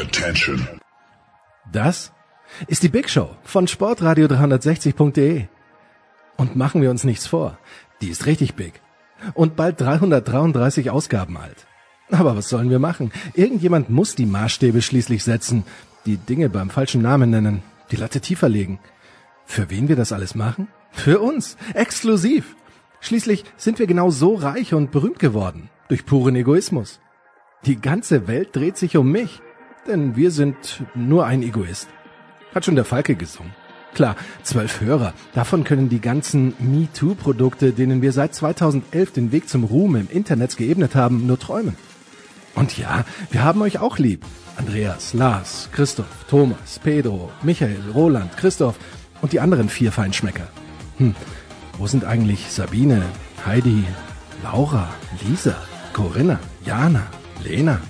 Attention. 0.00 0.66
Das 1.70 2.10
ist 2.68 2.82
die 2.82 2.88
Big 2.88 3.10
Show 3.10 3.36
von 3.42 3.68
Sportradio 3.68 4.28
360.de. 4.28 5.46
Und 6.38 6.56
machen 6.56 6.80
wir 6.80 6.90
uns 6.90 7.04
nichts 7.04 7.26
vor, 7.26 7.58
die 8.00 8.08
ist 8.08 8.24
richtig 8.24 8.54
big. 8.54 8.80
Und 9.34 9.56
bald 9.56 9.78
333 9.78 10.90
Ausgaben 10.90 11.36
alt. 11.36 11.66
Aber 12.10 12.34
was 12.34 12.48
sollen 12.48 12.70
wir 12.70 12.78
machen? 12.78 13.12
Irgendjemand 13.34 13.90
muss 13.90 14.14
die 14.14 14.24
Maßstäbe 14.24 14.80
schließlich 14.80 15.22
setzen, 15.22 15.64
die 16.06 16.16
Dinge 16.16 16.48
beim 16.48 16.70
falschen 16.70 17.02
Namen 17.02 17.28
nennen, 17.28 17.62
die 17.90 17.96
Latte 17.96 18.22
tiefer 18.22 18.48
legen. 18.48 18.78
Für 19.44 19.68
wen 19.68 19.88
wir 19.88 19.96
das 19.96 20.12
alles 20.12 20.34
machen? 20.34 20.68
Für 20.92 21.20
uns, 21.20 21.58
exklusiv. 21.74 22.56
Schließlich 23.00 23.44
sind 23.58 23.78
wir 23.78 23.86
genau 23.86 24.08
so 24.08 24.34
reich 24.34 24.72
und 24.72 24.92
berühmt 24.92 25.18
geworden, 25.18 25.68
durch 25.88 26.06
puren 26.06 26.36
Egoismus. 26.36 27.00
Die 27.66 27.78
ganze 27.78 28.26
Welt 28.28 28.56
dreht 28.56 28.78
sich 28.78 28.96
um 28.96 29.12
mich, 29.12 29.42
denn 29.86 30.16
wir 30.16 30.30
sind 30.30 30.84
nur 30.94 31.26
ein 31.26 31.42
Egoist. 31.42 31.88
Hat 32.54 32.64
schon 32.64 32.76
der 32.76 32.84
Falke 32.84 33.14
gesungen. 33.14 33.52
Klar, 33.94 34.16
zwölf 34.42 34.80
Hörer. 34.80 35.14
Davon 35.34 35.64
können 35.64 35.88
die 35.88 36.00
ganzen 36.00 36.54
MeToo-Produkte, 36.58 37.72
denen 37.72 38.02
wir 38.02 38.12
seit 38.12 38.34
2011 38.34 39.12
den 39.12 39.32
Weg 39.32 39.48
zum 39.48 39.64
Ruhm 39.64 39.96
im 39.96 40.08
Internet 40.08 40.56
geebnet 40.56 40.94
haben, 40.94 41.26
nur 41.26 41.38
träumen. 41.38 41.76
Und 42.54 42.78
ja, 42.78 43.04
wir 43.30 43.42
haben 43.42 43.62
euch 43.62 43.78
auch 43.78 43.98
lieb. 43.98 44.24
Andreas, 44.56 45.14
Lars, 45.14 45.68
Christoph, 45.72 46.24
Thomas, 46.28 46.78
Pedro, 46.82 47.30
Michael, 47.42 47.80
Roland, 47.94 48.36
Christoph 48.36 48.76
und 49.22 49.32
die 49.32 49.40
anderen 49.40 49.68
vier 49.68 49.92
Feinschmecker. 49.92 50.48
Hm, 50.98 51.14
wo 51.78 51.86
sind 51.86 52.04
eigentlich 52.04 52.50
Sabine, 52.50 53.02
Heidi, 53.46 53.84
Laura, 54.42 54.88
Lisa, 55.26 55.56
Corinna, 55.92 56.38
Jana, 56.64 57.06
Lena? 57.42 57.80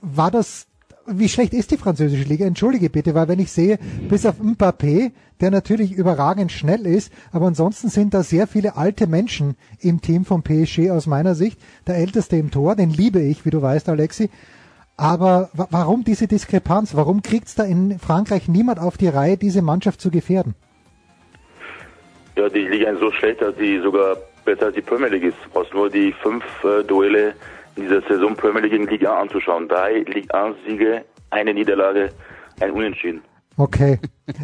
War 0.00 0.30
das 0.30 0.68
wie 1.06 1.28
schlecht 1.28 1.52
ist 1.52 1.70
die 1.70 1.76
französische 1.76 2.28
Liga? 2.28 2.44
Entschuldige 2.44 2.90
bitte, 2.90 3.14
weil 3.14 3.28
wenn 3.28 3.38
ich 3.38 3.50
sehe, 3.50 3.78
bis 4.08 4.26
auf 4.26 4.40
Mbappé, 4.40 5.12
der 5.40 5.50
natürlich 5.50 5.92
überragend 5.92 6.52
schnell 6.52 6.86
ist, 6.86 7.12
aber 7.32 7.46
ansonsten 7.46 7.88
sind 7.88 8.14
da 8.14 8.22
sehr 8.22 8.46
viele 8.46 8.76
alte 8.76 9.06
Menschen 9.06 9.56
im 9.80 10.00
Team 10.00 10.24
von 10.24 10.42
PSG 10.42 10.90
aus 10.90 11.06
meiner 11.06 11.34
Sicht. 11.34 11.60
Der 11.86 11.96
älteste 11.96 12.36
im 12.36 12.50
Tor, 12.50 12.76
den 12.76 12.90
liebe 12.90 13.20
ich, 13.20 13.44
wie 13.44 13.50
du 13.50 13.60
weißt, 13.60 13.88
Alexi. 13.88 14.30
Aber 14.96 15.50
warum 15.52 16.04
diese 16.04 16.28
Diskrepanz? 16.28 16.94
Warum 16.94 17.22
kriegt's 17.22 17.54
da 17.54 17.64
in 17.64 17.98
Frankreich 17.98 18.46
niemand 18.48 18.78
auf 18.78 18.96
die 18.96 19.08
Reihe, 19.08 19.36
diese 19.36 19.62
Mannschaft 19.62 20.00
zu 20.00 20.10
gefährden? 20.10 20.54
Ja, 22.36 22.48
die 22.48 22.60
Liga 22.60 22.90
ist 22.90 23.00
so 23.00 23.10
schlecht, 23.12 23.42
dass 23.42 23.54
die 23.56 23.80
sogar 23.80 24.16
besser 24.44 24.66
als 24.66 24.74
die 24.74 24.80
Premier 24.80 25.08
League 25.08 25.24
ist. 25.24 25.36
Du 25.44 25.50
brauchst 25.50 25.74
nur 25.74 25.90
die 25.90 26.12
fünf 26.22 26.44
äh, 26.64 26.84
Duelle 26.84 27.34
dieser 27.76 28.02
Saison 28.02 28.34
Premier 28.34 28.62
League 28.62 28.72
in 28.72 28.86
Liga 28.86 29.20
anzuschauen. 29.20 29.68
Drei 29.68 30.00
Liga 30.00 30.44
1 30.44 30.56
Siege, 30.66 31.04
eine 31.30 31.54
Niederlage, 31.54 32.10
ein 32.60 32.70
Unentschieden. 32.70 33.22
Okay. 33.56 33.98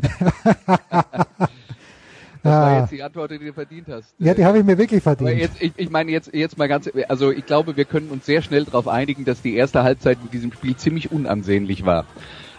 Das 2.40 2.52
war 2.52 2.80
jetzt 2.80 2.92
die 2.92 3.02
Antwort, 3.02 3.30
die 3.32 3.38
du 3.38 3.52
verdient 3.52 3.88
hast. 3.88 4.14
Ja, 4.18 4.32
die 4.32 4.44
habe 4.44 4.58
ich 4.58 4.64
mir 4.64 4.78
wirklich 4.78 5.02
verdient. 5.02 5.28
Aber 5.28 5.38
jetzt, 5.38 5.60
ich, 5.60 5.72
ich 5.76 5.90
meine 5.90 6.10
jetzt, 6.12 6.32
jetzt 6.32 6.56
mal 6.56 6.68
ganz, 6.68 6.88
also 7.08 7.30
ich 7.30 7.44
glaube, 7.44 7.76
wir 7.76 7.84
können 7.84 8.08
uns 8.10 8.26
sehr 8.26 8.42
schnell 8.42 8.64
darauf 8.64 8.88
einigen, 8.88 9.24
dass 9.24 9.42
die 9.42 9.56
erste 9.56 9.82
Halbzeit 9.82 10.22
mit 10.22 10.32
diesem 10.32 10.52
Spiel 10.52 10.76
ziemlich 10.76 11.10
unansehnlich 11.10 11.84
war. 11.84 12.06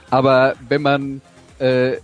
Aber 0.10 0.56
wenn 0.68 0.82
man 0.82 1.22
äh, 1.60 1.98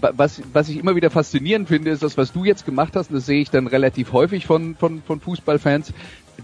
was, 0.00 0.42
was 0.52 0.68
ich 0.68 0.78
immer 0.78 0.96
wieder 0.96 1.10
faszinierend 1.10 1.68
finde, 1.68 1.90
ist 1.90 2.02
das, 2.02 2.16
was 2.16 2.32
du 2.32 2.44
jetzt 2.44 2.64
gemacht 2.64 2.96
hast, 2.96 3.10
und 3.10 3.16
das 3.16 3.26
sehe 3.26 3.42
ich 3.42 3.50
dann 3.50 3.66
relativ 3.66 4.12
häufig 4.12 4.46
von, 4.46 4.76
von, 4.76 5.02
von 5.02 5.20
Fußballfans, 5.20 5.92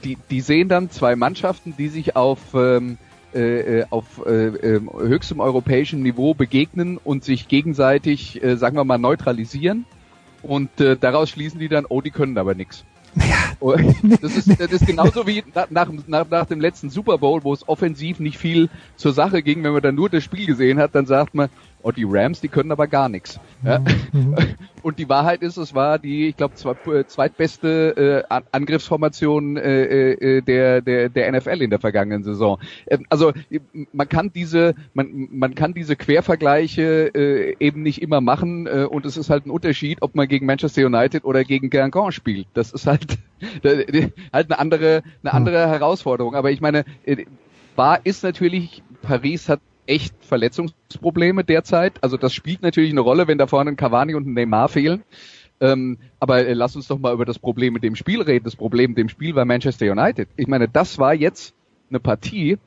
die, 0.03 0.19
die 0.31 0.41
sehen 0.41 0.69
dann 0.69 0.91
zwei 0.91 1.17
Mannschaften, 1.17 1.75
die 1.77 1.89
sich 1.89 2.17
auf, 2.17 2.55
ähm, 2.55 2.99
äh, 3.33 3.85
auf 3.91 4.23
äh, 4.27 4.47
äh, 4.47 4.81
höchstem 4.81 5.41
europäischen 5.41 6.03
Niveau 6.03 6.35
begegnen 6.35 6.99
und 7.03 7.25
sich 7.25 7.49
gegenseitig, 7.49 8.43
äh, 8.43 8.57
sagen 8.57 8.77
wir 8.77 8.85
mal, 8.85 8.99
neutralisieren. 8.99 9.85
Und 10.43 10.81
äh, 10.81 10.97
daraus 10.97 11.31
schließen 11.31 11.59
die 11.59 11.69
dann, 11.69 11.87
oh, 11.89 12.01
die 12.01 12.11
können 12.11 12.37
aber 12.37 12.55
nichts. 12.55 12.85
Ja. 13.17 13.45
Das 14.21 14.37
ist, 14.37 14.61
das 14.61 14.73
ist 14.73 14.87
genauso 14.87 15.27
wie 15.27 15.45
nach, 15.55 15.89
nach, 16.09 16.29
nach 16.29 16.47
dem 16.47 16.61
letzten 16.61 16.91
Super 16.91 17.19
Bowl, 17.19 17.45
wo 17.45 17.53
es 17.53 17.67
offensiv 17.69 18.19
nicht 18.19 18.39
viel 18.39 18.69
zur 18.97 19.13
Sache 19.13 19.43
ging. 19.43 19.63
Wenn 19.63 19.73
man 19.73 19.83
dann 19.83 19.95
nur 19.95 20.11
das 20.11 20.25
Spiel 20.25 20.47
gesehen 20.47 20.79
hat, 20.79 20.95
dann 20.95 21.07
sagt 21.07 21.35
man, 21.35 21.49
oh, 21.85 21.93
die 21.93 22.05
Rams, 22.09 22.41
die 22.41 22.49
können 22.49 22.73
aber 22.73 22.87
gar 22.87 23.09
nichts. 23.09 23.39
Ja? 23.63 23.79
Mhm. 24.13 24.35
Und 24.83 24.99
die 24.99 25.09
Wahrheit 25.09 25.43
ist, 25.43 25.57
es 25.57 25.75
war 25.75 25.99
die, 25.99 26.29
ich 26.29 26.37
glaube, 26.37 26.55
äh, 26.87 27.07
zweitbeste 27.07 28.25
äh, 28.29 28.41
Angriffsformation 28.53 29.57
äh, 29.57 30.13
äh, 30.13 30.41
der, 30.43 30.81
der, 30.81 31.09
der 31.09 31.33
NFL 31.33 31.63
in 31.63 31.71
der 31.71 31.79
vergangenen 31.79 32.23
Saison. 32.23 32.59
Ähm, 32.87 33.07
also 33.09 33.33
man 33.93 34.09
kann 34.09 34.31
diese, 34.35 34.75
man, 34.95 35.29
man 35.31 35.55
kann 35.55 35.75
diese 35.75 35.97
Quervergleiche 35.97 37.15
äh, 37.15 37.57
eben 37.61 37.83
nicht 37.83 38.03
immer 38.03 38.21
machen 38.21 38.67
äh, 38.67 38.85
und 38.85 39.07
es 39.07 39.17
ist 39.17 39.31
halt 39.31 39.47
ein 39.47 39.51
Unterschied, 39.51 40.03
ob 40.03 40.15
man 40.15 40.27
gegen 40.27 40.47
Manchester 40.47 40.87
United 40.87 41.25
oder 41.25 41.45
gegen 41.45 41.71
Guingamp 41.71 42.13
spielt. 42.13 42.47
Das 42.55 42.73
ist 42.73 42.87
halt, 42.87 43.19
halt 43.63 44.51
eine 44.51 44.59
andere, 44.59 45.03
eine 45.23 45.33
andere 45.33 45.69
Herausforderung. 45.69 46.35
Aber 46.35 46.51
ich 46.51 46.61
meine, 46.61 46.85
äh, 47.05 47.25
war 47.77 48.05
ist 48.05 48.23
natürlich, 48.23 48.83
Paris 49.03 49.49
hat 49.49 49.61
echt 49.87 50.15
Verletzungsprobleme 50.25 51.45
derzeit. 51.45 52.03
Also 52.03 52.17
das 52.17 52.33
spielt 52.33 52.63
natürlich 52.63 52.91
eine 52.91 53.01
Rolle, 53.01 53.29
wenn 53.29 53.39
da 53.39 53.47
vorne 53.47 53.71
ein 53.71 53.77
Cavani 53.77 54.15
und 54.15 54.27
ein 54.27 54.35
Neymar 54.35 54.69
fehlen. 54.69 55.03
Ähm, 55.61 55.99
aber 56.21 56.47
äh, 56.47 56.53
lass 56.53 56.77
uns 56.77 56.89
doch 56.89 56.99
mal 56.99 57.13
über 57.13 57.25
das 57.25 57.39
Problem 57.39 57.75
mit 57.75 57.85
dem 57.85 57.97
Spiel 57.97 58.23
reden. 58.23 58.45
Das 58.45 58.57
Problem 58.57 58.91
mit 58.91 58.99
dem 58.99 59.09
Spiel 59.09 59.35
war 59.35 59.45
Manchester 59.45 59.91
United. 59.91 60.29
Ich 60.37 60.47
meine, 60.47 60.69
das 60.69 60.99
war 60.99 61.15
jetzt 61.15 61.55
eine 61.91 62.01
Partie, 62.01 62.59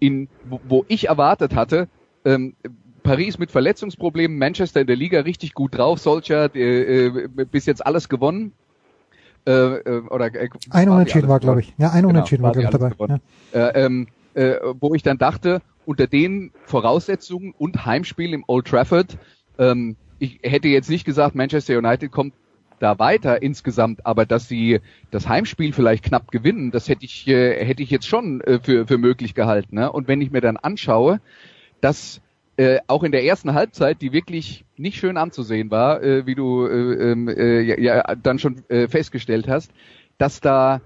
in, 0.00 0.28
wo, 0.44 0.60
wo 0.68 0.84
ich 0.88 1.08
erwartet 1.08 1.54
hatte, 1.54 1.88
ähm, 2.24 2.54
Paris 3.02 3.38
mit 3.38 3.50
Verletzungsproblemen, 3.50 4.38
Manchester 4.38 4.80
in 4.80 4.86
der 4.86 4.96
Liga 4.96 5.20
richtig 5.20 5.54
gut 5.54 5.76
drauf, 5.76 5.98
Solskjaer 5.98 6.54
äh, 6.54 7.06
äh, 7.06 7.28
bis 7.50 7.66
jetzt 7.66 7.84
alles 7.84 8.08
gewonnen. 8.08 8.52
Äh, 9.46 9.52
äh 9.52 10.02
oder 10.08 10.32
äh, 10.34 10.48
ein 10.70 10.88
Unentschieden 10.88 11.28
war, 11.28 11.40
glaube 11.40 11.60
ich. 11.60 11.74
Ja, 11.78 11.90
ein 11.90 12.02
genau, 12.02 12.10
Unentschieden 12.10 12.42
war, 12.42 12.52
glaube 12.52 12.66
ich, 12.66 12.96
dabei. 12.96 13.20
Ja. 13.52 13.68
Äh, 13.68 13.84
ähm, 13.84 14.06
äh, 14.34 14.54
wo 14.80 14.94
ich 14.94 15.02
dann 15.02 15.18
dachte, 15.18 15.62
unter 15.86 16.06
den 16.06 16.52
Voraussetzungen 16.64 17.54
und 17.56 17.86
Heimspiel 17.86 18.32
im 18.32 18.44
Old 18.46 18.66
Trafford, 18.66 19.18
ähm, 19.58 19.96
ich 20.18 20.38
hätte 20.42 20.68
jetzt 20.68 20.88
nicht 20.88 21.04
gesagt, 21.04 21.34
Manchester 21.34 21.76
United 21.76 22.12
kommt 22.12 22.34
da 22.78 22.98
weiter 22.98 23.42
insgesamt, 23.42 24.04
aber 24.06 24.26
dass 24.26 24.48
sie 24.48 24.80
das 25.10 25.28
Heimspiel 25.28 25.72
vielleicht 25.72 26.04
knapp 26.04 26.30
gewinnen, 26.30 26.70
das 26.72 26.88
hätte 26.88 27.04
ich 27.04 27.28
äh, 27.28 27.64
hätte 27.64 27.82
ich 27.82 27.90
jetzt 27.90 28.06
schon 28.06 28.40
äh, 28.40 28.58
für 28.60 28.86
für 28.86 28.98
möglich 28.98 29.34
gehalten. 29.34 29.76
Ne? 29.76 29.90
Und 29.90 30.08
wenn 30.08 30.20
ich 30.20 30.32
mir 30.32 30.40
dann 30.40 30.56
anschaue, 30.56 31.20
dass 31.80 32.20
äh, 32.56 32.80
auch 32.86 33.02
in 33.02 33.12
der 33.12 33.24
ersten 33.24 33.54
Halbzeit, 33.54 34.02
die 34.02 34.12
wirklich 34.12 34.64
nicht 34.76 34.98
schön 34.98 35.16
anzusehen 35.16 35.70
war, 35.70 36.02
äh, 36.02 36.26
wie 36.26 36.34
du 36.34 36.66
äh, 36.66 37.12
ähm, 37.12 37.28
äh, 37.28 37.60
ja, 37.60 37.78
ja, 37.78 38.14
dann 38.16 38.38
schon 38.38 38.68
äh, 38.68 38.88
festgestellt 38.88 39.48
hast, 39.48 39.72
dass 40.18 40.40
da 40.40 40.80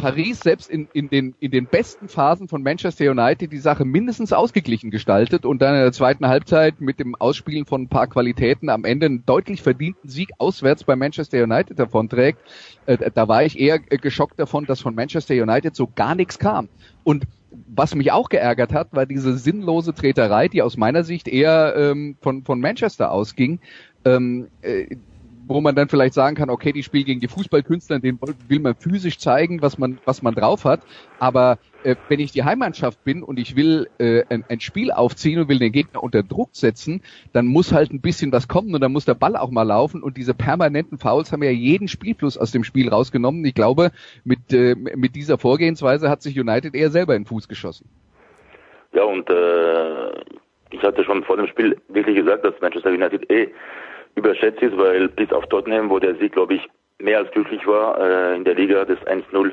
Paris 0.00 0.40
selbst 0.40 0.70
in, 0.70 0.88
in, 0.94 1.10
den, 1.10 1.34
in 1.40 1.50
den 1.50 1.66
besten 1.66 2.08
Phasen 2.08 2.48
von 2.48 2.62
Manchester 2.62 3.10
United 3.10 3.52
die 3.52 3.58
Sache 3.58 3.84
mindestens 3.84 4.32
ausgeglichen 4.32 4.90
gestaltet 4.90 5.44
und 5.44 5.60
dann 5.60 5.74
in 5.74 5.82
der 5.82 5.92
zweiten 5.92 6.26
Halbzeit 6.26 6.80
mit 6.80 6.98
dem 6.98 7.14
Ausspielen 7.14 7.66
von 7.66 7.82
ein 7.82 7.88
paar 7.88 8.06
Qualitäten 8.06 8.70
am 8.70 8.84
Ende 8.84 9.06
einen 9.06 9.26
deutlich 9.26 9.60
verdienten 9.60 10.08
Sieg 10.08 10.30
auswärts 10.38 10.84
bei 10.84 10.96
Manchester 10.96 11.42
United 11.42 11.78
davonträgt. 11.78 12.38
Äh, 12.86 13.10
da 13.14 13.28
war 13.28 13.44
ich 13.44 13.60
eher 13.60 13.80
äh, 13.90 13.98
geschockt 13.98 14.38
davon, 14.38 14.64
dass 14.64 14.80
von 14.80 14.94
Manchester 14.94 15.34
United 15.34 15.76
so 15.76 15.86
gar 15.94 16.14
nichts 16.14 16.38
kam. 16.38 16.68
Und 17.04 17.26
was 17.50 17.94
mich 17.94 18.10
auch 18.12 18.28
geärgert 18.28 18.72
hat, 18.72 18.88
war 18.92 19.04
diese 19.04 19.36
sinnlose 19.36 19.92
Treterei, 19.92 20.48
die 20.48 20.62
aus 20.62 20.76
meiner 20.76 21.04
Sicht 21.04 21.28
eher 21.28 21.74
ähm, 21.76 22.16
von, 22.22 22.44
von 22.44 22.60
Manchester 22.60 23.12
ausging. 23.12 23.60
Ähm, 24.04 24.48
äh, 24.62 24.96
wo 25.50 25.60
man 25.60 25.74
dann 25.74 25.88
vielleicht 25.88 26.14
sagen 26.14 26.36
kann, 26.36 26.48
okay, 26.48 26.72
die 26.72 26.84
spielen 26.84 27.04
gegen 27.04 27.20
die 27.20 27.28
Fußballkünstler, 27.28 27.98
den 27.98 28.18
will 28.48 28.60
man 28.60 28.76
physisch 28.76 29.18
zeigen, 29.18 29.60
was 29.62 29.78
man, 29.78 29.98
was 30.04 30.22
man 30.22 30.34
drauf 30.34 30.64
hat. 30.64 30.80
Aber 31.18 31.58
äh, 31.82 31.96
wenn 32.08 32.20
ich 32.20 32.30
die 32.30 32.44
Heimmannschaft 32.44 33.02
bin 33.02 33.24
und 33.24 33.38
ich 33.38 33.56
will 33.56 33.88
äh, 33.98 34.22
ein, 34.28 34.44
ein, 34.48 34.60
Spiel 34.60 34.92
aufziehen 34.92 35.40
und 35.40 35.48
will 35.48 35.58
den 35.58 35.72
Gegner 35.72 36.04
unter 36.04 36.22
Druck 36.22 36.50
setzen, 36.52 37.02
dann 37.32 37.46
muss 37.46 37.72
halt 37.72 37.92
ein 37.92 38.00
bisschen 38.00 38.30
was 38.30 38.46
kommen 38.46 38.74
und 38.74 38.80
dann 38.80 38.92
muss 38.92 39.06
der 39.06 39.14
Ball 39.14 39.36
auch 39.36 39.50
mal 39.50 39.64
laufen. 39.64 40.04
Und 40.04 40.16
diese 40.16 40.34
permanenten 40.34 40.98
Fouls 40.98 41.32
haben 41.32 41.42
ja 41.42 41.50
jeden 41.50 41.88
Spielfluss 41.88 42.38
aus 42.38 42.52
dem 42.52 42.62
Spiel 42.62 42.88
rausgenommen. 42.88 43.44
Ich 43.44 43.54
glaube, 43.54 43.90
mit, 44.22 44.52
äh, 44.52 44.76
mit 44.76 45.16
dieser 45.16 45.36
Vorgehensweise 45.36 46.08
hat 46.08 46.22
sich 46.22 46.38
United 46.38 46.76
eher 46.76 46.90
selber 46.90 47.16
in 47.16 47.22
den 47.22 47.28
Fuß 47.28 47.48
geschossen. 47.48 47.88
Ja, 48.92 49.02
und 49.02 49.28
äh, 49.28 50.10
ich 50.70 50.82
hatte 50.82 51.02
schon 51.02 51.24
vor 51.24 51.36
dem 51.36 51.48
Spiel 51.48 51.76
wirklich 51.88 52.14
gesagt, 52.14 52.44
dass 52.44 52.54
Manchester 52.60 52.90
United 52.90 53.28
eh 53.30 53.48
überschätzt 54.14 54.62
ist, 54.62 54.76
weil 54.76 55.08
bis 55.08 55.32
auf 55.32 55.46
Tottenham, 55.46 55.90
wo 55.90 55.98
der 55.98 56.14
Sieg, 56.16 56.32
glaube 56.32 56.54
ich, 56.54 56.68
mehr 56.98 57.18
als 57.18 57.30
glücklich 57.30 57.66
war 57.66 57.98
äh, 57.98 58.36
in 58.36 58.44
der 58.44 58.54
Liga, 58.54 58.84
das 58.84 58.98
1-0 59.00 59.52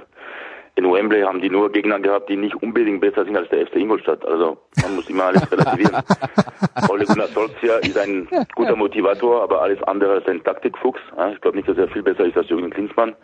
in 0.77 0.85
Wembley 0.85 1.21
haben 1.21 1.41
die 1.41 1.49
nur 1.49 1.71
Gegner 1.71 1.99
gehabt, 1.99 2.29
die 2.29 2.37
nicht 2.37 2.55
unbedingt 2.61 3.01
besser 3.01 3.25
sind 3.25 3.35
als 3.35 3.49
der 3.49 3.65
FC 3.65 3.77
Ingolstadt. 3.77 4.23
Also 4.25 4.57
man 4.83 4.95
muss 4.95 5.09
immer 5.09 5.25
alles 5.25 5.51
relativieren. 5.51 6.03
Ole 6.89 7.05
Gunnar 7.05 7.27
Solskjaer 7.29 7.79
ist 7.79 7.97
ein 7.97 8.27
guter 8.55 8.75
Motivator, 8.75 9.41
aber 9.41 9.63
alles 9.63 9.81
andere 9.83 10.17
ist 10.17 10.29
ein 10.29 10.43
Taktikfuchs. 10.43 11.01
Ich 11.33 11.41
glaube 11.41 11.57
nicht, 11.57 11.67
dass 11.67 11.79
er 11.79 11.87
viel 11.87 12.03
besser 12.03 12.25
ist 12.25 12.37
als 12.37 12.49
Jürgen 12.49 12.69
Klinsmann. 12.69 13.15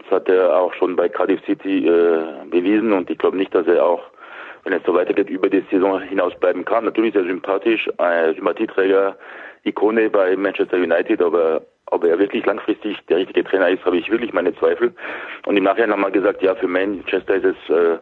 Das 0.00 0.10
hat 0.10 0.28
er 0.30 0.56
auch 0.56 0.72
schon 0.72 0.96
bei 0.96 1.10
Cardiff 1.10 1.44
City 1.44 1.86
äh, 1.86 2.46
bewiesen 2.50 2.94
und 2.94 3.10
ich 3.10 3.18
glaube 3.18 3.36
nicht, 3.36 3.54
dass 3.54 3.66
er 3.66 3.84
auch, 3.84 4.02
wenn 4.64 4.72
es 4.72 4.82
so 4.86 4.94
weitergeht, 4.94 5.28
über 5.28 5.50
die 5.50 5.64
Saison 5.70 6.00
hinaus 6.00 6.34
bleiben 6.40 6.64
kann. 6.64 6.86
Natürlich 6.86 7.14
ist 7.14 7.20
er 7.20 7.26
sympathisch, 7.26 7.90
ein 7.98 8.34
Sympathieträger, 8.36 9.16
Ikone 9.66 10.08
bei 10.10 10.36
Manchester 10.36 10.76
United, 10.76 11.20
aber 11.20 11.62
ob 11.90 12.04
er 12.04 12.18
wirklich 12.18 12.44
langfristig 12.46 12.98
der 13.08 13.18
richtige 13.18 13.44
Trainer 13.44 13.68
ist, 13.68 13.84
habe 13.84 13.96
ich 13.96 14.10
wirklich 14.10 14.32
meine 14.32 14.54
Zweifel. 14.56 14.92
Und 15.46 15.56
im 15.56 15.64
Nachhinein 15.64 15.92
haben 15.92 16.02
wir 16.02 16.10
gesagt, 16.10 16.42
ja, 16.42 16.54
für 16.54 16.66
Manchester 16.66 17.34
ist 17.36 17.44
es, 17.44 17.74
äh, 17.74 17.98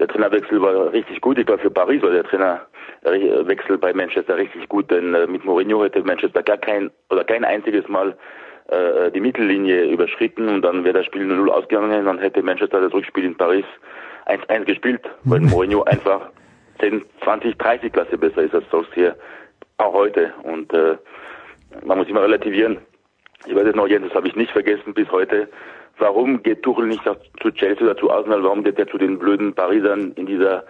der 0.00 0.08
Trainerwechsel 0.08 0.60
war 0.60 0.92
richtig 0.92 1.20
gut. 1.20 1.38
Ich 1.38 1.46
glaube, 1.46 1.62
für 1.62 1.70
Paris 1.70 2.02
war 2.02 2.10
der 2.10 2.24
Trainerwechsel 2.24 3.78
bei 3.78 3.92
Manchester 3.92 4.36
richtig 4.36 4.68
gut, 4.68 4.90
denn 4.90 5.14
äh, 5.14 5.26
mit 5.26 5.44
Mourinho 5.44 5.84
hätte 5.84 6.02
Manchester 6.02 6.42
gar 6.42 6.58
kein 6.58 6.90
oder 7.10 7.22
kein 7.24 7.44
einziges 7.44 7.86
Mal 7.88 8.16
äh, 8.68 9.10
die 9.12 9.20
Mittellinie 9.20 9.84
überschritten 9.84 10.48
und 10.48 10.62
dann 10.62 10.84
wäre 10.84 10.98
das 10.98 11.06
Spiel 11.06 11.22
0-0 11.22 11.48
ausgegangen, 11.48 12.04
dann 12.04 12.18
hätte 12.18 12.42
Manchester 12.42 12.80
das 12.80 12.92
Rückspiel 12.92 13.24
in 13.24 13.36
Paris 13.36 13.66
1-1 14.26 14.64
gespielt, 14.64 15.02
weil 15.24 15.40
Mourinho 15.40 15.84
einfach 15.84 16.30
10, 16.80 17.04
20, 17.22 17.56
30 17.58 17.92
Klasse 17.92 18.18
besser 18.18 18.42
ist 18.42 18.54
als 18.54 18.68
Solskjaer 18.70 19.14
auch 19.78 19.92
heute. 19.92 20.32
Und 20.42 20.72
äh, 20.72 20.96
man 21.84 21.98
muss 21.98 22.08
immer 22.08 22.22
relativieren. 22.22 22.78
Ich 23.46 23.54
weiß 23.54 23.66
es 23.66 23.74
noch, 23.74 23.86
Jens, 23.86 24.06
das 24.06 24.14
habe 24.14 24.28
ich 24.28 24.36
nicht 24.36 24.52
vergessen 24.52 24.94
bis 24.94 25.10
heute. 25.10 25.48
Warum 25.98 26.42
geht 26.42 26.62
Tuchel 26.62 26.86
nicht 26.86 27.02
zu 27.04 27.50
Chelsea 27.52 27.84
oder 27.84 27.96
zu 27.96 28.10
Arsenal? 28.10 28.42
Warum 28.42 28.64
geht 28.64 28.78
er 28.78 28.88
zu 28.88 28.98
den 28.98 29.18
blöden 29.18 29.54
Parisern 29.54 30.12
in 30.16 30.26
dieser 30.26 30.64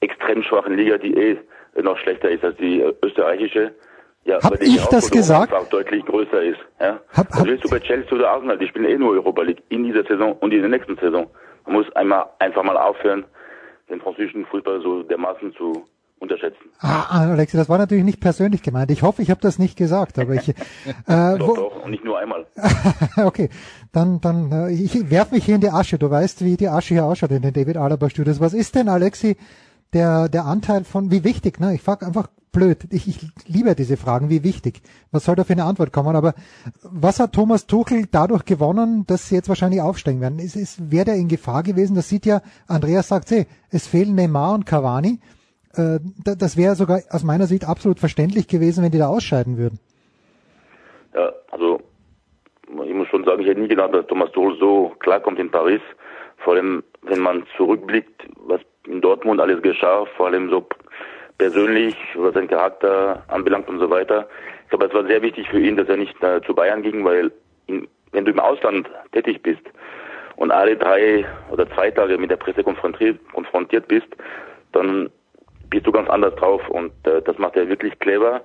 extrem 0.00 0.42
schwachen 0.42 0.76
Liga, 0.76 0.98
die 0.98 1.14
eh 1.14 1.38
noch 1.80 1.96
schlechter 1.98 2.30
ist 2.30 2.44
als 2.44 2.56
die 2.56 2.80
österreichische? 3.02 3.74
Ja, 4.24 4.42
hab 4.42 4.60
ich 4.60 4.84
das 4.86 5.10
gesagt? 5.10 5.52
Einfach 5.52 5.68
deutlich 5.68 6.04
größer 6.04 6.42
ist. 6.42 6.58
Ja? 6.80 7.00
Hab, 7.16 7.30
hab, 7.30 7.46
willst 7.46 7.64
du 7.64 7.70
bei 7.70 7.78
Chelsea 7.78 8.12
oder 8.12 8.30
Arsenal? 8.30 8.58
Die 8.58 8.66
spielen 8.66 8.86
eh 8.86 8.98
nur 8.98 9.12
Europa 9.12 9.42
League 9.42 9.62
in 9.68 9.84
dieser 9.84 10.02
Saison 10.02 10.32
und 10.40 10.52
in 10.52 10.60
der 10.60 10.68
nächsten 10.68 10.96
Saison. 10.96 11.30
Man 11.64 11.76
muss 11.76 11.90
einmal 11.94 12.26
einfach 12.40 12.64
mal 12.64 12.76
aufhören, 12.76 13.24
den 13.88 14.00
französischen 14.00 14.44
Fußball 14.46 14.80
so 14.82 15.04
dermaßen 15.04 15.54
zu 15.54 15.84
unterschätzen. 16.18 16.70
Ah, 16.78 17.06
ah, 17.08 17.30
Alexi, 17.30 17.56
das 17.56 17.68
war 17.68 17.78
natürlich 17.78 18.04
nicht 18.04 18.20
persönlich 18.20 18.62
gemeint. 18.62 18.90
Ich 18.90 19.02
hoffe, 19.02 19.22
ich 19.22 19.30
habe 19.30 19.40
das 19.40 19.58
nicht 19.58 19.76
gesagt, 19.76 20.18
aber 20.18 20.34
ich. 20.34 20.54
Äh, 21.08 21.38
doch, 21.38 21.54
doch, 21.54 21.84
und 21.84 21.90
nicht 21.90 22.04
nur 22.04 22.18
einmal. 22.18 22.46
okay, 23.16 23.48
dann, 23.92 24.20
dann, 24.20 24.50
äh, 24.50 24.70
ich 24.70 25.10
werf 25.10 25.30
mich 25.30 25.44
hier 25.44 25.56
in 25.56 25.60
die 25.60 25.70
Asche. 25.70 25.98
Du 25.98 26.10
weißt, 26.10 26.44
wie 26.44 26.56
die 26.56 26.68
Asche 26.68 26.94
hier 26.94 27.04
ausschaut 27.04 27.30
in 27.30 27.42
den 27.42 27.52
David 27.52 27.76
Alaba 27.76 28.10
Studios. 28.10 28.40
Was 28.40 28.54
ist 28.54 28.74
denn, 28.74 28.88
Alexi, 28.88 29.36
der, 29.92 30.28
der 30.28 30.44
Anteil 30.46 30.84
von, 30.84 31.10
wie 31.10 31.22
wichtig, 31.22 31.60
ne? 31.60 31.74
Ich 31.74 31.82
frage 31.82 32.06
einfach 32.06 32.28
blöd. 32.52 32.86
Ich, 32.90 33.06
ich 33.06 33.20
liebe 33.46 33.74
diese 33.74 33.96
Fragen, 33.96 34.30
wie 34.30 34.42
wichtig. 34.42 34.82
Was 35.12 35.24
soll 35.24 35.36
da 35.36 35.44
für 35.44 35.52
eine 35.52 35.64
Antwort 35.64 35.92
kommen? 35.92 36.16
Aber 36.16 36.34
was 36.82 37.20
hat 37.20 37.32
Thomas 37.32 37.66
Tuchel 37.66 38.06
dadurch 38.10 38.44
gewonnen, 38.44 39.04
dass 39.06 39.28
sie 39.28 39.34
jetzt 39.34 39.48
wahrscheinlich 39.48 39.80
aufsteigen 39.80 40.20
werden? 40.20 40.38
Ist, 40.38 40.56
ist, 40.56 40.90
wäre 40.90 41.04
der 41.04 41.16
in 41.16 41.28
Gefahr 41.28 41.62
gewesen? 41.62 41.94
Das 41.94 42.08
sieht 42.08 42.26
ja, 42.26 42.42
Andreas 42.66 43.08
sagt, 43.08 43.30
hey, 43.30 43.46
es 43.70 43.86
fehlen 43.86 44.14
Neymar 44.14 44.54
und 44.54 44.66
Cavani 44.66 45.20
äh, 45.78 46.00
das 46.24 46.56
wäre 46.56 46.74
sogar 46.74 47.00
aus 47.10 47.24
meiner 47.24 47.46
Sicht 47.46 47.66
absolut 47.66 47.98
verständlich 47.98 48.48
gewesen, 48.48 48.84
wenn 48.84 48.92
die 48.92 48.98
da 48.98 49.08
ausscheiden 49.08 49.58
würden. 49.58 49.78
Ja, 51.14 51.32
also 51.50 51.80
ich 52.84 52.94
muss 52.94 53.08
schon 53.08 53.24
sagen, 53.24 53.42
ich 53.42 53.48
hätte 53.48 53.60
nie 53.60 53.68
gedacht, 53.68 53.94
dass 53.94 54.06
Thomas 54.06 54.30
Tuchel 54.32 54.58
so 54.58 54.92
klarkommt 54.98 55.38
in 55.38 55.50
Paris. 55.50 55.80
Vor 56.38 56.54
allem, 56.54 56.82
wenn 57.02 57.20
man 57.20 57.44
zurückblickt, 57.56 58.22
was 58.46 58.60
in 58.86 59.00
Dortmund 59.00 59.40
alles 59.40 59.62
geschah, 59.62 60.04
vor 60.16 60.26
allem 60.26 60.50
so 60.50 60.66
persönlich, 61.38 61.96
was 62.16 62.34
sein 62.34 62.48
Charakter 62.48 63.22
anbelangt 63.28 63.68
und 63.68 63.78
so 63.78 63.90
weiter. 63.90 64.28
Ich 64.64 64.70
glaube, 64.70 64.86
es 64.86 64.94
war 64.94 65.06
sehr 65.06 65.22
wichtig 65.22 65.48
für 65.48 65.60
ihn, 65.60 65.76
dass 65.76 65.88
er 65.88 65.96
nicht 65.96 66.20
äh, 66.22 66.40
zu 66.42 66.54
Bayern 66.54 66.82
ging, 66.82 67.04
weil 67.04 67.30
ihn, 67.66 67.88
wenn 68.12 68.24
du 68.24 68.32
im 68.32 68.40
Ausland 68.40 68.88
tätig 69.12 69.42
bist 69.42 69.62
und 70.36 70.50
alle 70.50 70.76
drei 70.76 71.24
oder 71.50 71.68
zwei 71.70 71.90
Tage 71.90 72.18
mit 72.18 72.30
der 72.30 72.36
Presse 72.36 72.62
konfrontiert, 72.62 73.18
konfrontiert 73.32 73.88
bist, 73.88 74.08
dann 74.72 75.10
bist 75.70 75.86
du 75.86 75.92
ganz 75.92 76.08
anders 76.08 76.34
drauf 76.36 76.66
und 76.68 76.92
äh, 77.06 77.22
das 77.22 77.38
macht 77.38 77.56
er 77.56 77.68
wirklich 77.68 77.98
clever. 77.98 78.42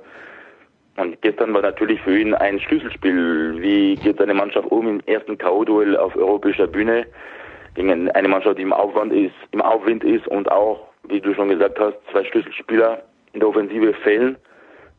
Und 0.98 1.22
gestern 1.22 1.54
war 1.54 1.62
natürlich 1.62 2.02
für 2.02 2.18
ihn 2.18 2.34
ein 2.34 2.60
Schlüsselspiel. 2.60 3.56
Wie 3.62 3.96
geht 3.96 4.18
seine 4.18 4.34
Mannschaft 4.34 4.70
um 4.70 4.88
im 4.88 5.00
ersten 5.06 5.38
K.O.-Duell 5.38 5.96
auf 5.96 6.16
europäischer 6.16 6.68
Bühne 6.68 7.06
gegen 7.76 8.12
eine 8.12 8.28
Mannschaft, 8.28 8.58
die 8.58 8.64
im 8.64 8.74
Aufwand 8.74 9.14
ist, 9.14 9.34
im 9.52 9.62
Aufwind 9.62 10.04
ist 10.04 10.28
und 10.28 10.52
auch, 10.52 10.90
wie 11.08 11.22
du 11.22 11.34
schon 11.34 11.50
gesagt 11.50 11.80
hast, 11.80 11.96
zwei 12.12 12.24
Schlüsselspieler 12.26 13.02
in 13.34 13.40
der 13.40 13.50
Offensive 13.50 13.94
fehlen. 13.94 14.36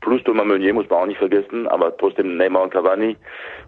Plus 0.00 0.22
Thomas 0.24 0.46
Meunier 0.46 0.74
muss 0.74 0.88
man 0.88 1.00
auch 1.00 1.06
nicht 1.06 1.18
vergessen, 1.18 1.68
aber 1.68 1.96
trotzdem 1.96 2.36
Neymar 2.36 2.64
und 2.64 2.72
Cavani. 2.72 3.16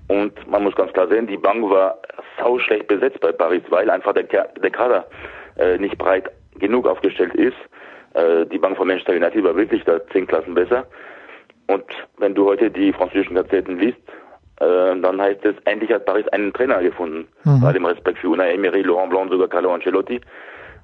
Und 0.09 0.33
man 0.51 0.65
muss 0.65 0.75
ganz 0.75 0.93
klar 0.93 1.07
sehen, 1.09 1.27
die 1.27 1.37
Bank 1.37 1.63
war 1.71 1.99
sau 2.39 2.59
schlecht 2.59 2.89
besetzt 2.89 3.21
bei 3.21 3.31
Paris, 3.33 3.63
weil 3.69 3.89
einfach 3.89 4.15
der, 4.15 4.25
der 4.25 4.71
Kader 4.71 5.07
äh, 5.57 5.79
nicht 5.79 5.97
breit 5.99 6.31
genug 6.59 6.89
aufgestellt 6.89 7.35
ist. 7.35 7.57
Äh, 8.15 8.47
die 8.47 8.59
Bank 8.59 8.77
von 8.77 8.89
Manchester 8.89 9.13
United 9.13 9.45
war 9.45 9.57
wirklich 9.57 9.85
da 9.85 10.05
zehn 10.09 10.27
Klassen 10.27 10.55
besser. 10.55 10.87
Und 11.67 11.85
wenn 12.19 12.35
du 12.35 12.47
heute 12.47 12.71
die 12.71 12.93
französischen 12.93 13.37
Gazetten 13.37 13.79
liest, 13.79 13.99
äh, 14.61 15.01
dann 15.01 15.21
heißt 15.21 15.45
es, 15.45 15.55
endlich 15.65 15.91
hat 15.91 16.07
Paris 16.07 16.27
einen 16.29 16.53
Trainer 16.53 16.83
gefunden. 16.83 17.27
Mhm. 17.45 17.61
Bei 17.61 17.73
dem 17.73 17.85
Respekt 17.87 18.19
für 18.19 18.29
Unai 18.29 18.53
Emery, 18.53 18.83
Laurent 18.83 19.11
Blanc, 19.11 19.31
sogar 19.31 19.49
Carlo 19.49 19.73
Ancelotti. 19.73 20.21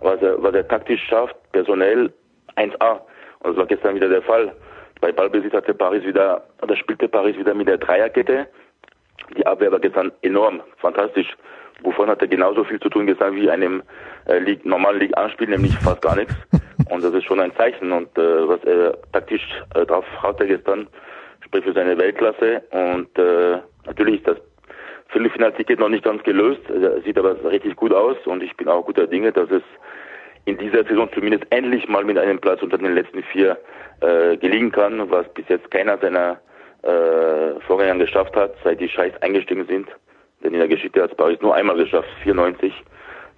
Was 0.00 0.20
er, 0.22 0.42
was 0.42 0.54
er 0.54 0.66
taktisch 0.66 1.02
schafft, 1.06 1.36
personell 1.52 2.12
1A. 2.56 3.00
Und 3.40 3.50
das 3.50 3.56
war 3.56 3.66
gestern 3.66 3.94
wieder 3.94 4.08
der 4.08 4.22
Fall. 4.22 4.52
Bei 5.00 5.12
Ballbesitz 5.12 5.52
hatte 5.52 5.74
Paris 5.74 6.04
wieder, 6.04 6.42
oder 6.62 6.76
spielte 6.76 7.08
Paris 7.08 7.36
wieder 7.36 7.54
mit 7.54 7.68
der 7.68 7.78
Dreierkette. 7.78 8.46
Die 9.36 9.46
Abwehr 9.46 9.70
war 9.70 9.78
gestern 9.78 10.10
enorm, 10.22 10.62
fantastisch. 10.78 11.36
Buffon 11.82 12.08
hatte 12.08 12.28
genauso 12.28 12.64
viel 12.64 12.80
zu 12.80 12.88
tun 12.88 13.06
gestern 13.06 13.34
wie 13.36 13.50
einem 13.50 13.82
äh, 14.26 14.38
League, 14.38 14.66
normalen 14.66 15.00
League 15.00 15.16
anspiel 15.16 15.48
nämlich 15.48 15.74
fast 15.78 16.02
gar 16.02 16.16
nichts. 16.16 16.34
Und 16.90 17.04
das 17.04 17.14
ist 17.14 17.24
schon 17.24 17.40
ein 17.40 17.54
Zeichen. 17.56 17.92
Und 17.92 18.16
äh, 18.18 18.48
was 18.48 18.62
er 18.64 18.98
taktisch 19.12 19.46
äh, 19.74 19.86
drauf 19.86 20.04
hatte 20.22 20.46
gestern, 20.46 20.88
spricht 21.44 21.64
für 21.64 21.72
seine 21.72 21.96
Weltklasse. 21.96 22.62
Und 22.70 23.16
äh, 23.18 23.58
natürlich 23.86 24.16
ist 24.16 24.28
das 24.28 24.36
Viertelfinalticket 25.08 25.78
noch 25.78 25.88
nicht 25.88 26.04
ganz 26.04 26.22
gelöst, 26.22 26.60
äh, 26.68 27.00
sieht 27.04 27.18
aber 27.18 27.36
richtig 27.50 27.76
gut 27.76 27.92
aus. 27.92 28.16
Und 28.26 28.42
ich 28.42 28.56
bin 28.56 28.68
auch 28.68 28.84
guter 28.84 29.06
Dinge, 29.06 29.32
dass 29.32 29.50
es 29.50 29.62
in 30.44 30.58
dieser 30.58 30.84
Saison 30.84 31.08
zumindest 31.12 31.44
endlich 31.50 31.88
mal 31.88 32.04
mit 32.04 32.18
einem 32.18 32.40
Platz 32.40 32.62
unter 32.62 32.78
den 32.78 32.94
letzten 32.94 33.22
vier 33.22 33.58
äh, 34.00 34.36
gelingen 34.36 34.72
kann, 34.72 35.10
was 35.10 35.28
bis 35.34 35.46
jetzt 35.48 35.70
keiner 35.70 35.98
seiner 35.98 36.40
äh, 36.82 37.60
Vorgänger 37.66 37.96
geschafft 37.96 38.34
hat, 38.36 38.54
seit 38.64 38.80
die 38.80 38.88
Scheiß 38.88 39.12
eingestiegen 39.22 39.66
sind. 39.66 39.88
Denn 40.42 40.54
in 40.54 40.58
der 40.58 40.68
Geschichte 40.68 41.02
hat 41.02 41.10
es 41.10 41.16
Paris 41.16 41.40
nur 41.40 41.54
einmal 41.54 41.76
geschafft, 41.76 42.08
94, 42.22 42.72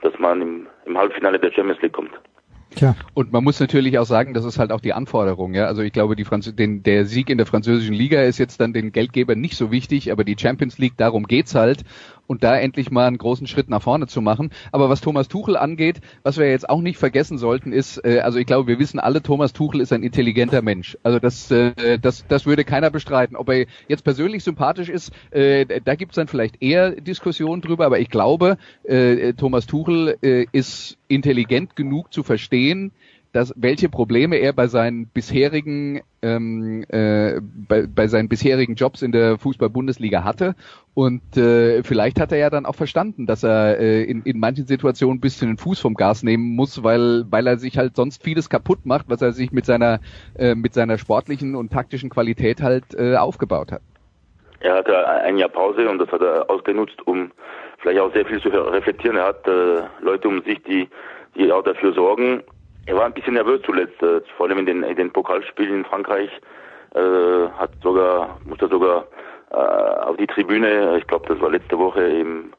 dass 0.02 0.16
man 0.18 0.40
im, 0.40 0.66
im 0.86 0.96
Halbfinale 0.96 1.38
der 1.38 1.50
Champions 1.50 1.82
League 1.82 1.92
kommt. 1.92 2.12
Tja. 2.74 2.96
Und 3.14 3.32
man 3.32 3.44
muss 3.44 3.60
natürlich 3.60 3.98
auch 3.98 4.06
sagen, 4.06 4.34
das 4.34 4.44
ist 4.44 4.58
halt 4.58 4.72
auch 4.72 4.80
die 4.80 4.92
Anforderung. 4.92 5.54
Ja? 5.54 5.66
Also 5.66 5.82
ich 5.82 5.92
glaube, 5.92 6.16
die 6.16 6.24
Franz 6.24 6.52
den, 6.54 6.82
der 6.82 7.04
Sieg 7.04 7.30
in 7.30 7.38
der 7.38 7.46
französischen 7.46 7.94
Liga 7.94 8.22
ist 8.22 8.38
jetzt 8.38 8.60
dann 8.60 8.72
den 8.72 8.92
Geldgebern 8.92 9.40
nicht 9.40 9.56
so 9.56 9.70
wichtig, 9.70 10.10
aber 10.10 10.24
die 10.24 10.36
Champions 10.38 10.78
League, 10.78 10.96
darum 10.96 11.26
geht's 11.26 11.54
halt. 11.54 11.84
Und 12.26 12.44
da 12.44 12.56
endlich 12.58 12.90
mal 12.90 13.06
einen 13.06 13.18
großen 13.18 13.46
Schritt 13.46 13.68
nach 13.68 13.82
vorne 13.82 14.06
zu 14.06 14.20
machen. 14.20 14.50
Aber 14.70 14.88
was 14.88 15.00
Thomas 15.00 15.28
Tuchel 15.28 15.56
angeht, 15.56 16.00
was 16.22 16.38
wir 16.38 16.48
jetzt 16.48 16.68
auch 16.68 16.80
nicht 16.80 16.98
vergessen 16.98 17.38
sollten, 17.38 17.72
ist, 17.72 18.04
äh, 18.04 18.20
also 18.20 18.38
ich 18.38 18.46
glaube, 18.46 18.68
wir 18.68 18.78
wissen 18.78 18.98
alle, 18.98 19.22
Thomas 19.22 19.52
Tuchel 19.52 19.80
ist 19.80 19.92
ein 19.92 20.02
intelligenter 20.02 20.62
Mensch. 20.62 20.96
Also 21.02 21.18
das, 21.18 21.50
äh, 21.50 21.98
das, 21.98 22.26
das 22.28 22.46
würde 22.46 22.64
keiner 22.64 22.90
bestreiten. 22.90 23.36
Ob 23.36 23.48
er 23.48 23.66
jetzt 23.88 24.04
persönlich 24.04 24.44
sympathisch 24.44 24.88
ist, 24.88 25.12
äh, 25.30 25.80
da 25.84 25.94
gibt's 25.94 26.16
dann 26.16 26.28
vielleicht 26.28 26.62
eher 26.62 26.92
Diskussionen 26.92 27.62
drüber, 27.62 27.86
aber 27.86 28.00
ich 28.00 28.08
glaube, 28.08 28.56
äh, 28.84 29.32
Thomas 29.34 29.66
Tuchel 29.66 30.16
äh, 30.22 30.46
ist 30.52 30.96
intelligent 31.08 31.76
genug 31.76 32.12
zu 32.12 32.22
verstehen, 32.22 32.92
dass 33.32 33.54
welche 33.56 33.88
Probleme 33.88 34.36
er 34.36 34.52
bei 34.52 34.66
seinen 34.66 35.06
bisherigen 35.06 36.02
ähm, 36.20 36.84
äh, 36.88 37.40
bei, 37.40 37.86
bei 37.86 38.06
seinen 38.06 38.28
bisherigen 38.28 38.74
Jobs 38.74 39.02
in 39.02 39.10
der 39.10 39.38
Fußball-Bundesliga 39.38 40.22
hatte 40.22 40.54
und 40.94 41.36
äh, 41.36 41.82
vielleicht 41.82 42.20
hat 42.20 42.32
er 42.32 42.38
ja 42.38 42.50
dann 42.50 42.66
auch 42.66 42.74
verstanden, 42.74 43.26
dass 43.26 43.42
er 43.42 43.78
äh, 43.80 44.02
in, 44.04 44.22
in 44.22 44.38
manchen 44.38 44.66
Situationen 44.66 45.16
ein 45.16 45.20
bisschen 45.20 45.48
den 45.48 45.56
Fuß 45.56 45.80
vom 45.80 45.94
Gas 45.94 46.22
nehmen 46.22 46.54
muss, 46.54 46.84
weil 46.84 47.24
weil 47.30 47.46
er 47.46 47.56
sich 47.56 47.78
halt 47.78 47.96
sonst 47.96 48.22
vieles 48.22 48.50
kaputt 48.50 48.84
macht, 48.84 49.06
was 49.08 49.22
er 49.22 49.32
sich 49.32 49.50
mit 49.50 49.64
seiner 49.64 50.00
äh, 50.38 50.54
mit 50.54 50.74
seiner 50.74 50.98
sportlichen 50.98 51.56
und 51.56 51.72
taktischen 51.72 52.10
Qualität 52.10 52.60
halt 52.60 52.84
äh, 52.94 53.16
aufgebaut 53.16 53.72
hat. 53.72 53.82
Er 54.60 54.76
hatte 54.76 55.08
ein 55.08 55.38
Jahr 55.38 55.48
Pause 55.48 55.88
und 55.88 55.98
das 55.98 56.08
hat 56.12 56.20
er 56.20 56.48
ausgenutzt, 56.48 57.04
um 57.06 57.32
vielleicht 57.78 57.98
auch 57.98 58.12
sehr 58.12 58.24
viel 58.26 58.40
zu 58.40 58.48
reflektieren. 58.48 59.16
Er 59.16 59.26
hat 59.28 59.48
äh, 59.48 59.82
Leute 60.02 60.28
um 60.28 60.42
sich, 60.44 60.62
die 60.62 60.88
die 61.34 61.50
auch 61.50 61.62
dafür 61.62 61.92
sorgen, 61.94 62.42
er 62.86 62.96
war 62.96 63.04
ein 63.04 63.14
bisschen 63.14 63.34
nervös 63.34 63.60
zuletzt, 63.64 64.02
äh, 64.02 64.20
vor 64.36 64.46
allem 64.46 64.58
in 64.58 64.66
den, 64.66 64.82
in 64.82 64.96
den 64.96 65.12
Pokalspielen 65.12 65.78
in 65.78 65.84
Frankreich. 65.84 66.30
Äh, 66.94 67.48
hat 67.58 67.70
sogar, 67.82 68.38
musste 68.44 68.68
sogar 68.68 69.06
äh, 69.50 69.54
auf 69.56 70.16
die 70.16 70.26
Tribüne, 70.26 70.98
ich 70.98 71.06
glaube, 71.06 71.26
das 71.28 71.40
war 71.40 71.50
letzte 71.50 71.78
Woche 71.78 72.02
im 72.02 72.52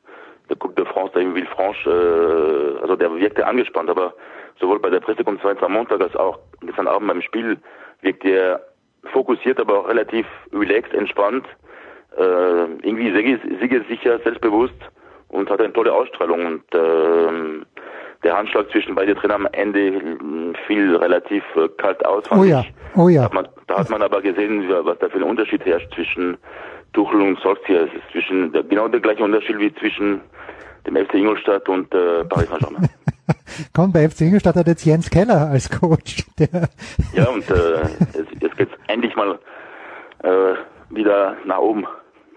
der 0.49 0.57
Coupe 0.57 0.75
de 0.75 0.85
France, 0.85 1.11
da 1.13 1.19
in 1.19 1.33
Villefranche, 1.33 1.89
äh, 1.89 2.81
also 2.81 2.95
der 2.95 3.13
wirkte 3.15 3.45
angespannt, 3.45 3.89
aber 3.89 4.13
sowohl 4.59 4.79
bei 4.79 4.89
der 4.89 4.99
Pressekonferenz 4.99 5.61
am 5.61 5.73
Montag 5.73 6.01
als 6.01 6.15
auch 6.15 6.39
gestern 6.61 6.87
Abend 6.87 7.07
beim 7.07 7.21
Spiel 7.21 7.57
wirkte 8.01 8.29
er 8.29 8.61
fokussiert, 9.11 9.59
aber 9.59 9.79
auch 9.79 9.87
relativ 9.87 10.25
relaxed, 10.53 10.93
entspannt, 10.93 11.45
äh, 12.17 12.65
irgendwie 12.83 13.11
siegesicher, 13.59 14.19
selbstbewusst 14.19 14.79
und 15.29 15.49
hat 15.49 15.59
eine 15.59 15.73
tolle 15.73 15.93
Ausstrahlung 15.93 16.45
und 16.45 16.75
äh, 16.75 17.72
der 18.23 18.37
Handschlag 18.37 18.69
zwischen 18.71 18.95
beiden 18.95 19.15
Trainern 19.15 19.45
am 19.45 19.53
Ende 19.53 20.57
fiel 20.67 20.95
relativ 20.95 21.43
äh, 21.55 21.67
kalt 21.77 22.05
aus. 22.05 22.23
Oh 22.31 22.43
ja, 22.43 22.61
ich. 22.61 22.73
oh 22.97 23.09
ja. 23.09 23.21
Da 23.21 23.25
hat, 23.25 23.33
man, 23.33 23.47
da 23.67 23.79
hat 23.79 23.89
man 23.89 24.01
aber 24.01 24.21
gesehen, 24.21 24.67
was 24.69 24.97
da 24.99 25.09
für 25.09 25.17
ein 25.17 25.23
Unterschied 25.23 25.65
herrscht 25.65 25.93
zwischen 25.93 26.37
Tuchel 26.93 27.21
und 27.21 27.39
Solskjaer. 27.39 27.85
Es 27.85 27.93
ist 27.93 28.11
zwischen 28.11 28.51
genau 28.69 28.87
der 28.87 28.99
gleiche 28.99 29.23
Unterschied 29.23 29.59
wie 29.59 29.73
zwischen 29.75 30.21
dem 30.85 30.95
FC 30.95 31.15
Ingolstadt 31.15 31.67
und 31.69 31.93
äh, 31.93 32.23
Paris 32.25 32.49
Saint-Germain. 32.49 32.89
Komm, 33.73 33.91
bei 33.91 34.09
FC 34.09 34.21
Ingolstadt 34.21 34.55
hat 34.55 34.67
jetzt 34.67 34.85
Jens 34.85 35.09
Keller 35.09 35.49
als 35.49 35.69
Coach. 35.69 36.25
Ja, 37.13 37.27
und 37.29 37.49
äh, 37.49 37.81
jetzt, 38.13 38.41
jetzt 38.41 38.57
geht's 38.57 38.73
endlich 38.87 39.15
mal 39.15 39.39
äh, 40.23 40.55
wieder 40.89 41.35
nach 41.45 41.59
oben. 41.59 41.85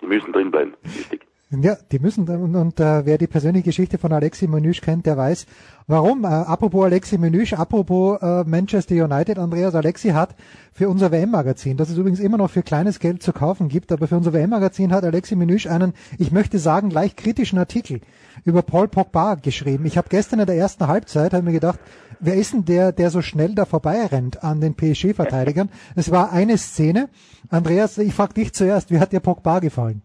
Die 0.00 0.06
müssen 0.06 0.32
drin 0.32 0.50
bleiben. 0.50 0.74
Wichtig. 0.82 1.26
Ja, 1.48 1.76
die 1.92 2.00
müssen, 2.00 2.28
und, 2.28 2.56
und 2.56 2.80
äh, 2.80 3.06
wer 3.06 3.18
die 3.18 3.28
persönliche 3.28 3.66
Geschichte 3.66 3.98
von 3.98 4.12
Alexi 4.12 4.48
Menüsch 4.48 4.80
kennt, 4.80 5.06
der 5.06 5.16
weiß, 5.16 5.46
warum. 5.86 6.24
Äh, 6.24 6.26
apropos 6.26 6.84
Alexi 6.84 7.18
Menüsch, 7.18 7.52
apropos 7.52 8.20
äh, 8.20 8.42
Manchester 8.42 8.96
United, 9.04 9.38
Andreas 9.38 9.76
Alexi 9.76 10.08
hat 10.08 10.34
für 10.72 10.88
unser 10.88 11.12
WM-Magazin, 11.12 11.76
das 11.76 11.88
es 11.88 11.98
übrigens 11.98 12.18
immer 12.18 12.36
noch 12.36 12.50
für 12.50 12.64
kleines 12.64 12.98
Geld 12.98 13.22
zu 13.22 13.32
kaufen 13.32 13.68
gibt, 13.68 13.92
aber 13.92 14.08
für 14.08 14.16
unser 14.16 14.32
WM-Magazin 14.32 14.92
hat 14.92 15.04
Alexi 15.04 15.36
Menüsch 15.36 15.68
einen, 15.68 15.92
ich 16.18 16.32
möchte 16.32 16.58
sagen, 16.58 16.90
leicht 16.90 17.16
kritischen 17.16 17.60
Artikel 17.60 18.00
über 18.44 18.62
Paul 18.62 18.88
Pogba 18.88 19.36
geschrieben. 19.36 19.86
Ich 19.86 19.96
habe 19.96 20.08
gestern 20.08 20.40
in 20.40 20.46
der 20.46 20.56
ersten 20.56 20.88
Halbzeit 20.88 21.32
hab 21.32 21.44
mir 21.44 21.52
gedacht, 21.52 21.78
wer 22.18 22.34
ist 22.34 22.54
denn 22.54 22.64
der, 22.64 22.90
der 22.90 23.10
so 23.10 23.22
schnell 23.22 23.54
da 23.54 23.66
vorbeirennt 23.66 24.42
an 24.42 24.60
den 24.60 24.74
PSG-Verteidigern? 24.74 25.68
Es 25.94 26.10
war 26.10 26.32
eine 26.32 26.58
Szene. 26.58 27.08
Andreas, 27.50 27.98
ich 27.98 28.14
frage 28.14 28.34
dich 28.34 28.52
zuerst, 28.52 28.90
wie 28.90 28.98
hat 28.98 29.12
dir 29.12 29.20
Pogba 29.20 29.60
gefallen? 29.60 30.02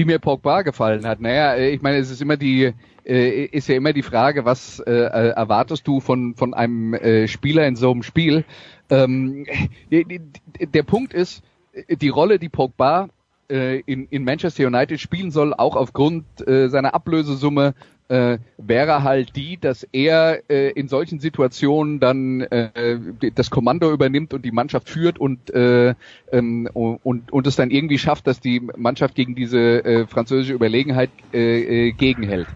Wie 0.00 0.06
mir 0.06 0.18
Pogba 0.18 0.62
gefallen 0.62 1.06
hat. 1.06 1.20
Naja, 1.20 1.54
äh, 1.54 1.70
ich 1.72 1.82
meine, 1.82 1.98
es 1.98 2.10
ist 2.10 2.22
immer 2.22 2.38
die, 2.38 2.72
äh, 3.04 3.44
ist 3.44 3.68
ja 3.68 3.74
immer 3.74 3.92
die 3.92 4.02
Frage, 4.02 4.46
was 4.46 4.80
äh, 4.80 4.90
äh, 4.90 5.28
erwartest 5.32 5.86
du 5.86 6.00
von, 6.00 6.34
von 6.34 6.54
einem 6.54 6.94
äh, 6.94 7.28
Spieler 7.28 7.66
in 7.66 7.76
so 7.76 7.90
einem 7.90 8.02
Spiel? 8.02 8.44
Ähm, 8.88 9.44
die, 9.90 10.06
die, 10.06 10.20
der 10.66 10.84
Punkt 10.84 11.12
ist, 11.12 11.42
die 11.90 12.08
Rolle, 12.08 12.38
die 12.38 12.48
Pogba 12.48 13.10
äh, 13.50 13.80
in, 13.80 14.06
in 14.08 14.24
Manchester 14.24 14.66
United 14.66 15.00
spielen 15.00 15.30
soll, 15.30 15.52
auch 15.52 15.76
aufgrund 15.76 16.24
äh, 16.48 16.68
seiner 16.68 16.94
Ablösesumme, 16.94 17.74
äh, 18.10 18.38
wäre 18.58 19.04
halt 19.04 19.36
die, 19.36 19.56
dass 19.56 19.86
er 19.92 20.42
äh, 20.50 20.70
in 20.70 20.88
solchen 20.88 21.20
Situationen 21.20 22.00
dann 22.00 22.40
äh, 22.40 22.98
das 23.36 23.50
Kommando 23.50 23.92
übernimmt 23.92 24.34
und 24.34 24.44
die 24.44 24.50
Mannschaft 24.50 24.88
führt 24.88 25.18
und, 25.18 25.50
äh, 25.54 25.94
ähm, 26.32 26.68
und, 26.74 27.32
und 27.32 27.46
es 27.46 27.54
dann 27.54 27.70
irgendwie 27.70 27.98
schafft, 27.98 28.26
dass 28.26 28.40
die 28.40 28.60
Mannschaft 28.76 29.14
gegen 29.14 29.36
diese 29.36 29.84
äh, 29.84 30.06
französische 30.08 30.54
Überlegenheit 30.54 31.10
äh, 31.32 31.88
äh, 31.88 31.92
gegenhält. 31.92 32.48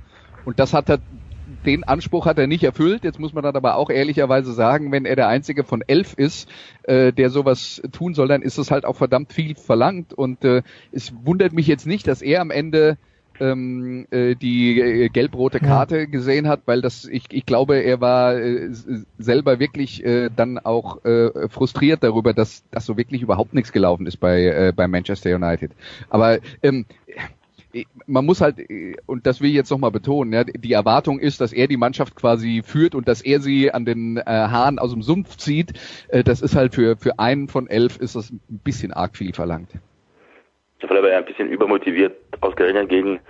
Und 0.44 0.58
das 0.58 0.74
hat 0.74 0.90
er 0.90 0.98
den 1.64 1.84
Anspruch 1.84 2.26
hat 2.26 2.38
er 2.38 2.46
nicht 2.46 2.64
erfüllt. 2.64 3.04
Jetzt 3.04 3.18
muss 3.18 3.32
man 3.32 3.42
dann 3.42 3.56
aber 3.56 3.76
auch 3.76 3.88
ehrlicherweise 3.88 4.52
sagen, 4.52 4.92
wenn 4.92 5.06
er 5.06 5.16
der 5.16 5.28
einzige 5.28 5.64
von 5.64 5.82
elf 5.86 6.12
ist, 6.14 6.48
äh, 6.82 7.12
der 7.12 7.30
sowas 7.30 7.80
tun 7.92 8.12
soll, 8.12 8.28
dann 8.28 8.42
ist 8.42 8.58
es 8.58 8.70
halt 8.70 8.84
auch 8.84 8.96
verdammt 8.96 9.32
viel 9.32 9.54
verlangt. 9.54 10.12
Und 10.12 10.44
äh, 10.44 10.62
es 10.92 11.14
wundert 11.24 11.52
mich 11.52 11.66
jetzt 11.66 11.86
nicht, 11.86 12.06
dass 12.06 12.20
er 12.20 12.42
am 12.42 12.50
Ende 12.50 12.98
ähm, 13.40 14.06
äh, 14.10 14.34
die 14.34 14.80
äh, 14.80 15.08
gelb-rote 15.08 15.60
Karte 15.60 15.98
ja. 15.98 16.04
gesehen 16.06 16.48
hat, 16.48 16.62
weil 16.66 16.80
das 16.80 17.04
ich, 17.04 17.24
ich 17.30 17.46
glaube, 17.46 17.76
er 17.76 18.00
war 18.00 18.36
äh, 18.36 18.70
selber 19.18 19.58
wirklich 19.58 20.04
äh, 20.04 20.30
dann 20.34 20.58
auch 20.58 21.04
äh, 21.04 21.48
frustriert 21.48 22.02
darüber, 22.02 22.32
dass 22.34 22.64
das 22.70 22.86
so 22.86 22.96
wirklich 22.96 23.22
überhaupt 23.22 23.54
nichts 23.54 23.72
gelaufen 23.72 24.06
ist 24.06 24.18
bei 24.18 24.44
äh, 24.44 24.72
bei 24.74 24.88
Manchester 24.88 25.34
United. 25.34 25.72
Aber 26.08 26.38
ähm, 26.62 26.86
man 28.06 28.24
muss 28.24 28.40
halt, 28.40 28.58
und 29.06 29.26
das 29.26 29.40
will 29.40 29.50
ich 29.50 29.56
jetzt 29.56 29.70
nochmal 29.70 29.90
betonen, 29.90 30.32
ja, 30.32 30.44
die 30.44 30.72
Erwartung 30.72 31.18
ist, 31.18 31.40
dass 31.40 31.52
er 31.52 31.66
die 31.66 31.76
Mannschaft 31.76 32.14
quasi 32.14 32.62
führt 32.64 32.94
und 32.94 33.08
dass 33.08 33.20
er 33.20 33.40
sie 33.40 33.72
an 33.72 33.84
den 33.84 34.16
äh, 34.16 34.22
Haaren 34.26 34.78
aus 34.78 34.92
dem 34.92 35.02
Sumpf 35.02 35.36
zieht. 35.36 35.72
Äh, 36.08 36.22
das 36.22 36.40
ist 36.40 36.54
halt 36.54 36.74
für, 36.74 36.96
für 36.96 37.18
einen 37.18 37.48
von 37.48 37.66
elf 37.66 37.96
ist 37.96 38.16
das 38.16 38.30
ein 38.30 38.40
bisschen 38.48 38.92
arg 38.92 39.16
viel 39.16 39.32
verlangt. 39.32 39.70
Vielleicht 40.86 41.04
war 41.04 41.10
er 41.10 41.18
ein 41.18 41.24
bisschen 41.24 41.48
übermotiviert, 41.48 42.16
ausgerechnet 42.40 42.88
gegen 42.88 43.20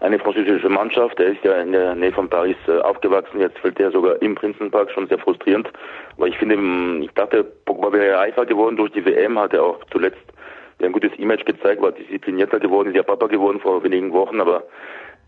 eine 0.00 0.18
französische 0.18 0.68
Mannschaft. 0.68 1.20
Er 1.20 1.26
ist 1.26 1.44
ja 1.44 1.60
in 1.60 1.72
der 1.72 1.94
Nähe 1.94 2.12
von 2.12 2.28
Paris 2.28 2.56
äh, 2.68 2.78
aufgewachsen. 2.80 3.40
Jetzt 3.40 3.58
fällt 3.58 3.78
er 3.78 3.90
sogar 3.90 4.20
im 4.22 4.34
Prinzenpark 4.34 4.90
schon 4.90 5.06
sehr 5.08 5.18
frustrierend. 5.18 5.68
Aber 6.16 6.26
ich 6.26 6.38
finde, 6.38 6.56
ich 7.04 7.10
dachte, 7.12 7.44
Pogba 7.44 7.92
wäre 7.92 8.16
reifer 8.16 8.46
geworden 8.46 8.76
durch 8.76 8.92
die 8.92 9.04
WM, 9.04 9.38
hat 9.38 9.52
er 9.52 9.62
auch 9.62 9.80
zuletzt 9.90 10.18
ein 10.82 10.92
gutes 10.92 11.12
Image 11.18 11.44
gezeigt, 11.44 11.82
war 11.82 11.92
disziplinierter 11.92 12.58
geworden, 12.58 12.88
ist 12.88 12.96
ja 12.96 13.02
Papa 13.02 13.26
geworden 13.26 13.60
vor 13.60 13.84
wenigen 13.84 14.12
Wochen, 14.14 14.40
aber 14.40 14.64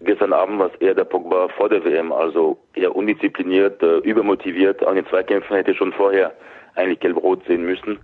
gestern 0.00 0.32
Abend 0.32 0.58
war 0.58 0.70
es 0.72 0.80
eher 0.80 0.94
der 0.94 1.04
Pogba 1.04 1.48
vor 1.48 1.68
der 1.68 1.84
WM, 1.84 2.10
also 2.10 2.58
eher 2.74 2.96
undiszipliniert, 2.96 3.82
äh, 3.82 3.98
übermotiviert. 3.98 4.84
An 4.84 4.96
den 4.96 5.06
Zweikämpfen 5.06 5.56
hätte 5.56 5.74
schon 5.74 5.92
vorher 5.92 6.32
eigentlich 6.74 7.00
gelb-rot 7.00 7.44
sehen 7.46 7.64
müssen. 7.64 7.98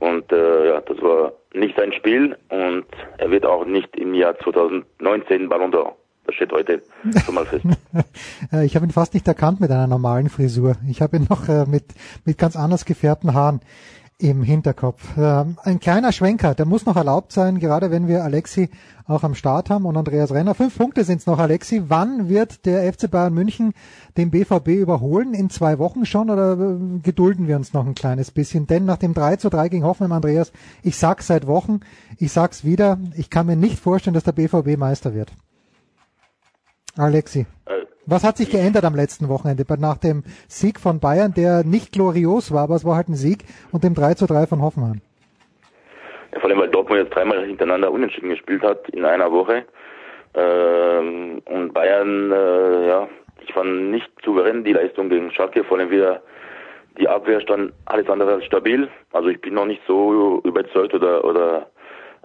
Und 0.00 0.32
äh, 0.32 0.68
ja, 0.68 0.80
das 0.80 1.00
war 1.02 1.32
nicht 1.54 1.76
sein 1.76 1.92
Spiel 1.92 2.36
und 2.48 2.86
er 3.18 3.30
wird 3.30 3.44
auch 3.44 3.64
nicht 3.64 3.94
im 3.96 4.14
Jahr 4.14 4.36
2019 4.38 5.48
Ballon 5.48 5.72
d'Or. 5.72 5.92
Das 6.26 6.34
steht 6.34 6.52
heute 6.52 6.82
schon 7.24 7.34
mal 7.34 7.46
fest. 7.46 7.64
Ich 8.64 8.76
habe 8.76 8.86
ihn 8.86 8.92
fast 8.92 9.14
nicht 9.14 9.26
erkannt 9.28 9.60
mit 9.60 9.70
einer 9.70 9.86
normalen 9.86 10.28
Frisur. 10.28 10.76
Ich 10.88 11.02
habe 11.02 11.16
ihn 11.16 11.26
noch 11.28 11.48
äh, 11.48 11.66
mit, 11.66 11.84
mit 12.24 12.38
ganz 12.38 12.56
anders 12.56 12.84
gefärbten 12.84 13.34
Haaren 13.34 13.60
im 14.20 14.42
Hinterkopf. 14.42 15.02
Ähm, 15.16 15.56
ein 15.62 15.80
kleiner 15.80 16.12
Schwenker, 16.12 16.54
der 16.54 16.66
muss 16.66 16.84
noch 16.84 16.96
erlaubt 16.96 17.32
sein, 17.32 17.58
gerade 17.58 17.90
wenn 17.90 18.06
wir 18.06 18.22
Alexi 18.22 18.68
auch 19.06 19.22
am 19.22 19.34
Start 19.34 19.70
haben 19.70 19.86
und 19.86 19.96
Andreas 19.96 20.30
Renner. 20.32 20.54
Fünf 20.54 20.76
Punkte 20.76 21.04
sind 21.04 21.20
es 21.20 21.26
noch, 21.26 21.38
Alexi. 21.38 21.84
Wann 21.88 22.28
wird 22.28 22.66
der 22.66 22.92
FC 22.92 23.10
Bayern 23.10 23.32
München 23.32 23.72
den 24.18 24.30
BVB 24.30 24.68
überholen? 24.68 25.32
In 25.32 25.48
zwei 25.48 25.78
Wochen 25.78 26.04
schon 26.04 26.28
oder 26.28 26.52
äh, 26.52 26.98
gedulden 27.02 27.48
wir 27.48 27.56
uns 27.56 27.72
noch 27.72 27.86
ein 27.86 27.94
kleines 27.94 28.30
bisschen? 28.30 28.66
Denn 28.66 28.84
nach 28.84 28.98
dem 28.98 29.14
3 29.14 29.36
zu 29.36 29.48
3 29.48 29.70
gegen 29.70 29.84
Hoffenheim, 29.84 30.12
Andreas, 30.12 30.52
ich 30.82 30.96
sag's 30.96 31.26
seit 31.26 31.46
Wochen, 31.46 31.80
ich 32.18 32.30
sag's 32.30 32.62
wieder, 32.62 32.98
ich 33.16 33.30
kann 33.30 33.46
mir 33.46 33.56
nicht 33.56 33.78
vorstellen, 33.78 34.14
dass 34.14 34.24
der 34.24 34.32
BVB 34.32 34.76
Meister 34.76 35.14
wird. 35.14 35.32
Alexi. 36.96 37.46
Was 38.10 38.24
hat 38.24 38.38
sich 38.38 38.50
geändert 38.50 38.84
am 38.84 38.96
letzten 38.96 39.28
Wochenende 39.28 39.64
nach 39.78 39.96
dem 39.96 40.24
Sieg 40.48 40.80
von 40.80 40.98
Bayern, 40.98 41.32
der 41.32 41.62
nicht 41.62 41.92
glorios 41.92 42.52
war, 42.52 42.64
aber 42.64 42.74
es 42.74 42.84
war 42.84 42.96
halt 42.96 43.08
ein 43.08 43.14
Sieg 43.14 43.44
und 43.70 43.84
dem 43.84 43.94
3 43.94 44.14
zu 44.14 44.26
3 44.26 44.48
von 44.48 44.62
Hoffenheim? 44.62 45.00
Ja, 46.32 46.40
vor 46.40 46.50
allem, 46.50 46.58
weil 46.58 46.70
Dortmund 46.70 47.02
jetzt 47.02 47.14
dreimal 47.14 47.44
hintereinander 47.44 47.92
unentschieden 47.92 48.30
gespielt 48.30 48.62
hat 48.62 48.88
in 48.88 49.04
einer 49.04 49.30
Woche. 49.30 49.64
Ähm, 50.34 51.40
und 51.44 51.72
Bayern, 51.72 52.32
äh, 52.32 52.88
ja, 52.88 53.08
ich 53.46 53.52
fand 53.52 53.92
nicht 53.92 54.10
souverän 54.24 54.64
die 54.64 54.72
Leistung 54.72 55.08
gegen 55.08 55.30
Schalke, 55.30 55.62
vor 55.62 55.78
allem 55.78 55.90
wieder 55.90 56.20
die 56.98 57.06
Abwehr 57.06 57.40
stand 57.40 57.72
alles 57.84 58.08
andere 58.08 58.34
als 58.34 58.44
stabil. 58.44 58.88
Also 59.12 59.28
ich 59.28 59.40
bin 59.40 59.54
noch 59.54 59.66
nicht 59.66 59.82
so 59.86 60.40
überzeugt 60.42 60.94
oder 60.94 61.24
oder 61.24 61.70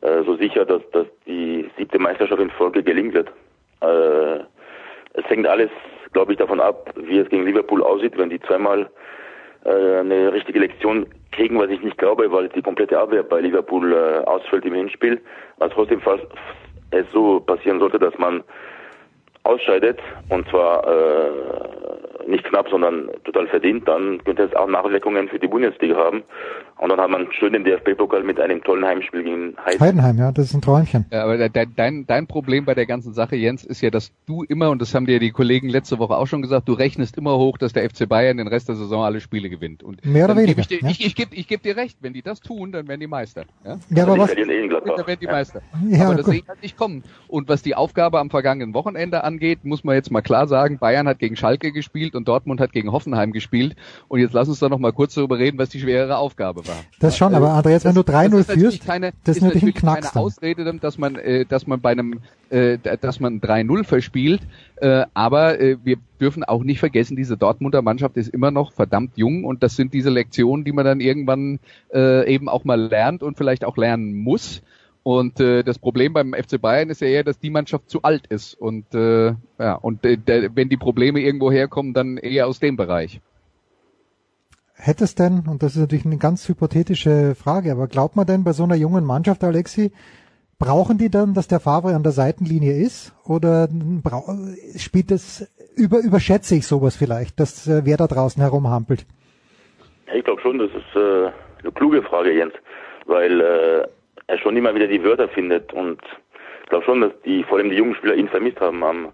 äh, 0.01 0.23
so 0.23 0.35
sicher, 0.35 0.65
dass, 0.65 0.81
dass 0.93 1.05
die 1.27 1.69
siebte 1.77 1.99
Meisterschaft 1.99 2.41
in 2.41 2.49
Folge 2.49 2.81
gelingen 2.81 3.13
wird. 3.13 3.29
Äh, 3.81 4.45
es 5.17 5.29
hängt 5.29 5.47
alles, 5.47 5.69
glaube 6.13 6.33
ich, 6.33 6.37
davon 6.37 6.59
ab, 6.59 6.91
wie 6.95 7.19
es 7.19 7.29
gegen 7.29 7.45
Liverpool 7.45 7.83
aussieht, 7.83 8.17
wenn 8.17 8.29
die 8.29 8.39
zweimal 8.41 8.89
äh, 9.65 9.99
eine 9.99 10.31
richtige 10.31 10.59
Lektion 10.59 11.07
kriegen, 11.31 11.59
was 11.59 11.69
ich 11.69 11.81
nicht 11.81 11.97
glaube, 11.97 12.31
weil 12.31 12.49
die 12.49 12.61
komplette 12.61 12.97
Abwehr 12.97 13.23
bei 13.23 13.41
Liverpool 13.41 13.93
äh, 13.93 14.25
ausfällt 14.25 14.65
im 14.65 14.73
Hinspiel. 14.73 15.21
Also 15.59 15.75
trotzdem, 15.75 16.01
falls 16.01 16.21
es 16.91 17.05
so 17.11 17.39
passieren 17.39 17.79
sollte, 17.79 17.99
dass 17.99 18.17
man 18.17 18.43
ausscheidet, 19.43 19.99
und 20.29 20.47
zwar 20.49 20.87
äh, 20.87 21.31
nicht 22.27 22.43
knapp, 22.45 22.67
sondern 22.69 23.09
total 23.23 23.47
verdient, 23.47 23.87
dann 23.87 24.23
könnte 24.23 24.43
es 24.43 24.55
auch 24.55 24.67
Nachwirkungen 24.67 25.27
für 25.27 25.39
die 25.39 25.47
Bundesliga 25.47 25.95
haben. 25.95 26.23
Und 26.77 26.89
dann 26.89 26.99
hat 26.99 27.09
man 27.09 27.31
schön 27.31 27.53
den 27.53 27.63
DFB-Pokal 27.63 28.23
mit 28.23 28.39
einem 28.39 28.61
tollen 28.63 28.83
Heimspiel 28.83 29.23
gegen 29.23 29.55
Heidenheim. 29.57 29.79
Heidenheim, 29.79 30.17
ja, 30.17 30.31
das 30.31 30.45
ist 30.45 30.55
ein 30.55 30.61
Träumchen. 30.61 31.05
Ja, 31.11 31.23
aber 31.23 31.49
dein, 31.49 31.73
dein, 31.75 32.05
dein 32.05 32.27
Problem 32.27 32.65
bei 32.65 32.73
der 32.73 32.85
ganzen 32.85 33.13
Sache, 33.13 33.35
Jens, 33.37 33.63
ist 33.63 33.81
ja, 33.81 33.89
dass 33.89 34.11
du 34.25 34.43
immer, 34.43 34.69
und 34.71 34.81
das 34.81 34.93
haben 34.93 35.05
dir 35.05 35.19
die 35.19 35.31
Kollegen 35.31 35.69
letzte 35.69 35.99
Woche 35.99 36.17
auch 36.17 36.27
schon 36.27 36.41
gesagt, 36.41 36.67
du 36.67 36.73
rechnest 36.73 37.17
immer 37.17 37.37
hoch, 37.37 37.57
dass 37.57 37.71
der 37.71 37.89
FC 37.89 38.09
Bayern 38.09 38.37
den 38.37 38.47
Rest 38.47 38.67
der 38.67 38.75
Saison 38.75 39.03
alle 39.03 39.21
Spiele 39.21 39.49
gewinnt. 39.49 39.83
Und 39.83 40.05
Mehr 40.05 40.25
oder 40.25 40.35
weniger. 40.35 40.59
Ich, 40.59 40.67
dir, 40.67 40.79
ja? 40.81 40.89
ich, 40.89 41.05
ich, 41.05 41.15
gebe 41.15 41.33
ich 41.33 41.47
geb 41.47 41.63
dir 41.63 41.77
recht, 41.77 41.97
wenn 42.01 42.11
die 42.11 42.21
das 42.21 42.41
tun, 42.41 42.73
dann 42.73 42.87
werden 42.89 42.99
die 42.99 43.07
Meister. 43.07 43.45
Ja, 43.63 43.77
ja 43.89 44.03
aber 44.03 44.17
was? 44.17 44.35
Dann 44.35 44.47
werden 44.47 45.19
die 45.21 45.27
Meister. 45.27 45.61
Ja, 45.87 46.07
aber 46.07 46.15
das 46.15 46.25
sehe 46.25 46.39
ich 46.39 46.47
halt 46.47 46.61
nicht 46.61 46.77
kommen. 46.77 47.03
Und 47.27 47.47
was 47.47 47.61
die 47.61 47.75
Aufgabe 47.75 48.19
am 48.19 48.29
vergangenen 48.29 48.73
Wochenende 48.73 49.23
angeht, 49.23 49.63
muss 49.63 49.83
man 49.83 49.95
jetzt 49.95 50.11
mal 50.11 50.21
klar 50.21 50.47
sagen, 50.47 50.77
Bayern 50.77 51.07
hat 51.07 51.19
gegen 51.19 51.35
Schalke 51.35 51.71
gespielt 51.71 52.14
und 52.15 52.27
Dortmund 52.27 52.59
hat 52.59 52.71
gegen 52.71 52.91
Hoffenheim 52.91 53.31
gespielt. 53.31 53.75
Und 54.07 54.19
jetzt 54.19 54.33
lass 54.33 54.47
uns 54.47 54.59
doch 54.59 54.69
noch 54.69 54.79
mal 54.79 54.93
kurz 54.93 55.13
darüber 55.13 55.37
reden, 55.37 55.57
was 55.57 55.69
die 55.69 55.79
schwerere 55.79 56.17
Aufgabe 56.17 56.67
war. 56.67 56.75
Das 56.99 57.17
schon, 57.17 57.33
aber 57.35 57.51
Andreas, 57.51 57.85
wenn 57.85 57.95
du 57.95 58.01
3-0 58.01 58.43
führst, 58.43 58.85
keine, 58.85 59.13
das 59.23 59.37
ist 59.37 59.43
natürlich 59.43 59.63
ein 59.63 59.73
Knacks 59.73 60.11
keine 60.11 60.25
Ausrede, 60.25 60.73
dass 60.75 60.97
man, 60.97 61.15
äh, 61.15 61.45
dass 61.45 61.67
man 61.67 61.81
bei 61.81 61.91
einem, 61.91 62.21
äh, 62.49 62.77
dass 62.99 63.19
man 63.19 63.41
3-0 63.41 63.83
verspielt. 63.83 64.41
Äh, 64.77 65.05
aber 65.13 65.59
äh, 65.59 65.77
wir 65.83 65.97
dürfen 66.19 66.43
auch 66.43 66.63
nicht 66.63 66.79
vergessen, 66.79 67.15
diese 67.15 67.37
Dortmunder 67.37 67.81
Mannschaft 67.81 68.17
ist 68.17 68.29
immer 68.29 68.51
noch 68.51 68.73
verdammt 68.73 69.11
jung 69.15 69.43
und 69.43 69.63
das 69.63 69.75
sind 69.75 69.93
diese 69.93 70.09
Lektionen, 70.09 70.65
die 70.65 70.71
man 70.71 70.85
dann 70.85 70.99
irgendwann 70.99 71.59
äh, 71.93 72.31
eben 72.33 72.49
auch 72.49 72.63
mal 72.63 72.79
lernt 72.79 73.23
und 73.23 73.37
vielleicht 73.37 73.65
auch 73.65 73.77
lernen 73.77 74.13
muss. 74.13 74.61
Und 75.07 75.39
äh, 75.39 75.61
das 75.61 75.77
Problem 75.77 76.13
beim 76.13 76.33
FC 76.33 76.59
Bayern 76.59 76.89
ist 76.89 76.99
ja 76.99 77.07
eher, 77.07 77.23
dass 77.23 77.37
die 77.37 77.51
Mannschaft 77.51 77.91
zu 77.91 78.01
alt 78.01 78.25
ist. 78.25 78.55
Und 78.55 78.95
äh, 78.95 79.35
ja, 79.59 79.75
und 79.75 80.03
äh, 80.03 80.17
der, 80.17 80.55
wenn 80.55 80.67
die 80.67 80.77
Probleme 80.77 81.19
irgendwo 81.19 81.51
herkommen, 81.51 81.93
dann 81.93 82.17
eher 82.17 82.47
aus 82.47 82.59
dem 82.59 82.75
Bereich. 82.75 83.21
Hätte 84.73 85.03
es 85.03 85.13
denn, 85.13 85.43
und 85.47 85.61
das 85.61 85.75
ist 85.75 85.81
natürlich 85.81 86.07
eine 86.07 86.17
ganz 86.17 86.49
hypothetische 86.49 87.35
Frage, 87.35 87.71
aber 87.71 87.85
glaubt 87.85 88.15
man 88.15 88.25
denn 88.25 88.43
bei 88.43 88.53
so 88.53 88.63
einer 88.63 88.73
jungen 88.73 89.05
Mannschaft, 89.05 89.43
Alexi, 89.43 89.91
brauchen 90.57 90.97
die 90.97 91.11
dann, 91.11 91.35
dass 91.35 91.47
der 91.47 91.59
Favre 91.59 91.93
an 91.93 92.01
der 92.01 92.11
Seitenlinie 92.11 92.73
ist? 92.73 93.13
Oder 93.25 93.69
spielt 94.77 95.11
es, 95.11 95.47
über, 95.75 95.99
überschätze 95.99 96.55
ich 96.55 96.65
sowas 96.65 96.95
vielleicht, 96.95 97.39
dass 97.39 97.67
äh, 97.67 97.81
wer 97.85 97.97
da 97.97 98.07
draußen 98.07 98.41
herumhampelt? 98.41 99.05
Ich 100.15 100.23
glaube 100.23 100.41
schon, 100.41 100.57
das 100.57 100.71
ist 100.71 100.95
äh, 100.95 101.29
eine 101.61 101.71
kluge 101.75 102.01
Frage, 102.01 102.35
Jens, 102.35 102.53
weil 103.05 103.39
äh, 103.39 103.87
er 104.27 104.37
schon 104.37 104.57
immer 104.57 104.73
wieder 104.73 104.87
die 104.87 105.03
Wörter 105.03 105.27
findet 105.27 105.73
und 105.73 106.01
ich 106.63 106.69
glaube 106.69 106.85
schon, 106.85 107.01
dass 107.01 107.11
die, 107.21 107.43
vor 107.43 107.57
allem 107.57 107.69
die 107.69 107.77
jungen 107.77 107.95
Spieler 107.95 108.15
ihn 108.15 108.27
vermisst 108.27 108.59
haben 108.59 108.83
am 108.83 109.11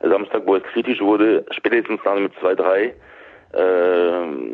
Samstag, 0.00 0.42
wo 0.46 0.56
es 0.56 0.62
kritisch 0.64 1.00
wurde, 1.00 1.44
spätestens 1.50 2.00
dann 2.04 2.24
mit 2.24 2.32
2-3, 2.36 2.76
äh, 2.84 2.92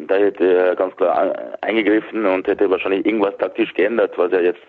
da 0.06 0.14
hätte 0.14 0.54
er 0.54 0.76
ganz 0.76 0.96
klar 0.96 1.34
eingegriffen 1.60 2.26
und 2.26 2.46
hätte 2.46 2.70
wahrscheinlich 2.70 3.06
irgendwas 3.06 3.36
taktisch 3.38 3.72
geändert, 3.74 4.16
was 4.16 4.32
er 4.32 4.42
jetzt 4.42 4.66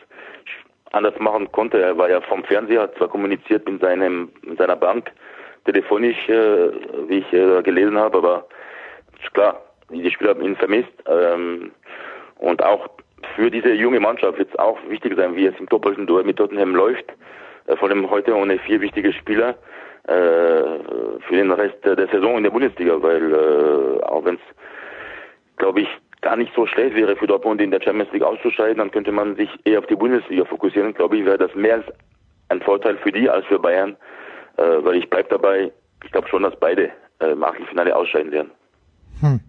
anders 0.91 1.17
machen 1.19 1.51
konnte. 1.51 1.81
Er 1.81 1.97
war 1.97 2.09
ja 2.09 2.21
vom 2.21 2.43
Fernseher, 2.43 2.83
hat 2.83 2.95
zwar 2.95 3.07
kommuniziert 3.07 3.67
mit 3.69 3.81
seinem, 3.81 4.29
mit 4.41 4.57
seiner 4.57 4.75
Bank, 4.75 5.11
telefonisch, 5.65 6.29
äh, 6.29 6.71
wie 7.07 7.19
ich 7.19 7.33
äh, 7.33 7.61
gelesen 7.63 7.97
habe, 7.97 8.17
aber 8.17 8.47
ist 9.21 9.33
klar, 9.33 9.61
die 9.89 10.11
Spieler 10.11 10.31
haben 10.31 10.43
ihn 10.43 10.55
vermisst. 10.55 10.91
Ähm, 11.07 11.71
und 12.37 12.63
auch 12.63 12.89
für 13.35 13.49
diese 13.51 13.73
junge 13.73 13.99
Mannschaft 13.99 14.37
wird 14.37 14.49
es 14.49 14.59
auch 14.59 14.77
wichtig 14.87 15.15
sein, 15.15 15.35
wie 15.35 15.45
es 15.45 15.59
im 15.59 15.67
doppelten 15.67 16.07
Duell 16.07 16.23
mit 16.23 16.37
Tottenham 16.37 16.75
läuft. 16.75 17.05
Äh, 17.67 17.75
vor 17.77 17.89
allem 17.89 18.09
heute 18.09 18.35
ohne 18.35 18.59
vier 18.59 18.81
wichtige 18.81 19.13
Spieler 19.13 19.55
äh, 20.07 20.13
für 21.27 21.35
den 21.35 21.51
Rest 21.51 21.77
der 21.83 22.07
Saison 22.07 22.37
in 22.37 22.43
der 22.43 22.51
Bundesliga, 22.51 23.01
weil 23.01 23.31
äh, 23.31 24.03
auch 24.03 24.25
wenn 24.25 24.35
es, 24.35 24.41
glaube 25.57 25.81
ich, 25.81 25.89
gar 26.21 26.35
nicht 26.35 26.53
so 26.55 26.65
schlecht 26.65 26.95
wäre 26.95 27.15
für 27.15 27.27
Dortmund 27.27 27.61
in 27.61 27.71
der 27.71 27.81
Champions 27.81 28.11
League 28.11 28.23
auszuscheiden, 28.23 28.77
dann 28.77 28.91
könnte 28.91 29.11
man 29.11 29.35
sich 29.35 29.49
eher 29.63 29.79
auf 29.79 29.87
die 29.87 29.95
Bundesliga 29.95 30.45
fokussieren. 30.45 30.93
Glaube 30.93 31.17
ich, 31.17 31.25
wäre 31.25 31.37
das 31.37 31.53
mehr 31.55 31.75
als 31.75 31.85
ein 32.49 32.61
Vorteil 32.61 32.97
für 32.97 33.11
die 33.11 33.29
als 33.29 33.45
für 33.45 33.59
Bayern, 33.59 33.95
äh, 34.57 34.63
weil 34.83 34.95
ich 34.95 35.09
bleibe 35.09 35.29
dabei, 35.29 35.71
ich 36.03 36.11
glaube 36.11 36.27
schon, 36.27 36.43
dass 36.43 36.59
beide 36.59 36.91
äh, 37.19 37.31
im 37.31 37.43
Achtelfinale 37.43 37.95
ausscheiden 37.95 38.31
werden. 38.31 38.51
Hm. 39.21 39.39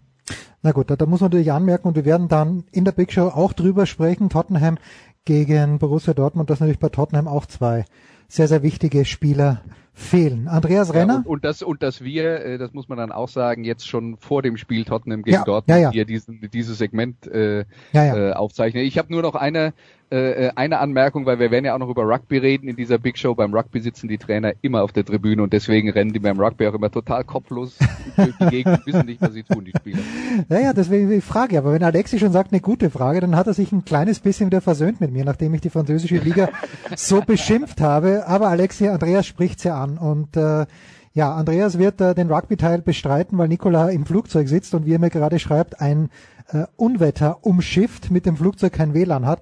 Na 0.62 0.72
gut, 0.72 0.90
da, 0.90 0.96
da 0.96 1.06
muss 1.06 1.20
man 1.20 1.30
natürlich 1.30 1.52
anmerken 1.52 1.88
und 1.88 1.96
wir 1.96 2.04
werden 2.04 2.28
dann 2.28 2.64
in 2.70 2.84
der 2.84 2.92
Big 2.92 3.12
Show 3.12 3.28
auch 3.28 3.52
drüber 3.52 3.86
sprechen. 3.86 4.28
Tottenham 4.28 4.78
gegen 5.24 5.78
Borussia 5.78 6.12
Dortmund, 6.14 6.50
das 6.50 6.60
natürlich 6.60 6.78
bei 6.78 6.88
Tottenham 6.88 7.28
auch 7.28 7.46
zwei 7.46 7.84
sehr, 8.28 8.48
sehr 8.48 8.62
wichtige 8.62 9.04
Spieler 9.04 9.62
fehlen. 9.92 10.48
Andreas 10.48 10.94
Renner? 10.94 11.14
Ja, 11.14 11.18
und, 11.20 11.26
und, 11.26 11.44
das, 11.44 11.62
und 11.62 11.82
dass 11.82 12.02
wir, 12.02 12.44
äh, 12.44 12.58
das 12.58 12.72
muss 12.72 12.88
man 12.88 12.98
dann 12.98 13.12
auch 13.12 13.28
sagen, 13.28 13.64
jetzt 13.64 13.88
schon 13.88 14.16
vor 14.16 14.42
dem 14.42 14.56
Spiel 14.56 14.84
Tottenham 14.84 15.22
gegen 15.22 15.36
ja, 15.36 15.44
Dortmund 15.44 15.80
ja, 15.80 15.90
hier 15.90 16.04
diesen, 16.04 16.48
dieses 16.52 16.78
Segment 16.78 17.26
äh, 17.26 17.64
Äh, 17.92 18.32
aufzeichnen. 18.32 18.84
Ich 18.84 18.98
habe 18.98 19.12
nur 19.12 19.22
noch 19.22 19.34
eine 19.34 19.72
äh, 20.12 20.46
äh, 20.46 20.52
eine 20.56 20.80
Anmerkung, 20.80 21.24
weil 21.24 21.38
wir 21.38 21.52
werden 21.52 21.64
ja 21.64 21.72
auch 21.72 21.78
noch 21.78 21.88
über 21.88 22.02
Rugby 22.02 22.38
reden 22.38 22.66
in 22.66 22.74
dieser 22.74 22.98
Big 22.98 23.16
Show. 23.16 23.36
Beim 23.36 23.54
Rugby 23.54 23.80
sitzen 23.80 24.08
die 24.08 24.18
Trainer 24.18 24.54
immer 24.60 24.82
auf 24.82 24.90
der 24.90 25.04
Tribüne 25.04 25.40
und 25.40 25.52
deswegen 25.52 25.88
rennen 25.88 26.12
die 26.12 26.18
beim 26.18 26.40
Rugby 26.40 26.66
auch 26.66 26.74
immer 26.74 26.90
total 26.90 27.22
kopflos 27.22 27.78
durch 28.16 28.36
die 28.40 28.46
Gegend 28.46 28.78
und 28.78 28.86
wissen 28.86 29.06
nicht, 29.06 29.20
was 29.20 29.34
sie 29.34 29.44
tun, 29.44 29.64
die 29.64 29.70
Spieler. 29.70 30.00
Naja, 30.48 30.72
deswegen 30.72 31.10
die 31.10 31.20
Frage. 31.20 31.58
Aber 31.58 31.72
wenn 31.72 31.84
Alexi 31.84 32.18
schon 32.18 32.32
sagt, 32.32 32.52
eine 32.52 32.60
gute 32.60 32.90
Frage, 32.90 33.20
dann 33.20 33.36
hat 33.36 33.46
er 33.46 33.54
sich 33.54 33.70
ein 33.70 33.84
kleines 33.84 34.18
bisschen 34.18 34.46
wieder 34.46 34.60
versöhnt 34.60 35.00
mit 35.00 35.12
mir, 35.12 35.24
nachdem 35.24 35.54
ich 35.54 35.60
die 35.60 35.70
französische 35.70 36.16
Liga 36.16 36.48
so 36.96 37.20
beschimpft 37.20 37.80
habe. 37.80 38.26
Aber 38.26 38.48
Alexi, 38.48 38.88
Andreas 38.88 39.26
spricht's 39.26 39.62
ja 39.62 39.79
an 39.80 39.98
und 39.98 40.36
äh, 40.36 40.66
ja, 41.12 41.34
Andreas 41.34 41.78
wird 41.78 42.00
äh, 42.00 42.14
den 42.14 42.30
Rugby-Teil 42.30 42.82
bestreiten, 42.82 43.36
weil 43.36 43.48
Nikola 43.48 43.88
im 43.88 44.06
Flugzeug 44.06 44.48
sitzt 44.48 44.74
und 44.74 44.86
wie 44.86 44.94
er 44.94 45.00
mir 45.00 45.10
gerade 45.10 45.40
schreibt, 45.40 45.80
ein 45.80 46.08
äh, 46.48 46.66
Unwetter 46.76 47.44
umschifft, 47.44 48.10
mit 48.10 48.26
dem 48.26 48.36
Flugzeug 48.36 48.72
kein 48.72 48.94
WLAN 48.94 49.26
hat. 49.26 49.40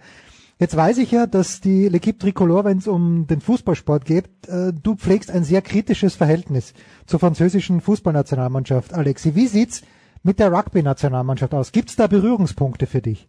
Jetzt 0.58 0.76
weiß 0.76 0.98
ich 0.98 1.12
ja, 1.12 1.26
dass 1.26 1.60
die 1.60 1.88
L'Equipe 1.88 2.18
Tricolore, 2.18 2.64
wenn 2.64 2.78
es 2.78 2.88
um 2.88 3.26
den 3.26 3.40
Fußballsport 3.40 4.04
geht, 4.04 4.26
äh, 4.48 4.72
du 4.72 4.96
pflegst 4.96 5.30
ein 5.30 5.44
sehr 5.44 5.62
kritisches 5.62 6.16
Verhältnis 6.16 6.72
zur 7.06 7.20
französischen 7.20 7.80
Fußballnationalmannschaft. 7.80 8.94
Alexi, 8.94 9.34
wie 9.34 9.46
sieht's 9.46 9.82
mit 10.22 10.40
der 10.40 10.52
Rugby-Nationalmannschaft 10.52 11.54
aus? 11.54 11.70
Gibt's 11.70 11.96
da 11.96 12.06
Berührungspunkte 12.06 12.86
für 12.86 13.02
dich? 13.02 13.28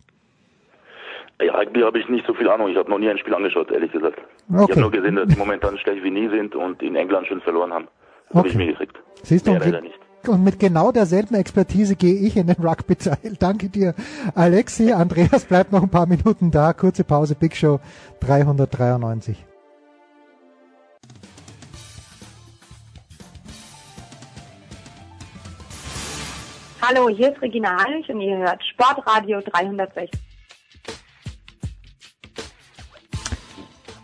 Ja, 1.42 1.54
Rugby 1.56 1.82
habe 1.82 2.00
ich 2.00 2.10
nicht 2.10 2.26
so 2.28 2.34
viel 2.34 2.50
Ahnung. 2.50 2.68
Ich 2.70 2.78
habe 2.78 2.90
noch 2.90 3.00
nie 3.00 3.10
ein 3.10 3.18
Spiel 3.18 3.34
angeschaut, 3.34 3.72
ehrlich 3.72 3.92
gesagt. 3.92 4.20
Okay. 4.52 4.64
Ich 4.64 4.72
habe 4.72 4.82
nur 4.82 4.92
gesehen, 4.92 5.16
dass 5.16 5.28
die 5.28 5.38
momentan 5.38 5.78
schlecht 5.78 6.04
wie 6.04 6.12
nie 6.12 6.28
sind 6.30 6.54
und 6.54 6.82
in 6.84 6.96
England 6.96 7.28
schon 7.28 7.40
verloren 7.42 7.72
haben. 7.72 7.88
Okay. 8.30 8.38
Habe 8.38 8.48
ich 8.50 8.56
mir 8.56 8.68
gekriegt. 8.68 8.98
Siehst 9.24 9.48
du, 9.48 9.54
leider 9.54 9.82
nicht. 9.82 9.98
Und 10.28 10.44
mit 10.44 10.60
genau 10.60 10.92
derselben 10.92 11.36
Expertise 11.36 11.96
gehe 11.96 12.16
ich 12.28 12.36
in 12.36 12.48
den 12.48 12.58
Rugby-Teil. 12.62 13.38
Danke 13.40 13.70
dir, 13.70 13.96
Alexi. 14.36 14.92
Andreas 14.92 15.46
bleibt 15.46 15.72
noch 15.72 15.82
ein 15.82 15.90
paar 15.90 16.08
Minuten 16.08 16.52
da. 16.52 16.74
Kurze 16.74 17.06
Pause, 17.06 17.36
Big 17.36 17.56
Show 17.56 17.80
393. 18.20 19.38
Hallo, 26.82 27.08
hier 27.08 27.32
ist 27.32 27.42
Regina 27.42 27.78
Heinrich 27.82 28.10
und 28.10 28.20
ihr 28.20 28.38
hört 28.38 28.62
Sportradio 28.66 29.40
360. 29.42 30.29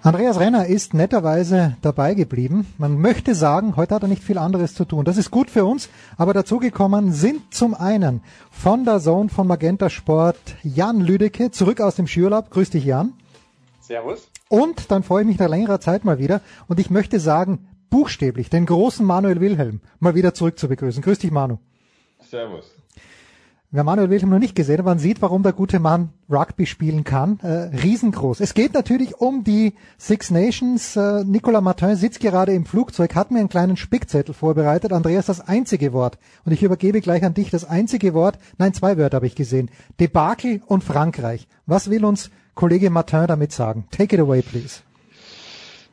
Andreas 0.05 0.39
Renner 0.39 0.67
ist 0.67 0.93
netterweise 0.93 1.77
dabei 1.81 2.13
geblieben. 2.13 2.71
Man 2.77 3.01
möchte 3.01 3.33
sagen, 3.33 3.75
heute 3.75 3.95
hat 3.95 4.03
er 4.03 4.07
nicht 4.07 4.23
viel 4.23 4.37
anderes 4.37 4.75
zu 4.75 4.85
tun. 4.85 5.03
Das 5.03 5.17
ist 5.17 5.31
gut 5.31 5.49
für 5.49 5.65
uns, 5.65 5.89
aber 6.15 6.31
dazugekommen 6.31 7.11
sind 7.11 7.51
zum 7.51 7.73
einen 7.73 8.21
von 8.51 8.85
der 8.85 8.99
Zone 8.99 9.29
von 9.29 9.47
Magenta 9.47 9.89
Sport 9.89 10.37
Jan 10.61 11.01
Lüdecke, 11.01 11.49
zurück 11.49 11.81
aus 11.81 11.95
dem 11.95 12.05
Skiurlaub. 12.05 12.51
Grüß 12.51 12.69
dich, 12.69 12.85
Jan. 12.85 13.13
Servus. 13.81 14.29
Und 14.47 14.91
dann 14.91 15.01
freue 15.01 15.23
ich 15.23 15.27
mich 15.27 15.39
nach 15.39 15.49
längerer 15.49 15.79
Zeit 15.79 16.05
mal 16.05 16.19
wieder 16.19 16.41
und 16.67 16.79
ich 16.79 16.91
möchte 16.91 17.19
sagen, 17.19 17.67
buchstäblich 17.89 18.51
den 18.51 18.67
großen 18.67 19.03
Manuel 19.03 19.41
Wilhelm 19.41 19.81
mal 19.99 20.13
wieder 20.13 20.35
zurück 20.35 20.59
zu 20.59 20.67
begrüßen. 20.67 21.01
Grüß 21.01 21.17
dich, 21.17 21.31
Manu. 21.31 21.57
Servus. 22.29 22.71
Wer 23.75 23.83
Manuel 23.83 24.09
Wilhelm 24.09 24.29
noch 24.29 24.39
nicht 24.39 24.55
gesehen 24.55 24.77
hat, 24.77 24.85
man 24.85 24.99
sieht, 24.99 25.21
warum 25.21 25.43
der 25.43 25.51
gute 25.51 25.81
Mann 25.81 26.07
Rugby 26.31 26.65
spielen 26.65 27.03
kann. 27.03 27.41
Äh, 27.41 27.75
riesengroß. 27.75 28.39
Es 28.39 28.53
geht 28.53 28.73
natürlich 28.73 29.19
um 29.19 29.43
die 29.43 29.73
Six 29.97 30.31
Nations. 30.31 30.95
Äh, 30.95 31.25
Nicolas 31.25 31.61
Martin 31.61 31.97
sitzt 31.97 32.21
gerade 32.21 32.53
im 32.53 32.65
Flugzeug, 32.65 33.15
hat 33.15 33.31
mir 33.31 33.39
einen 33.39 33.49
kleinen 33.49 33.75
Spickzettel 33.75 34.33
vorbereitet. 34.33 34.93
Andreas, 34.93 35.25
das 35.25 35.41
einzige 35.41 35.91
Wort. 35.91 36.17
Und 36.45 36.53
ich 36.53 36.63
übergebe 36.63 37.01
gleich 37.01 37.25
an 37.25 37.33
dich 37.33 37.49
das 37.49 37.65
einzige 37.65 38.13
Wort. 38.13 38.39
Nein, 38.57 38.73
zwei 38.73 38.97
Wörter 38.97 39.17
habe 39.17 39.27
ich 39.27 39.35
gesehen. 39.35 39.69
Debakel 39.99 40.61
und 40.67 40.85
Frankreich. 40.85 41.45
Was 41.65 41.89
will 41.89 42.05
uns 42.05 42.29
Kollege 42.53 42.89
Martin 42.89 43.27
damit 43.27 43.51
sagen? 43.51 43.87
Take 43.91 44.15
it 44.15 44.21
away, 44.21 44.41
please. 44.41 44.84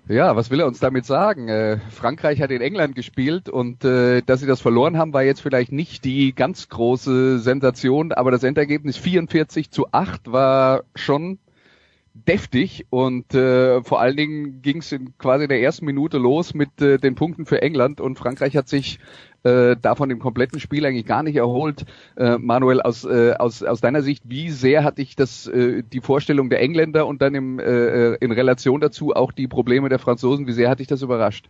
Ja, 0.09 0.35
was 0.35 0.51
will 0.51 0.59
er 0.59 0.67
uns 0.67 0.81
damit 0.81 1.07
sagen? 1.07 1.49
Äh, 1.49 1.79
Frankreich 1.91 2.41
hat 2.41 2.51
in 2.51 2.61
England 2.61 2.97
gespielt 2.97 3.49
und 3.49 3.85
äh, 3.85 4.21
dass 4.23 4.41
sie 4.41 4.47
das 4.47 4.61
verloren 4.61 4.99
haben, 4.99 5.13
war 5.13 5.23
jetzt 5.23 5.41
vielleicht 5.41 5.71
nicht 5.71 6.05
die 6.05 6.35
ganz 6.35 6.69
große 6.69 7.39
Sensation, 7.39 8.11
aber 8.13 8.33
das 8.33 8.43
Endergebnis 8.43 8.97
44 8.97 9.71
zu 9.71 9.93
8 9.93 10.33
war 10.33 10.83
schon 10.97 11.39
deftig 12.15 12.87
und 12.91 13.33
äh, 13.35 13.83
vor 13.83 14.01
allen 14.01 14.17
Dingen 14.17 14.61
ging 14.61 14.79
es 14.79 14.91
in 14.91 15.17
quasi 15.19 15.47
der 15.47 15.63
ersten 15.63 15.87
Minute 15.87 16.19
los 16.19 16.53
mit 16.53 16.83
äh, 16.83 16.99
den 16.99 17.15
Punkten 17.15 17.47
für 17.47 17.63
England 17.63 18.01
und 18.01 18.19
Frankreich 18.19 18.57
hat 18.57 18.69
sich 18.69 18.99
äh, 19.45 19.77
davon 19.81 20.11
im 20.11 20.19
kompletten 20.19 20.61
Spiel 20.61 20.87
eigentlich 20.87 21.07
gar 21.07 21.23
nicht 21.23 21.37
erholt. 21.37 21.85
Äh, 22.17 22.39
Manuel, 22.39 22.81
aus, 22.81 23.05
äh, 23.05 23.35
aus, 23.39 23.63
aus 23.63 23.81
deiner 23.81 24.03
Sicht, 24.03 24.25
wie 24.27 24.51
sehr 24.51 24.85
hat 24.85 24.99
dich 24.99 25.17
das 25.17 25.47
äh, 25.47 25.83
die 25.83 26.01
Vorstellung 26.01 26.51
der 26.51 26.61
Engländer 26.61 27.07
und 27.07 27.23
dann 27.23 27.35
im, 27.35 27.59
äh, 27.59 28.15
in 28.15 28.33
Relation 28.33 28.81
dazu 28.81 29.15
auch 29.15 29.33
die 29.33 29.49
Probleme 29.49 29.89
der 29.89 29.99
Franzosen, 29.99 30.47
wie 30.47 30.53
sehr 30.53 30.71
hat 30.71 30.81
dich 30.81 30.87
das 30.87 31.03
überrascht? 31.03 31.49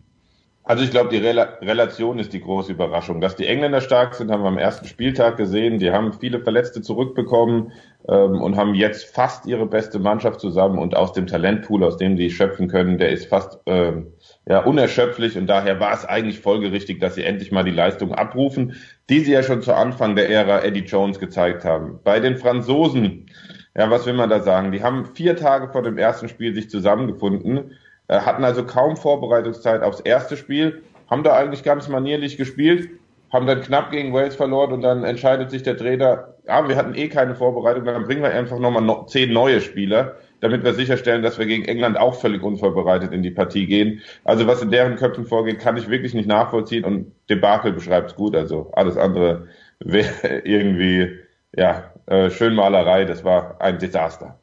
Also 0.65 0.83
ich 0.85 0.91
glaube, 0.91 1.09
die 1.09 1.17
Rel 1.17 1.39
Relation 1.39 2.19
ist 2.19 2.31
die 2.31 2.39
große 2.39 2.71
Überraschung. 2.71 3.19
Dass 3.19 3.35
die 3.35 3.45
Engländer 3.47 3.81
stark 3.81 4.15
sind, 4.15 4.31
haben 4.31 4.43
wir 4.43 4.47
am 4.47 4.57
ersten 4.57 4.85
Spieltag 4.85 5.35
gesehen. 5.35 5.77
Die 5.77 5.91
haben 5.91 6.13
viele 6.13 6.39
Verletzte 6.39 6.81
zurückbekommen 6.81 7.73
ähm, 8.07 8.41
und 8.41 8.55
haben 8.55 8.73
jetzt 8.73 9.13
fast 9.13 9.45
ihre 9.45 9.65
beste 9.65 9.99
Mannschaft 9.99 10.39
zusammen 10.39 10.79
und 10.79 10.95
aus 10.95 11.11
dem 11.11 11.27
Talentpool, 11.27 11.83
aus 11.83 11.97
dem 11.97 12.15
sie 12.15 12.29
schöpfen 12.29 12.69
können, 12.69 12.97
der 12.97 13.09
ist 13.09 13.25
fast 13.25 13.59
ähm, 13.65 14.13
ja, 14.45 14.59
unerschöpflich 14.59 15.37
und 15.37 15.47
daher 15.47 15.79
war 15.79 15.93
es 15.93 16.05
eigentlich 16.05 16.39
folgerichtig, 16.39 16.99
dass 16.99 17.15
sie 17.15 17.23
endlich 17.23 17.51
mal 17.51 17.63
die 17.63 17.71
Leistung 17.71 18.13
abrufen, 18.13 18.75
die 19.09 19.19
sie 19.21 19.31
ja 19.31 19.43
schon 19.43 19.61
zu 19.61 19.73
Anfang 19.73 20.15
der 20.15 20.29
Ära 20.29 20.63
Eddie 20.63 20.81
Jones 20.81 21.19
gezeigt 21.19 21.63
haben. 21.63 21.99
Bei 22.03 22.19
den 22.19 22.37
Franzosen, 22.37 23.27
ja, 23.75 23.89
was 23.89 24.05
will 24.05 24.13
man 24.13 24.29
da 24.29 24.41
sagen? 24.41 24.71
Die 24.71 24.83
haben 24.83 25.05
vier 25.15 25.35
Tage 25.35 25.69
vor 25.69 25.81
dem 25.81 25.97
ersten 25.97 26.27
Spiel 26.27 26.53
sich 26.53 26.69
zusammengefunden 26.69 27.71
äh, 28.07 28.19
hatten 28.19 28.43
also 28.43 28.65
kaum 28.65 28.97
Vorbereitungszeit 28.97 29.81
aufs 29.81 29.99
erste 30.01 30.37
Spiel, 30.37 30.83
haben 31.09 31.23
da 31.23 31.35
eigentlich 31.35 31.63
ganz 31.63 31.87
manierlich 31.87 32.37
gespielt, 32.37 32.89
haben 33.31 33.47
dann 33.47 33.61
knapp 33.61 33.91
gegen 33.91 34.13
Wales 34.13 34.35
verloren 34.35 34.73
und 34.73 34.81
dann 34.81 35.03
entscheidet 35.03 35.51
sich 35.51 35.63
der 35.63 35.77
Trainer, 35.77 36.35
ja, 36.45 36.67
wir 36.67 36.75
hatten 36.75 36.95
eh 36.95 37.07
keine 37.07 37.35
Vorbereitung, 37.35 37.85
dann 37.85 38.03
bringen 38.03 38.21
wir 38.21 38.31
einfach 38.31 38.59
nochmal 38.59 38.83
no, 38.83 39.05
zehn 39.05 39.31
neue 39.31 39.61
Spieler, 39.61 40.15
damit 40.43 40.65
wir 40.65 40.73
sicherstellen, 40.73 41.23
dass 41.23 41.39
wir 41.39 41.45
gegen 41.45 41.63
England 41.63 41.97
auch 41.97 42.19
völlig 42.19 42.43
unvorbereitet 42.43 43.13
in 43.13 43.23
die 43.23 43.31
Partie 43.31 43.65
gehen. 43.65 44.01
Also 44.25 44.45
was 44.45 44.61
in 44.61 44.71
deren 44.71 44.97
Köpfen 44.97 45.25
vorgeht, 45.25 45.59
kann 45.59 45.77
ich 45.77 45.87
wirklich 45.87 46.13
nicht 46.13 46.27
nachvollziehen 46.27 46.83
und 46.83 47.13
Debakel 47.29 47.71
beschreibt 47.71 48.11
es 48.11 48.15
gut, 48.17 48.35
also 48.35 48.69
alles 48.73 48.97
andere 48.97 49.47
wäre 49.79 50.39
irgendwie, 50.43 51.17
ja, 51.55 51.93
äh, 52.07 52.29
Schönmalerei, 52.29 53.05
das 53.05 53.23
war 53.23 53.61
ein 53.61 53.79
Desaster. 53.79 54.37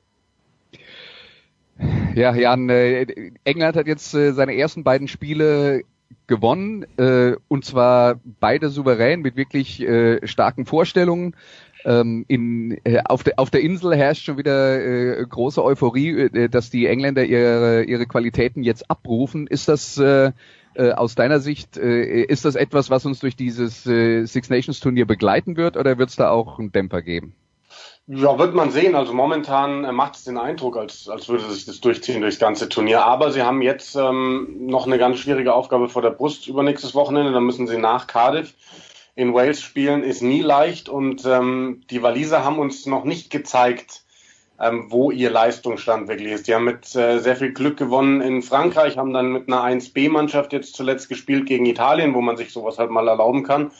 Ja, 2.14 2.34
Jan, 2.34 2.70
äh, 2.70 3.06
England 3.44 3.76
hat 3.76 3.86
jetzt 3.86 4.14
äh, 4.14 4.32
seine 4.32 4.56
ersten 4.56 4.84
beiden 4.84 5.06
Spiele 5.06 5.82
gewonnen 6.26 6.86
äh, 6.96 7.36
und 7.48 7.66
zwar 7.66 8.20
beide 8.24 8.70
souverän 8.70 9.20
mit 9.20 9.36
wirklich 9.36 9.82
äh, 9.82 10.26
starken 10.26 10.64
Vorstellungen. 10.64 11.36
Ähm, 11.84 12.24
in, 12.28 12.78
äh, 12.84 13.02
auf, 13.04 13.22
der, 13.22 13.34
auf 13.38 13.50
der 13.50 13.60
Insel 13.60 13.96
herrscht 13.96 14.24
schon 14.24 14.38
wieder 14.38 14.78
äh, 14.80 15.24
große 15.26 15.62
Euphorie, 15.62 16.10
äh, 16.10 16.48
dass 16.48 16.70
die 16.70 16.86
Engländer 16.86 17.24
ihre, 17.24 17.84
ihre 17.84 18.06
Qualitäten 18.06 18.62
jetzt 18.62 18.90
abrufen. 18.90 19.46
Ist 19.46 19.68
das 19.68 19.96
äh, 19.98 20.32
äh, 20.74 20.92
aus 20.92 21.14
deiner 21.14 21.40
Sicht, 21.40 21.76
äh, 21.76 22.22
ist 22.22 22.44
das 22.44 22.54
etwas, 22.54 22.90
was 22.90 23.06
uns 23.06 23.20
durch 23.20 23.36
dieses 23.36 23.86
äh, 23.86 24.24
Six 24.24 24.50
Nations 24.50 24.80
Turnier 24.80 25.06
begleiten 25.06 25.56
wird 25.56 25.76
oder 25.76 25.98
wird 25.98 26.10
es 26.10 26.16
da 26.16 26.30
auch 26.30 26.58
einen 26.58 26.72
Dämpfer 26.72 27.02
geben? 27.02 27.34
Ja, 28.06 28.38
wird 28.38 28.54
man 28.54 28.70
sehen. 28.70 28.94
Also 28.94 29.12
momentan 29.12 29.84
äh, 29.84 29.92
macht 29.92 30.16
es 30.16 30.24
den 30.24 30.36
Eindruck, 30.36 30.76
als, 30.76 31.08
als 31.08 31.28
würde 31.28 31.44
sich 31.50 31.64
das 31.64 31.80
durchziehen 31.80 32.20
durchs 32.20 32.38
ganze 32.38 32.68
Turnier. 32.68 33.04
Aber 33.04 33.30
sie 33.30 33.42
haben 33.42 33.62
jetzt 33.62 33.94
ähm, 33.94 34.66
noch 34.66 34.86
eine 34.86 34.98
ganz 34.98 35.18
schwierige 35.18 35.54
Aufgabe 35.54 35.88
vor 35.88 36.02
der 36.02 36.10
Brust 36.10 36.48
übernächstes 36.48 36.94
Wochenende. 36.94 37.32
Da 37.32 37.40
müssen 37.40 37.68
sie 37.68 37.78
nach 37.78 38.06
Cardiff 38.06 38.54
in 39.20 39.35
Wales 39.35 39.61
spielen. 39.61 40.02
Ist 40.02 40.22
nie 40.22 40.40
leicht. 40.40 40.88
Und 40.88 41.24
ähm, 41.26 41.83
die 41.90 42.02
Waliser 42.02 42.42
haben 42.42 42.59
uns 42.59 42.87
noch 42.87 43.04
nicht 43.04 43.30
gezeigt, 43.30 44.04
ähm, 44.59 44.87
wo 44.88 45.11
ihr 45.11 45.30
Leistungsstand 45.30 46.09
wirklich 46.09 46.33
ist. 46.33 46.48
Die 46.48 46.54
haben 46.54 46.64
mit 46.64 46.96
äh, 46.96 47.18
sehr 47.18 47.37
viel 47.37 47.52
Glück 47.52 47.76
gewonnen 47.76 48.22
in 48.22 48.42
Frankreich, 48.42 48.96
haben 48.96 49.12
dann 49.12 49.33
mit 49.33 49.48
einer 49.48 49.62
1B-Mannschaft 49.62 50.54
jetzt 50.54 50.74
zuletzt 50.74 51.09
gespielt 51.11 51.46
gegen 51.46 51.66
Italien, 51.66 52.14
wo 52.14 52.22
man 52.22 52.38
sich 52.38 52.50
sowas 52.52 52.78
halt 52.78 52.90
mal 52.90 53.09
erlauben 53.09 53.42
kann. 53.42 53.70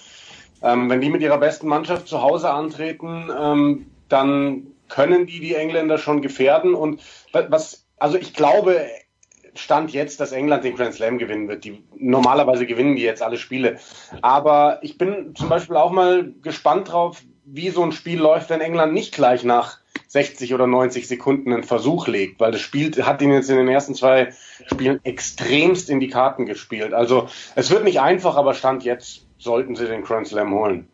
Ähm, 0.62 0.90
wenn 0.90 1.00
die 1.00 1.09
mit 1.09 1.22
ihrer 1.22 1.38
besten 1.38 1.68
Mannschaft 1.68 2.07
zu 2.07 2.20
Hause 2.20 2.50
antreten, 2.50 3.31
ähm, 3.38 3.87
dann 4.11 4.66
können 4.88 5.26
die 5.26 5.40
die 5.40 5.55
Engländer 5.55 5.96
schon 5.96 6.20
gefährden. 6.20 6.74
Und 6.74 7.00
was, 7.33 7.87
also 7.98 8.18
ich 8.18 8.35
glaube, 8.35 8.87
Stand 9.61 9.92
jetzt, 9.92 10.20
dass 10.20 10.33
England 10.33 10.64
den 10.64 10.77
Grand 10.77 10.94
Slam 10.94 11.18
gewinnen 11.18 11.49
wird. 11.49 11.64
Die, 11.64 11.85
normalerweise 11.96 12.66
gewinnen 12.66 12.96
die 12.96 13.03
jetzt 13.03 13.23
alle 13.23 13.37
Spiele. 13.37 13.79
Aber 14.23 14.79
ich 14.83 14.99
bin 14.99 15.35
zum 15.37 15.49
Beispiel 15.49 15.77
auch 15.77 15.90
mal 15.90 16.33
gespannt 16.42 16.90
drauf, 16.90 17.23
wie 17.44 17.70
so 17.70 17.83
ein 17.83 17.92
Spiel 17.92 18.18
läuft, 18.18 18.51
wenn 18.51 18.61
England 18.61 18.92
nicht 18.92 19.14
gleich 19.14 19.44
nach 19.44 19.79
60 20.09 20.55
oder 20.55 20.66
90 20.66 21.09
Sekunden 21.09 21.53
einen 21.53 21.64
Versuch 21.64 22.07
legt, 22.07 22.40
weil 22.40 22.53
das 22.53 22.61
Spiel 22.61 22.90
hat 23.05 23.23
ihn 23.23 23.33
jetzt 23.33 23.51
in 23.51 23.57
den 23.57 23.68
ersten 23.68 23.94
zwei 23.94 24.33
Spielen 24.66 25.01
extremst 25.05 25.90
in 25.90 26.01
die 26.01 26.09
Karten 26.09 26.46
gespielt. 26.46 26.94
Also 26.94 27.29
es 27.55 27.70
wird 27.70 27.85
nicht 27.85 28.01
einfach, 28.01 28.37
aber 28.37 28.55
Stand 28.55 28.85
jetzt 28.85 29.27
sollten 29.38 29.75
sie 29.75 29.87
den 29.87 30.03
Grand 30.03 30.29
Slam 30.29 30.53
holen. 30.53 30.88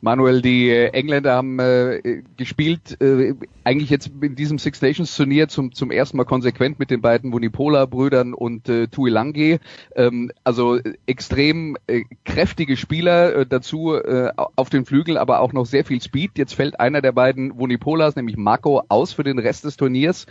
Manuel, 0.00 0.42
die 0.42 0.70
äh, 0.70 0.88
Engländer 0.90 1.34
haben 1.34 1.58
äh, 1.58 2.22
gespielt, 2.36 3.00
äh, 3.00 3.34
eigentlich 3.64 3.90
jetzt 3.90 4.10
in 4.20 4.36
diesem 4.36 4.58
Six 4.58 4.80
Nations 4.80 5.14
Turnier 5.16 5.48
zum, 5.48 5.72
zum 5.72 5.90
ersten 5.90 6.16
Mal 6.16 6.24
konsequent 6.24 6.78
mit 6.78 6.90
den 6.90 7.00
beiden 7.00 7.32
Vunipola-Brüdern 7.32 8.34
und 8.34 8.68
äh, 8.68 8.86
Tuilangi. 8.86 9.58
Ähm, 9.96 10.30
also 10.44 10.78
extrem 11.06 11.76
äh, 11.86 12.04
kräftige 12.24 12.76
Spieler 12.76 13.34
äh, 13.34 13.46
dazu 13.46 13.94
äh, 13.94 14.30
auf 14.36 14.70
den 14.70 14.84
Flügel, 14.84 15.18
aber 15.18 15.40
auch 15.40 15.52
noch 15.52 15.66
sehr 15.66 15.84
viel 15.84 16.00
Speed. 16.00 16.38
Jetzt 16.38 16.54
fällt 16.54 16.78
einer 16.78 17.02
der 17.02 17.12
beiden 17.12 17.58
Vunipolas, 17.58 18.16
nämlich 18.16 18.36
Marco, 18.36 18.82
aus 18.88 19.12
für 19.12 19.24
den 19.24 19.38
Rest 19.38 19.64
des 19.64 19.76
Turniers. 19.76 20.26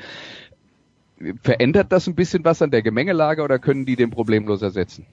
Verändert 1.41 1.91
das 1.91 2.07
ein 2.07 2.15
bisschen 2.15 2.45
was 2.45 2.61
an 2.61 2.71
der 2.71 2.83
Gemengelage 2.83 3.41
oder 3.41 3.59
können 3.59 3.85
die 3.85 3.95
den 3.95 4.11
problemlos 4.11 4.61
ersetzen? 4.61 5.05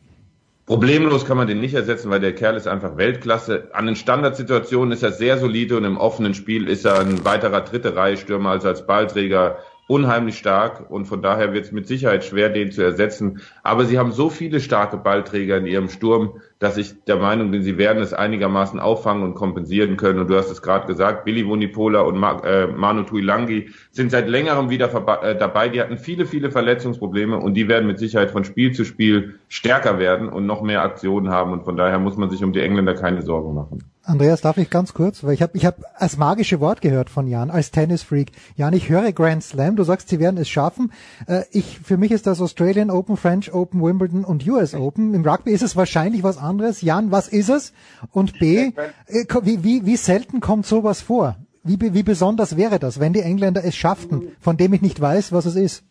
Problemlos 0.67 1.27
kann 1.27 1.37
man 1.37 1.47
den 1.47 1.61
nicht 1.61 1.75
ersetzen, 1.75 2.11
weil 2.11 2.21
der 2.21 2.35
Kerl 2.35 2.57
ist 2.57 2.67
einfach 2.67 2.97
Weltklasse. 2.97 3.69
An 3.73 3.85
den 3.85 3.97
Standardsituationen 3.97 4.93
ist 4.93 5.03
er 5.03 5.13
sehr 5.13 5.37
solide 5.37 5.77
und 5.77 5.85
im 5.85 5.99
offenen 5.99 6.33
Spiel 6.33 6.69
ist 6.69 6.87
er 6.87 7.01
ein 7.01 7.23
weiterer 7.23 7.61
dritte 7.61 7.95
Reihe 7.95 8.17
Stürmer, 8.17 8.51
also 8.51 8.69
als 8.69 8.87
Ballträger 8.87 9.59
unheimlich 9.87 10.39
stark 10.39 10.91
und 10.91 11.07
von 11.07 11.21
daher 11.21 11.53
wird 11.53 11.67
es 11.67 11.73
mit 11.73 11.87
Sicherheit 11.87 12.25
schwer, 12.25 12.49
den 12.49 12.73
zu 12.73 12.83
ersetzen. 12.83 13.41
Aber 13.63 13.85
sie 13.85 13.99
haben 13.99 14.13
so 14.13 14.31
viele 14.31 14.61
starke 14.61 14.97
Ballträger 14.97 15.59
in 15.59 15.67
ihrem 15.67 15.89
Sturm, 15.91 16.41
dass 16.59 16.79
ich 16.79 17.05
der 17.05 17.17
Meinung 17.17 17.51
bin, 17.51 17.63
sie 17.63 17.77
werden 17.77 18.03
es 18.03 18.15
einigermaßen 18.15 18.81
auffangen 18.81 19.23
und 19.23 19.35
kompensieren 19.35 19.99
können. 19.99 20.21
Und 20.21 20.29
du 20.29 20.37
hast 20.37 20.51
es 20.51 20.63
gerade 20.63 20.87
gesagt, 20.87 21.27
Billy 21.27 21.47
Wunipola 21.47 22.01
und 22.01 22.23
äh, 22.45 22.67
Manu 22.67 23.03
Tuilangi 23.03 23.69
sind 23.91 24.11
seit 24.11 24.29
längerem 24.29 24.71
wieder 24.71 24.91
äh, 25.23 25.37
dabei. 25.37 25.69
Die 25.69 25.81
hatten 25.81 25.99
viele, 25.99 26.25
viele 26.25 26.51
Verletzungsprobleme 26.51 27.37
und 27.39 27.55
die 27.55 27.69
werden 27.69 27.87
mit 27.87 27.99
Sicherheit 27.99 28.31
von 28.31 28.45
Spiel 28.45 28.73
zu 28.73 28.85
Spiel 28.85 29.39
stärker 29.49 29.99
werden 29.99 30.31
und 30.31 30.47
noch 30.47 30.63
mehr 30.63 30.83
Aktionen 30.83 31.29
haben. 31.29 31.53
Und 31.53 31.65
von 31.65 31.77
daher 31.77 31.99
muss 31.99 32.17
man 32.17 32.31
sich 32.31 32.43
um 32.43 32.55
die 32.55 32.61
Engländer 32.61 32.95
keine 32.95 33.21
Sorgen 33.21 33.55
machen. 33.55 33.85
Andreas, 34.07 34.43
darf 34.43 34.59
ich 34.59 34.69
ganz 34.69 34.93
kurz, 34.93 35.25
weil 35.25 35.33
ich 35.33 35.41
habe 35.41 35.57
ich 35.57 35.65
hab 35.65 35.77
das 35.99 36.19
magische 36.19 36.61
Wort 36.61 36.83
gehört 36.83 37.09
von 37.09 37.27
Jan 37.27 37.51
als 37.51 37.71
Tennisfreak. 37.71 38.33
Jan, 38.55 38.75
ich 38.75 38.91
höre 38.91 39.13
Grand 39.13 39.43
Slam, 39.43 39.77
du 39.77 39.83
sagst, 39.83 40.11
sie 40.11 40.21
werden 40.21 40.37
es 40.37 40.49
schaffen. 40.49 40.93
Äh, 41.27 41.45
ich 41.53 41.81
für 41.81 41.97
mich 41.97 42.11
ist 42.11 42.27
das 42.27 42.41
Australian 42.41 42.91
Open, 42.91 43.17
French 43.17 43.53
Open, 43.55 43.83
Wimbledon 43.83 44.25
und 44.25 44.47
US 44.47 44.75
Open. 44.75 45.15
Im 45.15 45.27
Rugby 45.27 45.53
ist 45.53 45.63
es 45.63 45.75
wahrscheinlich 45.75 46.23
was 46.23 46.37
anderes. 46.37 46.83
Jan, 46.83 47.11
was 47.11 47.29
ist 47.29 47.49
es? 47.49 47.73
Und 48.13 48.39
B, 48.39 48.73
äh, 49.07 49.25
wie, 49.43 49.65
wie, 49.65 49.87
wie 49.87 49.97
selten 49.97 50.41
kommt 50.41 50.67
sowas 50.67 51.01
vor? 51.01 51.37
Wie, 51.63 51.79
wie 51.81 52.03
besonders 52.03 52.59
wäre 52.59 52.79
das, 52.79 53.01
wenn 53.01 53.15
die 53.15 53.23
Engländer 53.23 53.65
es 53.65 53.75
schafften, 53.75 54.33
von 54.39 54.59
dem 54.59 54.75
ich 54.75 54.83
nicht 54.83 55.01
weiß, 55.01 55.33
was 55.33 55.47
es 55.47 55.57
ist? 55.57 55.83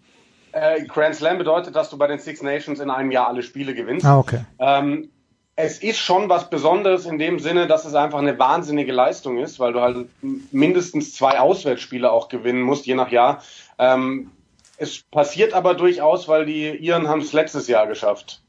Äh, 0.51 0.85
Grand 0.85 1.15
Slam 1.15 1.39
bedeutet, 1.39 1.75
dass 1.75 1.89
du 1.89 1.97
bei 1.97 2.05
den 2.05 2.19
Six 2.19 2.43
Nations 2.43 2.79
in 2.79 2.91
einem 2.91 3.09
Jahr 3.09 3.27
alle 3.27 3.41
Spiele 3.41 3.73
gewinnst. 3.73 4.05
Ah, 4.05 4.19
okay. 4.19 4.41
Ähm, 4.59 5.09
es 5.55 5.79
ist 5.79 5.99
schon 5.99 6.29
was 6.29 6.49
Besonderes 6.49 7.05
in 7.05 7.19
dem 7.19 7.39
Sinne, 7.39 7.67
dass 7.67 7.85
es 7.85 7.93
einfach 7.93 8.19
eine 8.19 8.39
wahnsinnige 8.39 8.91
Leistung 8.91 9.37
ist, 9.37 9.59
weil 9.59 9.73
du 9.73 9.81
halt 9.81 10.07
mindestens 10.51 11.13
zwei 11.13 11.39
Auswärtsspiele 11.39 12.11
auch 12.11 12.27
gewinnen 12.27 12.61
musst, 12.61 12.85
je 12.87 12.95
nach 12.95 13.11
Jahr. 13.11 13.43
Ähm, 13.77 14.31
es 14.77 15.03
passiert 15.03 15.53
aber 15.53 15.75
durchaus, 15.75 16.27
weil 16.27 16.45
die 16.45 16.69
Iren 16.69 17.07
haben 17.07 17.21
es 17.21 17.33
letztes 17.33 17.67
Jahr 17.67 17.85
geschafft. 17.85 18.41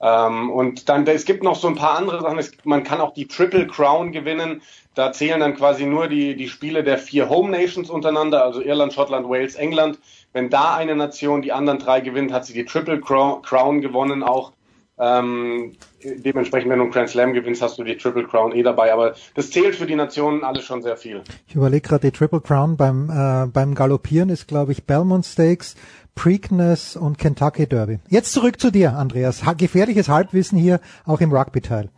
Ähm, 0.00 0.50
und 0.50 0.88
dann, 0.88 1.06
es 1.06 1.24
gibt 1.24 1.42
noch 1.42 1.56
so 1.56 1.66
ein 1.66 1.74
paar 1.74 1.96
andere 1.96 2.20
Sachen. 2.20 2.38
Es, 2.38 2.52
man 2.64 2.84
kann 2.84 3.00
auch 3.00 3.12
die 3.12 3.26
Triple 3.26 3.66
Crown 3.66 4.12
gewinnen. 4.12 4.62
Da 4.94 5.12
zählen 5.12 5.40
dann 5.40 5.56
quasi 5.56 5.84
nur 5.84 6.06
die, 6.06 6.36
die 6.36 6.48
Spiele 6.48 6.84
der 6.84 6.98
vier 6.98 7.28
Home 7.28 7.50
Nations 7.50 7.90
untereinander, 7.90 8.44
also 8.44 8.60
Irland, 8.60 8.92
Schottland, 8.92 9.28
Wales, 9.28 9.56
England. 9.56 9.98
Wenn 10.32 10.48
da 10.48 10.76
eine 10.76 10.94
Nation 10.94 11.42
die 11.42 11.52
anderen 11.52 11.80
drei 11.80 12.00
gewinnt, 12.00 12.32
hat 12.32 12.46
sie 12.46 12.52
die 12.52 12.64
Triple 12.64 13.00
Crown 13.00 13.80
gewonnen 13.80 14.22
auch. 14.22 14.52
Ähm, 14.98 15.72
dementsprechend, 16.02 16.70
wenn 16.70 16.78
du 16.78 16.84
einen 16.84 16.92
Grand 16.92 17.10
Slam 17.10 17.34
gewinnst, 17.34 17.60
hast 17.60 17.78
du 17.78 17.84
die 17.84 17.96
Triple 17.96 18.26
Crown 18.26 18.52
eh 18.52 18.62
dabei. 18.62 18.92
Aber 18.92 19.14
das 19.34 19.50
zählt 19.50 19.74
für 19.74 19.86
die 19.86 19.94
Nationen 19.94 20.42
alles 20.42 20.64
schon 20.64 20.82
sehr 20.82 20.96
viel. 20.96 21.22
Ich 21.46 21.54
überlege 21.54 21.86
gerade, 21.86 22.10
die 22.10 22.16
Triple 22.16 22.40
Crown 22.40 22.76
beim, 22.76 23.10
äh, 23.10 23.46
beim 23.46 23.74
Galoppieren 23.74 24.30
ist, 24.30 24.48
glaube 24.48 24.72
ich, 24.72 24.84
Belmont 24.84 25.26
Stakes, 25.26 25.76
Preakness 26.14 26.96
und 26.96 27.18
Kentucky 27.18 27.66
Derby. 27.66 27.98
Jetzt 28.08 28.32
zurück 28.32 28.58
zu 28.58 28.70
dir, 28.70 28.96
Andreas. 28.96 29.44
Ha 29.44 29.52
gefährliches 29.52 30.08
Halbwissen 30.08 30.58
hier, 30.58 30.80
auch 31.04 31.20
im 31.20 31.32
Rugby-Teil. 31.32 31.90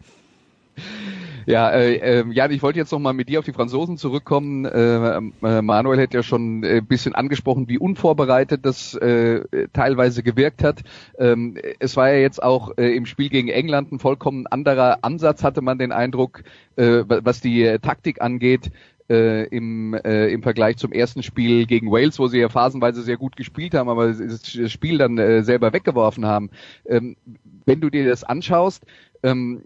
Ja, 1.49 1.71
äh, 1.71 1.95
äh, 1.95 2.25
Jan, 2.31 2.51
ich 2.51 2.63
wollte 2.63 2.79
jetzt 2.79 2.93
noch 2.93 2.99
mal 2.99 3.15
mit 3.15 3.31
dir 3.31 3.39
auf 3.39 3.45
die 3.47 3.55
Franzosen 3.55 3.97
zurückkommen. 3.97 4.67
Äh, 4.67 5.17
äh, 5.17 5.63
Manuel 5.63 5.99
hat 5.99 6.13
ja 6.13 6.23
schon 6.23 6.61
ein 6.61 6.65
äh, 6.65 6.83
bisschen 6.87 7.15
angesprochen, 7.15 7.71
wie 7.71 7.79
unvorbereitet 7.79 8.67
das 8.67 8.93
äh, 8.93 9.67
teilweise 9.73 10.23
gewirkt 10.23 10.63
hat. 10.63 10.83
Ähm, 11.17 11.57
es 11.79 11.97
war 11.97 12.11
ja 12.11 12.19
jetzt 12.19 12.43
auch 12.43 12.77
äh, 12.77 12.95
im 12.95 13.07
Spiel 13.07 13.31
gegen 13.31 13.49
England 13.49 13.93
ein 13.93 13.99
vollkommen 13.99 14.47
anderer 14.47 14.99
Ansatz, 15.01 15.43
hatte 15.43 15.63
man 15.63 15.79
den 15.79 15.91
Eindruck, 15.91 16.43
äh, 16.77 17.05
was 17.07 17.41
die 17.41 17.63
äh, 17.63 17.79
Taktik 17.79 18.21
angeht. 18.21 18.71
Äh, 19.11 19.45
im, 19.45 19.95
äh, 19.95 20.27
im 20.29 20.43
Vergleich 20.43 20.77
zum 20.77 20.93
ersten 20.93 21.23
Spiel 21.23 21.65
gegen 21.65 21.91
Wales, 21.91 22.19
wo 22.19 22.27
sie 22.27 22.41
ja 22.41 22.51
phasenweise 22.51 23.01
sehr 23.01 23.17
gut 23.17 23.37
gespielt 23.37 23.73
haben, 23.73 23.89
aber 23.89 24.13
das 24.13 24.71
Spiel 24.71 24.99
dann 24.99 25.17
äh, 25.17 25.43
selber 25.43 25.73
weggeworfen 25.73 26.27
haben. 26.27 26.51
Ähm, 26.85 27.17
wenn 27.65 27.81
du 27.81 27.89
dir 27.89 28.07
das 28.07 28.23
anschaust, 28.23 28.85
ähm, 29.23 29.63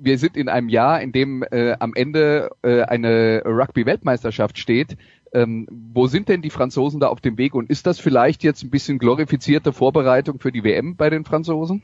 wir 0.00 0.18
sind 0.18 0.36
in 0.36 0.48
einem 0.48 0.68
Jahr, 0.68 1.00
in 1.00 1.12
dem 1.12 1.44
äh, 1.50 1.76
am 1.78 1.94
Ende 1.94 2.50
äh, 2.62 2.82
eine 2.82 3.42
Rugby-Weltmeisterschaft 3.44 4.58
steht. 4.58 4.96
Ähm, 5.32 5.66
wo 5.70 6.06
sind 6.06 6.28
denn 6.28 6.42
die 6.42 6.50
Franzosen 6.50 6.98
da 6.98 7.08
auf 7.08 7.20
dem 7.20 7.38
Weg 7.38 7.54
und 7.54 7.70
ist 7.70 7.86
das 7.86 8.00
vielleicht 8.00 8.42
jetzt 8.42 8.64
ein 8.64 8.70
bisschen 8.70 8.98
glorifizierte 8.98 9.72
Vorbereitung 9.72 10.40
für 10.40 10.50
die 10.50 10.64
WM 10.64 10.96
bei 10.96 11.08
den 11.08 11.24
Franzosen? 11.24 11.82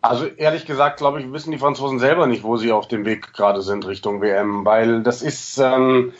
Also 0.00 0.26
ehrlich 0.26 0.66
gesagt, 0.66 0.98
glaube 0.98 1.20
ich, 1.20 1.32
wissen 1.32 1.52
die 1.52 1.58
Franzosen 1.58 1.98
selber 1.98 2.26
nicht, 2.26 2.42
wo 2.42 2.56
sie 2.56 2.72
auf 2.72 2.88
dem 2.88 3.04
Weg 3.04 3.32
gerade 3.32 3.62
sind 3.62 3.86
Richtung 3.86 4.20
WM, 4.20 4.64
weil 4.64 5.02
das 5.02 5.22
ist 5.22 5.58
ähm, 5.58 6.12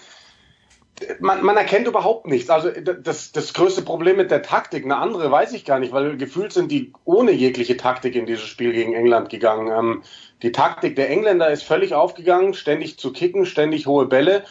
man, 1.21 1.45
man 1.45 1.57
erkennt 1.57 1.87
überhaupt 1.87 2.27
nichts. 2.27 2.51
Also 2.51 2.71
das, 2.71 3.33
das 3.33 3.53
größte 3.53 3.83
Problem 3.83 4.17
mit 4.17 4.31
der 4.31 4.43
Taktik, 4.43 4.85
eine 4.85 4.97
andere 4.97 5.31
weiß 5.31 5.53
ich 5.53 5.65
gar 5.65 5.79
nicht, 5.79 5.93
weil 5.93 6.17
gefühlt 6.17 6.53
sind 6.53 6.71
die 6.71 6.93
ohne 7.05 7.33
jegliche 7.33 7.77
Taktik 7.77 8.15
in 8.15 8.27
dieses 8.27 8.45
Spiel 8.45 8.73
gegen 8.73 8.95
England 8.95 9.29
gegangen. 9.29 9.69
Ähm, 9.69 10.03
die 10.43 10.53
Taktik 10.53 10.97
der 10.97 11.11
Engländer 11.11 11.51
ist 11.51 11.65
völlig 11.65 11.95
aufgegangen, 11.95 12.55
ständig 12.55 12.99
zu 12.99 13.13
kicken, 13.13 13.47
ständig 13.47 13.87
hohe 13.87 14.07
Bälle. 14.07 14.45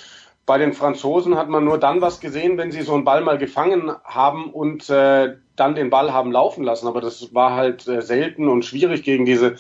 Bei 0.46 0.58
den 0.58 0.74
Franzosen 0.74 1.38
hat 1.38 1.50
man 1.50 1.66
nur 1.66 1.78
dann 1.78 2.02
was 2.02 2.20
gesehen, 2.20 2.58
wenn 2.58 2.72
sie 2.72 2.82
so 2.82 2.94
einen 2.94 3.04
Ball 3.04 3.22
mal 3.22 3.38
gefangen 3.38 3.92
haben 4.04 4.50
und 4.52 4.90
äh, 4.90 5.36
dann 5.56 5.76
den 5.76 5.90
Ball 5.90 6.14
haben 6.14 6.32
laufen 6.32 6.64
lassen. 6.64 6.88
Aber 6.88 7.02
das 7.02 7.34
war 7.34 7.54
halt 7.54 7.88
äh, 7.88 8.02
selten 8.02 8.48
und 8.48 8.64
schwierig 8.64 9.04
gegen 9.04 9.26
diese 9.26 9.56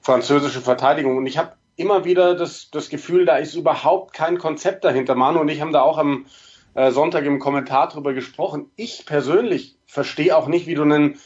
französische 0.00 0.60
Verteidigung. 0.60 1.16
Und 1.16 1.26
ich 1.26 1.38
habe 1.38 1.52
immer 1.76 2.04
wieder 2.04 2.34
das, 2.34 2.70
das 2.70 2.90
Gefühl, 2.90 3.24
da 3.24 3.36
ist 3.36 3.54
überhaupt 3.54 4.12
kein 4.12 4.38
Konzept 4.38 4.84
dahinter. 4.84 5.14
Manu 5.14 5.40
und 5.40 5.48
ich 5.48 5.60
haben 5.60 5.72
da 5.72 5.82
auch 5.82 5.96
am 5.96 6.26
äh, 6.74 6.90
Sonntag 6.90 7.24
im 7.24 7.38
Kommentar 7.38 7.88
drüber 7.88 8.12
gesprochen. 8.12 8.70
Ich 8.76 9.06
persönlich 9.06 9.76
verstehe 9.86 10.36
auch 10.36 10.46
nicht, 10.46 10.66
wie 10.66 10.74
du 10.74 10.82
einen 10.82 11.18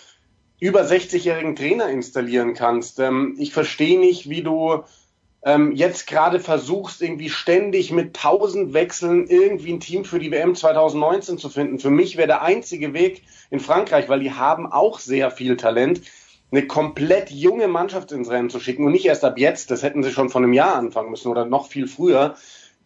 über 0.64 0.80
60-jährigen 0.80 1.56
Trainer 1.56 1.90
installieren 1.90 2.54
kannst. 2.54 2.98
Ähm, 2.98 3.36
ich 3.38 3.52
verstehe 3.52 4.00
nicht, 4.00 4.30
wie 4.30 4.42
du 4.42 4.82
ähm, 5.44 5.72
jetzt 5.72 6.06
gerade 6.06 6.40
versuchst, 6.40 7.02
irgendwie 7.02 7.28
ständig 7.28 7.92
mit 7.92 8.16
tausend 8.16 8.72
Wechseln 8.72 9.26
irgendwie 9.26 9.74
ein 9.74 9.80
Team 9.80 10.06
für 10.06 10.18
die 10.18 10.30
WM 10.30 10.54
2019 10.54 11.36
zu 11.36 11.50
finden. 11.50 11.78
Für 11.80 11.90
mich 11.90 12.16
wäre 12.16 12.28
der 12.28 12.40
einzige 12.40 12.94
Weg 12.94 13.24
in 13.50 13.60
Frankreich, 13.60 14.08
weil 14.08 14.20
die 14.20 14.32
haben 14.32 14.72
auch 14.72 15.00
sehr 15.00 15.30
viel 15.30 15.58
Talent, 15.58 16.00
eine 16.50 16.66
komplett 16.66 17.30
junge 17.30 17.68
Mannschaft 17.68 18.10
ins 18.12 18.30
Rennen 18.30 18.48
zu 18.48 18.58
schicken 18.58 18.86
und 18.86 18.92
nicht 18.92 19.04
erst 19.04 19.24
ab 19.24 19.36
jetzt, 19.36 19.70
das 19.70 19.82
hätten 19.82 20.02
sie 20.02 20.12
schon 20.12 20.30
von 20.30 20.44
einem 20.44 20.54
Jahr 20.54 20.76
anfangen 20.76 21.10
müssen 21.10 21.28
oder 21.28 21.44
noch 21.44 21.68
viel 21.68 21.88
früher, 21.88 22.36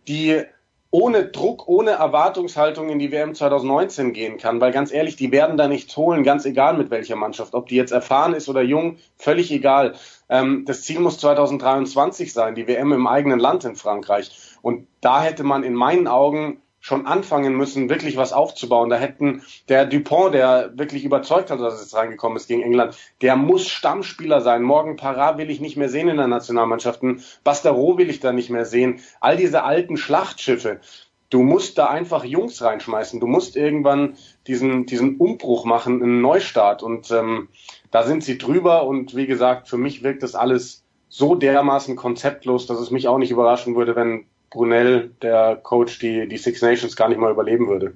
die 0.08 0.42
ohne 0.90 1.26
Druck, 1.26 1.68
ohne 1.68 1.90
Erwartungshaltung 1.90 2.88
in 2.88 2.98
die 2.98 3.12
WM 3.12 3.34
2019 3.34 4.14
gehen 4.14 4.38
kann, 4.38 4.60
weil 4.60 4.72
ganz 4.72 4.90
ehrlich, 4.90 5.16
die 5.16 5.32
werden 5.32 5.58
da 5.58 5.68
nichts 5.68 5.94
holen, 5.96 6.24
ganz 6.24 6.46
egal 6.46 6.78
mit 6.78 6.90
welcher 6.90 7.16
Mannschaft, 7.16 7.54
ob 7.54 7.68
die 7.68 7.76
jetzt 7.76 7.92
erfahren 7.92 8.32
ist 8.32 8.48
oder 8.48 8.62
jung, 8.62 8.96
völlig 9.16 9.52
egal. 9.52 9.94
Ähm, 10.30 10.64
das 10.66 10.82
Ziel 10.82 11.00
muss 11.00 11.18
2023 11.18 12.32
sein, 12.32 12.54
die 12.54 12.66
WM 12.66 12.92
im 12.92 13.06
eigenen 13.06 13.38
Land 13.38 13.64
in 13.64 13.76
Frankreich. 13.76 14.30
Und 14.62 14.86
da 15.02 15.22
hätte 15.22 15.44
man 15.44 15.62
in 15.62 15.74
meinen 15.74 16.08
Augen 16.08 16.62
schon 16.88 17.06
anfangen 17.06 17.54
müssen, 17.54 17.90
wirklich 17.90 18.16
was 18.16 18.32
aufzubauen. 18.32 18.88
Da 18.88 18.96
hätten 18.96 19.42
der 19.68 19.84
Dupont, 19.84 20.32
der 20.32 20.72
wirklich 20.74 21.04
überzeugt 21.04 21.50
hat, 21.50 21.60
dass 21.60 21.82
es 21.82 21.94
reingekommen 21.94 22.38
ist 22.38 22.48
gegen 22.48 22.62
England, 22.62 22.96
der 23.20 23.36
muss 23.36 23.68
Stammspieler 23.68 24.40
sein. 24.40 24.62
Morgen 24.62 24.96
Parra 24.96 25.36
will 25.36 25.50
ich 25.50 25.60
nicht 25.60 25.76
mehr 25.76 25.90
sehen 25.90 26.08
in 26.08 26.16
der 26.16 26.28
Nationalmannschaft. 26.28 27.02
Bastero 27.44 27.98
will 27.98 28.08
ich 28.08 28.20
da 28.20 28.32
nicht 28.32 28.48
mehr 28.48 28.64
sehen. 28.64 29.00
All 29.20 29.36
diese 29.36 29.64
alten 29.64 29.98
Schlachtschiffe. 29.98 30.80
Du 31.28 31.42
musst 31.42 31.76
da 31.76 31.88
einfach 31.88 32.24
Jungs 32.24 32.62
reinschmeißen. 32.62 33.20
Du 33.20 33.26
musst 33.26 33.54
irgendwann 33.54 34.16
diesen, 34.46 34.86
diesen 34.86 35.18
Umbruch 35.18 35.66
machen, 35.66 36.02
einen 36.02 36.22
Neustart. 36.22 36.82
Und 36.82 37.10
ähm, 37.10 37.48
da 37.90 38.02
sind 38.04 38.24
sie 38.24 38.38
drüber. 38.38 38.86
Und 38.86 39.14
wie 39.14 39.26
gesagt, 39.26 39.68
für 39.68 39.76
mich 39.76 40.02
wirkt 40.02 40.22
das 40.22 40.34
alles 40.34 40.84
so 41.10 41.34
dermaßen 41.34 41.96
konzeptlos, 41.96 42.66
dass 42.66 42.80
es 42.80 42.90
mich 42.90 43.08
auch 43.08 43.18
nicht 43.18 43.30
überraschen 43.30 43.76
würde, 43.76 43.94
wenn 43.94 44.24
Brunel, 44.50 45.10
der 45.22 45.56
Coach, 45.62 45.98
die, 45.98 46.28
die 46.28 46.36
Six 46.38 46.62
Nations 46.62 46.96
gar 46.96 47.08
nicht 47.08 47.18
mal 47.18 47.30
überleben 47.30 47.68
würde. 47.68 47.94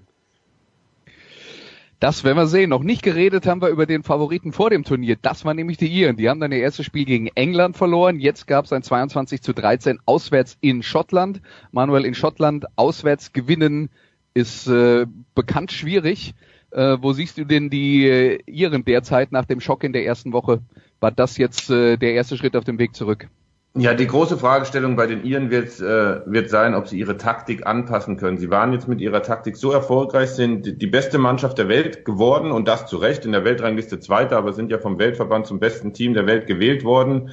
Das 2.03 2.25
werden 2.25 2.37
wir 2.37 2.49
sehen. 2.49 2.71
Noch 2.71 2.83
nicht 2.83 3.05
geredet 3.05 3.47
haben 3.47 3.62
wir 3.62 3.69
über 3.69 3.87
den 3.87 4.03
Favoriten 4.03 4.53
vor 4.53 4.71
dem 4.71 4.83
Turnier. 4.83 5.17
Das 5.23 5.45
waren 5.45 5.55
nämlich 5.55 5.77
die 5.77 5.87
Iren. 5.87 6.17
Die 6.17 6.29
haben 6.29 6.41
dann 6.41 6.51
ihr 6.51 6.59
erstes 6.59 6.85
Spiel 6.85 7.05
gegen 7.05 7.29
England 7.29 7.77
verloren. 7.77 8.19
Jetzt 8.19 8.49
gab 8.49 8.65
es 8.65 8.73
ein 8.73 8.83
22 8.83 9.41
zu 9.41 9.53
13 9.53 10.01
auswärts 10.05 10.59
in 10.61 10.83
Schottland. 10.83 11.41
Manuel 11.71 12.05
in 12.05 12.15
Schottland 12.15 12.67
auswärts 12.75 13.33
gewinnen 13.33 13.88
ist 14.35 14.67
äh, 14.67 15.07
bekannt 15.37 15.71
schwierig. 15.71 16.35
Äh, 16.73 16.97
wo 17.01 17.12
siehst 17.12 17.38
du 17.38 17.45
denn 17.45 17.71
die 17.71 18.09
äh, 18.09 18.41
Iren 18.47 18.85
derzeit 18.85 19.31
nach 19.31 19.45
dem 19.45 19.61
Schock 19.61 19.85
in 19.85 19.93
der 19.93 20.05
ersten 20.05 20.33
Woche? 20.33 20.61
War 20.99 21.12
das 21.12 21.37
jetzt 21.37 21.71
äh, 21.71 21.99
der 21.99 22.15
erste 22.15 22.37
Schritt 22.37 22.57
auf 22.57 22.65
dem 22.65 22.81
Weg 22.81 22.97
zurück? 22.97 23.29
Ja, 23.74 23.94
die 23.94 24.06
große 24.06 24.37
Fragestellung 24.37 24.96
bei 24.96 25.06
den 25.06 25.24
Iren 25.24 25.50
wird, 25.50 25.80
äh, 25.80 26.20
wird 26.26 26.50
sein, 26.50 26.74
ob 26.74 26.88
sie 26.88 26.98
ihre 26.98 27.16
Taktik 27.16 27.66
anpassen 27.66 28.18
können. 28.18 28.37
Sie 28.37 28.50
waren 28.50 28.74
jetzt 28.74 28.87
mit 28.87 29.00
ihrer 29.00 29.22
Taktik 29.22 29.56
so 29.56 29.72
erfolgreich, 29.72 30.28
sind 30.28 30.82
die 30.82 30.87
beste 30.87 31.16
Mannschaft 31.16 31.56
der 31.56 31.68
Welt 31.68 32.04
geworden 32.04 32.52
und 32.52 32.68
das 32.68 32.85
zu 32.85 32.98
Recht 32.98 33.24
in 33.24 33.32
der 33.32 33.44
Weltrangliste 33.44 33.98
Zweiter, 33.98 34.37
aber 34.37 34.52
sind 34.52 34.70
ja 34.70 34.78
vom 34.78 34.98
Weltverband 34.98 35.46
zum 35.46 35.58
besten 35.58 35.94
Team 35.94 36.12
der 36.12 36.26
Welt 36.26 36.46
gewählt 36.46 36.85
worden. 36.85 37.30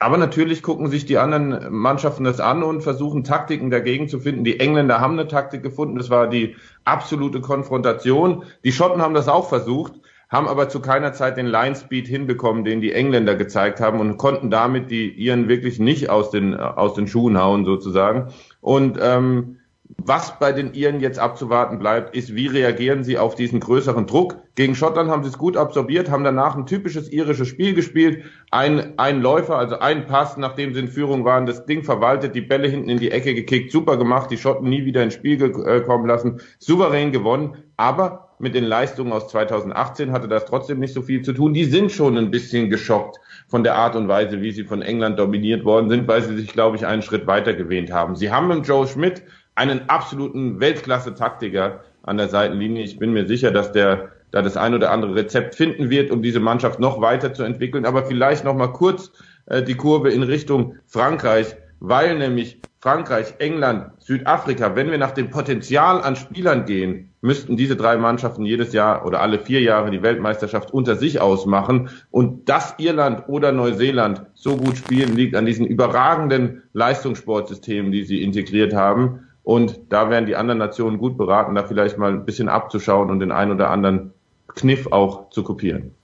Aber 0.00 0.16
natürlich 0.16 0.64
gucken 0.64 0.88
sich 0.88 1.06
die 1.06 1.18
anderen 1.18 1.72
Mannschaften 1.72 2.24
das 2.24 2.40
an 2.40 2.64
und 2.64 2.82
versuchen 2.82 3.22
Taktiken 3.22 3.70
dagegen 3.70 4.08
zu 4.08 4.18
finden. 4.18 4.42
Die 4.42 4.58
Engländer 4.58 5.00
haben 5.00 5.12
eine 5.12 5.28
Taktik 5.28 5.62
gefunden, 5.62 5.98
das 5.98 6.10
war 6.10 6.28
die 6.28 6.56
absolute 6.84 7.40
Konfrontation. 7.40 8.42
Die 8.64 8.72
Schotten 8.72 9.00
haben 9.02 9.14
das 9.14 9.28
auch 9.28 9.48
versucht 9.48 9.92
haben 10.28 10.48
aber 10.48 10.68
zu 10.68 10.80
keiner 10.80 11.12
Zeit 11.12 11.36
den 11.36 11.46
Line 11.46 11.76
Speed 11.76 12.08
hinbekommen, 12.08 12.64
den 12.64 12.80
die 12.80 12.92
Engländer 12.92 13.36
gezeigt 13.36 13.80
haben 13.80 14.00
und 14.00 14.16
konnten 14.16 14.50
damit 14.50 14.90
die 14.90 15.08
ihren 15.08 15.48
wirklich 15.48 15.78
nicht 15.78 16.10
aus 16.10 16.30
den 16.30 16.54
aus 16.54 16.94
den 16.94 17.06
Schuhen 17.06 17.38
hauen 17.38 17.64
sozusagen. 17.64 18.32
Und 18.60 18.98
ähm, 19.00 19.58
was 19.98 20.38
bei 20.38 20.52
den 20.52 20.72
Iren 20.72 21.00
jetzt 21.00 21.18
abzuwarten 21.18 21.78
bleibt, 21.78 22.14
ist, 22.14 22.34
wie 22.34 22.46
reagieren 22.46 23.02
sie 23.02 23.18
auf 23.18 23.34
diesen 23.34 23.60
größeren 23.60 24.06
Druck. 24.06 24.36
Gegen 24.54 24.74
Schottland 24.74 25.10
haben 25.10 25.22
sie 25.22 25.30
es 25.30 25.38
gut 25.38 25.56
absorbiert, 25.56 26.10
haben 26.10 26.24
danach 26.24 26.56
ein 26.56 26.66
typisches 26.66 27.10
irisches 27.10 27.48
Spiel 27.48 27.74
gespielt. 27.74 28.24
Ein, 28.50 28.98
ein 28.98 29.20
Läufer, 29.20 29.58
also 29.58 29.78
ein 29.78 30.06
Pass, 30.06 30.36
nachdem 30.36 30.74
sie 30.74 30.80
in 30.80 30.88
Führung 30.88 31.24
waren, 31.24 31.46
das 31.46 31.66
Ding 31.66 31.82
verwaltet, 31.82 32.34
die 32.34 32.40
Bälle 32.40 32.68
hinten 32.68 32.88
in 32.88 32.98
die 32.98 33.10
Ecke 33.10 33.34
gekickt, 33.34 33.72
super 33.72 33.96
gemacht, 33.96 34.30
die 34.30 34.38
Schotten 34.38 34.68
nie 34.68 34.84
wieder 34.84 35.02
ins 35.02 35.14
Spiel 35.14 35.42
äh, 35.42 35.80
kommen 35.80 36.06
lassen, 36.06 36.40
souverän 36.58 37.10
gewonnen. 37.10 37.56
Aber 37.76 38.26
mit 38.38 38.54
den 38.54 38.64
Leistungen 38.64 39.12
aus 39.12 39.28
2018 39.28 40.12
hatte 40.12 40.28
das 40.28 40.44
trotzdem 40.44 40.78
nicht 40.78 40.94
so 40.94 41.02
viel 41.02 41.22
zu 41.22 41.32
tun. 41.32 41.54
Die 41.54 41.64
sind 41.64 41.90
schon 41.90 42.16
ein 42.16 42.30
bisschen 42.30 42.70
geschockt 42.70 43.18
von 43.48 43.64
der 43.64 43.74
Art 43.74 43.96
und 43.96 44.08
Weise, 44.08 44.40
wie 44.40 44.52
sie 44.52 44.64
von 44.64 44.82
England 44.82 45.18
dominiert 45.18 45.64
worden 45.64 45.88
sind, 45.88 46.06
weil 46.06 46.22
sie 46.22 46.36
sich, 46.36 46.52
glaube 46.52 46.76
ich, 46.76 46.86
einen 46.86 47.02
Schritt 47.02 47.26
weiter 47.26 47.54
gewähnt 47.54 47.92
haben. 47.92 48.16
Sie 48.16 48.30
haben 48.30 48.48
mit 48.48 48.66
Joe 48.66 48.86
Schmidt 48.86 49.22
einen 49.56 49.88
absoluten 49.88 50.60
Weltklasse-Taktiker 50.60 51.80
an 52.02 52.16
der 52.16 52.28
Seitenlinie. 52.28 52.84
Ich 52.84 52.98
bin 52.98 53.12
mir 53.12 53.26
sicher, 53.26 53.50
dass 53.50 53.72
der 53.72 54.12
da 54.30 54.42
das 54.42 54.56
ein 54.56 54.74
oder 54.74 54.90
andere 54.90 55.14
Rezept 55.14 55.54
finden 55.54 55.90
wird, 55.90 56.10
um 56.10 56.22
diese 56.22 56.40
Mannschaft 56.40 56.78
noch 56.78 57.00
weiter 57.00 57.32
zu 57.32 57.42
entwickeln. 57.42 57.86
Aber 57.86 58.04
vielleicht 58.04 58.44
noch 58.44 58.54
mal 58.54 58.72
kurz 58.72 59.12
äh, 59.46 59.62
die 59.62 59.76
Kurve 59.76 60.10
in 60.10 60.22
Richtung 60.22 60.76
Frankreich 60.86 61.56
weil 61.80 62.16
nämlich 62.18 62.60
Frankreich, 62.80 63.34
England, 63.38 63.90
Südafrika, 63.98 64.76
wenn 64.76 64.90
wir 64.90 64.98
nach 64.98 65.10
dem 65.10 65.30
Potenzial 65.30 66.00
an 66.02 66.14
Spielern 66.14 66.66
gehen, 66.66 67.10
müssten 67.20 67.56
diese 67.56 67.74
drei 67.74 67.96
Mannschaften 67.96 68.44
jedes 68.44 68.72
Jahr 68.72 69.04
oder 69.04 69.20
alle 69.20 69.40
vier 69.40 69.60
Jahre 69.60 69.90
die 69.90 70.02
Weltmeisterschaft 70.02 70.72
unter 70.72 70.94
sich 70.94 71.20
ausmachen. 71.20 71.90
Und 72.10 72.48
dass 72.48 72.74
Irland 72.78 73.28
oder 73.28 73.50
Neuseeland 73.50 74.22
so 74.34 74.56
gut 74.56 74.76
spielen, 74.76 75.16
liegt 75.16 75.34
an 75.34 75.46
diesen 75.46 75.66
überragenden 75.66 76.62
Leistungssportsystemen, 76.74 77.90
die 77.90 78.04
sie 78.04 78.22
integriert 78.22 78.72
haben. 78.72 79.25
Und 79.46 79.92
da 79.92 80.10
wären 80.10 80.26
die 80.26 80.34
anderen 80.34 80.58
Nationen 80.58 80.98
gut 80.98 81.16
beraten, 81.16 81.54
da 81.54 81.62
vielleicht 81.62 81.98
mal 81.98 82.10
ein 82.10 82.24
bisschen 82.24 82.48
abzuschauen 82.48 83.10
und 83.10 83.20
den 83.20 83.30
einen 83.30 83.52
oder 83.52 83.70
anderen 83.70 84.12
Kniff 84.48 84.90
auch 84.90 85.30
zu 85.30 85.44
kopieren. 85.44 85.94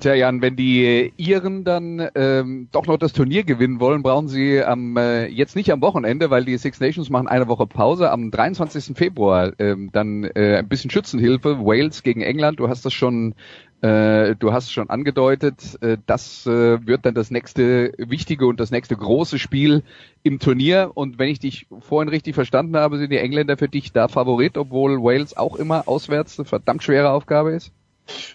Tja, 0.00 0.14
Jan, 0.14 0.40
wenn 0.42 0.56
die 0.56 1.12
Iren 1.16 1.64
dann 1.64 2.08
ähm, 2.14 2.68
doch 2.72 2.86
noch 2.86 2.96
das 2.96 3.12
Turnier 3.12 3.44
gewinnen 3.44 3.80
wollen, 3.80 4.02
brauchen 4.02 4.28
sie 4.28 4.62
am 4.62 4.96
äh, 4.96 5.26
jetzt 5.26 5.56
nicht 5.56 5.70
am 5.72 5.82
Wochenende, 5.82 6.30
weil 6.30 6.44
die 6.44 6.56
Six 6.56 6.80
Nations 6.80 7.10
machen 7.10 7.28
eine 7.28 7.48
Woche 7.48 7.66
Pause 7.66 8.10
am 8.10 8.30
23. 8.30 8.96
Februar 8.96 9.52
ähm, 9.58 9.90
dann 9.92 10.24
äh, 10.24 10.56
ein 10.58 10.68
bisschen 10.68 10.90
Schützenhilfe. 10.90 11.58
Wales 11.64 12.02
gegen 12.02 12.22
England, 12.22 12.60
du 12.60 12.68
hast 12.68 12.84
das 12.84 12.92
schon 12.92 13.34
äh, 13.82 14.34
du 14.36 14.54
hast 14.54 14.72
schon 14.72 14.88
angedeutet, 14.88 15.76
äh, 15.82 15.98
das 16.06 16.46
äh, 16.46 16.86
wird 16.86 17.04
dann 17.04 17.14
das 17.14 17.30
nächste 17.30 17.92
wichtige 17.98 18.46
und 18.46 18.58
das 18.60 18.70
nächste 18.70 18.96
große 18.96 19.38
Spiel 19.38 19.82
im 20.22 20.38
Turnier. 20.38 20.92
Und 20.94 21.18
wenn 21.18 21.28
ich 21.28 21.40
dich 21.40 21.66
vorhin 21.80 22.08
richtig 22.08 22.34
verstanden 22.34 22.76
habe, 22.76 22.96
sind 22.96 23.10
die 23.10 23.18
Engländer 23.18 23.58
für 23.58 23.68
dich 23.68 23.92
da 23.92 24.08
Favorit, 24.08 24.56
obwohl 24.56 25.02
Wales 25.02 25.36
auch 25.36 25.56
immer 25.56 25.86
auswärts 25.86 26.38
eine 26.38 26.46
verdammt 26.46 26.82
schwere 26.82 27.10
Aufgabe 27.10 27.52
ist? 27.52 27.72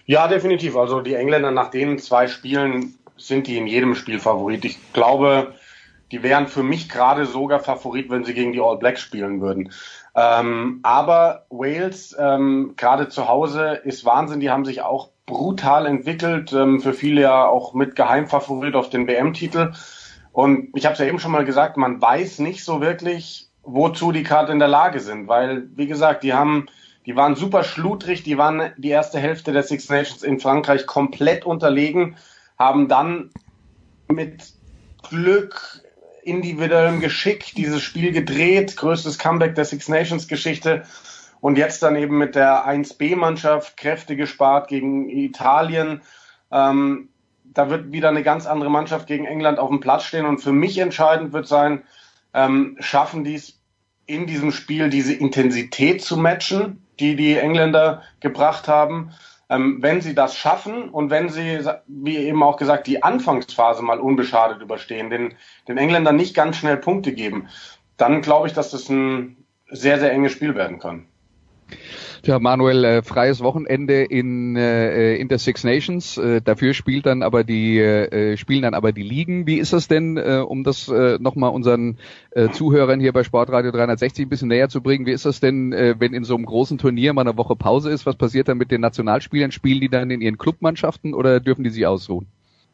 Ja, 0.06 0.28
definitiv. 0.28 0.76
Also 0.76 1.00
die 1.00 1.14
Engländer 1.14 1.50
nach 1.50 1.70
den 1.70 1.98
zwei 1.98 2.26
Spielen 2.26 2.98
sind 3.16 3.46
die 3.46 3.58
in 3.58 3.66
jedem 3.66 3.94
Spiel 3.94 4.18
Favorit. 4.18 4.64
Ich 4.64 4.92
glaube, 4.92 5.54
die 6.10 6.22
wären 6.22 6.48
für 6.48 6.62
mich 6.62 6.88
gerade 6.88 7.26
sogar 7.26 7.60
Favorit, 7.60 8.10
wenn 8.10 8.24
sie 8.24 8.34
gegen 8.34 8.52
die 8.52 8.60
All 8.60 8.78
Blacks 8.78 9.00
spielen 9.00 9.40
würden. 9.40 9.72
Ähm, 10.14 10.80
aber 10.82 11.46
Wales, 11.50 12.16
ähm, 12.18 12.74
gerade 12.76 13.08
zu 13.08 13.28
Hause, 13.28 13.80
ist 13.84 14.04
Wahnsinn. 14.04 14.40
Die 14.40 14.50
haben 14.50 14.64
sich 14.64 14.82
auch 14.82 15.10
brutal 15.26 15.86
entwickelt. 15.86 16.52
Ähm, 16.52 16.80
für 16.80 16.92
viele 16.92 17.20
ja 17.22 17.46
auch 17.46 17.74
mit 17.74 17.94
Geheimfavorit 17.94 18.74
auf 18.74 18.90
den 18.90 19.06
WM-Titel. 19.06 19.72
Und 20.32 20.70
ich 20.74 20.84
habe 20.84 20.94
es 20.94 20.98
ja 20.98 21.06
eben 21.06 21.20
schon 21.20 21.32
mal 21.32 21.44
gesagt, 21.44 21.76
man 21.76 22.00
weiß 22.00 22.40
nicht 22.40 22.64
so 22.64 22.80
wirklich, 22.80 23.48
wozu 23.62 24.10
die 24.10 24.22
gerade 24.22 24.52
in 24.52 24.58
der 24.58 24.68
Lage 24.68 25.00
sind. 25.00 25.28
Weil, 25.28 25.68
wie 25.76 25.86
gesagt, 25.86 26.24
die 26.24 26.34
haben 26.34 26.66
die 27.06 27.16
waren 27.16 27.34
super 27.34 27.64
schludrig, 27.64 28.22
die 28.22 28.38
waren 28.38 28.72
die 28.76 28.90
erste 28.90 29.18
Hälfte 29.18 29.52
der 29.52 29.62
Six 29.62 29.88
Nations 29.88 30.22
in 30.22 30.40
Frankreich 30.40 30.86
komplett 30.86 31.44
unterlegen, 31.44 32.16
haben 32.58 32.88
dann 32.88 33.30
mit 34.08 34.52
Glück, 35.08 35.82
individuellem 36.22 37.00
Geschick 37.00 37.54
dieses 37.54 37.82
Spiel 37.82 38.12
gedreht, 38.12 38.76
größtes 38.76 39.18
Comeback 39.18 39.54
der 39.54 39.64
Six 39.64 39.88
Nations 39.88 40.28
Geschichte 40.28 40.84
und 41.40 41.56
jetzt 41.56 41.82
dann 41.82 41.96
eben 41.96 42.18
mit 42.18 42.34
der 42.34 42.66
1B-Mannschaft 42.68 43.76
Kräfte 43.76 44.16
gespart 44.16 44.68
gegen 44.68 45.08
Italien. 45.08 46.02
Ähm, 46.52 47.08
da 47.44 47.70
wird 47.70 47.92
wieder 47.92 48.10
eine 48.10 48.22
ganz 48.22 48.46
andere 48.46 48.70
Mannschaft 48.70 49.06
gegen 49.06 49.24
England 49.24 49.58
auf 49.58 49.70
dem 49.70 49.80
Platz 49.80 50.04
stehen 50.04 50.26
und 50.26 50.38
für 50.38 50.52
mich 50.52 50.78
entscheidend 50.78 51.32
wird 51.32 51.48
sein, 51.48 51.82
ähm, 52.34 52.76
schaffen 52.78 53.24
die 53.24 53.34
es 53.34 53.58
in 54.06 54.26
diesem 54.26 54.52
Spiel 54.52 54.90
diese 54.90 55.14
Intensität 55.14 56.02
zu 56.02 56.16
matchen, 56.16 56.84
die 57.00 57.16
die 57.16 57.36
Engländer 57.36 58.02
gebracht 58.20 58.68
haben. 58.68 59.12
Ähm, 59.48 59.78
wenn 59.80 60.00
sie 60.00 60.14
das 60.14 60.36
schaffen 60.36 60.90
und 60.90 61.10
wenn 61.10 61.28
sie, 61.28 61.58
wie 61.88 62.18
eben 62.18 62.42
auch 62.42 62.56
gesagt, 62.56 62.86
die 62.86 63.02
Anfangsphase 63.02 63.82
mal 63.82 63.98
unbeschadet 63.98 64.62
überstehen, 64.62 65.10
den, 65.10 65.34
den 65.66 65.76
Engländern 65.76 66.14
nicht 66.14 66.34
ganz 66.34 66.56
schnell 66.56 66.76
Punkte 66.76 67.12
geben, 67.12 67.48
dann 67.96 68.22
glaube 68.22 68.46
ich, 68.46 68.52
dass 68.52 68.70
das 68.70 68.88
ein 68.88 69.36
sehr, 69.68 69.98
sehr 69.98 70.12
enges 70.12 70.32
Spiel 70.32 70.54
werden 70.54 70.78
kann. 70.78 71.06
Tja, 72.22 72.38
Manuel, 72.38 72.84
äh, 72.84 73.02
freies 73.02 73.40
Wochenende 73.40 74.02
in, 74.02 74.54
äh, 74.54 75.16
in 75.16 75.28
der 75.28 75.38
Six 75.38 75.64
Nations. 75.64 76.18
Äh, 76.18 76.42
dafür 76.42 76.74
spielt 76.74 77.06
dann 77.06 77.22
aber 77.22 77.44
die, 77.44 77.78
äh, 77.78 78.36
spielen 78.36 78.60
dann 78.60 78.74
aber 78.74 78.92
die 78.92 79.02
Ligen. 79.02 79.46
Wie 79.46 79.56
ist 79.56 79.72
das 79.72 79.88
denn, 79.88 80.18
äh, 80.18 80.44
um 80.46 80.62
das 80.62 80.88
äh, 80.88 81.16
nochmal 81.18 81.50
unseren 81.50 81.96
äh, 82.32 82.50
Zuhörern 82.50 83.00
hier 83.00 83.14
bei 83.14 83.24
Sportradio 83.24 83.70
360 83.70 84.26
ein 84.26 84.28
bisschen 84.28 84.48
näher 84.48 84.68
zu 84.68 84.82
bringen? 84.82 85.06
Wie 85.06 85.12
ist 85.12 85.24
das 85.24 85.40
denn, 85.40 85.72
äh, 85.72 85.94
wenn 85.98 86.12
in 86.12 86.24
so 86.24 86.36
einem 86.36 86.44
großen 86.44 86.76
Turnier 86.76 87.14
mal 87.14 87.22
eine 87.22 87.38
Woche 87.38 87.56
Pause 87.56 87.90
ist? 87.90 88.04
Was 88.04 88.16
passiert 88.16 88.48
dann 88.48 88.58
mit 88.58 88.70
den 88.70 88.82
Nationalspielern? 88.82 89.50
Spielen 89.50 89.80
die 89.80 89.88
dann 89.88 90.10
in 90.10 90.20
ihren 90.20 90.36
Clubmannschaften 90.36 91.14
oder 91.14 91.40
dürfen 91.40 91.64
die 91.64 91.70
sich 91.70 91.86
ausruhen? 91.86 92.26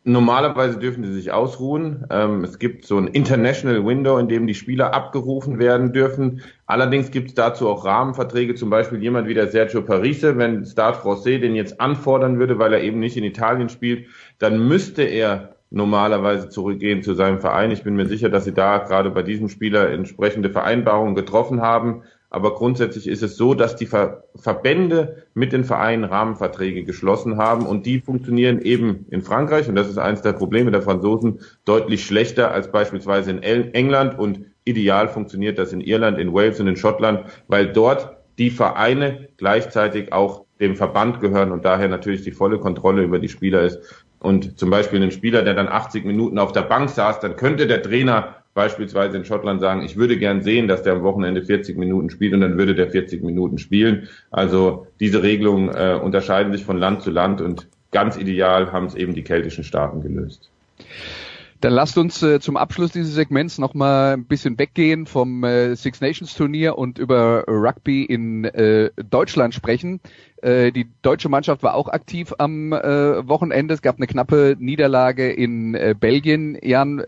Normalerweise 0.08 0.78
dürfen 0.78 1.02
sie 1.02 1.12
sich 1.12 1.32
ausruhen. 1.32 2.06
Ähm, 2.10 2.44
es 2.44 2.60
gibt 2.60 2.84
so 2.86 2.96
ein 2.96 3.08
International 3.08 3.84
Window, 3.84 4.18
in 4.18 4.28
dem 4.28 4.46
die 4.46 4.54
Spieler 4.54 4.94
abgerufen 4.94 5.58
werden 5.58 5.92
dürfen. 5.92 6.42
Allerdings 6.64 7.10
gibt 7.10 7.30
es 7.30 7.34
dazu 7.34 7.68
auch 7.68 7.84
Rahmenverträge, 7.84 8.54
zum 8.54 8.70
Beispiel 8.70 9.02
jemand 9.02 9.26
wie 9.26 9.34
der 9.34 9.48
Sergio 9.48 9.82
Parise, 9.82 10.38
wenn 10.38 10.64
Stade 10.64 10.96
Francais 10.96 11.40
den 11.40 11.56
jetzt 11.56 11.80
anfordern 11.80 12.38
würde, 12.38 12.60
weil 12.60 12.72
er 12.72 12.84
eben 12.84 13.00
nicht 13.00 13.16
in 13.16 13.24
Italien 13.24 13.68
spielt, 13.68 14.06
dann 14.38 14.68
müsste 14.68 15.02
er 15.02 15.56
normalerweise 15.70 16.50
zurückgehen 16.50 17.02
zu 17.02 17.14
seinem 17.14 17.40
Verein. 17.40 17.72
Ich 17.72 17.82
bin 17.82 17.96
mir 17.96 18.06
sicher, 18.06 18.28
dass 18.28 18.44
sie 18.44 18.54
da 18.54 18.78
gerade 18.78 19.10
bei 19.10 19.24
diesem 19.24 19.48
Spieler 19.48 19.90
entsprechende 19.90 20.50
Vereinbarungen 20.50 21.16
getroffen 21.16 21.62
haben. 21.62 22.04
Aber 22.28 22.54
grundsätzlich 22.54 23.06
ist 23.06 23.22
es 23.22 23.36
so, 23.36 23.54
dass 23.54 23.76
die 23.76 23.86
Ver 23.86 24.24
Verbände 24.34 25.24
mit 25.34 25.52
den 25.52 25.64
Vereinen 25.64 26.04
Rahmenverträge 26.04 26.84
geschlossen 26.84 27.36
haben 27.36 27.66
und 27.66 27.86
die 27.86 28.00
funktionieren 28.00 28.60
eben 28.60 29.06
in 29.10 29.22
Frankreich, 29.22 29.68
und 29.68 29.76
das 29.76 29.88
ist 29.88 29.98
eines 29.98 30.22
der 30.22 30.32
Probleme 30.32 30.70
der 30.70 30.82
Franzosen, 30.82 31.40
deutlich 31.64 32.04
schlechter 32.04 32.50
als 32.50 32.70
beispielsweise 32.70 33.30
in 33.30 33.42
England 33.42 34.18
und 34.18 34.40
ideal 34.64 35.08
funktioniert 35.08 35.58
das 35.58 35.72
in 35.72 35.80
Irland, 35.80 36.18
in 36.18 36.34
Wales 36.34 36.60
und 36.60 36.66
in 36.66 36.76
Schottland, 36.76 37.24
weil 37.48 37.72
dort 37.72 38.16
die 38.38 38.50
Vereine 38.50 39.28
gleichzeitig 39.36 40.12
auch 40.12 40.44
dem 40.60 40.76
Verband 40.76 41.20
gehören 41.20 41.52
und 41.52 41.64
daher 41.64 41.88
natürlich 41.88 42.22
die 42.22 42.32
volle 42.32 42.58
Kontrolle 42.58 43.02
über 43.02 43.18
die 43.18 43.28
Spieler 43.28 43.62
ist. 43.62 44.06
Und 44.18 44.58
zum 44.58 44.70
Beispiel 44.70 45.02
ein 45.02 45.10
Spieler, 45.10 45.42
der 45.42 45.54
dann 45.54 45.68
80 45.68 46.04
Minuten 46.04 46.38
auf 46.38 46.52
der 46.52 46.62
Bank 46.62 46.90
saß, 46.90 47.20
dann 47.20 47.36
könnte 47.36 47.66
der 47.66 47.82
Trainer 47.82 48.36
beispielsweise 48.56 49.18
in 49.18 49.24
Schottland 49.26 49.60
sagen, 49.60 49.82
ich 49.82 49.96
würde 49.96 50.16
gern 50.16 50.42
sehen, 50.42 50.66
dass 50.66 50.82
der 50.82 50.94
am 50.94 51.02
Wochenende 51.02 51.44
40 51.44 51.76
Minuten 51.76 52.10
spielt 52.10 52.32
und 52.32 52.40
dann 52.40 52.56
würde 52.56 52.74
der 52.74 52.90
40 52.90 53.22
Minuten 53.22 53.58
spielen. 53.58 54.08
Also 54.30 54.88
diese 54.98 55.22
Regelungen 55.22 55.68
äh, 55.68 56.00
unterscheiden 56.02 56.52
sich 56.52 56.64
von 56.64 56.78
Land 56.78 57.02
zu 57.02 57.10
Land 57.10 57.42
und 57.42 57.68
ganz 57.92 58.16
ideal 58.16 58.72
haben 58.72 58.86
es 58.86 58.94
eben 58.94 59.14
die 59.14 59.22
keltischen 59.22 59.62
Staaten 59.62 60.00
gelöst. 60.00 60.50
Dann 61.60 61.72
lasst 61.72 61.96
uns 61.96 62.22
äh, 62.22 62.40
zum 62.40 62.56
Abschluss 62.56 62.92
dieses 62.92 63.14
Segments 63.14 63.58
nochmal 63.58 64.14
ein 64.14 64.26
bisschen 64.26 64.58
weggehen 64.58 65.06
vom 65.06 65.42
äh, 65.44 65.74
Six 65.74 66.00
Nations 66.00 66.34
Turnier 66.34 66.76
und 66.76 66.98
über 66.98 67.44
Rugby 67.46 68.04
in 68.04 68.44
äh, 68.44 68.90
Deutschland 68.96 69.54
sprechen. 69.54 70.00
Äh, 70.42 70.72
die 70.72 70.86
deutsche 71.02 71.28
Mannschaft 71.28 71.62
war 71.62 71.74
auch 71.74 71.88
aktiv 71.88 72.34
am 72.38 72.72
äh, 72.72 73.26
Wochenende. 73.26 73.74
Es 73.74 73.82
gab 73.82 73.96
eine 73.96 74.06
knappe 74.06 74.56
Niederlage 74.58 75.32
in 75.32 75.74
äh, 75.74 75.94
Belgien. 75.98 76.58
Jan, 76.60 77.02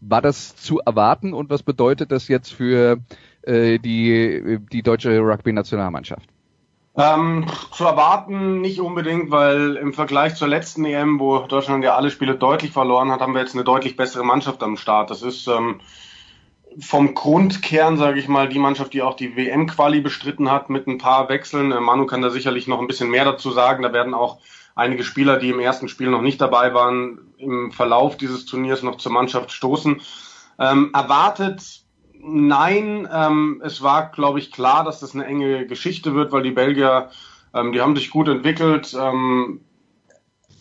war 0.00 0.22
das 0.22 0.56
zu 0.56 0.80
erwarten 0.80 1.32
und 1.32 1.50
was 1.50 1.62
bedeutet 1.62 2.12
das 2.12 2.28
jetzt 2.28 2.52
für 2.52 2.98
die, 3.46 4.58
die 4.70 4.82
deutsche 4.82 5.18
Rugby-Nationalmannschaft? 5.18 6.28
Ähm, 6.96 7.46
zu 7.72 7.84
erwarten 7.84 8.60
nicht 8.60 8.80
unbedingt, 8.80 9.30
weil 9.30 9.76
im 9.76 9.92
Vergleich 9.92 10.34
zur 10.34 10.48
letzten 10.48 10.84
EM, 10.84 11.20
wo 11.20 11.38
Deutschland 11.38 11.84
ja 11.84 11.94
alle 11.94 12.10
Spiele 12.10 12.34
deutlich 12.34 12.72
verloren 12.72 13.12
hat, 13.12 13.20
haben 13.20 13.32
wir 13.32 13.40
jetzt 13.40 13.54
eine 13.54 13.64
deutlich 13.64 13.96
bessere 13.96 14.24
Mannschaft 14.24 14.62
am 14.62 14.76
Start. 14.76 15.10
Das 15.10 15.22
ist 15.22 15.46
ähm, 15.46 15.80
vom 16.80 17.14
Grundkern, 17.14 17.96
sage 17.96 18.18
ich 18.18 18.28
mal, 18.28 18.48
die 18.48 18.58
Mannschaft, 18.58 18.92
die 18.92 19.02
auch 19.02 19.14
die 19.14 19.36
WM-Quali 19.36 20.00
bestritten 20.00 20.50
hat, 20.50 20.68
mit 20.68 20.88
ein 20.88 20.98
paar 20.98 21.28
Wechseln. 21.28 21.70
Äh, 21.70 21.80
Manu 21.80 22.06
kann 22.06 22.22
da 22.22 22.30
sicherlich 22.30 22.66
noch 22.66 22.80
ein 22.80 22.88
bisschen 22.88 23.10
mehr 23.10 23.24
dazu 23.24 23.50
sagen. 23.50 23.82
Da 23.82 23.92
werden 23.92 24.12
auch 24.12 24.38
einige 24.74 25.04
Spieler, 25.04 25.38
die 25.38 25.50
im 25.50 25.60
ersten 25.60 25.88
Spiel 25.88 26.10
noch 26.10 26.22
nicht 26.22 26.40
dabei 26.40 26.74
waren, 26.74 27.20
im 27.38 27.70
Verlauf 27.70 28.16
dieses 28.16 28.46
Turniers 28.46 28.82
noch 28.82 28.96
zur 28.96 29.12
Mannschaft 29.12 29.52
stoßen. 29.52 30.00
Ähm, 30.58 30.90
erwartet 30.92 31.79
nein, 32.22 33.08
ähm, 33.12 33.62
es 33.64 33.82
war, 33.82 34.10
glaube 34.10 34.38
ich, 34.38 34.52
klar, 34.52 34.84
dass 34.84 35.00
das 35.00 35.14
eine 35.14 35.26
enge 35.26 35.66
Geschichte 35.66 36.14
wird, 36.14 36.32
weil 36.32 36.42
die 36.42 36.50
Belgier, 36.50 37.10
ähm, 37.54 37.72
die 37.72 37.80
haben 37.80 37.96
sich 37.96 38.10
gut 38.10 38.28
entwickelt. 38.28 38.96
Ähm, 38.98 39.60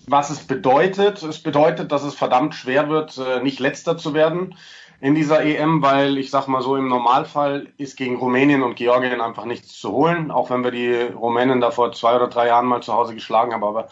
was 0.08 0.30
es 0.30 0.40
bedeutet, 0.40 1.22
es 1.22 1.42
bedeutet, 1.42 1.92
dass 1.92 2.04
es 2.04 2.16
verdammt 2.16 2.56
schwer 2.56 2.90
wird, 2.90 3.18
äh, 3.18 3.44
nicht 3.44 3.60
letzter 3.60 3.98
zu 3.98 4.14
werden 4.14 4.56
in 5.02 5.16
dieser 5.16 5.44
EM, 5.44 5.82
weil 5.82 6.18
ich 6.18 6.30
sag 6.30 6.48
mal 6.48 6.62
so, 6.62 6.76
im 6.76 6.88
Normalfall 6.88 7.68
ist 7.78 7.96
gegen 7.96 8.18
Rumänien 8.18 8.64
und 8.64 8.76
Georgien 8.76 9.22
einfach 9.22 9.46
nichts 9.46 9.80
zu 9.80 9.92
holen, 9.92 10.32
auch 10.32 10.50
wenn 10.50 10.64
wir 10.64 10.72
die 10.72 10.94
Rumänen 10.94 11.62
da 11.62 11.72
vor 11.72 11.92
zwei 11.94 12.16
oder 12.16 12.28
drei 12.28 12.48
Jahren 12.48 12.66
mal 12.66 12.82
zu 12.82 12.94
Hause 12.94 13.14
geschlagen 13.14 13.54
haben, 13.54 13.64
aber 13.64 13.88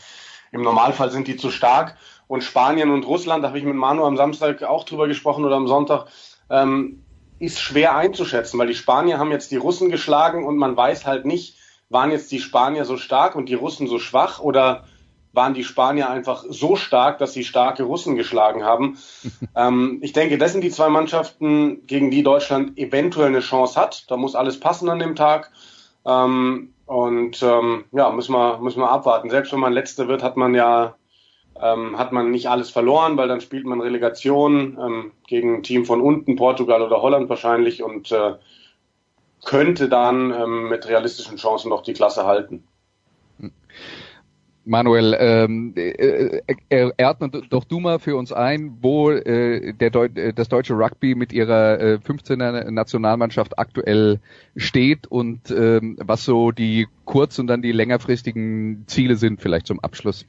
im 0.51 0.62
Normalfall 0.62 1.12
sind 1.12 1.27
die 1.27 1.38
zu 1.38 1.51
stark. 1.51 1.97
Und 2.27 2.43
Spanien 2.43 2.91
und 2.91 3.06
Russland, 3.06 3.43
da 3.43 3.49
habe 3.49 3.58
ich 3.58 3.63
mit 3.63 3.75
Manu 3.75 4.03
am 4.03 4.17
Samstag 4.17 4.63
auch 4.63 4.84
drüber 4.84 5.08
gesprochen 5.08 5.45
oder 5.45 5.56
am 5.56 5.67
Sonntag, 5.67 6.08
ähm, 6.49 7.03
ist 7.39 7.60
schwer 7.60 7.95
einzuschätzen, 7.95 8.60
weil 8.60 8.67
die 8.67 8.76
Spanier 8.76 9.19
haben 9.19 9.32
jetzt 9.32 9.52
die 9.52 9.58
Russen 9.58 9.89
geschlagen 9.89 10.45
und 10.45 10.58
man 10.58 10.76
weiß 10.76 11.06
halt 11.06 11.26
nicht, 11.26 11.58
waren 11.89 12.12
jetzt 12.12 12.32
die 12.32 12.39
Spanier 12.39 12.86
so 12.86 12.97
stark 12.97 13.36
und 13.36 13.47
die 13.50 13.54
Russen 13.54 13.88
so 13.88 14.00
schwach 14.00 14.39
oder 14.39 14.84
waren 15.34 15.54
die 15.54 15.63
Spanier 15.63 16.10
einfach 16.10 16.43
so 16.50 16.76
stark, 16.76 17.19
dass 17.19 17.34
sie 17.34 17.43
starke 17.43 17.84
Russen 17.84 18.15
geschlagen 18.15 18.63
haben. 18.63 18.97
ähm, 19.56 20.00
ich 20.02 20.13
denke, 20.13 20.38
das 20.38 20.52
sind 20.52 20.63
die 20.63 20.71
zwei 20.71 20.89
Mannschaften, 20.89 21.86
gegen 21.86 22.12
die 22.12 22.23
Deutschland 22.23 22.78
eventuell 22.78 23.28
eine 23.28 23.41
Chance 23.41 23.80
hat. 23.80 24.09
Da 24.09 24.18
muss 24.18 24.36
alles 24.36 24.59
passen 24.59 24.89
an 24.89 24.99
dem 24.99 25.16
Tag. 25.16 25.51
Ähm, 26.05 26.74
und 26.86 27.43
ähm, 27.43 27.86
ja, 27.91 28.09
müssen 28.12 28.34
wir, 28.34 28.57
müssen 28.59 28.80
wir 28.80 28.89
abwarten. 28.89 29.30
Selbst 29.30 29.53
wenn 29.53 29.59
man 29.59 29.74
Letzter 29.74 30.07
wird, 30.07 30.24
hat 30.24 30.38
man 30.38 30.55
ja 30.55 30.95
ähm, 31.62 31.97
hat 31.97 32.12
man 32.12 32.32
nicht 32.32 32.47
alles 32.47 32.70
verloren, 32.70 33.18
weil 33.18 33.28
dann 33.28 33.41
spielt 33.41 33.66
man 33.66 33.82
Relegation 33.82 34.78
ähm, 34.80 35.12
gegen 35.28 35.55
ein 35.55 35.64
Team 35.64 35.86
von 35.86 36.01
unten, 36.01 36.36
Portugal 36.36 36.82
oder 36.82 37.01
Holland 37.01 37.30
wahrscheinlich 37.30 37.84
und 37.84 38.12
äh, 38.12 38.34
könnte 39.45 39.89
dann 39.89 40.32
ähm, 40.32 40.70
mit 40.70 40.88
realistischen 40.88 41.38
Chancen 41.38 41.70
noch 41.70 41.84
die 41.84 41.93
Klasse 41.93 42.26
halten. 42.26 42.64
Manuel, 44.68 45.16
ähm, 45.18 45.74
äh, 45.78 46.41
äh, 46.70 46.91
doch 47.49 47.64
du 47.64 47.80
mal 47.80 47.99
für 47.99 48.18
uns 48.18 48.34
ein, 48.34 48.78
wo 48.82 49.12
äh, 49.12 49.72
der 49.74 49.89
Deu 49.89 50.10
äh, 50.14 50.34
das 50.34 50.49
deutsche 50.49 50.74
Rugby 50.74 51.16
mit 51.16 51.32
ihrer 51.32 51.80
äh, 51.80 51.99
15er 52.05 52.70
Nationalmannschaft 52.70 53.58
aktuell 53.58 54.20
steht 54.58 55.08
und 55.08 55.49
ähm, 55.51 55.97
was 56.01 56.26
so 56.26 56.51
die 56.51 56.88
kurz- 57.05 57.39
und 57.39 57.47
dann 57.47 57.62
die 57.62 57.72
längerfristigen 57.72 58.84
Ziele 58.88 59.16
sind 59.16 59.41
vielleicht 59.41 59.68
zum 59.68 59.80
Abschluss. 59.80 60.26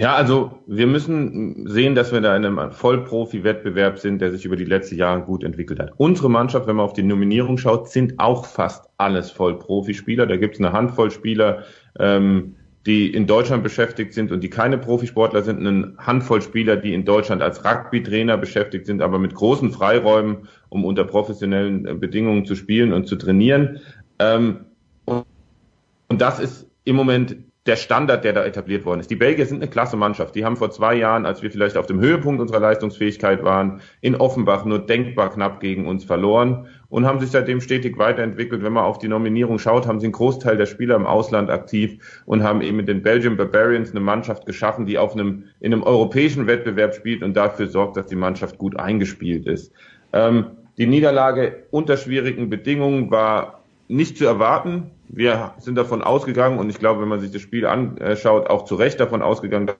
Ja, 0.00 0.14
also 0.14 0.62
wir 0.66 0.86
müssen 0.86 1.68
sehen, 1.68 1.94
dass 1.94 2.10
wir 2.10 2.22
da 2.22 2.34
in 2.34 2.46
einem 2.46 2.72
Vollprofi-Wettbewerb 2.72 3.98
sind, 3.98 4.22
der 4.22 4.30
sich 4.30 4.46
über 4.46 4.56
die 4.56 4.64
letzten 4.64 4.94
Jahre 4.96 5.20
gut 5.20 5.44
entwickelt 5.44 5.78
hat. 5.78 5.92
Unsere 5.98 6.30
Mannschaft, 6.30 6.66
wenn 6.66 6.76
man 6.76 6.86
auf 6.86 6.94
die 6.94 7.02
Nominierung 7.02 7.58
schaut, 7.58 7.90
sind 7.90 8.18
auch 8.18 8.46
fast 8.46 8.88
alles 8.96 9.30
Vollprofispieler. 9.30 10.26
Da 10.26 10.38
gibt 10.38 10.54
es 10.54 10.60
eine 10.62 10.72
Handvoll 10.72 11.10
Spieler, 11.10 11.64
ähm, 11.98 12.56
die 12.86 13.12
in 13.12 13.26
Deutschland 13.26 13.62
beschäftigt 13.62 14.14
sind 14.14 14.32
und 14.32 14.42
die 14.42 14.48
keine 14.48 14.78
Profisportler 14.78 15.42
sind, 15.42 15.58
eine 15.58 15.92
Handvoll 15.98 16.40
Spieler, 16.40 16.78
die 16.78 16.94
in 16.94 17.04
Deutschland 17.04 17.42
als 17.42 17.62
Rugby-Trainer 17.62 18.38
beschäftigt 18.38 18.86
sind, 18.86 19.02
aber 19.02 19.18
mit 19.18 19.34
großen 19.34 19.70
Freiräumen, 19.70 20.48
um 20.70 20.86
unter 20.86 21.04
professionellen 21.04 21.86
äh, 21.86 21.92
Bedingungen 21.92 22.46
zu 22.46 22.54
spielen 22.54 22.94
und 22.94 23.06
zu 23.06 23.16
trainieren. 23.16 23.80
Ähm, 24.18 24.60
und 25.04 26.22
das 26.22 26.40
ist 26.40 26.70
im 26.84 26.96
Moment 26.96 27.36
der 27.66 27.76
Standard, 27.76 28.24
der 28.24 28.32
da 28.32 28.44
etabliert 28.44 28.86
worden 28.86 29.00
ist. 29.00 29.10
Die 29.10 29.16
Belgier 29.16 29.44
sind 29.44 29.58
eine 29.58 29.70
klasse 29.70 29.96
Mannschaft. 29.96 30.34
Die 30.34 30.46
haben 30.46 30.56
vor 30.56 30.70
zwei 30.70 30.94
Jahren, 30.94 31.26
als 31.26 31.42
wir 31.42 31.50
vielleicht 31.50 31.76
auf 31.76 31.84
dem 31.84 32.00
Höhepunkt 32.00 32.40
unserer 32.40 32.58
Leistungsfähigkeit 32.58 33.44
waren, 33.44 33.82
in 34.00 34.16
Offenbach 34.16 34.64
nur 34.64 34.78
denkbar 34.78 35.30
knapp 35.30 35.60
gegen 35.60 35.86
uns 35.86 36.04
verloren 36.04 36.68
und 36.88 37.04
haben 37.06 37.20
sich 37.20 37.30
seitdem 37.30 37.60
stetig 37.60 37.98
weiterentwickelt. 37.98 38.62
Wenn 38.62 38.72
man 38.72 38.84
auf 38.84 38.98
die 38.98 39.08
Nominierung 39.08 39.58
schaut, 39.58 39.86
haben 39.86 40.00
sie 40.00 40.06
einen 40.06 40.14
Großteil 40.14 40.56
der 40.56 40.64
Spieler 40.64 40.96
im 40.96 41.04
Ausland 41.04 41.50
aktiv 41.50 42.22
und 42.24 42.42
haben 42.42 42.62
eben 42.62 42.78
mit 42.78 42.88
den 42.88 43.02
Belgian 43.02 43.36
Barbarians 43.36 43.90
eine 43.90 44.00
Mannschaft 44.00 44.46
geschaffen, 44.46 44.86
die 44.86 44.96
auf 44.96 45.12
einem, 45.12 45.44
in 45.60 45.74
einem 45.74 45.82
europäischen 45.82 46.46
Wettbewerb 46.46 46.94
spielt 46.94 47.22
und 47.22 47.36
dafür 47.36 47.66
sorgt, 47.66 47.98
dass 47.98 48.06
die 48.06 48.16
Mannschaft 48.16 48.56
gut 48.56 48.80
eingespielt 48.80 49.46
ist. 49.46 49.70
Ähm, 50.14 50.46
die 50.78 50.86
Niederlage 50.86 51.64
unter 51.70 51.98
schwierigen 51.98 52.48
Bedingungen 52.48 53.10
war 53.10 53.64
nicht 53.88 54.16
zu 54.16 54.24
erwarten 54.24 54.92
wir 55.12 55.54
sind 55.58 55.76
davon 55.76 56.02
ausgegangen 56.02 56.58
und 56.58 56.70
ich 56.70 56.78
glaube, 56.78 57.02
wenn 57.02 57.08
man 57.08 57.20
sich 57.20 57.32
das 57.32 57.42
Spiel 57.42 57.66
anschaut, 57.66 58.48
auch 58.48 58.64
zu 58.64 58.76
Recht 58.76 59.00
davon 59.00 59.22
ausgegangen, 59.22 59.70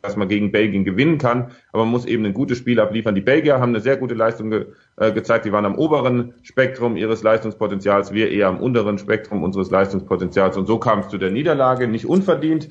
dass 0.00 0.16
man 0.16 0.28
gegen 0.28 0.52
Belgien 0.52 0.84
gewinnen 0.84 1.18
kann. 1.18 1.50
Aber 1.72 1.84
man 1.84 1.92
muss 1.92 2.04
eben 2.04 2.24
ein 2.24 2.34
gutes 2.34 2.58
Spiel 2.58 2.78
abliefern. 2.78 3.14
Die 3.14 3.22
Belgier 3.22 3.58
haben 3.58 3.70
eine 3.70 3.80
sehr 3.80 3.96
gute 3.96 4.14
Leistung 4.14 4.50
ge 4.50 4.66
äh, 4.96 5.12
gezeigt. 5.12 5.46
Die 5.46 5.52
waren 5.52 5.64
am 5.64 5.76
oberen 5.76 6.34
Spektrum 6.42 6.96
ihres 6.96 7.22
Leistungspotenzials, 7.22 8.12
wir 8.12 8.30
eher 8.30 8.48
am 8.48 8.60
unteren 8.60 8.98
Spektrum 8.98 9.42
unseres 9.42 9.70
Leistungspotenzials. 9.70 10.56
Und 10.56 10.66
so 10.66 10.78
kam 10.78 11.00
es 11.00 11.08
zu 11.08 11.18
der 11.18 11.30
Niederlage, 11.30 11.88
nicht 11.88 12.06
unverdient. 12.06 12.68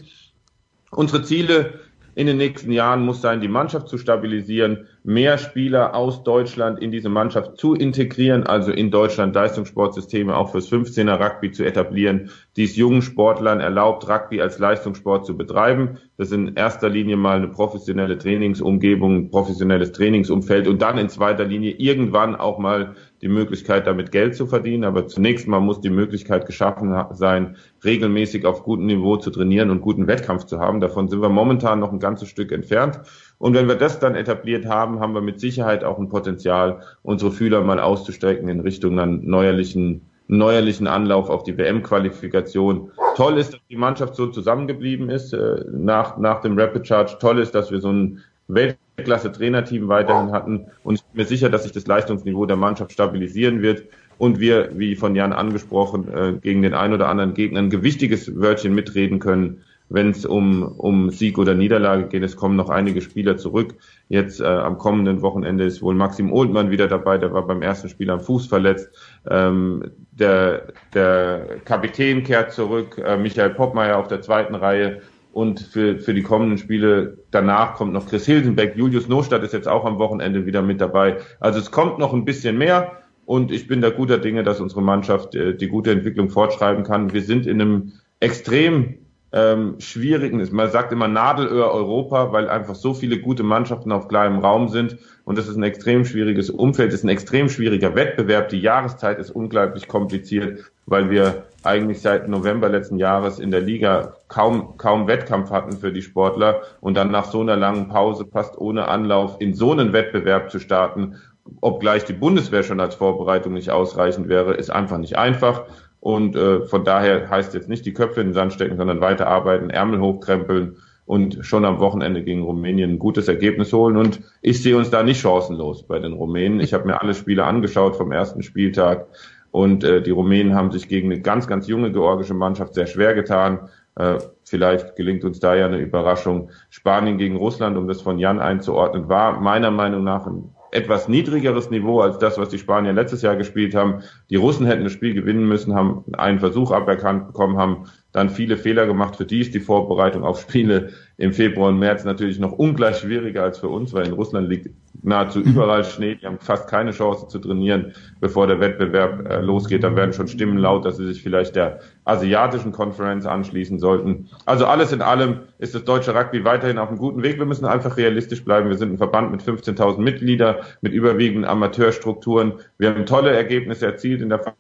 Unsere 0.91 1.23
Ziele 1.23 1.79
in 2.15 2.27
den 2.27 2.37
nächsten 2.37 2.71
Jahren 2.71 3.05
muss 3.05 3.21
sein, 3.21 3.41
die 3.41 3.47
Mannschaft 3.47 3.87
zu 3.87 3.97
stabilisieren, 3.97 4.87
mehr 5.03 5.37
Spieler 5.37 5.95
aus 5.95 6.23
Deutschland 6.23 6.79
in 6.79 6.91
diese 6.91 7.09
Mannschaft 7.09 7.57
zu 7.57 7.73
integrieren, 7.73 8.43
also 8.43 8.71
in 8.71 8.91
Deutschland 8.91 9.35
Leistungssportsysteme 9.35 10.35
auch 10.35 10.51
fürs 10.51 10.71
15er 10.71 11.19
Rugby 11.19 11.51
zu 11.51 11.63
etablieren, 11.65 12.29
die 12.55 12.63
es 12.63 12.75
jungen 12.75 13.01
Sportlern 13.01 13.59
erlaubt, 13.59 14.07
Rugby 14.07 14.41
als 14.41 14.59
Leistungssport 14.59 15.25
zu 15.25 15.35
betreiben. 15.35 15.97
Das 16.17 16.27
ist 16.27 16.33
in 16.33 16.55
erster 16.55 16.89
Linie 16.89 17.17
mal 17.17 17.37
eine 17.37 17.47
professionelle 17.47 18.17
Trainingsumgebung, 18.17 19.29
professionelles 19.29 19.91
Trainingsumfeld 19.91 20.67
und 20.67 20.81
dann 20.81 20.97
in 20.97 21.09
zweiter 21.09 21.45
Linie 21.45 21.71
irgendwann 21.71 22.35
auch 22.35 22.59
mal 22.59 22.95
die 23.23 23.29
Möglichkeit, 23.29 23.87
damit 23.87 24.11
Geld 24.11 24.35
zu 24.35 24.45
verdienen. 24.45 24.83
Aber 24.83 25.07
zunächst 25.07 25.47
mal 25.47 25.61
muss 25.61 25.79
die 25.79 25.89
Möglichkeit 25.89 26.45
geschaffen 26.45 26.93
sein, 27.11 27.55
regelmäßig 27.83 28.45
auf 28.45 28.63
gutem 28.63 28.85
Niveau 28.85 29.15
zu 29.15 29.31
trainieren 29.31 29.69
und 29.69 29.79
guten 29.79 30.07
Wettkampf 30.07 30.43
zu 30.45 30.59
haben. 30.59 30.81
Davon 30.81 31.07
sind 31.07 31.21
wir 31.21 31.29
momentan 31.29 31.79
noch 31.79 31.93
ein 31.93 31.99
ganzes 31.99 32.27
Stück 32.27 32.51
entfernt. 32.51 32.99
Und 33.37 33.55
wenn 33.55 33.69
wir 33.69 33.75
das 33.75 33.99
dann 33.99 34.15
etabliert 34.15 34.65
haben, 34.65 34.99
haben 34.99 35.13
wir 35.13 35.21
mit 35.21 35.39
Sicherheit 35.39 35.85
auch 35.85 35.97
ein 35.97 36.09
Potenzial, 36.09 36.81
unsere 37.01 37.31
Fühler 37.31 37.61
mal 37.61 37.79
auszustrecken 37.79 38.49
in 38.49 38.59
Richtung 38.59 38.99
einen 38.99 39.25
neuerlichen, 39.25 40.01
neuerlichen 40.27 40.87
Anlauf 40.87 41.29
auf 41.29 41.43
die 41.43 41.57
WM-Qualifikation. 41.57 42.91
Toll 43.15 43.37
ist, 43.37 43.53
dass 43.53 43.61
die 43.69 43.77
Mannschaft 43.77 44.15
so 44.15 44.27
zusammengeblieben 44.27 45.09
ist 45.09 45.33
äh, 45.33 45.63
nach, 45.71 46.17
nach 46.17 46.41
dem 46.41 46.59
Rapid 46.59 46.85
Charge. 46.85 47.17
Toll 47.21 47.39
ist, 47.39 47.55
dass 47.55 47.71
wir 47.71 47.79
so 47.79 47.89
ein 47.89 48.19
Weltklasse-Trainerteam 48.53 49.87
weiterhin 49.87 50.31
hatten. 50.31 50.65
Und 50.83 50.95
ich 50.95 51.03
bin 51.03 51.21
mir 51.21 51.25
sicher, 51.25 51.49
dass 51.49 51.63
sich 51.63 51.71
das 51.71 51.87
Leistungsniveau 51.87 52.45
der 52.45 52.57
Mannschaft 52.57 52.91
stabilisieren 52.91 53.61
wird 53.61 53.83
und 54.17 54.39
wir, 54.39 54.69
wie 54.77 54.95
von 54.95 55.15
Jan 55.15 55.33
angesprochen, 55.33 56.07
äh, 56.13 56.33
gegen 56.41 56.61
den 56.61 56.73
einen 56.73 56.93
oder 56.93 57.09
anderen 57.09 57.33
Gegner 57.33 57.59
ein 57.59 57.69
gewichtiges 57.69 58.39
Wörtchen 58.39 58.73
mitreden 58.73 59.19
können, 59.19 59.63
wenn 59.89 60.09
es 60.09 60.25
um, 60.25 60.63
um 60.63 61.09
Sieg 61.09 61.37
oder 61.37 61.53
Niederlage 61.53 62.07
geht. 62.07 62.23
Es 62.23 62.35
kommen 62.35 62.55
noch 62.55 62.69
einige 62.69 63.01
Spieler 63.01 63.37
zurück. 63.37 63.75
Jetzt 64.09 64.39
äh, 64.39 64.45
am 64.45 64.77
kommenden 64.77 65.21
Wochenende 65.21 65.65
ist 65.65 65.81
wohl 65.81 65.93
Maxim 65.93 66.31
Oldmann 66.31 66.71
wieder 66.71 66.87
dabei, 66.87 67.17
der 67.17 67.33
war 67.33 67.45
beim 67.45 67.61
ersten 67.61 67.89
Spiel 67.89 68.09
am 68.09 68.19
Fuß 68.19 68.47
verletzt. 68.47 68.89
Ähm, 69.29 69.83
der, 70.11 70.73
der 70.93 71.59
Kapitän 71.65 72.23
kehrt 72.23 72.53
zurück, 72.53 73.01
äh, 73.03 73.17
Michael 73.17 73.51
Poppmeier 73.51 73.97
auf 73.97 74.07
der 74.07 74.21
zweiten 74.21 74.55
Reihe. 74.55 75.01
Und 75.33 75.59
für, 75.59 75.99
für 75.99 76.13
die 76.13 76.21
kommenden 76.21 76.59
Spiele 76.59 77.17
danach 77.31 77.73
kommt 77.73 77.91
noch 77.91 78.07
Chris 78.07 78.25
Hilsenbeck. 78.25 78.75
Julius 78.77 79.07
Nostadt 79.09 79.43
ist 79.43 79.51
jetzt 79.51 79.67
auch 79.67 79.83
am 79.83 79.97
Wochenende 79.97 80.45
wieder 80.45 80.61
mit 80.61 80.79
dabei. 80.79 81.17
Also 81.39 81.59
es 81.59 81.71
kommt 81.71 81.97
noch 81.99 82.13
ein 82.13 82.23
bisschen 82.23 82.57
mehr. 82.57 82.99
Und 83.25 83.51
ich 83.51 83.67
bin 83.67 83.81
da 83.81 83.89
guter 83.89 84.19
Dinge, 84.19 84.43
dass 84.43 84.61
unsere 84.61 84.81
Mannschaft 84.81 85.33
äh, 85.33 85.55
die 85.55 85.67
gute 85.67 85.91
Entwicklung 85.91 86.29
fortschreiben 86.29 86.83
kann. 86.83 87.13
Wir 87.13 87.23
sind 87.23 87.47
in 87.47 87.59
einem 87.59 87.93
extrem 88.19 88.95
ähm, 89.33 89.75
schwierigen, 89.79 90.47
man 90.51 90.69
sagt 90.69 90.91
immer 90.91 91.07
Nadelöhr 91.07 91.71
Europa, 91.71 92.31
weil 92.31 92.47
einfach 92.47 92.75
so 92.75 92.93
viele 92.93 93.19
gute 93.19 93.41
Mannschaften 93.41 93.91
auf 93.91 94.07
kleinem 94.07 94.37
Raum 94.39 94.69
sind 94.69 94.97
und 95.25 95.39
das 95.39 95.47
ist 95.47 95.55
ein 95.55 95.63
extrem 95.63 96.05
schwieriges 96.05 96.51
Umfeld, 96.51 96.93
ist 96.93 97.03
ein 97.03 97.09
extrem 97.09 97.49
schwieriger 97.49 97.95
Wettbewerb. 97.95 98.49
Die 98.49 98.59
Jahreszeit 98.59 99.17
ist 99.17 99.31
unglaublich 99.31 99.87
kompliziert, 99.87 100.71
weil 100.85 101.09
wir 101.09 101.45
eigentlich 101.63 102.01
seit 102.01 102.27
November 102.27 102.69
letzten 102.69 102.97
Jahres 102.97 103.39
in 103.39 103.51
der 103.51 103.61
Liga 103.61 104.13
kaum, 104.27 104.77
kaum 104.77 105.07
Wettkampf 105.07 105.51
hatten 105.51 105.77
für 105.77 105.91
die 105.91 106.01
Sportler 106.01 106.61
und 106.81 106.95
dann 106.95 107.11
nach 107.11 107.25
so 107.25 107.41
einer 107.41 107.55
langen 107.55 107.87
Pause 107.87 108.25
fast 108.31 108.57
ohne 108.57 108.87
Anlauf 108.87 109.37
in 109.39 109.53
so 109.53 109.71
einen 109.71 109.93
Wettbewerb 109.93 110.51
zu 110.51 110.59
starten, 110.59 111.15
obgleich 111.61 112.05
die 112.05 112.13
Bundeswehr 112.13 112.63
schon 112.63 112.79
als 112.79 112.95
Vorbereitung 112.95 113.53
nicht 113.53 113.69
ausreichend 113.69 114.29
wäre, 114.29 114.53
ist 114.53 114.69
einfach 114.69 114.97
nicht 114.97 115.17
einfach. 115.17 115.65
Und 115.99 116.35
äh, 116.35 116.65
von 116.65 116.83
daher 116.83 117.29
heißt 117.29 117.53
jetzt 117.53 117.69
nicht 117.69 117.85
die 117.85 117.93
Köpfe 117.93 118.21
in 118.21 118.27
den 118.27 118.33
Sand 118.33 118.53
stecken, 118.53 118.77
sondern 118.77 118.99
weiterarbeiten, 118.99 119.69
Ärmel 119.69 120.01
hochkrempeln 120.01 120.77
und 121.05 121.39
schon 121.41 121.65
am 121.65 121.79
Wochenende 121.79 122.23
gegen 122.23 122.43
Rumänien 122.43 122.91
ein 122.91 122.99
gutes 122.99 123.27
Ergebnis 123.27 123.71
holen. 123.73 123.97
Und 123.97 124.21
ich 124.41 124.61
sehe 124.61 124.77
uns 124.77 124.89
da 124.89 125.03
nicht 125.03 125.21
chancenlos 125.21 125.83
bei 125.87 125.99
den 125.99 126.13
Rumänen. 126.13 126.59
Ich 126.59 126.73
habe 126.73 126.85
mir 126.85 127.01
alle 127.01 127.13
Spiele 127.13 127.45
angeschaut 127.45 127.95
vom 127.95 128.11
ersten 128.11 128.41
Spieltag. 128.41 129.07
Und 129.53 129.83
äh, 129.83 130.01
die 130.01 130.09
Rumänen 130.09 130.55
haben 130.55 130.71
sich 130.71 130.87
gegen 130.87 131.11
eine 131.11 131.21
ganz, 131.21 131.45
ganz 131.45 131.67
junge 131.67 131.91
georgische 131.91 132.33
Mannschaft 132.33 132.73
sehr 132.73 132.87
schwer 132.87 133.13
getan. 133.13 133.69
Äh, 133.95 134.17
vielleicht 134.43 134.95
gelingt 134.95 135.23
uns 135.23 135.39
da 135.39 135.53
ja 135.53 135.67
eine 135.67 135.77
Überraschung. 135.77 136.49
Spanien 136.71 137.19
gegen 137.19 137.35
Russland, 137.35 137.77
um 137.77 137.87
das 137.87 138.01
von 138.01 138.17
Jan 138.17 138.39
einzuordnen, 138.39 139.09
war 139.09 139.39
meiner 139.39 139.69
Meinung 139.69 140.03
nach 140.03 140.25
ein 140.25 140.49
etwas 140.71 141.07
niedrigeres 141.07 141.69
Niveau 141.69 141.99
als 141.99 142.17
das, 142.17 142.39
was 142.39 142.49
die 142.49 142.57
Spanier 142.57 142.93
letztes 142.93 143.21
Jahr 143.21 143.35
gespielt 143.35 143.75
haben. 143.75 144.01
Die 144.31 144.37
Russen 144.37 144.65
hätten 144.65 144.85
das 144.85 144.93
Spiel 144.93 145.13
gewinnen 145.13 145.47
müssen, 145.47 145.75
haben 145.75 146.03
einen 146.13 146.39
Versuch 146.39 146.71
aberkannt 146.71 147.27
bekommen, 147.27 147.57
haben 147.57 147.85
dann 148.11 148.31
viele 148.31 148.57
Fehler 148.57 148.87
gemacht. 148.87 149.15
Für 149.17 149.25
die 149.25 149.41
ist 149.41 149.53
die 149.53 149.59
Vorbereitung 149.59 150.23
auf 150.23 150.41
Spiele 150.41 150.89
im 151.17 151.31
Februar 151.31 151.69
und 151.69 151.77
März 151.77 152.05
natürlich 152.05 152.39
noch 152.39 152.53
ungleich 152.53 152.97
schwieriger 152.97 153.43
als 153.43 153.59
für 153.59 153.69
uns, 153.69 153.93
weil 153.93 154.07
in 154.07 154.13
Russland 154.13 154.49
liegt 154.49 154.71
nahezu 155.03 155.39
mhm. 155.39 155.45
überall 155.45 155.83
Schnee. 155.83 156.15
Die 156.15 156.25
haben 156.25 156.39
fast 156.39 156.67
keine 156.67 156.91
Chance 156.91 157.27
zu 157.27 157.39
trainieren, 157.39 157.93
bevor 158.19 158.47
der 158.47 158.59
Wettbewerb 158.59 159.29
äh, 159.29 159.41
losgeht. 159.41 159.83
Dann 159.83 159.95
werden 159.95 160.13
schon 160.13 160.27
Stimmen 160.27 160.57
laut, 160.57 160.85
dass 160.85 160.97
sie 160.97 161.05
sich 161.05 161.21
vielleicht 161.21 161.55
der 161.55 161.79
asiatischen 162.05 162.71
Konferenz 162.71 163.25
anschließen 163.25 163.79
sollten. 163.79 164.29
Also 164.45 164.65
alles 164.65 164.91
in 164.91 165.01
allem 165.01 165.39
ist 165.59 165.75
das 165.75 165.83
deutsche 165.83 166.15
Rugby 166.15 166.43
weiterhin 166.43 166.77
auf 166.77 166.89
einem 166.89 166.97
guten 166.97 167.23
Weg. 167.23 167.37
Wir 167.37 167.45
müssen 167.45 167.65
einfach 167.65 167.97
realistisch 167.97 168.43
bleiben. 168.43 168.69
Wir 168.69 168.77
sind 168.77 168.93
ein 168.93 168.97
Verband 168.97 169.31
mit 169.31 169.41
15.000 169.41 169.99
Mitgliedern, 169.99 170.57
mit 170.81 170.93
überwiegend 170.93 171.45
Amateurstrukturen. 171.45 172.53
Wir 172.77 172.89
haben 172.89 173.05
tolle 173.05 173.31
Ergebnisse 173.31 173.85
erzielt 173.85 174.21
in 174.21 174.29
der 174.29 174.55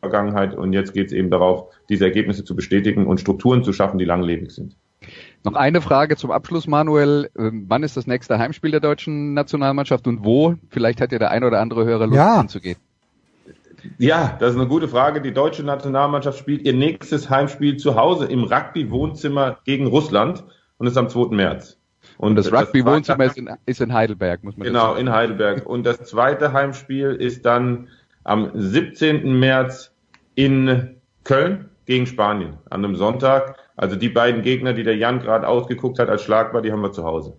Vergangenheit 0.00 0.54
und 0.54 0.72
jetzt 0.72 0.92
geht 0.92 1.08
es 1.08 1.12
eben 1.12 1.30
darauf, 1.30 1.72
diese 1.88 2.04
Ergebnisse 2.04 2.44
zu 2.44 2.54
bestätigen 2.54 3.06
und 3.06 3.20
Strukturen 3.20 3.64
zu 3.64 3.72
schaffen, 3.72 3.98
die 3.98 4.04
langlebig 4.04 4.50
sind. 4.50 4.76
Noch 5.44 5.54
eine 5.54 5.82
Frage 5.82 6.16
zum 6.16 6.30
Abschluss, 6.30 6.66
Manuel. 6.66 7.30
Ähm, 7.38 7.66
wann 7.68 7.82
ist 7.82 7.96
das 7.98 8.06
nächste 8.06 8.38
Heimspiel 8.38 8.70
der 8.70 8.80
deutschen 8.80 9.34
Nationalmannschaft 9.34 10.06
und 10.06 10.24
wo? 10.24 10.54
Vielleicht 10.70 11.02
hat 11.02 11.12
ja 11.12 11.18
der 11.18 11.30
ein 11.30 11.44
oder 11.44 11.60
andere 11.60 11.84
Hörer 11.84 12.06
Lust 12.06 12.16
ja. 12.16 12.38
hinzugehen. 12.38 12.78
Ja, 13.98 14.36
das 14.40 14.54
ist 14.54 14.58
eine 14.58 14.68
gute 14.68 14.88
Frage. 14.88 15.20
Die 15.20 15.32
deutsche 15.32 15.62
Nationalmannschaft 15.62 16.38
spielt 16.38 16.62
ihr 16.62 16.72
nächstes 16.72 17.28
Heimspiel 17.28 17.76
zu 17.76 17.94
Hause 17.96 18.24
im 18.24 18.44
Rugby-Wohnzimmer 18.44 19.58
gegen 19.66 19.86
Russland 19.86 20.44
und 20.78 20.86
ist 20.86 20.96
am 20.96 21.10
2. 21.10 21.34
März. 21.34 21.78
Und 22.16 22.36
das 22.36 22.50
Rugby-Wohnzimmer 22.50 23.24
ist 23.24 23.36
in, 23.36 23.50
ist 23.66 23.80
in 23.82 23.92
Heidelberg, 23.92 24.42
muss 24.44 24.56
man 24.56 24.66
Genau, 24.66 24.94
in 24.94 25.10
Heidelberg. 25.10 25.66
Und 25.66 25.84
das 25.84 26.02
zweite 26.04 26.54
Heimspiel 26.54 27.10
ist 27.10 27.44
dann 27.44 27.88
am 28.22 28.50
17. 28.54 29.38
März 29.38 29.92
in 30.34 30.96
Köln 31.24 31.68
gegen 31.84 32.06
Spanien 32.06 32.58
an 32.70 32.84
einem 32.84 32.96
Sonntag. 32.96 33.56
Also 33.76 33.96
die 33.96 34.08
beiden 34.08 34.42
Gegner, 34.42 34.72
die 34.72 34.84
der 34.84 34.96
Jan 34.96 35.20
gerade 35.20 35.48
ausgeguckt 35.48 35.98
hat 35.98 36.08
als 36.08 36.22
schlagbar, 36.22 36.62
die 36.62 36.70
haben 36.72 36.80
wir 36.82 36.92
zu 36.92 37.04
Hause. 37.04 37.36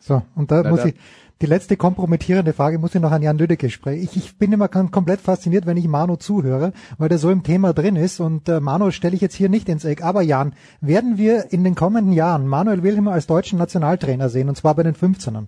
So, 0.00 0.22
und 0.34 0.50
da 0.50 0.62
Na, 0.62 0.70
muss 0.70 0.80
da- 0.82 0.88
ich, 0.88 0.94
die 1.42 1.46
letzte 1.46 1.76
kompromittierende 1.76 2.52
Frage 2.52 2.78
muss 2.78 2.94
ich 2.94 3.00
noch 3.02 3.10
an 3.10 3.20
Jan 3.20 3.36
Lüdecke 3.36 3.68
sprechen. 3.68 4.02
Ich, 4.04 4.16
ich 4.16 4.38
bin 4.38 4.52
immer 4.52 4.66
kom- 4.66 4.90
komplett 4.90 5.20
fasziniert, 5.20 5.66
wenn 5.66 5.76
ich 5.76 5.86
Manu 5.88 6.16
zuhöre, 6.16 6.72
weil 6.96 7.08
der 7.08 7.18
so 7.18 7.28
im 7.30 7.42
Thema 7.42 7.72
drin 7.74 7.96
ist. 7.96 8.20
Und 8.20 8.48
äh, 8.48 8.60
Manu 8.60 8.90
stelle 8.92 9.14
ich 9.14 9.20
jetzt 9.20 9.34
hier 9.34 9.48
nicht 9.48 9.68
ins 9.68 9.84
Eck. 9.84 10.02
Aber 10.02 10.22
Jan, 10.22 10.54
werden 10.80 11.18
wir 11.18 11.52
in 11.52 11.64
den 11.64 11.74
kommenden 11.74 12.12
Jahren 12.12 12.46
Manuel 12.46 12.82
Wilhelm 12.82 13.08
als 13.08 13.26
deutschen 13.26 13.58
Nationaltrainer 13.58 14.28
sehen, 14.28 14.48
und 14.48 14.54
zwar 14.56 14.74
bei 14.74 14.84
den 14.84 14.94
15ern? 14.94 15.46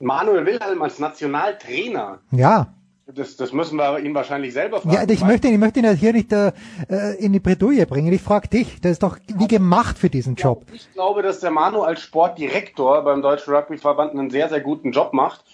Manuel 0.00 0.46
Wilhelm 0.46 0.80
als 0.82 0.98
Nationaltrainer. 0.98 2.18
Ja. 2.30 2.72
Das, 3.14 3.36
das 3.36 3.52
müssen 3.52 3.76
wir 3.76 3.98
ihn 4.00 4.14
wahrscheinlich 4.14 4.52
selber 4.52 4.80
fragen. 4.80 4.94
Ja, 4.94 5.08
ich 5.08 5.24
möchte, 5.24 5.48
ich 5.48 5.58
möchte 5.58 5.80
ihn 5.80 5.84
ja 5.84 5.92
hier 5.92 6.12
nicht 6.12 6.32
äh, 6.32 6.52
äh, 6.88 7.16
in 7.18 7.32
die 7.32 7.40
Bredouille 7.40 7.86
bringen. 7.86 8.12
Ich 8.12 8.22
frage 8.22 8.48
dich, 8.48 8.80
der 8.80 8.92
ist 8.92 9.02
doch 9.02 9.18
wie 9.26 9.48
gemacht 9.48 9.98
für 9.98 10.10
diesen 10.10 10.34
Job. 10.34 10.64
Ich 10.72 10.92
glaube, 10.92 11.22
dass 11.22 11.40
der 11.40 11.50
Manu 11.50 11.82
als 11.82 12.00
Sportdirektor 12.00 13.02
beim 13.02 13.22
Deutschen 13.22 13.54
Rugbyverband 13.54 14.12
einen 14.12 14.30
sehr, 14.30 14.48
sehr 14.48 14.60
guten 14.60 14.92
Job 14.92 15.12
macht 15.12 15.44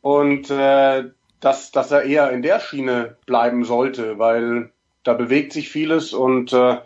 und 0.00 0.50
äh, 0.50 1.04
dass, 1.40 1.70
dass 1.70 1.90
er 1.90 2.02
eher 2.02 2.30
in 2.30 2.42
der 2.42 2.60
Schiene 2.60 3.16
bleiben 3.26 3.64
sollte, 3.64 4.18
weil 4.18 4.70
da 5.02 5.14
bewegt 5.14 5.52
sich 5.52 5.70
vieles 5.70 6.12
und 6.12 6.52
äh, 6.52 6.78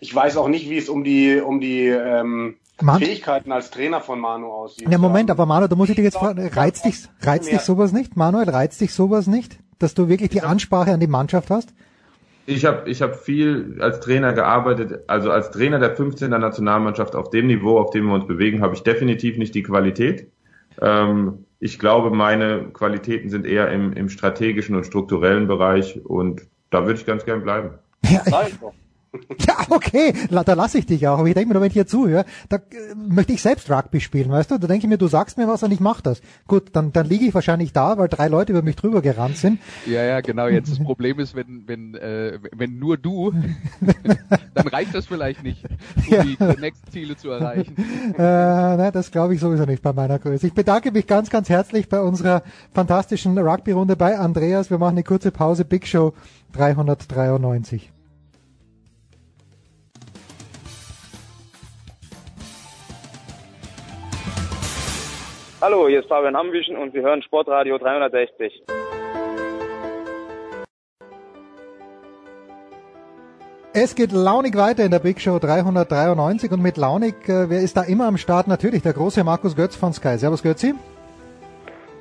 ich 0.00 0.12
weiß 0.14 0.36
auch 0.36 0.48
nicht, 0.48 0.68
wie 0.68 0.78
es 0.78 0.88
um 0.88 1.04
die 1.04 1.40
um 1.40 1.60
die 1.60 1.86
ähm, 1.86 2.56
Man- 2.82 3.00
Fähigkeiten 3.00 3.52
als 3.52 3.70
Trainer 3.70 4.00
von 4.00 4.18
Manu 4.20 4.48
aussieht. 4.48 4.88
Ja, 4.90 4.98
Moment, 4.98 5.30
aber 5.30 5.46
Manu, 5.46 5.68
da 5.68 5.76
muss 5.76 5.88
ich 5.88 5.96
dich 5.96 6.04
jetzt 6.04 6.16
fragen, 6.18 6.46
reizt 6.48 6.84
dich, 6.84 7.08
reizt 7.22 7.50
dich 7.50 7.60
sowas 7.60 7.92
nicht? 7.92 8.16
Manuel, 8.16 8.48
reizt 8.50 8.80
dich 8.80 8.92
sowas 8.92 9.26
nicht? 9.26 9.58
Dass 9.78 9.94
du 9.94 10.08
wirklich 10.08 10.30
die 10.30 10.42
Ansprache 10.42 10.92
an 10.92 11.00
die 11.00 11.06
Mannschaft 11.06 11.50
hast? 11.50 11.72
Ich 12.46 12.64
habe 12.64 12.88
ich 12.90 13.02
hab 13.02 13.14
viel 13.16 13.78
als 13.80 14.00
Trainer 14.00 14.32
gearbeitet, 14.32 15.04
also 15.06 15.30
als 15.30 15.50
Trainer 15.52 15.78
der 15.78 15.96
15er 15.96 16.38
Nationalmannschaft 16.38 17.14
auf 17.14 17.30
dem 17.30 17.46
Niveau, 17.46 17.78
auf 17.78 17.90
dem 17.90 18.06
wir 18.06 18.14
uns 18.14 18.26
bewegen, 18.26 18.62
habe 18.62 18.74
ich 18.74 18.82
definitiv 18.82 19.38
nicht 19.38 19.54
die 19.54 19.62
Qualität. 19.62 20.28
Ähm, 20.80 21.44
ich 21.60 21.78
glaube, 21.78 22.10
meine 22.10 22.70
Qualitäten 22.72 23.30
sind 23.30 23.46
eher 23.46 23.70
im, 23.70 23.92
im 23.92 24.08
strategischen 24.08 24.74
und 24.74 24.84
strukturellen 24.84 25.46
Bereich 25.46 26.04
und 26.04 26.42
da 26.70 26.84
würde 26.84 26.98
ich 26.98 27.06
ganz 27.06 27.24
gern 27.24 27.42
bleiben. 27.42 27.74
Ja, 28.04 28.22
ich 28.48 28.58
doch. 28.58 28.72
Ja, 29.46 29.56
okay, 29.70 30.14
da 30.30 30.54
lasse 30.54 30.78
ich 30.78 30.86
dich 30.86 31.06
auch. 31.08 31.18
Aber 31.18 31.26
ich 31.28 31.34
denke 31.34 31.48
mir, 31.48 31.54
nur, 31.54 31.62
wenn 31.62 31.68
ich 31.68 31.74
hier 31.74 31.86
zuhöre, 31.86 32.24
da 32.48 32.56
äh, 32.56 32.60
möchte 32.94 33.32
ich 33.32 33.42
selbst 33.42 33.70
Rugby 33.70 34.00
spielen, 34.00 34.30
weißt 34.30 34.50
du? 34.50 34.58
Da 34.58 34.66
denke 34.66 34.86
ich 34.86 34.88
mir, 34.88 34.98
du 34.98 35.08
sagst 35.08 35.36
mir 35.36 35.48
was 35.48 35.62
und 35.62 35.70
ich 35.72 35.80
mach 35.80 36.00
das. 36.00 36.22
Gut, 36.46 36.70
dann, 36.72 36.92
dann 36.92 37.06
liege 37.06 37.26
ich 37.26 37.34
wahrscheinlich 37.34 37.72
da, 37.72 37.98
weil 37.98 38.08
drei 38.08 38.28
Leute 38.28 38.52
über 38.52 38.62
mich 38.62 38.76
drüber 38.76 39.02
gerannt 39.02 39.36
sind. 39.36 39.58
Ja, 39.86 40.02
ja, 40.02 40.20
genau. 40.20 40.46
Jetzt 40.48 40.70
das 40.70 40.78
Problem 40.84 41.18
ist, 41.18 41.34
wenn, 41.34 41.64
wenn, 41.66 41.94
äh, 41.94 42.38
wenn 42.56 42.78
nur 42.78 42.96
du, 42.96 43.32
dann 44.54 44.66
reicht 44.68 44.94
das 44.94 45.06
vielleicht 45.06 45.42
nicht, 45.42 45.64
um 46.08 46.14
Ja. 46.14 46.24
die 46.24 46.60
nächsten 46.60 46.90
Ziele 46.90 47.16
zu 47.16 47.30
erreichen. 47.30 47.76
Äh, 48.16 48.22
ne, 48.22 48.90
das 48.92 49.10
glaube 49.10 49.34
ich 49.34 49.40
sowieso 49.40 49.64
nicht 49.64 49.82
bei 49.82 49.92
meiner 49.92 50.18
Größe. 50.18 50.46
Ich 50.46 50.54
bedanke 50.54 50.90
mich 50.90 51.06
ganz, 51.06 51.28
ganz 51.30 51.48
herzlich 51.48 51.88
bei 51.88 52.00
unserer 52.00 52.42
fantastischen 52.72 53.36
Rugby-Runde 53.36 53.96
bei 53.96 54.18
Andreas. 54.18 54.70
Wir 54.70 54.78
machen 54.78 54.92
eine 54.94 55.04
kurze 55.04 55.30
Pause. 55.30 55.64
Big 55.64 55.86
Show 55.86 56.14
393. 56.52 57.91
Hallo, 65.62 65.86
hier 65.86 66.00
ist 66.00 66.08
Fabian 66.08 66.34
Ambüchen 66.34 66.76
und 66.76 66.92
Sie 66.92 67.00
hören 67.02 67.22
Sportradio 67.22 67.78
360. 67.78 68.64
Es 73.72 73.94
geht 73.94 74.10
launig 74.10 74.56
weiter 74.56 74.84
in 74.84 74.90
der 74.90 74.98
Big 74.98 75.20
Show 75.20 75.38
393 75.38 76.50
und 76.50 76.62
mit 76.62 76.76
launig, 76.76 77.14
äh, 77.28 77.48
wer 77.48 77.60
ist 77.60 77.76
da 77.76 77.82
immer 77.82 78.08
am 78.08 78.18
Start? 78.18 78.48
Natürlich 78.48 78.82
der 78.82 78.92
große 78.92 79.22
Markus 79.22 79.54
Götz 79.54 79.76
von 79.76 79.92
Sky. 79.92 80.18
Servus 80.18 80.42
Götzi. 80.42 80.74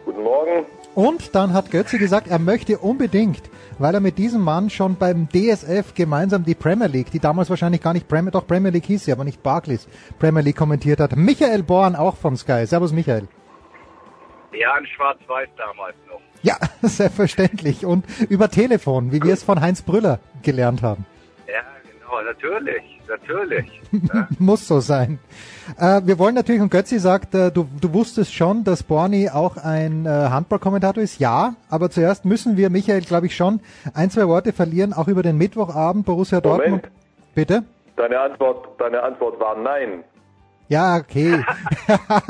Guten 0.05 0.23
Morgen. 0.23 0.65
Und 0.95 1.35
dann 1.35 1.53
hat 1.53 1.69
Götzi 1.69 1.99
gesagt, 1.99 2.29
er 2.29 2.39
möchte 2.39 2.79
unbedingt, 2.79 3.43
weil 3.77 3.93
er 3.93 4.01
mit 4.01 4.17
diesem 4.17 4.41
Mann 4.41 4.71
schon 4.71 4.95
beim 4.95 5.29
DSF 5.29 5.93
gemeinsam 5.93 6.43
die 6.45 6.55
Premier 6.55 6.87
League, 6.87 7.11
die 7.11 7.19
damals 7.19 7.51
wahrscheinlich 7.51 7.83
gar 7.83 7.93
nicht 7.93 8.07
Premier, 8.07 8.31
doch 8.31 8.47
Premier 8.47 8.71
League 8.71 8.87
hieß 8.87 9.05
sie, 9.05 9.11
aber 9.11 9.23
nicht 9.23 9.43
Barclays, 9.43 9.87
Premier 10.17 10.41
League 10.41 10.57
kommentiert 10.57 10.99
hat. 10.99 11.15
Michael 11.15 11.61
Born 11.61 11.95
auch 11.95 12.15
von 12.15 12.35
Sky. 12.35 12.65
Servus 12.65 12.91
Michael. 12.91 13.27
Ja, 14.53 14.77
in 14.77 14.85
Schwarz-Weiß 14.85 15.49
damals 15.57 15.95
noch. 16.07 16.21
Ja, 16.43 16.57
selbstverständlich. 16.81 17.85
Und 17.85 18.05
über 18.29 18.49
Telefon, 18.49 19.11
wie 19.11 19.21
wir 19.21 19.33
es 19.33 19.43
von 19.43 19.61
Heinz 19.61 19.81
Brüller 19.81 20.19
gelernt 20.43 20.81
haben. 20.81 21.05
Ja, 21.47 21.61
genau, 21.83 22.21
natürlich, 22.21 22.99
natürlich. 23.07 23.81
Muss 24.39 24.67
so 24.67 24.79
sein. 24.79 25.19
Äh, 25.77 26.01
wir 26.03 26.19
wollen 26.19 26.35
natürlich, 26.35 26.61
und 26.61 26.71
Götzi 26.71 26.99
sagt, 26.99 27.35
äh, 27.35 27.51
du, 27.51 27.67
du 27.79 27.93
wusstest 27.93 28.33
schon, 28.33 28.63
dass 28.63 28.83
Borny 28.83 29.29
auch 29.29 29.57
ein 29.57 30.05
äh, 30.05 30.09
Handballkommentator 30.09 31.01
ist. 31.01 31.19
Ja, 31.19 31.55
aber 31.69 31.89
zuerst 31.89 32.25
müssen 32.25 32.57
wir, 32.57 32.69
Michael, 32.69 33.01
glaube 33.01 33.27
ich, 33.27 33.35
schon 33.35 33.61
ein, 33.93 34.09
zwei 34.09 34.27
Worte 34.27 34.51
verlieren, 34.51 34.93
auch 34.93 35.07
über 35.07 35.23
den 35.23 35.37
Mittwochabend 35.37 36.05
Borussia 36.05 36.41
Dortmund. 36.41 36.89
Bitte? 37.35 37.63
Deine 37.95 38.19
Antwort, 38.19 38.67
deine 38.79 39.03
Antwort 39.03 39.39
war 39.39 39.55
nein. 39.55 40.03
Ja, 40.71 40.95
okay. 40.95 41.43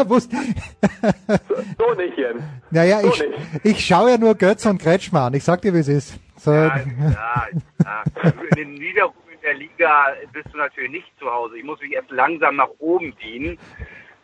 So 1.77 1.93
nicht, 1.93 2.17
Jens. 2.17 2.41
naja, 2.71 2.99
so 3.01 3.09
ich, 3.09 3.19
nicht. 3.19 3.65
ich 3.65 3.85
schaue 3.85 4.09
ja 4.11 4.17
nur 4.17 4.33
Götz 4.33 4.65
und 4.65 4.81
Kretschmann 4.81 5.27
an. 5.27 5.33
Ich 5.35 5.43
sag 5.43 5.61
dir, 5.61 5.75
wie 5.75 5.79
es 5.79 5.87
ist. 5.87 6.19
So, 6.37 6.51
Ja, 6.51 6.75
ja, 6.77 7.47
ja. 7.83 8.03
In 8.49 8.55
den 8.55 8.73
Niederungen 8.73 9.15
der 9.43 9.53
Liga 9.53 10.07
bist 10.33 10.47
du 10.51 10.57
natürlich 10.57 10.89
nicht 10.89 11.19
zu 11.19 11.31
Hause. 11.31 11.59
Ich 11.59 11.63
muss 11.63 11.79
mich 11.81 11.91
erst 11.91 12.09
langsam 12.09 12.55
nach 12.55 12.69
oben 12.79 13.15
dienen, 13.21 13.59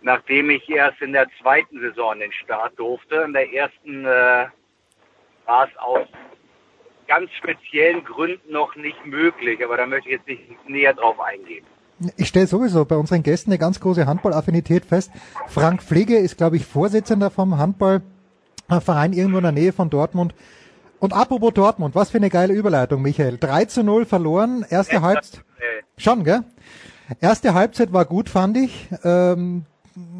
nachdem 0.02 0.50
ich 0.50 0.68
erst 0.68 1.00
in 1.02 1.14
der 1.14 1.28
zweiten 1.40 1.80
Saison 1.80 2.20
den 2.20 2.32
Start 2.32 2.74
durfte. 2.80 3.18
In 3.18 3.34
der 3.34 3.54
ersten 3.54 4.04
äh, 4.04 4.48
war 5.46 5.68
es 5.68 5.78
aus 5.78 6.08
ganz 7.08 7.30
speziellen 7.34 8.04
Gründen 8.04 8.52
noch 8.52 8.76
nicht 8.76 9.06
möglich, 9.06 9.64
aber 9.64 9.78
da 9.78 9.86
möchte 9.86 10.10
ich 10.10 10.16
jetzt 10.16 10.28
nicht 10.28 10.68
näher 10.70 10.96
drauf 10.96 11.20
eingehen. 11.20 11.66
Ich 12.16 12.28
stelle 12.28 12.48
sowieso 12.48 12.86
bei 12.86 12.96
unseren 12.96 13.24
Gästen 13.24 13.52
eine 13.52 13.58
ganz 13.58 13.80
große 13.80 14.06
Handballaffinität 14.06 14.86
fest. 14.86 15.12
Frank 15.48 15.82
Pflege 15.82 16.18
ist, 16.18 16.38
glaube 16.38 16.58
ich, 16.58 16.66
Vorsitzender 16.66 17.32
vom 17.32 17.58
Handballverein 17.58 19.14
irgendwo 19.14 19.38
in 19.38 19.44
der 19.44 19.52
Nähe 19.52 19.74
von 19.74 19.90
Dortmund. 19.90 20.36
Und 21.00 21.14
apropos 21.14 21.54
Dortmund, 21.54 21.96
was 21.96 22.12
für 22.12 22.18
eine 22.18 22.30
geile 22.30 22.54
Überleitung, 22.54 23.02
Michael. 23.02 23.38
3 23.38 23.66
zu 23.66 23.84
0 23.84 24.06
verloren, 24.06 24.66
erste 24.70 25.02
Halbzeit. 25.02 25.44
Schon, 25.98 26.24
gell? 26.24 26.44
Erste 27.22 27.54
Halbzeit 27.54 27.94
war 27.94 28.06
gut, 28.06 28.30
fand 28.30 28.58
ich. 28.58 28.90
Ähm, 29.04 29.66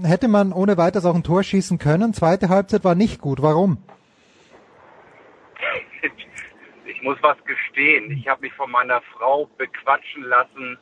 hätte 0.04 0.28
man 0.28 0.54
ohne 0.54 0.78
weiteres 0.78 1.06
auch 1.06 1.16
ein 1.16 1.24
Tor 1.24 1.44
schießen 1.44 1.78
können. 1.78 2.14
Zweite 2.14 2.50
Halbzeit 2.50 2.84
war 2.84 2.96
nicht 2.96 3.22
gut. 3.22 3.42
Warum? 3.42 3.78
ich 6.86 7.04
muss 7.04 7.18
was 7.22 7.38
gestehen. 7.46 8.12
Ich 8.12 8.28
habe 8.28 8.42
mich 8.42 8.54
von 8.54 8.72
meiner 8.72 9.02
Frau 9.14 9.48
bequatschen 9.58 10.24
lassen, 10.24 10.78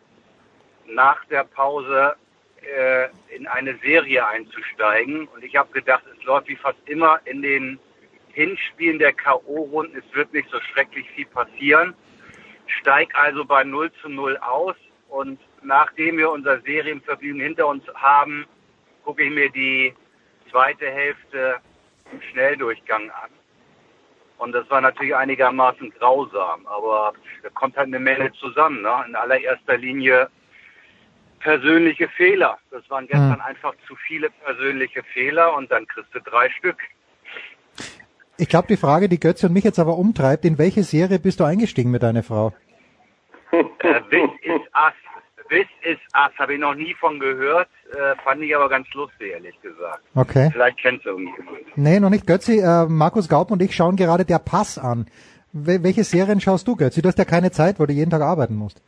nach 0.87 1.23
der 1.25 1.43
Pause 1.43 2.15
äh, 2.61 3.07
in 3.35 3.47
eine 3.47 3.77
Serie 3.77 4.25
einzusteigen. 4.25 5.27
Und 5.27 5.43
ich 5.43 5.55
habe 5.55 5.71
gedacht, 5.71 6.03
es 6.17 6.23
läuft 6.23 6.47
wie 6.47 6.55
fast 6.55 6.79
immer 6.85 7.19
in 7.25 7.41
den 7.41 7.79
Hinspielen 8.33 8.99
der 8.99 9.13
K.O.-Runden. 9.13 9.97
Es 9.97 10.15
wird 10.15 10.33
nicht 10.33 10.49
so 10.49 10.59
schrecklich 10.59 11.09
viel 11.11 11.25
passieren. 11.27 11.93
Steig 12.67 13.13
also 13.15 13.45
bei 13.45 13.63
0 13.63 13.91
zu 14.01 14.09
0 14.09 14.37
aus. 14.37 14.75
Und 15.09 15.39
nachdem 15.61 16.17
wir 16.17 16.31
unser 16.31 16.59
Serienvergnügen 16.61 17.39
hinter 17.39 17.67
uns 17.67 17.83
haben, 17.93 18.45
gucke 19.03 19.23
ich 19.23 19.31
mir 19.31 19.49
die 19.49 19.93
zweite 20.51 20.89
Hälfte 20.89 21.57
im 22.11 22.21
Schnelldurchgang 22.21 23.09
an. 23.11 23.29
Und 24.37 24.51
das 24.51 24.69
war 24.69 24.81
natürlich 24.81 25.15
einigermaßen 25.15 25.91
grausam, 25.91 26.67
aber 26.67 27.13
da 27.41 27.49
kommt 27.49 27.77
halt 27.77 27.87
eine 27.87 27.99
Menge 27.99 28.33
zusammen. 28.33 28.81
Ne? 28.81 29.05
In 29.07 29.15
allererster 29.15 29.77
Linie 29.77 30.29
persönliche 31.45 32.07
Fehler. 32.09 32.57
Das 32.71 32.89
waren 32.89 33.05
gestern 33.05 33.39
einfach 33.39 33.75
zu 33.87 33.95
viele 34.07 34.31
persönliche 34.43 35.03
Fehler 35.13 35.55
und 35.55 35.71
dann 35.71 35.85
kriegst 35.85 36.13
du 36.15 36.19
drei 36.19 36.49
Stück. 36.49 36.77
Ich 38.37 38.49
glaube, 38.49 38.67
die 38.67 38.77
Frage, 38.77 39.07
die 39.07 39.19
Götze 39.19 39.45
und 39.45 39.53
mich 39.53 39.63
jetzt 39.63 39.77
aber 39.77 39.95
umtreibt, 39.95 40.43
in 40.43 40.57
welche 40.57 40.81
Serie 40.81 41.19
bist 41.19 41.39
du 41.39 41.43
eingestiegen 41.43 41.91
mit 41.91 42.01
deiner 42.01 42.23
Frau? 42.23 42.51
Äh, 43.51 44.01
This 44.09 44.31
is 44.41 44.61
Us. 44.73 44.97
This 45.49 45.67
is 45.83 45.99
Us. 46.15 46.31
Habe 46.39 46.55
ich 46.55 46.59
noch 46.59 46.73
nie 46.73 46.95
von 46.95 47.19
gehört. 47.19 47.69
Äh, 47.91 48.15
fand 48.23 48.41
ich 48.41 48.55
aber 48.55 48.67
ganz 48.67 48.91
lustig, 48.95 49.31
ehrlich 49.31 49.61
gesagt. 49.61 50.01
Okay. 50.15 50.49
Vielleicht 50.51 50.79
kennst 50.79 51.05
du 51.05 51.09
irgendjemand. 51.09 51.59
Nee, 51.75 51.99
noch 51.99 52.09
nicht 52.09 52.25
Götzi. 52.25 52.57
Äh, 52.57 52.87
Markus 52.87 53.29
Gaub 53.29 53.51
und 53.51 53.61
ich 53.61 53.75
schauen 53.75 53.95
gerade 53.97 54.25
der 54.25 54.39
Pass 54.39 54.79
an. 54.79 55.05
Wel 55.53 55.83
welche 55.83 56.03
Serien 56.03 56.41
schaust 56.41 56.67
du, 56.67 56.75
Götzi? 56.75 57.03
Du 57.03 57.07
hast 57.07 57.19
ja 57.19 57.25
keine 57.25 57.51
Zeit, 57.51 57.79
weil 57.79 57.85
du 57.85 57.93
jeden 57.93 58.09
Tag 58.09 58.21
arbeiten 58.21 58.55
musst. 58.55 58.81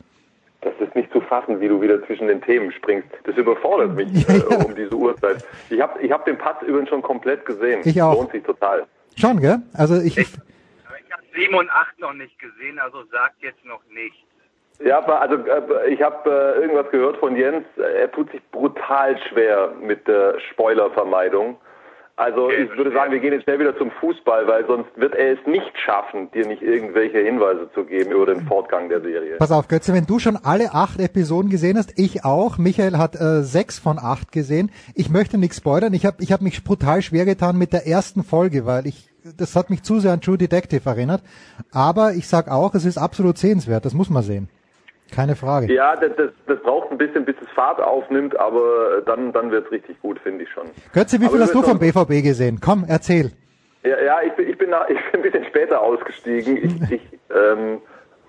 Das 0.62 0.74
ist 0.80 0.96
nicht 0.96 1.07
fassen, 1.28 1.60
wie 1.60 1.68
du 1.68 1.82
wieder 1.82 2.04
zwischen 2.06 2.28
den 2.28 2.42
Themen 2.42 2.72
springst. 2.72 3.10
Das 3.24 3.36
überfordert 3.36 3.96
mich 3.96 4.12
Ja, 4.28 4.34
äh, 4.36 4.38
ja. 4.50 4.58
um 4.66 4.76
diese 4.76 4.94
Uhrzeit. 4.96 5.44
Ich 5.70 5.80
habe 5.82 6.02
ich 6.02 6.12
hab 6.12 6.26
den 6.26 6.38
Pass 6.38 6.56
übrigens 6.66 6.90
schon 6.90 7.02
komplett 7.02 7.46
gesehen. 7.46 7.82
Ich 7.86 8.02
auch. 8.02 8.14
Lohnt 8.14 8.32
sich 8.32 8.44
total. 8.44 8.86
Schon, 9.16 9.40
gell? 9.40 9.60
Also 9.74 9.96
ich, 10.02 10.18
Ich 10.18 10.28
habe 10.28 11.24
7 11.36 11.54
und 11.56 11.70
8 11.70 12.00
noch 12.00 12.14
nicht 12.14 12.38
gesehen, 12.40 12.80
also 12.80 13.04
sagt 13.12 13.42
jetzt 13.42 13.64
noch 13.66 13.82
nichts. 13.90 14.18
Ja, 14.80 15.00
also 15.00 15.36
äh, 15.38 15.90
ich 15.90 16.02
habe 16.02 16.30
äh, 16.30 16.62
irgendwas 16.62 16.90
gehört 16.92 17.18
von 17.18 17.36
Jens. 17.36 17.66
Er 17.78 18.12
tut 18.12 18.32
sich 18.32 18.42
brutal 18.52 19.18
schwer 19.30 19.74
mit 19.82 20.08
der 20.08 20.40
Spoilervermeidung. 20.52 21.58
Also 22.18 22.50
ich 22.50 22.76
würde 22.76 22.92
sagen, 22.94 23.12
wir 23.12 23.20
gehen 23.20 23.32
jetzt 23.32 23.44
schnell 23.44 23.60
wieder 23.60 23.78
zum 23.78 23.92
Fußball, 23.92 24.48
weil 24.48 24.66
sonst 24.66 24.90
wird 24.96 25.14
er 25.14 25.34
es 25.34 25.46
nicht 25.46 25.72
schaffen, 25.78 26.32
dir 26.32 26.48
nicht 26.48 26.64
irgendwelche 26.64 27.20
Hinweise 27.20 27.70
zu 27.76 27.86
geben 27.86 28.12
über 28.12 28.26
den 28.26 28.42
Fortgang 28.48 28.90
der 28.90 29.02
Serie. 29.02 29.36
Pass 29.38 29.52
auf, 29.52 29.68
Götze, 29.68 29.94
wenn 29.94 30.08
du 30.08 30.18
schon 30.18 30.36
alle 30.36 30.74
acht 30.74 31.00
Episoden 31.00 31.52
gesehen 31.52 31.78
hast, 31.78 31.94
ich 31.96 32.26
auch. 32.26 32.58
Michael 32.58 32.98
hat 32.98 33.16
äh, 33.16 33.44
sechs 33.44 33.78
von 33.78 34.00
acht 34.00 34.32
gesehen. 34.32 34.72
Ich 34.96 35.12
möchte 35.12 35.38
nichts 35.38 35.58
spoilern. 35.58 35.94
Ich 35.94 36.08
habe 36.08 36.18
ich 36.22 36.32
hab 36.32 36.42
mich 36.42 36.64
brutal 36.64 37.04
schwer 37.04 37.26
getan 37.26 37.56
mit 37.56 37.72
der 37.72 37.86
ersten 37.86 38.24
Folge, 38.24 38.66
weil 38.66 38.88
ich 38.88 39.12
das 39.38 39.56
hat 39.56 39.70
mich 39.70 39.84
zu 39.84 40.00
sehr 40.00 40.14
an 40.14 40.22
True 40.22 40.40
Detective 40.40 40.90
erinnert. 40.90 41.22
Aber 41.72 42.14
ich 42.14 42.28
sag 42.28 42.50
auch, 42.50 42.74
es 42.74 42.86
ist 42.86 42.98
absolut 42.98 43.38
sehenswert. 43.38 43.86
Das 43.86 43.94
muss 43.94 44.10
man 44.10 44.24
sehen. 44.24 44.50
Keine 45.14 45.36
Frage. 45.36 45.74
Ja, 45.74 45.96
das, 45.96 46.12
das, 46.18 46.32
das 46.48 46.60
braucht 46.62 46.92
ein 46.92 46.98
bisschen, 46.98 47.26
bis 47.26 47.36
es 47.42 47.50
Fahrt 47.50 47.82
aufnimmt, 47.82 48.38
aber 48.38 49.02
dann, 49.06 49.32
dann 49.32 49.52
wird's 49.52 49.72
richtig 49.72 50.00
gut, 50.02 50.20
finde 50.20 50.44
ich 50.44 50.50
schon. 50.52 50.68
Götze, 50.94 51.20
wie 51.22 51.28
viel 51.28 51.42
hast 51.42 51.54
du 51.54 51.62
vom 51.62 51.80
BVB 51.80 52.24
gesehen? 52.24 52.60
Komm, 52.64 52.86
erzähl. 52.88 53.32
Ja, 53.84 54.00
ja 54.02 54.22
ich, 54.22 54.34
bin, 54.34 54.50
ich, 54.50 54.58
bin, 54.58 54.70
ich 54.90 55.12
bin 55.12 55.22
ein 55.22 55.22
bisschen 55.22 55.46
später 55.46 55.82
ausgestiegen. 55.82 56.58
Ich, 56.58 56.92
ich 56.92 57.02
ähm, 57.34 57.82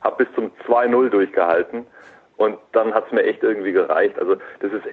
habe 0.03 0.24
bis 0.24 0.35
zum 0.35 0.51
2-0 0.66 1.09
durchgehalten 1.11 1.87
und 2.37 2.59
dann 2.72 2.95
hat's 2.95 3.11
mir 3.12 3.24
echt 3.24 3.43
irgendwie 3.43 3.72
gereicht. 3.72 4.18
Also 4.18 4.37
das 4.61 4.72
ist 4.72 4.85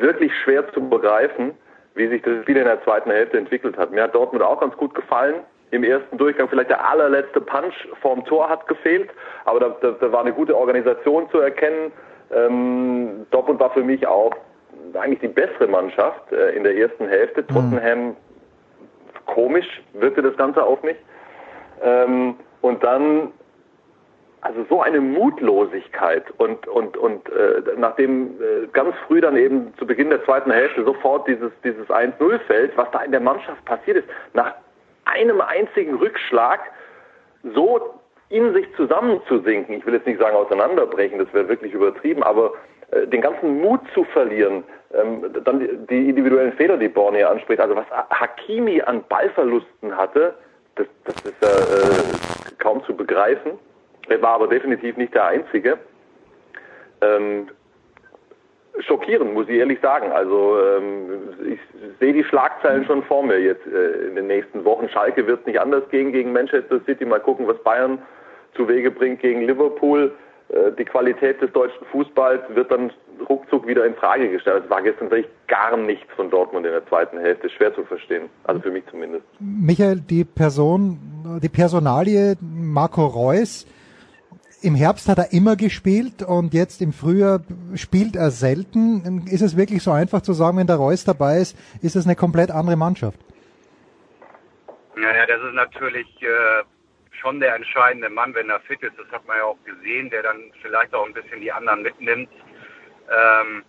wirklich 0.00 0.32
schwer 0.42 0.70
zu 0.72 0.88
begreifen, 0.88 1.52
wie 1.94 2.08
sich 2.08 2.22
das 2.22 2.42
Spiel 2.42 2.56
in 2.56 2.64
der 2.64 2.82
zweiten 2.84 3.10
Hälfte 3.10 3.38
entwickelt 3.38 3.76
hat. 3.76 3.90
Mir 3.90 4.04
hat 4.04 4.14
Dortmund 4.14 4.42
auch 4.42 4.60
ganz 4.60 4.76
gut 4.76 4.94
gefallen. 4.94 5.36
Im 5.70 5.84
ersten 5.84 6.16
Durchgang 6.16 6.48
vielleicht 6.48 6.70
der 6.70 6.88
allerletzte 6.88 7.40
Punch 7.40 7.74
vorm 8.00 8.24
Tor 8.24 8.48
hat 8.48 8.66
gefehlt, 8.68 9.10
aber 9.44 9.60
da, 9.60 9.76
da, 9.80 9.90
da 9.92 10.12
war 10.12 10.20
eine 10.20 10.32
gute 10.32 10.56
Organisation 10.56 11.28
zu 11.30 11.40
erkennen. 11.40 11.92
Ähm, 12.30 13.26
Dortmund 13.30 13.60
war 13.60 13.70
für 13.70 13.82
mich 13.82 14.06
auch 14.06 14.34
eigentlich 14.94 15.20
die 15.20 15.28
bessere 15.28 15.66
Mannschaft 15.66 16.32
äh, 16.32 16.50
in 16.50 16.64
der 16.64 16.76
ersten 16.76 17.06
Hälfte. 17.06 17.46
Tottenham 17.46 18.16
komisch 19.26 19.82
wirkte 19.92 20.22
das 20.22 20.36
Ganze 20.36 20.62
auf 20.62 20.82
mich. 20.82 20.96
Ähm, 21.82 22.36
und 22.60 22.82
dann 22.82 23.32
also 24.40 24.64
so 24.68 24.80
eine 24.80 25.00
Mutlosigkeit 25.00 26.24
und 26.38 26.66
und 26.68 26.96
und 26.96 27.28
äh, 27.28 27.62
nachdem 27.76 28.40
äh, 28.40 28.66
ganz 28.72 28.94
früh 29.06 29.20
dann 29.20 29.36
eben 29.36 29.74
zu 29.78 29.86
Beginn 29.86 30.10
der 30.10 30.24
zweiten 30.24 30.50
Hälfte 30.50 30.84
sofort 30.84 31.26
dieses 31.26 31.50
dieses 31.64 31.88
1-0 31.88 32.38
fällt, 32.46 32.76
was 32.76 32.88
da 32.92 33.00
in 33.00 33.10
der 33.10 33.20
Mannschaft 33.20 33.64
passiert 33.64 33.98
ist, 33.98 34.08
nach 34.34 34.54
einem 35.08 35.40
einzigen 35.40 35.94
Rückschlag 35.94 36.60
so 37.54 37.94
in 38.28 38.52
sich 38.52 38.66
zusammenzusinken, 38.76 39.76
ich 39.76 39.86
will 39.86 39.94
jetzt 39.94 40.06
nicht 40.06 40.20
sagen 40.20 40.36
auseinanderbrechen, 40.36 41.18
das 41.18 41.32
wäre 41.32 41.48
wirklich 41.48 41.72
übertrieben, 41.72 42.22
aber 42.22 42.52
äh, 42.90 43.06
den 43.06 43.22
ganzen 43.22 43.60
Mut 43.60 43.80
zu 43.94 44.04
verlieren, 44.04 44.64
ähm, 44.92 45.24
dann 45.44 45.60
die, 45.60 45.68
die 45.88 46.08
individuellen 46.10 46.52
Fehler, 46.54 46.76
die 46.76 46.88
Borne 46.88 47.26
anspricht, 47.26 47.60
also 47.60 47.74
was 47.74 47.86
Hakimi 47.90 48.82
an 48.82 49.02
Ballverlusten 49.08 49.96
hatte, 49.96 50.34
das, 50.74 50.86
das 51.04 51.16
ist 51.24 51.42
ja 51.42 51.48
äh, 51.48 52.54
kaum 52.58 52.84
zu 52.84 52.94
begreifen. 52.94 53.52
Er 54.08 54.22
war 54.22 54.34
aber 54.34 54.48
definitiv 54.48 54.96
nicht 54.96 55.14
der 55.14 55.26
Einzige. 55.26 55.78
Ähm, 57.00 57.48
schockierend, 58.80 59.34
muss 59.34 59.48
ich 59.48 59.56
ehrlich 59.56 59.80
sagen. 59.80 60.12
Also 60.12 60.58
ähm, 60.60 61.10
ich 61.46 61.58
sehe 62.00 62.12
die 62.12 62.24
Schlagzeilen 62.24 62.84
schon 62.84 63.02
vor 63.02 63.24
mir 63.24 63.40
jetzt 63.40 63.66
äh, 63.66 64.08
in 64.08 64.16
den 64.16 64.26
nächsten 64.26 64.64
Wochen. 64.64 64.88
Schalke 64.88 65.26
wird 65.26 65.46
nicht 65.46 65.60
anders 65.60 65.88
gehen 65.90 66.12
gegen 66.12 66.32
Manchester 66.32 66.80
City. 66.84 67.04
Mal 67.04 67.20
gucken, 67.20 67.46
was 67.46 67.62
Bayern 67.62 67.98
zu 68.54 68.68
Wege 68.68 68.90
bringt 68.90 69.20
gegen 69.20 69.42
Liverpool. 69.42 70.12
Äh, 70.48 70.72
die 70.78 70.84
Qualität 70.84 71.40
des 71.40 71.52
deutschen 71.52 71.84
Fußballs 71.92 72.42
wird 72.54 72.70
dann 72.70 72.90
ruckzuck 73.28 73.66
wieder 73.66 73.84
in 73.84 73.94
Frage 73.94 74.30
gestellt. 74.30 74.64
Es 74.64 74.70
war 74.70 74.82
gestern 74.82 75.10
wirklich 75.10 75.30
gar 75.48 75.76
nichts 75.76 76.06
von 76.14 76.30
Dortmund 76.30 76.66
in 76.66 76.72
der 76.72 76.86
zweiten 76.86 77.18
Hälfte. 77.18 77.50
Schwer 77.50 77.74
zu 77.74 77.84
verstehen. 77.84 78.28
Also 78.44 78.60
für 78.60 78.70
mich 78.70 78.84
zumindest. 78.90 79.24
Michael, 79.40 80.00
die 80.00 80.24
Person, 80.24 81.40
die 81.42 81.48
Personalie 81.48 82.36
Marco 82.40 83.04
Reus, 83.06 83.66
im 84.62 84.74
Herbst 84.74 85.08
hat 85.08 85.18
er 85.18 85.32
immer 85.32 85.56
gespielt 85.56 86.22
und 86.22 86.52
jetzt 86.54 86.82
im 86.82 86.92
Frühjahr 86.92 87.40
spielt 87.74 88.16
er 88.16 88.30
selten. 88.30 89.26
Ist 89.26 89.42
es 89.42 89.56
wirklich 89.56 89.82
so 89.82 89.92
einfach 89.92 90.22
zu 90.22 90.32
sagen, 90.32 90.58
wenn 90.58 90.66
der 90.66 90.76
Reus 90.76 91.04
dabei 91.04 91.38
ist, 91.38 91.56
ist 91.82 91.96
es 91.96 92.06
eine 92.06 92.16
komplett 92.16 92.50
andere 92.50 92.76
Mannschaft? 92.76 93.18
Naja, 94.96 95.26
das 95.26 95.40
ist 95.42 95.54
natürlich 95.54 96.06
äh, 96.22 96.64
schon 97.20 97.38
der 97.38 97.54
entscheidende 97.54 98.10
Mann, 98.10 98.34
wenn 98.34 98.50
er 98.50 98.60
fit 98.60 98.82
ist. 98.82 98.98
Das 98.98 99.06
hat 99.12 99.26
man 99.26 99.36
ja 99.36 99.44
auch 99.44 99.58
gesehen, 99.64 100.10
der 100.10 100.22
dann 100.22 100.50
vielleicht 100.60 100.92
auch 100.92 101.06
ein 101.06 101.14
bisschen 101.14 101.40
die 101.40 101.52
anderen 101.52 101.82
mitnimmt. 101.82 102.28
Ähm, 103.10 103.62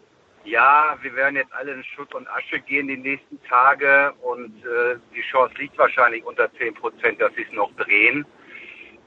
ja, 0.45 0.97
wir 1.01 1.15
werden 1.15 1.35
jetzt 1.35 1.53
alle 1.53 1.73
in 1.73 1.83
Schutt 1.83 2.15
und 2.15 2.27
Asche 2.29 2.59
gehen 2.61 2.87
die 2.87 2.97
nächsten 2.97 3.41
Tage 3.43 4.13
und 4.21 4.57
äh, 4.65 4.97
die 5.15 5.21
Chance 5.21 5.53
liegt 5.59 5.77
wahrscheinlich 5.77 6.23
unter 6.25 6.51
10 6.53 6.73
Prozent, 6.73 7.21
dass 7.21 7.33
sie 7.35 7.43
es 7.43 7.51
noch 7.51 7.71
drehen. 7.75 8.25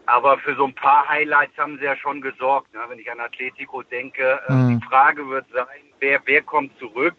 Aber 0.06 0.38
für 0.38 0.54
so 0.56 0.64
ein 0.66 0.74
paar 0.74 1.08
Highlights 1.08 1.56
haben 1.56 1.78
sie 1.78 1.84
ja 1.84 1.96
schon 1.96 2.20
gesorgt. 2.20 2.72
Ne? 2.74 2.80
Wenn 2.88 2.98
ich 2.98 3.10
an 3.10 3.20
Atletico 3.20 3.82
denke, 3.82 4.40
äh, 4.48 4.52
Mhm. 4.52 4.80
die 4.80 4.86
Frage 4.86 5.28
wird 5.28 5.46
sein, 5.52 5.66
wer, 6.00 6.20
wer 6.24 6.42
kommt 6.42 6.76
zurück 6.78 7.16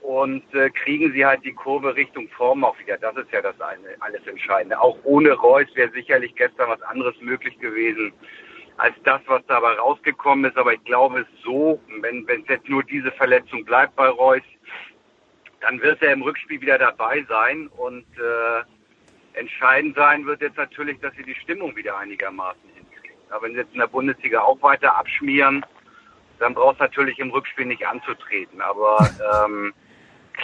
und 0.00 0.42
äh, 0.54 0.70
kriegen 0.70 1.12
sie 1.12 1.24
halt 1.24 1.44
die 1.44 1.52
Kurve 1.52 1.94
Richtung 1.94 2.28
Form 2.30 2.64
auch 2.64 2.78
wieder. 2.78 2.96
Das 2.98 3.16
ist 3.16 3.30
ja 3.32 3.40
das 3.42 3.60
eine, 3.60 3.96
alles 4.00 4.26
Entscheidende. 4.26 4.80
Auch 4.80 4.98
ohne 5.04 5.32
Reus 5.32 5.66
wäre 5.74 5.90
sicherlich 5.90 6.34
gestern 6.34 6.68
was 6.70 6.82
anderes 6.82 7.14
möglich 7.20 7.58
gewesen 7.58 8.12
als 8.78 8.94
das, 9.04 9.20
was 9.26 9.44
dabei 9.46 9.74
rausgekommen 9.74 10.44
ist. 10.50 10.56
Aber 10.56 10.72
ich 10.72 10.82
glaube 10.84 11.26
so, 11.44 11.80
wenn 12.00 12.26
wenn 12.26 12.42
es 12.42 12.48
jetzt 12.48 12.68
nur 12.68 12.82
diese 12.84 13.12
Verletzung 13.12 13.64
bleibt 13.64 13.94
bei 13.96 14.08
Reus, 14.08 14.42
dann 15.60 15.80
wird 15.80 16.02
er 16.02 16.12
im 16.12 16.22
Rückspiel 16.22 16.60
wieder 16.60 16.78
dabei 16.78 17.24
sein 17.28 17.68
und 17.68 18.06
äh, 18.18 18.62
entscheidend 19.34 19.96
sein 19.96 20.26
wird 20.26 20.40
jetzt 20.40 20.56
natürlich, 20.56 20.98
dass 21.00 21.14
sie 21.14 21.22
die 21.22 21.34
Stimmung 21.34 21.74
wieder 21.76 21.96
einigermaßen 21.96 22.60
hinkriegen. 22.74 23.16
Aber 23.30 23.42
wenn 23.42 23.52
sie 23.52 23.58
jetzt 23.58 23.72
in 23.72 23.80
der 23.80 23.86
Bundesliga 23.86 24.40
auch 24.40 24.60
weiter 24.62 24.96
abschmieren, 24.96 25.64
dann 26.38 26.54
brauchst 26.54 26.80
du 26.80 26.84
natürlich 26.84 27.18
im 27.18 27.30
Rückspiel 27.30 27.66
nicht 27.66 27.86
anzutreten. 27.86 28.60
Aber 28.60 28.98
ähm, 29.46 29.72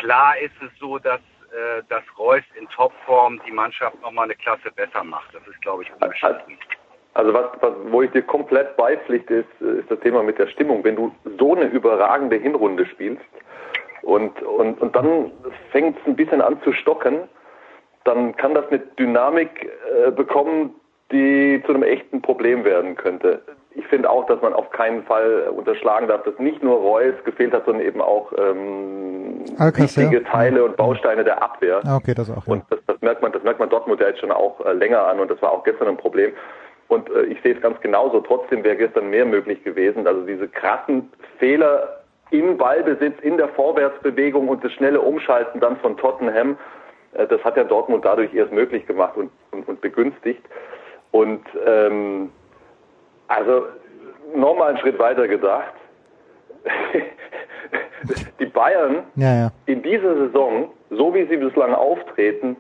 klar 0.01 0.39
ist 0.39 0.55
es 0.63 0.71
so, 0.79 0.99
dass, 0.99 1.21
äh, 1.51 1.83
dass 1.89 2.03
Reus 2.19 2.43
in 2.59 2.69
Topform 2.69 3.41
die 3.47 3.53
Mannschaft 3.53 4.01
nochmal 4.01 4.25
eine 4.25 4.37
Klasse 4.37 4.71
besser 4.75 5.05
macht. 5.05 5.35
Das 5.35 5.47
ist, 5.47 5.61
glaube 5.63 5.83
ich, 5.83 5.93
unbestritten. 5.93 6.59
Also 7.15 7.35
was, 7.35 7.47
was, 7.61 7.73
wo 7.87 8.03
ich 8.03 8.11
dir 8.13 8.23
komplett 8.23 8.77
beipflichte, 8.77 9.35
ist, 9.35 9.61
ist 9.61 9.91
das 9.91 9.99
Thema 10.01 10.23
mit 10.23 10.39
der 10.39 10.47
Stimmung. 10.47 10.85
Wenn 10.85 10.95
du 10.95 11.13
so 11.39 11.55
eine 11.57 11.65
überragende 11.65 12.37
Hinrunde 12.37 12.87
spielst 12.87 13.25
und, 14.03 14.41
und, 14.43 14.81
und 14.81 14.95
dann 14.95 15.33
fängt 15.73 15.99
es 15.99 16.07
ein 16.07 16.15
bisschen 16.15 16.41
an 16.41 16.63
zu 16.63 16.73
stocken, 16.73 17.29
dann 18.05 18.37
kann 18.37 18.55
das 18.55 18.67
eine 18.69 18.79
Dynamik 18.99 19.71
äh, 20.07 20.11
bekommen, 20.11 20.75
die 21.13 21.63
zu 21.65 21.73
einem 21.73 21.83
echten 21.83 22.21
Problem 22.21 22.65
werden 22.65 22.97
könnte. 22.97 23.43
Ich 23.73 23.87
finde 23.87 24.11
auch, 24.11 24.27
dass 24.27 24.43
man 24.43 24.53
auf 24.53 24.71
keinen 24.71 25.05
Fall 25.05 25.49
unterschlagen 25.55 26.09
darf, 26.09 26.25
dass 26.25 26.39
nicht 26.39 26.63
nur 26.63 26.77
Reus 26.79 27.15
gefehlt 27.25 27.53
hat, 27.53 27.65
sondern 27.65 27.87
eben 27.87 28.01
auch 28.01 28.33
ähm, 28.37 29.45
Alcacer. 29.57 30.03
wichtige 30.03 30.25
Teile 30.25 30.65
und 30.65 30.77
Bausteine 30.77 31.25
der 31.25 31.43
Abwehr. 31.43 31.81
Ah, 31.85 31.97
okay, 31.97 32.15
das 32.15 32.29
auch. 32.31 32.47
Ja. 32.47 32.55
Und 32.55 32.65
das, 32.71 32.81
das 32.87 33.01
merkt 33.01 33.23
man, 33.23 33.33
das 33.33 33.43
merkt 33.43 33.61
man 33.61 33.69
Dortmund 33.69 34.01
ja 34.01 34.09
jetzt 34.09 34.21
schon 34.21 34.33
auch 34.33 34.65
äh, 34.65 34.73
länger 34.73 35.07
an 35.07 35.21
und 35.21 35.31
das 35.31 35.41
war 35.41 35.53
auch 35.53 35.65
gestern 35.65 35.89
ein 35.89 35.97
Problem. 35.97 36.33
Und 36.89 37.09
äh, 37.11 37.25
ich 37.25 37.41
sehe 37.43 37.55
es 37.55 37.61
ganz 37.61 37.81
genauso. 37.81 38.21
Trotzdem 38.21 38.65
wäre 38.65 38.77
gestern 38.77 39.11
mehr 39.11 39.25
möglich 39.25 39.63
gewesen. 39.63 40.07
Also 40.07 40.23
diese 40.23 40.49
krassen 40.49 41.11
Fehler 41.39 42.01
im 42.31 42.57
Ballbesitz, 42.59 43.15
in 43.23 43.37
der 43.37 43.49
Vorwärtsbewegung 43.49 44.49
und 44.49 44.65
das 44.65 44.73
schnelle 44.73 45.01
Umschalten 45.01 45.61
dann 45.61 45.77
von 45.79 45.97
Tottenham, 45.97 46.59
das 47.13 47.43
hat 47.45 47.57
ja 47.57 47.65
Dortmund 47.65 48.05
dadurch 48.05 48.33
erst 48.35 48.53
möglich 48.53 48.87
gemacht 48.87 49.17
und, 49.17 49.31
und, 49.51 49.67
und 49.69 49.81
begünstigt. 49.81 50.43
Und 51.11 51.43
ähm, 51.67 52.31
also 53.29 53.67
nochmal 54.35 54.71
einen 54.71 54.79
Schritt 54.79 54.99
weiter 54.99 55.27
gedacht. 55.29 55.73
Die 58.39 58.47
Bayern 58.47 59.05
Ja, 59.17 59.35
ja. 59.35 59.51
in 59.67 59.83
dieser 59.83 60.15
Saison, 60.15 60.71
so 60.91 61.15
wie 61.15 61.27
sie 61.27 61.37
bislang 61.37 61.75
auftreten, 61.75 62.57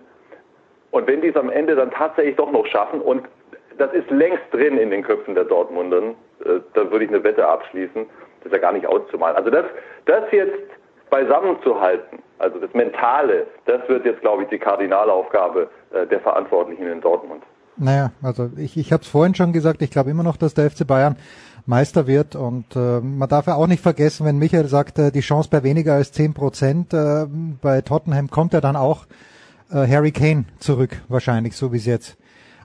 und 0.90 1.06
wenn 1.06 1.20
die 1.20 1.28
es 1.28 1.36
am 1.36 1.50
Ende 1.50 1.76
dann 1.76 1.90
tatsächlich 1.90 2.36
doch 2.36 2.50
noch 2.50 2.66
schaffen, 2.66 3.00
und 3.00 3.28
das 3.76 3.92
ist 3.92 4.10
längst 4.10 4.42
drin 4.50 4.78
in 4.78 4.90
den 4.90 5.02
Köpfen 5.02 5.34
der 5.34 5.44
Dortmundern, 5.44 6.14
äh, 6.44 6.60
da 6.74 6.90
würde 6.90 7.04
ich 7.04 7.10
eine 7.10 7.22
Wette 7.22 7.46
abschließen, 7.46 8.06
das 8.40 8.46
ist 8.46 8.52
ja 8.52 8.58
gar 8.58 8.72
nicht 8.72 8.86
auszumalen. 8.86 9.36
Also 9.36 9.50
das, 9.50 9.66
das 10.06 10.24
jetzt 10.32 10.70
beisammen 11.10 11.56
zu 11.62 11.80
halten, 11.80 12.22
also 12.38 12.58
das 12.58 12.72
Mentale, 12.74 13.46
das 13.66 13.88
wird 13.88 14.04
jetzt, 14.04 14.20
glaube 14.20 14.44
ich, 14.44 14.48
die 14.48 14.58
Kardinalaufgabe 14.58 15.68
äh, 15.92 16.06
der 16.06 16.20
Verantwortlichen 16.20 16.86
in 16.86 17.00
Dortmund. 17.00 17.42
Naja, 17.76 18.10
also 18.22 18.50
ich, 18.56 18.76
ich 18.76 18.92
habe 18.92 19.02
es 19.02 19.08
vorhin 19.08 19.34
schon 19.34 19.52
gesagt, 19.52 19.82
ich 19.82 19.90
glaube 19.90 20.10
immer 20.10 20.24
noch, 20.24 20.36
dass 20.36 20.54
der 20.54 20.70
FC 20.70 20.86
Bayern 20.86 21.16
Meister 21.66 22.06
wird 22.06 22.34
und 22.34 22.74
äh, 22.74 23.00
man 23.00 23.28
darf 23.28 23.46
ja 23.46 23.54
auch 23.54 23.66
nicht 23.66 23.82
vergessen, 23.82 24.26
wenn 24.26 24.38
Michael 24.38 24.66
sagt, 24.66 24.98
äh, 24.98 25.12
die 25.12 25.20
Chance 25.20 25.48
bei 25.50 25.62
weniger 25.62 25.94
als 25.94 26.12
10 26.12 26.34
Prozent, 26.34 26.94
äh, 26.94 27.26
bei 27.60 27.82
Tottenham 27.82 28.30
kommt 28.30 28.52
ja 28.52 28.60
dann 28.60 28.74
auch 28.74 29.06
äh, 29.70 29.86
Harry 29.86 30.10
Kane 30.10 30.46
zurück, 30.58 31.02
wahrscheinlich, 31.08 31.56
so 31.56 31.72
wie 31.72 31.76
es 31.76 31.86
jetzt 31.86 32.16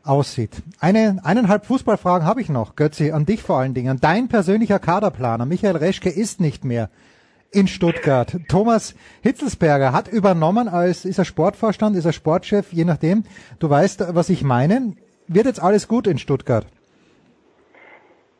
aussieht. 0.04 0.52
Eine, 0.80 1.20
eineinhalb 1.24 1.66
Fußballfragen 1.66 2.26
habe 2.26 2.42
ich 2.42 2.50
noch, 2.50 2.76
Götzi, 2.76 3.12
an 3.12 3.26
dich 3.26 3.44
vor 3.44 3.60
allen 3.60 3.74
Dingen. 3.74 4.00
Dein 4.02 4.30
persönlicher 4.30 4.80
Kaderplaner, 4.80 5.46
Michael 5.46 5.78
Reschke, 5.78 6.10
ist 6.10 6.40
nicht 6.40 6.66
mehr 6.66 6.90
in 7.54 7.68
Stuttgart. 7.68 8.36
Thomas 8.50 8.96
Hitzelsberger 9.22 9.94
hat 9.94 10.08
übernommen 10.08 10.68
als, 10.68 11.06
ist 11.06 11.20
er 11.20 11.26
Sportvorstand, 11.26 11.96
ist 11.96 12.06
er 12.06 12.14
Sportchef, 12.14 12.74
je 12.74 12.86
nachdem. 12.86 13.24
Du 13.60 13.70
weißt, 13.70 14.16
was 14.16 14.30
ich 14.30 14.44
meine. 14.44 14.94
Wird 15.28 15.46
jetzt 15.46 15.62
alles 15.62 15.88
gut 15.88 16.08
in 16.08 16.18
Stuttgart? 16.18 16.66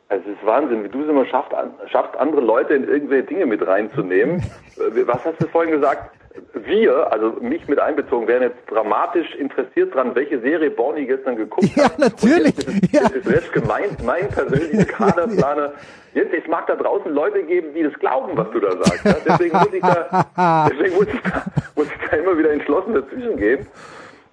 Also 0.08 0.30
es 0.30 0.36
ist 0.36 0.46
Wahnsinn, 0.46 0.84
wie 0.84 0.88
du 0.88 1.02
es 1.02 1.08
immer 1.08 1.26
schaffst, 1.26 1.52
schaffst, 1.90 2.16
andere 2.16 2.42
Leute 2.42 2.74
in 2.74 2.84
irgendwelche 2.84 3.26
Dinge 3.26 3.46
mit 3.46 3.66
reinzunehmen. 3.66 4.42
Was 5.06 5.24
hast 5.24 5.42
du 5.42 5.48
vorhin 5.48 5.72
gesagt? 5.72 6.10
Wir, 6.52 7.12
also 7.12 7.36
mich 7.40 7.68
mit 7.68 7.78
einbezogen, 7.78 8.26
wären 8.26 8.42
jetzt 8.42 8.58
dramatisch 8.68 9.32
interessiert 9.36 9.94
dran, 9.94 10.16
welche 10.16 10.40
Serie 10.40 10.68
Borny 10.70 11.06
gestern 11.06 11.36
geguckt 11.36 11.68
ja, 11.76 11.84
hat. 11.84 11.98
Natürlich. 11.98 12.56
Und 12.66 12.82
jetzt, 12.82 12.92
ja, 12.92 13.02
natürlich. 13.02 13.26
Jetzt 13.26 13.52
gemeint, 13.52 14.02
mein 14.04 14.28
persönlicher 14.28 14.84
Kaderplaner. 14.84 15.72
Jetzt, 16.12 16.34
es 16.34 16.46
mag 16.48 16.66
da 16.66 16.74
draußen 16.74 17.12
Leute 17.12 17.44
geben, 17.44 17.72
die 17.74 17.84
das 17.84 17.92
glauben, 17.94 18.36
was 18.36 18.50
du 18.50 18.58
da 18.58 18.72
sagst. 18.72 19.04
Ja? 19.04 19.16
Deswegen 19.24 19.56
muss 19.56 19.72
ich 19.72 19.82
da, 19.82 20.68
deswegen 20.70 20.94
muss 20.96 21.06
ich 21.06 21.20
da, 21.22 21.44
muss 21.76 21.86
ich 21.86 22.08
da 22.10 22.16
immer 22.16 22.36
wieder 22.36 22.50
entschlossen 22.50 22.94
dazwischen 22.94 23.36
gehen. 23.36 23.66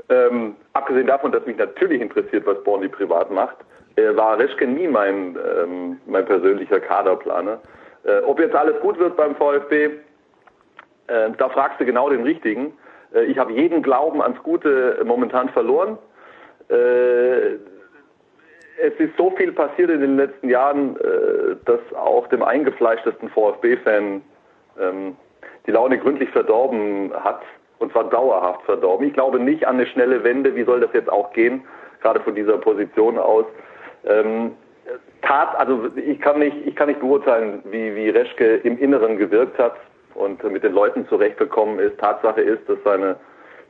Ähm, 0.10 0.56
abgesehen 0.74 1.08
davon, 1.08 1.32
dass 1.32 1.46
mich 1.46 1.58
natürlich 1.58 2.02
interessiert, 2.02 2.48
was 2.48 2.64
Borny 2.64 2.88
privat 2.88 3.30
macht, 3.30 3.58
äh, 3.96 4.16
war 4.16 4.40
Reschke 4.40 4.66
nie 4.66 4.88
mein, 4.88 5.38
ähm, 5.38 5.98
mein 6.08 6.26
persönlicher 6.26 6.80
Kaderplaner. 6.80 7.60
Äh, 8.04 8.22
ob 8.26 8.40
jetzt 8.40 8.56
alles 8.56 8.80
gut 8.82 8.98
wird 8.98 9.16
beim 9.16 9.36
VfB, 9.36 9.92
äh, 11.12 11.32
da 11.38 11.50
fragst 11.50 11.80
du 11.80 11.86
genau 11.86 12.10
den 12.10 12.24
Richtigen. 12.24 12.74
Äh, 13.14 13.26
ich 13.26 13.38
habe 13.38 13.52
jeden 13.54 13.82
Glauben 13.82 14.22
ans 14.22 14.42
Gute 14.44 15.02
momentan 15.06 15.50
verloren. 15.50 15.98
Äh, 16.70 17.56
es 18.84 18.94
ist 18.98 19.16
so 19.18 19.32
viel 19.32 19.52
passiert 19.52 19.90
in 19.92 20.02
den 20.02 20.18
letzten 20.18 20.50
Jahren, 20.50 20.96
äh, 20.98 21.56
dass 21.66 21.80
auch 21.96 22.28
dem 22.28 22.42
eingefleischtesten 22.42 23.30
VfB-Fan 23.30 24.22
ähm, 24.80 25.16
die 25.68 25.72
Laune 25.72 25.98
gründlich 25.98 26.30
verdorben 26.30 27.12
hat 27.14 27.42
und 27.80 27.92
zwar 27.92 28.06
dauerhaft 28.06 28.64
verdorben. 28.64 29.08
Ich 29.08 29.14
glaube 29.14 29.40
nicht 29.40 29.68
an 29.68 29.76
eine 29.76 29.86
schnelle 29.88 30.24
Wende. 30.24 30.56
Wie 30.56 30.64
soll 30.64 30.80
das 30.80 30.92
jetzt 30.94 31.12
auch 31.12 31.34
gehen? 31.34 31.64
Gerade 32.02 32.22
von 32.22 32.34
dieser 32.34 32.58
Position 32.58 33.20
aus. 33.20 33.46
Ähm, 34.06 34.54
tat, 35.22 35.60
also 35.60 35.90
ich 35.96 36.20
kann 36.22 36.40
nicht, 36.40 36.56
ich 36.66 36.76
kann 36.76 36.88
nicht 36.88 37.02
beurteilen, 37.02 37.62
wie, 37.66 37.96
wie 37.96 38.10
Reschke 38.10 38.56
im 38.64 38.80
Inneren 38.80 39.18
gewirkt 39.18 39.60
hat 39.60 39.76
und 40.16 40.44
mit 40.44 40.64
den 40.64 40.74
Leuten 40.74 41.08
zurechtgekommen 41.08 41.80
ist. 41.80 41.98
Tatsache 42.00 42.42
ist, 42.42 42.68
dass 42.68 42.78
seine 42.84 43.16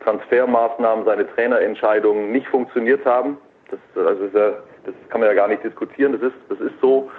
Transfermaßnahmen, 0.02 1.06
seine 1.06 1.28
Trainerentscheidungen 1.36 2.32
nicht 2.32 2.48
funktioniert 2.48 3.06
haben. 3.06 3.38
Das, 3.70 3.80
also 4.06 4.26
ja, 4.38 4.54
das 4.86 4.96
kann 5.10 5.22
man 5.22 5.30
ja 5.30 5.36
gar 5.36 5.48
nicht 5.48 5.64
diskutieren. 5.64 6.14
Das 6.14 6.22
ist, 6.22 6.38
das 6.50 6.60
ist 6.60 6.80
so. 6.82 7.10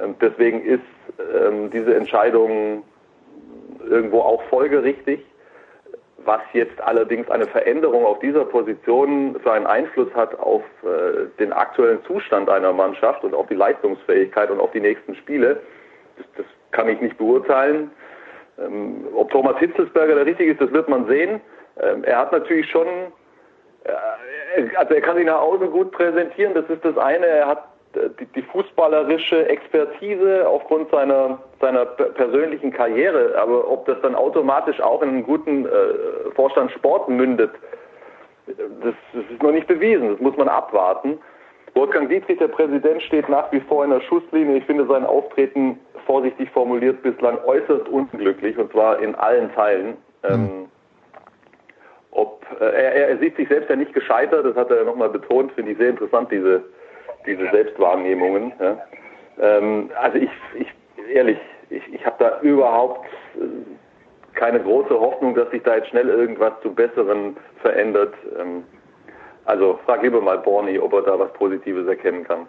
Ähm, 0.00 0.14
deswegen 0.20 0.62
ist 0.62 0.80
ähm, 1.18 1.70
diese 1.70 1.94
Entscheidung 1.94 2.84
irgendwo 3.88 4.20
auch 4.20 4.42
folgerichtig. 4.44 5.24
Was 6.24 6.40
jetzt 6.52 6.78
allerdings 6.82 7.30
eine 7.30 7.46
Veränderung 7.46 8.04
auf 8.04 8.18
dieser 8.18 8.44
Position 8.44 9.40
für 9.42 9.52
einen 9.52 9.66
Einfluss 9.66 10.12
hat 10.14 10.38
auf 10.38 10.62
äh, 10.82 11.26
den 11.38 11.52
aktuellen 11.52 12.04
Zustand 12.04 12.50
einer 12.50 12.74
Mannschaft 12.74 13.24
und 13.24 13.34
auf 13.34 13.46
die 13.48 13.54
Leistungsfähigkeit 13.54 14.50
und 14.50 14.60
auf 14.60 14.70
die 14.72 14.80
nächsten 14.80 15.14
Spiele, 15.14 15.60
das, 16.18 16.26
das 16.36 16.46
kann 16.72 16.88
ich 16.88 17.00
nicht 17.00 17.16
beurteilen. 17.16 17.90
Ähm, 18.60 19.06
ob 19.14 19.30
Thomas 19.30 19.58
Hitzelsberger 19.58 20.14
der 20.16 20.26
richtige 20.26 20.52
ist, 20.52 20.60
das 20.60 20.72
wird 20.72 20.88
man 20.88 21.06
sehen. 21.06 21.40
Ähm, 21.80 22.04
er 22.04 22.18
hat 22.18 22.32
natürlich 22.32 22.68
schon, 22.70 22.86
äh, 23.84 24.68
also 24.76 24.94
er 24.94 25.00
kann 25.00 25.16
sich 25.16 25.26
nach 25.26 25.40
außen 25.40 25.70
gut 25.70 25.92
präsentieren, 25.92 26.54
das 26.54 26.68
ist 26.68 26.84
das 26.84 26.96
eine. 26.98 27.26
Er 27.26 27.46
hat 27.46 27.64
äh, 27.94 28.08
die, 28.34 28.42
fußballerische 28.42 29.48
Expertise 29.48 30.46
aufgrund 30.46 30.90
seiner, 30.90 31.38
seiner 31.60 31.86
persönlichen 31.86 32.72
Karriere. 32.72 33.34
Aber 33.38 33.70
ob 33.70 33.86
das 33.86 34.00
dann 34.02 34.14
automatisch 34.14 34.80
auch 34.80 35.02
in 35.02 35.08
einen 35.10 35.22
guten 35.22 35.66
äh, 35.66 36.30
Vorstand 36.34 36.70
Sport 36.72 37.08
mündet, 37.08 37.50
das 38.46 38.94
ist 39.30 39.42
noch 39.42 39.52
nicht 39.52 39.68
bewiesen. 39.68 40.10
Das 40.10 40.20
muss 40.20 40.36
man 40.36 40.48
abwarten. 40.48 41.18
Wolfgang 41.74 42.08
Dietrich, 42.08 42.38
der 42.38 42.48
Präsident, 42.48 43.02
steht 43.02 43.28
nach 43.28 43.50
wie 43.52 43.60
vor 43.60 43.84
in 43.84 43.90
der 43.90 44.00
Schusslinie. 44.00 44.56
Ich 44.58 44.64
finde 44.64 44.86
sein 44.86 45.04
Auftreten, 45.04 45.78
vorsichtig 46.10 46.50
formuliert, 46.50 47.04
bislang 47.04 47.38
äußerst 47.44 47.88
unglücklich 47.88 48.58
und 48.58 48.72
zwar 48.72 48.98
in 48.98 49.14
allen 49.14 49.52
Teilen. 49.54 49.96
Ähm, 50.24 50.66
ob, 52.10 52.44
äh, 52.60 52.64
er, 52.64 53.10
er 53.10 53.18
sieht 53.18 53.36
sich 53.36 53.46
selbst 53.46 53.70
ja 53.70 53.76
nicht 53.76 53.94
gescheitert, 53.94 54.44
das 54.44 54.56
hat 54.56 54.70
er 54.70 54.78
ja 54.78 54.84
nochmal 54.84 55.10
betont, 55.10 55.52
finde 55.52 55.70
ich 55.70 55.78
sehr 55.78 55.90
interessant, 55.90 56.32
diese, 56.32 56.64
diese 57.26 57.48
Selbstwahrnehmungen. 57.52 58.52
Ja. 58.58 58.76
Ähm, 59.40 59.90
also 60.02 60.18
ich, 60.18 60.30
ich 60.54 60.66
ehrlich, 61.14 61.38
ich, 61.68 61.82
ich 61.94 62.04
habe 62.04 62.16
da 62.18 62.40
überhaupt 62.40 63.06
äh, 63.36 64.34
keine 64.34 64.58
große 64.58 64.98
Hoffnung, 64.98 65.36
dass 65.36 65.48
sich 65.50 65.62
da 65.62 65.76
jetzt 65.76 65.90
schnell 65.90 66.08
irgendwas 66.08 66.54
zu 66.62 66.74
Besseren 66.74 67.36
verändert. 67.62 68.14
Ähm, 68.36 68.64
also 69.44 69.78
frag 69.86 70.02
lieber 70.02 70.20
mal 70.20 70.38
Borny, 70.38 70.76
ob 70.80 70.92
er 70.92 71.02
da 71.02 71.16
was 71.20 71.32
Positives 71.34 71.86
erkennen 71.86 72.24
kann. 72.24 72.48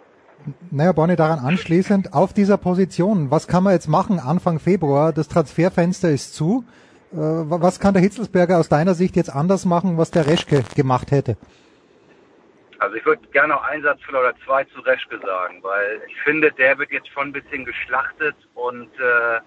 Naja, 0.70 0.92
Bonnie, 0.92 1.16
daran 1.16 1.38
anschließend, 1.38 2.14
auf 2.14 2.32
dieser 2.32 2.56
Position, 2.56 3.30
was 3.30 3.46
kann 3.46 3.62
man 3.62 3.72
jetzt 3.72 3.88
machen 3.88 4.18
Anfang 4.18 4.58
Februar? 4.58 5.12
Das 5.12 5.28
Transferfenster 5.28 6.10
ist 6.10 6.34
zu. 6.34 6.64
Äh, 7.12 7.16
was 7.16 7.78
kann 7.78 7.94
der 7.94 8.02
Hitzelsberger 8.02 8.58
aus 8.58 8.68
deiner 8.68 8.94
Sicht 8.94 9.16
jetzt 9.16 9.34
anders 9.34 9.64
machen, 9.64 9.98
was 9.98 10.10
der 10.10 10.26
Reschke 10.26 10.62
gemacht 10.74 11.10
hätte? 11.10 11.36
Also 12.78 12.96
ich 12.96 13.06
würde 13.06 13.22
gerne 13.28 13.54
noch 13.54 13.62
einen 13.62 13.84
Satz 13.84 14.00
oder 14.08 14.34
zwei 14.44 14.64
zu 14.64 14.80
Reschke 14.80 15.20
sagen, 15.20 15.62
weil 15.62 16.00
ich 16.08 16.20
finde, 16.22 16.50
der 16.50 16.78
wird 16.78 16.90
jetzt 16.90 17.08
schon 17.08 17.28
ein 17.28 17.32
bisschen 17.32 17.64
geschlachtet 17.64 18.34
und 18.54 18.90
äh, 18.98 19.38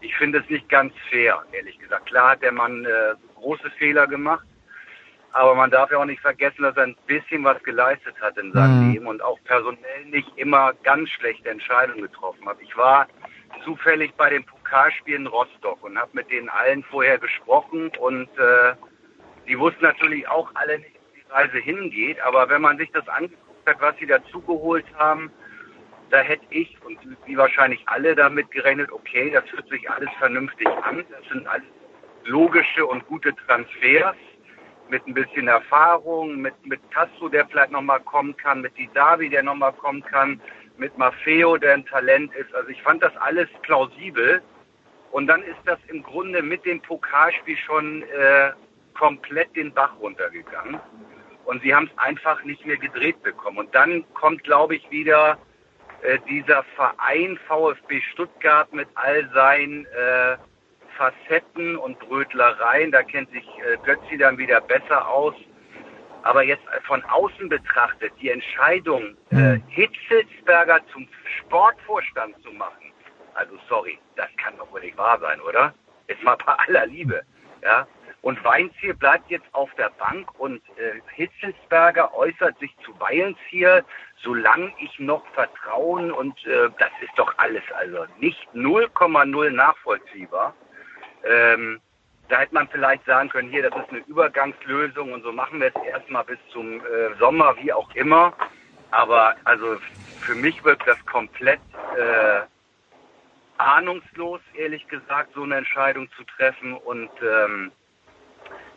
ich 0.00 0.16
finde 0.16 0.38
es 0.38 0.50
nicht 0.50 0.68
ganz 0.68 0.92
fair, 1.08 1.40
ehrlich 1.52 1.78
gesagt. 1.78 2.06
Klar 2.06 2.30
hat 2.30 2.42
der 2.42 2.50
Mann 2.50 2.84
äh, 2.84 3.14
große 3.36 3.70
Fehler 3.78 4.08
gemacht, 4.08 4.44
aber 5.32 5.54
man 5.54 5.70
darf 5.70 5.90
ja 5.90 5.98
auch 5.98 6.04
nicht 6.04 6.20
vergessen, 6.20 6.62
dass 6.62 6.76
er 6.76 6.84
ein 6.84 6.96
bisschen 7.06 7.44
was 7.44 7.62
geleistet 7.62 8.14
hat 8.20 8.36
in 8.38 8.52
seinem 8.52 8.86
mhm. 8.86 8.92
Leben 8.92 9.06
und 9.06 9.22
auch 9.22 9.38
personell 9.44 10.04
nicht 10.06 10.28
immer 10.36 10.72
ganz 10.82 11.08
schlechte 11.10 11.50
Entscheidungen 11.50 12.02
getroffen 12.02 12.48
hat. 12.48 12.58
Ich 12.60 12.76
war 12.76 13.06
zufällig 13.64 14.12
bei 14.14 14.30
den 14.30 14.44
Pokalspielen 14.44 15.26
Rostock 15.26 15.82
und 15.84 15.98
habe 15.98 16.10
mit 16.14 16.30
denen 16.30 16.48
allen 16.48 16.82
vorher 16.84 17.18
gesprochen 17.18 17.90
und 17.98 18.28
äh, 18.38 18.74
die 19.46 19.58
wussten 19.58 19.84
natürlich 19.84 20.28
auch 20.28 20.50
alle 20.54 20.78
nicht, 20.78 20.94
wo 20.94 21.14
die 21.14 21.32
Reise 21.32 21.58
hingeht. 21.58 22.20
Aber 22.22 22.48
wenn 22.48 22.62
man 22.62 22.78
sich 22.78 22.90
das 22.92 23.06
angeguckt 23.08 23.66
hat, 23.66 23.80
was 23.80 23.96
sie 23.98 24.06
dazugeholt 24.06 24.86
haben, 24.96 25.30
da 26.10 26.18
hätte 26.18 26.44
ich 26.50 26.76
und 26.84 26.98
wie 27.26 27.36
wahrscheinlich 27.36 27.82
alle 27.86 28.16
damit 28.16 28.50
gerechnet, 28.50 28.90
okay, 28.90 29.30
das 29.30 29.44
hört 29.52 29.68
sich 29.68 29.88
alles 29.88 30.10
vernünftig 30.18 30.66
an. 30.82 31.04
Das 31.08 31.28
sind 31.32 31.46
alles 31.46 31.66
logische 32.24 32.84
und 32.84 33.06
gute 33.06 33.34
Transfers 33.46 34.16
mit 34.90 35.06
ein 35.06 35.14
bisschen 35.14 35.48
Erfahrung, 35.48 36.36
mit, 36.36 36.54
mit 36.66 36.80
Castro, 36.90 37.28
der 37.28 37.46
vielleicht 37.46 37.70
nochmal 37.70 38.00
kommen 38.00 38.36
kann, 38.36 38.60
mit 38.60 38.76
Didavi, 38.76 39.30
der 39.30 39.42
nochmal 39.42 39.72
kommen 39.72 40.02
kann, 40.02 40.40
mit 40.76 40.96
Maffeo, 40.98 41.56
der 41.56 41.74
ein 41.74 41.86
Talent 41.86 42.34
ist. 42.34 42.54
Also 42.54 42.68
ich 42.68 42.82
fand 42.82 43.02
das 43.02 43.16
alles 43.18 43.48
plausibel. 43.62 44.42
Und 45.12 45.26
dann 45.26 45.42
ist 45.42 45.58
das 45.64 45.78
im 45.88 46.02
Grunde 46.02 46.42
mit 46.42 46.64
dem 46.64 46.80
Pokalspiel 46.80 47.56
schon 47.56 48.02
äh, 48.02 48.50
komplett 48.94 49.54
den 49.56 49.72
Bach 49.72 49.92
runtergegangen. 50.00 50.80
Und 51.44 51.62
sie 51.62 51.74
haben 51.74 51.90
es 51.92 51.98
einfach 51.98 52.42
nicht 52.44 52.64
mehr 52.64 52.76
gedreht 52.76 53.22
bekommen. 53.22 53.58
Und 53.58 53.74
dann 53.74 54.04
kommt, 54.14 54.44
glaube 54.44 54.76
ich, 54.76 54.90
wieder 54.90 55.38
äh, 56.02 56.18
dieser 56.28 56.62
Verein 56.76 57.38
VfB 57.46 58.00
Stuttgart 58.12 58.72
mit 58.72 58.88
all 58.94 59.28
seinen 59.34 59.84
äh, 59.86 60.36
Facetten 60.96 61.76
und 61.76 61.98
Brötlereien. 61.98 62.92
Da 62.92 63.02
kennt 63.02 63.30
sich 63.30 63.46
äh, 63.58 63.76
Götzi 63.84 64.18
dann 64.18 64.38
wieder 64.38 64.60
besser 64.60 65.08
aus. 65.08 65.34
Aber 66.22 66.42
jetzt 66.42 66.62
von 66.86 67.02
außen 67.04 67.48
betrachtet, 67.48 68.12
die 68.20 68.28
Entscheidung, 68.28 69.16
äh, 69.30 69.36
hm. 69.36 69.62
Hitzelsberger 69.68 70.80
zum 70.92 71.08
Sportvorstand 71.38 72.34
zu 72.42 72.52
machen, 72.52 72.92
also 73.34 73.56
sorry, 73.68 73.98
das 74.16 74.28
kann 74.36 74.56
doch 74.58 74.70
wohl 74.70 74.80
nicht 74.80 74.98
wahr 74.98 75.18
sein, 75.20 75.40
oder? 75.40 75.72
Jetzt 76.08 76.22
mal 76.22 76.36
bei 76.44 76.52
aller 76.52 76.86
Liebe. 76.86 77.22
Ja? 77.62 77.86
Und 78.22 78.42
Weinziel 78.44 78.94
bleibt 78.94 79.30
jetzt 79.30 79.46
auf 79.52 79.72
der 79.76 79.90
Bank 79.98 80.38
und 80.38 80.60
äh, 80.76 81.00
Hitzelsberger 81.14 82.14
äußert 82.14 82.58
sich 82.58 82.76
zu 82.84 82.92
Weinziel, 83.00 83.82
solange 84.22 84.72
ich 84.78 84.98
noch 84.98 85.26
Vertrauen 85.28 86.12
und 86.12 86.34
äh, 86.46 86.68
das 86.78 86.90
ist 87.00 87.16
doch 87.16 87.32
alles 87.38 87.62
also 87.78 88.04
nicht 88.18 88.46
0,0 88.54 89.50
nachvollziehbar. 89.50 90.54
Ähm, 91.24 91.80
da 92.28 92.38
hätte 92.38 92.54
man 92.54 92.68
vielleicht 92.68 93.04
sagen 93.06 93.28
können, 93.28 93.50
hier, 93.50 93.68
das 93.68 93.78
ist 93.82 93.90
eine 93.90 94.04
Übergangslösung 94.06 95.12
und 95.12 95.22
so 95.22 95.32
machen 95.32 95.60
wir 95.60 95.68
es 95.74 95.84
erstmal 95.84 96.24
bis 96.24 96.38
zum 96.52 96.80
äh, 96.80 97.14
Sommer, 97.18 97.56
wie 97.60 97.72
auch 97.72 97.92
immer. 97.94 98.32
Aber 98.92 99.34
also 99.44 99.78
für 100.20 100.34
mich 100.34 100.62
wirkt 100.64 100.86
das 100.86 101.04
komplett 101.06 101.60
äh, 101.96 102.42
ahnungslos, 103.58 104.40
ehrlich 104.54 104.86
gesagt, 104.88 105.34
so 105.34 105.42
eine 105.42 105.56
Entscheidung 105.56 106.08
zu 106.16 106.24
treffen. 106.24 106.74
Und 106.74 107.10
ähm, 107.22 107.72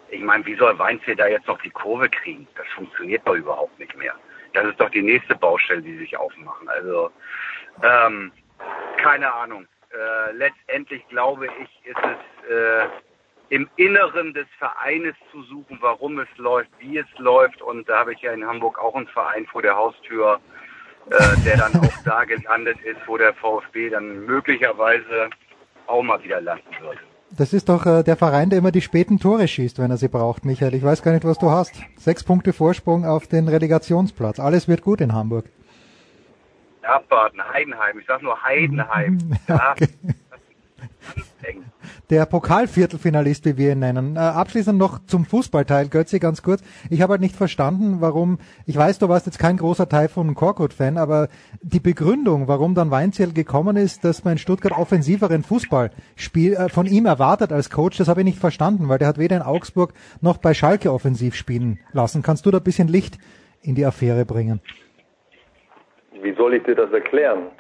ich 0.10 0.22
meine, 0.22 0.46
wie 0.46 0.56
soll 0.56 0.78
Weinziel 0.80 1.16
da 1.16 1.28
jetzt 1.28 1.48
noch 1.48 1.62
die 1.62 1.70
Kurve 1.70 2.10
kriegen? 2.10 2.48
Das 2.56 2.68
funktioniert 2.76 3.26
doch 3.28 3.36
überhaupt 3.36 3.78
nicht 3.80 3.96
mehr. 3.96 4.16
das 4.54 4.66
ist 4.66 4.80
doch 4.80 4.89
die 4.89 5.02
nächste 5.02 5.36
Baustelle, 5.36 5.82
die 5.82 5.98
sich 5.98 6.18
aufmachen. 6.18 6.70
Also 6.70 7.12
ähm, 7.82 8.32
keine 8.98 9.34
Ahnung. 9.34 9.68
Äh, 9.94 10.32
letztendlich 10.34 11.08
glaube 11.08 11.46
ich, 11.46 11.89
ist 11.89 11.98
es 11.98 12.50
äh, 12.50 12.88
im 13.50 13.70
Inneren 13.76 14.34
des 14.34 14.48
Vereines 14.58 15.14
zu 15.32 15.44
suchen, 15.44 15.78
warum 15.82 16.20
es 16.20 16.28
läuft, 16.38 16.72
wie 16.80 16.98
es 16.98 17.06
läuft. 17.18 17.62
Und 17.62 17.88
da 17.88 18.00
habe 18.00 18.14
ich 18.14 18.22
ja 18.22 18.32
in 18.32 18.46
Hamburg 18.46 18.80
auch 18.80 18.96
einen 18.96 19.08
Verein 19.08 19.46
vor 19.46 19.62
der 19.62 19.76
Haustür, 19.76 20.39
äh, 21.12 21.38
der 21.46 21.58
dann 21.58 21.76
auch 21.76 22.04
da 22.06 22.24
gelandet 22.24 22.80
ist, 22.82 23.00
wo 23.06 23.18
der 23.18 23.34
VfB 23.36 23.89
dann 23.89 24.26
möglicherweise 24.26 25.30
auch 25.86 26.02
mal 26.02 26.24
wieder 26.24 26.41
landen 26.41 26.76
wird. 26.82 26.98
Das 27.38 27.54
ist 27.54 27.70
doch 27.70 27.86
äh, 27.86 28.04
der 28.04 28.16
Verein, 28.16 28.50
der 28.50 28.60
immer 28.60 28.72
die 28.72 28.82
späten 28.82 29.20
Tore 29.20 29.48
schießt, 29.48 29.80
wenn 29.80 29.91
er 29.91 29.98
sie 29.98 30.08
braucht, 30.08 30.46
Michael. 30.46 30.74
Ich 30.74 30.84
weiß 30.84 31.04
gar 31.04 31.14
nicht, 31.14 31.26
was 31.26 31.38
du 31.38 31.50
hast. 31.50 31.76
Sechs 31.98 32.24
Punkte 32.24 32.54
Vorsprung 32.54 33.06
auf 33.06 33.28
den 33.28 33.48
Relegationsplatz. 33.48 34.39
Alles 34.39 34.68
wird 34.68 34.82
gut 34.82 35.02
in 35.02 35.14
Hamburg. 35.14 35.46
Abwarten, 36.84 37.42
Heidenheim. 37.54 38.00
Ich 38.00 38.06
sag 38.06 38.22
nur 38.22 38.42
Heidenheim. 38.44 39.18
Ja, 39.48 39.72
okay. 39.72 39.90
Der 42.10 42.26
Pokalviertelfinalist, 42.26 43.46
wie 43.46 43.58
wir 43.58 43.72
ihn 43.72 43.80
nennen. 43.80 44.18
Äh, 44.18 44.20
abschließend 44.20 44.78
noch 44.78 45.00
zum 45.06 45.26
Fußballteil, 45.26 45.88
Götze, 45.88 46.20
ganz 46.20 46.42
kurz. 46.42 46.62
Ich 46.90 47.02
habe 47.02 47.12
halt 47.12 47.22
nicht 47.22 47.36
verstanden, 47.36 48.02
warum, 48.02 48.40
ich 48.66 48.76
weiß, 48.76 49.00
du 49.00 49.10
warst 49.10 49.26
jetzt 49.26 49.40
kein 49.40 49.58
großer 49.58 49.90
Teil 49.90 50.10
von 50.10 50.36
Korkut-Fan, 50.36 50.98
aber 50.98 51.30
die 51.62 51.80
Begründung, 51.80 52.48
warum 52.48 52.76
dann 52.76 52.92
Weinzierl 52.92 53.34
gekommen 53.34 53.78
ist, 53.78 54.04
dass 54.04 54.24
man 54.24 54.34
in 54.34 54.38
Stuttgart 54.38 54.78
offensiveren 54.78 55.44
Fußballspiel 55.44 56.54
äh, 56.54 56.70
von 56.70 56.86
ihm 56.86 57.06
erwartet 57.06 57.52
als 57.52 57.70
Coach, 57.70 57.98
das 57.98 58.08
habe 58.08 58.22
ich 58.22 58.26
nicht 58.26 58.40
verstanden, 58.40 58.90
weil 58.90 59.00
der 59.00 59.08
hat 59.08 59.18
weder 59.18 59.38
in 59.38 59.42
Augsburg 59.42 59.94
noch 60.22 60.38
bei 60.38 60.54
Schalke 60.54 60.92
offensiv 60.92 61.36
spielen 61.36 61.80
lassen. 61.94 62.22
Kannst 62.22 62.46
du 62.46 62.52
da 62.52 62.58
ein 62.60 62.64
bisschen 62.64 62.90
Licht 62.90 63.18
in 63.62 63.76
die 63.76 63.86
Affäre 63.86 64.26
bringen? 64.26 64.62
Wie 66.24 66.34
soll 66.34 66.54
ich 66.56 66.64
dir 66.64 66.76
das 66.76 66.92
erklären? 66.92 67.52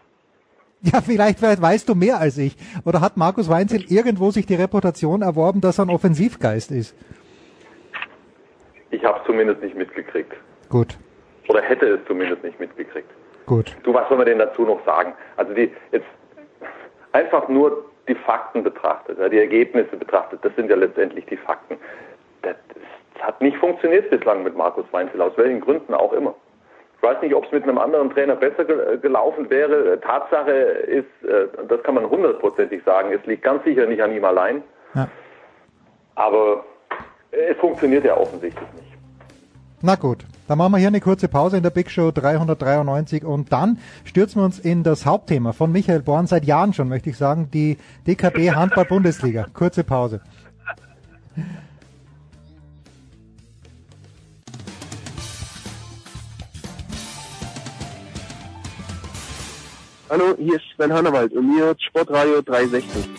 Ja, 0.81 1.01
vielleicht 1.01 1.41
weißt 1.41 1.87
du 1.87 1.95
mehr 1.95 2.19
als 2.19 2.37
ich. 2.37 2.57
Oder 2.85 2.99
hat 3.01 3.15
Markus 3.15 3.49
Weinzel 3.49 3.85
irgendwo 3.89 4.31
sich 4.31 4.45
die 4.45 4.55
Reputation 4.55 5.21
erworben, 5.21 5.61
dass 5.61 5.79
er 5.79 5.85
ein 5.85 5.89
Offensivgeist 5.89 6.71
ist? 6.71 6.95
Ich 8.91 9.03
habe 9.05 9.19
es 9.19 9.25
zumindest 9.25 9.61
nicht 9.61 9.75
mitgekriegt. 9.75 10.33
Gut. 10.69 10.97
Oder 11.47 11.61
hätte 11.61 11.85
es 11.85 11.99
zumindest 12.05 12.43
nicht 12.43 12.59
mitgekriegt. 12.59 13.09
Gut. 13.45 13.75
Du, 13.83 13.93
was 13.93 14.07
soll 14.07 14.17
man 14.17 14.25
denn 14.25 14.39
dazu 14.39 14.63
noch 14.63 14.83
sagen? 14.85 15.13
Also 15.37 15.53
die 15.53 15.71
jetzt 15.91 16.05
einfach 17.11 17.47
nur 17.47 17.85
die 18.07 18.15
Fakten 18.15 18.63
betrachtet, 18.63 19.17
die 19.31 19.39
Ergebnisse 19.39 19.95
betrachtet, 19.95 20.43
das 20.43 20.53
sind 20.55 20.69
ja 20.69 20.75
letztendlich 20.75 21.25
die 21.25 21.37
Fakten. 21.37 21.77
Das, 22.41 22.55
das 23.13 23.23
hat 23.23 23.41
nicht 23.41 23.57
funktioniert 23.57 24.09
bislang 24.09 24.43
mit 24.43 24.55
Markus 24.57 24.85
Weinzel, 24.91 25.21
aus 25.21 25.33
welchen 25.37 25.61
Gründen 25.61 25.93
auch 25.93 26.11
immer. 26.13 26.35
Ich 27.03 27.09
weiß 27.09 27.21
nicht, 27.21 27.35
ob 27.35 27.43
es 27.43 27.51
mit 27.51 27.63
einem 27.63 27.79
anderen 27.79 28.11
Trainer 28.11 28.37
besser 28.37 28.63
gelaufen 28.63 29.49
wäre. 29.49 29.99
Tatsache 29.99 30.51
ist, 30.51 31.29
äh, 31.29 31.47
das 31.67 31.83
kann 31.83 31.95
man 31.95 32.09
hundertprozentig 32.09 32.81
sagen, 32.85 33.11
es 33.11 33.25
liegt 33.25 33.43
ganz 33.43 33.61
sicher 33.65 33.85
nicht 33.87 34.01
an 34.01 34.15
ihm 34.15 34.23
allein. 34.23 34.63
Ja. 34.95 35.09
Aber 36.15 36.63
es 37.31 37.57
funktioniert 37.57 38.05
ja 38.05 38.15
offensichtlich 38.15 38.69
nicht. 38.75 38.93
Na 39.81 39.95
gut, 39.95 40.23
dann 40.47 40.57
machen 40.57 40.71
wir 40.71 40.77
hier 40.77 40.87
eine 40.87 41.01
kurze 41.01 41.27
Pause 41.27 41.57
in 41.57 41.63
der 41.63 41.71
Big 41.71 41.91
Show 41.91 42.11
393 42.11 43.25
und 43.25 43.51
dann 43.51 43.79
stürzen 44.05 44.39
wir 44.39 44.45
uns 44.45 44.59
in 44.59 44.83
das 44.83 45.05
Hauptthema 45.05 45.51
von 45.51 45.73
Michael 45.73 46.03
Born 46.03 46.25
seit 46.25 46.45
Jahren 46.45 46.71
schon, 46.71 46.87
möchte 46.87 47.09
ich 47.09 47.17
sagen, 47.17 47.49
die 47.53 47.79
DKB 48.07 48.51
Handball 48.51 48.85
Bundesliga. 48.85 49.47
Kurze 49.53 49.83
Pause. 49.83 50.21
Hallo, 60.13 60.35
hier 60.37 60.57
ist 60.57 60.65
Sven 60.75 60.93
Hannawald 60.93 61.33
und 61.33 61.47
mir 61.47 61.75
Sportradio 61.89 62.39
360. 62.43 63.09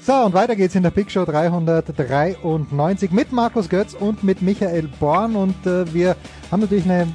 So, 0.00 0.14
und 0.14 0.32
weiter 0.32 0.56
geht's 0.56 0.74
in 0.74 0.82
der 0.82 0.90
Big 0.90 1.10
Show 1.10 1.26
393 1.26 3.10
mit 3.10 3.32
Markus 3.32 3.68
Götz 3.68 3.92
und 3.92 4.24
mit 4.24 4.40
Michael 4.40 4.88
Born. 4.98 5.36
Und 5.36 5.66
äh, 5.66 5.92
wir 5.92 6.16
haben 6.50 6.60
natürlich 6.60 6.86
eine 6.86 7.06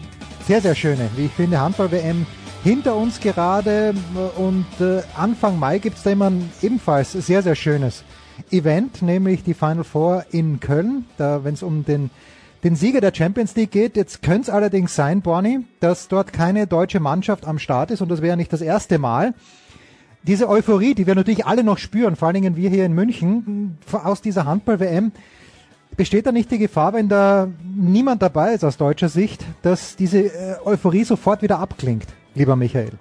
sehr, 0.46 0.62
sehr 0.62 0.76
schöne, 0.76 1.10
wie 1.16 1.26
ich 1.26 1.32
finde, 1.32 1.62
Handball-WM 1.62 2.28
hinter 2.64 2.96
uns 2.96 3.20
gerade. 3.20 3.96
Und 4.38 4.68
äh, 4.80 5.02
Anfang 5.18 5.58
Mai 5.58 5.80
gibt's 5.80 6.04
da 6.04 6.12
immer 6.12 6.30
ein 6.30 6.48
ebenfalls 6.62 7.14
sehr, 7.14 7.42
sehr 7.42 7.56
schönes 7.56 8.04
Event, 8.52 9.02
nämlich 9.02 9.44
die 9.44 9.56
Final 9.56 9.84
Four 9.84 10.26
in 10.30 10.60
Köln. 10.60 11.06
Da, 11.18 11.44
wenn 11.44 11.56
es 11.56 11.64
um 11.64 11.86
den 11.86 12.12
den 12.64 12.76
Sieger 12.76 13.02
der 13.02 13.14
Champions 13.14 13.56
League 13.56 13.72
geht. 13.72 13.96
Jetzt 13.96 14.22
könnte 14.22 14.42
es 14.44 14.50
allerdings 14.50 14.96
sein, 14.96 15.22
Borny, 15.22 15.66
dass 15.80 16.08
dort 16.08 16.34
keine 16.34 16.68
deutsche 16.68 17.00
Mannschaft 17.00 17.46
am 17.46 17.60
Start 17.60 17.92
ist 17.92 18.02
und 18.02 18.10
das 18.10 18.22
wäre 18.22 18.38
nicht 18.38 18.52
das 18.52 18.62
erste 18.62 19.00
Mal. 19.00 19.34
Diese 20.24 20.50
Euphorie, 20.50 20.96
die 20.96 21.08
wir 21.08 21.16
natürlich 21.16 21.46
alle 21.46 21.64
noch 21.64 21.78
spüren, 21.78 22.16
vor 22.16 22.28
allen 22.28 22.36
Dingen 22.36 22.56
wir 22.58 22.70
hier 22.70 22.86
in 22.86 22.94
München, 22.94 23.78
aus 23.92 24.22
dieser 24.22 24.46
Handball-WM, 24.46 25.14
besteht 25.96 26.26
da 26.26 26.32
nicht 26.32 26.52
die 26.52 26.58
Gefahr, 26.58 26.94
wenn 26.94 27.08
da 27.08 27.48
niemand 27.64 28.22
dabei 28.22 28.54
ist 28.54 28.66
aus 28.66 28.78
deutscher 28.78 29.10
Sicht, 29.10 29.44
dass 29.62 29.96
diese 29.96 30.20
äh, 30.20 30.58
Euphorie 30.66 31.06
sofort 31.06 31.42
wieder 31.42 31.60
abklingt, 31.60 32.08
lieber 32.36 32.56
Michael? 32.56 32.92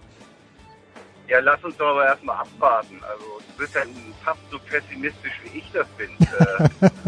Ja, 1.26 1.40
lass 1.40 1.62
uns 1.62 1.76
doch 1.76 1.88
aber 1.88 2.06
erstmal 2.06 2.36
abwarten. 2.36 2.96
Also 3.02 3.24
du 3.24 3.58
bist 3.58 3.74
ja 3.74 3.82
fast 4.24 4.40
so 4.50 4.58
pessimistisch, 4.58 5.40
wie 5.44 5.58
ich 5.58 5.70
das 5.72 5.86
bin. 5.98 6.08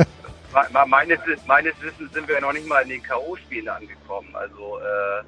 Meines, 0.86 1.18
meines 1.46 1.80
Wissens 1.80 2.12
sind 2.12 2.28
wir 2.28 2.40
noch 2.40 2.52
nicht 2.52 2.66
mal 2.66 2.82
in 2.82 2.88
den 2.88 3.02
K.O.-Spielen 3.02 3.68
angekommen. 3.68 4.34
Also 4.34 4.78
äh, 4.78 5.22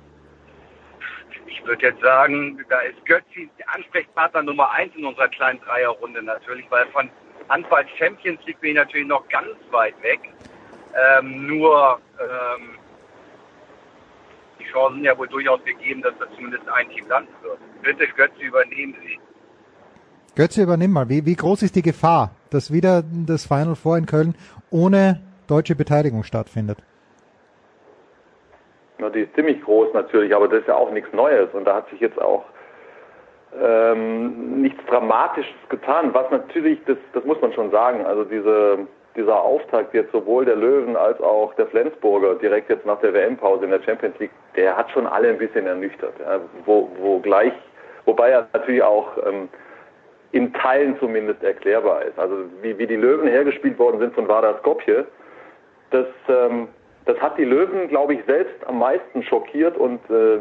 ich 1.47 1.65
würde 1.65 1.87
jetzt 1.87 2.01
sagen, 2.01 2.59
da 2.69 2.81
ist 2.81 3.05
Götzi 3.07 3.49
Ansprechpartner 3.67 4.43
Nummer 4.43 4.71
eins 4.71 4.95
in 4.97 5.05
unserer 5.05 5.29
kleinen 5.29 5.61
Dreierrunde 5.61 6.23
natürlich, 6.23 6.69
weil 6.71 6.87
von 6.87 7.09
Handball 7.49 7.87
Champions 7.99 8.41
League 8.47 8.61
bin 8.61 8.71
ich 8.71 8.77
natürlich 8.77 9.07
noch 9.07 9.29
ganz 9.29 9.57
weit 9.71 10.01
weg. 10.03 10.21
Ähm, 10.95 11.47
nur 11.47 12.01
ähm, 12.21 12.79
die 14.59 14.65
Chancen 14.65 15.05
ja 15.05 15.17
wohl 15.17 15.29
durchaus 15.29 15.63
gegeben, 15.65 16.03
dass 16.03 16.15
das 16.19 16.29
zumindest 16.35 16.69
ein 16.69 16.89
Team 16.91 17.09
landen 17.09 17.33
wird. 17.43 17.59
Bitte 17.83 18.07
Götzi 18.09 18.43
übernehmen 18.43 18.95
Sie. 19.03 19.19
Götze, 20.35 20.63
übernimm 20.63 20.93
mal. 20.93 21.09
Wie, 21.11 21.27
wie 21.27 21.37
groß 21.37 21.63
ist 21.63 21.77
die 21.77 21.83
Gefahr, 21.83 22.35
dass 22.49 22.73
wieder 22.73 23.03
das 23.03 23.47
Final 23.47 23.77
Four 23.77 23.99
in 23.99 24.07
Köln 24.07 24.35
ohne 24.73 25.21
deutsche 25.47 25.77
Beteiligung 25.77 26.25
stattfindet? 26.25 26.79
Na, 28.99 29.11
die 29.11 29.21
ist 29.21 29.35
ziemlich 29.35 29.61
groß 29.63 29.93
natürlich, 29.95 30.35
aber 30.35 30.49
das 30.49 30.61
ist 30.61 30.69
ja 30.69 30.77
auch 30.77 30.91
nichts 30.91 31.13
Neues 31.13 31.49
und 31.53 31.65
da 31.65 31.77
hat 31.77 31.91
sich 31.91 32.01
jetzt 32.01 32.21
auch 32.21 32.45
ähm, 33.61 34.63
nichts 34.63 34.81
Dramatisches 34.87 35.53
getan. 35.69 36.15
Was 36.15 36.31
natürlich, 36.31 36.79
das, 36.87 36.97
das 37.13 37.25
muss 37.25 37.41
man 37.41 37.53
schon 37.53 37.71
sagen, 37.71 38.07
also 38.07 38.25
diese, 38.25 38.87
dieser 39.17 39.43
Auftakt 39.43 39.93
jetzt 39.93 40.13
sowohl 40.13 40.45
der 40.45 40.57
Löwen 40.57 40.97
als 40.97 41.21
auch 41.21 41.53
der 41.55 41.67
Flensburger 41.67 42.37
direkt 42.37 42.71
jetzt 42.71 42.87
nach 42.87 43.01
der 43.01 43.13
WM-Pause 43.13 43.65
in 43.65 43.71
der 43.71 43.83
Champions 43.83 44.19
League, 44.19 44.31
der 44.57 44.77
hat 44.77 44.91
schon 44.91 45.07
alle 45.07 45.29
ein 45.29 45.39
bisschen 45.39 45.67
ernüchtert. 45.67 46.15
Ja, 46.21 46.41
wo, 46.65 46.89
wo 46.99 47.19
gleich, 47.19 47.53
wobei 48.05 48.31
er 48.31 48.49
natürlich 48.53 48.83
auch 48.83 49.19
ähm, 49.27 49.49
in 50.33 50.53
Teilen 50.55 50.99
zumindest 50.99 51.43
erklärbar 51.43 52.03
ist. 52.05 52.19
Also 52.19 52.37
wie, 52.63 52.77
wie 52.79 52.87
die 52.87 52.97
Löwen 52.97 53.29
hergespielt 53.29 53.79
worden 53.79 54.01
sind 54.01 54.15
von 54.15 54.29
Vardar 54.29 54.59
Skopje, 54.59 55.07
das, 55.91 56.07
ähm, 56.29 56.69
das 57.05 57.19
hat 57.21 57.39
die 57.39 57.45
Löwen, 57.45 57.89
glaube 57.89 58.15
ich, 58.15 58.25
selbst 58.27 58.67
am 58.67 58.79
meisten 58.79 59.23
schockiert 59.23 59.77
und 59.77 60.01
äh, 60.11 60.39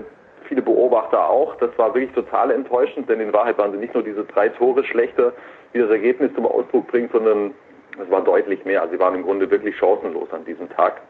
viele 0.47 0.61
Beobachter 0.61 1.29
auch. 1.29 1.55
Das 1.57 1.69
war 1.77 1.93
wirklich 1.93 2.13
total 2.13 2.51
enttäuschend, 2.51 3.09
denn 3.09 3.19
in 3.19 3.33
Wahrheit 3.33 3.57
waren 3.57 3.71
sie 3.73 3.77
nicht 3.77 3.93
nur 3.93 4.03
diese 4.03 4.23
drei 4.23 4.49
Tore 4.49 4.83
schlechter, 4.85 5.33
wie 5.73 5.79
das 5.79 5.89
Ergebnis 5.89 6.33
zum 6.35 6.45
Ausdruck 6.45 6.87
bringt, 6.87 7.11
sondern 7.11 7.53
es 8.01 8.09
war 8.09 8.23
deutlich 8.23 8.63
mehr. 8.63 8.81
Also 8.81 8.93
sie 8.93 8.99
waren 8.99 9.15
im 9.15 9.23
Grunde 9.23 9.51
wirklich 9.51 9.75
chancenlos 9.77 10.31
an 10.31 10.45
diesem 10.45 10.69
Tag. 10.69 11.01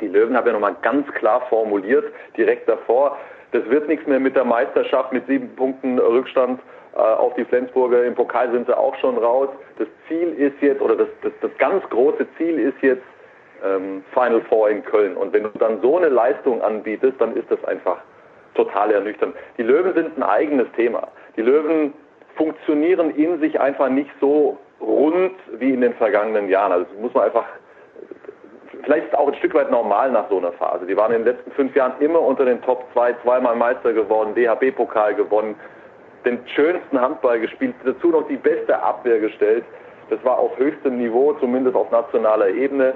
Die 0.00 0.08
Löwen 0.08 0.36
haben 0.36 0.46
ja 0.46 0.52
nochmal 0.52 0.76
ganz 0.82 1.06
klar 1.14 1.42
formuliert, 1.48 2.04
direkt 2.36 2.68
davor, 2.68 3.18
das 3.52 3.68
wird 3.68 3.88
nichts 3.88 4.06
mehr 4.06 4.20
mit 4.20 4.36
der 4.36 4.44
Meisterschaft 4.44 5.12
mit 5.12 5.26
sieben 5.26 5.54
Punkten 5.56 5.98
Rückstand 5.98 6.60
äh, 6.94 6.98
auf 6.98 7.34
die 7.34 7.44
Flensburger. 7.44 8.04
Im 8.04 8.14
Pokal 8.14 8.50
sind 8.50 8.66
sie 8.66 8.76
auch 8.76 8.94
schon 8.96 9.16
raus. 9.18 9.48
Das 9.78 9.88
Ziel 10.08 10.28
ist 10.34 10.60
jetzt, 10.60 10.80
oder 10.80 10.96
das, 10.96 11.08
das, 11.22 11.32
das 11.40 11.50
ganz 11.58 11.82
große 11.90 12.26
Ziel 12.36 12.58
ist 12.58 12.80
jetzt 12.82 13.04
ähm, 13.64 14.04
Final 14.12 14.40
Four 14.42 14.70
in 14.70 14.84
Köln. 14.84 15.16
Und 15.16 15.32
wenn 15.32 15.44
du 15.44 15.50
dann 15.58 15.80
so 15.80 15.96
eine 15.96 16.08
Leistung 16.08 16.62
anbietest, 16.62 17.20
dann 17.20 17.36
ist 17.36 17.50
das 17.50 17.62
einfach 17.64 17.98
total 18.54 18.92
ernüchternd. 18.92 19.34
Die 19.58 19.62
Löwen 19.62 19.94
sind 19.94 20.16
ein 20.16 20.22
eigenes 20.22 20.66
Thema. 20.76 21.08
Die 21.36 21.42
Löwen 21.42 21.92
funktionieren 22.36 23.10
in 23.10 23.38
sich 23.40 23.60
einfach 23.60 23.88
nicht 23.88 24.10
so 24.20 24.58
rund 24.80 25.34
wie 25.58 25.72
in 25.72 25.80
den 25.82 25.94
vergangenen 25.94 26.48
Jahren. 26.48 26.72
Also 26.72 26.86
das 26.86 27.00
muss 27.00 27.14
man 27.14 27.24
einfach 27.24 27.44
vielleicht 28.82 29.06
ist 29.06 29.18
auch 29.18 29.28
ein 29.28 29.34
Stück 29.34 29.54
weit 29.54 29.70
normal 29.70 30.10
nach 30.10 30.28
so 30.28 30.38
einer 30.38 30.52
Phase. 30.52 30.86
Die 30.86 30.96
waren 30.96 31.12
in 31.12 31.24
den 31.24 31.34
letzten 31.34 31.50
fünf 31.52 31.74
Jahren 31.74 31.92
immer 32.00 32.20
unter 32.20 32.44
den 32.44 32.62
Top 32.62 32.84
2, 32.92 33.14
zweimal 33.22 33.56
Meister 33.56 33.92
geworden, 33.92 34.34
DHB-Pokal 34.34 35.14
gewonnen, 35.14 35.54
den 36.24 36.38
schönsten 36.54 37.00
Handball 37.00 37.40
gespielt, 37.40 37.74
dazu 37.84 38.08
noch 38.08 38.26
die 38.28 38.36
beste 38.36 38.80
Abwehr 38.82 39.20
gestellt. 39.20 39.64
Das 40.10 40.22
war 40.24 40.38
auf 40.38 40.56
höchstem 40.58 40.98
Niveau, 40.98 41.32
zumindest 41.34 41.76
auf 41.76 41.90
nationaler 41.90 42.48
Ebene. 42.48 42.94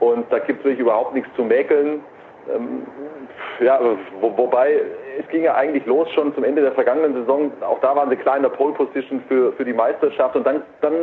und 0.00 0.30
da 0.30 0.38
gibt 0.38 0.58
es 0.60 0.64
wirklich 0.64 0.80
überhaupt 0.80 1.14
nichts 1.14 1.30
zu 1.36 1.42
mäkeln. 1.42 2.00
Ähm, 2.54 2.82
ja, 3.60 3.80
wo, 4.20 4.36
wobei 4.36 4.80
es 5.18 5.26
ging 5.28 5.44
ja 5.44 5.54
eigentlich 5.54 5.86
los 5.86 6.10
schon 6.10 6.34
zum 6.34 6.44
Ende 6.44 6.60
der 6.60 6.72
vergangenen 6.72 7.14
Saison. 7.14 7.50
Auch 7.62 7.80
da 7.80 7.96
waren 7.96 8.10
sie 8.10 8.16
kleiner 8.16 8.50
Pole 8.50 8.74
Position 8.74 9.22
für, 9.28 9.52
für 9.52 9.64
die 9.64 9.72
Meisterschaft 9.72 10.36
und 10.36 10.46
dann, 10.46 10.62
dann, 10.82 10.94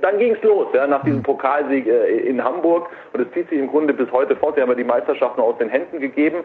dann 0.00 0.18
ging 0.18 0.34
es 0.34 0.42
los, 0.42 0.68
ja, 0.72 0.86
nach 0.86 1.04
diesem 1.04 1.22
Pokalsieg 1.22 1.86
äh, 1.86 2.20
in 2.20 2.42
Hamburg 2.42 2.88
und 3.12 3.20
es 3.20 3.30
zieht 3.32 3.50
sich 3.50 3.58
im 3.58 3.68
Grunde 3.68 3.92
bis 3.92 4.10
heute 4.12 4.34
fort. 4.36 4.54
Sie 4.54 4.62
haben 4.62 4.70
ja 4.70 4.76
die 4.76 4.84
Meisterschaft 4.84 5.36
noch 5.36 5.44
aus 5.44 5.58
den 5.58 5.68
Händen 5.68 6.00
gegeben 6.00 6.38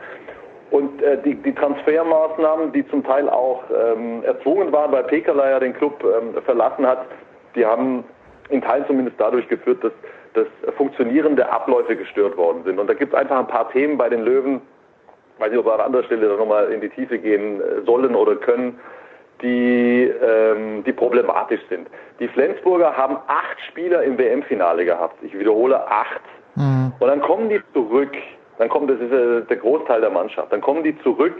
und 0.71 1.01
äh, 1.01 1.21
die, 1.23 1.35
die 1.35 1.53
Transfermaßnahmen, 1.53 2.73
die 2.73 2.87
zum 2.89 3.03
Teil 3.03 3.29
auch 3.29 3.63
ähm, 3.69 4.23
erzwungen 4.23 4.71
waren, 4.71 4.91
weil 4.91 5.03
Pekala 5.03 5.49
ja 5.49 5.59
den 5.59 5.73
Club 5.73 6.03
ähm, 6.03 6.41
verlassen 6.43 6.85
hat, 6.85 7.05
die 7.55 7.65
haben 7.65 8.03
in 8.49 8.61
Teilen 8.61 8.85
zumindest 8.87 9.19
dadurch 9.19 9.47
geführt, 9.47 9.83
dass, 9.83 9.93
dass 10.33 10.47
funktionierende 10.75 11.49
Abläufe 11.49 11.95
gestört 11.95 12.37
worden 12.37 12.63
sind. 12.65 12.79
Und 12.79 12.87
da 12.87 12.93
gibt 12.93 13.13
es 13.13 13.19
einfach 13.19 13.39
ein 13.39 13.47
paar 13.47 13.69
Themen 13.71 13.97
bei 13.97 14.09
den 14.09 14.23
Löwen, 14.23 14.61
weiß 15.39 15.51
nicht, 15.51 15.59
ob 15.59 15.65
wir 15.65 15.73
an 15.73 15.81
anderer 15.81 16.03
Stelle 16.03 16.35
nochmal 16.35 16.71
in 16.71 16.81
die 16.81 16.89
Tiefe 16.89 17.17
gehen 17.17 17.61
äh, 17.61 17.81
sollen 17.85 18.15
oder 18.15 18.35
können, 18.35 18.79
die, 19.41 20.11
ähm, 20.21 20.83
die 20.83 20.93
problematisch 20.93 21.61
sind. 21.69 21.87
Die 22.19 22.27
Flensburger 22.27 22.97
haben 22.97 23.17
acht 23.27 23.59
Spieler 23.67 24.03
im 24.03 24.17
WM-Finale 24.17 24.83
gehabt. 24.83 25.15
Ich 25.21 25.37
wiederhole, 25.37 25.87
acht. 25.87 26.21
Mhm. 26.55 26.91
Und 26.99 27.07
dann 27.07 27.21
kommen 27.21 27.49
die 27.49 27.61
zurück 27.73 28.11
dann 28.57 28.69
kommt, 28.69 28.89
das 28.89 28.99
ist 28.99 29.11
äh, 29.11 29.41
der 29.41 29.57
Großteil 29.57 30.01
der 30.01 30.09
Mannschaft, 30.09 30.51
dann 30.51 30.61
kommen 30.61 30.83
die 30.83 30.97
zurück 30.99 31.35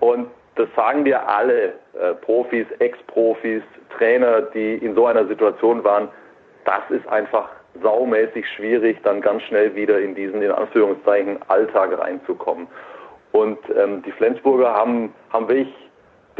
und 0.00 0.28
das 0.56 0.68
sagen 0.74 1.04
dir 1.04 1.28
alle 1.28 1.74
äh, 2.00 2.14
Profis, 2.20 2.66
Ex-Profis, 2.80 3.62
Trainer, 3.96 4.42
die 4.42 4.74
in 4.74 4.94
so 4.94 5.06
einer 5.06 5.26
Situation 5.26 5.84
waren, 5.84 6.08
das 6.64 6.82
ist 6.90 7.06
einfach 7.08 7.48
saumäßig 7.82 8.46
schwierig, 8.56 8.98
dann 9.04 9.20
ganz 9.20 9.42
schnell 9.44 9.74
wieder 9.74 9.98
in 10.00 10.14
diesen, 10.14 10.42
in 10.42 10.50
Anführungszeichen, 10.50 11.38
Alltag 11.48 11.96
reinzukommen. 11.98 12.66
Und 13.32 13.58
ähm, 13.76 14.02
die 14.02 14.12
Flensburger 14.12 14.72
haben, 14.72 15.14
haben 15.30 15.48
wirklich 15.48 15.72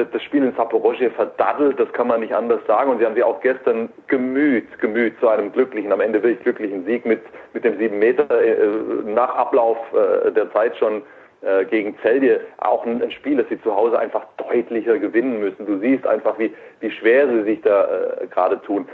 das 0.05 0.23
Spiel 0.23 0.45
in 0.45 0.55
Saporosche 0.55 1.11
verdaddelt, 1.11 1.79
das 1.79 1.93
kann 1.93 2.09
man 2.09 2.21
nicht 2.21 2.35
anders 2.35 2.61
sagen. 2.67 2.91
Und 2.91 2.99
sie 2.99 3.07
haben 3.07 3.15
sich 3.15 3.25
auch 3.25 3.41
gestern 3.41 3.89
gemüht, 4.07 4.79
gemüht 4.79 5.19
zu 5.21 5.29
einem 5.29 5.53
glücklichen, 5.53 5.93
am 5.93 6.01
Ende 6.01 6.23
wirklich 6.23 6.43
glücklichen 6.43 6.85
Sieg 6.85 7.05
mit, 7.05 7.21
mit 7.53 7.65
dem 7.65 7.79
sieben 7.79 7.99
Meter 7.99 8.29
äh, 8.31 8.57
nach 9.05 9.35
Ablauf 9.35 9.79
äh, 9.93 10.31
der 10.33 10.53
Zeit 10.53 10.77
schon 10.77 11.03
äh, 11.43 11.65
gegen 11.67 11.97
Zeldje. 12.03 12.41
Auch 12.59 12.85
ein, 12.85 13.03
ein, 13.03 13.11
Spiel, 13.11 13.37
das 13.37 13.49
sie 13.49 13.61
zu 13.63 13.75
Hause 13.75 13.99
einfach 13.99 14.25
deutlicher 14.37 14.99
gewinnen 14.99 15.41
müssen. 15.41 15.67
Du 15.67 15.79
siehst 15.79 16.07
einfach, 16.07 16.39
wie, 16.39 16.53
wie 16.81 16.91
schwer 16.91 17.29
sie 17.29 17.43
sich 17.43 17.61
da 17.63 17.85
äh, 17.85 18.27
gerade 18.27 18.61
tun. 18.63 18.89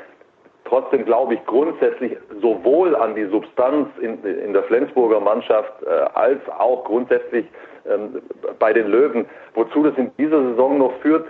Trotzdem 0.64 1.04
glaube 1.04 1.34
ich 1.34 1.44
grundsätzlich 1.46 2.16
sowohl 2.40 2.96
an 2.96 3.14
die 3.14 3.26
Substanz 3.26 3.88
in, 4.00 4.22
in 4.24 4.52
der 4.52 4.62
Flensburger 4.64 5.20
Mannschaft 5.20 5.72
äh, 5.82 5.88
als 6.14 6.40
auch 6.58 6.84
grundsätzlich 6.84 7.46
ähm, 7.88 8.22
bei 8.58 8.72
den 8.72 8.88
Löwen. 8.88 9.26
Wozu 9.54 9.82
das 9.82 9.96
in 9.96 10.10
dieser 10.18 10.42
Saison 10.42 10.78
noch 10.78 10.92
führt, 11.00 11.28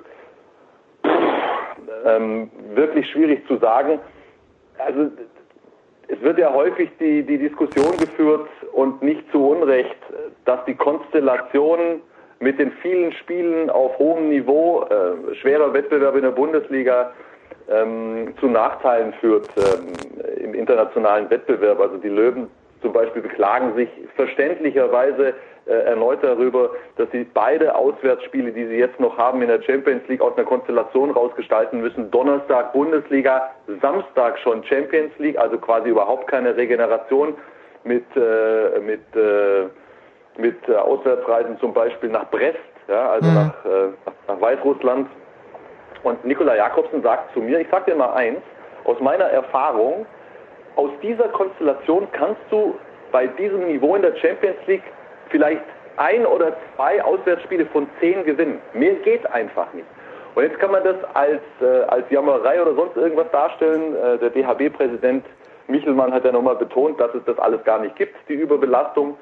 ähm, 2.05 2.51
wirklich 2.75 3.09
schwierig 3.11 3.47
zu 3.47 3.57
sagen. 3.59 3.99
Also 4.79 5.11
es 6.09 6.21
wird 6.21 6.39
ja 6.39 6.53
häufig 6.53 6.91
die, 7.01 7.23
die 7.23 7.39
Diskussion 7.39 7.97
geführt 7.99 8.49
und 8.73 9.03
nicht 9.03 9.31
zu 9.31 9.49
Unrecht, 9.49 9.97
dass 10.45 10.65
die 10.67 10.75
Konstellation 10.75 12.03
mit 12.41 12.59
den 12.59 12.73
vielen 12.83 13.13
Spielen 13.13 13.71
auf 13.71 13.99
hohem 13.99 14.29
Niveau, 14.29 14.85
äh, 14.85 15.35
schwerer 15.37 15.73
Wettbewerb 15.73 16.15
in 16.17 16.23
der 16.23 16.31
Bundesliga, 16.31 17.13
ähm, 17.71 18.35
zu 18.39 18.47
Nachteilen 18.49 19.15
führt 19.15 19.49
ähm, 19.57 19.93
im 20.43 20.55
internationalen 20.55 21.31
Wettbewerb. 21.31 21.81
Also 21.81 21.97
die 21.97 22.09
Löwen 22.09 22.49
zum 22.83 22.93
Beispiel 22.93 23.23
beklagen 23.23 23.75
sich 23.75 23.89
verständlicherweise 24.17 25.35
erneut 25.67 26.23
darüber, 26.23 26.71
dass 26.97 27.11
sie 27.11 27.25
beide 27.25 27.75
Auswärtsspiele, 27.75 28.53
die 28.53 28.67
sie 28.67 28.77
jetzt 28.77 29.01
noch 29.01 29.17
haben 29.17 29.41
in 29.41 29.49
der 29.49 29.63
Champions 29.63 30.07
League, 30.09 30.21
aus 30.21 30.37
einer 30.37 30.47
Konstellation 30.47 31.11
rausgestalten 31.11 31.81
müssen. 31.81 32.11
Donnerstag 32.11 32.73
Bundesliga, 32.73 33.51
Samstag 33.81 34.39
schon 34.41 34.63
Champions 34.65 35.13
League, 35.19 35.39
also 35.39 35.57
quasi 35.57 35.89
überhaupt 35.89 36.27
keine 36.27 36.55
Regeneration 36.57 37.35
mit, 37.85 38.05
äh, 38.17 38.79
mit, 38.81 39.01
äh, 39.17 39.69
mit 40.37 40.57
äh, 40.69 40.75
Auswärtsreisen 40.75 41.59
zum 41.61 41.73
Beispiel 41.73 42.11
nach 42.11 42.29
Brest, 42.31 42.59
ja, 42.89 43.11
also 43.11 43.29
mhm. 43.29 43.35
nach, 43.35 43.65
äh, 43.65 43.89
nach 44.29 44.41
Weißrussland. 44.41 45.09
Und 46.03 46.25
Nikola 46.25 46.57
Jakobsen 46.57 47.03
sagt 47.03 47.33
zu 47.33 47.41
mir, 47.41 47.61
ich 47.61 47.69
sag 47.71 47.87
dir 47.87 47.95
mal 47.95 48.13
eins, 48.13 48.41
aus 48.85 49.01
meiner 49.01 49.25
Erfahrung, 49.25 50.05
aus 50.77 50.91
dieser 51.03 51.29
Konstellation 51.29 52.07
kannst 52.13 52.43
du 52.51 52.75
bei 53.13 53.27
diesem 53.27 53.67
Niveau 53.67 53.95
in 53.95 54.03
der 54.03 54.15
Champions 54.17 54.59
League 54.67 54.83
vielleicht 55.35 55.65
ein 55.97 56.25
oder 56.25 56.57
zwei 56.77 57.03
Auswärtsspiele 57.03 57.67
von 57.67 57.89
zehn 57.99 58.23
gewinnen. 58.23 58.61
Mehr 58.73 58.95
geht 58.95 59.27
einfach 59.33 59.73
nicht. 59.73 59.87
Und 60.37 60.45
jetzt 60.45 60.61
kann 60.61 60.71
man 60.71 60.85
das 60.85 60.97
als, 61.15 61.43
äh, 61.61 61.83
als 61.89 62.09
Jammerei 62.09 62.63
oder 62.63 62.73
sonst 62.75 62.97
irgendwas 62.97 63.29
darstellen. 63.33 63.97
Äh, 63.97 64.19
der 64.19 64.31
DHB-Präsident 64.31 65.25
Michelmann 65.67 66.13
hat 66.13 66.25
ja 66.25 66.31
nochmal 66.31 66.55
betont, 66.55 67.01
dass 67.01 67.13
es 67.15 67.25
das 67.25 67.37
alles 67.41 67.65
gar 67.65 67.81
nicht 67.81 67.97
gibt, 67.97 68.15
die 68.29 68.35
Überbelastung. 68.35 69.17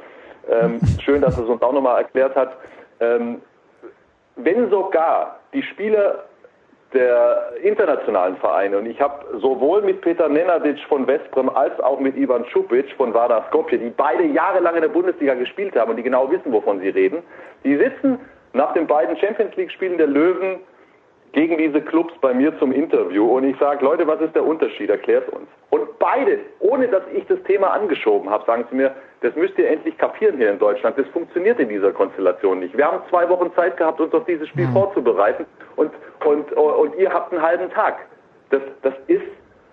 Ähm, 0.50 0.80
schön, 1.02 1.22
dass 1.22 1.38
er 1.38 1.44
es 1.44 1.48
uns 1.48 1.62
auch 1.62 1.72
nochmal 1.72 2.02
erklärt 2.02 2.36
hat. 2.36 2.58
Ähm, 3.00 3.40
wenn 4.36 4.68
sogar 4.68 5.38
die 5.54 5.62
Spieler 5.62 6.24
der 6.94 7.52
internationalen 7.62 8.36
Vereine. 8.36 8.78
Und 8.78 8.86
ich 8.86 9.00
habe 9.00 9.24
sowohl 9.40 9.82
mit 9.82 10.00
Peter 10.00 10.28
Nenadic 10.28 10.78
von 10.88 11.06
Westbrem 11.06 11.48
als 11.48 11.78
auch 11.80 12.00
mit 12.00 12.16
Ivan 12.16 12.44
Čupic 12.46 12.92
von 12.96 13.14
Vardar 13.14 13.46
Skopje, 13.48 13.78
die 13.78 13.90
beide 13.90 14.24
jahrelang 14.24 14.74
in 14.76 14.82
der 14.82 14.88
Bundesliga 14.88 15.34
gespielt 15.34 15.76
haben 15.76 15.90
und 15.90 15.96
die 15.96 16.02
genau 16.02 16.30
wissen, 16.30 16.52
wovon 16.52 16.80
sie 16.80 16.90
reden, 16.90 17.22
die 17.64 17.76
sitzen 17.76 18.18
nach 18.52 18.72
den 18.74 18.86
beiden 18.86 19.16
Champions 19.16 19.56
League-Spielen 19.56 19.98
der 19.98 20.06
Löwen 20.06 20.60
gegen 21.32 21.56
diese 21.56 21.80
Clubs 21.80 22.12
bei 22.20 22.34
mir 22.34 22.56
zum 22.58 22.72
Interview 22.72 23.24
und 23.24 23.44
ich 23.44 23.56
sage, 23.58 23.84
Leute, 23.84 24.06
was 24.06 24.20
ist 24.20 24.34
der 24.34 24.44
Unterschied? 24.44 24.90
Erklärt 24.90 25.28
uns. 25.30 25.48
Und 25.70 25.98
beide, 25.98 26.38
ohne 26.60 26.88
dass 26.88 27.02
ich 27.14 27.26
das 27.26 27.42
Thema 27.44 27.72
angeschoben 27.72 28.28
habe, 28.28 28.44
sagen 28.44 28.66
sie 28.70 28.76
mir, 28.76 28.94
das 29.22 29.34
müsst 29.34 29.58
ihr 29.58 29.68
endlich 29.68 29.96
kapieren 29.96 30.36
hier 30.36 30.50
in 30.50 30.58
Deutschland. 30.58 30.98
Das 30.98 31.06
funktioniert 31.08 31.58
in 31.58 31.70
dieser 31.70 31.92
Konstellation 31.92 32.60
nicht. 32.60 32.76
Wir 32.76 32.86
haben 32.86 33.00
zwei 33.08 33.28
Wochen 33.30 33.52
Zeit 33.54 33.78
gehabt, 33.78 34.00
uns 34.00 34.12
auf 34.12 34.24
dieses 34.26 34.48
Spiel 34.48 34.68
vorzubereiten 34.72 35.46
und, 35.76 35.90
und, 36.24 36.52
und 36.52 36.94
ihr 36.96 37.12
habt 37.12 37.32
einen 37.32 37.40
halben 37.40 37.70
Tag. 37.70 37.96
Das, 38.50 38.60
das 38.82 38.94
ist, 39.06 39.24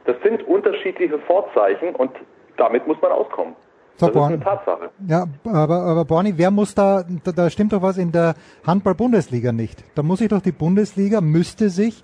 das 0.05 0.15
sind 0.23 0.47
unterschiedliche 0.47 1.19
Vorzeichen 1.19 1.93
und 1.95 2.11
damit 2.55 2.87
muss 2.87 3.01
man 3.01 3.11
auskommen. 3.11 3.55
So, 3.99 4.05
das 4.05 4.13
Born, 4.13 4.33
ist 4.33 4.47
eine 4.47 4.57
Tatsache. 4.57 4.89
Ja, 5.07 5.27
aber, 5.43 5.81
aber 5.81 6.05
Borni, 6.05 6.37
wer 6.37 6.51
muss 6.51 6.73
da, 6.73 7.03
da, 7.23 7.31
da 7.33 7.49
stimmt 7.49 7.73
doch 7.73 7.81
was 7.81 7.97
in 7.97 8.13
der 8.13 8.35
Handball-Bundesliga 8.65 9.51
nicht. 9.51 9.83
Da 9.95 10.03
muss 10.03 10.19
sich 10.19 10.29
doch 10.29 10.41
die 10.41 10.53
Bundesliga, 10.53 11.19
müsste 11.19 11.69
sich 11.69 12.01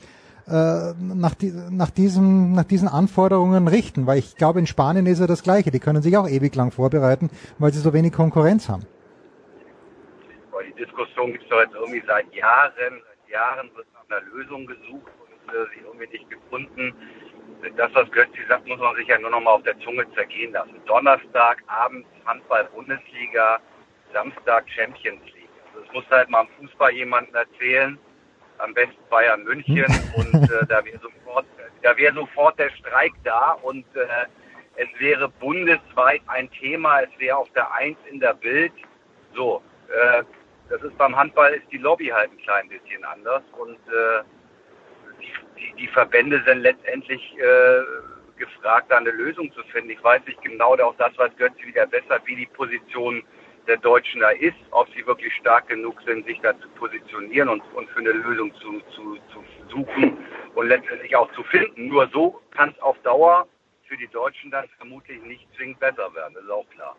äh, 0.48 0.93
nach, 1.00 1.36
die, 1.36 1.54
nach, 1.72 1.89
diesem, 1.89 2.52
nach 2.52 2.66
diesen 2.66 2.89
Anforderungen 2.89 3.70
richten, 3.70 4.08
weil 4.08 4.20
ich 4.20 4.36
glaube, 4.36 4.60
in 4.60 4.68
Spanien 4.68 5.06
ist 5.06 5.20
ja 5.20 5.28
das 5.28 5.41
Gleiche. 5.41 5.72
Die 5.72 5.80
können 5.80 6.02
sich 6.02 6.18
auch 6.18 6.28
ewig 6.28 6.54
lang 6.56 6.72
vorbereiten, 6.72 7.30
weil 7.60 7.72
sie 7.72 7.80
so 7.80 7.93
wenig 7.93 8.12
Konkurrenz 8.12 8.68
haben. 8.68 8.84
Die 10.68 10.84
Diskussion 10.84 11.32
gibt 11.32 11.46
es 11.46 11.50
doch 11.50 11.62
jetzt 11.62 11.76
irgendwie 11.76 12.04
seit 12.06 12.26
Jahren. 12.34 12.74
Seit 12.76 13.32
Jahren 13.32 13.70
wird 13.74 13.88
nach 13.93 14.18
einer 14.18 14.26
Lösung 14.34 14.66
gesucht 14.66 15.12
und 15.24 15.54
äh, 15.54 15.66
sie 15.74 15.86
irgendwie 15.86 16.08
nicht 16.12 16.30
gefunden 16.30 16.93
das, 17.78 17.93
was 17.93 18.11
Götzi 18.11 18.39
sagt, 18.47 18.68
muss 18.68 18.80
man 18.80 18.95
sich 18.95 19.07
ja 19.07 19.18
nur 19.20 19.30
noch 19.30 19.41
mal 19.41 19.51
auf 19.51 19.63
der 19.63 19.78
Zunge 19.80 20.05
zergehen 20.13 20.53
lassen. 20.53 20.82
Donnerstag, 20.86 21.63
abends 21.68 22.07
Handball-Bundesliga, 22.26 23.59
Samstag 24.13 24.66
Champions 24.70 25.24
League. 25.26 25.49
Also 25.68 25.86
das 25.86 25.93
muss 25.93 26.03
halt 26.09 26.30
mal 26.30 26.41
am 26.41 26.47
Fußball 26.59 26.91
jemandem 26.91 27.36
erzählen, 27.36 27.97
am 28.59 28.74
besten 28.74 29.01
Bayern 29.09 29.43
München 29.43 29.86
und 30.16 30.34
äh, 30.34 30.66
da 30.68 30.84
wäre 30.86 30.99
sofort, 30.99 31.45
da 31.82 31.97
wäre 31.97 32.13
sofort 32.13 32.57
der 32.59 32.70
Streik 32.72 33.13
da 33.24 33.51
und 33.61 33.86
äh, 33.95 34.28
es 34.78 34.88
wäre 34.99 35.30
bundesweit 35.30 36.22
ein 36.28 36.49
Thema, 36.51 37.01
es 37.01 37.20
wäre 37.20 37.38
auf 37.38 37.49
der 37.53 37.72
Eins 37.74 37.97
in 38.09 38.20
der 38.20 38.34
Bild. 38.34 38.74
So, 39.34 39.61
äh, 39.89 40.24
das 40.70 40.82
ist 40.82 40.97
beim 40.97 41.16
Handball 41.16 41.53
ist 41.53 41.72
die 41.72 41.78
Lobby 41.78 42.07
halt 42.07 42.32
ein 42.32 42.38
klein 42.38 42.70
bisschen 42.70 43.03
anders 43.05 43.43
und 43.57 43.78
äh, 43.88 44.24
die, 45.58 45.74
die 45.78 45.88
Verbände 45.88 46.43
sind 46.45 46.60
letztendlich 46.60 47.22
äh, 47.38 47.82
gefragt, 48.38 48.91
da 48.91 48.97
eine 48.97 49.12
Lösung 49.12 49.51
zu 49.53 49.64
finden. 49.64 49.91
Ich 49.91 50.03
weiß 50.03 50.22
nicht 50.26 50.41
genau, 50.41 50.76
auch 50.76 50.95
das 50.97 51.18
weiß 51.18 51.32
Götze 51.38 51.62
wieder 51.66 51.88
besser, 51.88 52.20
wie 52.26 52.36
die 52.36 52.45
Position 52.47 53.24
der 53.68 53.78
Deutschen 53.78 54.22
da 54.22 54.30
ist, 54.30 54.58
ob 54.72 54.88
sie 54.93 55.06
wirklich 55.08 55.34
stark 55.36 55.68
genug 55.68 55.99
sind, 56.06 56.26
sich 56.28 56.39
da 56.41 56.58
zu 56.60 56.70
positionieren 56.70 57.49
und, 57.49 57.64
und 57.74 57.89
für 57.89 57.99
eine 57.99 58.12
Lösung 58.12 58.53
zu, 58.56 58.80
zu, 58.91 59.18
zu 59.34 59.43
suchen 59.70 60.18
und 60.53 60.68
letztendlich 60.68 61.16
auch 61.16 61.32
zu 61.34 61.43
finden. 61.43 61.88
Nur 61.88 62.08
so 62.10 62.41
kann 62.51 62.70
es 62.70 62.80
auf 62.82 62.97
Dauer 63.01 63.47
für 63.88 63.97
die 63.97 64.08
Deutschen 64.08 64.51
dann 64.51 64.68
vermutlich 64.78 65.22
nicht 65.24 65.47
zwingend 65.56 65.80
besser 65.80 66.14
werden, 66.14 66.34
das 66.36 66.43
ist 66.43 66.49
auch 66.49 66.70
klar. 66.70 66.95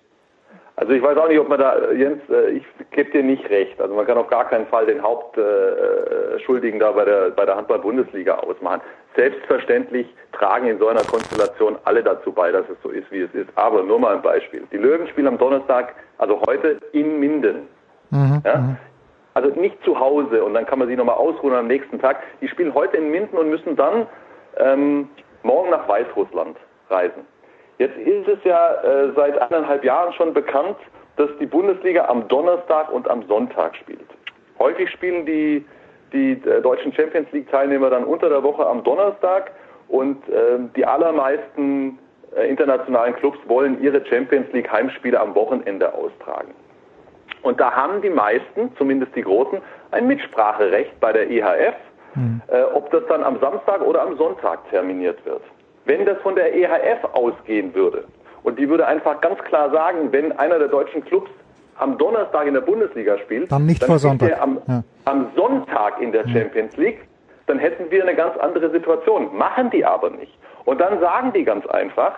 Also 0.78 0.92
ich 0.92 1.02
weiß 1.02 1.16
auch 1.16 1.28
nicht, 1.28 1.40
ob 1.40 1.48
man 1.48 1.58
da, 1.58 1.90
Jens, 1.92 2.20
äh, 2.28 2.50
ich 2.50 2.64
gebe 2.90 3.10
dir 3.10 3.22
nicht 3.22 3.48
recht. 3.48 3.80
Also 3.80 3.94
man 3.94 4.06
kann 4.06 4.18
auf 4.18 4.28
gar 4.28 4.46
keinen 4.46 4.66
Fall 4.66 4.84
den 4.84 5.02
Hauptschuldigen 5.02 6.78
da 6.78 6.92
bei 6.92 7.06
der, 7.06 7.30
bei 7.30 7.46
der 7.46 7.56
Handball-Bundesliga 7.56 8.34
ausmachen. 8.34 8.82
Selbstverständlich 9.16 10.06
tragen 10.32 10.68
in 10.68 10.78
so 10.78 10.88
einer 10.88 11.02
Konstellation 11.04 11.78
alle 11.84 12.02
dazu 12.02 12.30
bei, 12.30 12.52
dass 12.52 12.68
es 12.68 12.76
so 12.82 12.90
ist, 12.90 13.10
wie 13.10 13.22
es 13.22 13.34
ist. 13.34 13.48
Aber 13.54 13.82
nur 13.82 13.98
mal 13.98 14.16
ein 14.16 14.22
Beispiel. 14.22 14.64
Die 14.70 14.76
Löwen 14.76 15.08
spielen 15.08 15.28
am 15.28 15.38
Donnerstag, 15.38 15.94
also 16.18 16.42
heute 16.46 16.78
in 16.92 17.20
Minden. 17.20 17.68
Mhm. 18.10 18.42
Ja? 18.44 18.76
Also 19.32 19.48
nicht 19.58 19.82
zu 19.82 19.98
Hause 19.98 20.44
und 20.44 20.52
dann 20.52 20.66
kann 20.66 20.78
man 20.78 20.88
sich 20.88 20.96
nochmal 20.96 21.16
ausruhen 21.16 21.54
am 21.54 21.68
nächsten 21.68 21.98
Tag. 21.98 22.22
Die 22.42 22.48
spielen 22.48 22.74
heute 22.74 22.98
in 22.98 23.10
Minden 23.10 23.36
und 23.36 23.48
müssen 23.48 23.76
dann 23.76 24.06
ähm, 24.58 25.08
morgen 25.42 25.70
nach 25.70 25.88
Weißrussland 25.88 26.56
reisen. 26.90 27.26
Jetzt 27.78 27.96
ist 27.98 28.28
es 28.28 28.38
ja 28.44 28.74
äh, 28.82 29.12
seit 29.14 29.40
eineinhalb 29.40 29.84
Jahren 29.84 30.12
schon 30.14 30.32
bekannt, 30.32 30.76
dass 31.16 31.28
die 31.40 31.46
Bundesliga 31.46 32.06
am 32.06 32.26
Donnerstag 32.28 32.90
und 32.92 33.08
am 33.08 33.26
Sonntag 33.26 33.76
spielt. 33.76 34.06
Häufig 34.58 34.90
spielen 34.90 35.26
die, 35.26 35.64
die 36.12 36.32
äh, 36.32 36.62
deutschen 36.62 36.92
Champions 36.92 37.30
League 37.32 37.50
Teilnehmer 37.50 37.90
dann 37.90 38.04
unter 38.04 38.28
der 38.28 38.42
Woche 38.42 38.66
am 38.66 38.82
Donnerstag 38.82 39.52
und 39.88 40.26
äh, 40.28 40.58
die 40.74 40.86
allermeisten 40.86 41.98
äh, 42.34 42.48
internationalen 42.48 43.14
Clubs 43.16 43.38
wollen 43.46 43.82
ihre 43.82 44.04
Champions 44.06 44.50
League 44.52 44.70
Heimspiele 44.70 45.20
am 45.20 45.34
Wochenende 45.34 45.92
austragen. 45.92 46.54
Und 47.42 47.60
da 47.60 47.70
haben 47.72 48.00
die 48.02 48.10
meisten, 48.10 48.74
zumindest 48.76 49.14
die 49.14 49.22
Großen, 49.22 49.60
ein 49.90 50.06
Mitspracherecht 50.06 50.98
bei 51.00 51.12
der 51.12 51.30
EHF, 51.30 51.74
äh, 52.48 52.62
ob 52.74 52.90
das 52.90 53.02
dann 53.08 53.22
am 53.22 53.38
Samstag 53.40 53.82
oder 53.82 54.02
am 54.02 54.16
Sonntag 54.16 54.68
terminiert 54.70 55.24
wird. 55.26 55.42
Wenn 55.86 56.04
das 56.04 56.18
von 56.18 56.34
der 56.34 56.54
EHF 56.54 57.04
ausgehen 57.12 57.74
würde, 57.74 58.04
und 58.42 58.58
die 58.58 58.68
würde 58.68 58.86
einfach 58.86 59.20
ganz 59.20 59.38
klar 59.44 59.70
sagen, 59.70 60.12
wenn 60.12 60.30
einer 60.38 60.58
der 60.58 60.68
deutschen 60.68 61.04
Clubs 61.04 61.30
am 61.78 61.98
Donnerstag 61.98 62.46
in 62.46 62.54
der 62.54 62.60
Bundesliga 62.60 63.18
spielt, 63.18 63.50
Dann 63.50 63.66
nicht 63.66 63.82
vor 63.82 63.98
spielt 63.98 64.20
Sonntag. 64.20 64.40
am, 64.40 64.58
Ja. 64.68 64.82
am 65.04 65.26
Sonntag 65.34 66.00
in 66.00 66.12
der 66.12 66.26
Champions 66.28 66.76
League, 66.76 67.00
dann 67.46 67.58
hätten 67.58 67.90
wir 67.90 68.02
eine 68.02 68.14
ganz 68.14 68.36
andere 68.38 68.70
Situation. 68.70 69.36
Machen 69.36 69.70
die 69.70 69.84
aber 69.84 70.10
nicht. 70.10 70.36
Und 70.64 70.80
dann 70.80 70.98
sagen 71.00 71.32
die 71.32 71.44
ganz 71.44 71.66
einfach, 71.66 72.14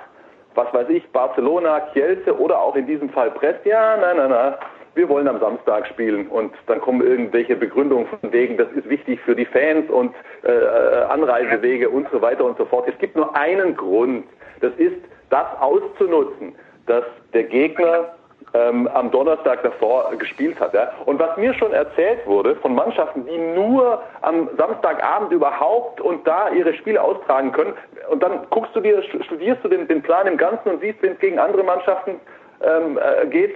was 0.54 0.72
weiß 0.72 0.88
ich, 0.90 1.06
Barcelona, 1.12 1.80
Kielce 1.92 2.38
oder 2.38 2.60
auch 2.60 2.74
in 2.76 2.86
diesem 2.86 3.08
Fall 3.10 3.30
Brest, 3.30 3.64
ja, 3.64 3.96
nein, 3.96 4.16
nein, 4.16 4.30
nein, 4.30 4.54
wir 4.98 5.08
wollen 5.08 5.28
am 5.28 5.38
Samstag 5.38 5.86
spielen 5.86 6.26
und 6.26 6.52
dann 6.66 6.80
kommen 6.80 7.00
irgendwelche 7.00 7.56
Begründungen 7.56 8.06
von 8.08 8.32
wegen, 8.32 8.58
das 8.58 8.70
ist 8.72 8.88
wichtig 8.88 9.20
für 9.20 9.36
die 9.36 9.46
Fans 9.46 9.88
und 9.88 10.12
äh, 10.42 10.50
äh, 10.50 11.04
Anreisewege 11.04 11.88
und 11.88 12.08
so 12.10 12.20
weiter 12.20 12.44
und 12.44 12.58
so 12.58 12.64
fort. 12.66 12.86
Es 12.88 12.98
gibt 12.98 13.16
nur 13.16 13.34
einen 13.34 13.76
Grund, 13.76 14.24
das 14.60 14.72
ist, 14.76 14.96
das 15.30 15.46
auszunutzen, 15.60 16.54
dass 16.86 17.04
der 17.32 17.44
Gegner 17.44 18.12
ähm, 18.54 18.88
am 18.88 19.10
Donnerstag 19.10 19.62
davor 19.62 20.10
gespielt 20.18 20.58
hat. 20.58 20.74
Ja? 20.74 20.90
Und 21.04 21.20
was 21.20 21.36
mir 21.36 21.54
schon 21.54 21.72
erzählt 21.72 22.26
wurde 22.26 22.56
von 22.56 22.74
Mannschaften, 22.74 23.24
die 23.24 23.38
nur 23.38 24.02
am 24.22 24.48
Samstagabend 24.56 25.30
überhaupt 25.32 26.00
und 26.00 26.26
da 26.26 26.50
ihre 26.50 26.74
Spiele 26.74 27.00
austragen 27.00 27.52
können, 27.52 27.74
und 28.10 28.22
dann 28.22 28.46
guckst 28.50 28.74
du 28.74 28.80
dir, 28.80 29.00
studierst 29.02 29.62
du 29.62 29.68
den, 29.68 29.86
den 29.86 30.02
Plan 30.02 30.26
im 30.26 30.38
Ganzen 30.38 30.70
und 30.70 30.80
siehst, 30.80 31.00
wenn 31.02 31.12
es 31.12 31.18
gegen 31.20 31.38
andere 31.38 31.62
Mannschaften 31.62 32.20
ähm, 32.62 32.98
äh, 32.98 33.26
geht, 33.26 33.54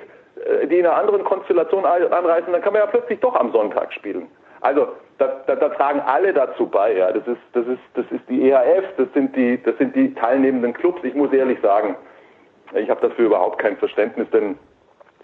die 0.71 0.79
in 0.79 0.87
einer 0.87 0.97
anderen 0.97 1.25
Konstellation 1.25 1.85
anreisen, 1.85 2.53
dann 2.53 2.63
kann 2.63 2.73
man 2.73 2.83
ja 2.83 2.87
plötzlich 2.87 3.21
doch 3.21 3.35
am 3.35 3.53
Sonntag 3.53 3.93
spielen. 3.93 4.29
Also 4.61 4.89
da, 5.19 5.43
da, 5.47 5.57
da 5.57 5.69
tragen 5.71 6.01
alle 6.01 6.33
dazu 6.33 6.67
bei. 6.67 6.97
Ja, 6.97 7.13
das 7.13 7.27
ist 7.27 7.41
das 7.53 7.67
ist 7.67 7.81
das 7.95 8.07
ist 8.11 8.23
die 8.29 8.49
EHF, 8.51 8.85
das 8.97 9.09
sind 9.13 9.35
die 9.37 9.63
das 9.63 9.77
sind 9.79 9.95
die 9.95 10.15
teilnehmenden 10.15 10.73
Clubs. 10.73 11.03
Ich 11.03 11.15
muss 11.15 11.33
ehrlich 11.33 11.61
sagen, 11.61 11.97
ich 12.75 12.89
habe 12.89 13.07
dafür 13.07 13.27
überhaupt 13.27 13.59
kein 13.59 13.77
Verständnis, 13.77 14.29
denn 14.33 14.57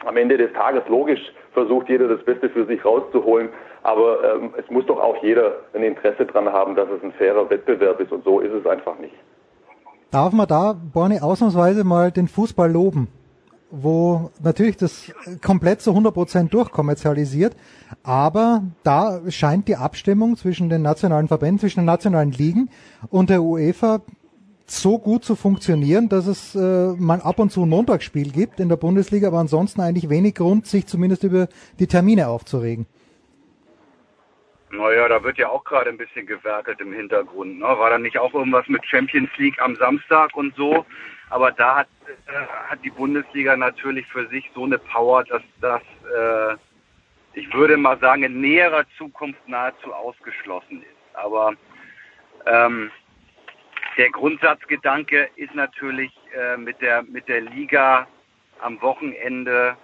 am 0.04 0.16
Ende 0.16 0.36
des 0.36 0.52
Tages 0.52 0.82
logisch 0.88 1.20
versucht 1.52 1.88
jeder 1.88 2.08
das 2.08 2.22
Beste 2.24 2.50
für 2.50 2.66
sich 2.66 2.84
rauszuholen, 2.84 3.48
aber 3.82 4.34
ähm, 4.34 4.54
es 4.56 4.68
muss 4.70 4.86
doch 4.86 5.00
auch 5.00 5.22
jeder 5.22 5.56
ein 5.72 5.82
Interesse 5.82 6.26
dran 6.26 6.52
haben, 6.52 6.74
dass 6.74 6.88
es 6.88 7.02
ein 7.02 7.12
fairer 7.12 7.48
Wettbewerb 7.50 8.00
ist 8.00 8.12
und 8.12 8.24
so 8.24 8.40
ist 8.40 8.52
es 8.52 8.66
einfach 8.66 8.98
nicht. 8.98 9.14
Darf 10.10 10.32
man 10.32 10.46
da, 10.46 10.74
Borni, 10.92 11.20
ausnahmsweise 11.20 11.84
mal 11.84 12.10
den 12.10 12.28
Fußball 12.28 12.70
loben? 12.70 13.08
Wo 13.70 14.30
natürlich 14.42 14.78
das 14.78 15.12
komplett 15.44 15.82
zu 15.82 15.90
100% 15.90 16.48
durchkommerzialisiert, 16.48 17.54
aber 18.02 18.62
da 18.82 19.20
scheint 19.30 19.68
die 19.68 19.76
Abstimmung 19.76 20.36
zwischen 20.36 20.70
den 20.70 20.82
nationalen 20.82 21.28
Verbänden, 21.28 21.58
zwischen 21.58 21.80
den 21.80 21.86
nationalen 21.86 22.32
Ligen 22.32 22.70
und 23.10 23.28
der 23.28 23.42
UEFA 23.42 24.00
so 24.70 24.98
gut 24.98 25.24
zu 25.24 25.34
funktionieren, 25.36 26.08
dass 26.08 26.26
es 26.26 26.54
äh, 26.54 26.94
mal 26.98 27.20
ab 27.20 27.38
und 27.38 27.50
zu 27.50 27.62
ein 27.62 27.68
Montagsspiel 27.68 28.30
gibt 28.30 28.60
in 28.60 28.68
der 28.68 28.76
Bundesliga, 28.76 29.28
aber 29.28 29.38
ansonsten 29.38 29.80
eigentlich 29.80 30.10
wenig 30.10 30.34
Grund, 30.34 30.66
sich 30.66 30.86
zumindest 30.86 31.24
über 31.24 31.48
die 31.78 31.86
Termine 31.86 32.28
aufzuregen. 32.28 32.86
Naja, 34.70 35.08
da 35.08 35.24
wird 35.24 35.38
ja 35.38 35.48
auch 35.48 35.64
gerade 35.64 35.88
ein 35.88 35.96
bisschen 35.96 36.26
gewerkelt 36.26 36.80
im 36.80 36.92
Hintergrund. 36.92 37.58
Ne? 37.58 37.64
War 37.64 37.88
da 37.88 37.98
nicht 37.98 38.18
auch 38.18 38.34
irgendwas 38.34 38.68
mit 38.68 38.84
Champions 38.86 39.30
League 39.38 39.60
am 39.60 39.74
Samstag 39.76 40.36
und 40.36 40.54
so? 40.56 40.84
Aber 41.30 41.52
da 41.52 41.76
hat, 41.76 41.88
äh, 42.06 42.70
hat 42.70 42.84
die 42.84 42.90
Bundesliga 42.90 43.56
natürlich 43.56 44.06
für 44.06 44.26
sich 44.28 44.50
so 44.54 44.64
eine 44.64 44.78
Power, 44.78 45.24
dass 45.24 45.42
das, 45.60 45.82
äh, 46.16 46.56
ich 47.34 47.52
würde 47.52 47.76
mal 47.76 47.98
sagen, 47.98 48.22
in 48.22 48.40
näherer 48.40 48.84
Zukunft 48.96 49.46
nahezu 49.48 49.92
ausgeschlossen 49.92 50.82
ist. 50.82 51.16
Aber 51.16 51.52
ähm, 52.46 52.90
der 53.96 54.10
Grundsatzgedanke 54.10 55.28
ist 55.36 55.54
natürlich 55.54 56.12
äh, 56.34 56.56
mit 56.56 56.80
der 56.80 57.02
mit 57.02 57.28
der 57.28 57.42
Liga 57.42 58.06
am 58.60 58.80
Wochenende 58.80 59.76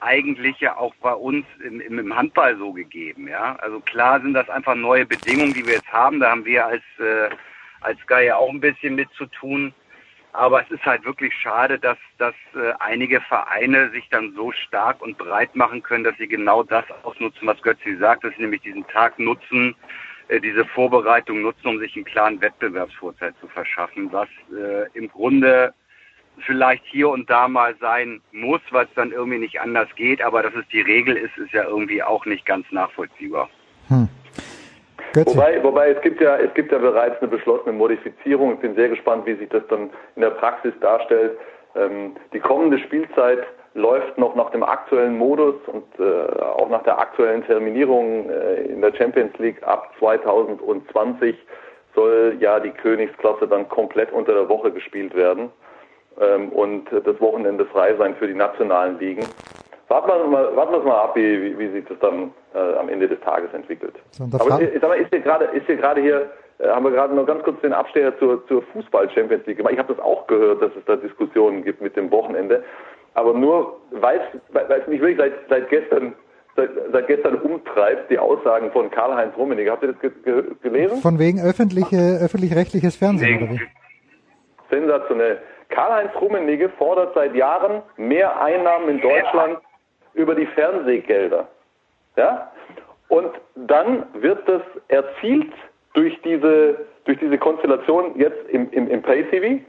eigentlich 0.00 0.60
ja 0.60 0.76
auch 0.76 0.94
bei 0.96 1.14
uns 1.14 1.46
im, 1.64 1.80
im, 1.80 2.14
Handball 2.14 2.56
so 2.58 2.72
gegeben, 2.72 3.28
ja. 3.28 3.56
Also 3.56 3.80
klar 3.80 4.20
sind 4.20 4.34
das 4.34 4.48
einfach 4.50 4.74
neue 4.74 5.06
Bedingungen, 5.06 5.54
die 5.54 5.66
wir 5.66 5.74
jetzt 5.74 5.92
haben. 5.92 6.20
Da 6.20 6.30
haben 6.30 6.44
wir 6.44 6.66
als 6.66 6.82
äh, 6.98 7.30
als 7.80 7.98
Sky 8.00 8.26
ja 8.26 8.36
auch 8.36 8.50
ein 8.50 8.60
bisschen 8.60 8.94
mit 8.94 9.10
zu 9.14 9.26
tun. 9.26 9.72
Aber 10.36 10.62
es 10.62 10.70
ist 10.70 10.84
halt 10.84 11.04
wirklich 11.04 11.34
schade, 11.34 11.78
dass, 11.78 11.96
dass 12.18 12.34
äh, 12.54 12.72
einige 12.78 13.22
Vereine 13.22 13.90
sich 13.90 14.06
dann 14.10 14.34
so 14.34 14.52
stark 14.52 15.00
und 15.00 15.16
breit 15.16 15.56
machen 15.56 15.82
können, 15.82 16.04
dass 16.04 16.16
sie 16.18 16.28
genau 16.28 16.62
das 16.62 16.84
ausnutzen, 17.04 17.48
was 17.48 17.60
Götzi 17.62 17.96
sagt, 17.96 18.22
dass 18.22 18.34
sie 18.34 18.42
nämlich 18.42 18.60
diesen 18.60 18.86
Tag 18.88 19.18
nutzen, 19.18 19.74
äh, 20.28 20.38
diese 20.38 20.66
Vorbereitung 20.66 21.40
nutzen, 21.40 21.66
um 21.68 21.78
sich 21.78 21.96
einen 21.96 22.04
klaren 22.04 22.38
Wettbewerbsvorteil 22.42 23.34
zu 23.40 23.48
verschaffen, 23.48 24.12
was 24.12 24.28
äh, 24.52 24.86
im 24.92 25.08
Grunde 25.08 25.72
vielleicht 26.44 26.84
hier 26.84 27.08
und 27.08 27.30
da 27.30 27.48
mal 27.48 27.74
sein 27.80 28.20
muss, 28.32 28.60
weil 28.70 28.84
es 28.84 28.94
dann 28.94 29.12
irgendwie 29.12 29.38
nicht 29.38 29.58
anders 29.58 29.88
geht, 29.96 30.20
aber 30.20 30.42
dass 30.42 30.54
es 30.54 30.68
die 30.68 30.82
Regel 30.82 31.16
ist, 31.16 31.34
ist 31.38 31.52
ja 31.52 31.64
irgendwie 31.64 32.02
auch 32.02 32.26
nicht 32.26 32.44
ganz 32.44 32.66
nachvollziehbar. 32.70 33.48
Götze. 33.88 34.08
Wobei, 35.14 35.62
wobei 35.62 35.90
es 35.90 36.00
gibt 36.02 36.20
ja 36.20 36.36
es 36.36 36.52
gibt 36.54 36.72
ja 36.72 36.78
bereits 36.78 37.20
eine 37.20 37.28
beschlossene 37.28 37.72
Modifizierung. 37.72 38.54
Ich 38.54 38.60
bin 38.60 38.74
sehr 38.74 38.88
gespannt, 38.88 39.26
wie 39.26 39.34
sich 39.34 39.48
das 39.48 39.62
dann 39.68 39.90
in 40.14 40.22
der 40.22 40.30
Praxis 40.30 40.74
darstellt. 40.80 41.38
Ähm, 41.74 42.16
die 42.32 42.40
kommende 42.40 42.78
Spielzeit 42.78 43.46
läuft 43.74 44.16
noch 44.18 44.34
nach 44.34 44.50
dem 44.50 44.62
aktuellen 44.62 45.18
Modus 45.18 45.54
und 45.66 45.84
äh, 45.98 46.42
auch 46.42 46.68
nach 46.70 46.82
der 46.82 46.98
aktuellen 46.98 47.44
Terminierung 47.44 48.30
äh, 48.30 48.62
in 48.62 48.80
der 48.80 48.94
Champions 48.94 49.36
League 49.38 49.62
ab 49.62 49.92
2020 49.98 51.36
soll 51.94 52.36
ja 52.40 52.58
die 52.60 52.70
Königsklasse 52.70 53.46
dann 53.46 53.68
komplett 53.68 54.12
unter 54.12 54.32
der 54.32 54.48
Woche 54.48 54.70
gespielt 54.70 55.14
werden 55.14 55.50
ähm, 56.20 56.50
und 56.50 56.86
das 56.90 57.20
Wochenende 57.20 57.66
frei 57.66 57.94
sein 57.96 58.14
für 58.16 58.26
die 58.26 58.34
nationalen 58.34 58.98
Ligen. 58.98 59.26
Warten 59.88 60.08
wir 60.08 60.26
mal, 60.26 60.56
warten 60.56 60.72
wir 60.72 60.80
mal 60.80 61.00
ab, 61.04 61.16
wie, 61.16 61.42
wie, 61.42 61.58
wie 61.58 61.68
sich 61.70 61.84
das 61.84 61.98
dann 62.00 62.32
äh, 62.54 62.78
am 62.78 62.88
Ende 62.88 63.08
des 63.08 63.20
Tages 63.20 63.52
entwickelt. 63.54 63.94
Aber 64.18 64.60
ich 64.60 64.80
sag 64.80 64.88
mal, 64.88 64.98
ist 64.98 65.10
hier 65.10 65.20
gerade, 65.20 65.44
ist 65.46 65.66
hier 65.66 65.76
gerade 65.76 66.00
hier, 66.00 66.30
äh, 66.58 66.68
haben 66.68 66.84
wir 66.84 66.90
gerade 66.90 67.14
noch 67.14 67.26
ganz 67.26 67.44
kurz 67.44 67.60
den 67.60 67.72
Abstecher 67.72 68.18
zur, 68.18 68.44
zur 68.48 68.62
Fußball 68.62 69.08
Champions 69.10 69.46
League 69.46 69.58
gemacht. 69.58 69.74
Ich 69.74 69.78
habe 69.78 69.94
das 69.94 70.02
auch 70.02 70.26
gehört, 70.26 70.60
dass 70.62 70.72
es 70.76 70.84
da 70.86 70.96
Diskussionen 70.96 71.62
gibt 71.62 71.80
mit 71.80 71.94
dem 71.96 72.10
Wochenende. 72.10 72.64
Aber 73.14 73.32
nur, 73.32 73.76
weil 73.92 74.20
es 74.52 74.86
mich 74.88 75.00
wirklich 75.00 75.18
seit, 75.18 75.32
seit 75.48 75.70
gestern 75.70 76.14
seit, 76.56 76.70
seit 76.92 77.06
gestern 77.06 77.36
umtreibt, 77.36 78.10
die 78.10 78.18
Aussagen 78.18 78.72
von 78.72 78.90
Karl-Heinz 78.90 79.36
Rummenigge. 79.36 79.70
Habt 79.70 79.82
ihr 79.82 79.92
das 79.92 80.00
ge 80.00 80.10
ge 80.24 80.42
gelesen? 80.62 80.96
Von 80.98 81.18
wegen 81.18 81.40
öffentliche, 81.40 82.18
öffentlich-rechtliches 82.20 82.96
Fernsehen, 82.96 83.42
oder 83.42 83.52
wie? 83.52 83.60
Sensationell. 84.70 85.38
Karl-Heinz 85.68 86.10
Rummenigge 86.20 86.70
fordert 86.70 87.14
seit 87.14 87.34
Jahren 87.34 87.82
mehr 87.96 88.40
Einnahmen 88.40 88.88
in 88.88 89.00
Deutschland 89.00 89.58
über 90.16 90.34
die 90.34 90.46
Fernsehgelder. 90.46 91.46
Ja? 92.16 92.50
Und 93.08 93.30
dann 93.54 94.04
wird 94.14 94.48
das 94.48 94.62
erzielt 94.88 95.52
durch 95.94 96.20
diese, 96.22 96.86
durch 97.04 97.18
diese 97.18 97.38
Konstellation 97.38 98.18
jetzt 98.18 98.48
im, 98.48 98.70
im, 98.72 98.88
im 98.88 99.02
Pay-TV. 99.02 99.62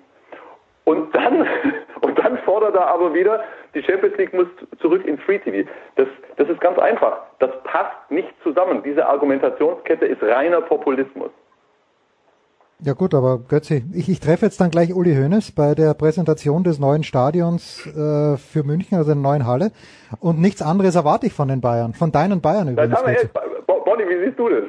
Und 0.86 1.14
dann, 1.14 1.46
und 2.02 2.18
dann 2.18 2.38
fordert 2.40 2.76
er 2.76 2.88
aber 2.88 3.14
wieder, 3.14 3.44
die 3.76 3.84
Champions 3.84 4.18
League 4.18 4.34
muss 4.34 4.48
zurück 4.80 5.06
in 5.06 5.18
Free 5.20 5.38
TV. 5.40 5.70
Das, 5.96 6.08
das 6.38 6.50
ist 6.50 6.62
ganz 6.62 6.80
einfach. 6.80 7.22
Das 7.40 7.52
passt 7.64 8.10
nicht 8.10 8.30
zusammen. 8.42 8.82
Diese 8.84 9.06
Argumentationskette 9.06 10.06
ist 10.06 10.24
reiner 10.24 10.62
Populismus. 10.62 11.30
Ja 12.80 12.94
gut, 12.94 13.16
aber 13.16 13.40
Götzi, 13.40 13.84
ich, 13.92 14.08
ich 14.08 14.20
treffe 14.20 14.46
jetzt 14.46 14.62
dann 14.62 14.70
gleich 14.70 14.94
Uli 14.94 15.16
Hoeneß 15.16 15.52
bei 15.54 15.74
der 15.74 15.96
Präsentation 15.96 16.64
des 16.64 16.78
neuen 16.78 17.04
Stadions 17.04 17.88
äh, 17.88 18.38
für 18.38 18.64
München, 18.64 19.00
also 19.00 19.14
der 19.14 19.22
neuen 19.22 19.48
Halle. 19.48 19.72
Und 20.20 20.40
nichts 20.40 20.62
anderes 20.62 20.94
erwarte 20.94 21.26
ich 21.26 21.34
von 21.34 21.48
den 21.48 21.60
Bayern, 21.60 21.96
von 21.96 22.12
deinen 22.12 22.40
Bayern 22.40 22.68
übrigens. 22.68 22.92
Jetzt 22.92 23.00
haben 23.00 23.08
wir 23.08 23.14
jetzt, 23.14 23.34
Bonnie, 23.66 24.08
wie 24.08 24.26
siehst 24.26 24.38
du 24.38 24.50
das? 24.50 24.66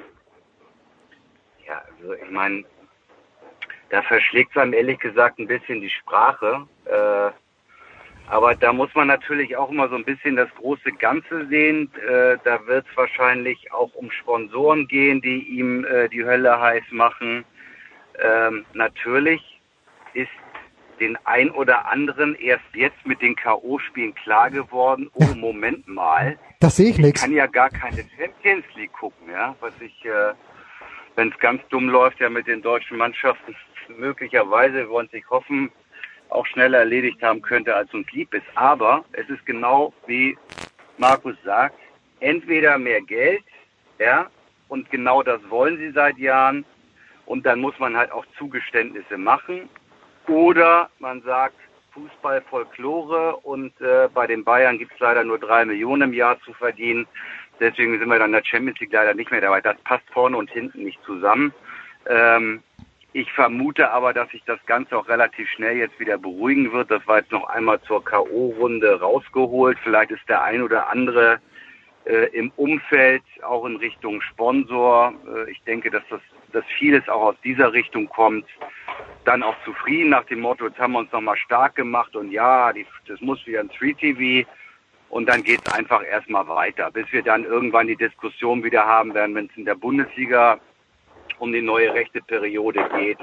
Ja, 1.66 1.82
also 2.00 2.14
ich 2.14 2.30
meine, 2.30 2.64
da 3.90 4.00
verschlägt 4.00 4.52
es 4.52 4.62
einem 4.62 4.72
ehrlich 4.72 4.98
gesagt 5.00 5.38
ein 5.38 5.46
bisschen 5.46 5.82
die 5.82 5.90
Sprache. 5.90 6.66
Äh, 6.86 7.30
aber 8.30 8.54
da 8.54 8.72
muss 8.72 8.94
man 8.94 9.08
natürlich 9.08 9.54
auch 9.54 9.70
immer 9.70 9.88
so 9.90 9.96
ein 9.96 10.04
bisschen 10.04 10.36
das 10.36 10.48
große 10.58 10.92
Ganze 10.92 11.46
sehen. 11.48 11.90
Äh, 12.08 12.38
da 12.42 12.66
wird 12.66 12.86
es 12.90 12.96
wahrscheinlich 12.96 13.70
auch 13.72 13.94
um 13.94 14.10
Sponsoren 14.10 14.88
gehen, 14.88 15.20
die 15.20 15.58
ihm 15.58 15.84
äh, 15.84 16.08
die 16.08 16.24
Hölle 16.24 16.58
heiß 16.58 16.84
machen. 16.90 17.44
Ähm, 18.22 18.64
natürlich 18.74 19.40
ist 20.14 20.28
den 21.00 21.16
ein 21.24 21.50
oder 21.50 21.86
anderen 21.86 22.34
erst 22.34 22.64
jetzt 22.74 23.06
mit 23.06 23.22
den 23.22 23.36
K.O.-Spielen 23.36 24.14
klar 24.14 24.50
geworden, 24.50 25.10
oh, 25.14 25.34
Moment 25.36 25.86
mal. 25.86 26.38
Das 26.60 26.76
sehe 26.76 26.90
ich 26.90 26.98
nichts. 26.98 27.20
Ich 27.20 27.26
kann 27.26 27.36
ja 27.36 27.46
gar 27.46 27.70
keine 27.70 28.04
Champions 28.16 28.64
League 28.74 28.92
gucken, 28.92 29.30
ja, 29.30 29.54
was 29.60 29.72
ich, 29.80 30.04
äh, 30.04 30.34
wenn 31.14 31.30
es 31.30 31.38
ganz 31.38 31.62
dumm 31.68 31.88
läuft, 31.88 32.18
ja 32.20 32.28
mit 32.28 32.46
den 32.46 32.62
deutschen 32.62 32.96
Mannschaften 32.96 33.54
möglicherweise, 33.98 34.88
wollen 34.88 35.06
es 35.06 35.12
nicht 35.12 35.30
hoffen, 35.30 35.70
auch 36.30 36.46
schneller 36.46 36.78
erledigt 36.78 37.22
haben 37.22 37.40
könnte, 37.40 37.74
als 37.74 37.92
uns 37.94 38.10
lieb 38.12 38.34
ist. 38.34 38.46
Aber 38.54 39.04
es 39.12 39.28
ist 39.28 39.44
genau 39.46 39.92
wie 40.06 40.36
Markus 40.98 41.36
sagt, 41.44 41.78
entweder 42.20 42.76
mehr 42.76 43.00
Geld, 43.00 43.44
ja, 43.98 44.28
und 44.68 44.90
genau 44.90 45.22
das 45.22 45.40
wollen 45.48 45.78
sie 45.78 45.90
seit 45.92 46.18
Jahren, 46.18 46.64
und 47.28 47.44
dann 47.44 47.60
muss 47.60 47.78
man 47.78 47.94
halt 47.94 48.10
auch 48.10 48.24
Zugeständnisse 48.38 49.18
machen. 49.18 49.68
Oder 50.26 50.88
man 50.98 51.20
sagt, 51.22 51.56
Fußball 51.92 52.42
Folklore 52.48 53.36
und 53.36 53.78
äh, 53.80 54.08
bei 54.12 54.26
den 54.26 54.44
Bayern 54.44 54.78
gibt 54.78 54.92
es 54.92 54.98
leider 54.98 55.24
nur 55.24 55.38
drei 55.38 55.64
Millionen 55.64 56.10
im 56.10 56.14
Jahr 56.14 56.40
zu 56.40 56.54
verdienen. 56.54 57.06
Deswegen 57.60 57.98
sind 57.98 58.08
wir 58.08 58.18
dann 58.18 58.30
in 58.30 58.32
der 58.32 58.44
Champions 58.44 58.80
League 58.80 58.92
leider 58.92 59.14
nicht 59.14 59.30
mehr 59.30 59.42
dabei. 59.42 59.60
Das 59.60 59.76
passt 59.82 60.08
vorne 60.10 60.38
und 60.38 60.50
hinten 60.50 60.84
nicht 60.84 61.02
zusammen. 61.04 61.52
Ähm, 62.06 62.62
ich 63.12 63.30
vermute 63.32 63.90
aber, 63.90 64.14
dass 64.14 64.30
sich 64.30 64.42
das 64.46 64.64
Ganze 64.66 64.96
auch 64.96 65.08
relativ 65.08 65.48
schnell 65.50 65.76
jetzt 65.76 65.98
wieder 66.00 66.16
beruhigen 66.16 66.72
wird. 66.72 66.90
Das 66.90 67.06
war 67.06 67.18
jetzt 67.18 67.32
noch 67.32 67.48
einmal 67.48 67.80
zur 67.82 68.04
K.O.-Runde 68.04 69.00
rausgeholt. 69.00 69.78
Vielleicht 69.82 70.12
ist 70.12 70.26
der 70.28 70.42
ein 70.44 70.62
oder 70.62 70.88
andere 70.88 71.40
äh, 72.04 72.28
im 72.32 72.52
Umfeld 72.56 73.24
auch 73.42 73.66
in 73.66 73.76
Richtung 73.76 74.22
Sponsor. 74.22 75.12
Äh, 75.26 75.50
ich 75.50 75.60
denke, 75.64 75.90
dass 75.90 76.02
das 76.08 76.20
dass 76.52 76.64
vieles 76.78 77.08
auch 77.08 77.22
aus 77.22 77.36
dieser 77.44 77.72
Richtung 77.72 78.08
kommt. 78.08 78.46
Dann 79.24 79.42
auch 79.42 79.56
zufrieden 79.64 80.10
nach 80.10 80.24
dem 80.24 80.40
Motto, 80.40 80.66
jetzt 80.66 80.78
haben 80.78 80.92
wir 80.92 81.00
uns 81.00 81.12
nochmal 81.12 81.36
stark 81.36 81.74
gemacht 81.74 82.16
und 82.16 82.30
ja, 82.30 82.72
die, 82.72 82.86
das 83.06 83.20
muss 83.20 83.44
wieder 83.46 83.60
ein 83.60 83.70
3TV. 83.70 84.46
Und 85.10 85.26
dann 85.28 85.42
geht 85.42 85.60
es 85.64 85.72
einfach 85.72 86.04
erstmal 86.04 86.46
weiter, 86.48 86.90
bis 86.90 87.10
wir 87.12 87.22
dann 87.22 87.44
irgendwann 87.44 87.86
die 87.86 87.96
Diskussion 87.96 88.62
wieder 88.62 88.84
haben 88.84 89.14
werden, 89.14 89.34
wenn 89.34 89.46
es 89.46 89.56
in 89.56 89.64
der 89.64 89.74
Bundesliga 89.74 90.58
um 91.38 91.52
die 91.52 91.62
neue 91.62 91.92
rechte 91.94 92.20
Periode 92.20 92.86
geht, 92.96 93.18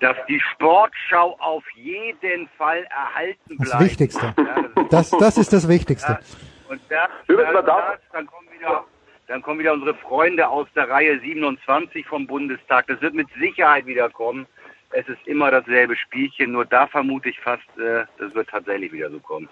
dass 0.00 0.16
die 0.28 0.40
Sportschau 0.40 1.36
auf 1.38 1.64
jeden 1.74 2.48
Fall 2.58 2.84
erhalten 2.90 3.56
bleibt. 3.56 3.72
Das 3.72 3.80
Wichtigste. 3.80 4.34
Ja, 4.36 4.82
das, 4.90 5.10
das, 5.10 5.18
das, 5.18 5.38
ist 5.38 5.52
das 5.52 5.68
Wichtigste. 5.68 6.12
Ja, 6.12 6.20
und 6.68 6.80
das, 6.88 7.08
das, 7.26 7.64
das, 7.64 8.00
dann 8.12 8.26
kommen 8.26 8.48
wieder 8.58 8.84
dann 9.32 9.40
kommen 9.40 9.60
wieder 9.60 9.72
unsere 9.72 9.94
Freunde 9.94 10.46
aus 10.46 10.66
der 10.76 10.90
Reihe 10.90 11.18
27 11.20 12.06
vom 12.06 12.26
Bundestag. 12.26 12.86
Das 12.88 13.00
wird 13.00 13.14
mit 13.14 13.28
Sicherheit 13.40 13.86
wieder 13.86 14.10
kommen. 14.10 14.46
Es 14.90 15.08
ist 15.08 15.26
immer 15.26 15.50
dasselbe 15.50 15.96
Spielchen, 15.96 16.52
nur 16.52 16.66
da 16.66 16.86
vermute 16.86 17.30
ich 17.30 17.40
fast, 17.40 17.62
äh, 17.78 18.04
das 18.18 18.34
wird 18.34 18.50
tatsächlich 18.50 18.92
wieder 18.92 19.10
so 19.10 19.18
kommen. 19.20 19.48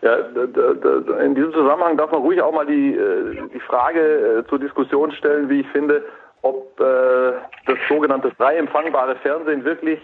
Ja, 0.00 0.16
in 0.16 1.34
diesem 1.34 1.52
Zusammenhang 1.52 1.98
darf 1.98 2.10
man 2.10 2.22
ruhig 2.22 2.40
auch 2.40 2.52
mal 2.52 2.64
die, 2.64 2.94
äh, 2.94 3.48
die 3.52 3.60
Frage 3.60 4.00
äh, 4.00 4.48
zur 4.48 4.58
Diskussion 4.60 5.12
stellen, 5.12 5.50
wie 5.50 5.60
ich 5.60 5.68
finde, 5.68 6.02
ob 6.40 6.76
das 6.76 7.78
sogenannte 7.88 8.30
frei 8.36 8.56
empfangbare 8.56 9.16
Fernsehen 9.16 9.64
wirklich 9.64 9.98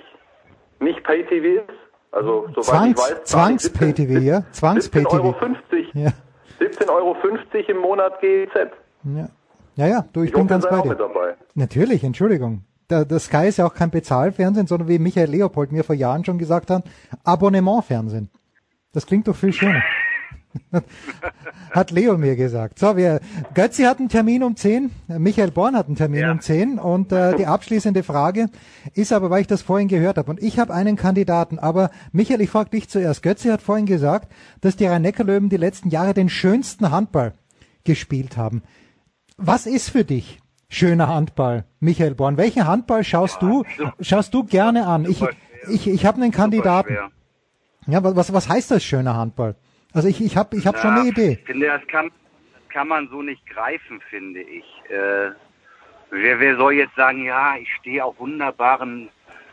nicht 0.80 1.04
Pay-TV 1.04 1.62
ist. 1.62 1.78
Also, 2.10 2.48
soweit 2.56 2.64
Zwangs, 2.64 2.90
ich 2.90 2.98
weiß, 2.98 3.24
Zwangs-Pay-TV, 3.24 4.20
ja? 4.20 4.42
Zwangs-Pay-TV. 4.50 5.18
17,50 5.18 5.22
Euro. 5.22 5.34
Ja. 5.92 6.10
17,50 6.58 6.88
Euro 6.88 7.16
im 7.68 7.76
Monat 7.78 8.20
GEZ. 8.20 8.72
Ja, 9.04 9.28
ja, 9.76 9.86
ja 9.86 10.04
du, 10.12 10.22
ich, 10.22 10.30
ich 10.30 10.34
bin 10.34 10.46
ganz 10.46 10.68
bei 10.68 10.80
dir. 10.80 10.96
Natürlich, 11.54 12.04
Entschuldigung. 12.04 12.64
Der, 12.90 13.04
der 13.04 13.18
Sky 13.20 13.48
ist 13.48 13.58
ja 13.58 13.66
auch 13.66 13.74
kein 13.74 13.90
Bezahlfernsehen, 13.90 14.66
sondern 14.66 14.88
wie 14.88 14.98
Michael 14.98 15.30
Leopold 15.30 15.72
mir 15.72 15.84
vor 15.84 15.94
Jahren 15.94 16.24
schon 16.24 16.38
gesagt 16.38 16.70
hat, 16.70 16.84
Abonnementfernsehen. 17.24 18.28
Das 18.92 19.06
klingt 19.06 19.28
doch 19.28 19.36
viel 19.36 19.52
schöner. 19.52 19.82
hat 21.70 21.90
Leo 21.90 22.18
mir 22.18 22.36
gesagt. 22.36 22.78
So, 22.78 22.96
wir, 22.96 23.20
Götzi 23.54 23.84
hat 23.84 23.98
einen 23.98 24.08
Termin 24.08 24.42
um 24.42 24.56
10, 24.56 24.90
Michael 25.08 25.50
Born 25.50 25.76
hat 25.76 25.86
einen 25.86 25.96
Termin 25.96 26.20
ja. 26.20 26.32
um 26.32 26.40
10 26.40 26.78
und 26.78 27.12
äh, 27.12 27.36
die 27.36 27.46
abschließende 27.46 28.02
Frage 28.02 28.48
ist 28.94 29.12
aber, 29.12 29.30
weil 29.30 29.40
ich 29.40 29.46
das 29.46 29.62
vorhin 29.62 29.88
gehört 29.88 30.18
habe 30.18 30.30
und 30.30 30.42
ich 30.42 30.58
habe 30.58 30.74
einen 30.74 30.96
Kandidaten, 30.96 31.58
aber 31.58 31.90
Michael, 32.12 32.40
ich 32.40 32.50
frage 32.50 32.70
dich 32.70 32.88
zuerst. 32.88 33.22
Götzi 33.22 33.48
hat 33.48 33.62
vorhin 33.62 33.86
gesagt, 33.86 34.30
dass 34.60 34.76
die 34.76 34.86
Rhein-Neckar-Löwen 34.86 35.48
die 35.48 35.56
letzten 35.56 35.88
Jahre 35.88 36.14
den 36.14 36.28
schönsten 36.28 36.90
Handball 36.90 37.34
gespielt 37.84 38.36
haben. 38.36 38.62
Was 39.36 39.66
ist 39.66 39.90
für 39.90 40.04
dich 40.04 40.40
schöner 40.68 41.08
Handball, 41.08 41.64
Michael 41.80 42.14
Born? 42.14 42.36
Welchen 42.36 42.66
Handball 42.66 43.04
schaust 43.04 43.42
ja, 43.42 43.48
du, 43.48 43.64
schaust 44.00 44.34
du 44.34 44.44
gerne 44.44 44.86
an? 44.86 45.04
Ich, 45.04 45.22
ich, 45.70 45.88
ich 45.88 46.06
habe 46.06 46.20
einen 46.20 46.32
Kandidaten. 46.32 46.96
Ja, 47.86 48.02
was, 48.02 48.32
was 48.32 48.48
heißt 48.48 48.70
das 48.70 48.84
schöner 48.84 49.16
Handball? 49.16 49.56
Also 49.92 50.08
ich, 50.08 50.20
ich 50.20 50.36
habe 50.36 50.56
ich 50.56 50.66
hab 50.66 50.76
ja, 50.76 50.82
schon 50.82 50.90
eine 50.92 51.08
Idee. 51.08 51.38
Ich 51.40 51.46
finde, 51.46 51.66
das 51.66 51.86
kann, 51.88 52.10
das 52.54 52.68
kann 52.68 52.88
man 52.88 53.08
so 53.08 53.22
nicht 53.22 53.44
greifen, 53.46 54.00
finde 54.08 54.40
ich. 54.40 54.64
Äh, 54.88 55.32
wer, 56.10 56.40
wer 56.40 56.56
soll 56.56 56.74
jetzt 56.74 56.94
sagen, 56.94 57.24
ja, 57.24 57.56
ich 57.56 57.68
stehe 57.80 58.04
auf 58.04 58.18
wunderbaren 58.18 59.08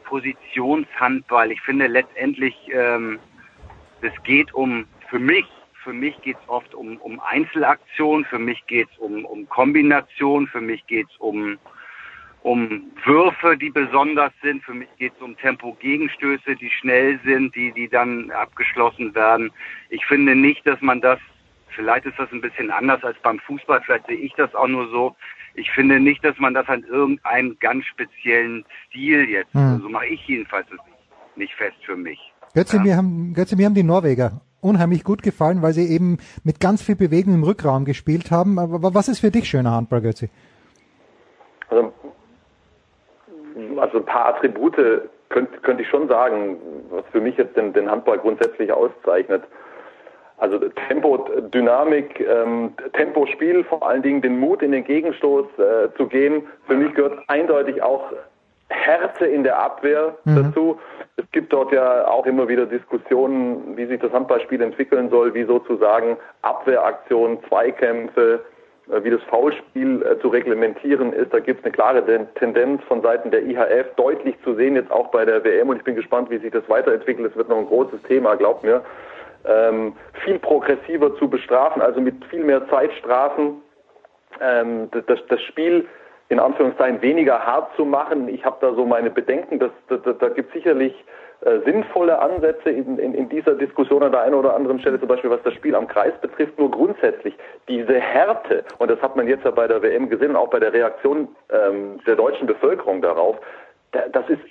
Positionshandball. 0.05 1.51
Ich 1.51 1.61
finde 1.61 1.87
letztendlich, 1.87 2.55
ähm, 2.71 3.19
es 4.01 4.13
geht 4.23 4.53
um, 4.53 4.85
für 5.09 5.19
mich 5.19 5.45
für 5.89 5.93
mich 5.95 6.21
geht 6.21 6.37
es 6.39 6.49
oft 6.49 6.75
um, 6.75 6.97
um 6.97 7.19
Einzelaktionen, 7.19 8.23
für 8.25 8.37
mich 8.37 8.63
geht 8.67 8.87
es 8.91 8.97
um, 8.99 9.25
um 9.25 9.49
Kombination, 9.49 10.45
für 10.45 10.61
mich 10.61 10.85
geht 10.85 11.07
es 11.09 11.17
um, 11.17 11.57
um 12.43 12.91
Würfe, 13.05 13.57
die 13.57 13.71
besonders 13.71 14.31
sind, 14.43 14.63
für 14.63 14.75
mich 14.75 14.89
geht 14.99 15.13
es 15.15 15.21
um 15.23 15.35
Tempo-Gegenstöße, 15.37 16.55
die 16.57 16.69
schnell 16.69 17.19
sind, 17.25 17.55
die, 17.55 17.71
die 17.71 17.89
dann 17.89 18.29
abgeschlossen 18.29 19.15
werden. 19.15 19.49
Ich 19.89 20.05
finde 20.05 20.35
nicht, 20.35 20.67
dass 20.67 20.79
man 20.79 21.01
das, 21.01 21.17
vielleicht 21.69 22.05
ist 22.05 22.19
das 22.19 22.31
ein 22.31 22.41
bisschen 22.41 22.69
anders 22.69 23.03
als 23.03 23.17
beim 23.23 23.39
Fußball, 23.39 23.81
vielleicht 23.81 24.05
sehe 24.05 24.17
ich 24.17 24.33
das 24.33 24.53
auch 24.53 24.67
nur 24.67 24.89
so, 24.89 25.15
ich 25.55 25.71
finde 25.71 25.99
nicht, 25.99 26.23
dass 26.23 26.37
man 26.37 26.53
das 26.53 26.67
an 26.67 26.83
irgendeinem 26.83 27.57
ganz 27.59 27.83
speziellen 27.85 28.63
Stil 28.85 29.27
jetzt, 29.27 29.55
hm. 29.55 29.79
so 29.81 29.89
mache 29.89 30.05
ich 30.05 30.23
jedenfalls 30.27 30.67
nicht 31.35 31.55
fest 31.55 31.77
für 31.83 31.95
mich. 31.95 32.19
Götze, 32.53 32.77
ja? 32.77 32.83
wir 32.83 32.95
haben, 32.95 33.33
Götze, 33.33 33.55
mir 33.55 33.65
haben 33.65 33.73
die 33.73 33.81
Norweger 33.81 34.39
unheimlich 34.61 35.03
gut 35.03 35.23
gefallen, 35.23 35.61
weil 35.61 35.73
sie 35.73 35.87
eben 35.87 36.17
mit 36.43 36.59
ganz 36.59 36.81
viel 36.81 36.95
Bewegung 36.95 37.33
im 37.35 37.43
Rückraum 37.43 37.85
gespielt 37.85 38.31
haben. 38.31 38.59
Aber 38.59 38.93
was 38.93 39.07
ist 39.07 39.19
für 39.19 39.31
dich 39.31 39.49
schöner 39.49 39.71
Handball, 39.71 40.01
Götzi? 40.01 40.29
Also, 41.69 41.93
also 43.77 43.97
ein 43.99 44.05
paar 44.05 44.35
Attribute 44.35 44.75
könnte 45.29 45.59
könnt 45.61 45.79
ich 45.79 45.87
schon 45.87 46.07
sagen, 46.07 46.57
was 46.89 47.05
für 47.11 47.21
mich 47.21 47.37
jetzt 47.37 47.55
den, 47.55 47.73
den 47.73 47.89
Handball 47.89 48.17
grundsätzlich 48.17 48.71
auszeichnet. 48.71 49.43
Also 50.37 50.57
Tempo, 50.87 51.17
Dynamik, 51.53 52.19
ähm, 52.21 52.73
Tempospiel, 52.93 53.63
vor 53.65 53.85
allen 53.85 54.01
Dingen 54.01 54.21
den 54.21 54.39
Mut 54.39 54.61
in 54.61 54.71
den 54.71 54.85
Gegenstoß 54.85 55.45
äh, 55.59 55.93
zu 55.97 56.07
gehen. 56.07 56.43
Für 56.65 56.75
mich 56.75 56.93
gehört 56.93 57.19
eindeutig 57.27 57.81
auch 57.83 58.13
Härte 58.69 59.25
in 59.25 59.43
der 59.43 59.59
Abwehr 59.59 60.15
mhm. 60.25 60.43
dazu. 60.43 60.79
Es 61.17 61.25
gibt 61.31 61.51
dort 61.51 61.71
ja 61.71 62.07
auch 62.07 62.25
immer 62.25 62.47
wieder 62.47 62.65
Diskussionen, 62.65 63.75
wie 63.75 63.85
sich 63.85 63.99
das 63.99 64.11
Handballspiel 64.11 64.61
entwickeln 64.61 65.09
soll, 65.09 65.33
wie 65.33 65.43
sozusagen 65.43 66.17
Abwehraktionen, 66.43 67.39
Zweikämpfe, 67.47 68.41
äh, 68.89 69.03
wie 69.03 69.09
das 69.09 69.21
Foulspiel 69.23 70.03
äh, 70.03 70.19
zu 70.19 70.29
reglementieren 70.29 71.13
ist. 71.13 71.33
Da 71.33 71.39
gibt 71.39 71.59
es 71.59 71.65
eine 71.65 71.71
klare 71.71 72.27
Tendenz 72.35 72.83
von 72.83 73.01
Seiten 73.01 73.31
der 73.31 73.43
IHF 73.43 73.95
deutlich 73.95 74.35
zu 74.43 74.53
sehen, 74.55 74.75
jetzt 74.75 74.91
auch 74.91 75.07
bei 75.07 75.25
der 75.25 75.43
WM. 75.43 75.69
Und 75.69 75.77
ich 75.77 75.83
bin 75.83 75.95
gespannt, 75.95 76.29
wie 76.29 76.37
sich 76.37 76.51
das 76.51 76.67
weiterentwickelt. 76.69 77.31
Es 77.31 77.37
wird 77.37 77.49
noch 77.49 77.57
ein 77.57 77.67
großes 77.67 78.01
Thema, 78.03 78.35
glaubt 78.35 78.63
mir. 78.63 78.83
Ähm, 79.45 79.93
viel 80.25 80.37
progressiver 80.37 81.15
zu 81.15 81.29
bestrafen, 81.29 81.81
also 81.81 82.01
mit 82.01 82.23
viel 82.25 82.43
mehr 82.43 82.67
Zeitstrafen. 82.69 83.61
Ähm, 84.41 84.89
das, 84.91 85.19
das 85.27 85.41
Spiel 85.43 85.87
in 86.29 86.39
Anführungszeichen 86.39 87.01
weniger 87.01 87.45
hart 87.45 87.75
zu 87.75 87.85
machen. 87.85 88.29
Ich 88.29 88.45
habe 88.45 88.57
da 88.61 88.73
so 88.73 88.85
meine 88.85 89.09
Bedenken, 89.09 89.59
dass, 89.59 89.71
da, 89.87 89.97
da, 89.97 90.13
da 90.13 90.29
gibt 90.29 90.53
sicherlich 90.53 90.93
äh, 91.41 91.59
sinnvolle 91.65 92.19
Ansätze 92.19 92.69
in, 92.69 92.99
in, 92.99 93.13
in 93.13 93.29
dieser 93.29 93.55
Diskussion 93.55 94.03
an 94.03 94.11
der 94.11 94.21
einen 94.21 94.35
oder 94.35 94.55
anderen 94.55 94.79
Stelle, 94.79 94.99
zum 94.99 95.07
Beispiel 95.07 95.29
was 95.29 95.41
das 95.43 95.53
Spiel 95.53 95.73
am 95.73 95.87
Kreis 95.87 96.13
betrifft, 96.21 96.59
nur 96.59 96.69
grundsätzlich 96.69 97.33
diese 97.67 97.99
Härte, 97.99 98.63
und 98.77 98.91
das 98.91 99.01
hat 99.01 99.15
man 99.15 99.27
jetzt 99.27 99.45
ja 99.45 99.51
bei 99.51 99.67
der 99.67 99.81
WM 99.81 100.09
gesehen, 100.09 100.35
auch 100.35 100.49
bei 100.49 100.59
der 100.59 100.73
Reaktion 100.73 101.29
ähm, 101.49 101.99
der 102.05 102.15
deutschen 102.15 102.45
Bevölkerung 102.45 103.01
darauf, 103.01 103.37
das 103.91 104.29
ist 104.29 104.41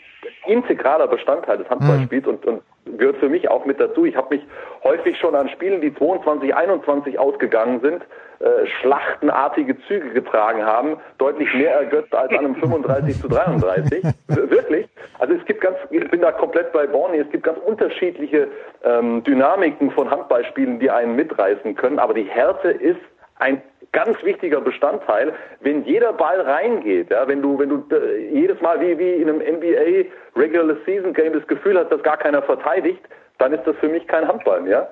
integraler 0.46 1.06
Bestandteil 1.06 1.58
des 1.58 1.70
Handballspiels 1.70 2.26
und, 2.26 2.44
und 2.44 2.62
gehört 2.96 3.18
für 3.18 3.28
mich 3.28 3.48
auch 3.48 3.64
mit 3.66 3.78
dazu. 3.78 4.04
Ich 4.04 4.16
habe 4.16 4.36
mich 4.36 4.44
häufig 4.82 5.16
schon 5.18 5.34
an 5.34 5.48
Spielen, 5.48 5.80
die 5.80 5.94
22, 5.94 6.54
21 6.54 7.18
ausgegangen 7.18 7.80
sind, 7.80 8.02
äh, 8.40 8.66
schlachtenartige 8.80 9.76
Züge 9.88 10.10
getragen 10.10 10.64
haben, 10.64 10.96
deutlich 11.18 11.52
mehr 11.54 11.74
ergötzt 11.74 12.14
als 12.14 12.30
an 12.30 12.38
einem 12.38 12.54
35 12.54 13.20
zu 13.20 13.28
33. 13.28 14.04
Wirklich. 14.28 14.88
Also 15.18 15.34
es 15.34 15.44
gibt 15.46 15.60
ganz, 15.60 15.76
ich 15.90 16.08
bin 16.08 16.20
da 16.20 16.30
komplett 16.30 16.72
bei 16.72 16.86
Borny, 16.86 17.18
es 17.18 17.30
gibt 17.30 17.44
ganz 17.44 17.58
unterschiedliche 17.58 18.48
ähm, 18.84 19.24
Dynamiken 19.24 19.90
von 19.90 20.10
Handballspielen, 20.10 20.78
die 20.78 20.90
einen 20.90 21.16
mitreißen 21.16 21.74
können, 21.74 21.98
aber 21.98 22.14
die 22.14 22.24
Härte 22.24 22.68
ist 22.68 23.00
ein 23.40 23.60
ganz 23.92 24.22
wichtiger 24.22 24.60
Bestandteil, 24.60 25.32
wenn 25.60 25.84
jeder 25.84 26.12
Ball 26.12 26.40
reingeht, 26.40 27.10
ja, 27.10 27.26
wenn 27.26 27.42
du, 27.42 27.58
wenn 27.58 27.70
du 27.70 27.84
äh, 27.94 28.28
jedes 28.32 28.60
Mal 28.60 28.80
wie, 28.80 28.98
wie 28.98 29.14
in 29.14 29.28
einem 29.28 29.38
NBA 29.40 30.08
Regular 30.36 30.76
Season 30.86 31.12
Game 31.12 31.32
das 31.32 31.46
Gefühl 31.46 31.78
hast, 31.78 31.90
dass 31.90 32.02
gar 32.02 32.16
keiner 32.16 32.42
verteidigt, 32.42 33.00
dann 33.38 33.52
ist 33.52 33.66
das 33.66 33.76
für 33.76 33.88
mich 33.88 34.06
kein 34.06 34.28
Handball 34.28 34.60
mehr. 34.62 34.90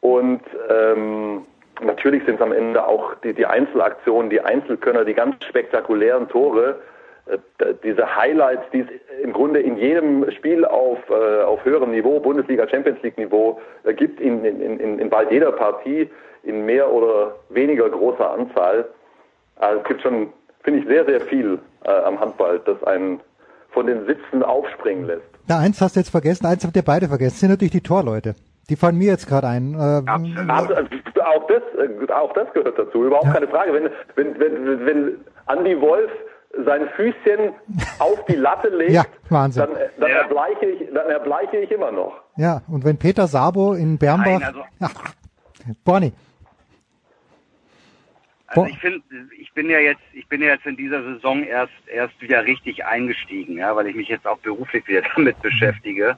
Und 0.00 0.40
ähm, 0.70 1.44
natürlich 1.82 2.24
sind 2.24 2.36
es 2.36 2.40
am 2.40 2.52
Ende 2.52 2.86
auch 2.86 3.14
die, 3.22 3.34
die 3.34 3.46
Einzelaktionen, 3.46 4.30
die 4.30 4.40
Einzelkönner, 4.40 5.04
die 5.04 5.14
ganz 5.14 5.42
spektakulären 5.44 6.28
Tore, 6.28 6.80
äh, 7.26 7.38
diese 7.82 8.16
Highlights, 8.16 8.64
die 8.72 8.80
es 8.80 8.86
im 9.22 9.32
Grunde 9.32 9.60
in 9.60 9.76
jedem 9.76 10.30
Spiel 10.32 10.64
auf, 10.64 10.98
äh, 11.10 11.42
auf 11.42 11.64
höherem 11.64 11.90
Niveau, 11.90 12.20
Bundesliga, 12.20 12.68
Champions 12.68 13.02
League 13.02 13.18
Niveau 13.18 13.60
äh, 13.84 13.94
gibt, 13.94 14.20
in, 14.20 14.44
in, 14.44 14.80
in, 14.80 14.98
in 14.98 15.10
bald 15.10 15.30
jeder 15.30 15.52
Partie 15.52 16.10
in 16.42 16.64
mehr 16.64 16.90
oder 16.90 17.36
weniger 17.50 17.88
großer 17.88 18.30
Anzahl. 18.30 18.86
Also 19.56 19.80
es 19.80 19.88
gibt 19.88 20.02
schon, 20.02 20.32
finde 20.62 20.80
ich, 20.80 20.86
sehr, 20.86 21.04
sehr 21.04 21.20
viel 21.20 21.58
äh, 21.84 21.90
am 21.90 22.18
Handball, 22.18 22.60
das 22.64 22.82
einen 22.84 23.20
von 23.72 23.86
den 23.86 24.06
Sitzen 24.06 24.42
aufspringen 24.42 25.06
lässt. 25.06 25.22
Na, 25.46 25.58
eins 25.58 25.80
hast 25.80 25.96
du 25.96 26.00
jetzt 26.00 26.10
vergessen, 26.10 26.46
eins 26.46 26.64
habt 26.64 26.76
ihr 26.76 26.82
beide 26.82 27.08
vergessen, 27.08 27.34
das 27.34 27.40
sind 27.40 27.50
natürlich 27.50 27.72
die 27.72 27.82
Torleute. 27.82 28.34
Die 28.68 28.76
fallen 28.76 28.96
mir 28.96 29.08
jetzt 29.08 29.26
gerade 29.26 29.48
ein. 29.48 29.74
Ähm, 29.74 30.48
also, 30.48 30.74
auch, 30.74 31.46
das, 31.48 31.62
äh, 31.78 32.12
auch 32.12 32.32
das 32.34 32.52
gehört 32.52 32.78
dazu, 32.78 33.04
überhaupt 33.04 33.26
ja. 33.26 33.32
keine 33.32 33.48
Frage. 33.48 33.72
Wenn, 33.72 33.90
wenn, 34.14 34.38
wenn, 34.38 34.86
wenn 34.86 35.16
Andy 35.48 35.80
Wolf 35.80 36.10
sein 36.64 36.88
Füßchen 36.96 37.52
auf 37.98 38.24
die 38.26 38.36
Latte 38.36 38.68
legt, 38.68 38.92
ja, 38.92 39.04
Wahnsinn. 39.28 39.64
dann, 39.64 39.76
dann, 39.98 40.10
ja. 40.10 40.16
erbleiche 40.18 40.66
ich, 40.66 40.92
dann 40.92 41.08
erbleiche 41.08 41.56
ich 41.58 41.70
immer 41.70 41.90
noch. 41.90 42.20
Ja, 42.36 42.62
und 42.68 42.84
wenn 42.84 42.96
Peter 42.96 43.26
Sabo 43.26 43.74
in 43.74 43.98
Bernbach... 43.98 44.40
Nein, 44.40 44.54
also. 44.78 44.90
Bonnie. 45.84 46.12
Also 48.46 48.66
ich 48.66 48.78
finde, 48.78 49.00
ich 49.38 49.52
bin 49.52 49.70
ja 49.70 49.78
jetzt, 49.78 50.00
ich 50.12 50.26
bin 50.26 50.42
ja 50.42 50.48
jetzt 50.48 50.66
in 50.66 50.76
dieser 50.76 51.02
Saison 51.02 51.44
erst 51.44 51.72
erst 51.86 52.20
wieder 52.20 52.44
richtig 52.44 52.84
eingestiegen, 52.84 53.58
ja, 53.58 53.76
weil 53.76 53.86
ich 53.86 53.94
mich 53.94 54.08
jetzt 54.08 54.26
auch 54.26 54.38
beruflich 54.38 54.86
wieder 54.88 55.02
damit 55.14 55.40
beschäftige. 55.40 56.16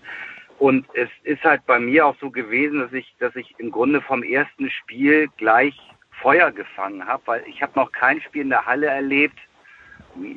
Und 0.63 0.87
es 0.95 1.09
ist 1.25 1.43
halt 1.43 1.67
bei 1.67 1.81
mir 1.81 2.07
auch 2.07 2.15
so 2.21 2.31
gewesen, 2.31 2.79
dass 2.79 2.93
ich, 2.93 3.13
dass 3.19 3.35
ich 3.35 3.53
im 3.59 3.73
Grunde 3.73 4.01
vom 4.01 4.23
ersten 4.23 4.71
Spiel 4.71 5.29
gleich 5.37 5.77
Feuer 6.21 6.53
gefangen 6.53 7.05
habe, 7.05 7.21
weil 7.27 7.45
ich 7.49 7.61
habe 7.61 7.73
noch 7.75 7.91
kein 7.91 8.21
Spiel 8.21 8.43
in 8.43 8.51
der 8.51 8.65
Halle 8.65 8.87
erlebt. 8.87 9.37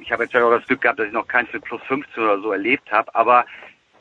Ich 0.02 0.12
habe 0.12 0.24
jetzt 0.24 0.36
auch 0.36 0.50
das 0.50 0.66
Glück 0.66 0.82
gehabt, 0.82 0.98
dass 0.98 1.06
ich 1.06 1.14
noch 1.14 1.28
keins 1.28 1.54
mit 1.54 1.64
plus 1.66 1.80
15 1.84 2.24
oder 2.24 2.42
so 2.42 2.52
erlebt 2.54 2.92
habe, 2.92 3.14
aber 3.14 3.46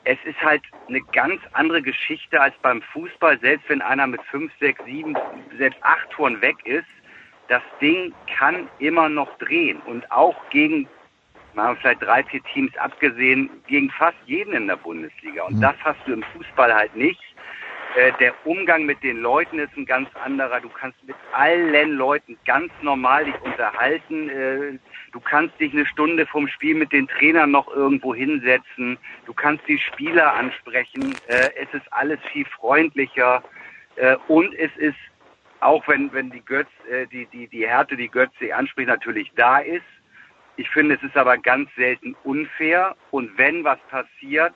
es 0.04 0.16
ist 0.24 0.40
halt 0.40 0.62
eine 0.88 1.02
ganz 1.12 1.42
andere 1.52 1.82
Geschichte 1.82 2.40
als 2.40 2.54
beim 2.62 2.80
Fußball, 2.80 3.38
selbst 3.40 3.68
wenn 3.68 3.82
einer 3.82 4.06
mit 4.06 4.22
fünf, 4.22 4.50
sechs, 4.60 4.82
sieben, 4.86 5.14
selbst 5.58 5.78
acht 5.82 6.08
Toren 6.08 6.40
weg 6.40 6.56
ist 6.64 6.86
das 7.48 7.62
Ding 7.80 8.14
kann 8.38 8.68
immer 8.78 9.08
noch 9.08 9.36
drehen. 9.38 9.80
Und 9.86 10.10
auch 10.10 10.36
gegen, 10.50 10.88
mal 11.54 11.76
vielleicht 11.76 12.02
drei, 12.02 12.22
vier 12.24 12.42
Teams 12.52 12.76
abgesehen, 12.78 13.50
gegen 13.66 13.90
fast 13.90 14.16
jeden 14.26 14.54
in 14.54 14.66
der 14.66 14.76
Bundesliga. 14.76 15.44
Und 15.44 15.56
mhm. 15.56 15.60
das 15.60 15.74
hast 15.82 15.98
du 16.06 16.14
im 16.14 16.24
Fußball 16.34 16.74
halt 16.74 16.94
nicht. 16.96 17.20
Äh, 17.94 18.12
der 18.18 18.34
Umgang 18.44 18.84
mit 18.84 19.02
den 19.04 19.18
Leuten 19.18 19.58
ist 19.60 19.76
ein 19.76 19.86
ganz 19.86 20.08
anderer. 20.16 20.60
Du 20.60 20.68
kannst 20.68 21.02
mit 21.04 21.14
allen 21.32 21.92
Leuten 21.92 22.36
ganz 22.44 22.72
normal 22.82 23.24
dich 23.24 23.40
unterhalten. 23.42 24.28
Äh, 24.28 24.78
du 25.12 25.20
kannst 25.20 25.58
dich 25.60 25.72
eine 25.72 25.86
Stunde 25.86 26.26
vom 26.26 26.48
Spiel 26.48 26.74
mit 26.74 26.92
den 26.92 27.06
Trainern 27.06 27.52
noch 27.52 27.68
irgendwo 27.68 28.12
hinsetzen. 28.12 28.98
Du 29.26 29.32
kannst 29.32 29.66
die 29.68 29.78
Spieler 29.78 30.34
ansprechen. 30.34 31.14
Äh, 31.28 31.50
es 31.62 31.72
ist 31.72 31.92
alles 31.92 32.18
viel 32.32 32.46
freundlicher. 32.46 33.42
Und 34.26 34.52
es 34.54 34.72
ist 34.76 34.96
auch 35.60 35.86
wenn, 35.86 36.12
wenn 36.12 36.28
die 36.28 36.44
Götz, 36.44 36.66
die, 37.12 37.26
die, 37.26 37.46
die 37.46 37.64
Härte, 37.64 37.96
die 37.96 38.08
Götze 38.08 38.52
anspricht, 38.52 38.88
natürlich 38.88 39.30
da 39.36 39.58
ist. 39.58 39.84
Ich 40.56 40.68
finde, 40.70 40.94
es 40.94 41.02
ist 41.02 41.16
aber 41.16 41.36
ganz 41.38 41.68
selten 41.76 42.14
unfair. 42.24 42.94
Und 43.10 43.36
wenn 43.36 43.64
was 43.64 43.78
passiert, 43.90 44.54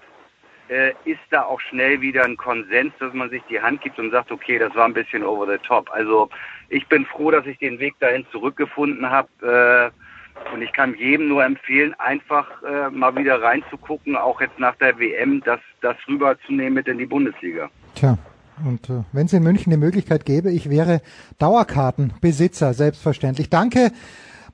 äh, 0.68 0.90
ist 1.04 1.20
da 1.30 1.42
auch 1.42 1.60
schnell 1.60 2.00
wieder 2.00 2.24
ein 2.24 2.36
Konsens, 2.36 2.92
dass 3.00 3.12
man 3.14 3.30
sich 3.30 3.42
die 3.48 3.60
Hand 3.60 3.80
gibt 3.80 3.98
und 3.98 4.10
sagt, 4.10 4.30
okay, 4.30 4.58
das 4.58 4.74
war 4.74 4.84
ein 4.84 4.94
bisschen 4.94 5.24
over 5.24 5.46
the 5.50 5.58
top. 5.66 5.90
Also 5.90 6.28
ich 6.68 6.86
bin 6.88 7.06
froh, 7.06 7.30
dass 7.30 7.46
ich 7.46 7.58
den 7.58 7.78
Weg 7.78 7.98
dahin 8.00 8.26
zurückgefunden 8.30 9.08
habe. 9.08 9.92
Äh, 9.92 10.54
und 10.54 10.62
ich 10.62 10.72
kann 10.72 10.94
jedem 10.96 11.28
nur 11.28 11.44
empfehlen, 11.44 11.94
einfach 11.98 12.62
äh, 12.62 12.90
mal 12.90 13.16
wieder 13.16 13.42
reinzugucken, 13.42 14.16
auch 14.16 14.40
jetzt 14.40 14.58
nach 14.58 14.76
der 14.76 14.96
WM, 14.98 15.42
das, 15.44 15.58
das 15.80 15.96
rüberzunehmen 16.06 16.74
mit 16.74 16.86
in 16.86 16.98
die 16.98 17.06
Bundesliga. 17.06 17.70
Tja, 17.96 18.16
und 18.64 18.88
äh, 18.88 19.02
wenn 19.12 19.26
es 19.26 19.32
in 19.32 19.42
München 19.42 19.72
eine 19.72 19.84
Möglichkeit 19.84 20.24
gäbe, 20.24 20.50
ich 20.50 20.70
wäre 20.70 21.00
Dauerkartenbesitzer, 21.38 22.72
selbstverständlich. 22.74 23.50
Danke, 23.50 23.90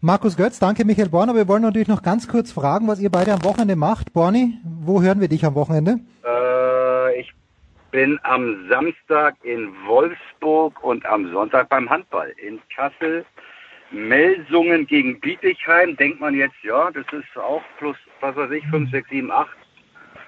Markus 0.05 0.37
Götz, 0.37 0.59
danke, 0.59 0.85
Michael 0.85 1.09
Borner. 1.09 1.35
Wir 1.35 1.49
wollen 1.49 1.63
natürlich 1.63 1.89
noch 1.89 2.03
ganz 2.03 2.29
kurz 2.29 2.53
fragen, 2.53 2.89
was 2.89 3.01
ihr 3.01 3.09
beide 3.09 3.33
am 3.33 3.43
Wochenende 3.43 3.75
macht. 3.75 4.13
Borni, 4.13 4.59
wo 4.63 5.01
hören 5.01 5.19
wir 5.19 5.29
dich 5.29 5.47
am 5.47 5.55
Wochenende? 5.55 5.99
Äh, 6.23 7.21
ich 7.21 7.33
bin 7.91 8.21
am 8.23 8.69
Samstag 8.69 9.35
in 9.45 9.73
Wolfsburg 9.87 10.85
und 10.85 11.07
am 11.07 11.33
Sonntag 11.33 11.71
beim 11.71 11.89
Handball 11.89 12.35
in 12.37 12.61
Kassel. 12.77 13.25
Melsungen 13.93 14.87
gegen 14.87 15.19
Bietigheim, 15.21 15.97
denkt 15.97 16.21
man 16.21 16.35
jetzt, 16.35 16.63
ja, 16.63 16.91
das 16.91 17.07
ist 17.11 17.39
auch 17.39 17.63
plus, 17.79 17.97
was 18.21 18.37
weiß 18.37 18.51
ich, 18.51 18.67
5, 18.67 18.91
6, 18.91 19.09
7, 19.09 19.31
8. 19.31 19.49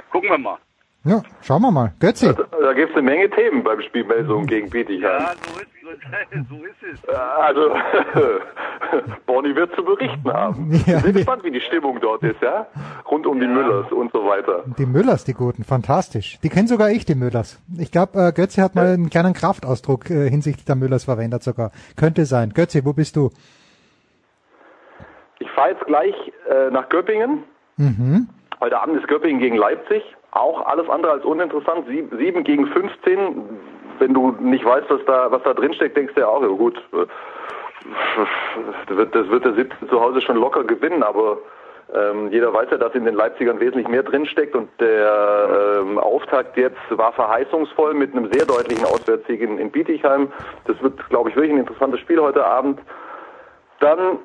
Gucken 0.09 0.31
wir 0.31 0.39
mal. 0.39 0.59
Ja, 1.07 1.23
schauen 1.41 1.63
wir 1.63 1.71
mal. 1.71 1.93
Götzi. 2.01 2.35
Da, 2.35 2.45
da 2.61 2.73
gibt 2.73 2.91
es 2.91 2.97
eine 2.97 3.09
Menge 3.09 3.31
Themen 3.31 3.63
beim 3.63 3.81
Spiel 3.83 4.03
Melsung 4.03 4.45
gegen 4.47 4.69
Bietigheim. 4.69 5.23
Ja, 5.23 5.35
so 5.41 5.61
ist, 5.61 6.49
so 6.49 6.65
ist 6.65 7.01
es. 7.05 7.09
Also, 7.09 7.71
Bonnie 9.27 9.55
wird 9.55 9.73
zu 9.77 9.85
berichten 9.85 10.33
haben. 10.33 10.73
Ja, 10.85 10.99
ich 10.99 11.05
bin 11.05 11.13
gespannt, 11.13 11.45
wie 11.45 11.53
die 11.53 11.61
Stimmung 11.61 12.01
dort 12.01 12.25
ist, 12.25 12.43
ja? 12.43 12.67
Rund 13.09 13.25
um 13.25 13.41
ja. 13.41 13.47
die 13.47 13.55
Müllers 13.55 13.93
und 13.93 14.11
so 14.13 14.27
weiter. 14.27 14.65
Die 14.79 14.87
Müllers, 14.87 15.23
die 15.23 15.35
Guten, 15.35 15.63
fantastisch. 15.63 16.41
Die 16.43 16.49
kennen 16.49 16.67
sogar 16.67 16.91
ich, 16.91 17.05
die 17.05 17.15
Müllers. 17.15 17.63
Ich 17.79 17.93
glaube, 17.93 18.19
äh, 18.21 18.33
Götzi 18.33 18.61
hat 18.61 18.75
mal 18.75 18.87
einen 18.87 19.09
kleinen 19.09 19.33
Kraftausdruck 19.33 20.11
äh, 20.11 20.29
hinsichtlich 20.29 20.65
der 20.65 20.75
Müllers 20.75 21.05
verwendet 21.05 21.45
sogar. 21.45 21.71
Könnte 21.95 22.25
sein. 22.25 22.51
Götzi, 22.53 22.85
wo 22.85 22.93
bist 22.93 23.15
du? 23.15 23.31
Ich 25.39 25.51
fahre 25.53 25.71
jetzt 25.71 25.87
gleich 25.87 26.15
äh, 26.51 26.71
nach 26.71 26.89
Göppingen. 26.89 27.45
Mhm. 27.77 28.29
Heute 28.59 28.81
Abend 28.81 28.99
ist 28.99 29.07
Göppingen 29.07 29.39
gegen 29.39 29.57
Leipzig 29.57 30.03
auch 30.33 30.67
alles 30.67 30.89
andere 30.89 31.13
als 31.13 31.25
uninteressant. 31.25 31.87
Sieben 31.87 32.45
gegen 32.45 32.67
15. 32.67 33.45
Wenn 33.99 34.13
du 34.13 34.33
nicht 34.41 34.65
weißt, 34.65 34.91
was 34.91 35.01
da, 35.07 35.31
was 35.31 35.43
da 35.43 35.55
drin 35.55 35.73
steckt, 35.73 35.97
denkst 35.97 36.15
du 36.15 36.21
ja 36.21 36.29
auch, 36.29 36.43
ja 36.43 36.49
gut, 36.49 36.77
das 38.87 38.97
wird, 38.97 39.15
das 39.15 39.29
wird 39.29 39.45
der 39.45 39.55
17 39.55 39.89
zu 39.89 40.01
Hause 40.01 40.21
schon 40.21 40.37
locker 40.37 40.65
gewinnen, 40.65 41.03
aber 41.03 41.39
ähm, 41.95 42.31
jeder 42.33 42.53
weiß 42.53 42.69
ja, 42.73 42.79
dass 42.79 42.95
in 42.95 43.05
den 43.05 43.15
Leipzigern 43.15 43.61
wesentlich 43.61 43.89
mehr 43.89 44.03
drinsteckt 44.03 44.57
und 44.57 44.69
der 44.81 45.81
ähm, 45.81 45.99
Auftakt 45.99 46.57
jetzt 46.57 46.81
war 46.91 47.13
verheißungsvoll 47.13 47.95
mit 47.95 48.13
einem 48.13 48.31
sehr 48.33 48.45
deutlichen 48.45 48.85
Auswärtssieg 48.85 49.41
in, 49.41 49.59
in 49.59 49.71
Bietigheim. 49.71 50.33
Das 50.67 50.81
wird, 50.83 51.09
glaube 51.09 51.31
ich, 51.31 51.37
wirklich 51.37 51.53
ein 51.53 51.61
interessantes 51.61 52.01
Spiel 52.01 52.21
heute 52.21 52.45
Abend. 52.45 52.81
Dann 53.79 54.19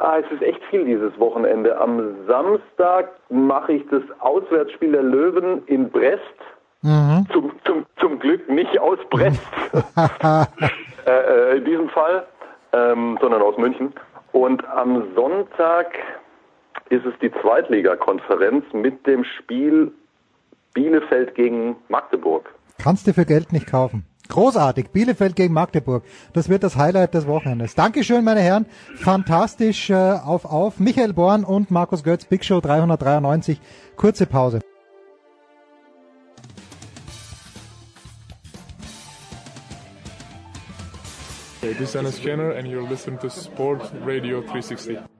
Ah, 0.00 0.18
es 0.18 0.30
ist 0.30 0.42
echt 0.42 0.62
viel 0.70 0.84
dieses 0.84 1.18
Wochenende. 1.18 1.78
Am 1.78 2.26
Samstag 2.26 3.10
mache 3.30 3.72
ich 3.72 3.86
das 3.90 4.02
Auswärtsspiel 4.20 4.92
der 4.92 5.02
Löwen 5.02 5.66
in 5.66 5.90
Brest. 5.90 6.22
Mhm. 6.82 7.26
Zum, 7.32 7.52
zum, 7.64 7.86
zum 7.98 8.18
Glück 8.18 8.48
nicht 8.48 8.78
aus 8.78 8.98
Brest. 9.10 9.42
äh, 11.06 11.10
äh, 11.10 11.56
in 11.58 11.64
diesem 11.64 11.88
Fall, 11.88 12.24
ähm, 12.72 13.18
sondern 13.20 13.42
aus 13.42 13.56
München. 13.58 13.92
Und 14.32 14.64
am 14.68 15.14
Sonntag 15.14 15.86
ist 16.90 17.04
es 17.04 17.14
die 17.20 17.32
Zweitligakonferenz 17.40 18.64
mit 18.72 19.06
dem 19.06 19.24
Spiel 19.24 19.92
Bielefeld 20.74 21.34
gegen 21.34 21.76
Magdeburg. 21.88 22.48
Kannst 22.80 23.06
du 23.06 23.12
für 23.12 23.24
Geld 23.24 23.52
nicht 23.52 23.66
kaufen. 23.66 24.04
Großartig. 24.28 24.90
Bielefeld 24.90 25.36
gegen 25.36 25.54
Magdeburg. 25.54 26.04
Das 26.32 26.48
wird 26.48 26.62
das 26.62 26.76
Highlight 26.76 27.14
des 27.14 27.26
Wochenendes. 27.26 27.74
Dankeschön, 27.74 28.24
meine 28.24 28.40
Herren. 28.40 28.66
Fantastisch 28.96 29.90
äh, 29.90 29.94
auf 29.94 30.44
auf. 30.44 30.78
Michael 30.78 31.14
Born 31.14 31.44
und 31.44 31.70
Markus 31.70 32.04
Götz, 32.04 32.26
Big 32.26 32.44
Show 32.44 32.60
393. 32.60 33.60
Kurze 33.96 34.26
Pause. 34.26 34.60
Hey, 41.60 41.74
this 41.74 41.90
is 41.90 41.96
Anna 41.96 42.12
Scanner 42.12 42.52
and 42.52 42.68
you're 42.68 42.88
listening 42.88 43.18
to 43.18 43.28
Sport 43.28 43.82
Radio 44.04 44.40
360. 44.42 45.17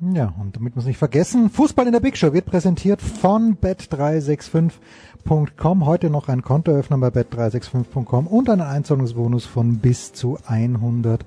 Ja, 0.00 0.32
und 0.40 0.54
damit 0.54 0.76
muss 0.76 0.84
nicht 0.84 0.98
vergessen, 0.98 1.50
Fußball 1.50 1.86
in 1.86 1.92
der 1.92 1.98
Big 1.98 2.16
Show 2.16 2.32
wird 2.32 2.46
präsentiert 2.46 3.02
von 3.02 3.58
bet365.com. 3.58 5.86
Heute 5.86 6.08
noch 6.08 6.28
ein 6.28 6.42
Kontoöffner 6.42 6.98
bei 6.98 7.08
bet365.com 7.08 8.28
und 8.28 8.48
einen 8.48 8.62
Einzahlungsbonus 8.62 9.44
von 9.44 9.78
bis 9.78 10.12
zu 10.12 10.38
100 10.46 11.22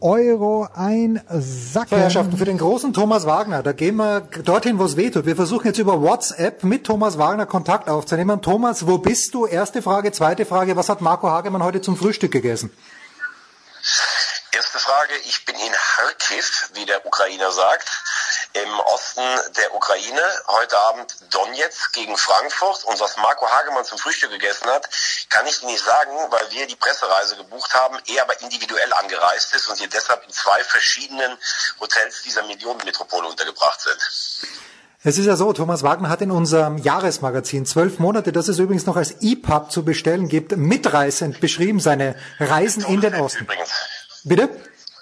Euro 0.00 0.66
ein 0.74 1.20
Sack. 1.28 1.90
So, 1.90 1.96
Herrschaften, 1.96 2.36
für 2.36 2.44
den 2.44 2.58
großen 2.58 2.92
Thomas 2.92 3.24
Wagner, 3.24 3.62
da 3.62 3.70
gehen 3.70 3.94
wir 3.94 4.22
dorthin, 4.44 4.80
wo 4.80 4.84
es 4.84 4.96
weh 4.96 5.10
tut. 5.10 5.24
Wir 5.24 5.36
versuchen 5.36 5.68
jetzt 5.68 5.78
über 5.78 6.02
WhatsApp 6.02 6.64
mit 6.64 6.82
Thomas 6.84 7.18
Wagner 7.18 7.46
Kontakt 7.46 7.88
aufzunehmen. 7.88 8.42
Thomas, 8.42 8.88
wo 8.88 8.98
bist 8.98 9.32
du? 9.32 9.46
Erste 9.46 9.80
Frage. 9.80 10.10
Zweite 10.10 10.44
Frage, 10.44 10.74
was 10.74 10.88
hat 10.88 11.02
Marco 11.02 11.30
Hagemann 11.30 11.62
heute 11.62 11.82
zum 11.82 11.96
Frühstück 11.96 12.32
gegessen? 12.32 12.72
Erste 14.50 14.78
Frage, 14.80 15.12
ich 15.24 15.44
bin 15.44 15.54
in 15.54 15.72
Kharkiv, 15.72 16.70
wie 16.74 16.84
der 16.84 17.06
Ukrainer 17.06 17.52
sagt, 17.52 17.88
im 18.52 18.80
Osten 18.80 19.22
der 19.56 19.74
Ukraine. 19.74 20.22
Heute 20.46 20.78
Abend 20.78 21.14
Donetsk 21.30 21.92
gegen 21.92 22.16
Frankfurt. 22.16 22.84
Und 22.84 23.00
was 23.00 23.16
Marco 23.16 23.48
Hagemann 23.48 23.84
zum 23.84 23.98
Frühstück 23.98 24.30
gegessen 24.30 24.68
hat, 24.68 24.88
kann 25.28 25.46
ich 25.46 25.62
nicht 25.62 25.84
sagen, 25.84 26.12
weil 26.30 26.50
wir 26.50 26.66
die 26.66 26.76
Pressereise 26.76 27.36
gebucht 27.36 27.74
haben, 27.74 27.98
er 28.06 28.22
aber 28.22 28.40
individuell 28.40 28.92
angereist 28.94 29.54
ist 29.54 29.68
und 29.68 29.78
hier 29.78 29.88
deshalb 29.88 30.24
in 30.24 30.32
zwei 30.32 30.62
verschiedenen 30.64 31.36
Hotels 31.80 32.22
dieser 32.22 32.42
Millionenmetropole 32.44 33.28
untergebracht 33.28 33.80
sind. 33.80 34.48
Es 35.04 35.16
ist 35.16 35.26
ja 35.26 35.36
so, 35.36 35.52
Thomas 35.52 35.84
Wagner 35.84 36.08
hat 36.08 36.22
in 36.22 36.32
unserem 36.32 36.76
Jahresmagazin 36.76 37.64
zwölf 37.66 38.00
Monate, 38.00 38.32
das 38.32 38.48
es 38.48 38.58
übrigens 38.58 38.84
noch 38.84 38.96
als 38.96 39.14
EPUB 39.20 39.70
zu 39.70 39.84
bestellen 39.84 40.28
gibt, 40.28 40.56
mitreißend 40.56 41.40
beschrieben, 41.40 41.78
seine 41.78 42.16
Reisen 42.40 42.84
in 42.84 43.00
den 43.00 43.14
Osten. 43.14 43.44
Übrigens. 43.44 43.70
Bitte? 44.24 44.48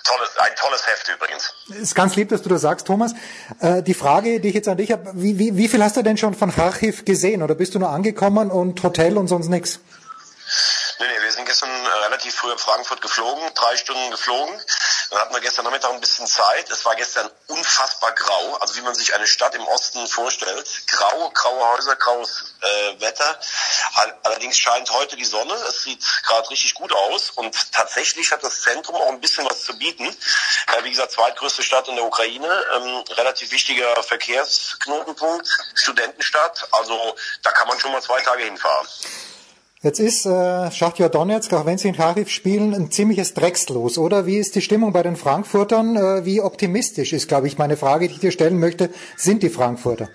Tolles, 0.06 0.30
ein 0.38 0.54
tolles 0.56 0.86
Heft 0.86 1.08
übrigens. 1.08 1.54
Ist 1.80 1.94
ganz 1.94 2.14
lieb, 2.14 2.28
dass 2.28 2.42
du 2.42 2.48
das 2.48 2.60
sagst, 2.60 2.86
Thomas. 2.86 3.12
Äh, 3.60 3.82
die 3.82 3.94
Frage, 3.94 4.40
die 4.40 4.48
ich 4.48 4.54
jetzt 4.54 4.68
an 4.68 4.76
dich 4.76 4.92
habe, 4.92 5.10
wie, 5.14 5.38
wie, 5.38 5.56
wie 5.56 5.68
viel 5.68 5.82
hast 5.82 5.96
du 5.96 6.02
denn 6.02 6.16
schon 6.16 6.34
von 6.34 6.54
Kharkiv 6.54 7.04
gesehen? 7.04 7.42
Oder 7.42 7.54
bist 7.54 7.74
du 7.74 7.78
nur 7.78 7.90
angekommen 7.90 8.50
und 8.50 8.82
Hotel 8.82 9.18
und 9.18 9.26
sonst 9.26 9.48
nichts? 9.48 9.80
Nee, 10.98 11.06
nee, 11.06 11.24
wir 11.24 11.32
sind 11.32 11.46
gestern 11.46 11.70
relativ 12.46 12.46
früh 12.46 12.52
in 12.52 12.58
Frankfurt 12.58 13.02
geflogen, 13.02 13.54
drei 13.54 13.76
Stunden 13.76 14.10
geflogen. 14.10 14.60
Dann 15.10 15.20
hatten 15.20 15.34
wir 15.34 15.40
gestern 15.40 15.64
Nachmittag 15.64 15.92
ein 15.92 16.00
bisschen 16.00 16.26
Zeit. 16.26 16.70
Es 16.70 16.84
war 16.84 16.94
gestern 16.96 17.30
unfassbar 17.46 18.12
grau, 18.12 18.56
also 18.60 18.76
wie 18.76 18.80
man 18.82 18.94
sich 18.94 19.14
eine 19.14 19.26
Stadt 19.26 19.54
im 19.54 19.66
Osten 19.68 20.06
vorstellt. 20.08 20.66
Grau, 20.88 21.30
graue 21.30 21.76
Häuser, 21.76 21.96
graues 21.96 22.54
äh, 22.60 23.00
Wetter. 23.00 23.38
Allerdings 24.22 24.58
scheint 24.58 24.90
heute 24.90 25.16
die 25.16 25.24
Sonne. 25.24 25.54
Es 25.68 25.82
sieht 25.82 26.04
gerade 26.24 26.48
richtig 26.50 26.74
gut 26.74 26.92
aus 26.92 27.30
und 27.30 27.54
tatsächlich 27.72 28.32
hat 28.32 28.42
das 28.42 28.62
Zentrum 28.62 28.96
auch 28.96 29.08
ein 29.08 29.20
bisschen 29.20 29.48
was 29.48 29.62
zu 29.64 29.78
bieten. 29.78 30.04
Äh, 30.06 30.84
wie 30.84 30.90
gesagt, 30.90 31.12
zweitgrößte 31.12 31.62
Stadt 31.62 31.88
in 31.88 31.96
der 31.96 32.04
Ukraine, 32.04 32.64
ähm, 32.76 33.04
relativ 33.16 33.50
wichtiger 33.50 34.02
Verkehrsknotenpunkt, 34.02 35.48
Studentenstadt. 35.74 36.68
Also 36.72 37.16
da 37.42 37.52
kann 37.52 37.68
man 37.68 37.78
schon 37.78 37.92
mal 37.92 38.02
zwei 38.02 38.20
Tage 38.20 38.44
hinfahren. 38.44 38.88
Jetzt 39.86 40.00
ist 40.00 40.26
äh, 40.26 40.72
Schachtja 40.72 41.08
Donetsk, 41.08 41.52
auch 41.52 41.64
wenn 41.64 41.78
sie 41.78 41.86
in 41.86 41.94
Kharkiv 41.94 42.28
spielen, 42.28 42.74
ein 42.74 42.90
ziemliches 42.90 43.34
Dreckslos, 43.34 43.98
oder? 43.98 44.26
Wie 44.26 44.36
ist 44.36 44.56
die 44.56 44.60
Stimmung 44.60 44.92
bei 44.92 45.04
den 45.04 45.14
Frankfurtern? 45.14 45.94
Äh, 45.94 46.24
wie 46.24 46.40
optimistisch 46.40 47.12
ist, 47.12 47.28
glaube 47.28 47.46
ich, 47.46 47.56
meine 47.56 47.76
Frage, 47.76 48.08
die 48.08 48.14
ich 48.14 48.18
dir 48.18 48.32
stellen 48.32 48.58
möchte, 48.58 48.90
sind 49.16 49.44
die 49.44 49.48
Frankfurter? 49.48 50.08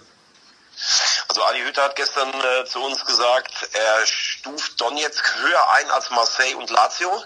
Also 1.28 1.44
Adi 1.44 1.62
Hütter 1.62 1.84
hat 1.84 1.96
gestern 1.96 2.30
äh, 2.30 2.66
zu 2.66 2.84
uns 2.84 3.06
gesagt, 3.06 3.70
er 3.74 4.06
stuft 4.06 4.80
Donetsk 4.82 5.36
höher 5.38 5.72
ein 5.74 5.90
als 5.92 6.10
Marseille 6.10 6.56
und 6.56 6.70
Lazio. 6.70 7.24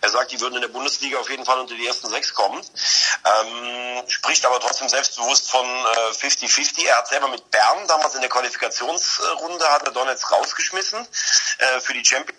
Er 0.00 0.10
sagt, 0.10 0.32
die 0.32 0.40
würden 0.40 0.56
in 0.56 0.60
der 0.60 0.68
Bundesliga 0.68 1.18
auf 1.18 1.30
jeden 1.30 1.44
Fall 1.44 1.58
unter 1.58 1.74
die 1.74 1.86
ersten 1.86 2.08
sechs 2.08 2.34
kommen. 2.34 2.60
Ähm, 2.60 4.04
spricht 4.08 4.44
aber 4.46 4.60
trotzdem 4.60 4.88
selbstbewusst 4.88 5.50
von 5.50 5.66
50-50. 5.66 6.80
Äh, 6.80 6.86
er 6.86 6.98
hat 6.98 7.08
selber 7.08 7.28
mit 7.28 7.50
Bern 7.50 7.86
damals 7.86 8.14
in 8.14 8.20
der 8.20 8.30
Qualifikationsrunde 8.30 9.68
hat 9.70 9.84
er 9.84 9.92
Donetsk 9.92 10.30
rausgeschmissen 10.30 11.06
äh, 11.58 11.80
für 11.80 11.94
die 11.94 12.04
Champions 12.04 12.38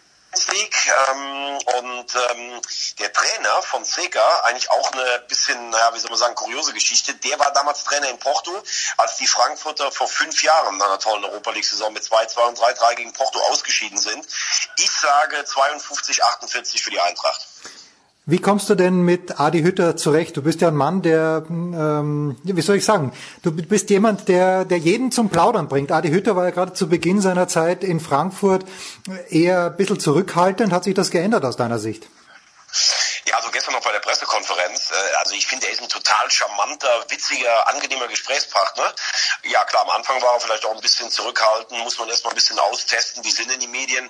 League 0.52 0.94
ähm, 1.10 1.58
und 1.80 2.16
ähm, 2.16 2.62
der 3.00 3.12
Trainer 3.12 3.62
von 3.64 3.84
Seca, 3.84 4.42
eigentlich 4.46 4.70
auch 4.72 4.92
eine 4.92 5.20
bisschen, 5.28 5.70
naja, 5.70 5.94
wie 5.94 6.00
soll 6.00 6.12
man 6.12 6.20
sagen, 6.20 6.36
kuriose 6.36 6.74
Geschichte, 6.74 7.16
der 7.16 7.40
war 7.40 7.52
damals 7.52 7.84
Trainer 7.84 8.10
in 8.10 8.20
Porto, 8.20 8.52
als 8.98 9.18
die 9.18 9.28
Frankfurter 9.28 9.92
vor 9.92 10.08
fünf 10.08 10.42
Jahren 10.44 10.76
in 10.76 10.82
einer 10.82 11.00
tollen 11.00 11.26
Europa 11.26 11.52
League-Saison 11.52 11.92
mit 11.94 12.04
2, 12.04 12.28
2 12.28 12.42
und 12.44 12.60
3, 12.60 12.74
3 12.74 12.96
gegen 12.96 13.14
Porto 13.14 13.40
ausgeschieden 13.50 13.98
sind. 13.98 14.28
Ich 14.78 14.92
sage 14.92 15.44
52, 15.44 16.24
48 16.24 16.84
für 16.84 16.92
die 16.92 17.00
Eintracht. 17.00 17.48
Wie 18.30 18.38
kommst 18.40 18.70
du 18.70 18.76
denn 18.76 19.02
mit 19.02 19.40
Adi 19.40 19.64
Hütter 19.64 19.98
zurecht? 19.98 20.38
Du 20.38 20.44
bist 20.44 20.62
ja 20.62 20.68
ein 20.68 20.76
Mann, 20.76 21.02
der, 21.02 21.46
ähm, 21.50 22.38
wie 22.44 22.62
soll 22.62 22.76
ich 22.76 22.86
sagen, 22.86 23.12
du 23.42 23.52
bist 23.52 23.90
jemand, 23.90 24.28
der, 24.28 24.66
der 24.66 24.78
jeden 24.78 25.12
zum 25.12 25.30
Plaudern 25.30 25.68
bringt. 25.68 25.92
Adi 25.92 26.10
Hütter 26.10 26.36
war 26.36 26.46
ja 26.46 26.52
gerade 26.52 26.74
zu 26.74 26.88
Beginn 26.88 27.22
seiner 27.22 27.48
Zeit 27.48 27.84
in 27.84 28.00
Frankfurt 28.00 28.66
eher 29.30 29.66
ein 29.66 29.78
bisschen 29.78 30.00
zurückhaltend. 30.00 30.72
Hat 30.72 30.84
sich 30.84 30.94
das 30.94 31.10
geändert 31.10 31.44
aus 31.44 31.58
deiner 31.58 31.80
Sicht? 31.80 32.08
Ja, 33.26 33.38
also 33.38 33.50
gestern 33.50 33.74
noch 33.74 33.82
bei 33.82 33.92
der 33.92 34.00
Pressekonferenz. 34.00 34.92
Äh, 34.92 35.16
also 35.18 35.34
ich 35.34 35.48
finde, 35.48 35.66
er 35.66 35.74
ist 35.74 35.82
ein 35.82 35.90
total 35.90 36.30
charmanter, 36.30 37.06
witziger, 37.10 37.68
angenehmer 37.68 38.08
Gesprächspartner. 38.08 38.94
Ja 39.44 39.64
klar, 39.66 39.84
am 39.84 39.90
Anfang 39.90 40.22
war 40.22 40.36
er 40.36 40.40
vielleicht 40.40 40.66
auch 40.66 40.76
ein 40.76 40.82
bisschen 40.82 41.10
zurückhaltend, 41.10 41.80
muss 41.80 41.98
man 41.98 42.10
erstmal 42.10 42.34
ein 42.34 42.36
bisschen 42.36 42.60
austesten, 42.60 43.24
wie 43.24 43.32
sind 43.32 43.50
denn 43.50 43.60
die 43.60 43.68
Medien. 43.68 44.08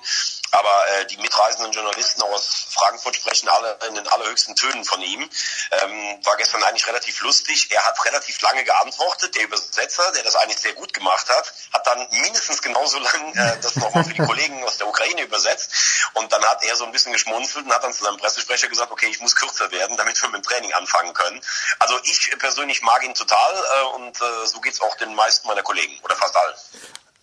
Aber 0.51 0.83
äh, 0.99 1.05
die 1.07 1.17
mitreisenden 1.17 1.71
Journalisten 1.71 2.21
aus 2.23 2.67
Frankfurt 2.71 3.15
sprechen 3.15 3.49
alle 3.49 3.77
in 3.87 3.95
den 3.95 4.07
allerhöchsten 4.07 4.55
Tönen 4.55 4.83
von 4.83 5.01
ihm. 5.01 5.21
Ähm, 5.21 6.19
war 6.23 6.37
gestern 6.37 6.63
eigentlich 6.63 6.87
relativ 6.87 7.21
lustig. 7.21 7.69
Er 7.71 7.85
hat 7.85 8.03
relativ 8.05 8.41
lange 8.41 8.63
geantwortet. 8.63 9.35
Der 9.35 9.43
Übersetzer, 9.43 10.11
der 10.13 10.23
das 10.23 10.35
eigentlich 10.35 10.59
sehr 10.59 10.73
gut 10.73 10.93
gemacht 10.93 11.29
hat, 11.29 11.53
hat 11.73 11.85
dann 11.85 12.07
mindestens 12.11 12.61
genauso 12.61 12.99
lang 12.99 13.35
äh, 13.35 13.57
das 13.61 13.75
nochmal 13.75 14.03
für 14.03 14.13
die 14.13 14.23
Kollegen 14.25 14.63
aus 14.63 14.77
der 14.77 14.87
Ukraine 14.87 15.23
übersetzt. 15.23 15.71
Und 16.13 16.31
dann 16.31 16.43
hat 16.45 16.63
er 16.63 16.75
so 16.75 16.85
ein 16.85 16.91
bisschen 16.91 17.13
geschmunzelt 17.13 17.65
und 17.65 17.73
hat 17.73 17.83
dann 17.83 17.93
zu 17.93 18.03
seinem 18.03 18.17
Pressesprecher 18.17 18.67
gesagt, 18.67 18.91
okay, 18.91 19.07
ich 19.09 19.19
muss 19.19 19.35
kürzer 19.35 19.71
werden, 19.71 19.97
damit 19.97 20.21
wir 20.21 20.29
mit 20.29 20.43
dem 20.43 20.47
Training 20.49 20.73
anfangen 20.73 21.13
können. 21.13 21.41
Also 21.79 21.95
ich 22.03 22.31
persönlich 22.39 22.81
mag 22.81 23.03
ihn 23.03 23.13
total 23.13 23.53
äh, 23.53 23.95
und 23.95 24.19
äh, 24.19 24.45
so 24.45 24.59
geht's 24.61 24.81
auch 24.81 24.95
den 24.97 25.13
meisten 25.15 25.47
meiner 25.47 25.63
Kollegen 25.63 25.93
oder 26.03 26.15
fast 26.15 26.35
allen. 26.35 26.55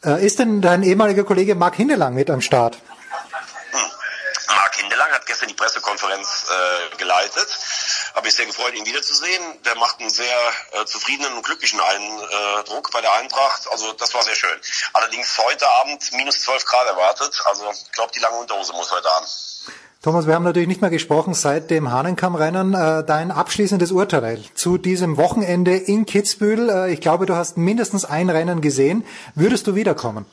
Äh, 0.04 0.24
ist 0.24 0.38
denn 0.38 0.60
dein 0.60 0.82
ehemaliger 0.82 1.24
Kollege 1.24 1.54
Marc 1.54 1.76
Hindelang 1.76 2.14
mit 2.14 2.30
am 2.30 2.40
Start? 2.40 2.78
Marc 4.48 4.76
Hindelang 4.76 5.10
hat 5.10 5.26
gestern 5.26 5.48
die 5.48 5.54
Pressekonferenz 5.54 6.46
äh, 6.48 6.96
geleitet. 6.96 7.48
Habe 8.14 8.28
ich 8.28 8.34
sehr 8.34 8.46
gefreut, 8.46 8.74
ihn 8.74 8.86
wiederzusehen. 8.86 9.42
Der 9.64 9.74
macht 9.76 10.00
einen 10.00 10.10
sehr 10.10 10.38
äh, 10.72 10.84
zufriedenen 10.84 11.32
und 11.34 11.44
glücklichen 11.44 11.80
Eindruck 11.80 12.90
bei 12.92 13.00
der 13.00 13.12
Eintracht. 13.14 13.68
Also 13.70 13.92
das 13.92 14.14
war 14.14 14.22
sehr 14.22 14.34
schön. 14.34 14.58
Allerdings 14.92 15.36
heute 15.38 15.68
Abend 15.80 16.12
minus 16.12 16.42
12 16.42 16.64
Grad 16.64 16.86
erwartet. 16.86 17.42
Also 17.46 17.70
ich 17.70 17.92
glaube, 17.92 18.12
die 18.14 18.20
lange 18.20 18.36
Unterhose 18.36 18.72
muss 18.72 18.90
heute 18.92 19.10
an. 19.10 19.24
Thomas, 20.02 20.28
wir 20.28 20.34
haben 20.34 20.44
natürlich 20.44 20.68
nicht 20.68 20.82
mehr 20.82 20.90
gesprochen 20.90 21.34
seit 21.34 21.70
dem 21.70 21.90
Hahnenkammrennen. 21.90 22.74
Äh, 22.74 23.04
dein 23.04 23.32
abschließendes 23.32 23.90
Urteil 23.90 24.44
zu 24.54 24.78
diesem 24.78 25.16
Wochenende 25.16 25.76
in 25.76 26.06
Kitzbühel. 26.06 26.70
Äh, 26.70 26.92
ich 26.92 27.00
glaube, 27.00 27.26
du 27.26 27.34
hast 27.34 27.56
mindestens 27.56 28.04
ein 28.04 28.30
Rennen 28.30 28.60
gesehen. 28.60 29.04
Würdest 29.34 29.66
du 29.66 29.74
wiederkommen? 29.74 30.24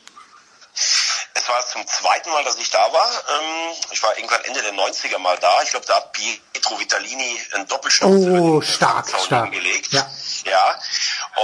Es 1.44 1.50
war 1.50 1.68
zum 1.68 1.86
zweiten 1.86 2.30
Mal, 2.30 2.42
dass 2.46 2.56
ich 2.56 2.70
da 2.70 2.80
war. 2.94 3.06
Ähm, 3.06 3.76
ich 3.92 4.02
war 4.02 4.16
irgendwann 4.16 4.42
Ende 4.46 4.62
der 4.62 4.72
90er 4.72 5.18
mal 5.18 5.38
da. 5.40 5.62
Ich 5.62 5.72
glaube, 5.72 5.86
da 5.86 5.98
hat 5.98 6.14
Pietro 6.14 6.80
Vitalini 6.80 7.38
einen 7.52 7.68
Doppelstock 7.68 8.10
oh, 8.10 8.62
stark, 8.62 9.10
stark. 9.10 9.52
gelegt. 9.52 9.92
Ja. 9.92 10.10
ja. 10.46 10.80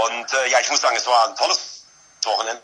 Und 0.06 0.34
äh, 0.34 0.52
ja, 0.52 0.60
ich 0.62 0.72
muss 0.72 0.80
sagen, 0.80 0.96
es 0.96 1.06
war 1.06 1.28
ein 1.28 1.36
tolles 1.36 1.84
Wochenende. 2.24 2.62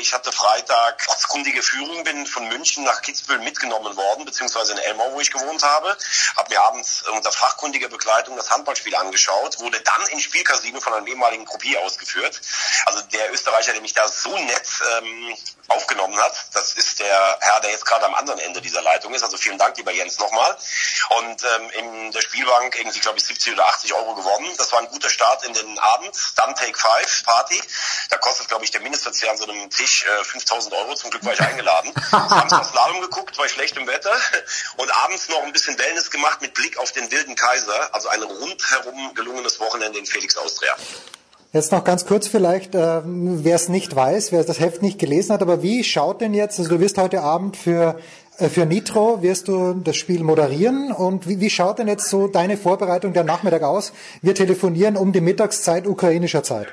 Ich 0.00 0.12
hatte 0.12 0.32
Freitag 0.32 1.04
ortskundige 1.06 1.62
Führung, 1.62 2.02
bin 2.02 2.26
von 2.26 2.48
München 2.48 2.82
nach 2.82 3.00
Kitzbühel 3.00 3.38
mitgenommen 3.38 3.96
worden, 3.96 4.24
beziehungsweise 4.24 4.72
in 4.72 4.78
Elmau, 4.78 5.12
wo 5.12 5.20
ich 5.20 5.30
gewohnt 5.30 5.62
habe. 5.62 5.96
Habe 6.36 6.50
mir 6.50 6.60
abends 6.62 7.04
unter 7.08 7.30
fachkundiger 7.30 7.88
Begleitung 7.88 8.36
das 8.36 8.50
Handballspiel 8.50 8.96
angeschaut, 8.96 9.60
wurde 9.60 9.80
dann 9.80 10.06
in 10.08 10.18
Spielcasino 10.18 10.80
von 10.80 10.94
einem 10.94 11.06
ehemaligen 11.06 11.44
Gruppier 11.44 11.80
ausgeführt. 11.82 12.40
Also 12.86 13.02
der 13.02 13.32
Österreicher, 13.32 13.72
der 13.72 13.80
mich 13.80 13.94
da 13.94 14.08
so 14.08 14.36
nett 14.36 14.68
ähm, 14.98 15.36
aufgenommen 15.68 16.18
hat, 16.18 16.34
das 16.54 16.72
ist 16.72 16.98
der 16.98 17.38
Herr, 17.40 17.60
der 17.60 17.70
jetzt 17.70 17.86
gerade 17.86 18.04
am 18.06 18.14
anderen 18.14 18.40
Ende 18.40 18.60
dieser 18.60 18.82
Leitung 18.82 19.14
ist. 19.14 19.22
Also 19.22 19.36
vielen 19.36 19.58
Dank, 19.58 19.76
lieber 19.76 19.92
Jens, 19.92 20.18
nochmal. 20.18 20.56
Und 21.20 21.44
ähm, 21.44 21.70
in 21.70 22.12
der 22.12 22.22
Spielbank 22.22 22.76
irgendwie, 22.76 22.98
glaube 22.98 23.18
ich, 23.18 23.24
70 23.24 23.52
oder 23.52 23.68
80 23.68 23.94
Euro 23.94 24.16
gewonnen. 24.16 24.52
Das 24.58 24.72
war 24.72 24.80
ein 24.80 24.88
guter 24.88 25.08
Start 25.08 25.44
in 25.44 25.54
den 25.54 25.78
Abend. 25.78 26.16
Dann 26.34 26.56
Take 26.56 26.76
Five 26.76 27.22
Party. 27.24 27.62
Da 28.10 28.18
kostet, 28.18 28.48
glaube 28.48 28.64
ich, 28.64 28.72
der 28.72 28.80
Mindestverzehr 28.80 29.30
an 29.30 29.36
so 29.36 29.44
einem 29.44 29.67
Tisch 29.70 30.04
äh, 30.04 30.24
5000 30.24 30.74
Euro. 30.74 30.94
Zum 30.94 31.10
Glück 31.10 31.24
war 31.24 31.32
ich 31.32 31.40
eingeladen. 31.40 31.92
Samstag 32.10 32.64
Slalom 32.64 33.00
geguckt 33.00 33.36
bei 33.36 33.48
schlechtem 33.48 33.86
Wetter 33.86 34.12
und 34.76 34.90
abends 35.04 35.28
noch 35.28 35.42
ein 35.42 35.52
bisschen 35.52 35.78
Wellness 35.78 36.10
gemacht 36.10 36.40
mit 36.40 36.54
Blick 36.54 36.78
auf 36.78 36.92
den 36.92 37.10
wilden 37.10 37.34
Kaiser. 37.34 37.94
Also 37.94 38.08
ein 38.08 38.22
rundherum 38.22 39.14
gelungenes 39.14 39.60
Wochenende 39.60 39.98
in 39.98 40.06
Felix 40.06 40.36
Austria. 40.36 40.74
Jetzt 41.52 41.72
noch 41.72 41.82
ganz 41.84 42.04
kurz 42.04 42.28
vielleicht, 42.28 42.74
äh, 42.74 43.00
wer 43.04 43.56
es 43.56 43.68
nicht 43.68 43.96
weiß, 43.96 44.32
wer 44.32 44.44
das 44.44 44.60
Heft 44.60 44.82
nicht 44.82 44.98
gelesen 44.98 45.32
hat, 45.32 45.40
aber 45.40 45.62
wie 45.62 45.82
schaut 45.82 46.20
denn 46.20 46.34
jetzt, 46.34 46.58
also 46.58 46.70
du 46.70 46.80
wirst 46.80 46.98
heute 46.98 47.22
Abend 47.22 47.56
für 47.56 47.98
Äh, 48.38 48.48
Für 48.50 48.66
Nitro 48.66 49.20
wirst 49.20 49.48
du 49.48 49.74
das 49.82 49.96
Spiel 49.96 50.22
moderieren 50.22 50.92
und 50.92 51.26
wie, 51.26 51.40
wie 51.40 51.50
schaut 51.50 51.80
denn 51.80 51.88
jetzt 51.88 52.08
so 52.08 52.28
deine 52.28 52.56
Vorbereitung 52.56 53.12
der 53.12 53.24
Nachmittag 53.24 53.62
aus? 53.64 53.92
Wir 54.22 54.34
telefonieren 54.36 54.96
um 54.96 55.12
die 55.12 55.20
Mittagszeit 55.20 55.88
ukrainischer 55.88 56.44
Zeit. 56.44 56.68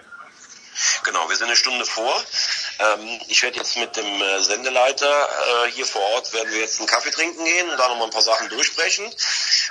Genau, 1.04 1.28
wir 1.28 1.36
sind 1.36 1.48
eine 1.48 1.56
Stunde 1.56 1.86
vor. 1.86 2.14
Ähm, 2.80 3.22
ich 3.28 3.42
werde 3.42 3.58
jetzt 3.58 3.78
mit 3.78 3.96
dem 3.96 4.22
äh, 4.22 4.40
Sendeleiter 4.42 5.30
äh, 5.66 5.72
hier 5.72 5.86
vor 5.86 6.02
Ort, 6.14 6.34
werden 6.34 6.52
wir 6.52 6.60
jetzt 6.60 6.80
einen 6.80 6.88
Kaffee 6.88 7.12
trinken 7.12 7.44
gehen 7.44 7.70
und 7.70 7.78
da 7.78 7.88
nochmal 7.88 8.08
ein 8.08 8.14
paar 8.14 8.22
Sachen 8.22 8.50
durchsprechen. 8.50 9.06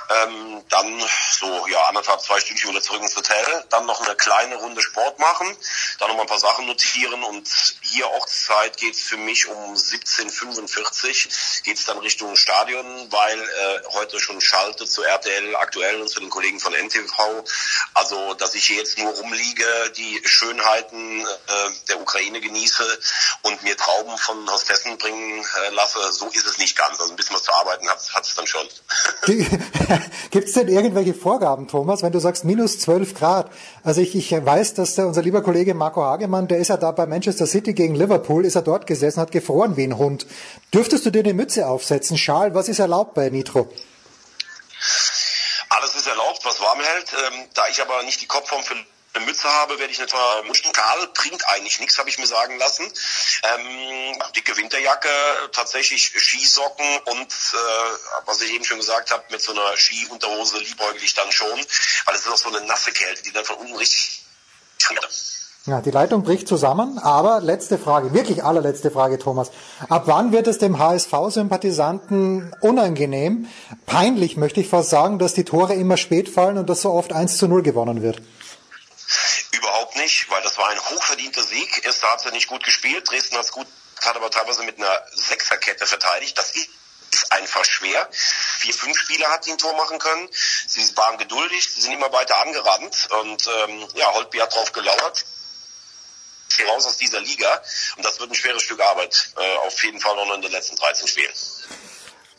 Ähm, 0.09 0.63
dann 0.69 1.03
so 1.39 1.67
ja 1.67 1.83
anderthalb, 1.85 2.21
zwei 2.21 2.39
Stündchen 2.39 2.71
wieder 2.71 2.81
zurück 2.81 3.01
ins 3.01 3.15
Hotel. 3.15 3.65
Dann 3.69 3.85
noch 3.85 4.01
eine 4.01 4.15
kleine 4.15 4.55
Runde 4.55 4.81
Sport 4.81 5.19
machen. 5.19 5.55
Dann 5.99 6.09
nochmal 6.09 6.25
ein 6.25 6.29
paar 6.29 6.39
Sachen 6.39 6.65
notieren 6.65 7.23
und 7.23 7.47
hier 7.81 8.09
Ortszeit 8.09 8.77
geht's 8.77 9.01
für 9.01 9.17
mich 9.17 9.47
um 9.47 9.73
17.45 9.73 11.63
geht's 11.63 11.85
dann 11.85 11.97
Richtung 11.99 12.35
Stadion, 12.35 13.11
weil 13.11 13.39
äh, 13.39 13.79
heute 13.93 14.19
schon 14.19 14.41
schalte 14.41 14.85
zu 14.85 15.03
RTL 15.03 15.55
aktuell 15.55 16.01
und 16.01 16.09
zu 16.09 16.19
den 16.19 16.29
Kollegen 16.29 16.59
von 16.59 16.73
NTV. 16.73 17.43
Also, 17.93 18.33
dass 18.35 18.55
ich 18.55 18.65
hier 18.65 18.77
jetzt 18.77 18.97
nur 18.97 19.11
rumliege, 19.13 19.65
die 19.95 20.21
Schönheiten 20.25 21.21
äh, 21.21 21.69
der 21.87 22.01
Ukraine 22.01 22.41
genieße 22.41 22.94
und 23.41 23.63
mir 23.63 23.75
Trauben 23.77 24.17
von 24.17 24.49
Hostessen 24.49 24.97
bringen 24.97 25.39
äh, 25.39 25.73
lasse, 25.73 25.99
so 26.11 26.27
ist 26.27 26.45
es 26.45 26.57
nicht 26.57 26.77
ganz. 26.77 26.99
Also 26.99 27.13
ein 27.13 27.15
bisschen 27.15 27.35
was 27.35 27.43
zu 27.43 27.53
arbeiten 27.53 27.87
hat 27.89 28.25
es 28.25 28.35
dann 28.35 28.47
schon. 28.47 28.67
Gibt 30.31 30.47
es 30.47 30.53
denn 30.53 30.67
irgendwelche 30.67 31.13
Vorgaben, 31.13 31.67
Thomas, 31.67 32.01
wenn 32.01 32.11
du 32.11 32.19
sagst 32.19 32.45
minus 32.45 32.79
12 32.79 33.13
Grad? 33.13 33.51
Also 33.83 34.01
ich, 34.01 34.15
ich 34.15 34.31
weiß, 34.31 34.73
dass 34.75 34.95
der, 34.95 35.07
unser 35.07 35.21
lieber 35.21 35.41
Kollege 35.41 35.73
Marco 35.73 36.03
Hagemann, 36.03 36.47
der 36.47 36.59
ist 36.59 36.69
ja 36.69 36.77
da 36.77 36.91
bei 36.91 37.05
Manchester 37.05 37.45
City 37.45 37.73
gegen 37.73 37.95
Liverpool, 37.95 38.45
ist 38.45 38.55
er 38.55 38.61
dort 38.61 38.87
gesessen, 38.87 39.19
hat 39.19 39.31
gefroren 39.31 39.77
wie 39.77 39.83
ein 39.83 39.97
Hund. 39.97 40.25
Dürftest 40.73 41.05
du 41.05 41.11
dir 41.11 41.19
eine 41.19 41.33
Mütze 41.33 41.67
aufsetzen? 41.67 42.17
Schal, 42.17 42.55
was 42.55 42.69
ist 42.69 42.79
erlaubt 42.79 43.13
bei 43.13 43.29
Nitro? 43.29 43.71
Alles 45.69 45.95
ist 45.95 46.07
erlaubt, 46.07 46.43
was 46.43 46.59
warm 46.61 46.79
hält. 46.79 47.13
Ähm, 47.13 47.47
da 47.53 47.67
ich 47.69 47.81
aber 47.81 48.03
nicht 48.03 48.21
die 48.21 48.27
Kopfform 48.27 48.63
für 48.63 48.75
eine 49.15 49.25
Mütze 49.25 49.47
habe, 49.47 49.79
werde 49.79 49.91
ich 49.91 49.99
nicht 49.99 50.13
muschen. 50.45 50.71
Karl 50.71 51.07
bringt 51.07 51.47
eigentlich 51.47 51.79
nichts, 51.79 51.97
habe 51.97 52.09
ich 52.09 52.17
mir 52.17 52.27
sagen 52.27 52.57
lassen. 52.57 52.91
Ähm, 53.43 54.19
dicke 54.35 54.57
Winterjacke, 54.57 55.09
tatsächlich 55.51 56.13
Skisocken 56.15 56.97
und 57.05 57.31
äh, 57.31 57.57
was 58.25 58.41
ich 58.41 58.53
eben 58.53 58.65
schon 58.65 58.77
gesagt 58.77 59.11
habe, 59.11 59.23
mit 59.29 59.41
so 59.41 59.51
einer 59.51 59.75
Skiunterhose 59.77 60.59
liebäugel 60.59 61.03
ich 61.03 61.13
dann 61.13 61.31
schon, 61.31 61.57
weil 62.05 62.15
es 62.15 62.21
ist 62.21 62.31
auch 62.31 62.37
so 62.37 62.49
eine 62.49 62.61
nasse 62.61 62.91
Kälte, 62.91 63.23
die 63.23 63.31
dann 63.31 63.45
von 63.45 63.57
unten 63.57 63.75
richtig 63.75 64.25
ja, 65.67 65.81
die 65.81 65.89
Leitung 65.89 66.21
bricht 66.21 66.47
zusammen, 66.47 66.99
aber 66.99 67.41
letzte 67.41 67.79
Frage, 67.79 68.13
wirklich 68.13 68.43
allerletzte 68.43 68.91
Frage, 68.91 69.17
Thomas. 69.17 69.49
Ab 69.89 70.03
wann 70.05 70.31
wird 70.31 70.45
es 70.45 70.59
dem 70.59 70.77
HSV-Sympathisanten 70.77 72.53
unangenehm, 72.61 73.47
peinlich 73.87 74.37
möchte 74.37 74.61
ich 74.61 74.69
fast 74.69 74.91
sagen, 74.91 75.17
dass 75.17 75.33
die 75.33 75.43
Tore 75.43 75.73
immer 75.73 75.97
spät 75.97 76.29
fallen 76.29 76.59
und 76.59 76.69
dass 76.69 76.83
so 76.83 76.91
oft 76.91 77.13
1 77.13 77.37
zu 77.37 77.47
0 77.47 77.63
gewonnen 77.63 78.03
wird? 78.03 78.21
Überhaupt 79.51 79.95
nicht, 79.95 80.29
weil 80.29 80.41
das 80.43 80.57
war 80.57 80.69
ein 80.69 80.79
hochverdienter 80.79 81.43
Sieg. 81.43 81.85
Erste 81.85 82.09
Halbzeit 82.09 82.33
nicht 82.33 82.47
gut 82.47 82.63
gespielt. 82.63 83.09
Dresden 83.09 83.37
hat 83.37 83.45
es 83.45 83.51
gut, 83.51 83.67
hat 84.03 84.15
aber 84.15 84.31
teilweise 84.31 84.63
mit 84.63 84.77
einer 84.77 85.01
Sechserkette 85.13 85.85
verteidigt. 85.85 86.37
Das 86.37 86.51
ist 86.51 86.69
einfach 87.29 87.63
schwer. 87.65 88.07
Vier, 88.11 88.73
fünf 88.73 88.97
Spieler 88.97 89.29
hat 89.29 89.45
die 89.45 89.51
ein 89.51 89.57
Tor 89.57 89.75
machen 89.75 89.99
können. 89.99 90.29
Sie 90.67 90.97
waren 90.97 91.17
geduldig, 91.17 91.71
sie 91.73 91.81
sind 91.81 91.93
immer 91.93 92.11
weiter 92.11 92.41
angerannt 92.41 93.07
und 93.21 93.47
ähm, 93.47 93.87
ja, 93.95 94.13
Holtby 94.13 94.39
hat 94.39 94.53
drauf 94.53 94.71
gelauert. 94.71 95.25
Raus 96.69 96.85
aus 96.87 96.95
dieser 96.95 97.19
Liga 97.19 97.61
und 97.97 98.05
das 98.05 98.17
wird 98.19 98.31
ein 98.31 98.35
schweres 98.35 98.63
Stück 98.63 98.79
Arbeit, 98.79 99.31
äh, 99.35 99.67
auf 99.67 99.83
jeden 99.83 99.99
Fall 99.99 100.15
noch 100.15 100.35
in 100.35 100.41
den 100.41 100.51
letzten 100.51 100.77
13 100.77 101.05
Spielen. 101.07 101.33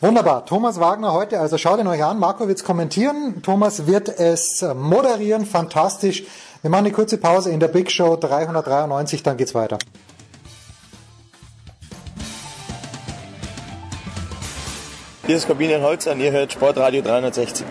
Wunderbar. 0.01 0.47
Thomas 0.47 0.81
Wagner 0.81 1.13
heute, 1.13 1.39
also 1.39 1.59
schaut 1.59 1.81
ihn 1.81 1.87
euch 1.87 2.03
an. 2.03 2.19
Marco 2.19 2.49
wird's 2.49 2.65
kommentieren. 2.65 3.43
Thomas 3.43 3.87
wird 3.87 4.09
es 4.09 4.63
moderieren. 4.63 5.47
Fantastisch. 5.47 6.25
Wir 6.67 6.71
machen 6.71 6.87
eine 6.87 6.93
kurze 6.93 7.17
Pause 7.17 7.51
in 7.51 7.61
der 7.61 7.69
Big 7.69 7.93
Show 7.93 8.17
393, 8.17 9.23
dann 9.23 9.37
geht's 9.37 9.55
weiter. 9.55 9.79
Hier 15.25 15.37
ist 15.37 15.47
Corbinian 15.47 15.83
Holzer 15.83 16.11
und 16.11 16.19
ihr 16.19 16.33
hört 16.33 16.53
Sportradio 16.53 17.03
360. 17.03 17.65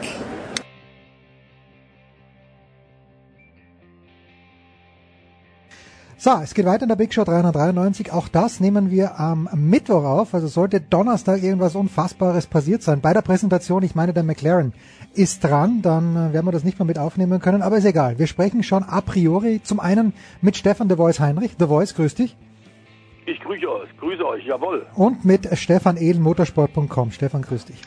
So, 6.26 6.32
es 6.42 6.56
geht 6.56 6.66
weiter 6.66 6.82
in 6.82 6.90
der 6.90 6.96
Big 6.96 7.14
Show 7.14 7.24
393. 7.24 8.12
Auch 8.12 8.28
das 8.28 8.60
nehmen 8.60 8.90
wir 8.90 9.20
am 9.20 9.48
Mittwoch 9.54 10.04
auf. 10.04 10.34
Also 10.34 10.48
sollte 10.48 10.82
Donnerstag 10.82 11.44
irgendwas 11.44 11.76
Unfassbares 11.76 12.48
passiert 12.48 12.82
sein. 12.82 13.00
Bei 13.00 13.14
der 13.14 13.22
Präsentation, 13.22 13.84
ich 13.84 13.94
meine, 13.94 14.12
der 14.12 14.24
McLaren 14.24 14.74
ist 15.14 15.44
dran, 15.44 15.84
dann 15.84 16.16
äh, 16.16 16.34
werden 16.34 16.48
wir 16.48 16.52
das 16.52 16.64
nicht 16.64 16.80
mehr 16.80 16.88
mit 16.88 16.98
aufnehmen 16.98 17.40
können. 17.42 17.62
Aber 17.62 17.78
ist 17.78 17.86
egal. 17.86 18.18
Wir 18.18 18.26
sprechen 18.26 18.64
schon 18.64 18.82
a 18.82 19.02
priori 19.02 19.62
zum 19.62 19.80
einen 19.80 20.14
mit 20.42 20.58
Stefan 20.58 20.90
The 20.90 20.96
Voice 20.96 21.20
Heinrich. 21.20 21.58
The 21.60 21.68
Voice, 21.68 21.94
grüß 21.94 22.16
dich. 22.16 22.36
Ich 23.28 23.40
grüße 23.42 23.70
euch, 23.70 23.90
grüße 24.00 24.26
euch, 24.26 24.48
jawohl. 24.48 24.84
Und 24.96 25.26
mit 25.26 25.56
Stefan 25.56 25.96
Edel, 25.96 26.22
motorsport.com. 26.22 27.12
Stefan, 27.12 27.44
grüß 27.44 27.66
dich. 27.66 27.80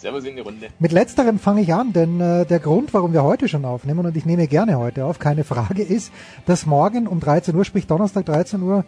Servus 0.00 0.24
in 0.24 0.34
die 0.34 0.40
Runde. 0.40 0.68
Mit 0.78 0.92
letzterem 0.92 1.38
fange 1.38 1.60
ich 1.60 1.74
an, 1.74 1.92
denn 1.92 2.20
äh, 2.20 2.46
der 2.46 2.58
Grund, 2.58 2.94
warum 2.94 3.12
wir 3.12 3.22
heute 3.22 3.48
schon 3.48 3.66
aufnehmen, 3.66 4.06
und 4.06 4.16
ich 4.16 4.24
nehme 4.24 4.46
gerne 4.46 4.78
heute 4.78 5.04
auf, 5.04 5.18
keine 5.18 5.44
Frage, 5.44 5.82
ist, 5.82 6.10
dass 6.46 6.64
morgen 6.64 7.06
um 7.06 7.20
13 7.20 7.54
Uhr, 7.54 7.66
sprich 7.66 7.86
Donnerstag 7.86 8.24
13 8.24 8.62
Uhr, 8.62 8.86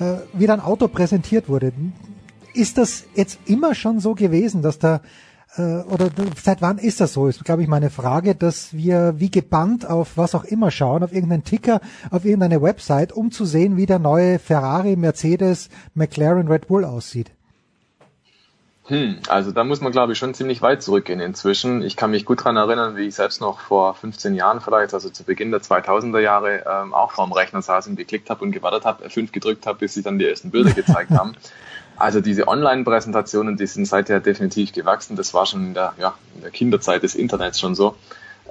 äh, 0.00 0.14
wieder 0.32 0.54
ein 0.54 0.60
Auto 0.60 0.88
präsentiert 0.88 1.50
wurde. 1.50 1.72
Ist 2.54 2.78
das 2.78 3.04
jetzt 3.14 3.40
immer 3.44 3.74
schon 3.74 4.00
so 4.00 4.14
gewesen, 4.14 4.62
dass 4.62 4.78
da 4.78 5.02
äh, 5.56 5.82
oder 5.82 6.08
seit 6.42 6.62
wann 6.62 6.78
ist 6.78 6.98
das 6.98 7.12
so? 7.12 7.26
Ist, 7.26 7.44
glaube 7.44 7.60
ich, 7.60 7.68
meine 7.68 7.90
Frage, 7.90 8.34
dass 8.34 8.72
wir 8.72 9.14
wie 9.18 9.30
gebannt 9.30 9.86
auf 9.86 10.16
was 10.16 10.34
auch 10.34 10.44
immer 10.44 10.70
schauen, 10.70 11.02
auf 11.02 11.12
irgendeinen 11.12 11.44
Ticker, 11.44 11.82
auf 12.10 12.24
irgendeine 12.24 12.62
Website, 12.62 13.12
um 13.12 13.30
zu 13.30 13.44
sehen, 13.44 13.76
wie 13.76 13.84
der 13.84 13.98
neue 13.98 14.38
Ferrari, 14.38 14.96
Mercedes, 14.96 15.68
McLaren, 15.94 16.48
Red 16.48 16.68
Bull 16.68 16.86
aussieht. 16.86 17.32
Hm, 18.86 19.20
also 19.28 19.50
da 19.50 19.64
muss 19.64 19.80
man, 19.80 19.92
glaube 19.92 20.12
ich, 20.12 20.18
schon 20.18 20.34
ziemlich 20.34 20.60
weit 20.60 20.82
zurückgehen 20.82 21.18
inzwischen. 21.18 21.82
Ich 21.82 21.96
kann 21.96 22.10
mich 22.10 22.26
gut 22.26 22.44
dran 22.44 22.56
erinnern, 22.56 22.96
wie 22.96 23.06
ich 23.06 23.14
selbst 23.14 23.40
noch 23.40 23.60
vor 23.60 23.94
15 23.94 24.34
Jahren 24.34 24.60
vielleicht, 24.60 24.92
also 24.92 25.08
zu 25.08 25.24
Beginn 25.24 25.50
der 25.50 25.62
2000er 25.62 26.20
Jahre, 26.20 26.64
ähm, 26.70 26.92
auch 26.92 27.12
vorm 27.12 27.32
Rechner 27.32 27.62
saß 27.62 27.86
und 27.86 27.96
geklickt 27.96 28.28
habe 28.28 28.44
und 28.44 28.52
gewartet 28.52 28.84
habe, 28.84 29.06
F5 29.06 29.32
gedrückt 29.32 29.66
habe, 29.66 29.78
bis 29.78 29.94
sich 29.94 30.04
dann 30.04 30.18
die 30.18 30.28
ersten 30.28 30.50
Bilder 30.50 30.70
gezeigt 30.74 31.12
haben. 31.12 31.34
Also 31.96 32.20
diese 32.20 32.46
Online-Präsentationen, 32.46 33.56
die 33.56 33.66
sind 33.66 33.86
seither 33.86 34.20
definitiv 34.20 34.72
gewachsen. 34.72 35.16
Das 35.16 35.32
war 35.32 35.46
schon 35.46 35.68
in 35.68 35.74
der, 35.74 35.94
ja, 35.98 36.14
in 36.34 36.42
der 36.42 36.50
Kinderzeit 36.50 37.02
des 37.02 37.14
Internets 37.14 37.60
schon 37.60 37.74
so. 37.74 37.96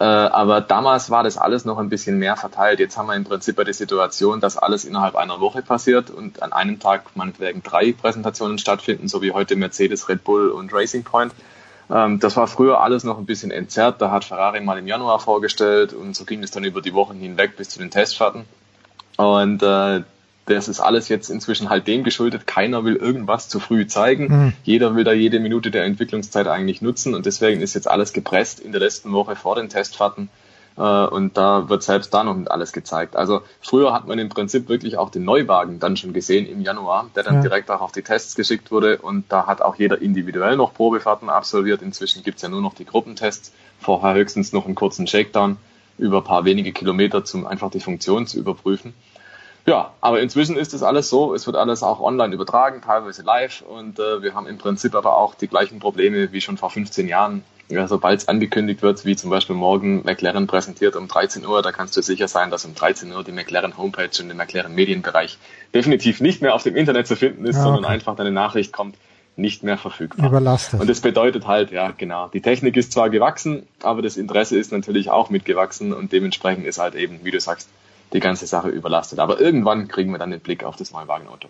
Äh, 0.04 0.06
aber 0.06 0.60
damals 0.60 1.12
war 1.12 1.24
das 1.24 1.38
alles 1.38 1.64
noch 1.64 1.78
ein 1.78 1.88
bisschen 1.88 2.20
mehr 2.20 2.36
verteilt. 2.36 2.82
Jetzt 2.82 2.98
haben 2.98 3.08
wir 3.08 3.16
im 3.16 3.24
Prinzip 3.24 3.64
die 3.64 3.72
Situation, 3.72 4.42
dass 4.42 4.58
alles 4.58 4.84
innerhalb 4.84 5.16
einer 5.16 5.40
Woche 5.40 5.62
passiert 5.62 6.10
und 6.10 6.44
an 6.44 6.52
einem 6.52 6.78
Tag 6.78 7.16
meinetwegen 7.16 7.64
drei 7.64 7.94
Präsentationen 7.94 8.58
stattfinden, 8.58 9.08
so 9.08 9.22
wie 9.22 9.32
heute 9.32 9.56
Mercedes, 9.56 10.10
Red 10.10 10.26
Bull 10.26 10.50
und 10.50 10.74
Racing 10.74 11.06
Point. 11.06 11.32
Ähm, 11.90 12.20
das 12.20 12.36
war 12.36 12.48
früher 12.48 12.82
alles 12.82 13.06
noch 13.06 13.18
ein 13.18 13.26
bisschen 13.26 13.50
entzerrt. 13.50 14.02
Da 14.02 14.12
hat 14.12 14.26
Ferrari 14.26 14.60
mal 14.60 14.78
im 14.78 14.88
Januar 14.88 15.22
vorgestellt 15.22 15.94
und 15.94 16.18
so 16.18 16.26
ging 16.26 16.44
es 16.44 16.52
dann 16.52 16.66
über 16.66 16.82
die 16.82 16.94
Wochen 16.94 17.16
hinweg 17.16 17.56
bis 17.56 17.70
zu 17.70 17.80
den 17.80 17.90
Testfahrten. 17.90 18.44
Und 19.16 19.64
äh, 19.64 20.02
das 20.46 20.68
ist 20.68 20.80
alles 20.80 21.08
jetzt 21.10 21.30
inzwischen 21.30 21.70
halt 21.70 21.88
dem 21.88 22.04
geschuldet, 22.04 22.48
keiner 22.48 22.84
will 22.84 22.96
irgendwas 22.96 23.48
zu 23.48 23.60
früh 23.60 23.88
zeigen. 23.88 24.28
Mhm. 24.28 24.54
Jeder 24.64 24.96
will 24.96 25.04
da 25.04 25.14
jede 25.14 25.40
Minute 25.40 25.72
der 25.72 25.86
Entwicklungszeit 25.86 26.48
eigentlich 26.48 26.82
nutzen 26.82 27.16
und 27.16 27.26
deswegen 27.26 27.62
ist 27.62 27.76
jetzt 27.76 27.90
alles 27.90 28.14
gepresst 28.14 28.60
in 28.60 28.72
der 28.72 28.82
letzten 28.82 29.14
Woche 29.14 29.36
vor 29.36 29.56
den 29.56 29.70
Testfahrten. 29.70 30.30
Äh, 30.78 30.82
und 30.82 31.38
da 31.38 31.70
wird 31.70 31.84
selbst 31.84 32.14
da 32.14 32.24
noch 32.24 32.36
nicht 32.36 32.52
alles 32.52 32.74
gezeigt. 32.74 33.16
Also 33.16 33.42
früher 33.62 33.94
hat 33.94 34.08
man 34.08 34.20
im 34.20 34.30
Prinzip 34.30 34.70
wirklich 34.70 34.98
auch 34.98 35.10
den 35.10 35.24
Neuwagen 35.24 35.80
dann 35.80 35.96
schon 35.96 36.14
gesehen 36.14 36.46
im 36.46 36.62
Januar, 36.62 37.10
der 37.16 37.24
dann 37.24 37.36
ja. 37.36 37.42
direkt 37.42 37.72
auch 37.72 37.82
auf 37.82 37.92
die 37.92 38.02
Tests 38.02 38.36
geschickt 38.36 38.72
wurde 38.72 38.98
und 38.98 39.26
da 39.30 39.48
hat 39.48 39.62
auch 39.62 39.76
jeder 39.76 40.02
individuell 40.02 40.58
noch 40.58 40.74
Probefahrten 40.74 41.30
absolviert. 41.30 41.82
Inzwischen 41.82 42.24
gibt's 42.24 42.42
ja 42.42 42.50
nur 42.50 42.62
noch 42.62 42.74
die 42.74 42.86
Gruppentests, 42.86 43.54
vorher 43.80 44.14
höchstens 44.16 44.52
noch 44.52 44.66
einen 44.66 44.76
kurzen 44.76 45.08
Shakedown 45.08 45.58
über 45.98 46.18
ein 46.18 46.24
paar 46.24 46.44
wenige 46.44 46.74
Kilometer, 46.74 47.24
zum 47.24 47.46
einfach 47.46 47.70
die 47.70 47.80
Funktion 47.80 48.26
zu 48.26 48.40
überprüfen. 48.40 48.94
Ja, 49.66 49.94
aber 50.02 50.20
inzwischen 50.22 50.58
ist 50.58 50.74
das 50.74 50.84
alles 50.84 51.10
so. 51.10 51.34
Es 51.34 51.46
wird 51.46 51.56
alles 51.56 51.84
auch 51.84 52.02
online 52.02 52.34
übertragen, 52.34 52.82
teilweise 52.82 53.22
live. 53.22 53.62
Und 53.62 53.98
äh, 53.98 54.22
wir 54.22 54.34
haben 54.34 54.48
im 54.48 54.58
Prinzip 54.58 54.94
aber 54.94 55.18
auch 55.18 55.36
die 55.36 55.48
gleichen 55.48 55.80
Probleme 55.80 56.32
wie 56.34 56.42
schon 56.42 56.58
vor 56.58 56.70
15 56.70 57.08
Jahren. 57.08 57.44
Ja, 57.70 57.88
Sobald 57.88 58.20
es 58.20 58.28
angekündigt 58.28 58.82
wird, 58.82 59.06
wie 59.06 59.16
zum 59.16 59.30
Beispiel 59.30 59.56
morgen 59.56 60.04
McLaren 60.04 60.48
präsentiert 60.48 60.98
um 60.98 61.08
13 61.08 61.46
Uhr, 61.46 61.62
da 61.62 61.72
kannst 61.72 61.96
du 61.96 62.02
sicher 62.02 62.28
sein, 62.28 62.52
dass 62.52 62.66
um 62.66 62.76
13 62.76 63.12
Uhr 63.14 63.24
die 63.24 63.32
McLaren 63.32 63.78
Homepage 63.78 64.10
und 64.20 64.28
der 64.28 64.36
McLaren 64.36 64.76
Medienbereich 64.76 65.38
definitiv 65.74 66.20
nicht 66.20 66.42
mehr 66.42 66.56
auf 66.56 66.64
dem 66.64 66.76
Internet 66.76 67.08
zu 67.08 67.16
finden 67.16 67.46
ist, 67.46 67.56
ja, 67.56 67.62
okay. 67.62 67.74
sondern 67.74 67.92
einfach 67.92 68.18
deine 68.18 68.32
Nachricht 68.32 68.74
kommt 68.74 68.96
nicht 69.38 69.64
mehr 69.64 69.78
verfügbar. 69.78 70.28
Überlastet. 70.28 70.82
Und 70.82 70.90
das 70.90 71.00
bedeutet 71.00 71.48
halt, 71.48 71.72
ja, 71.72 71.92
genau, 71.98 72.28
die 72.28 72.42
Technik 72.42 72.76
ist 72.76 72.92
zwar 72.92 73.10
gewachsen, 73.10 73.66
aber 73.82 74.02
das 74.02 74.18
Interesse 74.18 74.58
ist 74.58 74.72
natürlich 74.72 75.10
auch 75.10 75.30
mitgewachsen 75.30 75.94
und 75.94 76.12
dementsprechend 76.12 76.66
ist 76.66 76.80
halt 76.80 76.96
eben, 76.96 77.22
wie 77.24 77.32
du 77.32 77.40
sagst, 77.40 77.70
die 78.14 78.20
ganze 78.20 78.46
Sache 78.46 78.70
überlastet. 78.70 79.20
Aber 79.20 79.40
irgendwann 79.40 79.88
kriegen 79.88 80.12
wir 80.12 80.20
dann 80.20 80.32
den 80.32 80.40
Blick 80.40 80.64
auf 80.64 80.76
das 80.76 80.92
neue 80.92 81.08
Wagenauto. 81.08 81.50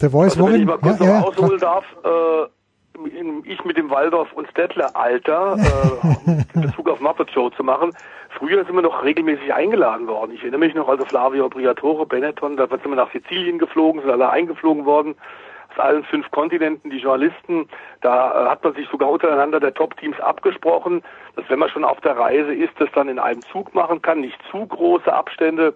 Der 0.00 0.10
Voice 0.10 0.32
also, 0.32 0.48
wenn 0.48 0.60
ich 0.60 0.66
mal 0.66 0.78
kurz 0.78 1.00
ja, 1.00 1.06
noch 1.06 1.12
ja, 1.12 1.22
ausholen 1.22 1.58
darf, 1.60 1.84
äh, 2.04 3.48
ich 3.48 3.64
mit 3.64 3.76
dem 3.76 3.90
Waldorf 3.90 4.32
und 4.32 4.48
Stettler 4.48 4.94
Alter 4.94 5.56
äh, 6.26 6.44
in 6.54 6.62
Bezug 6.62 6.88
auf 6.88 7.00
Muppet 7.00 7.30
Show 7.30 7.50
zu 7.50 7.64
machen. 7.64 7.92
Früher 8.30 8.64
sind 8.64 8.74
wir 8.74 8.82
noch 8.82 9.02
regelmäßig 9.02 9.52
eingeladen 9.52 10.06
worden. 10.06 10.32
Ich 10.32 10.40
erinnere 10.40 10.60
mich 10.60 10.74
noch, 10.74 10.88
also 10.88 11.04
Flavio 11.04 11.48
Briatore, 11.48 12.06
Benetton, 12.06 12.56
da 12.56 12.66
sind 12.68 12.84
wir 12.84 12.96
nach 12.96 13.12
Sizilien 13.12 13.58
geflogen, 13.58 14.02
sind 14.02 14.10
alle 14.10 14.30
eingeflogen 14.30 14.84
worden 14.84 15.14
aus 15.72 15.78
allen 15.78 16.04
fünf 16.04 16.30
Kontinenten, 16.30 16.90
die 16.90 16.98
Journalisten. 16.98 17.68
Da 18.00 18.46
äh, 18.46 18.50
hat 18.50 18.62
man 18.64 18.74
sich 18.74 18.88
sogar 18.88 19.10
untereinander 19.10 19.60
der 19.60 19.74
Top-Teams 19.74 20.18
abgesprochen, 20.20 21.02
dass 21.36 21.48
wenn 21.48 21.58
man 21.58 21.70
schon 21.70 21.84
auf 21.84 22.00
der 22.00 22.16
Reise 22.16 22.54
ist, 22.54 22.72
das 22.78 22.88
dann 22.94 23.08
in 23.08 23.18
einem 23.18 23.42
Zug 23.42 23.74
machen 23.74 24.02
kann, 24.02 24.20
nicht 24.20 24.38
zu 24.50 24.66
große 24.66 25.12
Abstände. 25.12 25.74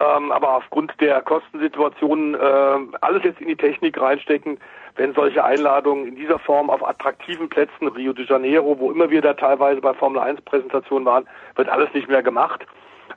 Ähm, 0.00 0.32
aber 0.32 0.54
aufgrund 0.54 0.98
der 1.00 1.20
Kostensituation 1.20 2.34
äh, 2.34 2.78
alles 3.02 3.22
jetzt 3.22 3.40
in 3.40 3.48
die 3.48 3.56
Technik 3.56 4.00
reinstecken, 4.00 4.58
wenn 4.96 5.12
solche 5.12 5.44
Einladungen 5.44 6.08
in 6.08 6.16
dieser 6.16 6.38
Form 6.38 6.70
auf 6.70 6.86
attraktiven 6.86 7.50
Plätzen, 7.50 7.88
Rio 7.88 8.14
de 8.14 8.26
Janeiro, 8.26 8.78
wo 8.78 8.90
immer 8.90 9.10
wir 9.10 9.20
da 9.20 9.34
teilweise 9.34 9.82
bei 9.82 9.92
Formel 9.92 10.20
1 10.20 10.40
Präsentationen 10.42 11.04
waren, 11.04 11.28
wird 11.56 11.68
alles 11.68 11.92
nicht 11.92 12.08
mehr 12.08 12.22
gemacht. 12.22 12.66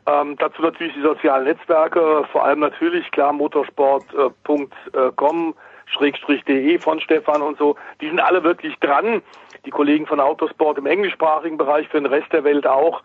Ähm, 0.06 0.36
dazu 0.38 0.62
natürlich 0.62 0.94
die 0.94 1.02
sozialen 1.02 1.46
Netzwerke, 1.46 2.26
vor 2.32 2.44
allem 2.44 2.60
natürlich 2.60 3.10
klar 3.12 3.32
motorsport.com, 3.32 5.50
äh, 5.50 5.54
Schrägstrich 5.86 6.44
de 6.44 6.78
von 6.80 7.00
Stefan 7.00 7.42
und 7.42 7.58
so. 7.58 7.78
Die 8.02 8.08
sind 8.08 8.20
alle 8.20 8.44
wirklich 8.44 8.78
dran. 8.80 9.22
Die 9.66 9.70
Kollegen 9.70 10.06
von 10.06 10.20
Autosport 10.20 10.78
im 10.78 10.86
englischsprachigen 10.86 11.58
Bereich, 11.58 11.88
für 11.88 12.02
den 12.02 12.08
Rest 12.08 12.34
der 12.34 12.44
Welt 12.44 12.68
auch. 12.68 13.02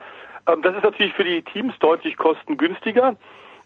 Ähm, 0.48 0.62
das 0.62 0.74
ist 0.74 0.82
natürlich 0.82 1.12
für 1.12 1.24
die 1.24 1.42
Teams 1.42 1.78
deutlich 1.78 2.16
kostengünstiger. 2.16 3.14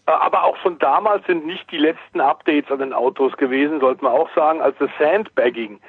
Äh, 0.05 0.11
aber 0.11 0.43
auch 0.43 0.57
von 0.57 0.77
damals 0.79 1.25
sind 1.27 1.45
nicht 1.45 1.69
die 1.71 1.77
letzten 1.77 2.21
Updates 2.21 2.71
an 2.71 2.79
den 2.79 2.93
Autos 2.93 3.35
gewesen, 3.37 3.79
sollte 3.79 4.03
man 4.03 4.13
auch 4.13 4.29
sagen, 4.35 4.61
als 4.61 4.77
das 4.79 4.89
Sandbagging, 4.99 5.79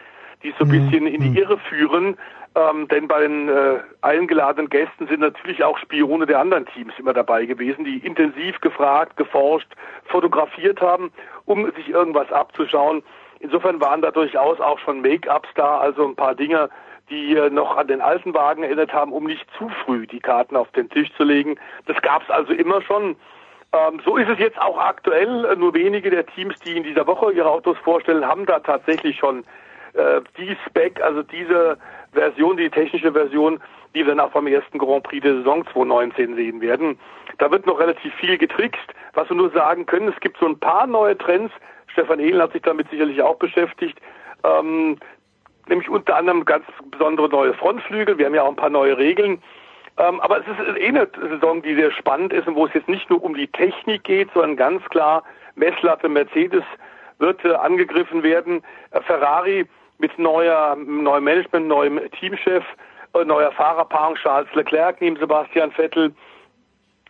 die 0.43 0.55
so 0.59 0.65
ein 0.65 0.69
mhm. 0.69 0.91
bisschen 0.91 1.07
in 1.07 1.21
die 1.21 1.31
mhm. 1.31 1.37
Irre 1.37 1.59
führen. 1.59 2.17
Ähm, 2.57 2.87
denn 2.87 3.09
bei 3.09 3.21
den 3.21 3.49
äh, 3.49 3.81
eingeladenen 4.03 4.71
Gästen 4.71 5.09
sind 5.09 5.21
natürlich 5.21 5.65
auch 5.65 5.77
Spione 5.79 6.25
der 6.25 6.39
anderen 6.39 6.67
Teams 6.67 6.93
immer 6.99 7.13
dabei 7.13 7.47
gewesen, 7.47 7.85
die 7.85 7.99
intensiv 7.99 8.61
gefragt, 8.61 9.17
geforscht, 9.17 9.73
fotografiert 10.05 10.81
haben, 10.81 11.11
um 11.47 11.69
sich 11.73 11.89
irgendwas 11.89 12.31
abzuschauen. 12.31 13.03
Insofern 13.41 13.81
waren 13.81 14.03
da 14.03 14.13
durchaus 14.13 14.61
auch 14.61 14.79
schon 14.79 15.01
Make-ups 15.01 15.49
da, 15.57 15.79
also 15.79 16.07
ein 16.07 16.15
paar 16.15 16.37
Dinge, 16.37 16.71
die 17.11 17.35
noch 17.51 17.77
an 17.77 17.89
den 17.89 18.01
alten 18.01 18.33
Wagen 18.35 18.63
erinnert 18.63 18.93
haben, 18.93 19.13
um 19.13 19.25
nicht 19.25 19.45
zu 19.59 19.69
früh 19.85 20.07
die 20.07 20.21
Karten 20.21 20.57
auf 20.57 20.71
den 20.73 20.89
Tisch 20.89 21.13
zu 21.17 21.25
legen. 21.25 21.57
Das 21.87 22.01
gab 22.03 22.23
es 22.23 22.31
also 22.31 22.53
immer 22.53 22.81
schon. 22.83 23.17
Ähm, 23.75 24.01
so 24.05 24.17
ist 24.17 24.29
es 24.29 24.39
jetzt 24.39 24.61
auch 24.61 24.79
aktuell. 24.79 25.57
Nur 25.57 25.75
wenige 25.75 26.11
der 26.11 26.27
Teams, 26.27 26.55
die 26.61 26.77
in 26.77 26.85
dieser 26.85 27.07
Woche 27.07 27.33
ihre 27.33 27.51
Autos 27.51 27.77
vorstellen, 27.79 28.25
haben 28.25 28.47
da 28.47 28.61
tatsächlich 28.61 29.19
schon 29.19 29.45
äh, 29.95 30.21
die 30.39 30.57
Spec, 30.67 31.03
also 31.03 31.23
diese 31.23 31.77
Version, 32.13 32.57
die 32.57 32.71
technische 32.71 33.13
Version, 33.13 33.61
die 33.95 34.01
wir 34.01 34.15
dann 34.15 34.21
auch 34.21 34.31
beim 34.31 34.47
ersten 34.47 34.79
Grand 34.79 35.03
Prix 35.03 35.23
der 35.23 35.37
Saison 35.37 35.65
2019 35.73 36.37
sehen 36.37 36.61
werden. 36.61 36.99
Da 37.39 37.51
wird 37.51 37.67
noch 37.67 37.81
relativ 37.81 38.15
viel 38.15 38.39
getrickst. 38.39 38.95
Was 39.15 39.29
wir 39.29 39.37
nur 39.37 39.51
sagen 39.51 39.87
können, 39.87 40.09
es 40.09 40.21
gibt 40.21 40.39
so 40.39 40.47
ein 40.47 40.59
paar 40.59 40.87
neue 40.87 41.19
Trends. 41.19 41.53
Stefan 41.89 42.21
Ehlen 42.21 42.43
hat 42.43 42.53
sich 42.53 42.63
damit 42.63 42.89
sicherlich 42.91 43.21
auch 43.23 43.37
beschäftigt. 43.37 43.99
Ähm, 44.45 44.99
nämlich 45.69 45.89
unter 45.89 46.17
anderem 46.17 46.45
ganz 46.45 46.65
besondere 46.91 47.29
neue 47.29 47.55
Frontflügel. 47.55 48.19
Wir 48.19 48.27
haben 48.27 48.35
ja 48.35 48.43
auch 48.43 48.51
ein 48.51 48.57
paar 48.57 48.71
neue 48.71 48.99
Regeln. 48.99 49.43
Ähm, 49.97 50.21
aber 50.21 50.39
es 50.41 50.47
ist 50.47 50.79
eh 50.79 50.89
eine 50.89 51.09
Saison, 51.31 51.63
die 51.63 51.75
sehr 51.75 51.93
spannend 51.93 52.33
ist 52.33 52.49
und 52.49 52.57
wo 52.57 52.67
es 52.67 52.75
jetzt 52.75 52.89
nicht 52.89 53.09
nur 53.11 53.23
um 53.23 53.35
die 53.35 53.47
Technik 53.47 54.05
geht, 54.05 54.29
sondern 54.35 54.57
ganz 54.57 54.85
klar 54.87 55.23
Messlatte 55.55 56.09
Mercedes 56.09 56.65
wird 57.19 57.45
äh, 57.45 57.55
angegriffen 57.55 58.23
werden. 58.23 58.63
Äh, 58.91 59.01
Ferrari 59.03 59.67
mit 59.99 60.19
neuer, 60.19 60.77
neuem 60.77 61.25
Management, 61.25 61.69
neuem 61.69 62.01
Teamchef, 62.19 62.65
äh, 63.15 63.25
neuer 63.25 63.53
Fahrerpaarung 63.53 64.17
Charles 64.17 64.53
Leclerc 64.55 65.01
neben 65.01 65.17
Sebastian 65.17 65.71
Vettel. 65.71 66.13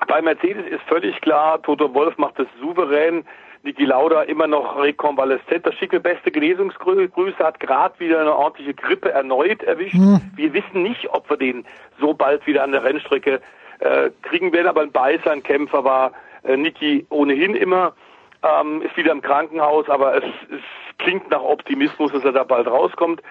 Bei 0.07 0.21
Mercedes 0.21 0.67
ist 0.67 0.83
völlig 0.83 1.19
klar, 1.23 1.63
Toto 1.63 1.93
Wolf 1.95 2.19
macht 2.19 2.39
es 2.39 2.49
souverän. 2.61 3.25
Niki 3.65 3.87
Lauda 3.87 4.23
immer 4.23 4.47
noch 4.47 4.77
rekonvaleszent. 4.79 5.67
Das 5.67 5.75
schicke 5.77 5.99
beste 5.99 6.31
Genesungsgrüße 6.31 7.39
hat 7.39 7.61
gerade 7.61 7.99
wieder 7.99 8.21
eine 8.21 8.37
ordentliche 8.37 8.75
Grippe 8.75 9.11
erneut 9.11 9.63
erwischt. 9.63 9.95
Mhm. 9.95 10.21
Wir 10.37 10.53
wissen 10.53 10.83
nicht, 10.83 11.09
ob 11.11 11.29
wir 11.31 11.39
den 11.39 11.65
so 11.99 12.13
bald 12.13 12.47
wieder 12.47 12.63
an 12.63 12.73
der 12.73 12.85
Rennstrecke 12.85 13.41
äh, 13.79 14.11
kriegen 14.21 14.53
werden, 14.53 14.69
aber 14.69 14.83
ein 14.83 14.93
Beißer, 14.93 15.33
ein 15.33 15.43
Kämpfer 15.43 15.83
war 15.83 16.13
äh, 16.43 16.59
Niki 16.59 17.07
ohnehin 17.09 17.55
immer. 17.55 17.95
Ähm, 18.43 18.83
ist 18.83 18.97
wieder 18.99 19.13
im 19.13 19.23
Krankenhaus, 19.23 19.89
aber 19.89 20.19
es, 20.19 20.25
es 20.51 20.99
klingt 20.99 21.31
nach 21.31 21.43
Optimismus, 21.43 22.13
dass 22.13 22.23
er 22.23 22.33
da 22.33 22.45
bald 22.45 22.67
rauskommt. 22.67 23.23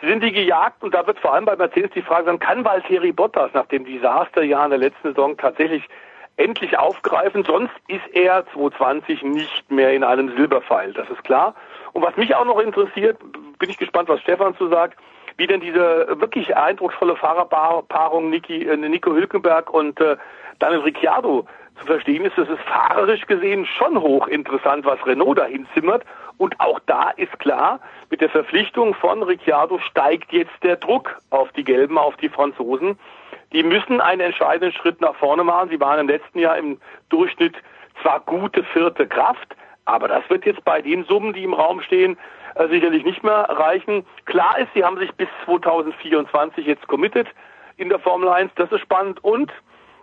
Sie 0.00 0.06
sind 0.06 0.22
die 0.22 0.30
gejagt 0.30 0.84
und 0.84 0.94
da 0.94 1.04
wird 1.06 1.18
vor 1.18 1.34
allem 1.34 1.46
bei 1.46 1.56
Mercedes 1.56 1.90
die 1.96 2.02
Frage 2.02 2.26
sein, 2.26 2.38
kann 2.38 2.64
Valtteri 2.64 3.10
Bottas 3.10 3.52
nach 3.54 3.66
dem 3.66 3.84
Desasterjahr 3.84 4.64
in 4.66 4.70
der 4.70 4.78
letzten 4.78 5.08
Saison 5.08 5.36
tatsächlich 5.36 5.82
endlich 6.40 6.78
aufgreifen, 6.78 7.44
sonst 7.44 7.74
ist 7.86 8.06
er 8.12 8.44
2020 8.52 9.22
nicht 9.22 9.70
mehr 9.70 9.92
in 9.92 10.02
einem 10.02 10.34
Silberpfeil, 10.36 10.92
das 10.92 11.08
ist 11.10 11.22
klar. 11.22 11.54
Und 11.92 12.02
was 12.02 12.16
mich 12.16 12.34
auch 12.34 12.44
noch 12.44 12.58
interessiert, 12.58 13.18
bin 13.58 13.68
ich 13.70 13.78
gespannt, 13.78 14.08
was 14.08 14.20
Stefan 14.20 14.56
zu 14.56 14.68
sagt, 14.68 14.98
wie 15.36 15.46
denn 15.46 15.60
diese 15.60 16.06
wirklich 16.20 16.56
eindrucksvolle 16.56 17.16
Fahrerpaarung 17.16 18.30
Niki, 18.30 18.66
äh, 18.66 18.76
Nico 18.76 19.12
Hülkenberg 19.12 19.72
und 19.72 20.00
äh, 20.00 20.16
Daniel 20.58 20.80
Ricciardo 20.80 21.46
zu 21.78 21.86
verstehen 21.86 22.24
ist. 22.24 22.36
Das 22.36 22.48
ist 22.48 22.60
fahrerisch 22.60 23.26
gesehen 23.26 23.66
schon 23.66 24.00
hochinteressant, 24.00 24.84
was 24.84 25.04
Renault 25.06 25.38
da 25.38 25.46
hinzimmert. 25.46 26.04
Und 26.36 26.58
auch 26.58 26.80
da 26.86 27.10
ist 27.10 27.38
klar, 27.38 27.80
mit 28.10 28.20
der 28.20 28.30
Verpflichtung 28.30 28.94
von 28.94 29.22
Ricciardo 29.22 29.78
steigt 29.78 30.32
jetzt 30.32 30.62
der 30.62 30.76
Druck 30.76 31.20
auf 31.30 31.52
die 31.52 31.64
Gelben, 31.64 31.98
auf 31.98 32.16
die 32.16 32.28
Franzosen. 32.28 32.98
Die 33.52 33.62
müssen 33.62 34.00
einen 34.00 34.20
entscheidenden 34.20 34.72
Schritt 34.72 35.00
nach 35.00 35.14
vorne 35.16 35.44
machen. 35.44 35.70
Sie 35.70 35.80
waren 35.80 36.00
im 36.00 36.08
letzten 36.08 36.38
Jahr 36.38 36.56
im 36.56 36.78
Durchschnitt 37.08 37.56
zwar 38.02 38.20
gute 38.20 38.62
vierte 38.62 39.06
Kraft, 39.06 39.56
aber 39.84 40.08
das 40.08 40.28
wird 40.30 40.46
jetzt 40.46 40.64
bei 40.64 40.80
den 40.80 41.04
Summen, 41.04 41.32
die 41.32 41.44
im 41.44 41.54
Raum 41.54 41.80
stehen, 41.82 42.16
äh, 42.54 42.68
sicherlich 42.68 43.04
nicht 43.04 43.22
mehr 43.22 43.48
reichen. 43.48 44.06
Klar 44.26 44.58
ist, 44.58 44.68
sie 44.74 44.84
haben 44.84 44.98
sich 44.98 45.12
bis 45.14 45.28
2024 45.44 46.66
jetzt 46.66 46.86
committed 46.86 47.26
in 47.76 47.88
der 47.88 47.98
Formel 47.98 48.28
1. 48.28 48.52
Das 48.54 48.70
ist 48.70 48.80
spannend. 48.80 49.22
Und 49.24 49.52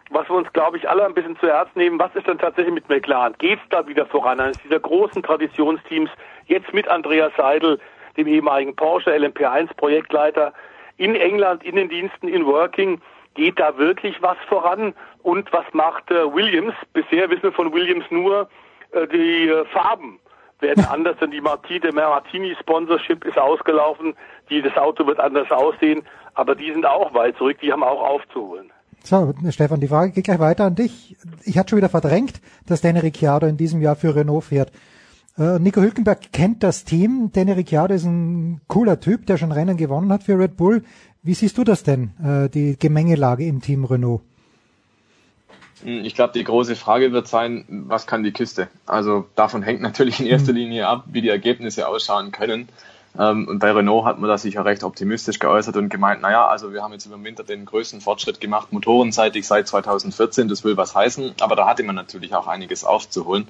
was 0.09 0.27
wir 0.29 0.35
uns, 0.35 0.51
glaube 0.53 0.77
ich, 0.77 0.89
alle 0.89 1.05
ein 1.05 1.13
bisschen 1.13 1.37
zu 1.39 1.47
Herzen 1.47 1.77
nehmen, 1.77 1.99
was 1.99 2.13
ist 2.15 2.27
denn 2.27 2.37
tatsächlich 2.37 2.73
mit 2.73 2.89
McLaren? 2.89 3.35
Geht 3.37 3.59
es 3.59 3.69
da 3.69 3.87
wieder 3.87 4.05
voran? 4.05 4.39
Eines 4.39 4.57
dieser 4.59 4.79
großen 4.79 5.23
Traditionsteams, 5.23 6.09
jetzt 6.45 6.73
mit 6.73 6.87
Andreas 6.87 7.31
Seidel, 7.35 7.79
dem 8.15 8.27
ehemaligen 8.27 8.75
Porsche 8.75 9.11
LMP1 9.11 9.73
Projektleiter, 9.75 10.53
in 10.97 11.15
England, 11.15 11.63
in 11.63 11.75
den 11.75 11.89
Diensten, 11.89 12.27
in 12.27 12.45
Working, 12.45 13.01
geht 13.37 13.59
da 13.59 13.77
wirklich 13.77 14.21
was 14.21 14.37
voran? 14.49 14.93
Und 15.23 15.51
was 15.53 15.65
macht 15.71 16.11
äh, 16.11 16.33
Williams? 16.33 16.73
Bisher 16.91 17.29
wissen 17.29 17.43
wir 17.43 17.53
von 17.53 17.71
Williams 17.71 18.05
nur, 18.09 18.49
äh, 18.91 19.07
die 19.07 19.47
äh, 19.47 19.65
Farben 19.67 20.19
werden 20.59 20.85
anders, 20.91 21.15
denn 21.21 21.31
die 21.31 21.39
Martini, 21.39 21.79
der 21.79 21.93
Martini 21.93 22.55
Sponsorship 22.59 23.23
ist 23.23 23.37
ausgelaufen, 23.37 24.15
die, 24.49 24.61
das 24.61 24.75
Auto 24.75 25.07
wird 25.07 25.19
anders 25.19 25.49
aussehen, 25.51 26.03
aber 26.33 26.55
die 26.55 26.71
sind 26.73 26.85
auch 26.85 27.13
weit 27.13 27.37
zurück, 27.37 27.57
die 27.61 27.71
haben 27.71 27.83
auch 27.83 28.01
aufzuholen. 28.01 28.71
So, 29.03 29.33
Stefan, 29.51 29.79
die 29.79 29.87
Frage 29.87 30.11
geht 30.11 30.25
gleich 30.25 30.39
weiter 30.39 30.65
an 30.65 30.75
dich. 30.75 31.15
Ich 31.45 31.57
hatte 31.57 31.69
schon 31.69 31.77
wieder 31.77 31.89
verdrängt, 31.89 32.41
dass 32.65 32.81
Danny 32.81 32.99
Ricciardo 32.99 33.47
in 33.47 33.55
diesem 33.55 33.81
Jahr 33.81 33.95
für 33.95 34.15
Renault 34.15 34.45
fährt. 34.45 34.71
Äh, 35.37 35.59
Nico 35.59 35.81
Hülkenberg 35.81 36.33
kennt 36.33 36.63
das 36.63 36.83
Team. 36.83 37.29
Danny 37.31 37.51
Ricciardo 37.51 37.93
ist 37.93 38.05
ein 38.05 38.59
cooler 38.67 38.99
Typ, 38.99 39.25
der 39.27 39.37
schon 39.37 39.51
Rennen 39.51 39.77
gewonnen 39.77 40.11
hat 40.11 40.23
für 40.23 40.37
Red 40.37 40.57
Bull. 40.57 40.83
Wie 41.27 41.33
siehst 41.33 41.57
du 41.57 41.65
das 41.65 41.83
denn, 41.83 42.11
äh, 42.23 42.47
die 42.47 42.79
Gemengelage 42.79 43.45
im 43.45 43.61
Team 43.61 43.83
Renault? 43.83 44.21
Hm, 45.83 46.05
ich 46.05 46.15
glaube, 46.15 46.31
die 46.31 46.43
große 46.45 46.77
Frage 46.77 47.11
wird 47.11 47.27
sein, 47.27 47.65
was 47.67 48.07
kann 48.07 48.23
die 48.23 48.31
Kiste? 48.31 48.69
Also 48.85 49.25
davon 49.35 49.61
hängt 49.61 49.81
natürlich 49.81 50.21
in 50.21 50.25
erster 50.25 50.53
hm. 50.53 50.55
Linie 50.55 50.87
ab, 50.87 51.03
wie 51.07 51.19
die 51.19 51.27
Ergebnisse 51.27 51.85
ausschauen 51.89 52.31
können. 52.31 52.69
Ähm, 53.19 53.45
und 53.45 53.59
bei 53.59 53.71
Renault 53.71 54.05
hat 54.05 54.19
man 54.19 54.29
da 54.29 54.37
sicher 54.37 54.63
recht 54.63 54.85
optimistisch 54.85 55.37
geäußert 55.39 55.75
und 55.75 55.89
gemeint, 55.89 56.21
naja, 56.21 56.47
also 56.47 56.71
wir 56.71 56.81
haben 56.81 56.93
jetzt 56.93 57.05
über 57.05 57.17
den 57.17 57.25
Winter 57.25 57.43
den 57.43 57.65
größten 57.65 57.99
Fortschritt 57.99 58.39
gemacht, 58.39 58.71
motorenseitig 58.71 59.45
seit 59.45 59.67
2014, 59.67 60.47
das 60.47 60.63
will 60.63 60.77
was 60.77 60.95
heißen, 60.95 61.33
aber 61.41 61.57
da 61.57 61.67
hatte 61.67 61.83
man 61.83 61.95
natürlich 61.95 62.35
auch 62.35 62.47
einiges 62.47 62.85
aufzuholen. 62.85 63.49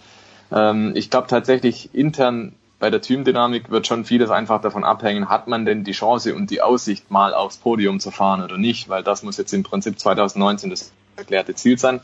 Ähm, 0.51 0.93
ich 0.95 1.11
glaube 1.11 1.27
tatsächlich 1.27 1.93
intern 1.93 2.53
bei 2.79 2.89
der 2.89 3.01
Teamdynamik 3.01 3.71
wird 3.71 3.87
schon 3.87 4.05
vieles 4.05 4.29
einfach 4.29 4.61
davon 4.61 4.83
abhängen, 4.83 5.29
hat 5.29 5.47
man 5.47 5.65
denn 5.65 5.83
die 5.83 5.93
Chance 5.93 6.35
und 6.35 6.51
die 6.51 6.61
Aussicht, 6.61 7.09
mal 7.09 7.33
aufs 7.33 7.57
Podium 7.57 7.99
zu 7.99 8.11
fahren 8.11 8.43
oder 8.43 8.57
nicht, 8.57 8.87
weil 8.89 9.03
das 9.03 9.23
muss 9.23 9.37
jetzt 9.37 9.53
im 9.53 9.63
Prinzip 9.63 9.99
2019 9.99 10.69
das 10.69 10.91
erklärte 11.15 11.55
Ziel 11.55 11.77
sein. 11.77 12.01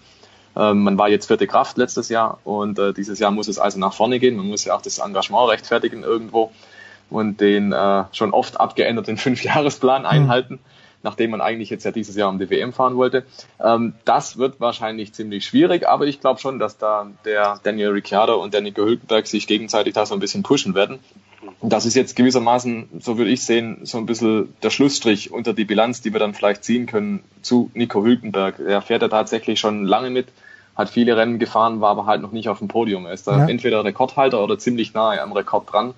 Ähm, 0.55 0.83
man 0.83 0.97
war 0.97 1.09
jetzt 1.09 1.27
vierte 1.27 1.47
Kraft 1.47 1.77
letztes 1.77 2.09
Jahr 2.09 2.39
und 2.43 2.79
äh, 2.79 2.93
dieses 2.93 3.19
Jahr 3.19 3.31
muss 3.31 3.47
es 3.47 3.59
also 3.59 3.79
nach 3.79 3.93
vorne 3.93 4.19
gehen. 4.19 4.35
Man 4.35 4.47
muss 4.47 4.65
ja 4.65 4.75
auch 4.75 4.81
das 4.81 4.99
Engagement 4.99 5.49
rechtfertigen 5.49 6.03
irgendwo 6.03 6.51
und 7.09 7.39
den 7.39 7.71
äh, 7.71 8.05
schon 8.11 8.33
oft 8.33 8.59
abgeänderten 8.59 9.17
Fünfjahresplan 9.17 10.05
einhalten. 10.05 10.55
Mhm 10.55 10.72
nachdem 11.03 11.31
man 11.31 11.41
eigentlich 11.41 11.69
jetzt 11.69 11.83
ja 11.83 11.91
dieses 11.91 12.15
Jahr 12.15 12.29
um 12.29 12.39
die 12.39 12.49
WM 12.49 12.73
fahren 12.73 12.95
wollte. 12.95 13.25
Ähm, 13.63 13.93
das 14.05 14.37
wird 14.37 14.59
wahrscheinlich 14.59 15.13
ziemlich 15.13 15.45
schwierig, 15.45 15.87
aber 15.87 16.05
ich 16.07 16.19
glaube 16.19 16.39
schon, 16.39 16.59
dass 16.59 16.77
da 16.77 17.07
der 17.25 17.59
Daniel 17.63 17.89
Ricciardo 17.89 18.41
und 18.41 18.53
der 18.53 18.61
Nico 18.61 18.83
Hülkenberg 18.83 19.27
sich 19.27 19.45
gegenseitig 19.45 19.93
da 19.93 20.05
so 20.05 20.13
ein 20.15 20.19
bisschen 20.19 20.43
pushen 20.43 20.73
werden. 20.73 20.99
das 21.61 21.85
ist 21.85 21.95
jetzt 21.95 22.15
gewissermaßen, 22.15 22.89
so 22.99 23.17
würde 23.17 23.31
ich 23.31 23.43
sehen, 23.43 23.79
so 23.83 23.97
ein 23.97 24.05
bisschen 24.05 24.53
der 24.63 24.69
Schlussstrich 24.69 25.31
unter 25.31 25.53
die 25.53 25.65
Bilanz, 25.65 26.01
die 26.01 26.11
wir 26.13 26.19
dann 26.19 26.33
vielleicht 26.33 26.63
ziehen 26.63 26.85
können 26.85 27.21
zu 27.41 27.69
Nico 27.73 28.03
Hülkenberg. 28.03 28.59
Er 28.59 28.81
fährt 28.81 29.01
ja 29.01 29.09
tatsächlich 29.09 29.59
schon 29.59 29.85
lange 29.85 30.09
mit, 30.09 30.27
hat 30.75 30.89
viele 30.89 31.15
Rennen 31.17 31.37
gefahren, 31.39 31.81
war 31.81 31.91
aber 31.91 32.05
halt 32.05 32.21
noch 32.21 32.31
nicht 32.31 32.47
auf 32.49 32.59
dem 32.59 32.67
Podium. 32.69 33.05
Er 33.05 33.13
ist 33.13 33.27
da 33.27 33.39
Ja. 33.39 33.47
entweder 33.47 33.83
Rekordhalter 33.83 34.41
oder 34.43 34.57
ziemlich 34.57 34.93
nahe 34.93 35.21
am 35.21 35.33
Rekord 35.33 35.71
dran. 35.71 35.93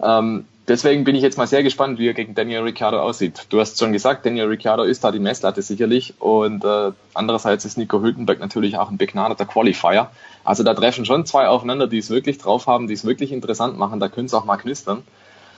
Ähm, 0.00 0.44
deswegen 0.72 1.04
bin 1.04 1.14
ich 1.14 1.22
jetzt 1.22 1.36
mal 1.36 1.46
sehr 1.46 1.62
gespannt, 1.62 1.98
wie 1.98 2.08
er 2.08 2.14
gegen 2.14 2.34
Daniel 2.34 2.62
Ricciardo 2.62 2.98
aussieht. 2.98 3.46
Du 3.50 3.60
hast 3.60 3.78
schon 3.78 3.92
gesagt, 3.92 4.24
Daniel 4.24 4.46
Ricciardo 4.46 4.84
ist 4.84 5.04
da 5.04 5.12
die 5.12 5.18
Messlatte 5.18 5.60
sicherlich 5.60 6.14
und 6.18 6.64
äh, 6.64 6.92
andererseits 7.12 7.66
ist 7.66 7.76
Nico 7.76 8.00
Hülkenberg 8.00 8.40
natürlich 8.40 8.78
auch 8.78 8.90
ein 8.90 8.96
begnadeter 8.96 9.44
Qualifier. 9.44 10.10
Also 10.44 10.62
da 10.62 10.72
treffen 10.72 11.04
schon 11.04 11.26
zwei 11.26 11.46
aufeinander, 11.46 11.86
die 11.86 11.98
es 11.98 12.08
wirklich 12.08 12.38
drauf 12.38 12.66
haben, 12.66 12.88
die 12.88 12.94
es 12.94 13.04
wirklich 13.04 13.32
interessant 13.32 13.78
machen. 13.78 14.00
Da 14.00 14.08
könnte 14.08 14.26
es 14.26 14.34
auch 14.34 14.46
mal 14.46 14.56
knistern. 14.56 15.02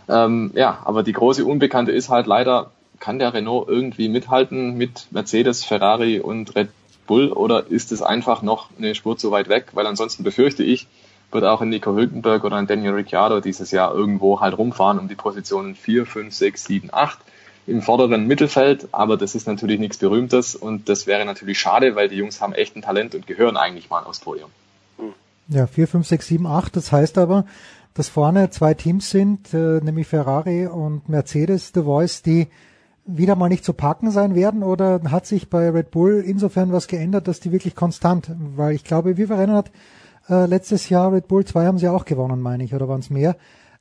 Ähm, 0.09 0.51
ja, 0.55 0.81
aber 0.85 1.05
die 1.05 1.13
große 1.13 1.45
Unbekannte 1.45 1.93
ist 1.93 2.09
halt 2.09 2.27
leider, 2.27 2.73
kann 2.99 3.21
der 3.21 3.33
Renault 3.33 3.69
irgendwie 3.69 4.09
mithalten 4.09 4.77
mit 4.77 5.07
Mercedes, 5.13 5.65
Ferrari 5.65 6.19
und 6.19 6.57
Red 6.57 6.71
Bull 7.07 7.33
oder 7.33 7.67
ist 7.69 7.93
es 7.93 8.03
einfach 8.03 8.43
noch 8.43 8.69
eine 8.77 8.95
Spur 8.97 9.17
zu 9.17 9.31
weit 9.31 9.49
weg? 9.49 9.69
Weil 9.75 9.87
ansonsten 9.87 10.25
befürchte 10.25 10.65
ich, 10.65 10.89
wird 11.35 11.45
auch 11.45 11.61
ein 11.61 11.69
Nico 11.69 11.95
Hülkenberg 11.95 12.45
oder 12.45 12.57
ein 12.57 12.67
Daniel 12.67 12.95
Ricciardo 12.95 13.41
dieses 13.41 13.71
Jahr 13.71 13.95
irgendwo 13.95 14.41
halt 14.41 14.57
rumfahren 14.57 14.99
um 14.99 15.09
die 15.09 15.15
Positionen 15.15 15.75
4, 15.75 16.07
5, 16.07 16.35
6, 16.35 16.65
7, 16.65 16.89
8 16.93 17.19
im 17.67 17.83
vorderen 17.83 18.27
Mittelfeld, 18.27 18.89
aber 18.93 19.17
das 19.17 19.35
ist 19.35 19.47
natürlich 19.47 19.79
nichts 19.79 19.99
Berühmtes 19.99 20.55
und 20.55 20.89
das 20.89 21.07
wäre 21.07 21.25
natürlich 21.25 21.59
schade, 21.59 21.97
weil 21.97 22.09
die 22.09 22.17
Jungs 22.17 22.41
haben 22.41 22.53
echt 22.53 22.77
ein 22.77 22.83
Talent 22.83 23.15
und 23.15 23.27
gehören 23.27 23.57
eigentlich 23.57 23.91
mal 23.91 24.05
aufs 24.05 24.21
Podium. 24.21 24.51
Ja, 25.49 25.67
4, 25.67 25.89
5, 25.89 26.07
6, 26.07 26.27
7, 26.27 26.47
8. 26.47 26.77
Das 26.77 26.93
heißt 26.93 27.19
aber, 27.19 27.45
dass 27.95 28.09
vorne 28.09 28.51
zwei 28.51 28.75
Teams 28.75 29.11
sind, 29.11 29.53
äh, 29.55 29.81
nämlich 29.81 30.07
Ferrari 30.07 30.67
und 30.67 31.09
Mercedes, 31.09 31.73
The 31.75 31.83
Voice, 31.83 32.23
die 32.23 32.49
wieder 33.07 33.37
mal 33.37 33.49
nicht 33.49 33.65
zu 33.65 33.75
packen 33.75 34.11
sein 34.11 34.35
werden 34.35 34.63
oder 34.63 35.01
hat 35.11 35.27
sich 35.27 35.51
bei 35.51 35.69
Red 35.69 35.91
Bull 35.91 36.25
insofern 36.27 36.73
was 36.73 36.89
geändert, 36.89 37.29
dass 37.29 37.41
die 37.41 37.53
wirklich 37.53 37.75
konstant, 37.75 38.31
weil 38.57 38.75
ich 38.75 38.85
glaube, 38.85 39.19
wie 39.19 39.25
Rennen 39.25 39.55
hat 39.55 39.71
äh, 40.29 40.47
letztes 40.47 40.89
Jahr 40.89 41.13
Red 41.13 41.29
Bull, 41.29 41.45
zwei 41.45 41.67
haben 41.67 41.79
sie 41.79 41.89
auch 41.89 42.05
gewonnen, 42.05 42.41
meine 42.41 42.65
ich, 42.65 42.75
oder 42.75 42.89
waren 42.89 43.01
es 43.01 43.11
mehr? 43.11 43.37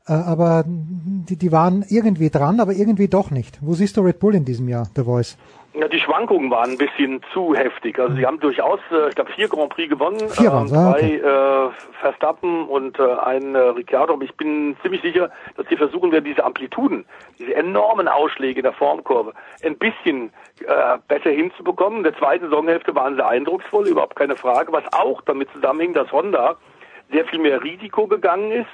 Äh, 0.07 0.13
aber 0.13 0.65
die, 0.67 1.35
die 1.37 1.51
waren 1.51 1.85
irgendwie 1.87 2.29
dran, 2.29 2.59
aber 2.59 2.73
irgendwie 2.73 3.07
doch 3.07 3.31
nicht. 3.31 3.59
Wo 3.61 3.73
siehst 3.73 3.97
du 3.97 4.01
Red 4.01 4.19
Bull 4.19 4.35
in 4.35 4.45
diesem 4.45 4.67
Jahr, 4.67 4.89
The 4.95 5.03
Voice? 5.03 5.37
Ja, 5.75 5.87
die 5.87 5.99
Schwankungen 5.99 6.51
waren 6.51 6.71
ein 6.71 6.77
bisschen 6.77 7.21
zu 7.33 7.55
heftig. 7.55 7.97
Also 7.97 8.15
sie 8.15 8.25
haben 8.25 8.39
durchaus, 8.39 8.79
äh, 8.91 9.09
ich 9.09 9.15
glaube, 9.15 9.31
vier 9.31 9.47
Grand 9.47 9.69
Prix 9.69 9.89
gewonnen, 9.89 10.19
Vier 10.29 10.47
ähm, 10.47 10.53
waren's, 10.53 10.73
ah, 10.73 10.91
zwei 10.91 10.99
okay. 10.99 11.15
äh, 11.15 11.69
Verstappen 11.99 12.67
und 12.67 12.99
äh, 12.99 13.03
ein 13.03 13.55
äh, 13.55 13.59
Ricciardo. 13.59 14.13
Aber 14.13 14.23
ich 14.23 14.35
bin 14.35 14.77
ziemlich 14.83 15.01
sicher, 15.01 15.31
dass 15.57 15.67
sie 15.67 15.77
versuchen 15.77 16.11
werden, 16.11 16.25
diese 16.25 16.43
Amplituden, 16.43 17.05
diese 17.39 17.55
enormen 17.55 18.07
Ausschläge 18.07 18.59
in 18.59 18.63
der 18.63 18.73
Formkurve, 18.73 19.33
ein 19.63 19.75
bisschen 19.77 20.31
äh, 20.59 20.97
besser 21.07 21.31
hinzubekommen. 21.31 21.99
In 21.99 22.03
der 22.03 22.17
zweiten 22.17 22.45
Saisonhälfte 22.45 22.93
waren 22.93 23.15
sie 23.15 23.25
eindrucksvoll, 23.25 23.87
überhaupt 23.87 24.15
keine 24.15 24.35
Frage. 24.35 24.71
Was 24.71 24.83
auch 24.93 25.21
damit 25.21 25.49
zusammenhing, 25.53 25.93
dass 25.93 26.11
Honda 26.11 26.55
sehr 27.11 27.25
viel 27.25 27.39
mehr 27.39 27.63
Risiko 27.63 28.05
gegangen 28.05 28.51
ist 28.51 28.69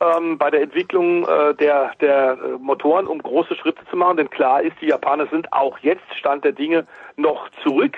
ähm, 0.00 0.38
bei 0.38 0.50
der 0.50 0.62
Entwicklung 0.62 1.26
äh, 1.26 1.54
der, 1.54 1.92
der 2.00 2.32
äh, 2.32 2.58
Motoren, 2.58 3.06
um 3.06 3.22
große 3.22 3.54
Schritte 3.56 3.84
zu 3.90 3.96
machen. 3.96 4.16
Denn 4.18 4.30
klar 4.30 4.62
ist, 4.62 4.76
die 4.80 4.86
Japaner 4.86 5.26
sind 5.26 5.52
auch 5.52 5.78
jetzt, 5.78 6.04
Stand 6.16 6.44
der 6.44 6.52
Dinge, 6.52 6.86
noch 7.16 7.48
zurück. 7.62 7.96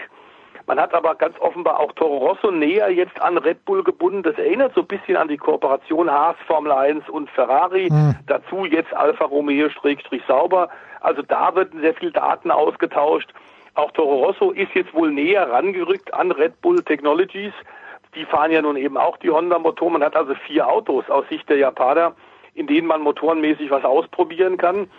Man 0.67 0.79
hat 0.79 0.95
aber 0.95 1.17
ganz 1.17 1.35
offenbar 1.41 1.81
auch 1.81 1.93
Toro 1.95 2.19
Rosso 2.19 2.51
näher 2.53 2.91
jetzt 2.91 3.21
an 3.21 3.39
Red 3.39 3.65
Bull 3.65 3.83
gebunden. 3.83 4.23
Das 4.23 4.39
erinnert 4.39 4.73
so 4.75 4.83
ein 4.83 4.87
bisschen 4.87 5.17
an 5.17 5.27
die 5.27 5.37
Kooperation 5.37 6.09
Haas, 6.09 6.37
Formel 6.47 6.71
1 6.71 7.09
und 7.09 7.29
Ferrari. 7.31 7.89
Hm. 7.89 8.15
Dazu 8.27 8.65
jetzt 8.67 8.95
Alfa 8.95 9.25
Romeo 9.25 9.69
Schrägstrich 9.69 10.23
sauber. 10.29 10.69
Also 11.01 11.23
da 11.23 11.55
wird 11.55 11.73
sehr 11.81 11.95
viel 11.95 12.13
Daten 12.13 12.51
ausgetauscht. 12.51 13.33
Auch 13.75 13.91
Toro 13.93 14.27
Rosso 14.27 14.53
ist 14.53 14.73
jetzt 14.75 14.95
wohl 14.95 15.11
näher 15.11 15.51
rangerückt 15.51 16.13
an 16.15 16.31
Red 16.31 16.61
Bull 16.61 16.83
Technologies. 16.83 17.53
Die 18.15 18.25
fahren 18.25 18.51
ja 18.51 18.61
nun 18.63 18.77
eben 18.77 18.97
auch 18.97 19.17
die 19.19 19.31
Honda-Motoren. 19.31 19.95
Man 19.95 20.05
hat 20.05 20.17
also 20.17 20.35
vier 20.47 20.69
Autos 20.69 21.09
aus 21.09 21.25
Sicht 21.29 21.49
der 21.49 21.59
Japaner, 21.59 22.15
in 22.55 22.67
denen 22.67 22.87
man 22.87 23.03
motorenmäßig 23.03 23.71
was 23.71 23.85
ausprobieren 23.85 24.57
kann. 24.57 24.91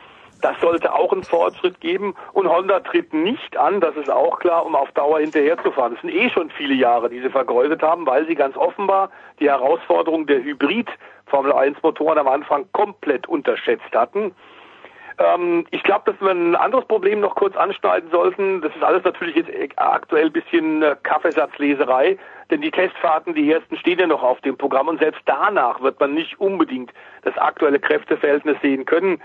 Das 0.42 0.60
sollte 0.60 0.94
auch 0.94 1.12
einen 1.12 1.24
Fortschritt 1.24 1.80
geben. 1.82 2.16
Und 2.34 2.50
Honda 2.50 2.80
tritt 2.80 3.14
nicht 3.14 3.58
an, 3.58 3.80
das 3.80 3.96
ist 3.96 4.10
auch 4.10 4.40
klar, 4.40 4.66
um 4.66 4.76
auf 4.76 4.92
Dauer 4.94 5.20
hinterherzufahren. 5.20 5.94
Es 5.94 6.02
sind 6.02 6.14
eh 6.14 6.30
schon 6.30 6.50
viele 6.50 6.74
Jahre, 6.74 7.10
die 7.10 7.20
sie 7.20 7.30
vergeudet 7.30 7.84
haben, 7.84 8.06
weil 8.08 8.26
sie 8.26 8.36
ganz 8.36 8.58
offenbar 8.58 9.12
die 9.40 9.50
Herausforderung 9.50 10.26
der 10.26 10.44
Hybrid-Formel-1-Motoren 10.44 12.18
am 12.18 12.28
Anfang 12.28 12.66
komplett 12.72 13.28
unterschätzt 13.28 13.94
hatten. 13.94 14.34
Ähm, 15.18 15.66
ich 15.72 15.84
glaube, 15.84 16.12
dass 16.12 16.22
wir 16.22 16.32
ein 16.32 16.56
anderes 16.56 16.86
Problem 16.86 17.20
noch 17.20 17.36
kurz 17.36 17.56
anschneiden 17.56 18.10
sollten. 18.12 18.62
Das 18.62 18.76
ist 18.76 18.84
alles 18.84 19.04
natürlich 19.04 19.36
jetzt 19.36 19.52
aktuell 19.78 20.26
ein 20.26 20.32
bisschen 20.32 20.82
äh, 20.82 20.96
Kaffeesatzleserei, 21.04 22.18
denn 22.50 22.62
die 22.62 22.72
Testfahrten, 22.72 23.34
die 23.34 23.52
ersten 23.52 23.78
stehen 23.78 24.00
ja 24.00 24.08
noch 24.08 24.24
auf 24.24 24.42
dem 24.42 24.58
Programm 24.58 24.88
und 24.88 25.00
selbst 25.00 25.22
danach 25.26 25.82
wird 25.82 26.00
man 26.00 26.14
nicht 26.14 26.40
unbedingt 26.40 26.92
das 27.24 27.38
aktuelle 27.38 27.80
Kräfteverhältnis 27.80 28.58
sehen 28.62 28.86
können. 28.86 29.22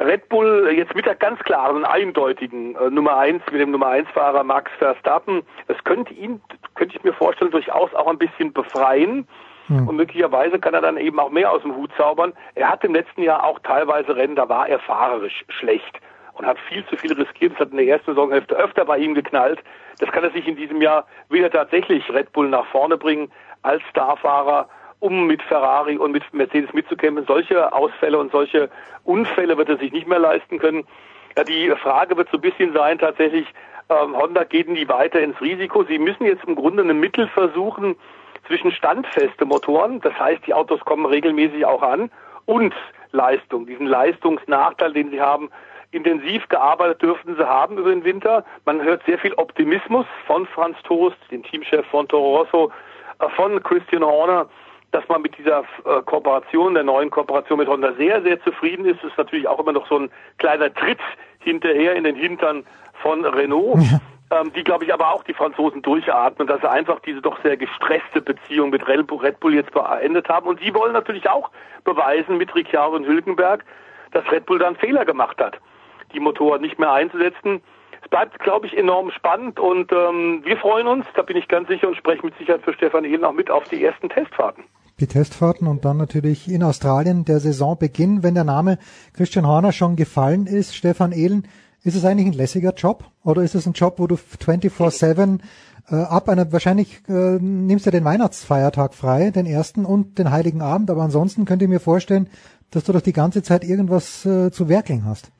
Red 0.00 0.28
Bull 0.28 0.72
jetzt 0.76 0.94
mit 0.94 1.06
der 1.06 1.16
ganz 1.16 1.40
klaren, 1.40 1.84
eindeutigen 1.84 2.76
äh, 2.76 2.90
Nummer 2.90 3.16
eins 3.16 3.42
mit 3.50 3.60
dem 3.60 3.72
Nummer 3.72 3.88
eins 3.88 4.08
Fahrer 4.10 4.44
Max 4.44 4.70
Verstappen, 4.78 5.42
das 5.66 5.82
könnte 5.84 6.14
ihn, 6.14 6.40
könnte 6.74 6.96
ich 6.96 7.02
mir 7.02 7.12
vorstellen, 7.12 7.50
durchaus 7.50 7.92
auch 7.94 8.06
ein 8.06 8.18
bisschen 8.18 8.52
befreien. 8.52 9.26
Und 9.68 9.96
möglicherweise 9.96 10.58
kann 10.58 10.74
er 10.74 10.80
dann 10.80 10.96
eben 10.96 11.18
auch 11.20 11.30
mehr 11.30 11.52
aus 11.52 11.62
dem 11.62 11.76
Hut 11.76 11.90
zaubern. 11.96 12.32
Er 12.54 12.70
hat 12.70 12.84
im 12.84 12.94
letzten 12.94 13.22
Jahr 13.22 13.44
auch 13.44 13.58
teilweise 13.60 14.16
Rennen, 14.16 14.36
da 14.36 14.48
war 14.48 14.68
er 14.68 14.78
fahrerisch 14.78 15.44
schlecht 15.48 16.00
und 16.34 16.46
hat 16.46 16.58
viel 16.68 16.86
zu 16.86 16.96
viel 16.96 17.12
riskiert. 17.12 17.52
Das 17.52 17.60
hat 17.60 17.70
in 17.70 17.76
der 17.76 17.86
ersten 17.86 18.14
Saisonhälfte 18.14 18.54
öfter 18.56 18.84
bei 18.84 18.98
ihm 18.98 19.14
geknallt. 19.14 19.62
Das 19.98 20.10
kann 20.10 20.24
er 20.24 20.30
sich 20.30 20.46
in 20.46 20.56
diesem 20.56 20.80
Jahr 20.80 21.06
wieder 21.28 21.50
tatsächlich 21.50 22.08
Red 22.12 22.32
Bull 22.32 22.48
nach 22.48 22.66
vorne 22.66 22.96
bringen 22.96 23.30
als 23.62 23.82
Starfahrer, 23.90 24.68
um 25.00 25.26
mit 25.26 25.42
Ferrari 25.42 25.96
und 25.96 26.12
mit 26.12 26.22
Mercedes 26.32 26.72
mitzukämpfen. 26.72 27.26
Solche 27.26 27.72
Ausfälle 27.72 28.18
und 28.18 28.32
solche 28.32 28.70
Unfälle 29.04 29.56
wird 29.58 29.68
er 29.68 29.78
sich 29.78 29.92
nicht 29.92 30.08
mehr 30.08 30.18
leisten 30.18 30.58
können. 30.58 30.84
Ja, 31.36 31.44
die 31.44 31.70
Frage 31.70 32.16
wird 32.16 32.28
so 32.30 32.38
ein 32.38 32.42
bisschen 32.42 32.72
sein, 32.72 32.98
tatsächlich, 32.98 33.46
ähm, 33.90 34.16
Honda 34.16 34.44
geht 34.44 34.68
nie 34.68 34.88
weiter 34.88 35.20
ins 35.20 35.40
Risiko. 35.40 35.84
Sie 35.84 35.98
müssen 35.98 36.24
jetzt 36.24 36.44
im 36.44 36.56
Grunde 36.56 36.82
ein 36.82 37.00
Mittel 37.00 37.28
versuchen, 37.28 37.96
zwischen 38.46 38.72
standfeste 38.72 39.44
Motoren, 39.44 40.00
das 40.00 40.18
heißt, 40.18 40.46
die 40.46 40.54
Autos 40.54 40.80
kommen 40.80 41.06
regelmäßig 41.06 41.64
auch 41.66 41.82
an, 41.82 42.10
und 42.46 42.74
Leistung, 43.12 43.66
diesen 43.66 43.86
Leistungsnachteil, 43.86 44.92
den 44.92 45.10
sie 45.10 45.20
haben. 45.20 45.50
Intensiv 45.90 46.48
gearbeitet 46.48 47.02
dürften 47.02 47.36
sie 47.36 47.46
haben 47.46 47.78
über 47.78 47.90
den 47.90 48.04
Winter. 48.04 48.44
Man 48.64 48.82
hört 48.82 49.02
sehr 49.04 49.18
viel 49.18 49.34
Optimismus 49.34 50.06
von 50.26 50.46
Franz 50.46 50.76
Toast, 50.84 51.16
dem 51.30 51.42
Teamchef 51.42 51.86
von 51.86 52.08
Toro 52.08 52.38
Rosso, 52.38 52.70
äh, 53.20 53.28
von 53.30 53.62
Christian 53.62 54.04
Horner, 54.04 54.48
dass 54.90 55.06
man 55.08 55.22
mit 55.22 55.36
dieser 55.36 55.60
äh, 55.60 56.02
Kooperation, 56.04 56.74
der 56.74 56.84
neuen 56.84 57.10
Kooperation 57.10 57.58
mit 57.58 57.68
Honda 57.68 57.92
sehr, 57.94 58.22
sehr 58.22 58.42
zufrieden 58.42 58.86
ist. 58.86 59.02
Das 59.02 59.10
ist 59.10 59.18
natürlich 59.18 59.48
auch 59.48 59.60
immer 59.60 59.72
noch 59.72 59.86
so 59.88 59.98
ein 59.98 60.10
kleiner 60.38 60.72
Tritt 60.72 61.00
hinterher 61.40 61.94
in 61.94 62.04
den 62.04 62.16
Hintern 62.16 62.64
von 63.02 63.24
Renault 63.24 63.78
ähm, 64.30 64.52
die, 64.54 64.64
glaube 64.64 64.84
ich, 64.84 64.92
aber 64.92 65.12
auch 65.12 65.24
die 65.24 65.34
Franzosen 65.34 65.82
durchatmen, 65.82 66.46
dass 66.46 66.60
sie 66.60 66.70
einfach 66.70 67.00
diese 67.00 67.22
doch 67.22 67.40
sehr 67.42 67.56
gestresste 67.56 68.20
Beziehung 68.20 68.70
mit 68.70 68.86
Red 68.86 69.06
Bull, 69.06 69.54
jetzt 69.54 69.72
beendet 69.72 70.28
haben. 70.28 70.46
Und 70.46 70.60
sie 70.60 70.74
wollen 70.74 70.92
natürlich 70.92 71.28
auch 71.28 71.50
beweisen 71.84 72.36
mit 72.36 72.54
Ricciardo 72.54 72.96
und 72.96 73.06
Hülkenberg, 73.06 73.64
dass 74.12 74.30
Red 74.30 74.46
Bull 74.46 74.58
da 74.58 74.66
einen 74.66 74.76
Fehler 74.76 75.04
gemacht 75.04 75.38
hat, 75.38 75.58
die 76.12 76.20
Motoren 76.20 76.60
nicht 76.60 76.78
mehr 76.78 76.92
einzusetzen. 76.92 77.62
Es 78.02 78.08
bleibt, 78.08 78.38
glaube 78.38 78.66
ich, 78.66 78.76
enorm 78.76 79.10
spannend 79.10 79.58
und 79.58 79.90
ähm, 79.92 80.42
wir 80.44 80.56
freuen 80.58 80.86
uns, 80.86 81.06
da 81.14 81.22
bin 81.22 81.36
ich 81.36 81.48
ganz 81.48 81.68
sicher 81.68 81.88
und 81.88 81.96
spreche 81.96 82.24
mit 82.24 82.36
Sicherheit 82.38 82.62
für 82.62 82.72
Stefan 82.74 83.04
Ehlen 83.04 83.24
auch 83.24 83.32
mit 83.32 83.50
auf 83.50 83.64
die 83.64 83.82
ersten 83.84 84.08
Testfahrten. 84.08 84.64
Die 85.00 85.06
Testfahrten 85.06 85.68
und 85.68 85.84
dann 85.84 85.96
natürlich 85.96 86.50
in 86.50 86.62
Australien 86.62 87.24
der 87.24 87.38
Saisonbeginn, 87.38 88.22
wenn 88.22 88.34
der 88.34 88.44
Name 88.44 88.78
Christian 89.16 89.46
Horner 89.46 89.72
schon 89.72 89.94
gefallen 89.94 90.46
ist, 90.46 90.74
Stefan 90.74 91.12
Ehlen, 91.12 91.46
ist 91.84 91.94
es 91.94 92.04
eigentlich 92.04 92.26
ein 92.26 92.32
lässiger 92.32 92.74
Job 92.74 93.04
oder 93.24 93.42
ist 93.42 93.54
es 93.54 93.66
ein 93.66 93.72
Job, 93.72 93.98
wo 93.98 94.06
du 94.06 94.16
24/7 94.16 95.40
äh, 95.90 95.96
ab 95.96 96.28
einer 96.28 96.52
wahrscheinlich 96.52 97.00
äh, 97.08 97.38
nimmst 97.40 97.86
du 97.86 97.90
den 97.90 98.04
Weihnachtsfeiertag 98.04 98.94
frei, 98.94 99.30
den 99.30 99.46
ersten 99.46 99.84
und 99.84 100.18
den 100.18 100.30
Heiligen 100.30 100.60
Abend, 100.60 100.90
aber 100.90 101.02
ansonsten 101.02 101.44
könnt 101.44 101.62
ihr 101.62 101.68
mir 101.68 101.80
vorstellen, 101.80 102.28
dass 102.70 102.84
du 102.84 102.92
doch 102.92 103.00
die 103.00 103.12
ganze 103.12 103.42
Zeit 103.42 103.64
irgendwas 103.64 104.26
äh, 104.26 104.50
zu 104.50 104.68
werkeln 104.68 105.04
hast. 105.06 105.30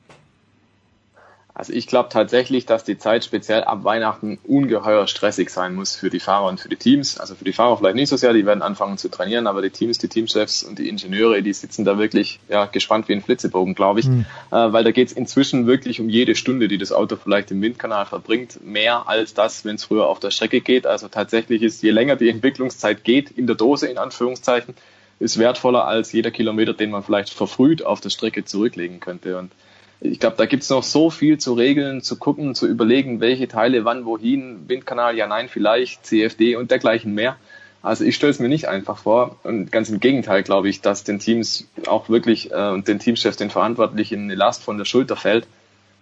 Also 1.59 1.73
ich 1.73 1.87
glaube 1.87 2.07
tatsächlich, 2.07 2.65
dass 2.65 2.85
die 2.85 2.97
Zeit 2.97 3.25
speziell 3.25 3.65
ab 3.65 3.83
Weihnachten 3.83 4.39
ungeheuer 4.47 5.07
stressig 5.07 5.49
sein 5.49 5.75
muss 5.75 5.93
für 5.93 6.09
die 6.09 6.21
Fahrer 6.21 6.47
und 6.47 6.61
für 6.61 6.69
die 6.69 6.77
Teams. 6.77 7.19
Also 7.19 7.35
für 7.35 7.43
die 7.43 7.51
Fahrer 7.51 7.75
vielleicht 7.75 7.97
nicht 7.97 8.07
so 8.07 8.15
sehr, 8.15 8.31
die 8.31 8.45
werden 8.45 8.61
anfangen 8.61 8.97
zu 8.97 9.09
trainieren, 9.09 9.45
aber 9.45 9.61
die 9.61 9.69
Teams, 9.69 9.97
die 9.97 10.07
Teamchefs 10.07 10.63
und 10.63 10.79
die 10.79 10.87
Ingenieure, 10.87 11.41
die 11.41 11.51
sitzen 11.51 11.83
da 11.83 11.97
wirklich 11.97 12.39
ja, 12.47 12.63
gespannt 12.65 13.09
wie 13.09 13.13
ein 13.13 13.21
Flitzebogen, 13.21 13.75
glaube 13.75 13.99
ich. 13.99 14.05
Hm. 14.05 14.25
Äh, 14.51 14.71
weil 14.71 14.85
da 14.85 14.91
geht 14.91 15.09
es 15.09 15.13
inzwischen 15.13 15.67
wirklich 15.67 15.99
um 15.99 16.07
jede 16.07 16.35
Stunde, 16.35 16.69
die 16.69 16.77
das 16.77 16.93
Auto 16.93 17.17
vielleicht 17.17 17.51
im 17.51 17.61
Windkanal 17.61 18.05
verbringt, 18.05 18.63
mehr 18.65 19.09
als 19.09 19.33
das, 19.33 19.65
wenn 19.65 19.75
es 19.75 19.83
früher 19.83 20.07
auf 20.07 20.21
der 20.21 20.31
Strecke 20.31 20.61
geht. 20.61 20.87
Also 20.87 21.09
tatsächlich 21.09 21.61
ist, 21.61 21.83
je 21.83 21.91
länger 21.91 22.15
die 22.15 22.29
Entwicklungszeit 22.29 23.03
geht, 23.03 23.31
in 23.31 23.47
der 23.47 23.57
Dose 23.57 23.87
in 23.87 23.97
Anführungszeichen, 23.97 24.75
ist 25.19 25.37
wertvoller 25.37 25.83
als 25.83 26.13
jeder 26.13 26.31
Kilometer, 26.31 26.73
den 26.73 26.89
man 26.89 27.03
vielleicht 27.03 27.33
verfrüht 27.33 27.85
auf 27.85 27.99
der 27.99 28.11
Strecke 28.11 28.45
zurücklegen 28.45 29.01
könnte. 29.01 29.37
Und 29.37 29.51
ich 30.01 30.19
glaube, 30.19 30.37
da 30.37 30.45
gibt's 30.45 30.69
noch 30.69 30.83
so 30.83 31.09
viel 31.09 31.37
zu 31.37 31.53
regeln, 31.53 32.01
zu 32.01 32.17
gucken, 32.17 32.55
zu 32.55 32.67
überlegen, 32.67 33.19
welche 33.19 33.47
Teile 33.47 33.83
wann 33.83 34.05
wohin, 34.05 34.67
Windkanal, 34.67 35.17
ja, 35.17 35.27
nein, 35.27 35.49
vielleicht, 35.49 36.05
CFD 36.05 36.55
und 36.55 36.71
dergleichen 36.71 37.13
mehr. 37.13 37.35
Also 37.81 38.03
ich 38.03 38.15
stelle 38.15 38.31
es 38.31 38.39
mir 38.39 38.49
nicht 38.49 38.67
einfach 38.67 38.97
vor 38.97 39.37
und 39.43 39.71
ganz 39.71 39.89
im 39.89 39.99
Gegenteil 39.99 40.43
glaube 40.43 40.67
ich, 40.69 40.81
dass 40.81 41.05
den 41.05 41.19
Teams 41.19 41.65
auch 41.87 42.09
wirklich 42.09 42.51
äh, 42.51 42.69
und 42.69 42.87
den 42.87 42.99
Teamchefs, 42.99 43.37
den 43.37 43.49
Verantwortlichen 43.49 44.23
eine 44.23 44.35
Last 44.35 44.63
von 44.63 44.77
der 44.77 44.85
Schulter 44.85 45.15
fällt, 45.15 45.47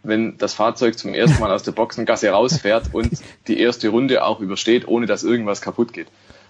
wenn 0.04 0.38
das 0.38 0.54
Fahrzeug 0.54 0.98
zum 0.98 1.14
ersten 1.14 1.40
Mal 1.40 1.52
aus 1.52 1.64
der 1.64 1.74
Boxengasse 1.74 2.30
rausfährt 2.30 2.94
und 2.94 3.12
die 3.48 3.60
erste 3.60 3.90
Runde 3.90 4.24
auch 4.24 4.40
übersteht, 4.40 4.88
ohne 4.88 5.06
dass 5.06 5.24
irgendwas 5.24 5.62
kaputt 5.62 5.94
geht. 5.94 6.08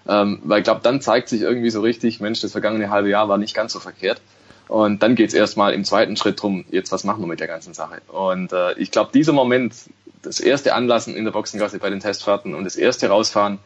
Ähm, 0.07 0.39
weil 0.43 0.59
ich 0.59 0.63
glaube, 0.63 0.81
dann 0.83 1.01
zeigt 1.01 1.27
sich 1.27 1.41
irgendwie 1.41 1.71
so 1.71 1.81
richtig, 1.81 2.21
Mensch, 2.21 2.39
das 2.39 2.53
vergangene 2.53 2.89
halbe 2.89 3.09
Jahr 3.09 3.27
war 3.27 3.37
nicht 3.37 3.53
ganz 3.53 3.73
so 3.73 3.79
verkehrt. 3.79 4.21
Und 4.67 5.01
dann 5.01 5.15
geht's 5.15 5.33
erstmal 5.33 5.73
im 5.73 5.83
zweiten 5.85 6.17
Schritt 6.17 6.41
drum, 6.41 6.65
jetzt 6.69 6.91
was 6.91 7.03
machen 7.03 7.21
wir 7.21 7.27
mit 7.27 7.39
der 7.39 7.47
ganzen 7.47 7.73
Sache. 7.73 8.01
Und 8.07 8.51
äh, 8.51 8.73
ich 8.73 8.91
glaube, 8.91 9.11
dieser 9.13 9.33
Moment, 9.33 9.73
das 10.21 10.39
erste 10.39 10.73
Anlassen 10.73 11.15
in 11.15 11.23
der 11.25 11.31
Boxengasse 11.31 11.79
bei 11.79 11.89
den 11.89 11.99
Testfahrten 11.99 12.53
und 12.53 12.65
das 12.65 12.75
erste 12.75 13.07
Rausfahren, 13.07 13.59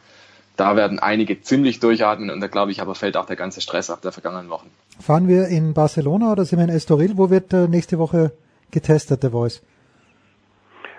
da 0.56 0.76
werden 0.76 0.98
einige 0.98 1.40
ziemlich 1.40 1.80
durchatmen 1.80 2.30
und 2.30 2.40
da 2.40 2.46
glaube 2.46 2.70
ich 2.72 2.80
aber 2.82 2.94
fällt 2.94 3.16
auch 3.16 3.26
der 3.26 3.36
ganze 3.36 3.60
Stress 3.60 3.90
ab 3.90 4.02
der 4.02 4.12
vergangenen 4.12 4.50
Wochen. 4.50 4.70
Fahren 5.00 5.26
wir 5.26 5.48
in 5.48 5.74
Barcelona 5.74 6.32
oder 6.32 6.44
sind 6.44 6.58
wir 6.58 6.64
in 6.64 6.70
Estoril? 6.70 7.16
Wo 7.16 7.30
wird 7.30 7.52
äh, 7.52 7.68
nächste 7.68 7.98
Woche 7.98 8.32
getestet, 8.70 9.22
der 9.22 9.30
Voice? 9.30 9.62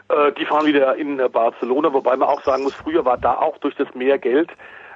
Äh, 0.09 0.31
die 0.34 0.45
fahren 0.45 0.65
wieder 0.65 0.95
in 0.95 1.19
äh, 1.19 1.30
Barcelona, 1.30 1.93
wobei 1.93 2.17
man 2.17 2.27
auch 2.27 2.43
sagen 2.43 2.63
muss, 2.63 2.73
früher 2.73 3.05
war 3.05 3.17
da 3.17 3.35
auch 3.35 3.57
durch 3.59 3.75
das 3.75 3.93
mehr 3.93 4.17
Geld 4.17 4.49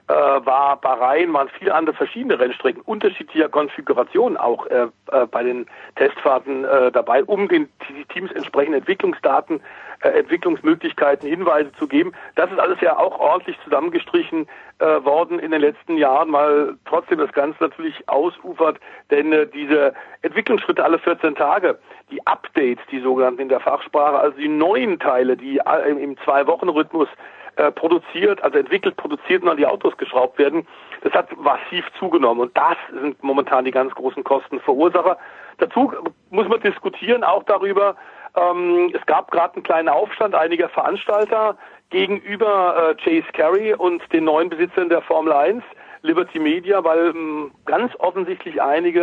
äh, 0.07 0.13
war 0.13 0.79
Bahrain, 0.79 1.34
waren 1.34 1.49
viele 1.49 1.73
andere 1.73 1.95
verschiedene 1.95 2.39
Rennstrecken 2.39 2.81
unterschiedlicher 2.81 3.49
Konfiguration 3.49 4.38
auch 4.38 4.65
äh, 4.67 4.88
äh, 5.11 5.25
bei 5.25 5.43
den 5.43 5.65
Testfahrten 5.95 6.63
äh, 6.63 6.91
dabei, 6.91 7.23
um 7.23 7.47
den 7.47 7.67
Teams 8.13 8.31
entsprechende 8.31 8.77
Entwicklungsdaten, 8.77 9.61
äh, 10.01 10.09
Entwicklungsmöglichkeiten, 10.09 11.27
Hinweise 11.27 11.71
zu 11.73 11.88
geben. 11.88 12.13
Das 12.35 12.49
ist 12.51 12.59
alles 12.59 12.79
ja 12.81 12.97
auch 12.97 13.19
ordentlich 13.19 13.57
zusammengestrichen 13.63 14.47
äh, 14.79 14.85
worden 15.03 15.39
in 15.39 15.51
den 15.51 15.61
letzten 15.61 15.97
Jahren, 15.97 16.31
weil 16.31 16.75
trotzdem 16.85 17.17
das 17.17 17.34
Ganze 17.34 17.61
natürlich 17.63 18.07
ausufert, 18.07 18.79
denn 19.11 19.34
äh, 19.34 19.47
diese 19.47 19.93
Entwicklungsschritte 20.21 20.84
alle 20.84 20.99
14 20.99 21.35
Tage, 21.35 21.79
die 22.11 22.25
Updates, 22.25 22.84
die 22.91 23.01
sogenannten 23.01 23.41
in 23.41 23.49
der 23.49 23.59
Fachsprache, 23.59 24.17
also 24.19 24.38
die 24.38 24.47
neuen 24.47 24.99
Teile, 24.99 25.35
die 25.35 25.57
äh, 25.57 25.89
im 25.89 26.17
Zwei-Wochen-Rhythmus 26.19 27.09
äh, 27.57 27.71
produziert, 27.71 28.43
also 28.43 28.57
entwickelt, 28.57 28.97
produziert 28.97 29.43
und 29.43 29.49
an 29.49 29.57
die 29.57 29.65
Autos 29.65 29.97
geschraubt 29.97 30.38
werden. 30.38 30.67
Das 31.01 31.13
hat 31.13 31.35
massiv 31.38 31.85
zugenommen 31.97 32.41
und 32.41 32.57
das 32.57 32.77
sind 32.91 33.21
momentan 33.23 33.65
die 33.65 33.71
ganz 33.71 33.93
großen 33.95 34.23
Kostenverursacher. 34.23 35.17
Dazu 35.57 35.91
muss 36.29 36.47
man 36.47 36.61
diskutieren 36.61 37.23
auch 37.23 37.43
darüber, 37.43 37.95
ähm, 38.35 38.91
es 38.93 39.03
gab 39.07 39.31
gerade 39.31 39.55
einen 39.55 39.63
kleinen 39.63 39.89
Aufstand 39.89 40.35
einiger 40.35 40.69
Veranstalter 40.69 41.57
gegenüber 41.89 42.91
äh, 42.91 42.95
Chase 42.95 43.31
Carey 43.34 43.73
und 43.73 44.01
den 44.13 44.25
neuen 44.25 44.49
Besitzern 44.49 44.89
der 44.89 45.01
Formel 45.01 45.34
1, 45.34 45.63
Liberty 46.03 46.39
Media, 46.39 46.84
weil 46.84 47.07
ähm, 47.07 47.51
ganz 47.65 47.91
offensichtlich 47.99 48.61
einige 48.61 49.01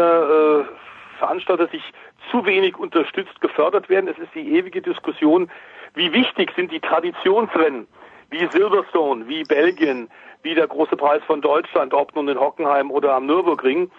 äh, 0.68 1.18
Veranstalter 1.18 1.66
sich 1.68 1.82
zu 2.30 2.46
wenig 2.46 2.78
unterstützt 2.78 3.40
gefördert 3.40 3.88
werden. 3.88 4.08
Es 4.08 4.18
ist 4.18 4.34
die 4.34 4.56
ewige 4.56 4.80
Diskussion, 4.80 5.50
wie 5.94 6.12
wichtig 6.12 6.52
sind 6.54 6.70
die 6.70 6.80
Traditionsrennen 6.80 7.88
wie 8.30 8.46
Silverstone, 8.46 9.28
wie 9.28 9.44
Belgien, 9.44 10.08
wie 10.42 10.54
der 10.54 10.66
große 10.66 10.96
Preis 10.96 11.22
von 11.26 11.40
Deutschland, 11.40 11.94
ob 11.94 12.14
nun 12.14 12.28
in 12.28 12.38
Hockenheim 12.38 12.90
oder 12.90 13.14
am 13.14 13.26
Nürburgring, 13.26 13.90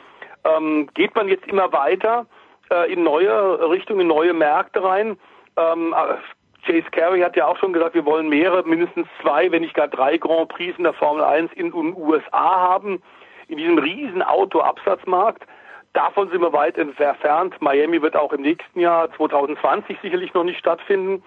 ähm, 0.44 0.88
geht 0.94 1.16
man 1.16 1.28
jetzt 1.28 1.48
immer 1.48 1.72
weiter 1.74 2.26
äh, 2.72 2.92
in 2.92 3.04
neue 3.04 3.70
Richtungen, 3.70 4.02
in 4.02 4.08
neue 4.08 4.34
Märkte 4.34 4.84
rein. 4.84 5.18
Ähm, 5.58 5.94
äh, 5.94 6.16
Chase 6.66 6.90
Carey 6.92 7.22
hat 7.22 7.36
ja 7.36 7.48
auch 7.48 7.58
schon 7.58 7.74
gesagt, 7.74 7.94
wir 7.94 8.06
wollen 8.06 8.28
mehrere, 8.28 8.64
mindestens 8.68 9.08
zwei, 9.22 9.52
wenn 9.52 9.62
nicht 9.62 9.76
gar 9.76 9.88
drei 9.88 10.18
Grand 10.18 10.50
Prix 10.50 10.78
in 10.78 10.84
der 10.84 10.94
Formel 10.94 11.24
1 11.24 11.54
in 11.54 11.72
den 11.72 11.96
USA 11.96 12.32
haben, 12.32 13.02
in 13.48 13.58
diesem 13.58 13.78
riesen 13.78 14.24
Auto-Absatzmarkt. 14.24 15.44
Davon 15.94 16.30
sind 16.30 16.42
wir 16.42 16.52
weit 16.52 16.78
entfernt. 16.78 17.56
Miami 17.62 18.02
wird 18.02 18.16
auch 18.16 18.34
im 18.34 18.42
nächsten 18.42 18.80
Jahr 18.80 19.12
2020 19.16 19.98
sicherlich 20.02 20.34
noch 20.34 20.44
nicht 20.44 20.60
stattfinden. 20.60 21.24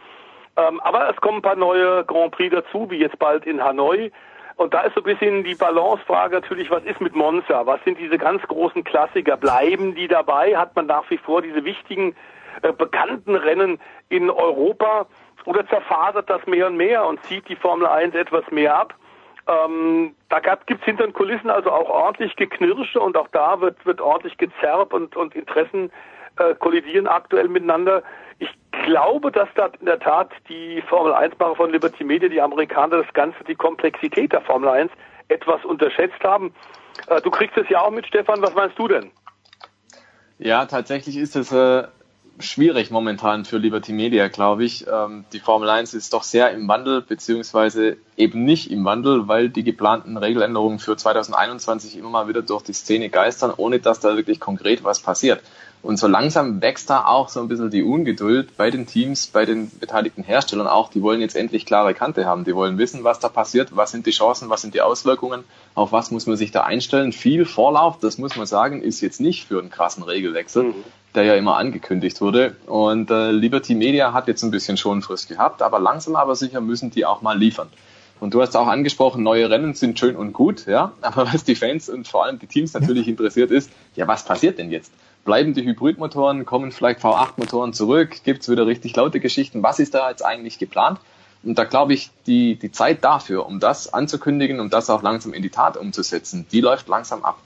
Ähm, 0.59 0.81
aber 0.81 1.09
es 1.09 1.17
kommen 1.17 1.39
ein 1.39 1.43
paar 1.43 1.57
neue 1.57 2.05
Grand 2.05 2.33
Prix 2.33 2.55
dazu, 2.55 2.91
wie 2.91 2.99
jetzt 2.99 3.19
bald 3.19 3.47
in 3.47 3.63
Hanoi. 3.63 4.11
Und 4.57 4.75
da 4.75 4.81
ist 4.81 4.95
so 4.95 5.01
ein 5.01 5.05
bisschen 5.05 5.45
die 5.45 5.55
Balancefrage 5.55 6.35
natürlich, 6.35 6.69
was 6.69 6.83
ist 6.83 7.01
mit 7.01 7.15
Monza? 7.15 7.65
Was 7.65 7.83
sind 7.85 7.97
diese 7.99 8.19
ganz 8.19 8.43
großen 8.43 8.83
Klassiker? 8.83 9.37
Bleiben 9.37 9.95
die 9.95 10.09
dabei? 10.09 10.57
Hat 10.57 10.75
man 10.75 10.87
nach 10.87 11.09
wie 11.11 11.19
vor 11.19 11.43
diese 11.43 11.65
wichtigen, 11.65 12.17
äh, 12.63 12.73
bekannten 12.73 13.37
Rennen 13.37 13.79
in 14.09 14.31
Europa? 14.31 15.07
Oder 15.45 15.65
zerfasert 15.69 16.29
das 16.29 16.45
mehr 16.47 16.67
und 16.67 16.77
mehr 16.77 17.07
und 17.07 17.23
zieht 17.25 17.49
die 17.49 17.55
Formel 17.55 17.87
1 17.87 18.17
etwas 18.17 18.45
mehr 18.51 18.77
ab? 18.77 18.95
Ähm, 19.47 20.17
da 20.29 20.41
gibt 20.41 20.81
es 20.81 20.85
hinter 20.85 21.05
den 21.05 21.13
Kulissen 21.13 21.51
also 21.51 21.71
auch 21.71 21.89
ordentlich 21.89 22.35
Geknirsche 22.35 23.01
und 23.01 23.17
auch 23.17 23.29
da 23.29 23.61
wird, 23.61 23.87
wird 23.87 24.01
ordentlich 24.01 24.37
gezerrt 24.39 24.93
und, 24.93 25.17
und 25.17 25.37
Interessen 25.37 25.93
äh, 26.37 26.55
kollidieren 26.57 27.07
aktuell 27.07 27.49
miteinander. 27.49 28.03
Ich 28.39 28.49
glaube, 28.85 29.33
dass 29.33 29.49
da 29.55 29.67
in 29.81 29.87
der 29.87 29.99
Tat 29.99 30.31
die 30.49 30.83
Formel 30.89 31.13
1-Macher 31.13 31.57
von 31.57 31.73
Liberty 31.73 32.05
Media, 32.05 32.29
die 32.29 32.41
Amerikaner, 32.41 33.03
das 33.03 33.13
Ganze, 33.13 33.43
die 33.45 33.55
Komplexität 33.55 34.33
der 34.33 34.43
Formel 34.43 34.69
1 34.69 34.91
etwas 35.29 35.65
unterschätzt 35.65 36.23
haben. 36.23 36.55
Äh, 37.07 37.21
du 37.21 37.31
kriegst 37.31 37.57
es 37.57 37.69
ja 37.69 37.83
auch 37.83 37.91
mit, 37.91 38.07
Stefan. 38.07 38.43
Was 38.43 38.55
meinst 38.55 38.79
du 38.79 38.89
denn? 38.89 39.11
Ja, 40.39 40.67
tatsächlich 40.67 41.17
ist 41.17 41.37
es 41.37 41.53
äh, 41.53 41.89
schwierig 42.41 42.91
momentan 42.91 43.45
für 43.45 43.59
Liberty 43.59 43.93
Media, 43.93 44.29
glaube 44.29 44.65
ich. 44.65 44.87
Ähm, 44.87 45.25
die 45.33 45.41
Formel 45.41 45.69
1 45.69 45.95
ist 45.95 46.13
doch 46.13 46.23
sehr 46.23 46.51
im 46.53 46.69
Wandel, 46.69 47.03
beziehungsweise 47.03 47.97
eben 48.17 48.45
nicht 48.45 48.71
im 48.71 48.85
Wandel, 48.85 49.29
weil 49.29 49.49
die 49.49 49.65
geplanten 49.65 50.17
Regeländerungen 50.17 50.79
für 50.79 50.97
2021 50.97 51.99
immer 51.99 52.11
mal 52.11 52.29
wieder 52.29 52.43
durch 52.43 52.63
die 52.63 52.73
Szene 52.73 53.09
geistern, 53.09 53.53
ohne 53.57 53.81
dass 53.81 54.01
da 54.01 54.17
wirklich 54.17 54.41
konkret 54.41 54.85
was 54.85 55.01
passiert. 55.01 55.43
Und 55.81 55.97
so 55.97 56.09
langsam 56.09 56.61
wächst 56.61 56.91
da 56.91 57.07
auch 57.07 57.29
so 57.29 57.41
ein 57.41 57.49
bisschen 57.49 57.71
die 57.71 57.83
Ungeduld 57.83 58.57
bei 58.57 58.71
den 58.71 58.87
Teams, 58.87 59.29
bei 59.29 59.45
den 59.45 59.71
beteiligten 59.79 60.25
Herstellern 60.25 60.67
auch. 60.67 60.91
Die 60.91 61.03
wollen 61.03 61.21
jetzt 61.21 61.37
endlich 61.37 61.67
klare 61.67 61.95
Kante 61.95 62.27
haben. 62.27 62.45
Die 62.45 62.55
wollen 62.55 62.79
wissen, 62.79 63.05
was 63.05 63.21
da 63.21 63.29
passiert, 63.29 63.77
was 63.77 63.93
sind 63.93 64.05
die 64.07 64.11
Chancen, 64.11 64.51
was 64.51 64.63
sind 64.63 64.75
die 64.75 64.81
Auswirkungen, 64.81 65.45
auf 65.75 65.93
was 65.93 66.11
muss 66.11 66.27
man 66.27 66.37
sich 66.37 66.51
da 66.51 66.63
einstellen. 66.63 67.13
Viel 67.13 67.45
Vorlauf, 67.45 67.99
das 68.01 68.19
muss 68.19 68.37
man 68.37 68.47
sagen, 68.47 68.83
ist 68.83 69.01
jetzt 69.01 69.21
nicht 69.21 69.47
für 69.47 69.61
einen 69.61 69.71
krassen 69.71 70.03
Regelwechsel, 70.03 70.65
mhm. 70.65 70.75
der 71.15 71.25
ja 71.25 71.35
immer 71.35 71.57
angekündigt 71.57 72.21
wurde. 72.21 72.57
Und 72.67 73.11
äh, 73.11 73.31
Liberty 73.31 73.75
Media 73.75 74.13
hat 74.13 74.27
jetzt 74.27 74.43
ein 74.43 74.51
bisschen 74.51 74.77
Schonfrist 74.77 75.29
gehabt, 75.29 75.63
aber 75.63 75.79
langsam 75.79 76.17
aber 76.17 76.35
sicher 76.35 76.61
müssen 76.61 76.91
die 76.91 77.07
auch 77.07 77.23
mal 77.23 77.39
liefern. 77.39 77.69
Und 78.21 78.35
du 78.35 78.43
hast 78.43 78.57
auch 78.57 78.67
angesprochen, 78.67 79.23
neue 79.23 79.49
Rennen 79.49 79.75
sind 79.75 79.99
schön 79.99 80.17
und 80.17 80.33
gut, 80.33 80.67
ja. 80.67 80.93
Aber 81.01 81.33
was 81.33 81.45
die 81.45 81.55
Fans 81.55 81.89
und 81.89 82.09
vor 82.09 82.25
allem 82.25 82.39
die 82.39 82.47
Teams 82.47 82.75
natürlich 82.75 83.07
interessiert 83.07 83.51
ist, 83.51 83.71
ja, 83.95 84.09
was 84.09 84.25
passiert 84.25 84.59
denn 84.59 84.71
jetzt? 84.71 84.93
Bleiben 85.29 85.53
die 85.53 85.63
Hybridmotoren, 85.63 86.47
kommen 86.47 86.73
vielleicht 86.73 87.01
V8-Motoren 87.01 87.75
zurück, 87.75 88.25
gibt 88.25 88.41
es 88.41 88.49
wieder 88.49 88.67
richtig 88.67 88.97
laute 88.97 89.21
Geschichten, 89.21 89.63
was 89.63 89.79
ist 89.79 89.93
da 89.93 90.09
jetzt 90.09 90.25
eigentlich 90.25 90.59
geplant? 90.59 91.01
Und 91.43 91.59
da 91.59 91.65
glaube 91.65 91.93
ich, 91.93 92.09
die, 92.27 92.57
die 92.57 92.73
Zeit 92.73 93.05
dafür, 93.05 93.45
um 93.45 93.61
das 93.61 93.93
anzukündigen, 93.93 94.59
um 94.59 94.71
das 94.71 94.89
auch 94.89 95.03
langsam 95.03 95.35
in 95.35 95.43
die 95.43 95.51
Tat 95.51 95.77
umzusetzen, 95.77 96.47
die 96.51 96.63
läuft 96.63 96.89
langsam 96.89 97.27
ab. 97.27 97.37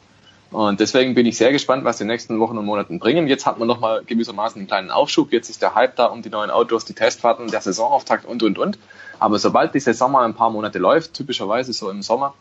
Und 0.53 0.79
deswegen 0.79 1.17
bin 1.17 1.27
ich 1.27 1.37
sehr 1.37 1.51
gespannt, 1.51 1.83
was 1.83 1.99
die 1.99 2.05
nächsten 2.05 2.39
Wochen 2.39 2.57
und 2.57 2.67
Monaten 2.67 3.01
bringen. 3.01 3.27
Jetzt 3.27 3.47
hat 3.47 3.59
man 3.59 3.67
nochmal 3.67 4.05
gewissermaßen 4.05 4.61
einen 4.61 4.69
kleinen 4.69 4.93
Aufschub. 4.93 5.33
Jetzt 5.33 5.51
ist 5.51 5.61
der 5.61 5.75
Hype 5.75 5.97
da 5.97 6.07
um 6.07 6.23
die 6.23 6.31
neuen 6.31 6.53
Autos, 6.53 6.85
die 6.85 6.95
Testfahrten, 6.95 7.49
der 7.49 7.63
Saisonauftakt 7.63 8.27
und, 8.27 8.45
und, 8.45 8.61
und. 8.61 8.79
Aber 9.19 9.41
sobald 9.41 9.75
die 9.75 9.81
Saison 9.81 10.13
mal 10.13 10.25
ein 10.25 10.35
paar 10.35 10.51
Monate 10.51 10.79
läuft, 10.79 11.15
typischerweise 11.15 11.73
so 11.73 11.91
im 11.91 12.03
Sommer, 12.03 12.35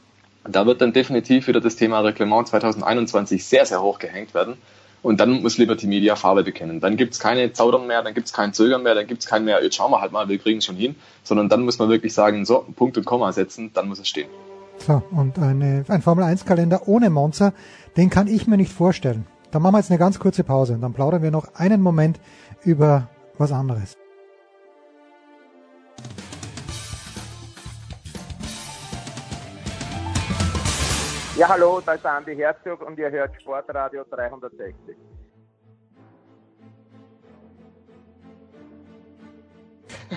da 0.43 0.67
wird 0.67 0.81
dann 0.81 0.93
definitiv 0.93 1.47
wieder 1.47 1.61
das 1.61 1.77
Thema 1.77 2.01
Reglement 2.01 2.47
2021 2.47 3.43
sehr, 3.43 3.65
sehr 3.65 3.81
hoch 3.81 3.97
gehängt 3.97 4.35
werden. 4.35 4.57
Und 5.03 5.19
dann 5.19 5.41
muss 5.41 5.57
Liberty 5.57 5.87
Media 5.87 6.15
Farbe 6.15 6.43
bekennen. 6.43 6.79
Dann 6.79 6.95
gibt's 6.95 7.19
keine 7.19 7.53
Zaudern 7.53 7.87
mehr, 7.87 8.03
dann 8.03 8.13
gibt's 8.13 8.33
kein 8.33 8.53
Zögern 8.53 8.83
mehr, 8.83 8.93
dann 8.93 9.07
gibt's 9.07 9.25
kein 9.25 9.45
mehr, 9.45 9.63
jetzt 9.63 9.75
schauen 9.75 9.91
wir 9.91 10.01
halt 10.01 10.11
mal, 10.11 10.29
wir 10.29 10.37
kriegen 10.37 10.59
es 10.59 10.65
schon 10.65 10.75
hin, 10.75 10.95
sondern 11.23 11.49
dann 11.49 11.63
muss 11.63 11.79
man 11.79 11.89
wirklich 11.89 12.13
sagen, 12.13 12.45
so, 12.45 12.65
Punkt 12.75 12.97
und 12.97 13.05
Komma 13.05 13.31
setzen, 13.31 13.71
dann 13.73 13.87
muss 13.87 13.99
es 13.99 14.07
stehen. 14.07 14.29
So, 14.77 15.01
und 15.11 15.37
eine, 15.39 15.85
ein 15.87 16.01
Formel-1-Kalender 16.01 16.87
ohne 16.87 17.09
Monster, 17.09 17.53
den 17.97 18.09
kann 18.09 18.27
ich 18.27 18.47
mir 18.47 18.57
nicht 18.57 18.71
vorstellen. 18.71 19.25
Dann 19.51 19.61
machen 19.61 19.73
wir 19.73 19.79
jetzt 19.79 19.91
eine 19.91 19.99
ganz 19.99 20.19
kurze 20.19 20.43
Pause 20.43 20.73
und 20.73 20.81
dann 20.81 20.93
plaudern 20.93 21.21
wir 21.21 21.31
noch 21.31 21.55
einen 21.55 21.81
Moment 21.81 22.19
über 22.63 23.09
was 23.37 23.51
anderes. 23.51 24.00
Ja, 31.41 31.49
hallo, 31.49 31.81
da 31.83 31.93
ist 31.93 32.05
Andi 32.05 32.35
Herzog 32.35 32.85
und 32.85 32.99
ihr 32.99 33.09
hört 33.09 33.31
Sportradio 33.41 34.03
360. 34.11 34.95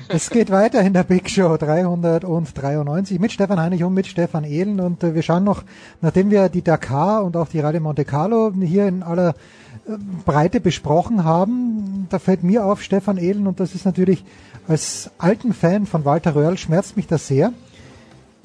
Es 0.08 0.28
geht 0.28 0.50
weiter 0.50 0.82
in 0.82 0.92
der 0.92 1.04
Big 1.04 1.30
Show 1.30 1.56
393 1.56 3.18
mit 3.18 3.32
Stefan 3.32 3.58
Heinig 3.58 3.82
und 3.84 3.94
mit 3.94 4.06
Stefan 4.06 4.44
Ehlen 4.44 4.80
und 4.80 5.02
äh, 5.02 5.14
wir 5.14 5.22
schauen 5.22 5.44
noch, 5.44 5.62
nachdem 6.02 6.30
wir 6.30 6.50
die 6.50 6.60
Dakar 6.60 7.24
und 7.24 7.38
auch 7.38 7.48
die 7.48 7.60
Rallye 7.60 7.80
Monte 7.80 8.04
Carlo 8.04 8.52
hier 8.60 8.86
in 8.86 9.02
aller 9.02 9.30
äh, 9.30 9.92
Breite 10.26 10.60
besprochen 10.60 11.24
haben, 11.24 12.06
da 12.10 12.18
fällt 12.18 12.42
mir 12.42 12.66
auf, 12.66 12.82
Stefan 12.82 13.16
Ehlen, 13.16 13.46
und 13.46 13.60
das 13.60 13.74
ist 13.74 13.86
natürlich 13.86 14.26
als 14.68 15.10
alten 15.16 15.54
Fan 15.54 15.86
von 15.86 16.04
Walter 16.04 16.34
Röhrl 16.34 16.58
schmerzt 16.58 16.98
mich 16.98 17.06
das 17.06 17.26
sehr. 17.26 17.54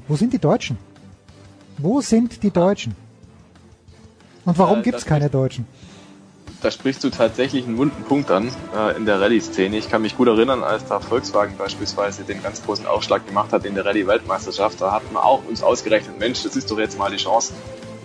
Wo 0.07 0.15
sind 0.15 0.31
die 0.31 0.39
Deutschen? 0.39 0.77
Wo 1.81 2.01
sind 2.01 2.43
die 2.43 2.51
Deutschen? 2.51 2.95
Und 4.45 4.57
warum 4.57 4.79
Äh, 4.79 4.83
gibt 4.83 4.97
es 4.97 5.05
keine 5.05 5.29
Deutschen? 5.29 5.65
da 6.61 6.69
sprichst 6.71 7.01
du 7.05 7.09
tatsächlich 7.09 7.65
einen 7.65 7.77
wunden 7.77 8.03
Punkt 8.03 8.29
an 8.31 8.51
äh, 8.75 8.97
in 8.97 9.05
der 9.05 9.21
Rallye-Szene. 9.21 9.77
Ich 9.77 9.89
kann 9.89 10.01
mich 10.01 10.17
gut 10.17 10.27
erinnern, 10.27 10.61
als 10.61 10.85
da 10.85 10.99
Volkswagen 10.99 11.55
beispielsweise 11.57 12.23
den 12.23 12.43
ganz 12.43 12.61
großen 12.65 12.85
Aufschlag 12.85 13.25
gemacht 13.25 13.53
hat 13.53 13.63
in 13.63 13.75
der 13.75 13.85
Rallye-Weltmeisterschaft. 13.85 14.81
Da 14.81 14.91
hat 14.91 15.09
man 15.13 15.23
auch 15.23 15.41
uns 15.47 15.63
ausgerechnet, 15.63 16.19
Mensch, 16.19 16.43
das 16.43 16.57
ist 16.57 16.69
doch 16.69 16.77
jetzt 16.77 16.97
mal 16.97 17.09
die 17.11 17.15
Chance 17.17 17.53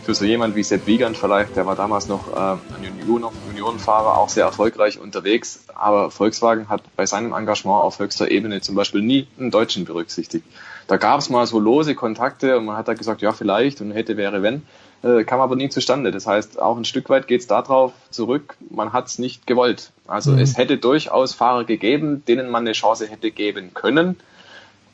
für 0.05 0.15
so 0.15 0.25
jemand 0.25 0.55
wie 0.55 0.63
Sepp 0.63 0.87
Wiegand 0.87 1.17
vielleicht. 1.17 1.57
Der 1.57 1.67
war 1.67 1.75
damals 1.75 2.07
noch 2.07 2.33
äh, 2.33 2.37
ein 2.37 2.61
Union, 3.09 3.25
Juniorenfahrer, 3.49 4.19
auch 4.19 4.29
sehr 4.29 4.45
erfolgreich 4.45 5.01
unterwegs. 5.01 5.65
Aber 5.75 6.13
Volkswagen 6.13 6.69
hat 6.69 6.83
bei 6.95 7.07
seinem 7.07 7.33
Engagement 7.33 7.83
auf 7.83 7.99
höchster 7.99 8.31
Ebene 8.31 8.61
zum 8.61 8.77
Beispiel 8.77 9.03
nie 9.03 9.27
einen 9.37 9.51
Deutschen 9.51 9.85
berücksichtigt. 9.85 10.47
Da 10.87 10.97
gab 10.97 11.21
es 11.21 11.31
mal 11.31 11.47
so 11.47 11.59
lose 11.59 11.95
Kontakte 11.95 12.59
und 12.59 12.67
man 12.67 12.77
hat 12.77 12.89
da 12.89 12.95
gesagt, 12.95 13.23
ja 13.23 13.33
vielleicht 13.33 13.81
und 13.81 13.93
hätte, 13.93 14.17
wäre, 14.17 14.43
wenn 14.43 14.63
äh, 15.03 15.25
kam 15.25 15.41
aber 15.41 15.57
nie 15.57 15.69
zustande. 15.69 16.11
Das 16.11 16.27
heißt, 16.27 16.61
auch 16.61 16.77
ein 16.77 16.85
Stück 16.85 17.09
weit 17.11 17.27
geht 17.27 17.43
es 17.43 17.47
darauf 17.47 17.93
zurück, 18.11 18.57
man 18.71 18.93
hat 18.93 19.07
es 19.07 19.19
nicht 19.19 19.47
gewollt. 19.47 19.93
Also 20.07 20.33
Mhm. 20.33 20.39
es 20.39 20.57
hätte 20.57 20.79
durchaus 20.79 21.35
Fahrer 21.35 21.65
gegeben, 21.65 22.25
denen 22.27 22.51
man 22.51 22.65
eine 22.65 22.73
Chance 22.73 23.07
hätte 23.07 23.31
geben 23.31 23.73
können. 23.75 24.17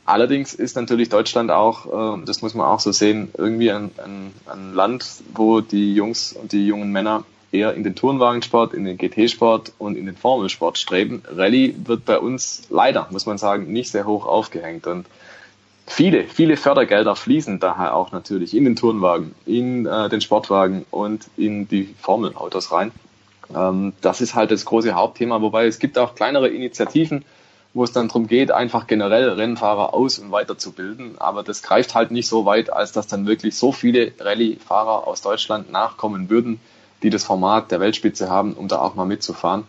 Allerdings 0.05 0.53
ist 0.53 0.75
natürlich 0.75 1.09
Deutschland 1.09 1.51
auch, 1.51 2.17
äh, 2.17 2.25
das 2.25 2.41
muss 2.41 2.53
man 2.53 2.65
auch 2.67 2.79
so 2.79 2.91
sehen, 2.91 3.29
irgendwie 3.37 3.71
ein, 3.71 3.91
ein, 4.03 4.33
ein 4.47 4.73
Land, 4.73 5.05
wo 5.33 5.61
die 5.61 5.93
Jungs 5.93 6.33
und 6.33 6.51
die 6.51 6.65
jungen 6.65 6.91
Männer 6.91 7.23
eher 7.51 7.73
in 7.73 7.83
den 7.83 7.95
Tourenwagensport, 7.95 8.73
in 8.73 8.85
den 8.85 8.97
GT-Sport 8.97 9.73
und 9.77 9.97
in 9.97 10.05
den 10.05 10.15
Formelsport 10.15 10.77
streben. 10.77 11.21
Rallye 11.33 11.75
wird 11.85 12.05
bei 12.05 12.17
uns 12.17 12.63
leider, 12.69 13.07
muss 13.11 13.25
man 13.25 13.37
sagen, 13.37 13.71
nicht 13.71 13.91
sehr 13.91 14.05
hoch 14.05 14.25
aufgehängt. 14.25 14.87
Und 14.87 15.05
viele, 15.91 16.23
viele 16.23 16.57
Fördergelder 16.57 17.15
fließen 17.15 17.59
daher 17.59 17.95
auch 17.95 18.11
natürlich 18.11 18.55
in 18.55 18.63
den 18.63 18.75
Tourenwagen, 18.75 19.35
in 19.45 19.85
äh, 19.85 20.09
den 20.09 20.21
Sportwagen 20.21 20.85
und 20.89 21.25
in 21.37 21.67
die 21.67 21.93
Formelautos 21.99 22.71
rein. 22.71 22.91
Ähm, 23.53 23.93
das 24.01 24.21
ist 24.21 24.33
halt 24.33 24.51
das 24.51 24.65
große 24.65 24.93
Hauptthema, 24.93 25.41
wobei 25.41 25.67
es 25.67 25.79
gibt 25.79 25.97
auch 25.97 26.15
kleinere 26.15 26.47
Initiativen, 26.47 27.25
wo 27.73 27.83
es 27.83 27.91
dann 27.91 28.07
darum 28.07 28.27
geht, 28.27 28.51
einfach 28.51 28.87
generell 28.87 29.29
Rennfahrer 29.29 29.93
aus- 29.93 30.19
und 30.19 30.31
weiterzubilden. 30.31 31.15
Aber 31.19 31.43
das 31.43 31.61
greift 31.61 31.93
halt 31.93 32.11
nicht 32.11 32.27
so 32.27 32.45
weit, 32.45 32.71
als 32.71 32.91
dass 32.91 33.07
dann 33.07 33.27
wirklich 33.27 33.55
so 33.55 33.71
viele 33.71 34.13
Rallye-Fahrer 34.19 35.07
aus 35.07 35.21
Deutschland 35.21 35.71
nachkommen 35.71 36.29
würden, 36.29 36.59
die 37.03 37.09
das 37.09 37.23
Format 37.23 37.71
der 37.71 37.79
Weltspitze 37.79 38.29
haben, 38.29 38.53
um 38.53 38.67
da 38.67 38.79
auch 38.79 38.95
mal 38.95 39.05
mitzufahren. 39.05 39.63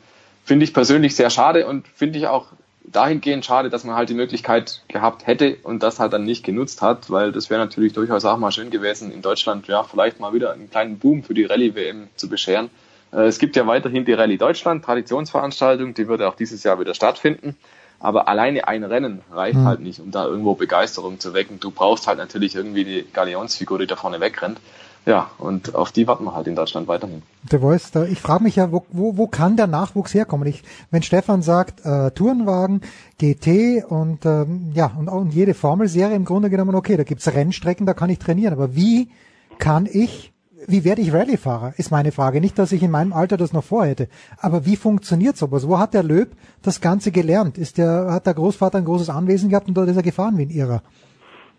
Finde 0.45 0.65
ich 0.65 0.75
persönlich 0.75 1.15
sehr 1.15 1.31
schade 1.31 1.67
und 1.67 1.87
finde 1.89 2.19
ich 2.19 2.27
auch 2.27 2.47
dahingehend 2.85 3.45
schade, 3.45 3.71
dass 3.71 3.85
man 3.85 3.95
halt 3.97 4.09
die 4.09 4.15
Möglichkeit 4.15 4.83
gehabt 4.89 5.27
hätte 5.27 5.57
und 5.63 5.83
das 5.83 6.01
halt 6.01 6.13
dann 6.13 6.25
nicht 6.25 6.45
genutzt 6.45 6.83
hat, 6.83 7.11
weil 7.11 7.33
das 7.33 7.49
wäre 7.51 7.61
natürlich 7.61 7.93
durchaus 7.93 8.25
auch 8.25 8.37
mal 8.39 8.53
schön 8.53 8.71
gewesen, 8.71 9.13
in 9.13 9.23
Deutschland 9.23 9.67
ja 9.69 9.83
vielleicht 9.83 10.21
mal 10.21 10.33
wieder 10.33 10.53
einen 10.53 10.71
kleinen 10.71 10.99
Boom 10.99 11.23
für 11.23 11.35
die 11.35 11.45
Rallye-WM 11.45 12.09
zu 12.17 12.29
bescheren. 12.29 12.71
Äh, 13.13 13.23
Es 13.27 13.39
gibt 13.39 13.57
ja 13.57 13.67
weiterhin 13.67 14.05
die 14.05 14.13
Rallye 14.13 14.37
Deutschland, 14.39 14.85
Traditionsveranstaltung, 14.85 15.95
die 15.95 16.09
würde 16.09 16.29
auch 16.29 16.35
dieses 16.35 16.63
Jahr 16.65 16.81
wieder 16.81 16.95
stattfinden. 16.95 17.57
Aber 18.01 18.27
alleine 18.27 18.67
ein 18.67 18.83
Rennen 18.83 19.23
reicht 19.31 19.59
Hm. 19.59 19.65
halt 19.65 19.81
nicht, 19.81 20.01
um 20.01 20.11
da 20.11 20.27
irgendwo 20.27 20.55
Begeisterung 20.55 21.21
zu 21.21 21.35
wecken. 21.35 21.61
Du 21.61 21.71
brauchst 21.71 22.09
halt 22.09 22.19
natürlich 22.19 22.57
irgendwie 22.57 22.85
die 22.85 23.05
Galionsfigur, 23.13 23.79
die 23.79 23.87
da 23.87 23.95
vorne 23.95 24.19
wegrennt. 24.19 24.59
Ja, 25.05 25.31
und 25.39 25.75
auf 25.75 25.91
die 25.91 26.07
warten 26.07 26.25
wir 26.25 26.35
halt 26.35 26.47
in 26.47 26.55
Deutschland 26.55 26.87
weiterhin. 26.87 27.23
Der 27.51 27.59
Voice, 27.59 27.91
da, 27.91 28.05
ich 28.05 28.21
frage 28.21 28.45
mich 28.45 28.55
ja, 28.55 28.71
wo, 28.71 28.85
wo, 28.91 29.17
wo 29.17 29.27
kann 29.27 29.57
der 29.57 29.67
Nachwuchs 29.67 30.15
herkommen? 30.15 30.47
Ich, 30.47 30.63
wenn 30.93 31.03
Stefan 31.03 31.43
sagt, 31.43 31.85
äh, 31.85 32.13
Tourenwagen, 32.13 32.83
GT 33.19 33.85
und 33.85 34.25
ähm, 34.25 34.71
ja 34.75 34.93
und, 34.97 35.09
und 35.09 35.35
jede 35.35 35.55
Formelserie 35.55 36.15
im 36.15 36.25
Grunde 36.25 36.51
genommen, 36.51 36.77
okay, 36.77 36.97
da 36.97 37.03
gibt's 37.03 37.27
Rennstrecken, 37.27 37.85
da 37.85 37.95
kann 37.95 38.11
ich 38.11 38.21
trainieren. 38.21 38.53
Aber 38.53 38.77
wie 38.77 39.11
kann 39.59 39.89
ich, 39.91 40.33
wie 40.69 40.85
werde 40.85 41.03
ich 41.03 41.13
Rallye-Fahrer, 41.13 41.75
ist 41.79 41.91
meine 41.91 42.13
Frage. 42.13 42.41
Nicht, 42.41 42.57
dass 42.61 42.71
ich 42.71 42.85
in 42.85 42.93
meinem 42.93 43.13
Alter 43.13 43.37
das 43.37 43.53
noch 43.53 43.65
vorhätte. 43.65 44.09
Aber 44.39 44.67
wie 44.67 44.77
funktioniert 44.77 45.37
sowas? 45.37 45.67
Wo 45.67 45.81
hat 45.81 45.95
der 45.95 46.05
Löb 46.05 46.37
das 46.63 46.81
Ganze 46.81 47.11
gelernt? 47.11 47.59
Ist 47.59 47.77
der, 47.77 48.13
hat 48.13 48.27
der 48.27 48.35
Großvater 48.35 48.79
ein 48.79 48.85
großes 48.85 49.11
Anwesen 49.11 49.51
gehabt 49.51 49.67
und 49.67 49.75
dort 49.75 49.89
ist 49.89 49.97
er 49.97 50.03
gefahren 50.03 50.39
wie 50.39 50.43
ein 50.43 50.51
Irrer? 50.51 50.83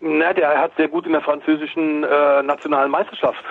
Na, 0.06 0.34
der 0.34 0.60
hat 0.60 0.72
sehr 0.76 0.88
gut 0.88 1.06
in 1.06 1.12
der 1.12 1.22
französischen 1.22 2.04
äh, 2.04 2.42
nationalen 2.42 2.90
Meisterschaft 2.90 3.42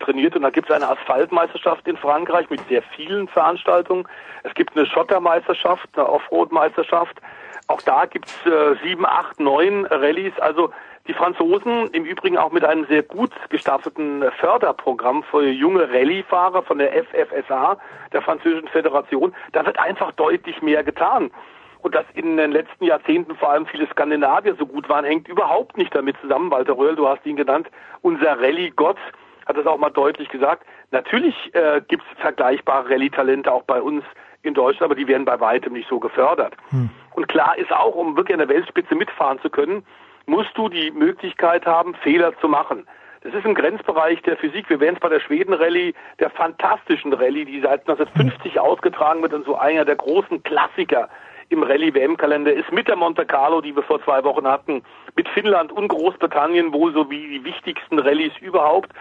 trainiert 0.00 0.34
und 0.34 0.40
da 0.40 0.48
gibt 0.48 0.70
es 0.70 0.74
eine 0.74 0.88
Asphaltmeisterschaft 0.88 1.86
in 1.86 1.98
Frankreich 1.98 2.48
mit 2.48 2.66
sehr 2.66 2.80
vielen 2.96 3.28
Veranstaltungen. 3.28 4.08
Es 4.42 4.54
gibt 4.54 4.74
eine 4.74 4.86
Schottermeisterschaft, 4.86 5.86
eine 5.92 6.08
Offroad-Meisterschaft. 6.08 7.20
Auch 7.66 7.82
da 7.82 8.06
gibt's 8.06 8.34
äh, 8.46 8.76
sieben, 8.82 9.04
acht, 9.04 9.38
neun 9.38 9.84
Rallyes. 9.84 10.32
Also 10.38 10.70
die 11.08 11.12
Franzosen 11.12 11.88
im 11.88 12.06
Übrigen 12.06 12.38
auch 12.38 12.52
mit 12.52 12.64
einem 12.64 12.86
sehr 12.86 13.02
gut 13.02 13.32
gestaffelten 13.50 14.24
Förderprogramm 14.40 15.22
für 15.24 15.46
junge 15.46 15.90
Rallye-Fahrer 15.90 16.62
von 16.62 16.78
der 16.78 16.90
FFSA, 17.04 17.76
der 18.14 18.22
französischen 18.22 18.68
Föderation. 18.68 19.34
Da 19.52 19.66
wird 19.66 19.78
einfach 19.78 20.12
deutlich 20.12 20.62
mehr 20.62 20.84
getan. 20.84 21.30
Und 21.80 21.94
dass 21.94 22.04
in 22.14 22.36
den 22.36 22.50
letzten 22.50 22.84
Jahrzehnten 22.84 23.36
vor 23.36 23.50
allem 23.50 23.66
viele 23.66 23.86
Skandinavier 23.86 24.56
so 24.56 24.66
gut 24.66 24.88
waren, 24.88 25.04
hängt 25.04 25.28
überhaupt 25.28 25.76
nicht 25.76 25.94
damit 25.94 26.16
zusammen. 26.20 26.50
Walter 26.50 26.76
Röhrl, 26.76 26.96
du 26.96 27.08
hast 27.08 27.24
ihn 27.24 27.36
genannt, 27.36 27.68
unser 28.02 28.40
Rallye-Gott 28.40 28.98
hat 29.46 29.56
das 29.56 29.66
auch 29.66 29.78
mal 29.78 29.90
deutlich 29.90 30.28
gesagt. 30.28 30.64
Natürlich 30.90 31.34
äh, 31.54 31.80
gibt 31.86 32.02
es 32.02 32.20
vergleichbare 32.20 32.90
Rallye-Talente 32.90 33.50
auch 33.50 33.62
bei 33.62 33.80
uns 33.80 34.04
in 34.42 34.54
Deutschland, 34.54 34.90
aber 34.90 34.94
die 34.94 35.08
werden 35.08 35.24
bei 35.24 35.40
weitem 35.40 35.72
nicht 35.72 35.88
so 35.88 35.98
gefördert. 35.98 36.54
Und 37.14 37.28
klar 37.28 37.56
ist 37.56 37.72
auch, 37.72 37.94
um 37.94 38.16
wirklich 38.16 38.34
an 38.34 38.46
der 38.46 38.48
Weltspitze 38.48 38.94
mitfahren 38.94 39.40
zu 39.40 39.50
können, 39.50 39.84
musst 40.26 40.56
du 40.56 40.68
die 40.68 40.90
Möglichkeit 40.90 41.66
haben, 41.66 41.94
Fehler 41.94 42.38
zu 42.40 42.48
machen. 42.48 42.86
Das 43.22 43.34
ist 43.34 43.44
ein 43.44 43.54
Grenzbereich 43.54 44.22
der 44.22 44.36
Physik. 44.36 44.70
Wir 44.70 44.78
werden 44.78 44.94
es 44.94 45.00
bei 45.00 45.08
der 45.08 45.20
Schweden-Rallye, 45.20 45.94
der 46.20 46.30
fantastischen 46.30 47.12
Rallye, 47.12 47.44
die 47.44 47.60
seit 47.60 47.88
1950 47.88 48.60
ausgetragen 48.60 49.22
wird 49.22 49.34
und 49.34 49.44
so 49.44 49.56
einer 49.56 49.84
der 49.84 49.96
großen 49.96 50.42
Klassiker 50.44 51.08
im 51.50 51.62
Rallye-WM-Kalender 51.62 52.52
ist 52.52 52.70
mit 52.72 52.88
der 52.88 52.96
Monte 52.96 53.24
Carlo, 53.24 53.60
die 53.60 53.74
wir 53.74 53.82
vor 53.82 54.02
zwei 54.04 54.22
Wochen 54.24 54.46
hatten, 54.46 54.82
mit 55.16 55.28
Finnland 55.28 55.72
und 55.72 55.88
Großbritannien 55.88 56.72
wohl 56.72 56.92
so 56.92 57.10
wie 57.10 57.26
die 57.26 57.44
wichtigsten 57.44 57.98
Rallyes 57.98 58.36
überhaupt. 58.40 58.92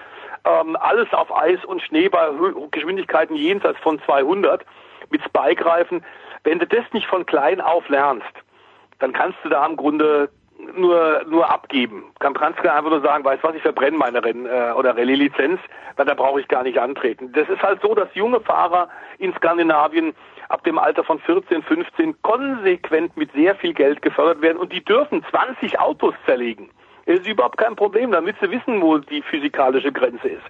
Ähm, 0.45 0.77
alles 0.79 1.11
auf 1.13 1.35
Eis 1.35 1.63
und 1.65 1.81
Schnee 1.81 2.09
bei 2.09 2.29
Geschwindigkeiten 2.71 3.35
jenseits 3.35 3.79
von 3.79 4.01
200 4.03 4.65
mit 5.09 5.21
Spike-Reifen. 5.23 6.03
Wenn 6.43 6.59
du 6.59 6.67
das 6.67 6.85
nicht 6.93 7.07
von 7.07 7.25
klein 7.25 7.59
auf 7.59 7.87
lernst, 7.89 8.25
dann 8.99 9.13
kannst 9.13 9.37
du 9.43 9.49
da 9.49 9.65
im 9.65 9.75
Grunde 9.75 10.29
nur 10.75 11.23
nur 11.27 11.49
abgeben. 11.51 12.05
Dann 12.19 12.33
kannst 12.33 12.63
du 12.63 12.71
einfach 12.71 12.89
nur 12.89 13.01
sagen, 13.01 13.23
weißt 13.23 13.43
was, 13.43 13.55
ich 13.55 13.61
verbrenne 13.61 13.97
meine 13.97 14.23
Renn- 14.23 14.45
äh, 14.45 14.71
oder 14.71 14.95
Rallye-Lizenz, 14.97 15.59
weil 15.95 16.05
da 16.05 16.13
brauche 16.13 16.39
ich 16.39 16.47
gar 16.47 16.63
nicht 16.63 16.79
antreten. 16.79 17.31
Das 17.33 17.47
ist 17.49 17.61
halt 17.61 17.81
so, 17.81 17.93
dass 17.93 18.07
junge 18.13 18.39
Fahrer 18.39 18.89
in 19.19 19.33
Skandinavien 19.35 20.13
ab 20.49 20.63
dem 20.63 20.77
Alter 20.77 21.03
von 21.03 21.19
14, 21.19 21.63
15 21.63 22.21
konsequent 22.21 23.15
mit 23.17 23.31
sehr 23.33 23.55
viel 23.55 23.73
Geld 23.73 24.01
gefördert 24.01 24.41
werden 24.41 24.57
und 24.57 24.71
die 24.71 24.83
dürfen 24.83 25.23
20 25.29 25.79
Autos 25.79 26.13
zerlegen. 26.25 26.69
Das 27.05 27.19
ist 27.19 27.27
überhaupt 27.27 27.57
kein 27.57 27.75
Problem, 27.75 28.11
damit 28.11 28.35
sie 28.41 28.51
wissen, 28.51 28.81
wo 28.81 28.97
die 28.97 29.21
physikalische 29.21 29.91
Grenze 29.91 30.27
ist. 30.27 30.45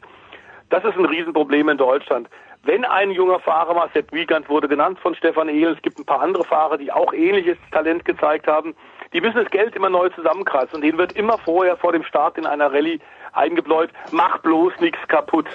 Das 0.70 0.84
ist 0.84 0.98
ein 0.98 1.06
Riesenproblem 1.06 1.70
in 1.70 1.78
Deutschland. 1.78 2.30
Wenn 2.64 2.84
ein 2.84 3.12
junger 3.12 3.40
Fahrer 3.40 3.74
mal, 3.74 3.90
Sepp 3.94 4.12
Wiegand 4.12 4.50
wurde 4.50 4.68
genannt 4.68 5.00
von 5.00 5.16
Stefan 5.16 5.48
Ehlen, 5.48 5.76
es 5.76 5.82
gibt 5.82 6.00
ein 6.00 6.06
paar 6.06 6.22
andere 6.22 6.44
Fahrer, 6.44 6.78
die 6.78 6.92
auch 6.92 7.14
ähnliches 7.14 7.58
Talent 7.72 8.04
gezeigt 8.04 8.48
haben, 8.48 8.76
die 9.14 9.22
müssen 9.22 9.38
das 9.38 9.50
Geld 9.52 9.76
immer 9.76 9.90
neu 9.90 10.10
zusammenkratzen 10.10 10.76
und 10.76 10.82
denen 10.82 10.98
wird 10.98 11.14
immer 11.14 11.38
vorher 11.38 11.78
vor 11.78 11.94
dem 11.94 12.04
Start 12.04 12.38
in 12.38 12.46
einer 12.46 12.74
Rallye 12.74 13.00
eingebläut, 13.32 13.92
mach 14.12 14.40
bloß 14.40 14.74
nichts 14.82 15.00
kaputt. 15.08 15.48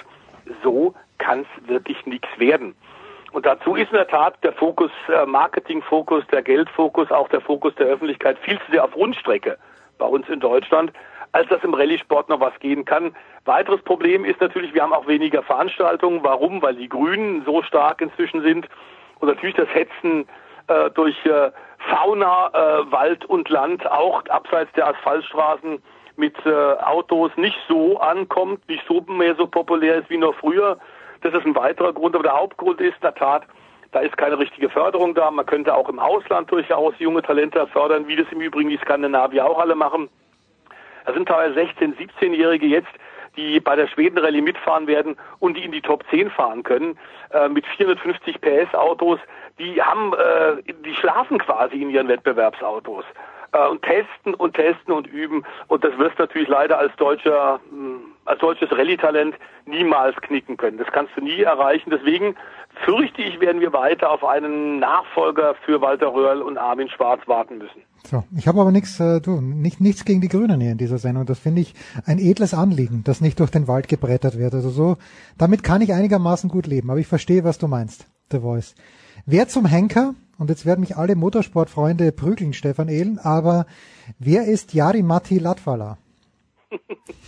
So 0.63 0.95
kann 1.19 1.41
es 1.41 1.67
wirklich 1.67 2.03
nichts 2.05 2.27
werden. 2.37 2.75
Und 3.33 3.47
dazu 3.47 3.75
ist 3.75 3.91
in 3.91 3.97
der 3.97 4.07
Tat 4.07 4.35
der 4.43 4.53
Fokus, 4.53 4.91
äh, 5.09 5.25
Marketingfokus, 5.25 6.23
der 6.31 6.43
Geldfokus, 6.43 7.11
auch 7.11 7.27
der 7.29 7.41
Fokus 7.41 7.73
der 7.75 7.87
Öffentlichkeit 7.87 8.37
viel 8.39 8.59
zu 8.59 8.71
sehr 8.71 8.83
auf 8.83 8.95
Rundstrecke 8.95 9.57
bei 9.97 10.05
uns 10.05 10.29
in 10.29 10.39
Deutschland, 10.39 10.93
als 11.31 11.49
dass 11.49 11.63
im 11.63 11.73
Rallye-Sport 11.73 12.29
noch 12.29 12.39
was 12.39 12.57
gehen 12.59 12.85
kann. 12.85 13.15
Weiteres 13.45 13.81
Problem 13.81 14.23
ist 14.23 14.39
natürlich, 14.39 14.75
wir 14.75 14.83
haben 14.83 14.93
auch 14.93 15.07
weniger 15.07 15.41
Veranstaltungen. 15.41 16.19
Warum? 16.23 16.61
Weil 16.61 16.75
die 16.75 16.87
Grünen 16.87 17.43
so 17.43 17.63
stark 17.63 18.01
inzwischen 18.01 18.41
sind 18.43 18.69
und 19.19 19.27
natürlich 19.27 19.55
das 19.55 19.73
Hetzen 19.73 20.27
äh, 20.67 20.91
durch 20.91 21.17
äh, 21.25 21.51
Fauna, 21.89 22.51
äh, 22.53 22.91
Wald 22.91 23.25
und 23.25 23.49
Land 23.49 23.89
auch 23.89 24.23
abseits 24.27 24.71
der 24.73 24.87
Asphaltstraßen 24.87 25.81
mit 26.17 26.35
äh, 26.45 26.51
Autos 26.51 27.31
nicht 27.35 27.57
so 27.67 27.99
ankommt, 27.99 28.67
nicht 28.69 28.83
so 28.87 29.01
mehr 29.07 29.35
so 29.35 29.47
populär 29.47 29.95
ist 29.95 30.09
wie 30.11 30.17
noch 30.17 30.35
früher. 30.35 30.77
Das 31.23 31.33
ist 31.33 31.45
ein 31.45 31.55
weiterer 31.55 31.93
Grund, 31.93 32.15
aber 32.15 32.23
der 32.23 32.37
Hauptgrund 32.37 32.79
ist 32.81 32.95
in 32.95 33.01
der 33.01 33.15
Tat, 33.15 33.43
Da 33.91 33.99
ist 33.99 34.17
keine 34.17 34.37
richtige 34.39 34.69
Förderung 34.69 35.13
da. 35.13 35.29
Man 35.31 35.45
könnte 35.45 35.73
auch 35.73 35.87
im 35.87 35.99
Ausland 35.99 36.51
durchaus 36.51 36.95
junge 36.97 37.21
Talente 37.21 37.65
fördern, 37.67 38.07
wie 38.07 38.15
das 38.15 38.27
im 38.31 38.41
Übrigen 38.41 38.69
die 38.69 38.77
Skandinavier 38.77 39.45
auch 39.45 39.59
alle 39.59 39.75
machen. 39.75 40.09
Da 41.05 41.13
sind 41.13 41.27
teilweise 41.27 41.59
16-, 41.59 41.95
17-Jährige 41.97 42.65
jetzt, 42.65 42.91
die 43.35 43.59
bei 43.59 43.75
der 43.75 43.87
Schweden-Rallye 43.87 44.41
mitfahren 44.41 44.87
werden 44.87 45.15
und 45.39 45.57
die 45.57 45.63
in 45.63 45.71
die 45.71 45.81
Top 45.81 46.03
10 46.09 46.29
fahren 46.31 46.63
können, 46.63 46.97
äh, 47.31 47.49
mit 47.49 47.65
450 47.65 48.41
PS 48.41 48.73
Autos. 48.73 49.19
Die 49.59 49.81
haben, 49.81 50.13
äh, 50.13 50.73
die 50.85 50.95
schlafen 50.95 51.37
quasi 51.37 51.81
in 51.81 51.89
ihren 51.89 52.07
Wettbewerbsautos 52.07 53.05
äh, 53.53 53.67
und 53.67 53.81
testen 53.83 54.33
und 54.33 54.55
testen 54.55 54.93
und 54.93 55.07
üben. 55.07 55.45
Und 55.67 55.83
das 55.83 55.97
wirst 55.97 56.17
du 56.17 56.23
natürlich 56.23 56.47
leider 56.47 56.79
als 56.79 56.95
deutscher, 56.95 57.59
mh, 57.71 57.99
als 58.25 58.39
deutsches 58.39 58.71
Rallye-Talent 58.71 59.35
niemals 59.65 60.15
knicken 60.17 60.57
können. 60.57 60.77
Das 60.77 60.87
kannst 60.91 61.11
du 61.15 61.21
nie 61.21 61.41
erreichen. 61.41 61.89
Deswegen 61.89 62.35
fürchte 62.85 63.21
ich, 63.21 63.39
werden 63.39 63.61
wir 63.61 63.73
weiter 63.73 64.11
auf 64.11 64.23
einen 64.23 64.79
Nachfolger 64.79 65.55
für 65.65 65.81
Walter 65.81 66.13
Röhrl 66.13 66.41
und 66.41 66.57
Armin 66.57 66.89
Schwarz 66.89 67.21
warten 67.27 67.57
müssen. 67.57 67.81
So, 68.05 68.23
ich 68.35 68.47
habe 68.47 68.59
aber 68.59 68.71
nichts, 68.71 68.99
äh, 68.99 69.21
du, 69.21 69.39
nicht, 69.39 69.79
nichts 69.79 70.03
gegen 70.05 70.21
die 70.21 70.27
Grünen 70.27 70.59
hier 70.59 70.71
in 70.71 70.77
dieser 70.77 70.97
Sendung. 70.97 71.25
Das 71.25 71.39
finde 71.39 71.61
ich 71.61 71.73
ein 72.05 72.19
edles 72.19 72.53
Anliegen, 72.53 73.03
das 73.05 73.21
nicht 73.21 73.39
durch 73.39 73.51
den 73.51 73.67
Wald 73.67 73.87
gebrettert 73.87 74.37
wird. 74.37 74.53
Also 74.53 74.69
so, 74.69 74.97
damit 75.37 75.63
kann 75.63 75.81
ich 75.81 75.93
einigermaßen 75.93 76.49
gut 76.49 76.67
leben. 76.67 76.89
Aber 76.89 76.99
ich 76.99 77.07
verstehe, 77.07 77.43
was 77.43 77.57
du 77.57 77.67
meinst, 77.67 78.07
The 78.31 78.39
Voice. 78.39 78.75
Wer 79.25 79.47
zum 79.47 79.65
Henker, 79.65 80.15
und 80.37 80.49
jetzt 80.49 80.65
werden 80.65 80.81
mich 80.81 80.97
alle 80.97 81.15
Motorsportfreunde 81.15 82.11
prügeln, 82.11 82.53
Stefan 82.53 82.89
Ehlen, 82.89 83.19
aber 83.19 83.65
wer 84.19 84.45
ist 84.45 84.73
Jari 84.73 85.03
Matti 85.03 85.37
Latvala? 85.37 85.97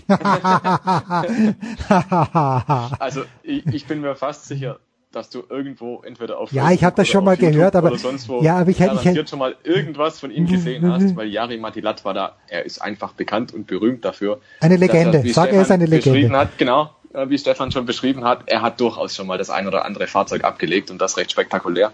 also 3.00 3.24
ich, 3.44 3.66
ich 3.68 3.86
bin 3.86 4.02
mir 4.02 4.16
fast 4.16 4.46
sicher, 4.46 4.80
dass 5.12 5.30
du 5.30 5.44
irgendwo 5.50 6.02
entweder 6.06 6.38
auf 6.38 6.52
ja, 6.52 6.72
ich 6.72 6.84
habe 6.84 6.96
das 6.96 7.08
schon 7.08 7.24
mal 7.24 7.38
gehört, 7.38 7.76
aber 7.76 7.90
oder 7.90 7.98
sonst 7.98 8.28
wo 8.28 8.42
ja, 8.42 8.58
aber 8.58 8.70
ich, 8.70 8.80
ich, 8.80 9.06
ich, 9.06 9.30
schon 9.30 9.40
mal 9.40 9.56
irgendwas 9.64 10.20
von 10.20 10.30
ihm 10.30 10.48
gesehen 10.48 10.92
hast, 10.92 11.16
weil 11.16 11.28
Jari 11.28 11.58
Matilat 11.58 12.04
war 12.04 12.14
da, 12.14 12.36
er 12.48 12.66
ist 12.66 12.82
einfach 12.82 13.14
bekannt 13.14 13.54
und 13.54 13.68
berühmt 13.68 14.04
dafür. 14.04 14.42
Eine 14.60 14.76
Legende, 14.76 15.20
er, 15.20 15.34
sag 15.34 15.54
er 15.54 15.62
ist 15.62 15.72
eine 15.72 15.86
Legende. 15.86 16.38
Hat, 16.38 16.58
genau, 16.58 16.94
wie 17.14 17.38
Stefan 17.38 17.72
schon 17.72 17.86
beschrieben 17.86 18.26
hat, 18.26 18.44
er 18.48 18.62
hat 18.62 18.82
durchaus 18.82 19.16
schon 19.16 19.28
mal 19.28 19.38
das 19.38 19.50
ein 19.50 19.68
oder 19.68 19.86
andere 19.86 20.08
Fahrzeug 20.08 20.44
abgelegt 20.44 20.92
und 20.92 21.00
das 21.00 21.18
recht 21.18 21.32
spektakulär. 21.32 21.94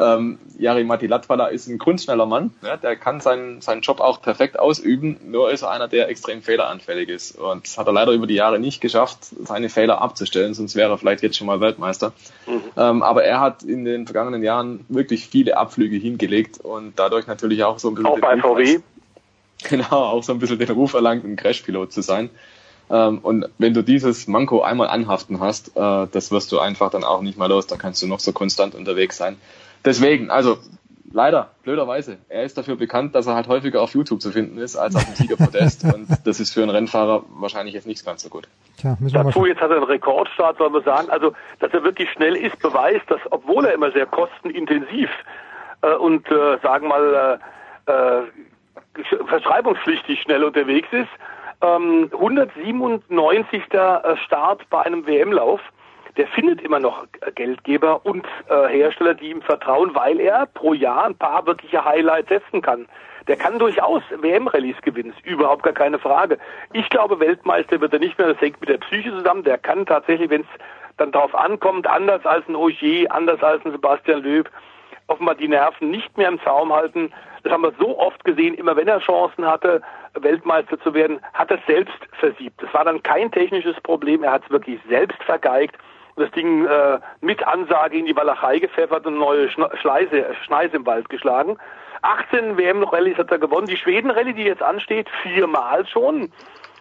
Ähm, 0.00 0.38
Jari 0.58 0.84
Matti 0.84 1.06
Latvala 1.06 1.48
ist 1.48 1.66
ein 1.66 1.78
kunstschneller 1.78 2.26
Mann, 2.26 2.52
ja, 2.62 2.76
der 2.76 2.96
kann 2.96 3.20
seinen, 3.20 3.60
seinen 3.60 3.82
Job 3.82 4.00
auch 4.00 4.22
perfekt 4.22 4.58
ausüben, 4.58 5.18
nur 5.24 5.50
ist 5.50 5.62
er 5.62 5.70
einer, 5.70 5.88
der 5.88 6.08
extrem 6.08 6.42
fehleranfällig 6.42 7.08
ist. 7.08 7.38
Und 7.38 7.66
das 7.66 7.76
hat 7.76 7.86
er 7.86 7.92
leider 7.92 8.12
über 8.12 8.26
die 8.26 8.34
Jahre 8.34 8.58
nicht 8.58 8.80
geschafft, 8.80 9.18
seine 9.44 9.68
Fehler 9.68 10.00
abzustellen, 10.00 10.54
sonst 10.54 10.74
wäre 10.76 10.90
er 10.90 10.98
vielleicht 10.98 11.22
jetzt 11.22 11.36
schon 11.36 11.46
mal 11.46 11.60
Weltmeister. 11.60 12.12
Mhm. 12.46 12.62
Ähm, 12.76 13.02
aber 13.02 13.24
er 13.24 13.40
hat 13.40 13.62
in 13.62 13.84
den 13.84 14.06
vergangenen 14.06 14.42
Jahren 14.42 14.86
wirklich 14.88 15.28
viele 15.28 15.56
Abflüge 15.56 15.96
hingelegt 15.96 16.58
und 16.58 16.98
dadurch 16.98 17.26
natürlich 17.26 17.64
auch 17.64 17.78
so 17.78 17.88
ein 17.88 17.94
bisschen. 17.94 18.10
Auch 18.10 18.20
bei 18.20 18.36
VW? 18.38 18.80
Genau, 19.68 19.90
auch 19.90 20.22
so 20.22 20.32
ein 20.32 20.38
bisschen 20.38 20.58
den 20.58 20.70
Ruf 20.70 20.94
erlangt, 20.94 21.22
ein 21.22 21.36
Crashpilot 21.36 21.92
zu 21.92 22.00
sein. 22.00 22.30
Ähm, 22.90 23.18
und 23.18 23.46
wenn 23.58 23.72
du 23.72 23.82
dieses 23.82 24.26
Manko 24.26 24.62
einmal 24.62 24.88
anhaften 24.88 25.40
hast, 25.40 25.76
äh, 25.76 26.06
das 26.10 26.30
wirst 26.30 26.50
du 26.52 26.58
einfach 26.58 26.90
dann 26.90 27.04
auch 27.04 27.22
nicht 27.22 27.38
mehr 27.38 27.48
los. 27.48 27.66
Da 27.66 27.76
kannst 27.76 28.02
du 28.02 28.06
noch 28.06 28.20
so 28.20 28.32
konstant 28.32 28.74
unterwegs 28.74 29.16
sein. 29.16 29.36
Deswegen, 29.84 30.30
also 30.30 30.58
leider, 31.12 31.50
blöderweise, 31.62 32.18
er 32.28 32.44
ist 32.44 32.56
dafür 32.56 32.76
bekannt, 32.76 33.14
dass 33.14 33.26
er 33.26 33.34
halt 33.34 33.48
häufiger 33.48 33.82
auf 33.82 33.94
YouTube 33.94 34.20
zu 34.20 34.30
finden 34.30 34.58
ist 34.58 34.76
als 34.76 34.96
auf 34.96 35.04
dem 35.04 35.14
Siegerpodest. 35.14 35.84
und 35.94 36.08
das 36.24 36.40
ist 36.40 36.52
für 36.52 36.62
einen 36.62 36.70
Rennfahrer 36.70 37.24
wahrscheinlich 37.30 37.74
jetzt 37.74 37.86
nicht 37.86 38.04
ganz 38.04 38.22
so 38.22 38.28
gut. 38.28 38.48
Tja, 38.78 38.96
Dazu, 39.12 39.46
jetzt 39.46 39.60
hat 39.60 39.70
er 39.70 39.76
einen 39.76 39.86
Rekordstart, 39.86 40.58
soll 40.58 40.70
man 40.70 40.84
sagen. 40.84 41.10
Also, 41.10 41.32
dass 41.58 41.72
er 41.72 41.82
wirklich 41.84 42.10
schnell 42.10 42.36
ist, 42.36 42.58
beweist, 42.60 43.10
dass, 43.10 43.20
obwohl 43.30 43.64
er 43.64 43.74
immer 43.74 43.90
sehr 43.92 44.06
kostenintensiv 44.06 45.10
äh, 45.82 45.94
und, 45.94 46.26
äh, 46.30 46.58
sagen 46.62 46.88
wir 46.88 46.98
mal, 46.98 47.40
äh, 47.86 47.92
äh, 47.92 48.22
verschreibungspflichtig 49.26 50.22
schnell 50.22 50.44
unterwegs 50.44 50.88
ist, 50.92 51.08
ähm, 51.62 52.10
197. 52.12 53.62
Start 54.24 54.68
bei 54.70 54.82
einem 54.82 55.06
WM-Lauf 55.06 55.60
der 56.16 56.26
findet 56.28 56.60
immer 56.62 56.80
noch 56.80 57.06
Geldgeber 57.34 58.04
und 58.04 58.26
äh, 58.48 58.68
Hersteller, 58.68 59.14
die 59.14 59.30
ihm 59.30 59.42
vertrauen, 59.42 59.94
weil 59.94 60.20
er 60.20 60.46
pro 60.46 60.74
Jahr 60.74 61.06
ein 61.06 61.14
paar 61.14 61.46
wirkliche 61.46 61.84
Highlights 61.84 62.28
setzen 62.28 62.62
kann. 62.62 62.86
Der 63.28 63.36
kann 63.36 63.58
durchaus 63.58 64.02
WM-Rallyes 64.10 64.80
gewinnen, 64.82 65.12
ist 65.16 65.24
überhaupt 65.26 65.62
gar 65.62 65.72
keine 65.72 65.98
Frage. 65.98 66.38
Ich 66.72 66.88
glaube, 66.88 67.20
Weltmeister 67.20 67.80
wird 67.80 67.92
er 67.92 67.98
nicht 67.98 68.18
mehr, 68.18 68.28
das 68.28 68.40
hängt 68.40 68.60
mit 68.60 68.70
der 68.70 68.78
Psyche 68.78 69.10
zusammen. 69.10 69.44
Der 69.44 69.58
kann 69.58 69.86
tatsächlich, 69.86 70.30
wenn 70.30 70.40
es 70.40 70.48
dann 70.96 71.12
darauf 71.12 71.34
ankommt, 71.34 71.86
anders 71.86 72.24
als 72.26 72.48
ein 72.48 72.56
Ogier, 72.56 73.12
anders 73.12 73.42
als 73.42 73.64
ein 73.64 73.72
Sebastian 73.72 74.22
Löb, 74.22 74.50
offenbar 75.06 75.34
die 75.34 75.48
Nerven 75.48 75.90
nicht 75.90 76.16
mehr 76.16 76.28
im 76.28 76.40
Zaum 76.42 76.72
halten. 76.72 77.12
Das 77.42 77.52
haben 77.52 77.62
wir 77.62 77.72
so 77.78 77.98
oft 77.98 78.24
gesehen, 78.24 78.54
immer 78.54 78.76
wenn 78.76 78.88
er 78.88 79.00
Chancen 79.00 79.46
hatte, 79.46 79.82
Weltmeister 80.14 80.78
zu 80.80 80.92
werden, 80.94 81.20
hat 81.32 81.50
er 81.50 81.58
selbst 81.66 81.98
versiebt. 82.18 82.60
Das 82.62 82.72
war 82.74 82.84
dann 82.84 83.02
kein 83.02 83.30
technisches 83.30 83.80
Problem, 83.80 84.24
er 84.24 84.32
hat 84.32 84.44
es 84.44 84.50
wirklich 84.50 84.80
selbst 84.88 85.22
vergeigt 85.22 85.76
das 86.20 86.30
Ding 86.32 86.66
äh, 86.66 86.98
mit 87.20 87.46
Ansage 87.46 87.98
in 87.98 88.06
die 88.06 88.16
Walachei 88.16 88.58
gepfeffert 88.58 89.06
und 89.06 89.18
neue 89.18 89.50
Schneise, 89.50 90.26
Schneise 90.44 90.76
im 90.76 90.86
Wald 90.86 91.08
geschlagen. 91.08 91.56
18 92.02 92.56
WM-Rallyes 92.56 93.18
hat 93.18 93.30
er 93.30 93.38
gewonnen. 93.38 93.66
Die 93.66 93.76
Schweden-Rallye, 93.76 94.32
die 94.32 94.44
jetzt 94.44 94.62
ansteht, 94.62 95.08
viermal 95.22 95.86
schon. 95.86 96.32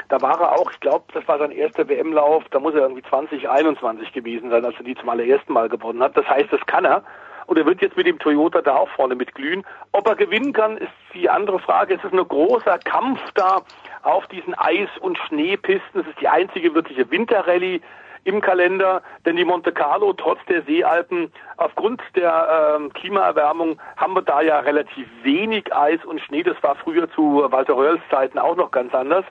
Da 0.09 0.21
war 0.21 0.39
er 0.41 0.53
auch, 0.53 0.71
ich 0.71 0.79
glaube, 0.79 1.05
das 1.13 1.27
war 1.27 1.37
sein 1.37 1.51
erster 1.51 1.87
WM-Lauf, 1.87 2.43
da 2.49 2.59
muss 2.59 2.73
er 2.73 2.81
irgendwie 2.81 3.03
2021 3.03 4.11
gewesen 4.11 4.49
sein, 4.49 4.65
als 4.65 4.75
er 4.77 4.83
die 4.83 4.95
zum 4.95 5.09
allerersten 5.09 5.53
Mal 5.53 5.69
gewonnen 5.69 6.01
hat. 6.01 6.17
Das 6.17 6.27
heißt, 6.27 6.51
das 6.51 6.65
kann 6.65 6.85
er. 6.85 7.03
Und 7.45 7.57
er 7.57 7.65
wird 7.65 7.81
jetzt 7.81 7.97
mit 7.97 8.05
dem 8.05 8.19
Toyota 8.19 8.61
da 8.61 8.75
auch 8.75 8.89
vorne 8.89 9.15
mitglühen. 9.15 9.63
Ob 9.91 10.07
er 10.07 10.15
gewinnen 10.15 10.53
kann, 10.53 10.77
ist 10.77 10.91
die 11.13 11.29
andere 11.29 11.59
Frage. 11.59 11.95
Es 11.95 12.03
ist 12.03 12.13
ein 12.13 12.27
großer 12.27 12.77
Kampf 12.79 13.19
da 13.33 13.61
auf 14.03 14.27
diesen 14.27 14.53
Eis- 14.53 14.97
und 14.99 15.17
Schneepisten. 15.17 16.01
Es 16.01 16.07
ist 16.07 16.21
die 16.21 16.27
einzige 16.27 16.73
wirkliche 16.75 17.09
Winterrallye 17.09 17.81
im 18.23 18.41
Kalender, 18.41 19.01
denn 19.25 19.35
die 19.35 19.45
Monte 19.45 19.71
Carlo 19.71 20.13
trotz 20.13 20.39
der 20.47 20.63
Seealpen 20.63 21.31
aufgrund 21.57 22.01
der 22.15 22.77
ähm, 22.77 22.93
Klimaerwärmung 22.93 23.79
haben 23.97 24.13
wir 24.13 24.21
da 24.21 24.41
ja 24.41 24.59
relativ 24.59 25.07
wenig 25.23 25.73
Eis 25.75 26.03
und 26.05 26.21
Schnee. 26.21 26.43
Das 26.43 26.61
war 26.61 26.75
früher 26.75 27.09
zu 27.11 27.45
Walter 27.49 27.75
Röhrls 27.75 28.01
Zeiten 28.09 28.37
auch 28.37 28.55
noch 28.55 28.71
ganz 28.71 28.93
anders. 28.93 29.25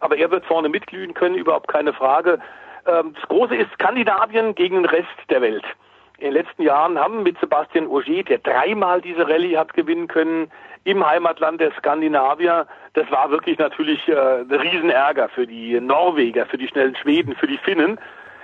Aber 0.00 0.16
er 0.16 0.30
wird 0.30 0.44
vorne 0.44 0.68
mitglühen 0.68 1.14
können, 1.14 1.34
überhaupt 1.34 1.68
keine 1.68 1.92
Frage. 1.92 2.38
Ähm, 2.86 3.14
das 3.14 3.28
Große 3.28 3.56
ist 3.56 3.72
Skandinavien 3.72 4.54
gegen 4.54 4.76
den 4.76 4.84
Rest 4.86 5.08
der 5.30 5.40
Welt. 5.42 5.64
In 6.18 6.24
den 6.24 6.32
letzten 6.32 6.62
Jahren 6.62 6.98
haben 6.98 7.22
mit 7.22 7.38
Sebastian 7.40 7.88
Auger, 7.88 8.22
der 8.24 8.38
dreimal 8.38 9.02
diese 9.02 9.28
Rallye 9.28 9.58
hat 9.58 9.74
gewinnen 9.74 10.08
können, 10.08 10.50
im 10.84 11.04
Heimatland 11.04 11.60
der 11.60 11.72
Skandinavier, 11.72 12.66
das 12.94 13.10
war 13.10 13.30
wirklich 13.30 13.58
natürlich 13.58 14.08
äh, 14.08 14.14
ein 14.14 14.50
Riesenärger 14.50 15.28
für 15.28 15.46
die 15.46 15.78
Norweger, 15.80 16.46
für 16.46 16.56
die 16.56 16.68
schnellen 16.68 16.94
Schweden, 16.96 17.34
für 17.34 17.48
die 17.48 17.58
Finnen. 17.58 17.98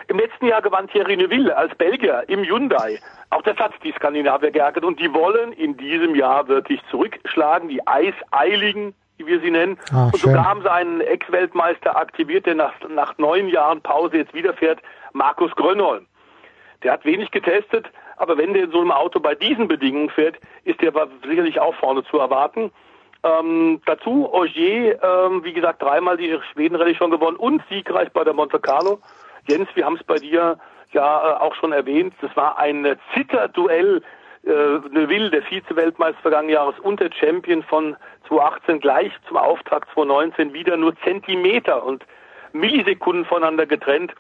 Im 0.09 0.19
letzten 0.19 0.47
Jahr 0.47 0.63
gewann 0.63 0.89
Thierry 0.89 1.17
Neuville 1.17 1.57
als 1.57 1.75
Belgier 1.77 2.25
im 2.29 2.43
Hyundai. 2.45 2.99
Auch 3.31 3.43
das 3.43 3.57
hat 3.57 3.73
die 3.83 3.93
Skandinavier 3.93 4.51
geärgert 4.51 4.85
und 4.85 5.01
die 5.01 5.13
wollen 5.13 5.53
in 5.53 5.77
diesem 5.77 6.15
Jahr 6.15 6.49
wirklich 6.49 6.81
zurückschlagen, 6.91 7.69
die 7.69 7.87
Eiseiligen, 7.87 8.95
wie 9.19 9.27
wir 9.27 9.41
sie 9.41 9.51
nennen. 9.51 9.79
Ah, 9.93 10.07
und 10.07 10.17
sogar 10.17 10.45
haben 10.45 10.63
sie 10.63 10.71
einen 10.71 11.01
Ex-Weltmeister 11.01 11.97
aktiviert, 11.97 12.47
der 12.47 12.55
nach, 12.55 12.75
nach 12.89 13.17
neun 13.19 13.49
Jahren 13.49 13.81
Pause 13.81 14.19
jetzt 14.19 14.35
wiederfährt, 14.35 14.81
Markus 15.13 15.51
Grönholm. 15.53 16.07
Der 16.83 16.93
hat 16.93 17.05
wenig 17.05 17.31
getestet, 17.31 17.87
aber 18.17 18.37
wenn 18.37 18.55
der 18.55 18.65
in 18.65 18.73
so 18.73 18.81
einem 18.81 18.91
Auto 18.91 19.21
bei 19.21 19.35
diesen 19.35 19.69
Bedingungen 19.69 20.11
fährt, 20.11 20.37
ist 20.65 20.81
der 20.81 20.93
sicherlich 21.27 21.61
auch 21.61 21.75
vorne 21.77 22.03
zu 22.05 22.19
erwarten. 22.19 22.73
Ähm, 23.25 23.81
dazu 23.87 24.33
Ogier, 24.33 25.01
ähm, 25.01 25.45
wie 25.45 25.53
gesagt, 25.53 25.81
dreimal 25.81 26.17
die 26.17 26.37
Schwedenrallye 26.53 26.97
schon 26.97 27.13
gewonnen 27.13 27.37
und 27.37 27.63
siegreich 27.69 28.11
bei 28.13 28.25
der 28.25 28.33
Monte 28.33 28.59
Carlo. 28.59 28.99
Jens, 29.49 29.69
wir 29.75 29.85
haben 29.85 29.97
es 29.97 30.05
bei 30.05 30.17
dir 30.17 30.59
ja 30.93 31.31
äh, 31.31 31.41
auch 31.41 31.55
schon 31.55 31.73
erwähnt, 31.73 32.15
das 32.21 32.35
war 32.37 32.59
ein 32.59 32.97
Zitterduell. 33.15 34.03
Äh, 34.45 34.51
Neuville, 34.91 35.31
der 35.31 35.43
Vize-Weltmeister 35.43 36.21
vergangenen 36.21 36.55
Jahres 36.55 36.79
und 36.81 36.99
der 36.99 37.11
Champion 37.13 37.63
von 37.63 37.97
2018 38.29 38.81
gleich 38.81 39.13
zum 39.29 39.37
Auftakt 39.37 39.89
2019 39.95 40.53
wieder 40.53 40.77
nur 40.77 40.97
Zentimeter 41.05 41.85
und 41.85 42.05
Millisekunden 42.53 43.25
voneinander 43.25 43.67
getrennt. 43.67 44.13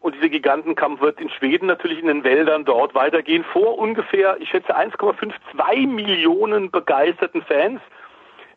Und 0.00 0.14
dieser 0.14 0.28
Gigantenkampf 0.28 1.00
wird 1.00 1.20
in 1.20 1.30
Schweden 1.30 1.66
natürlich 1.66 1.98
in 2.00 2.06
den 2.06 2.24
Wäldern 2.24 2.64
dort 2.64 2.94
weitergehen. 2.94 3.44
Vor 3.52 3.78
ungefähr, 3.78 4.36
ich 4.40 4.48
schätze 4.48 4.76
1,52 4.76 5.86
Millionen 5.88 6.70
begeisterten 6.70 7.42
Fans, 7.42 7.80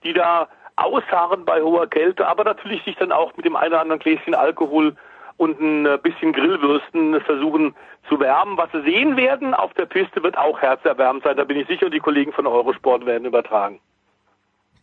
die 0.04 0.14
da 0.14 0.48
ausharren 0.76 1.46
bei 1.46 1.62
hoher 1.62 1.88
Kälte, 1.88 2.28
aber 2.28 2.44
natürlich 2.44 2.84
sich 2.84 2.96
dann 2.96 3.12
auch 3.12 3.36
mit 3.38 3.46
dem 3.46 3.56
einen 3.56 3.74
oder 3.74 3.82
anderen 3.82 4.00
Gläschen 4.00 4.36
Alkohol 4.36 4.96
und 5.42 5.60
ein 5.60 5.88
äh, 5.88 5.98
bisschen 6.02 6.34
Grillwürsten 6.34 7.20
versuchen 7.22 7.74
zu 8.08 8.20
wärmen. 8.20 8.58
Was 8.58 8.72
Sie 8.74 8.84
sehen 8.84 9.18
werden 9.18 9.56
auf 9.56 9.74
der 9.74 9.88
Piste 9.88 10.22
wird 10.22 10.38
auch 10.38 10.62
herzerwärmend 10.62 11.24
sein. 11.24 11.36
Da 11.36 11.46
bin 11.46 11.58
ich 11.58 11.68
sicher, 11.68 11.90
die 11.90 12.00
Kollegen 12.00 12.32
von 12.32 12.46
Eurosport 12.46 13.08
werden 13.08 13.26
übertragen. 13.26 13.80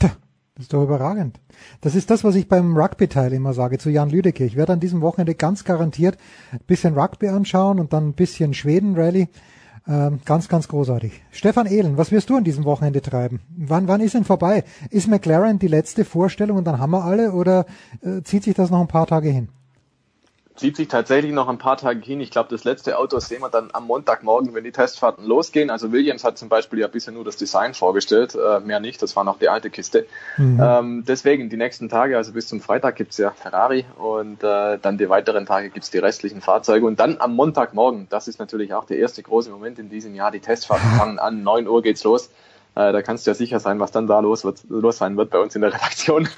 Tja, 0.01 0.11
das 0.57 0.65
ist 0.65 0.73
doch 0.73 0.83
überragend. 0.83 1.39
Das 1.81 1.95
ist 1.95 2.11
das, 2.11 2.25
was 2.25 2.35
ich 2.35 2.49
beim 2.49 2.77
Rugby-Teil 2.77 3.33
immer 3.33 3.53
sage 3.53 3.79
zu 3.79 3.89
Jan 3.89 4.11
Lüdecke. 4.11 4.45
Ich 4.45 4.57
werde 4.57 4.73
an 4.73 4.81
diesem 4.81 5.01
Wochenende 5.01 5.37
ganz 5.37 5.65
garantiert 5.65 6.17
ein 6.51 6.59
bisschen 6.67 6.99
Rugby 6.99 7.29
anschauen 7.29 7.79
und 7.79 7.93
dann 7.93 8.09
ein 8.09 8.15
bisschen 8.15 8.53
Schweden-Rally. 8.53 9.29
Ähm, 9.87 10.19
ganz, 10.25 10.49
ganz 10.49 10.67
großartig. 10.67 11.23
Stefan 11.31 11.67
Ehlen, 11.67 11.97
was 11.97 12.11
wirst 12.11 12.31
du 12.31 12.37
an 12.37 12.43
diesem 12.43 12.65
Wochenende 12.65 13.01
treiben? 13.01 13.41
Wann, 13.57 13.87
wann 13.87 14.01
ist 14.01 14.15
denn 14.15 14.25
vorbei? 14.25 14.65
Ist 14.91 15.07
McLaren 15.07 15.61
die 15.61 15.69
letzte 15.69 16.05
Vorstellung 16.05 16.59
und 16.59 16.65
dann 16.65 16.81
haben 16.81 16.91
wir 16.91 17.05
alle 17.05 17.31
oder 17.31 17.65
äh, 18.03 18.23
zieht 18.23 18.43
sich 18.43 18.55
das 18.55 18.71
noch 18.71 18.81
ein 18.81 18.89
paar 18.89 19.07
Tage 19.07 19.29
hin? 19.29 19.49
Zieht 20.59 20.77
sich 20.77 20.89
tatsächlich 20.89 21.33
noch 21.33 21.49
ein 21.49 21.59
paar 21.59 21.77
Tage 21.77 22.01
hin. 22.01 22.21
Ich 22.21 22.31
glaube, 22.31 22.49
das 22.51 22.65
letzte 22.65 22.99
Auto 22.99 23.19
sehen 23.21 23.41
wir 23.41 23.49
dann 23.49 23.71
am 23.73 23.87
Montagmorgen, 23.87 24.55
wenn 24.55 24.65
die 24.65 24.73
Testfahrten 24.73 25.25
losgehen. 25.25 25.71
Also 25.71 25.93
Williams 25.93 26.25
hat 26.25 26.37
zum 26.37 26.49
Beispiel 26.49 26.81
ja 26.81 26.89
bisher 26.89 27.15
nur 27.15 27.25
das 27.25 27.37
Design 27.37 27.75
vorgestellt, 27.75 28.35
äh, 28.35 28.61
mehr 28.61 28.81
nicht. 28.81 29.01
Das 29.01 29.17
war 29.17 29.25
noch 29.25 29.39
die 29.39 29.49
alte 29.49 29.71
Kiste. 29.71 30.07
Mhm. 30.37 30.61
Ähm, 30.63 31.05
deswegen 31.07 31.49
die 31.49 31.57
nächsten 31.57 31.89
Tage, 31.89 32.17
also 32.17 32.33
bis 32.33 32.49
zum 32.49 32.61
Freitag 32.61 32.97
gibt's 32.97 33.19
ja 33.19 33.31
Ferrari 33.31 33.85
und 33.97 34.43
äh, 34.43 34.79
dann 34.79 34.99
die 34.99 35.09
weiteren 35.09 35.47
Tage 35.47 35.71
gibt's 35.71 35.91
die 35.91 35.99
restlichen 35.99 36.41
Fahrzeuge. 36.41 36.87
Und 36.87 36.99
dann 37.01 37.17
am 37.21 37.35
Montagmorgen, 37.35 38.09
das 38.11 38.29
ist 38.29 38.39
natürlich 38.39 38.75
auch 38.75 38.85
der 38.85 38.99
erste 38.99 39.23
große 39.23 39.51
Moment 39.51 39.79
in 39.79 39.89
diesem 39.89 40.15
Jahr, 40.15 40.31
die 40.31 40.41
Testfahrten 40.41 40.91
fangen 40.99 41.19
an, 41.19 41.43
9 41.43 41.69
Uhr 41.69 41.83
geht's 41.83 42.05
los 42.05 42.31
äh, 42.75 42.93
da 42.93 43.03
kannst 43.03 43.27
du 43.27 43.31
ja 43.33 43.35
sicher 43.35 43.59
sein, 43.59 43.81
was 43.81 43.91
dann 43.91 44.07
da 44.07 44.21
los, 44.21 44.45
wird, 44.45 44.63
los 44.69 44.99
sein 44.99 45.17
wird 45.17 45.31
bei 45.31 45.41
uns 45.41 45.57
in 45.57 45.63
der 45.63 45.73
Redaktion. 45.75 46.29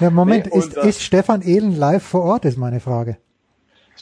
Ja, 0.00 0.10
Moment, 0.10 0.46
nee, 0.52 0.58
ist, 0.58 0.76
äh, 0.76 0.88
ist 0.88 1.02
Stefan 1.02 1.40
Ehlen 1.42 1.76
live 1.76 2.02
vor 2.02 2.22
Ort, 2.22 2.44
ist 2.44 2.58
meine 2.58 2.80
Frage. 2.80 3.16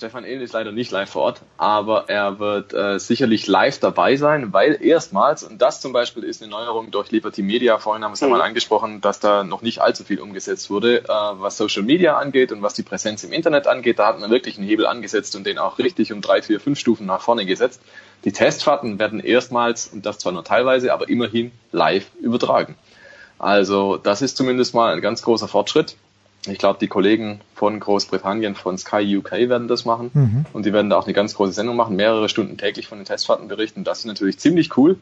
Stefan 0.03 0.25
Ehlen 0.25 0.43
ist 0.43 0.53
leider 0.53 0.73
nicht 0.73 0.91
live 0.91 1.09
vor 1.09 1.23
Ort, 1.23 1.43
aber 1.59 2.09
er 2.09 2.41
wird 2.41 2.75
äh, 2.75 2.99
sicherlich 2.99 3.47
live 3.47 3.79
dabei 3.79 4.17
sein, 4.17 4.53
weil 4.53 4.77
erstmals, 4.83 5.45
und 5.45 5.63
das 5.63 5.81
zum 5.81 5.93
Beispiel 5.93 6.25
ist 6.25 6.43
eine 6.43 6.51
Neuerung 6.51 6.91
durch 6.91 7.13
Liberty 7.13 7.41
Media, 7.41 7.79
vorhin 7.79 8.03
haben 8.03 8.11
wir 8.11 8.15
es 8.15 8.21
ja 8.21 8.27
mal 8.27 8.39
mhm. 8.39 8.43
angesprochen, 8.43 9.01
dass 9.01 9.21
da 9.21 9.45
noch 9.45 9.63
nicht 9.63 9.81
allzu 9.81 10.03
viel 10.03 10.19
umgesetzt 10.19 10.71
wurde, 10.71 11.05
äh, 11.05 11.09
was 11.09 11.57
Social 11.57 11.85
Media 11.85 12.19
angeht 12.19 12.51
und 12.51 12.63
was 12.63 12.75
die 12.75 12.83
Präsenz 12.83 13.23
im 13.23 13.31
Internet 13.31 13.69
angeht. 13.69 14.01
Da 14.01 14.09
hat 14.09 14.19
man 14.19 14.29
wirklich 14.29 14.59
einen 14.59 14.67
Hebel 14.67 14.87
angesetzt 14.87 15.37
und 15.37 15.47
den 15.47 15.59
auch 15.59 15.79
richtig 15.79 16.13
um 16.13 16.21
drei, 16.21 16.43
vier, 16.43 16.59
fünf 16.59 16.81
Stufen 16.81 17.07
nach 17.07 17.21
vorne 17.21 17.47
gesetzt. 17.47 17.81
Die 18.25 18.33
Testfahrten 18.33 18.99
werden 18.99 19.21
erstmals, 19.21 19.87
und 19.87 20.05
das 20.05 20.19
zwar 20.19 20.33
nur 20.33 20.43
teilweise, 20.43 20.93
aber 20.93 21.09
immerhin 21.09 21.53
live 21.71 22.07
übertragen. 22.21 22.75
Also 23.39 23.99
das 23.99 24.21
ist 24.21 24.37
zumindest 24.37 24.75
mal 24.75 24.95
ein 24.95 25.01
ganz 25.01 25.23
großer 25.23 25.47
Fortschritt. 25.47 25.95
Ich 26.47 26.59
glaube, 26.59 26.79
die 26.81 26.89
Kollegen 26.89 27.41
von 27.55 27.79
Großbritannien, 27.79 28.57
von 28.57 28.77
Sky 28.77 29.17
UK 29.17 29.33
werden 29.49 29.69
das 29.69 29.85
machen. 29.85 30.11
Mhm. 30.13 30.47
Und 30.53 30.67
die 30.67 30.73
werden 30.73 30.91
da 30.91 30.99
auch 30.99 31.05
eine 31.05 31.13
ganz 31.13 31.35
große 31.35 31.53
Sendung 31.53 31.77
machen, 31.77 31.95
mehrere 31.95 32.29
Stunden 32.29 32.59
täglich 32.59 32.89
von 32.89 32.99
den 32.99 33.05
Testfahrten 33.05 33.47
berichten. 33.47 33.85
Das 33.85 34.01
ist 34.01 34.07
natürlich 34.07 34.39
ziemlich 34.39 34.77
cool. 34.77 34.99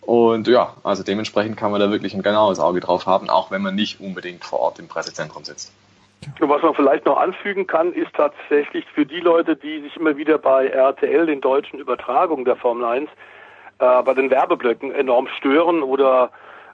Und 0.00 0.48
ja, 0.48 0.74
also 0.84 1.02
dementsprechend 1.02 1.58
kann 1.58 1.70
man 1.70 1.80
da 1.80 1.90
wirklich 1.90 2.14
ein 2.14 2.22
genaues 2.22 2.58
Auge 2.60 2.80
drauf 2.80 3.04
haben, 3.04 3.28
auch 3.28 3.50
wenn 3.50 3.60
man 3.60 3.74
nicht 3.74 4.00
unbedingt 4.00 4.42
vor 4.42 4.60
Ort 4.60 4.78
im 4.78 4.88
Pressezentrum 4.88 5.44
sitzt. 5.44 5.70
Und 6.40 6.48
was 6.48 6.62
man 6.62 6.74
vielleicht 6.74 7.04
noch 7.04 7.18
anfügen 7.18 7.66
kann, 7.66 7.92
ist 7.92 8.14
tatsächlich 8.14 8.86
für 8.94 9.04
die 9.04 9.20
Leute, 9.20 9.56
die 9.56 9.82
sich 9.82 9.96
immer 9.96 10.16
wieder 10.16 10.38
bei 10.38 10.68
RTL, 10.68 11.26
den 11.26 11.42
deutschen 11.42 11.78
Übertragungen 11.78 12.46
der 12.46 12.56
Formel 12.56 12.86
1, 12.86 13.10
äh, 13.78 14.02
bei 14.02 14.14
den 14.14 14.30
Werbeblöcken 14.30 14.92
enorm 14.92 15.28
stören 15.36 15.82
oder, 15.82 16.30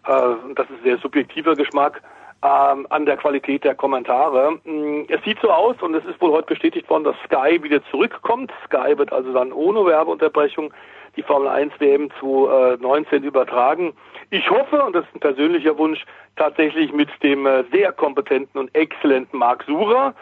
äh, 0.07 0.35
das 0.55 0.71
ist 0.71 0.83
sehr 0.85 0.99
subjektiver 0.99 1.57
Geschmack, 1.57 2.03
ähm, 2.45 2.87
an 2.91 3.07
der 3.07 3.17
Qualität 3.17 3.65
der 3.65 3.75
Kommentare. 3.75 4.59
Mm, 4.65 5.05
es 5.09 5.23
sieht 5.25 5.41
so 5.41 5.51
aus 5.51 5.81
und 5.81 5.95
es 5.95 6.05
ist 6.05 6.21
wohl 6.21 6.31
heute 6.31 6.49
bestätigt 6.49 6.89
worden, 6.91 7.05
dass 7.05 7.17
Sky 7.25 7.63
wieder 7.63 7.83
zurückkommt. 7.91 8.53
Sky 8.67 8.99
wird 8.99 9.13
also 9.13 9.33
dann 9.33 9.53
ohne 9.53 9.87
Werbeunterbrechung 9.87 10.73
die 11.17 11.23
Formel 11.23 11.49
1 11.49 11.73
WM 11.79 12.11
zu 12.21 12.49
äh, 12.49 12.77
19 12.77 13.23
übertragen. 13.23 13.95
Ich 14.31 14.51
hoffe, 14.51 14.83
und 14.83 14.95
das 14.95 15.05
ist 15.07 15.15
ein 15.15 15.21
persönlicher 15.21 15.79
Wunsch, 15.79 16.05
tatsächlich 16.37 16.93
mit 16.93 17.09
dem 17.23 17.47
äh, 17.47 17.65
sehr 17.73 17.93
kompetenten 17.93 18.61
und 18.61 18.75
exzellenten 18.75 19.39
Marc 19.39 19.65
Surer. 19.65 20.15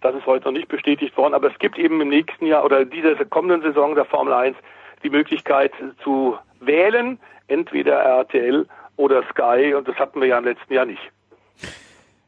Das 0.00 0.14
ist 0.14 0.26
heute 0.26 0.44
noch 0.44 0.52
nicht 0.52 0.68
bestätigt 0.68 1.16
worden, 1.16 1.34
aber 1.34 1.50
es 1.50 1.58
gibt 1.58 1.78
eben 1.78 2.00
im 2.00 2.08
nächsten 2.08 2.46
Jahr 2.46 2.64
oder 2.64 2.84
dieser 2.84 3.16
kommenden 3.24 3.62
Saison 3.62 3.94
der 3.94 4.04
Formel 4.04 4.34
1 4.34 4.56
die 5.02 5.10
Möglichkeit 5.10 5.72
zu 6.02 6.38
wählen, 6.60 7.18
entweder 7.48 7.94
RTL 7.94 8.66
oder 8.96 9.22
Sky 9.30 9.74
und 9.74 9.88
das 9.88 9.96
hatten 9.96 10.20
wir 10.20 10.28
ja 10.28 10.38
im 10.38 10.44
letzten 10.44 10.72
Jahr 10.72 10.84
nicht. 10.84 11.10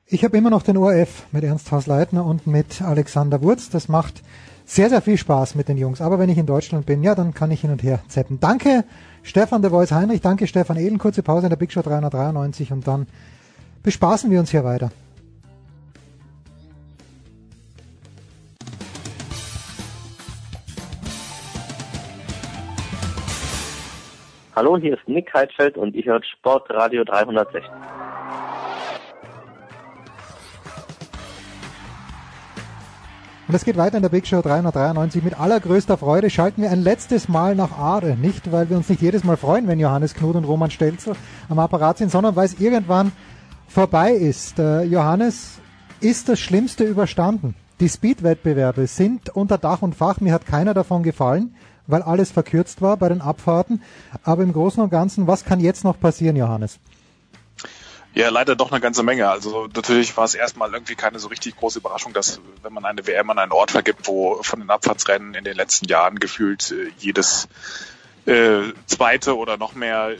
Ich 0.08 0.22
habe 0.22 0.36
immer 0.36 0.50
noch 0.50 0.62
den 0.62 0.76
ORF 0.76 1.26
mit 1.32 1.42
Ernst 1.42 1.72
Hausleitner 1.72 2.24
und 2.24 2.46
mit 2.46 2.80
Alexander 2.80 3.42
Wurz. 3.42 3.70
Das 3.70 3.88
macht 3.88 4.22
sehr, 4.64 4.88
sehr 4.88 5.02
viel 5.02 5.16
Spaß 5.16 5.56
mit 5.56 5.66
den 5.68 5.78
Jungs. 5.78 6.00
Aber 6.00 6.20
wenn 6.20 6.28
ich 6.28 6.38
in 6.38 6.46
Deutschland 6.46 6.86
bin, 6.86 7.02
ja, 7.02 7.16
dann 7.16 7.34
kann 7.34 7.50
ich 7.50 7.62
hin 7.62 7.72
und 7.72 7.82
her 7.82 7.98
zappen. 8.06 8.38
Danke 8.38 8.84
Stefan 9.24 9.62
der 9.62 9.72
Voice 9.72 9.90
Heinrich, 9.90 10.20
danke 10.20 10.46
Stefan 10.46 10.76
Ehlen. 10.76 10.98
Kurze 10.98 11.24
Pause 11.24 11.46
in 11.46 11.50
der 11.50 11.56
Big 11.56 11.72
Show 11.72 11.82
393 11.82 12.70
und 12.70 12.86
dann 12.86 13.08
bespaßen 13.82 14.30
wir 14.30 14.38
uns 14.38 14.52
hier 14.52 14.62
weiter. 14.62 14.92
Hallo, 24.54 24.78
hier 24.78 24.94
ist 24.94 25.08
Nick 25.08 25.34
Heidfeld 25.34 25.76
und 25.76 25.96
ich 25.96 26.06
höre 26.06 26.22
Sportradio 26.22 27.02
360. 27.02 27.64
Und 33.48 33.54
es 33.54 33.64
geht 33.64 33.76
weiter 33.76 33.96
in 33.96 34.02
der 34.02 34.08
Big 34.08 34.26
Show 34.26 34.42
393. 34.42 35.22
Mit 35.22 35.38
allergrößter 35.38 35.96
Freude 35.96 36.30
schalten 36.30 36.62
wir 36.62 36.70
ein 36.72 36.82
letztes 36.82 37.28
Mal 37.28 37.54
nach 37.54 37.78
Aare. 37.78 38.16
Nicht, 38.16 38.50
weil 38.50 38.68
wir 38.68 38.76
uns 38.76 38.88
nicht 38.88 39.00
jedes 39.00 39.22
Mal 39.22 39.36
freuen, 39.36 39.68
wenn 39.68 39.78
Johannes 39.78 40.14
Knut 40.14 40.34
und 40.34 40.44
Roman 40.44 40.72
Stelzel 40.72 41.14
am 41.48 41.60
Apparat 41.60 41.98
sind, 41.98 42.10
sondern 42.10 42.34
weil 42.34 42.46
es 42.46 42.58
irgendwann 42.58 43.12
vorbei 43.68 44.12
ist. 44.12 44.58
Äh, 44.58 44.82
Johannes, 44.82 45.60
ist 46.00 46.28
das 46.28 46.40
Schlimmste 46.40 46.82
überstanden? 46.82 47.54
Die 47.78 47.88
Speed-Wettbewerbe 47.88 48.88
sind 48.88 49.28
unter 49.28 49.58
Dach 49.58 49.80
und 49.80 49.94
Fach. 49.94 50.20
Mir 50.20 50.32
hat 50.32 50.44
keiner 50.44 50.74
davon 50.74 51.04
gefallen, 51.04 51.54
weil 51.86 52.02
alles 52.02 52.32
verkürzt 52.32 52.82
war 52.82 52.96
bei 52.96 53.08
den 53.08 53.20
Abfahrten. 53.20 53.80
Aber 54.24 54.42
im 54.42 54.52
Großen 54.52 54.82
und 54.82 54.90
Ganzen, 54.90 55.28
was 55.28 55.44
kann 55.44 55.60
jetzt 55.60 55.84
noch 55.84 56.00
passieren, 56.00 56.34
Johannes? 56.34 56.80
Ja, 58.16 58.30
leider 58.30 58.56
doch 58.56 58.72
eine 58.72 58.80
ganze 58.80 59.02
Menge. 59.02 59.28
Also 59.28 59.68
natürlich 59.74 60.16
war 60.16 60.24
es 60.24 60.34
erstmal 60.34 60.72
irgendwie 60.72 60.94
keine 60.94 61.18
so 61.18 61.28
richtig 61.28 61.54
große 61.54 61.80
Überraschung, 61.80 62.14
dass 62.14 62.40
wenn 62.62 62.72
man 62.72 62.86
eine 62.86 63.06
WM 63.06 63.28
an 63.28 63.38
einen 63.38 63.52
Ort 63.52 63.72
vergibt, 63.72 64.08
wo 64.08 64.42
von 64.42 64.58
den 64.58 64.70
Abfahrtsrennen 64.70 65.34
in 65.34 65.44
den 65.44 65.54
letzten 65.54 65.84
Jahren 65.84 66.18
gefühlt 66.18 66.72
äh, 66.72 66.90
jedes 66.96 67.46
äh, 68.24 68.72
zweite 68.86 69.36
oder 69.36 69.58
noch 69.58 69.74
mehr 69.74 70.12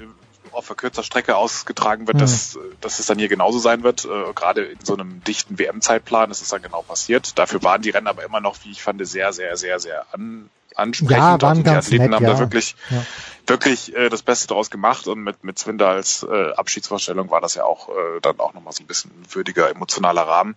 auf 0.52 0.66
verkürzter 0.66 1.02
Strecke 1.02 1.36
ausgetragen 1.36 2.06
wird, 2.06 2.18
mhm. 2.18 2.20
dass, 2.20 2.58
dass 2.82 2.98
es 2.98 3.06
dann 3.06 3.18
hier 3.18 3.28
genauso 3.28 3.58
sein 3.58 3.82
wird. 3.82 4.04
Äh, 4.04 4.34
gerade 4.34 4.64
in 4.64 4.84
so 4.84 4.92
einem 4.92 5.24
dichten 5.24 5.58
WM-Zeitplan 5.58 6.30
ist 6.30 6.42
es 6.42 6.50
dann 6.50 6.60
genau 6.60 6.82
passiert. 6.82 7.38
Dafür 7.38 7.62
waren 7.62 7.80
die 7.80 7.90
Rennen 7.90 8.08
aber 8.08 8.24
immer 8.24 8.42
noch, 8.42 8.56
wie 8.64 8.72
ich 8.72 8.82
fand, 8.82 9.06
sehr, 9.06 9.32
sehr, 9.32 9.56
sehr, 9.56 9.80
sehr 9.80 10.04
an, 10.12 10.50
ansprechend. 10.76 11.16
Ja, 11.16 11.40
waren 11.40 11.58
und 11.58 11.66
die 11.66 11.70
Athleten 11.70 12.04
nett, 12.04 12.14
haben 12.14 12.24
ja. 12.24 12.32
da 12.34 12.38
wirklich, 12.38 12.76
ja. 12.90 13.04
wirklich 13.46 13.94
äh, 13.94 14.08
das 14.08 14.22
Beste 14.22 14.46
daraus 14.48 14.70
gemacht 14.70 15.06
und 15.06 15.22
mit, 15.22 15.44
mit 15.44 15.58
Zwinder 15.58 15.88
als 15.88 16.22
äh, 16.22 16.52
Abschiedsvorstellung 16.52 17.30
war 17.30 17.40
das 17.40 17.54
ja 17.54 17.64
auch 17.64 17.88
äh, 17.88 18.20
dann 18.22 18.38
auch 18.40 18.54
nochmal 18.54 18.72
so 18.72 18.82
ein 18.82 18.86
bisschen 18.86 19.10
würdiger 19.30 19.70
emotionaler 19.70 20.22
Rahmen. 20.22 20.54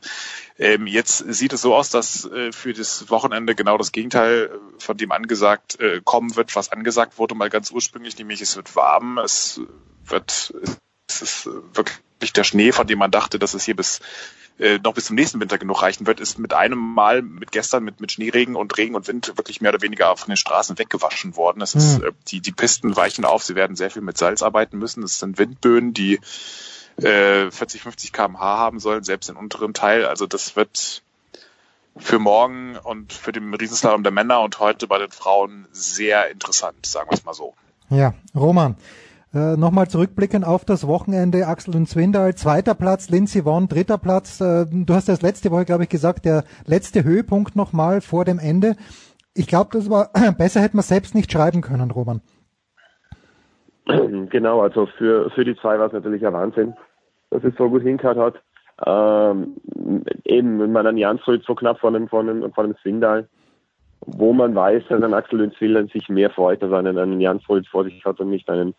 Ähm, 0.58 0.88
jetzt 0.88 1.18
sieht 1.18 1.54
es 1.54 1.62
so 1.62 1.76
aus, 1.76 1.90
dass 1.90 2.26
äh, 2.26 2.52
für 2.52 2.74
das 2.74 3.10
Wochenende 3.10 3.56
genau 3.56 3.78
das 3.78 3.92
Gegenteil 3.92 4.52
äh, 4.52 4.82
von 4.82 4.98
dem 4.98 5.12
angesagt 5.12 5.80
äh, 5.80 6.02
kommen 6.04 6.36
wird, 6.36 6.56
was 6.56 6.72
angesagt 6.72 7.18
wurde, 7.18 7.36
mal 7.36 7.50
ganz 7.50 7.72
ursprünglich, 7.72 8.18
nämlich 8.18 8.42
es 8.42 8.56
wird 8.56 8.76
warm, 8.76 9.18
es 9.20 9.62
wird, 10.06 10.54
es 11.08 11.22
ist 11.22 11.50
wirklich 11.74 12.34
der 12.34 12.44
Schnee, 12.44 12.72
von 12.72 12.88
dem 12.88 13.00
man 13.00 13.12
dachte, 13.12 13.40
dass 13.40 13.54
es 13.54 13.64
hier 13.64 13.76
bis 13.76 14.02
äh, 14.60 14.78
noch 14.84 14.94
bis 14.94 15.06
zum 15.06 15.16
nächsten 15.16 15.40
Winter 15.40 15.58
genug 15.58 15.82
reichen 15.82 16.06
wird, 16.06 16.20
ist 16.20 16.38
mit 16.38 16.54
einem 16.54 16.80
Mal, 16.80 17.22
mit 17.22 17.52
gestern, 17.52 17.84
mit, 17.84 18.02
mit 18.02 18.12
Schneeregen 18.12 18.56
und 18.56 18.78
Regen 18.78 18.96
und 18.96 19.08
Wind 19.08 19.34
wirklich 19.38 19.62
mehr 19.62 19.74
oder 19.74 19.82
weniger 19.82 20.16
von 20.18 20.30
den 20.30 20.38
Straßen 20.38 20.78
weggewaschen 20.78 21.36
worden. 21.38 21.62
Es 21.62 21.76
ist, 21.76 22.00
äh, 22.00 22.12
die, 22.28 22.42
die 22.42 22.52
Pisten 22.52 22.96
weichen 22.96 23.26
auf, 23.26 23.44
sie 23.44 23.56
werden 23.56 23.76
sehr 23.76 23.90
viel 23.90 24.02
mit 24.02 24.18
Salz 24.18 24.42
arbeiten 24.42 24.78
müssen. 24.78 25.04
Es 25.04 25.20
sind 25.20 25.38
Windböen, 25.38 25.94
die 25.94 26.20
äh, 26.98 27.50
40, 27.50 27.82
50 27.82 28.12
kmh 28.12 28.40
haben 28.40 28.80
sollen, 28.80 29.04
selbst 29.04 29.30
im 29.30 29.38
unteren 29.38 29.74
Teil. 29.74 30.06
Also 30.06 30.28
das 30.28 30.56
wird 30.56 31.04
für 31.96 32.20
morgen 32.20 32.78
und 32.78 33.14
für 33.14 33.32
den 33.32 33.54
Riesenslalom 33.54 34.04
der 34.04 34.12
Männer 34.12 34.42
und 34.42 34.60
heute 34.60 34.88
bei 34.88 34.98
den 34.98 35.12
Frauen 35.12 35.68
sehr 35.72 36.30
interessant, 36.30 36.86
sagen 36.86 37.10
wir 37.10 37.18
es 37.18 37.26
mal 37.26 37.34
so. 37.34 37.54
Ja, 37.90 38.14
Roman, 38.36 38.76
äh, 39.34 39.58
Nochmal 39.58 39.88
zurückblicken 39.88 40.44
auf 40.44 40.66
das 40.66 40.88
Wochenende. 40.88 41.46
Axel 41.46 41.76
und 41.76 41.88
Zwindal, 41.88 42.34
zweiter 42.34 42.74
Platz, 42.74 43.10
Lindsay 43.10 43.46
Vonn, 43.46 43.68
dritter 43.68 44.00
Platz. 44.00 44.42
Äh, 44.42 44.66
du 44.72 44.94
hast 44.94 45.08
das 45.08 45.22
letzte 45.22 45.52
Woche, 45.52 45.66
glaube 45.66 45.84
ich, 45.84 45.90
gesagt, 45.90 46.26
der 46.26 46.44
letzte 46.66 47.04
Höhepunkt 47.04 47.56
nochmal 47.56 48.02
vor 48.02 48.26
dem 48.26 48.40
Ende. 48.40 48.76
Ich 49.36 49.48
glaube, 49.48 49.70
das 49.74 49.90
war 49.90 50.10
besser 50.38 50.62
hätte 50.62 50.76
man 50.76 50.84
selbst 50.84 51.14
nicht 51.14 51.32
schreiben 51.32 51.62
können, 51.62 51.92
Roman. 51.92 52.22
Genau, 54.30 54.62
also 54.62 54.86
für, 54.98 55.32
für 55.32 55.44
die 55.44 55.56
zwei 55.56 55.80
war 55.80 55.88
es 55.88 55.94
natürlich 55.94 56.26
ein 56.26 56.34
Wahnsinn, 56.34 56.76
dass 57.32 57.44
es 57.44 57.56
so 57.56 57.70
gut 57.70 57.82
hingehört 57.82 58.18
hat. 58.18 58.36
Ähm, 58.86 59.56
eben, 60.26 60.60
wenn 60.60 60.72
man 60.72 60.86
an 60.86 60.98
Jansrud 60.98 61.44
so 61.44 61.56
knapp 61.56 61.80
von 61.80 61.94
dem, 61.94 62.08
von 62.08 62.28
dem, 62.28 62.54
von 62.54 62.68
dem 62.68 62.76
Swindal, 62.82 63.28
wo 64.06 64.32
man 64.32 64.56
weiß, 64.56 64.84
dass 64.90 65.02
ein 65.02 65.14
Axel 65.14 65.40
Lünzwillen 65.40 65.88
sich 65.88 66.08
mehr 66.08 66.30
freut, 66.30 66.62
dass 66.62 66.72
er 66.72 66.78
einen, 66.78 66.98
einen 66.98 67.20
Jansrud 67.20 67.68
vor 67.68 67.84
sich 67.84 68.06
hat 68.06 68.20
und 68.20 68.30
nicht 68.30 68.50
einen 68.50 68.76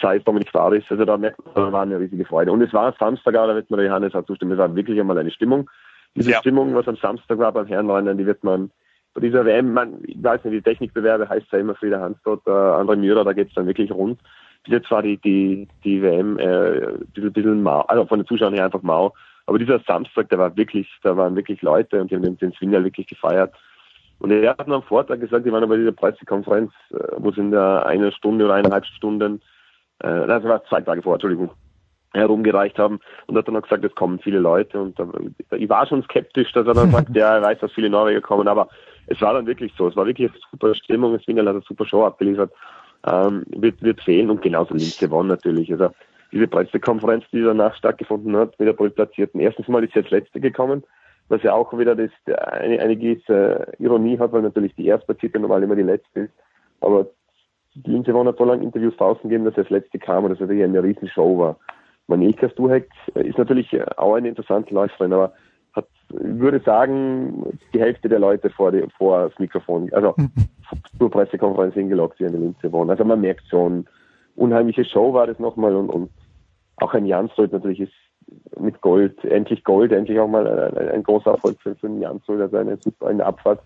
sei 0.00 0.16
es 0.16 0.24
Dominik 0.24 0.50
Faris. 0.50 0.84
Also 0.88 1.04
da 1.04 1.16
merkt 1.16 1.44
man, 1.44 1.54
da 1.54 1.72
war 1.72 1.82
eine 1.82 1.98
riesige 1.98 2.24
Freude. 2.24 2.52
Und 2.52 2.62
es 2.62 2.72
war 2.72 2.94
Samstag, 2.98 3.34
da 3.34 3.54
wird 3.54 3.70
mir 3.70 3.76
der 3.76 3.86
Johannes 3.86 4.14
auch 4.14 4.24
zustimmen, 4.24 4.52
es 4.52 4.58
war 4.58 4.74
wirklich 4.74 4.98
einmal 4.98 5.18
eine 5.18 5.30
Stimmung. 5.30 5.68
Diese 6.14 6.30
ja. 6.30 6.38
Stimmung, 6.38 6.74
was 6.74 6.88
am 6.88 6.96
Samstag 6.96 7.38
war 7.38 7.52
beim 7.52 7.66
Herrenrennen, 7.66 8.16
die 8.16 8.26
wird 8.26 8.42
man 8.42 8.70
bei 9.16 9.22
dieser 9.22 9.46
WM, 9.46 9.72
man, 9.72 10.02
ich 10.04 10.22
weiß 10.22 10.44
nicht, 10.44 10.56
die 10.56 10.62
Technikbewerbe 10.62 11.26
heißt 11.26 11.46
ja 11.50 11.58
immer 11.58 11.74
Frieder 11.74 12.00
Hansdorf, 12.00 12.46
äh, 12.46 12.50
andere 12.50 12.96
Müller, 12.96 13.24
da 13.24 13.32
geht's 13.32 13.54
dann 13.54 13.66
wirklich 13.66 13.90
rund. 13.90 14.20
Bis 14.64 14.74
jetzt 14.74 14.90
war 14.90 15.02
die, 15.02 15.16
die, 15.16 15.66
die 15.84 16.02
WM 16.02 16.38
äh, 16.38 16.88
ein 16.88 17.06
bisschen, 17.14 17.32
bisschen 17.32 17.62
mau, 17.62 17.80
also 17.82 18.04
von 18.04 18.18
den 18.18 18.26
Zuschauern 18.26 18.52
her 18.52 18.66
einfach 18.66 18.82
mau. 18.82 19.14
Aber 19.46 19.58
dieser 19.58 19.80
Samstag, 19.86 20.28
der 20.28 20.38
war 20.38 20.54
wirklich, 20.56 20.86
da 21.02 21.16
waren 21.16 21.34
wirklich 21.34 21.62
Leute 21.62 22.00
und 22.00 22.10
die 22.10 22.14
haben 22.14 22.22
den, 22.22 22.36
den 22.36 22.52
Swindler 22.52 22.84
wirklich 22.84 23.06
gefeiert. 23.06 23.54
Und 24.18 24.32
er 24.32 24.50
hat 24.50 24.68
noch 24.68 24.76
am 24.76 24.82
Vortag 24.82 25.20
gesagt, 25.20 25.46
die 25.46 25.52
waren 25.52 25.66
bei 25.68 25.76
dieser 25.76 25.92
Pressekonferenz, 25.92 26.72
äh, 26.90 26.96
wo 27.16 27.30
es 27.30 27.38
in 27.38 27.52
der 27.52 27.86
eine 27.86 28.12
Stunde 28.12 28.44
oder 28.44 28.54
eineinhalb 28.54 28.84
Stunden, 28.84 29.40
äh, 30.00 30.26
das 30.26 30.44
war 30.44 30.64
zwei 30.64 30.80
Tage 30.80 31.02
vor, 31.02 31.14
Entschuldigung, 31.14 31.50
herumgereicht 32.12 32.78
haben. 32.78 33.00
Und 33.26 33.36
hat 33.36 33.46
dann 33.46 33.54
noch 33.54 33.62
gesagt, 33.62 33.84
es 33.84 33.94
kommen 33.94 34.18
viele 34.18 34.38
Leute. 34.38 34.80
Und 34.80 34.96
ich 35.52 35.68
war 35.68 35.86
schon 35.86 36.02
skeptisch, 36.02 36.52
dass 36.52 36.66
er 36.66 36.74
dann 36.74 36.90
sagt, 36.92 37.14
ja, 37.14 37.36
er 37.36 37.42
weiß, 37.42 37.60
dass 37.60 37.72
viele 37.72 37.90
Norweger 37.90 38.20
kommen, 38.20 38.48
aber 38.48 38.68
es 39.06 39.20
war 39.20 39.34
dann 39.34 39.46
wirklich 39.46 39.72
so, 39.76 39.88
es 39.88 39.96
war 39.96 40.06
wirklich 40.06 40.30
eine 40.30 40.40
super 40.50 40.74
Stimmung, 40.74 41.12
das 41.12 41.26
Wiener 41.28 41.42
hat 41.42 41.48
eine 41.48 41.60
super 41.60 41.86
Show 41.86 42.04
abgeliefert, 42.04 42.52
ähm, 43.06 43.44
wird, 43.48 43.80
wird 43.82 44.02
fehlen. 44.02 44.30
Und 44.30 44.42
genauso 44.42 44.74
Linke 44.74 45.10
Won 45.10 45.28
natürlich, 45.28 45.70
also 45.72 45.90
diese 46.32 46.48
Pressekonferenz, 46.48 47.24
die 47.32 47.42
danach 47.42 47.74
stattgefunden 47.76 48.36
hat, 48.36 48.58
mit 48.58 48.68
der 48.68 48.72
Platzierten, 48.72 49.40
erstens 49.40 49.68
mal 49.68 49.84
ist 49.84 49.92
sie 49.92 50.00
als 50.00 50.10
letzte 50.10 50.40
gekommen, 50.40 50.82
was 51.28 51.42
ja 51.42 51.54
auch 51.54 51.76
wieder 51.76 51.94
das, 51.94 52.10
eine, 52.26 52.80
eine 52.80 52.96
gewisse 52.96 53.72
Ironie 53.78 54.18
hat, 54.18 54.32
weil 54.32 54.42
natürlich 54.42 54.74
die 54.74 54.86
Erstplatzierte 54.86 55.38
normal 55.38 55.62
immer 55.62 55.76
die 55.76 55.82
letzte 55.82 56.20
ist, 56.20 56.32
aber 56.80 57.06
die 57.76 57.98
hat 57.98 58.38
so 58.38 58.44
lange 58.44 58.62
Interviews 58.62 58.96
draußen 58.96 59.22
gegeben, 59.22 59.44
dass 59.44 59.54
er 59.54 59.64
als 59.64 59.70
letzte 59.70 59.98
kam 59.98 60.24
und 60.24 60.30
dass 60.30 60.40
er 60.40 60.64
eine 60.64 60.82
riesen 60.82 61.08
Show 61.08 61.38
war. 61.38 61.56
Manilka 62.06 62.48
Stuhek 62.48 62.88
ist 63.14 63.38
natürlich 63.38 63.68
auch 63.98 64.14
eine 64.14 64.28
interessante 64.28 64.72
Läuferin, 64.72 65.12
aber 65.12 65.32
hat, 65.72 65.86
ich 66.10 66.38
würde 66.38 66.60
sagen, 66.60 67.58
die 67.74 67.80
Hälfte 67.80 68.08
der 68.08 68.18
Leute 68.18 68.48
vor, 68.50 68.72
die, 68.72 68.84
vor 68.96 69.28
das 69.28 69.38
Mikrofon, 69.38 69.92
also 69.92 70.14
zur 70.98 71.10
Pressekonferenz 71.10 71.74
hingelockt, 71.74 72.18
die 72.18 72.24
in 72.24 72.32
der 72.32 72.40
Linze 72.40 72.72
wohnen. 72.72 72.90
Also 72.90 73.04
man 73.04 73.20
merkt 73.20 73.46
schon, 73.48 73.86
unheimliche 74.36 74.84
Show 74.84 75.12
war 75.12 75.26
das 75.26 75.38
nochmal 75.38 75.74
und, 75.74 75.90
und 75.90 76.10
auch 76.76 76.94
ein 76.94 77.06
Jansrud 77.06 77.52
natürlich 77.52 77.80
ist 77.80 77.92
mit 78.58 78.80
Gold, 78.80 79.24
endlich 79.24 79.64
Gold, 79.64 79.92
endlich 79.92 80.18
auch 80.18 80.28
mal 80.28 80.46
ein, 80.46 80.88
ein 80.88 81.02
großer 81.02 81.32
Erfolg 81.32 81.60
für, 81.60 81.74
für 81.76 81.88
den 81.88 82.00
Jansrud, 82.00 82.40
also 82.40 82.56
eine 82.56 82.76
super 82.78 83.06
eine 83.08 83.24
Abfahrt. 83.24 83.60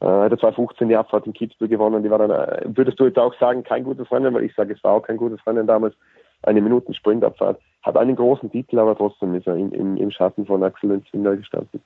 Äh, 0.00 0.06
hat 0.06 0.32
er 0.32 0.38
2015 0.38 0.88
die 0.88 0.96
Abfahrt 0.96 1.26
in 1.26 1.32
Kitzbühel 1.32 1.68
gewonnen, 1.68 2.02
die 2.02 2.10
war 2.10 2.18
dann, 2.18 2.30
äh, 2.30 2.62
würdest 2.74 2.98
du 2.98 3.04
jetzt 3.04 3.18
auch 3.18 3.34
sagen, 3.38 3.62
kein 3.64 3.84
gutes 3.84 4.10
Rennen, 4.10 4.32
weil 4.34 4.44
ich 4.44 4.54
sage, 4.54 4.72
es 4.72 4.82
war 4.82 4.92
auch 4.92 5.02
kein 5.02 5.18
gutes 5.18 5.44
Rennen 5.46 5.66
damals, 5.66 5.94
eine 6.42 6.62
Minuten 6.62 6.94
Sprintabfahrt, 6.94 7.60
hat 7.82 7.96
einen 7.96 8.16
großen 8.16 8.50
Titel, 8.50 8.78
aber 8.78 8.96
trotzdem 8.96 9.34
ist 9.34 9.46
er 9.46 9.56
im, 9.56 9.72
im, 9.72 9.96
im 9.98 10.10
Schatten 10.10 10.46
von 10.46 10.62
Axel 10.62 10.90
und 10.90 11.06
Zwinder 11.08 11.36
gestanden. 11.36 11.82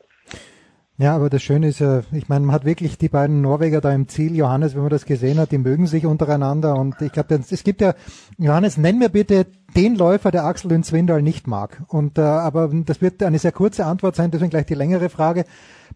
Ja, 0.97 1.17
aber 1.17 1.29
das 1.29 1.43
Schöne 1.43 1.67
ist 1.69 1.81
ja, 1.81 2.03
ich 2.13 2.29
meine, 2.29 2.47
man 2.47 2.55
hat 2.55 2.65
wirklich 2.65 2.99
die 2.99 3.09
beiden 3.09 3.41
Norweger 3.41 3.81
da 3.81 3.93
im 3.93 4.07
Ziel, 4.07 4.37
Johannes, 4.37 4.77
wenn 4.77 4.83
man 4.83 4.91
das 4.91 5.07
gesehen 5.07 5.41
hat, 5.41 5.51
die 5.51 5.59
mögen 5.59 5.89
sich 5.89 6.07
untereinander 6.07 6.77
und 6.77 7.03
ich 7.03 7.11
glaube, 7.11 7.35
es 7.35 7.65
gibt 7.65 7.81
ja, 7.81 7.95
Johannes, 8.39 8.77
nenn 8.77 8.99
mir 8.99 9.09
bitte 9.09 9.47
den 9.75 9.97
Läufer, 9.97 10.31
der 10.31 10.45
Axel 10.45 10.73
und 10.73 10.87
Zwindal 10.87 11.21
nicht 11.21 11.49
mag. 11.49 11.83
Und 11.89 12.17
äh, 12.19 12.23
aber 12.23 12.71
das 12.73 13.01
wird 13.01 13.25
eine 13.25 13.41
sehr 13.41 13.51
kurze 13.51 13.87
Antwort 13.87 14.15
sein, 14.15 14.31
deswegen 14.31 14.51
gleich 14.51 14.67
die 14.67 14.75
längere 14.75 15.09
Frage. 15.09 15.47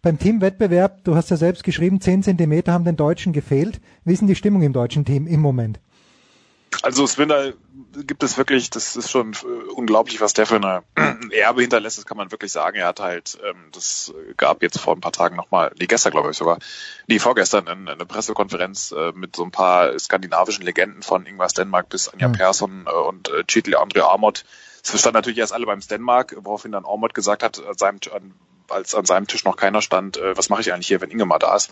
Beim 0.01 0.19
Teamwettbewerb, 0.19 1.05
du 1.05 1.15
hast 1.15 1.29
ja 1.29 1.37
selbst 1.37 1.63
geschrieben, 1.63 2.01
zehn 2.01 2.21
Zentimeter 2.21 2.73
haben 2.73 2.83
den 2.83 2.97
Deutschen 2.97 3.31
gefehlt. 3.31 3.79
Wie 4.03 4.11
ist 4.11 4.19
denn 4.19 4.27
die 4.27 4.35
Stimmung 4.35 4.63
im 4.63 4.73
deutschen 4.73 5.05
Team 5.05 5.27
im 5.27 5.39
Moment? 5.39 5.79
Also 6.81 7.07
Swindle 7.07 7.55
gibt 8.05 8.23
es 8.23 8.37
wirklich, 8.37 8.69
das 8.69 8.95
ist 8.95 9.11
schon 9.11 9.35
unglaublich, 9.73 10.21
was 10.21 10.33
der 10.33 10.45
für 10.45 10.55
eine 10.55 10.83
Erbe 11.31 11.61
hinterlässt, 11.61 11.97
das 11.97 12.05
kann 12.05 12.17
man 12.17 12.31
wirklich 12.31 12.51
sagen. 12.51 12.77
Er 12.77 12.87
hat 12.87 12.99
halt, 12.99 13.37
ähm, 13.43 13.57
das 13.71 14.13
gab 14.37 14.61
jetzt 14.61 14.79
vor 14.79 14.95
ein 14.95 15.01
paar 15.01 15.11
Tagen 15.11 15.35
nochmal, 15.35 15.71
nee, 15.79 15.87
gestern 15.87 16.11
glaube 16.11 16.31
ich 16.31 16.37
sogar, 16.37 16.59
nee, 17.07 17.19
vorgestern 17.19 17.67
eine, 17.67 18.05
Pressekonferenz 18.05 18.91
äh, 18.91 19.11
mit 19.13 19.35
so 19.35 19.43
ein 19.43 19.51
paar 19.51 19.97
skandinavischen 19.97 20.63
Legenden 20.63 21.01
von 21.01 21.25
Ingvar 21.25 21.49
Stenmark 21.49 21.89
bis 21.89 22.07
Anja 22.07 22.27
mhm. 22.27 22.33
Persson 22.33 22.85
äh, 22.87 22.91
und 22.91 23.29
äh, 23.29 23.43
Chetil 23.45 23.75
André 23.75 24.01
Armot. 24.01 24.45
Es 24.83 24.91
verstand 24.91 25.15
natürlich 25.15 25.39
erst 25.39 25.53
alle 25.53 25.65
beim 25.65 25.81
Stenmark, 25.81 26.35
woraufhin 26.39 26.71
dann 26.71 26.85
Armot 26.85 27.13
gesagt 27.13 27.43
hat, 27.43 27.63
an 27.65 27.77
seinem, 27.77 27.99
an 28.13 28.33
als 28.71 28.95
an 28.95 29.05
seinem 29.05 29.27
Tisch 29.27 29.43
noch 29.43 29.57
keiner 29.57 29.81
stand, 29.81 30.17
äh, 30.17 30.37
was 30.37 30.49
mache 30.49 30.61
ich 30.61 30.73
eigentlich 30.73 30.87
hier, 30.87 31.01
wenn 31.01 31.11
Ingemar 31.11 31.39
da 31.39 31.55
ist. 31.55 31.71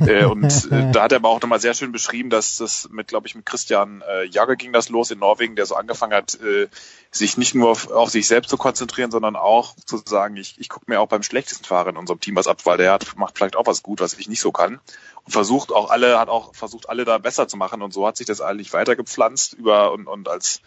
äh, 0.00 0.24
und 0.24 0.68
äh, 0.70 0.90
da 0.92 1.02
hat 1.02 1.12
er 1.12 1.16
aber 1.16 1.28
auch 1.28 1.40
nochmal 1.40 1.60
sehr 1.60 1.74
schön 1.74 1.92
beschrieben, 1.92 2.30
dass 2.30 2.56
das 2.56 2.88
mit, 2.90 3.08
glaube 3.08 3.26
ich, 3.26 3.34
mit 3.34 3.46
Christian 3.46 4.02
äh, 4.08 4.24
Jagger 4.24 4.56
ging 4.56 4.72
das 4.72 4.88
los 4.88 5.10
in 5.10 5.18
Norwegen, 5.18 5.56
der 5.56 5.66
so 5.66 5.76
angefangen 5.76 6.14
hat, 6.14 6.34
äh, 6.40 6.68
sich 7.10 7.38
nicht 7.38 7.54
nur 7.54 7.70
auf, 7.70 7.90
auf 7.90 8.10
sich 8.10 8.26
selbst 8.26 8.50
zu 8.50 8.56
konzentrieren, 8.56 9.10
sondern 9.10 9.36
auch 9.36 9.74
zu 9.76 9.98
sagen, 10.04 10.36
ich, 10.36 10.58
ich 10.58 10.68
gucke 10.68 10.86
mir 10.88 11.00
auch 11.00 11.08
beim 11.08 11.22
schlechtesten 11.22 11.64
Fahrer 11.64 11.90
in 11.90 11.96
unserem 11.96 12.20
Team 12.20 12.36
was 12.36 12.46
ab, 12.46 12.64
weil 12.64 12.76
der 12.76 12.92
hat, 12.92 13.16
macht 13.16 13.36
vielleicht 13.36 13.56
auch 13.56 13.66
was 13.66 13.82
gut, 13.82 14.00
was 14.00 14.14
ich 14.14 14.28
nicht 14.28 14.40
so 14.40 14.52
kann. 14.52 14.80
Und 15.24 15.32
versucht 15.32 15.72
auch 15.72 15.90
alle, 15.90 16.18
hat 16.18 16.28
auch 16.28 16.54
versucht, 16.54 16.88
alle 16.88 17.04
da 17.04 17.18
besser 17.18 17.48
zu 17.48 17.56
machen. 17.56 17.82
Und 17.82 17.92
so 17.92 18.06
hat 18.06 18.16
sich 18.16 18.26
das 18.26 18.40
eigentlich 18.40 18.72
weitergepflanzt 18.72 19.54
über 19.54 19.92
und, 19.92 20.06
und 20.06 20.28
als 20.28 20.60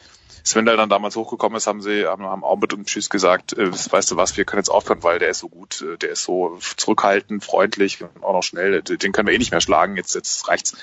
Svendal 0.43 0.77
dann 0.77 0.89
damals 0.89 1.15
hochgekommen 1.15 1.57
ist, 1.57 1.67
haben 1.67 1.81
sie, 1.81 2.05
haben, 2.05 2.23
haben 2.23 2.43
Aubert 2.43 2.73
und 2.73 2.87
Tschüss 2.87 3.09
gesagt, 3.09 3.53
äh, 3.53 3.71
weißt 3.71 4.11
du 4.11 4.17
was, 4.17 4.37
wir 4.37 4.45
können 4.45 4.59
jetzt 4.59 4.69
aufhören, 4.69 5.03
weil 5.03 5.19
der 5.19 5.29
ist 5.29 5.39
so 5.39 5.49
gut, 5.51 5.81
äh, 5.81 5.97
der 5.97 6.09
ist 6.09 6.23
so 6.23 6.57
zurückhaltend, 6.77 7.43
freundlich 7.43 8.01
und 8.01 8.23
auch 8.23 8.33
noch 8.33 8.43
schnell, 8.43 8.81
den 8.81 9.11
können 9.11 9.27
wir 9.27 9.35
eh 9.35 9.37
nicht 9.37 9.51
mehr 9.51 9.61
schlagen, 9.61 9.97
jetzt, 9.97 10.15
jetzt 10.15 10.47
reicht's. 10.47 10.75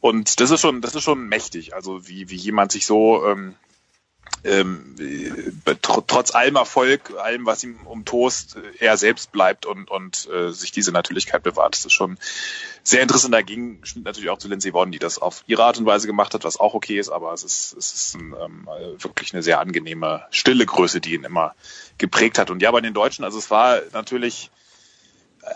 Und 0.00 0.40
das 0.40 0.50
ist 0.50 0.60
schon, 0.60 0.80
das 0.80 0.94
ist 0.94 1.02
schon 1.02 1.28
mächtig, 1.28 1.74
also 1.74 2.08
wie, 2.08 2.30
wie 2.30 2.36
jemand 2.36 2.72
sich 2.72 2.86
so 2.86 3.26
ähm, 3.26 3.54
ähm, 4.44 4.94
tr 5.80 6.06
trotz 6.06 6.34
allem 6.34 6.56
Erfolg, 6.56 7.12
allem, 7.18 7.46
was 7.46 7.64
ihm 7.64 7.78
umtost, 7.86 8.56
er 8.78 8.96
selbst 8.96 9.32
bleibt 9.32 9.64
und, 9.64 9.90
und 9.90 10.28
äh, 10.30 10.50
sich 10.50 10.70
diese 10.70 10.92
Natürlichkeit 10.92 11.42
bewahrt. 11.42 11.74
Das 11.74 11.86
ist 11.86 11.94
schon 11.94 12.18
sehr 12.82 13.00
interessant. 13.00 13.32
Dagegen 13.32 13.80
stimmt 13.82 14.04
natürlich 14.04 14.28
auch 14.28 14.38
zu 14.38 14.48
Lindsay 14.48 14.72
Vonn, 14.72 14.92
die 14.92 14.98
das 14.98 15.18
auf 15.18 15.44
ihre 15.46 15.64
Art 15.64 15.78
und 15.78 15.86
Weise 15.86 16.06
gemacht 16.06 16.34
hat, 16.34 16.44
was 16.44 16.60
auch 16.60 16.74
okay 16.74 16.98
ist, 16.98 17.08
aber 17.08 17.32
es 17.32 17.42
ist, 17.42 17.74
es 17.78 17.94
ist 17.94 18.14
ein, 18.16 18.34
ähm, 18.38 18.68
wirklich 18.98 19.32
eine 19.32 19.42
sehr 19.42 19.60
angenehme, 19.60 20.22
stille 20.30 20.66
Größe, 20.66 21.00
die 21.00 21.14
ihn 21.14 21.24
immer 21.24 21.54
geprägt 21.96 22.38
hat. 22.38 22.50
Und 22.50 22.60
ja, 22.60 22.70
bei 22.70 22.82
den 22.82 22.94
Deutschen, 22.94 23.24
also 23.24 23.38
es 23.38 23.50
war 23.50 23.80
natürlich 23.92 24.50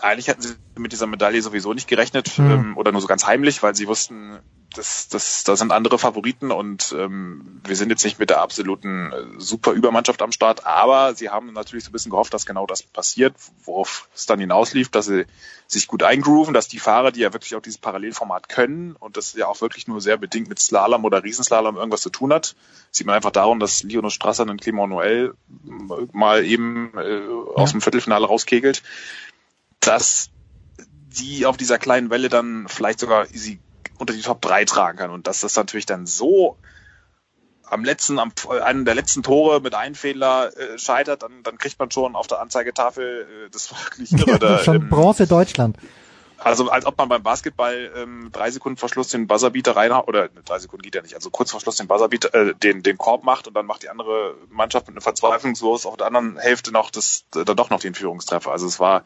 eigentlich 0.01 0.29
hatten 0.29 0.41
sie 0.41 0.55
mit 0.77 0.91
dieser 0.91 1.07
Medaille 1.07 1.41
sowieso 1.41 1.73
nicht 1.73 1.87
gerechnet 1.87 2.37
mhm. 2.37 2.51
ähm, 2.51 2.77
oder 2.77 2.91
nur 2.91 3.01
so 3.01 3.07
ganz 3.07 3.25
heimlich, 3.25 3.61
weil 3.63 3.75
sie 3.75 3.87
wussten, 3.87 4.39
das, 4.75 5.09
das, 5.09 5.43
da 5.43 5.55
sind 5.55 5.71
andere 5.71 5.97
Favoriten 5.97 6.51
und 6.51 6.93
ähm, 6.97 7.61
wir 7.65 7.75
sind 7.75 7.89
jetzt 7.89 8.03
nicht 8.03 8.19
mit 8.19 8.29
der 8.29 8.41
absoluten 8.41 9.11
äh, 9.11 9.23
super 9.39 9.71
Übermannschaft 9.71 10.21
am 10.21 10.31
Start, 10.31 10.65
aber 10.65 11.15
sie 11.15 11.29
haben 11.29 11.53
natürlich 11.53 11.85
so 11.85 11.89
ein 11.89 11.93
bisschen 11.93 12.11
gehofft, 12.11 12.33
dass 12.33 12.45
genau 12.45 12.67
das 12.67 12.83
passiert, 12.83 13.33
worauf 13.65 14.07
es 14.15 14.27
dann 14.27 14.39
hinauslief, 14.39 14.89
dass 14.89 15.07
sie 15.07 15.25
sich 15.65 15.87
gut 15.87 16.03
eingrooven, 16.03 16.53
dass 16.53 16.67
die 16.67 16.79
Fahrer, 16.79 17.11
die 17.11 17.21
ja 17.21 17.33
wirklich 17.33 17.55
auch 17.55 17.61
dieses 17.61 17.79
Parallelformat 17.79 18.49
können 18.49 18.95
und 18.95 19.17
das 19.17 19.33
ja 19.33 19.47
auch 19.47 19.61
wirklich 19.61 19.87
nur 19.87 20.01
sehr 20.01 20.17
bedingt 20.17 20.49
mit 20.49 20.59
Slalom 20.59 21.03
oder 21.03 21.23
Riesenslalom 21.23 21.77
irgendwas 21.77 22.01
zu 22.01 22.09
tun 22.09 22.31
hat, 22.31 22.55
sieht 22.91 23.07
man 23.07 23.15
einfach 23.15 23.31
darum, 23.31 23.59
dass 23.59 23.83
Lionel 23.83 24.11
Strasser 24.11 24.43
und 24.43 24.61
Clement 24.61 24.91
Noël 24.91 25.33
mal 26.11 26.45
eben 26.45 26.91
äh, 26.95 27.21
aus 27.55 27.71
dem 27.71 27.81
Viertelfinale 27.81 28.25
rauskegelt 28.25 28.83
dass 29.79 30.29
die 31.19 31.45
auf 31.45 31.57
dieser 31.57 31.77
kleinen 31.77 32.09
Welle 32.09 32.29
dann 32.29 32.67
vielleicht 32.67 32.99
sogar 32.99 33.25
sie 33.27 33.59
unter 33.97 34.13
die 34.13 34.21
Top 34.21 34.41
3 34.41 34.65
tragen 34.65 34.97
kann 34.97 35.11
und 35.11 35.27
dass 35.27 35.41
das 35.41 35.55
natürlich 35.55 35.85
dann 35.85 36.05
so 36.05 36.57
am 37.69 37.83
letzten, 37.83 38.19
am 38.19 38.31
einem 38.63 38.85
der 38.85 38.95
letzten 38.95 39.23
Tore 39.23 39.61
mit 39.61 39.75
einem 39.75 39.95
Fehler 39.95 40.55
äh, 40.57 40.77
scheitert, 40.77 41.23
dann, 41.23 41.43
dann 41.43 41.57
kriegt 41.57 41.77
man 41.79 41.91
schon 41.91 42.15
auf 42.15 42.27
der 42.27 42.39
Anzeigetafel 42.39 43.27
äh, 43.45 43.49
das 43.51 43.71
wirklich 43.71 44.11
irre. 44.27 44.39
da, 44.39 44.59
schon 44.59 44.77
ähm, 44.77 44.89
Bronze 44.89 45.27
Deutschland. 45.27 45.77
Also 46.37 46.69
als 46.69 46.85
ob 46.85 46.97
man 46.97 47.09
beim 47.09 47.21
Basketball 47.21 47.91
ähm, 47.97 48.29
drei 48.31 48.49
Sekunden 48.49 48.77
Verschluss 48.77 49.09
den 49.09 49.27
Buzzerbeater 49.27 49.75
reinhaut, 49.75 50.07
oder 50.07 50.29
drei 50.45 50.57
Sekunden 50.57 50.83
geht 50.83 50.95
ja 50.95 51.01
nicht, 51.01 51.15
also 51.15 51.29
kurz 51.29 51.51
Verschluss 51.51 51.75
den 51.75 51.87
Buzzerbeater, 51.87 52.33
äh, 52.33 52.55
den, 52.55 52.81
den 52.81 52.97
Korb 52.97 53.23
macht 53.23 53.47
und 53.47 53.53
dann 53.53 53.65
macht 53.65 53.83
die 53.83 53.89
andere 53.89 54.35
Mannschaft 54.49 54.87
mit 54.87 54.95
einem 54.95 55.01
Verzweiflungslos 55.01 55.85
auf 55.85 55.97
der 55.97 56.07
anderen 56.07 56.37
Hälfte 56.37 56.71
noch 56.71 56.91
das, 56.91 57.25
dann 57.31 57.57
doch 57.57 57.69
noch 57.69 57.81
den 57.81 57.93
Führungstreffer. 57.93 58.51
Also 58.51 58.67
es 58.67 58.79
war 58.79 59.03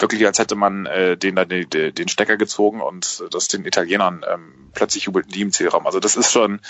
wirklich, 0.00 0.26
als 0.26 0.38
hätte 0.38 0.54
man 0.54 0.86
äh, 0.86 1.16
den, 1.16 1.36
den, 1.36 1.68
den 1.94 2.08
Stecker 2.08 2.36
gezogen 2.36 2.80
und 2.80 3.24
das 3.30 3.48
den 3.48 3.64
Italienern 3.64 4.24
ähm, 4.30 4.70
plötzlich 4.72 5.04
jubelten 5.04 5.32
die 5.32 5.42
im 5.42 5.52
Zielraum. 5.52 5.86
Also 5.86 6.00
das 6.00 6.16
ist 6.16 6.32
schon, 6.32 6.60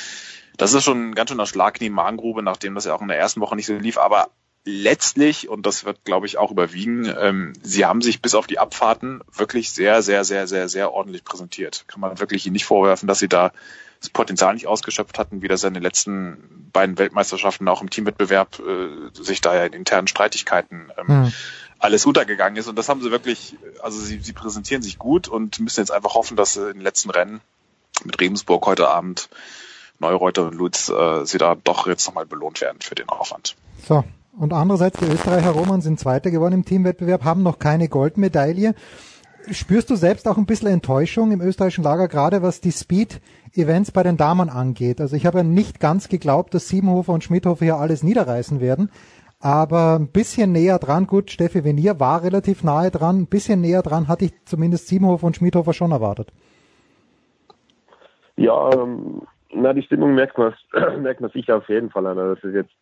das 0.56 0.74
ist 0.74 0.84
schon 0.84 1.14
ganz 1.14 1.30
schön 1.30 1.38
das 1.38 1.48
Schlag 1.48 1.80
in 1.80 1.84
die 1.84 1.90
Magengrube, 1.90 2.42
nachdem 2.42 2.74
das 2.74 2.84
ja 2.84 2.94
auch 2.94 3.02
in 3.02 3.08
der 3.08 3.18
ersten 3.18 3.40
Woche 3.40 3.56
nicht 3.56 3.66
so 3.66 3.74
lief. 3.74 3.98
Aber 3.98 4.28
letztlich, 4.64 5.48
und 5.48 5.66
das 5.66 5.84
wird, 5.84 6.04
glaube 6.04 6.26
ich, 6.26 6.38
auch 6.38 6.50
überwiegen, 6.50 7.12
ähm, 7.18 7.52
sie 7.62 7.84
haben 7.84 8.02
sich 8.02 8.20
bis 8.20 8.34
auf 8.34 8.46
die 8.46 8.58
Abfahrten 8.58 9.22
wirklich 9.32 9.70
sehr, 9.70 10.02
sehr, 10.02 10.24
sehr, 10.24 10.46
sehr, 10.46 10.68
sehr 10.68 10.92
ordentlich 10.92 11.24
präsentiert. 11.24 11.84
Kann 11.86 12.00
man 12.00 12.18
wirklich 12.18 12.46
ihnen 12.46 12.52
nicht 12.52 12.66
vorwerfen, 12.66 13.06
dass 13.06 13.18
sie 13.18 13.28
da 13.28 13.52
das 14.00 14.10
Potenzial 14.10 14.54
nicht 14.54 14.66
ausgeschöpft 14.66 15.18
hatten, 15.18 15.42
wie 15.42 15.48
das 15.48 15.62
in 15.64 15.74
den 15.74 15.82
letzten 15.82 16.68
beiden 16.72 16.98
Weltmeisterschaften 16.98 17.68
auch 17.68 17.82
im 17.82 17.90
Teamwettbewerb 17.90 18.58
äh, 18.60 19.10
sich 19.12 19.42
da 19.42 19.54
ja 19.54 19.64
in 19.64 19.74
internen 19.74 20.08
Streitigkeiten 20.08 20.90
ähm, 20.96 21.08
hm 21.08 21.32
alles 21.80 22.06
untergegangen 22.06 22.56
ist. 22.56 22.68
Und 22.68 22.76
das 22.76 22.88
haben 22.88 23.02
sie 23.02 23.10
wirklich, 23.10 23.56
also 23.82 23.98
sie, 23.98 24.20
sie 24.20 24.32
präsentieren 24.32 24.82
sich 24.82 24.98
gut 24.98 25.26
und 25.26 25.58
müssen 25.58 25.80
jetzt 25.80 25.90
einfach 25.90 26.14
hoffen, 26.14 26.36
dass 26.36 26.54
sie 26.54 26.68
in 26.68 26.74
den 26.74 26.82
letzten 26.82 27.10
Rennen 27.10 27.40
mit 28.04 28.20
Regensburg 28.20 28.66
heute 28.66 28.88
Abend 28.88 29.28
Neureuter 29.98 30.46
und 30.46 30.54
Lutz 30.54 30.88
äh, 30.88 31.24
sie 31.26 31.38
da 31.38 31.54
doch 31.54 31.86
jetzt 31.86 32.06
nochmal 32.06 32.26
belohnt 32.26 32.60
werden 32.60 32.78
für 32.80 32.94
den 32.94 33.08
Aufwand. 33.08 33.56
So, 33.86 34.04
und 34.38 34.52
andererseits 34.52 34.98
die 34.98 35.06
Österreicher 35.06 35.50
Roman 35.50 35.82
sind 35.82 36.00
Zweiter 36.00 36.30
geworden 36.30 36.54
im 36.54 36.64
Teamwettbewerb, 36.64 37.24
haben 37.24 37.42
noch 37.42 37.58
keine 37.58 37.88
Goldmedaille. 37.88 38.74
Spürst 39.50 39.90
du 39.90 39.96
selbst 39.96 40.28
auch 40.28 40.36
ein 40.36 40.46
bisschen 40.46 40.68
Enttäuschung 40.68 41.32
im 41.32 41.40
österreichischen 41.40 41.84
Lager, 41.84 42.08
gerade 42.08 42.42
was 42.42 42.60
die 42.60 42.72
Speed-Events 42.72 43.90
bei 43.90 44.02
den 44.02 44.16
Damen 44.16 44.48
angeht? 44.50 45.00
Also 45.00 45.16
ich 45.16 45.26
habe 45.26 45.38
ja 45.38 45.44
nicht 45.44 45.80
ganz 45.80 46.08
geglaubt, 46.08 46.54
dass 46.54 46.68
Siebenhofer 46.68 47.12
und 47.12 47.24
Schmidhofer 47.24 47.64
hier 47.64 47.76
alles 47.76 48.02
niederreißen 48.02 48.60
werden. 48.60 48.90
Aber 49.40 49.96
ein 49.98 50.08
bisschen 50.08 50.52
näher 50.52 50.78
dran, 50.78 51.06
gut, 51.06 51.30
Steffi 51.30 51.64
Venier 51.64 51.98
war 51.98 52.22
relativ 52.22 52.62
nahe 52.62 52.90
dran, 52.90 53.22
ein 53.22 53.26
bisschen 53.26 53.62
näher 53.62 53.82
dran 53.82 54.06
hatte 54.06 54.26
ich 54.26 54.44
zumindest 54.44 54.88
Siebenhofer 54.88 55.26
und 55.26 55.36
Schmidhofer 55.36 55.72
schon 55.72 55.92
erwartet. 55.92 56.30
Ja, 58.36 58.70
ähm, 58.74 59.22
na, 59.52 59.72
die 59.72 59.82
Stimmung 59.82 60.14
merkt 60.14 60.36
man, 60.36 60.54
merkt 61.00 61.22
man 61.22 61.30
sicher 61.30 61.56
auf 61.56 61.68
jeden 61.70 61.90
Fall 61.90 62.06
an. 62.06 62.18
Also 62.18 62.34
das 62.34 62.44
ist 62.44 62.54
jetzt, 62.54 62.72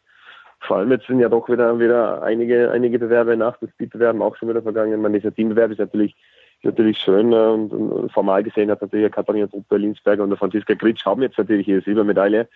vor 0.60 0.78
allem 0.78 0.90
jetzt 0.90 1.06
sind 1.06 1.20
ja 1.20 1.28
doch 1.28 1.48
wieder, 1.48 1.78
wieder 1.78 2.22
einige, 2.22 2.72
einige 2.72 2.98
Bewerbe 2.98 3.36
nach 3.36 3.56
den 3.58 3.68
Speed-Bewerben 3.70 4.20
auch 4.20 4.36
schon 4.36 4.48
wieder 4.48 4.62
vergangen. 4.62 4.94
Ich 4.94 5.00
meine, 5.00 5.18
dieser 5.18 5.34
Teambewerb 5.34 5.70
ist 5.70 5.78
natürlich, 5.78 6.16
ist 6.58 6.64
natürlich 6.64 6.98
schön 6.98 7.32
äh, 7.32 7.36
und, 7.36 7.72
und, 7.72 8.12
formal 8.12 8.42
gesehen 8.42 8.70
hat 8.70 8.82
natürlich 8.82 9.12
Katharina 9.12 9.46
Truppe, 9.46 9.76
Linsberger 9.76 10.24
und 10.24 10.30
der 10.30 10.38
Franziska 10.38 10.74
Gritsch 10.74 11.06
haben 11.06 11.22
jetzt 11.22 11.38
natürlich 11.38 11.68
ihre 11.68 11.82
Silbermedaille. 11.82 12.48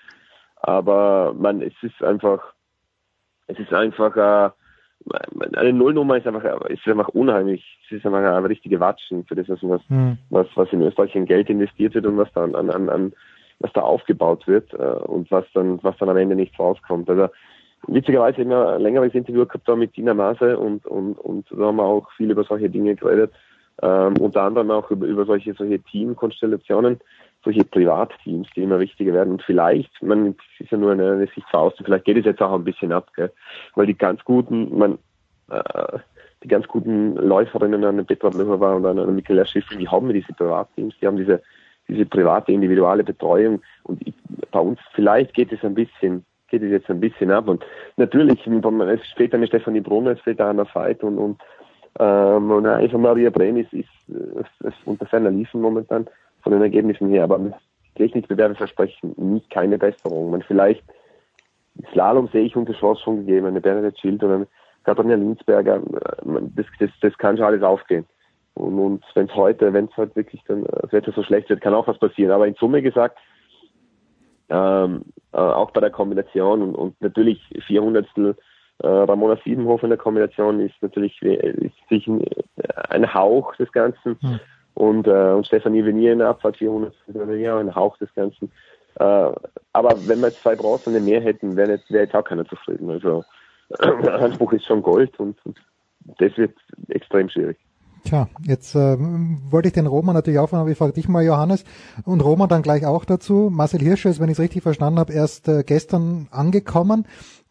Aber 0.56 1.34
man, 1.38 1.62
es 1.62 1.74
ist 1.82 2.02
einfach, 2.02 2.52
es 3.46 3.58
ist 3.58 3.72
einfach, 3.72 4.16
äh, 4.16 4.50
eine 5.56 5.72
Nullnummer 5.72 6.16
ist 6.16 6.26
einfach, 6.26 6.44
ist 6.66 6.86
einfach 6.86 7.08
unheimlich. 7.08 7.64
Es 7.86 7.98
ist 7.98 8.06
einfach 8.06 8.18
eine 8.18 8.48
richtige 8.48 8.80
Watschen 8.80 9.24
für 9.24 9.34
das, 9.34 9.48
was, 9.48 9.80
mhm. 9.88 10.18
was, 10.30 10.46
was 10.54 10.72
in 10.72 10.82
Österreich 10.82 11.14
in 11.14 11.26
Geld 11.26 11.50
investiert 11.50 11.94
wird 11.94 12.06
und 12.06 12.16
was 12.16 12.32
da 12.34 12.44
an, 12.44 12.54
an, 12.54 12.88
an 12.88 13.12
was 13.58 13.72
da 13.72 13.80
aufgebaut 13.80 14.46
wird 14.46 14.72
äh, 14.74 14.76
und 14.76 15.30
was 15.30 15.44
dann, 15.54 15.82
was 15.82 15.96
dann 15.98 16.08
am 16.08 16.16
Ende 16.16 16.36
nicht 16.36 16.58
rauskommt. 16.58 17.08
Also 17.08 17.28
witzigerweise 17.86 18.42
immer 18.42 18.74
ein 18.74 18.82
längeres 18.82 19.14
Interview 19.14 19.46
gehabt 19.46 19.68
da 19.68 19.76
mit 19.76 19.96
Dina 19.96 20.14
Maase 20.14 20.58
und, 20.58 20.86
und, 20.86 21.14
und 21.14 21.46
da 21.50 21.66
haben 21.66 21.76
wir 21.76 21.84
auch 21.84 22.10
viel 22.12 22.30
über 22.30 22.44
solche 22.44 22.68
Dinge 22.68 22.94
geredet. 22.94 23.32
Ähm, 23.80 24.16
unter 24.18 24.42
anderem 24.42 24.70
auch 24.70 24.90
über, 24.90 25.06
über 25.06 25.24
solche, 25.24 25.54
solche 25.54 25.80
Teamkonstellationen, 25.80 27.00
solche 27.44 27.64
Privatteams, 27.64 28.48
die 28.54 28.62
immer 28.62 28.78
wichtiger 28.78 29.12
werden. 29.12 29.34
Und 29.34 29.42
vielleicht, 29.42 29.90
man, 30.02 30.36
ist 30.58 30.70
ja 30.70 30.78
nur 30.78 30.92
eine, 30.92 31.12
eine 31.12 31.26
Sicht 31.26 31.48
von 31.50 31.72
vielleicht 31.84 32.04
geht 32.04 32.18
es 32.18 32.24
jetzt 32.24 32.40
auch 32.40 32.52
ein 32.52 32.64
bisschen 32.64 32.92
ab, 32.92 33.10
gell? 33.14 33.32
weil 33.74 33.86
die 33.86 33.96
ganz 33.96 34.22
guten, 34.24 34.76
man, 34.78 34.98
äh, 35.50 35.98
die 36.42 36.48
ganz 36.48 36.66
guten 36.68 37.16
Läuferinnen, 37.16 37.84
eine 37.84 38.04
Petra 38.04 38.30
Blöcher 38.30 38.76
und 38.76 38.86
eine 38.86 39.06
Michaela 39.06 39.44
Schiffel, 39.44 39.78
die 39.78 39.88
haben 39.88 40.12
diese 40.12 40.32
Privatteams, 40.32 40.94
die 41.00 41.06
haben 41.06 41.16
diese 41.16 41.42
diese 41.88 42.06
private, 42.06 42.52
individuelle 42.52 43.04
Betreuung. 43.04 43.60
Und 43.84 44.06
ich, 44.06 44.14
bei 44.50 44.60
uns 44.60 44.78
vielleicht 44.94 45.34
geht 45.34 45.52
es 45.52 45.62
ein 45.64 45.74
bisschen, 45.74 46.24
geht 46.48 46.62
es 46.62 46.70
jetzt 46.70 46.90
ein 46.90 47.00
bisschen 47.00 47.30
ab. 47.30 47.48
Und 47.48 47.64
natürlich, 47.96 48.46
es 48.46 49.06
steht 49.06 49.34
eine 49.34 49.46
Stefanie 49.46 49.80
Brunner, 49.80 50.12
es 50.12 50.36
da 50.36 50.50
Anna 50.50 50.66
Veit 50.72 51.02
und, 51.02 51.18
und, 51.18 51.40
ähm, 51.98 52.50
und 52.50 52.64
Eva 52.64 52.98
Maria 52.98 53.30
Brehm 53.30 53.56
ist, 53.56 53.72
ist, 53.72 53.88
ist, 54.08 54.66
ist 54.66 54.76
unter 54.84 55.06
ferner 55.06 55.30
Liefen 55.30 55.60
momentan 55.60 56.06
von 56.42 56.52
den 56.52 56.62
Ergebnissen 56.62 57.08
her. 57.08 57.24
Aber 57.24 57.40
Technikbewerbe 57.96 58.54
versprechen 58.54 59.14
nicht 59.16 59.50
keine 59.50 59.78
Besserung. 59.78 60.30
Man 60.30 60.42
vielleicht 60.42 60.84
Slalom 61.92 62.28
sehe 62.28 62.42
ich 62.44 62.56
unter 62.56 62.74
Chance 62.74 63.02
schon 63.02 63.26
gegeben, 63.26 63.46
eine 63.46 63.60
Bernadette 63.60 63.98
Schild 63.98 64.22
oder 64.22 64.34
eine 64.34 64.46
Katharina 64.84 65.14
Linsberger, 65.14 65.80
das, 66.54 66.66
das, 66.78 66.90
das 67.00 67.16
kann 67.18 67.36
schon 67.36 67.46
alles 67.46 67.62
aufgehen. 67.62 68.04
Und, 68.54 68.78
und 68.78 69.04
wenn 69.14 69.26
es 69.26 69.34
heute, 69.34 69.72
wenn 69.72 69.86
es 69.86 69.96
heute 69.96 70.14
wirklich 70.16 70.42
dann 70.46 70.66
äh, 70.66 70.82
das 70.82 70.92
Wetter 70.92 71.12
so 71.12 71.22
schlecht 71.22 71.48
wird, 71.48 71.60
kann 71.60 71.74
auch 71.74 71.86
was 71.86 71.98
passieren. 71.98 72.32
Aber 72.32 72.46
in 72.46 72.54
Summe 72.54 72.82
gesagt, 72.82 73.18
ähm, 74.50 75.04
äh, 75.32 75.38
auch 75.38 75.70
bei 75.70 75.80
der 75.80 75.90
Kombination 75.90 76.60
und, 76.60 76.74
und 76.74 77.00
natürlich 77.00 77.40
400 77.66 78.06
äh, 78.18 78.32
Ramona 78.86 79.38
Siebenhof 79.44 79.82
in 79.82 79.90
der 79.90 79.98
Kombination 79.98 80.60
ist 80.60 80.74
natürlich 80.82 81.22
ist 81.22 81.74
sich 81.88 82.06
ein, 82.06 82.24
ein 82.90 83.14
Hauch 83.14 83.54
des 83.56 83.72
Ganzen. 83.72 84.18
Hm. 84.20 84.40
Und, 84.74 85.06
äh, 85.06 85.32
und 85.32 85.46
Stefanie 85.46 85.84
Venier 85.84 86.12
in 86.12 86.18
der 86.20 86.28
Abfahrt 86.28 86.56
400 86.56 86.94
ja 87.38 87.58
ein 87.58 87.74
Hauch 87.74 87.96
des 87.98 88.12
Ganzen. 88.14 88.50
Äh, 88.96 89.32
aber 89.72 89.96
wenn 90.06 90.20
wir 90.20 90.30
zwei 90.30 90.54
Bronzen 90.54 91.04
mehr 91.04 91.20
hätten, 91.20 91.56
wäre 91.56 91.72
jetzt, 91.72 91.90
wär 91.90 92.02
jetzt 92.02 92.14
auch 92.14 92.24
keiner 92.24 92.46
zufrieden. 92.46 92.90
Also 92.90 93.24
der 94.02 94.14
Anspruch 94.14 94.52
ist 94.52 94.66
schon 94.66 94.82
Gold 94.82 95.18
und, 95.18 95.36
und 95.44 95.58
das 96.18 96.36
wird 96.36 96.54
extrem 96.88 97.28
schwierig. 97.28 97.58
Tja, 98.04 98.28
jetzt 98.44 98.74
äh, 98.74 98.96
wollte 98.98 99.68
ich 99.68 99.74
den 99.74 99.86
Roman 99.86 100.14
natürlich 100.14 100.40
aufnehmen, 100.40 100.62
aber 100.62 100.70
ich 100.70 100.78
frage 100.78 100.92
dich 100.92 101.08
mal, 101.08 101.24
Johannes, 101.24 101.64
und 102.04 102.20
Roman 102.20 102.48
dann 102.48 102.62
gleich 102.62 102.84
auch 102.84 103.04
dazu. 103.04 103.48
Marcel 103.50 103.80
Hirscher 103.80 104.10
ist, 104.10 104.18
wenn 104.18 104.28
ich 104.28 104.38
es 104.38 104.40
richtig 104.40 104.62
verstanden 104.62 104.98
habe, 104.98 105.12
erst 105.12 105.46
äh, 105.48 105.62
gestern 105.62 106.26
angekommen. 106.32 107.06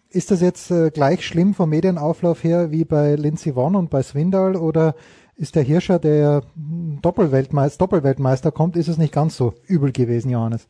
Ist 0.09 0.29
das 0.29 0.41
jetzt 0.41 0.69
äh, 0.71 0.91
gleich 0.91 1.25
schlimm 1.25 1.53
vom 1.53 1.69
Medienauflauf 1.69 2.43
her 2.43 2.69
wie 2.69 2.83
bei 2.83 3.15
Lindsey 3.15 3.55
Vonn 3.55 3.77
und 3.77 3.89
bei 3.89 4.03
Swindal 4.03 4.57
oder 4.57 4.93
ist 5.41 5.55
der 5.55 5.63
Hirscher, 5.63 5.97
der 5.97 6.43
Doppelweltmeister, 6.55 7.79
Doppelweltmeister 7.79 8.51
kommt, 8.51 8.75
ist 8.75 8.87
es 8.87 8.97
nicht 8.97 9.11
ganz 9.11 9.35
so 9.35 9.55
übel 9.65 9.91
gewesen, 9.91 10.29
Johannes? 10.29 10.67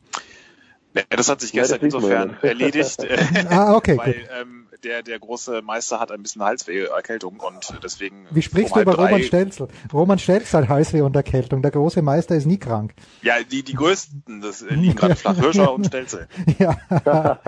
Ja, 0.94 1.02
das 1.10 1.28
hat 1.28 1.42
sich 1.42 1.52
gestern 1.52 1.80
ja, 1.80 1.84
insofern 1.84 2.36
erledigt. 2.40 3.06
ah, 3.50 3.74
okay, 3.74 3.98
weil, 4.02 4.14
ähm, 4.40 4.66
der, 4.84 5.02
der 5.02 5.18
große 5.18 5.62
Meister 5.62 6.00
hat 6.00 6.10
ein 6.10 6.22
bisschen 6.22 6.42
Halsweh-Erkältung 6.42 7.40
und 7.40 7.72
deswegen. 7.82 8.26
Wie 8.30 8.42
sprichst 8.42 8.74
du 8.74 8.80
über 8.80 8.94
Roman 8.94 9.22
Stelzel? 9.22 9.68
Roman 9.92 10.18
Stelzel 10.18 10.62
hat 10.62 10.68
Halsweh 10.68 11.00
und 11.00 11.14
Erkältung. 11.14 11.62
Der 11.62 11.70
große 11.70 12.02
Meister 12.02 12.34
ist 12.34 12.46
nie 12.46 12.58
krank. 12.58 12.94
Ja, 13.22 13.42
die, 13.42 13.62
die 13.62 13.74
größten, 13.74 14.40
das 14.40 14.62
liegen 14.62 14.94
gerade 14.94 15.16
flach. 15.16 15.36
Hirscher 15.40 15.72
und 15.72 15.86
Stelzel. 15.86 16.28
Ja. 16.58 16.76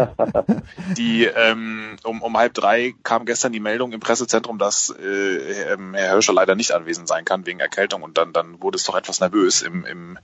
die, 0.97 1.25
ähm, 1.25 1.97
um, 2.05 2.23
um 2.23 2.37
halb 2.37 2.55
drei 2.55 2.95
kam 3.03 3.27
gestern 3.27 3.53
die 3.53 3.61
Meldung 3.61 3.93
im 3.93 4.01
Pressezentrum, 4.01 4.59
dass 4.59 4.95
äh, 4.99 5.73
ähm, 5.73 5.95
Herr 5.95 6.13
Hirscher 6.13 6.33
leider 6.33 6.55
nicht 6.55 6.73
anwesend 6.73 7.09
sein 7.09 7.25
kann 7.25 7.47
wegen 7.47 7.61
Erkältung 7.61 8.03
und 8.03 8.19
dann, 8.19 8.33
dann 8.33 8.63
wurde 8.63 8.77
es 8.77 8.85
doch 8.85 8.97
etwas 8.97 9.21
nervös 9.21 9.63
im, 9.63 9.85
im 9.85 10.19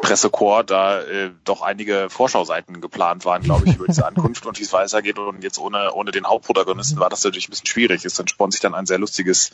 Pressekorps, 0.00 0.66
da 0.66 1.00
äh, 1.02 1.30
doch 1.44 1.62
einige 1.62 2.08
Vorschauseiten 2.10 2.80
geplant 2.80 3.24
waren, 3.24 3.42
glaube 3.42 3.66
ich, 3.66 3.76
über 3.76 3.86
diese 3.86 4.06
Ankunft 4.06 4.46
und 4.46 4.58
wie 4.58 4.62
es 4.62 4.72
weitergeht 4.72 5.18
und 5.18 5.42
jetzt 5.42 5.58
ohne, 5.58 5.92
ohne 5.92 6.10
den 6.10 6.24
Hauptprotagonisten 6.48 6.98
war 6.98 7.10
das 7.10 7.24
natürlich 7.24 7.48
ein 7.48 7.50
bisschen 7.50 7.66
schwierig. 7.66 8.04
Es 8.04 8.18
entspannt 8.18 8.52
sich 8.52 8.62
dann 8.62 8.74
ein 8.74 8.86
sehr 8.86 8.98
lustiges 8.98 9.50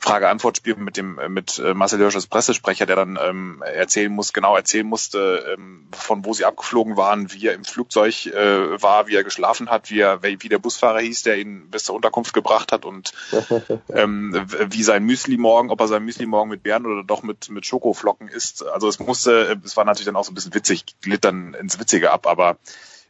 Frage-Antwort-Spiel 0.00 0.76
mit 0.76 0.96
dem 0.96 1.18
mit 1.28 1.58
äh, 1.58 1.74
Marcel 1.74 1.98
Hirsch 1.98 2.14
als 2.14 2.28
Pressesprecher, 2.28 2.86
der 2.86 2.94
dann 2.94 3.18
ähm, 3.20 3.64
erzählen 3.66 4.12
muss, 4.12 4.32
genau 4.32 4.54
erzählen 4.54 4.86
musste, 4.86 5.56
ähm, 5.58 5.88
von 5.90 6.24
wo 6.24 6.32
sie 6.32 6.44
abgeflogen 6.44 6.96
waren, 6.96 7.32
wie 7.32 7.48
er 7.48 7.54
im 7.54 7.64
Flugzeug 7.64 8.26
äh, 8.26 8.80
war, 8.80 9.08
wie 9.08 9.16
er 9.16 9.24
geschlafen 9.24 9.68
hat, 9.70 9.90
wie 9.90 9.98
er 9.98 10.22
wie 10.22 10.36
der 10.36 10.60
Busfahrer 10.60 11.00
hieß, 11.00 11.24
der 11.24 11.38
ihn 11.38 11.68
bis 11.68 11.82
zur 11.82 11.96
Unterkunft 11.96 12.32
gebracht 12.32 12.70
hat 12.70 12.84
und 12.84 13.12
ähm, 13.92 14.46
wie 14.68 14.84
sein 14.84 15.02
Müsli 15.02 15.36
morgen, 15.36 15.70
ob 15.70 15.80
er 15.80 15.88
sein 15.88 16.04
Müsli 16.04 16.26
morgen 16.26 16.50
mit 16.50 16.62
Beeren 16.62 16.86
oder 16.86 17.02
doch 17.02 17.24
mit 17.24 17.50
mit 17.50 17.66
Schokoflocken 17.66 18.28
isst. 18.28 18.64
Also 18.64 18.86
es 18.86 19.00
musste, 19.00 19.60
es 19.64 19.76
war 19.76 19.84
natürlich 19.84 20.06
dann 20.06 20.16
auch 20.16 20.24
so 20.24 20.30
ein 20.30 20.36
bisschen 20.36 20.54
witzig, 20.54 20.84
glitt 21.00 21.24
dann 21.24 21.54
ins 21.54 21.80
Witzige 21.80 22.12
ab, 22.12 22.28
aber 22.28 22.56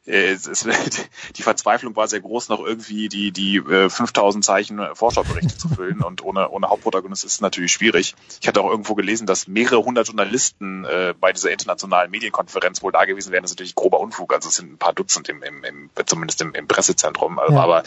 es, 0.09 0.47
es, 0.47 0.66
die 1.36 1.43
Verzweiflung 1.43 1.94
war 1.94 2.09
sehr 2.09 2.20
groß, 2.20 2.48
noch 2.48 2.64
irgendwie 2.64 3.09
die, 3.09 3.30
die 3.30 3.56
äh, 3.56 3.90
5000 3.90 4.44
Zeichen 4.44 4.80
Vorschauberichte 4.94 5.56
zu 5.56 5.68
füllen 5.68 6.02
und 6.02 6.24
ohne, 6.24 6.48
ohne 6.51 6.68
Hauptprotagonist 6.68 7.24
ist 7.24 7.35
es 7.35 7.40
natürlich 7.40 7.72
schwierig. 7.72 8.14
Ich 8.40 8.48
hatte 8.48 8.60
auch 8.62 8.70
irgendwo 8.70 8.94
gelesen, 8.94 9.26
dass 9.26 9.47
mehrere 9.47 9.85
hundert 9.85 10.06
Journalisten 10.06 10.85
äh, 10.85 11.14
bei 11.18 11.32
dieser 11.32 11.51
internationalen 11.51 12.10
Medienkonferenz 12.10 12.82
wohl 12.82 12.93
da 12.93 13.05
gewesen 13.05 13.32
wären. 13.32 13.43
Das 13.43 13.51
ist 13.51 13.56
natürlich 13.56 13.74
grober 13.74 14.01
Unfug, 14.01 14.32
also 14.32 14.48
es 14.48 14.56
sind 14.56 14.72
ein 14.72 14.78
paar 14.78 14.94
Dutzend 14.94 15.28
im, 15.28 15.43
im, 15.43 15.64
im 15.64 15.90
zumindest 16.06 16.40
im, 16.40 16.55
im 16.55 16.66
Pressezentrum, 16.66 17.39
also, 17.39 17.55
ja. 17.55 17.62
aber 17.62 17.82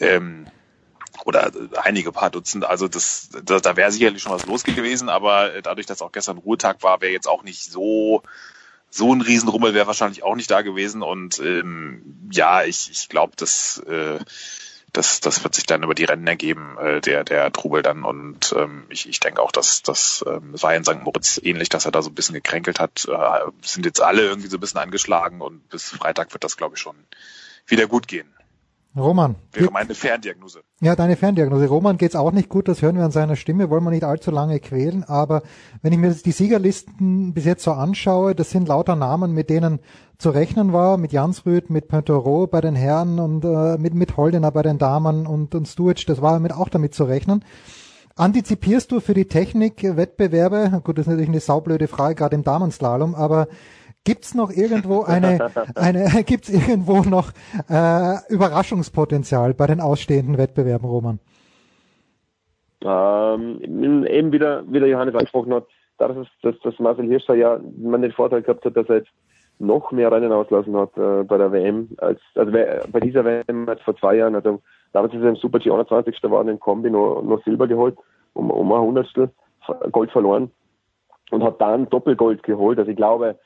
ähm, 0.00 0.46
oder 1.24 1.50
einige 1.82 2.12
paar 2.12 2.30
Dutzend. 2.30 2.64
Also 2.64 2.86
das, 2.86 3.30
das 3.42 3.62
da 3.62 3.76
wäre 3.76 3.90
sicherlich 3.90 4.22
schon 4.22 4.32
was 4.32 4.46
los 4.46 4.62
gewesen, 4.62 5.08
aber 5.08 5.60
dadurch, 5.62 5.86
dass 5.86 6.02
auch 6.02 6.12
gestern 6.12 6.38
Ruhetag 6.38 6.82
war, 6.84 7.00
wäre 7.00 7.12
jetzt 7.12 7.28
auch 7.28 7.42
nicht 7.42 7.64
so 7.64 8.22
so 8.90 9.14
ein 9.14 9.20
Riesenrummel 9.20 9.74
wäre 9.74 9.86
wahrscheinlich 9.86 10.22
auch 10.22 10.34
nicht 10.34 10.50
da 10.50 10.62
gewesen. 10.62 11.02
Und 11.02 11.38
ähm, 11.40 12.28
ja, 12.30 12.64
ich, 12.64 12.90
ich 12.90 13.08
glaube, 13.08 13.34
dass 13.36 13.78
äh, 13.86 14.18
das, 14.92 15.20
das 15.20 15.44
wird 15.44 15.54
sich 15.54 15.64
dann 15.64 15.82
über 15.82 15.94
die 15.94 16.04
Rennen 16.04 16.26
ergeben, 16.26 16.76
äh, 16.78 17.00
der, 17.00 17.24
der 17.24 17.52
Trubel 17.52 17.82
dann. 17.82 18.04
Und 18.04 18.54
ähm, 18.56 18.84
ich, 18.88 19.08
ich 19.08 19.20
denke 19.20 19.42
auch, 19.42 19.52
dass 19.52 19.82
das 19.82 20.24
ähm, 20.26 20.54
war 20.60 20.74
in 20.74 20.84
St. 20.84 21.02
Moritz 21.02 21.40
ähnlich, 21.42 21.68
dass 21.68 21.84
er 21.84 21.92
da 21.92 22.02
so 22.02 22.10
ein 22.10 22.14
bisschen 22.14 22.34
gekränkelt 22.34 22.80
hat. 22.80 23.06
Äh, 23.06 23.50
sind 23.62 23.84
jetzt 23.84 24.00
alle 24.00 24.22
irgendwie 24.22 24.48
so 24.48 24.56
ein 24.56 24.60
bisschen 24.60 24.80
angeschlagen 24.80 25.40
und 25.40 25.68
bis 25.68 25.90
Freitag 25.90 26.32
wird 26.32 26.44
das, 26.44 26.56
glaube 26.56 26.76
ich, 26.76 26.80
schon 26.80 26.96
wieder 27.66 27.86
gut 27.86 28.08
gehen. 28.08 28.28
Roman. 28.98 29.36
Wäre 29.52 29.70
meine 29.70 29.94
Ferndiagnose. 29.94 30.60
Ja, 30.80 30.96
deine 30.96 31.16
Ferndiagnose. 31.16 31.66
Roman 31.66 31.98
geht's 31.98 32.16
auch 32.16 32.32
nicht 32.32 32.48
gut, 32.48 32.68
das 32.68 32.82
hören 32.82 32.96
wir 32.96 33.04
an 33.04 33.10
seiner 33.10 33.36
Stimme, 33.36 33.70
wollen 33.70 33.84
wir 33.84 33.90
nicht 33.90 34.04
allzu 34.04 34.30
lange 34.30 34.60
quälen, 34.60 35.04
aber 35.04 35.42
wenn 35.82 35.92
ich 35.92 35.98
mir 35.98 36.10
die 36.12 36.32
Siegerlisten 36.32 37.32
bis 37.34 37.44
jetzt 37.44 37.64
so 37.64 37.72
anschaue, 37.72 38.34
das 38.34 38.50
sind 38.50 38.68
lauter 38.68 38.96
Namen, 38.96 39.32
mit 39.32 39.50
denen 39.50 39.80
zu 40.18 40.30
rechnen 40.30 40.72
war, 40.72 40.96
mit 40.96 41.12
Jansrud, 41.12 41.70
mit 41.70 41.88
Pointerot 41.88 42.50
bei 42.50 42.60
den 42.60 42.74
Herren 42.74 43.20
und 43.20 43.44
äh, 43.44 43.78
mit, 43.78 43.94
mit 43.94 44.16
Holdener 44.16 44.50
bei 44.50 44.62
den 44.62 44.78
Damen 44.78 45.26
und, 45.26 45.54
und 45.54 45.68
Stuart, 45.68 46.08
das 46.08 46.20
war 46.20 46.40
mit 46.40 46.52
auch 46.52 46.68
damit 46.68 46.94
zu 46.94 47.04
rechnen. 47.04 47.44
Antizipierst 48.16 48.90
du 48.90 48.98
für 48.98 49.14
die 49.14 49.26
Technikwettbewerbe, 49.26 50.80
gut, 50.82 50.98
das 50.98 51.04
ist 51.04 51.10
natürlich 51.10 51.28
eine 51.28 51.40
saublöde 51.40 51.86
Frage, 51.86 52.16
gerade 52.16 52.34
im 52.34 52.42
Damenslalom, 52.42 53.14
aber 53.14 53.46
Gibt's 54.08 54.34
noch 54.34 54.50
irgendwo 54.50 55.02
eine, 55.02 55.50
eine 55.74 56.22
gibt's 56.26 56.48
irgendwo 56.48 57.02
noch 57.02 57.30
äh, 57.68 58.14
Überraschungspotenzial 58.32 59.52
bei 59.52 59.66
den 59.66 59.82
ausstehenden 59.82 60.38
Wettbewerben, 60.38 60.88
Roman? 60.88 61.18
Ähm, 62.82 64.06
eben 64.06 64.32
wieder, 64.32 64.64
wie 64.66 64.78
der 64.78 64.88
Johannes 64.88 65.14
angesprochen 65.14 65.52
hat, 65.52 65.66
dadurch, 65.98 66.26
dass, 66.40 66.58
dass 66.60 66.78
Marcel 66.78 67.06
Hirscher 67.06 67.34
ja 67.34 67.60
man 67.76 68.00
den 68.00 68.12
Vorteil 68.12 68.40
gehabt 68.40 68.64
hat, 68.64 68.78
dass 68.78 68.88
er 68.88 68.96
jetzt 68.96 69.10
noch 69.58 69.92
mehr 69.92 70.10
Rennen 70.10 70.32
auslassen 70.32 70.74
hat 70.74 70.96
äh, 70.96 71.24
bei 71.24 71.36
der 71.36 71.52
WM 71.52 71.90
als 71.98 72.20
also 72.34 72.50
bei 72.50 73.00
dieser 73.00 73.26
WM 73.26 73.68
als 73.68 73.82
vor 73.82 73.94
zwei 73.96 74.16
Jahren. 74.16 74.36
Also 74.36 74.62
damals 74.94 75.12
ist 75.12 75.20
er 75.20 75.28
im 75.28 75.36
Super 75.36 75.58
G 75.58 75.70
21. 75.70 76.18
geworden 76.22 76.48
in 76.48 76.60
Kombi 76.60 76.88
nur, 76.88 77.22
nur 77.22 77.42
Silber 77.44 77.66
geholt, 77.66 77.98
um, 78.32 78.50
um 78.50 78.72
ein 78.72 78.80
Hundertstel 78.80 79.28
Gold 79.92 80.10
verloren 80.12 80.50
und 81.30 81.42
hat 81.42 81.60
dann 81.60 81.90
Doppelgold 81.90 82.42
geholt. 82.42 82.78
Also 82.78 82.90
ich 82.90 82.96
glaube, 82.96 83.36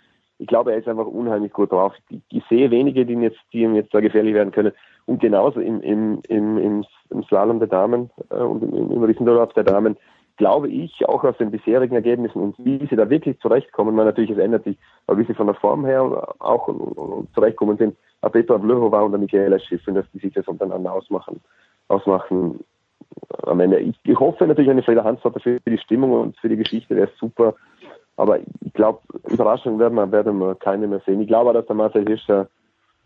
ich 0.43 0.49
glaube, 0.49 0.73
er 0.73 0.79
ist 0.79 0.89
einfach 0.89 1.07
unheimlich 1.07 1.53
gut 1.53 1.71
drauf. 1.71 1.95
Ich, 2.09 2.21
ich 2.31 2.45
sehe 2.49 2.71
wenige, 2.71 3.07
die 3.07 3.13
ihm 3.13 3.23
jetzt, 3.23 3.39
die 3.53 3.63
ihm 3.63 3.75
jetzt 3.77 3.95
da 3.95 4.01
gefährlich 4.01 4.35
werden 4.35 4.53
können. 4.53 4.73
Und 5.07 5.21
genauso 5.21 5.61
im, 5.61 5.81
im, 5.83 6.21
im, 6.29 6.59
im, 6.59 6.85
im 7.11 7.23
Slalom 7.25 7.61
der 7.61 7.69
Damen 7.69 8.11
äh, 8.31 8.37
und 8.37 8.63
im, 8.63 8.91
im 8.91 9.05
Riesendorf 9.05 9.53
der 9.55 9.65
Damen 9.65 9.97
glaube 10.39 10.69
ich, 10.69 11.07
auch 11.07 11.23
aus 11.25 11.37
den 11.37 11.51
bisherigen 11.51 11.95
Ergebnissen 11.95 12.41
und 12.41 12.57
wie 12.59 12.85
sie 12.89 12.97
da 12.97 13.09
wirklich 13.11 13.39
zurechtkommen, 13.41 13.97
weil 13.97 14.07
natürlich 14.07 14.31
es 14.31 14.39
ändert 14.39 14.65
sich, 14.65 14.79
aber 15.07 15.19
wie 15.19 15.25
sie 15.25 15.35
von 15.35 15.47
der 15.47 15.55
Form 15.55 15.85
her 15.85 16.03
auch 16.41 16.69
und, 16.69 16.81
und, 16.81 16.97
und 16.97 17.35
zurechtkommen 17.35 17.77
sind, 17.77 17.97
Petra 18.33 18.59
Vlhova 18.59 19.03
und 19.03 19.13
der 19.13 19.21
Michaela 19.21 19.59
Schiff, 19.59 19.83
dass 19.85 20.07
die 20.13 20.21
sich 20.21 20.33
das 20.33 20.49
untereinander 20.49 20.93
ausmachen, 20.93 21.41
ausmachen 21.89 22.61
am 23.43 23.61
Ende. 23.61 23.79
Ich, 23.79 23.97
ich 24.05 24.19
hoffe 24.19 24.47
natürlich 24.47 24.71
eine 24.71 24.83
Frieda 24.83 25.05
Hansvater 25.05 25.39
für 25.39 25.61
die 25.67 25.79
Stimmung 25.79 26.13
und 26.13 26.37
für 26.39 26.49
die 26.49 26.57
Geschichte 26.57 26.97
wäre 26.97 27.11
super, 27.21 27.55
aber 28.17 28.39
ich 28.39 28.73
glaube, 28.75 29.01
Überraschungen 29.29 29.79
werden 29.79 29.95
wir, 29.95 30.11
werden 30.13 30.39
wir 30.39 30.55
keine 30.55 30.87
mehr 30.87 31.01
sehen. 31.07 31.21
Ich 31.21 31.29
glaube, 31.29 31.53
dass 31.53 31.67
der 31.67 31.77
Marcel 31.77 32.07
Hirscher, 32.07 32.49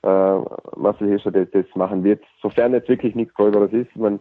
äh, 0.02 0.38
Marcel 0.76 1.08
Hirscher 1.08 1.30
das, 1.30 1.48
das 1.52 1.64
machen 1.74 2.04
wird, 2.04 2.22
sofern 2.42 2.72
jetzt 2.72 2.88
wirklich 2.88 3.14
nichts 3.14 3.34
Größeres 3.34 3.72
ist. 3.72 3.94
Man, 3.96 4.20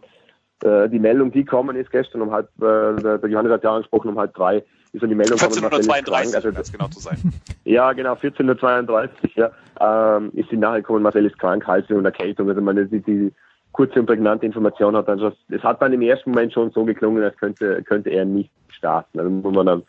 äh, 0.62 0.88
die 0.88 0.98
Meldung, 0.98 1.32
die 1.32 1.44
kommen 1.44 1.76
ist 1.76 1.90
gestern 1.90 2.22
um 2.22 2.30
halb, 2.30 2.48
äh, 2.60 2.96
der, 3.02 3.20
Johannes 3.28 3.52
hat 3.52 3.64
ja 3.64 3.74
angesprochen, 3.74 4.10
um 4.10 4.18
halb 4.18 4.34
drei 4.34 4.62
ist 4.92 5.02
dann 5.02 5.10
die 5.10 5.16
Meldung 5.16 5.38
1432, 5.38 6.34
also, 6.34 6.48
um 6.48 6.54
genau 6.72 6.88
zu 6.88 7.00
sein. 7.00 7.18
Ja, 7.64 7.92
genau, 7.92 8.14
1432, 8.14 9.34
ja, 9.34 9.50
ähm, 9.80 10.30
ist 10.34 10.50
die 10.52 10.56
Nachricht 10.56 10.84
gekommen, 10.86 11.02
Marcel 11.02 11.26
ist 11.26 11.38
krank, 11.38 11.66
Halsweh 11.66 11.94
und 11.94 12.04
Erkältung, 12.04 12.48
also 12.48 12.60
meine, 12.60 12.86
die, 12.86 13.00
die 13.00 13.32
kurze 13.72 13.98
und 13.98 14.06
prägnante 14.06 14.46
Information 14.46 14.96
hat 14.96 15.08
dann 15.08 15.18
schon, 15.18 15.32
es 15.48 15.62
hat 15.64 15.82
dann 15.82 15.92
im 15.92 16.00
ersten 16.00 16.30
Moment 16.30 16.52
schon 16.52 16.70
so 16.70 16.84
geklungen, 16.84 17.24
als 17.24 17.36
könnte, 17.36 17.82
könnte 17.82 18.10
er 18.10 18.24
nicht 18.24 18.50
starten, 18.68 19.18
also 19.18 19.30
muss 19.30 19.52
man 19.52 19.66
dann 19.66 19.82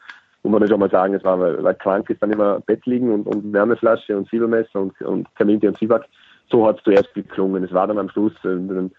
muss 0.48 0.60
man 0.60 0.70
schon 0.70 0.80
mal 0.80 0.90
sagen, 0.90 1.14
es 1.14 1.24
war, 1.24 1.40
weil, 1.40 1.76
krank 1.76 2.10
ist 2.10 2.22
dann 2.22 2.32
immer 2.32 2.60
Bett 2.62 2.86
liegen 2.86 3.12
und, 3.12 3.28
und 3.28 3.54
Wärmeflasche 3.54 4.18
und 4.18 4.30
Silbermesser 4.30 4.82
und, 4.82 5.02
und 5.02 5.34
Kaminte 5.36 5.68
und 5.68 5.78
Zwieback. 5.78 6.04
So 6.50 6.66
hat 6.66 6.78
es 6.78 6.84
zuerst 6.84 7.14
geklungen. 7.14 7.64
Es 7.64 7.74
war 7.74 7.88
dann 7.88 7.98
am 7.98 8.10
Schluss, 8.10 8.34
äh, 8.44 8.56
dann 8.56 8.92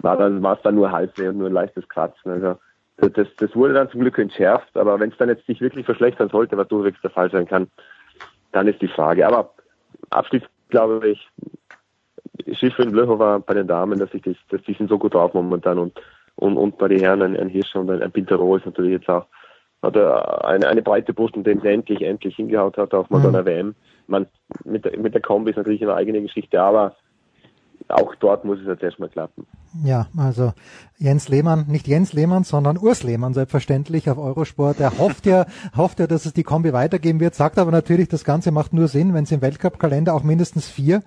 war 0.00 0.16
dann 0.16 0.42
war 0.42 0.56
es 0.56 0.62
dann 0.62 0.74
nur 0.74 0.90
Halsweh 0.90 1.28
und 1.28 1.38
nur 1.38 1.48
ein 1.48 1.52
leichtes 1.52 1.88
Kratzen. 1.88 2.30
Also 2.30 2.56
das, 2.96 3.28
das 3.38 3.54
wurde 3.56 3.74
dann 3.74 3.90
zum 3.90 4.00
Glück 4.00 4.18
entschärft, 4.18 4.76
aber 4.76 5.00
wenn 5.00 5.10
es 5.10 5.16
dann 5.18 5.28
jetzt 5.28 5.46
sich 5.46 5.60
wirklich 5.60 5.84
verschlechtern 5.84 6.28
sollte, 6.28 6.56
was 6.56 6.68
durchwegs 6.68 7.00
der 7.02 7.10
Fall 7.10 7.30
sein 7.30 7.46
kann, 7.46 7.68
dann 8.52 8.68
ist 8.68 8.80
die 8.80 8.88
Frage. 8.88 9.26
Aber 9.26 9.50
abschließend 10.10 10.50
glaube 10.70 11.08
ich, 11.08 11.28
Schiffe 12.56 12.82
in 12.82 12.92
Blöchow 12.92 13.44
bei 13.44 13.54
den 13.54 13.66
Damen, 13.66 13.98
dass 13.98 14.12
ich 14.12 14.22
das, 14.22 14.36
dass 14.50 14.62
die 14.62 14.74
sind 14.74 14.88
so 14.88 14.98
gut 14.98 15.14
drauf 15.14 15.34
momentan 15.34 15.78
und, 15.78 16.00
und, 16.36 16.56
und 16.56 16.78
bei 16.78 16.88
den 16.88 17.00
Herren 17.00 17.22
ein, 17.22 17.36
ein 17.36 17.48
Hirsch 17.48 17.74
und 17.74 17.90
ein, 17.90 18.02
ein 18.02 18.12
Pintero 18.12 18.56
ist 18.56 18.66
natürlich 18.66 18.92
jetzt 18.92 19.08
auch 19.08 19.26
hat 19.84 19.96
er 19.96 20.44
eine, 20.44 20.68
eine 20.68 20.82
breite 20.82 21.12
Brust 21.12 21.36
und 21.36 21.46
den 21.46 21.60
sie 21.60 21.68
endlich, 21.68 22.02
endlich 22.02 22.36
hingehaut 22.36 22.76
hat 22.76 22.94
auf 22.94 23.10
Madonna 23.10 23.42
mhm. 23.42 23.46
WM. 23.46 23.74
Man, 24.06 24.26
mit, 24.64 24.84
der, 24.84 24.98
mit 24.98 25.14
der 25.14 25.20
Kombi 25.20 25.50
ist 25.50 25.56
natürlich 25.56 25.82
eine 25.82 25.94
eigene 25.94 26.20
Geschichte, 26.22 26.60
aber 26.60 26.96
auch 27.88 28.14
dort 28.16 28.44
muss 28.44 28.60
es 28.60 28.66
jetzt 28.66 28.82
erstmal 28.82 29.08
klappen. 29.08 29.46
Ja, 29.84 30.06
also 30.16 30.52
Jens 30.98 31.28
Lehmann, 31.28 31.66
nicht 31.68 31.86
Jens 31.86 32.12
Lehmann, 32.12 32.44
sondern 32.44 32.78
Urs 32.78 33.02
Lehmann 33.02 33.34
selbstverständlich 33.34 34.08
auf 34.08 34.18
Eurosport. 34.18 34.80
Er 34.80 34.98
hofft 34.98 35.26
ja, 35.26 35.46
hofft 35.76 36.00
ja, 36.00 36.06
dass 36.06 36.26
es 36.26 36.32
die 36.32 36.44
Kombi 36.44 36.72
weitergeben 36.72 37.20
wird, 37.20 37.34
sagt 37.34 37.58
aber 37.58 37.70
natürlich, 37.70 38.08
das 38.08 38.24
Ganze 38.24 38.52
macht 38.52 38.72
nur 38.72 38.88
Sinn, 38.88 39.14
wenn 39.14 39.24
es 39.24 39.32
im 39.32 39.42
Weltcup-Kalender 39.42 40.14
auch 40.14 40.22
mindestens 40.22 40.68
vier 40.68 41.02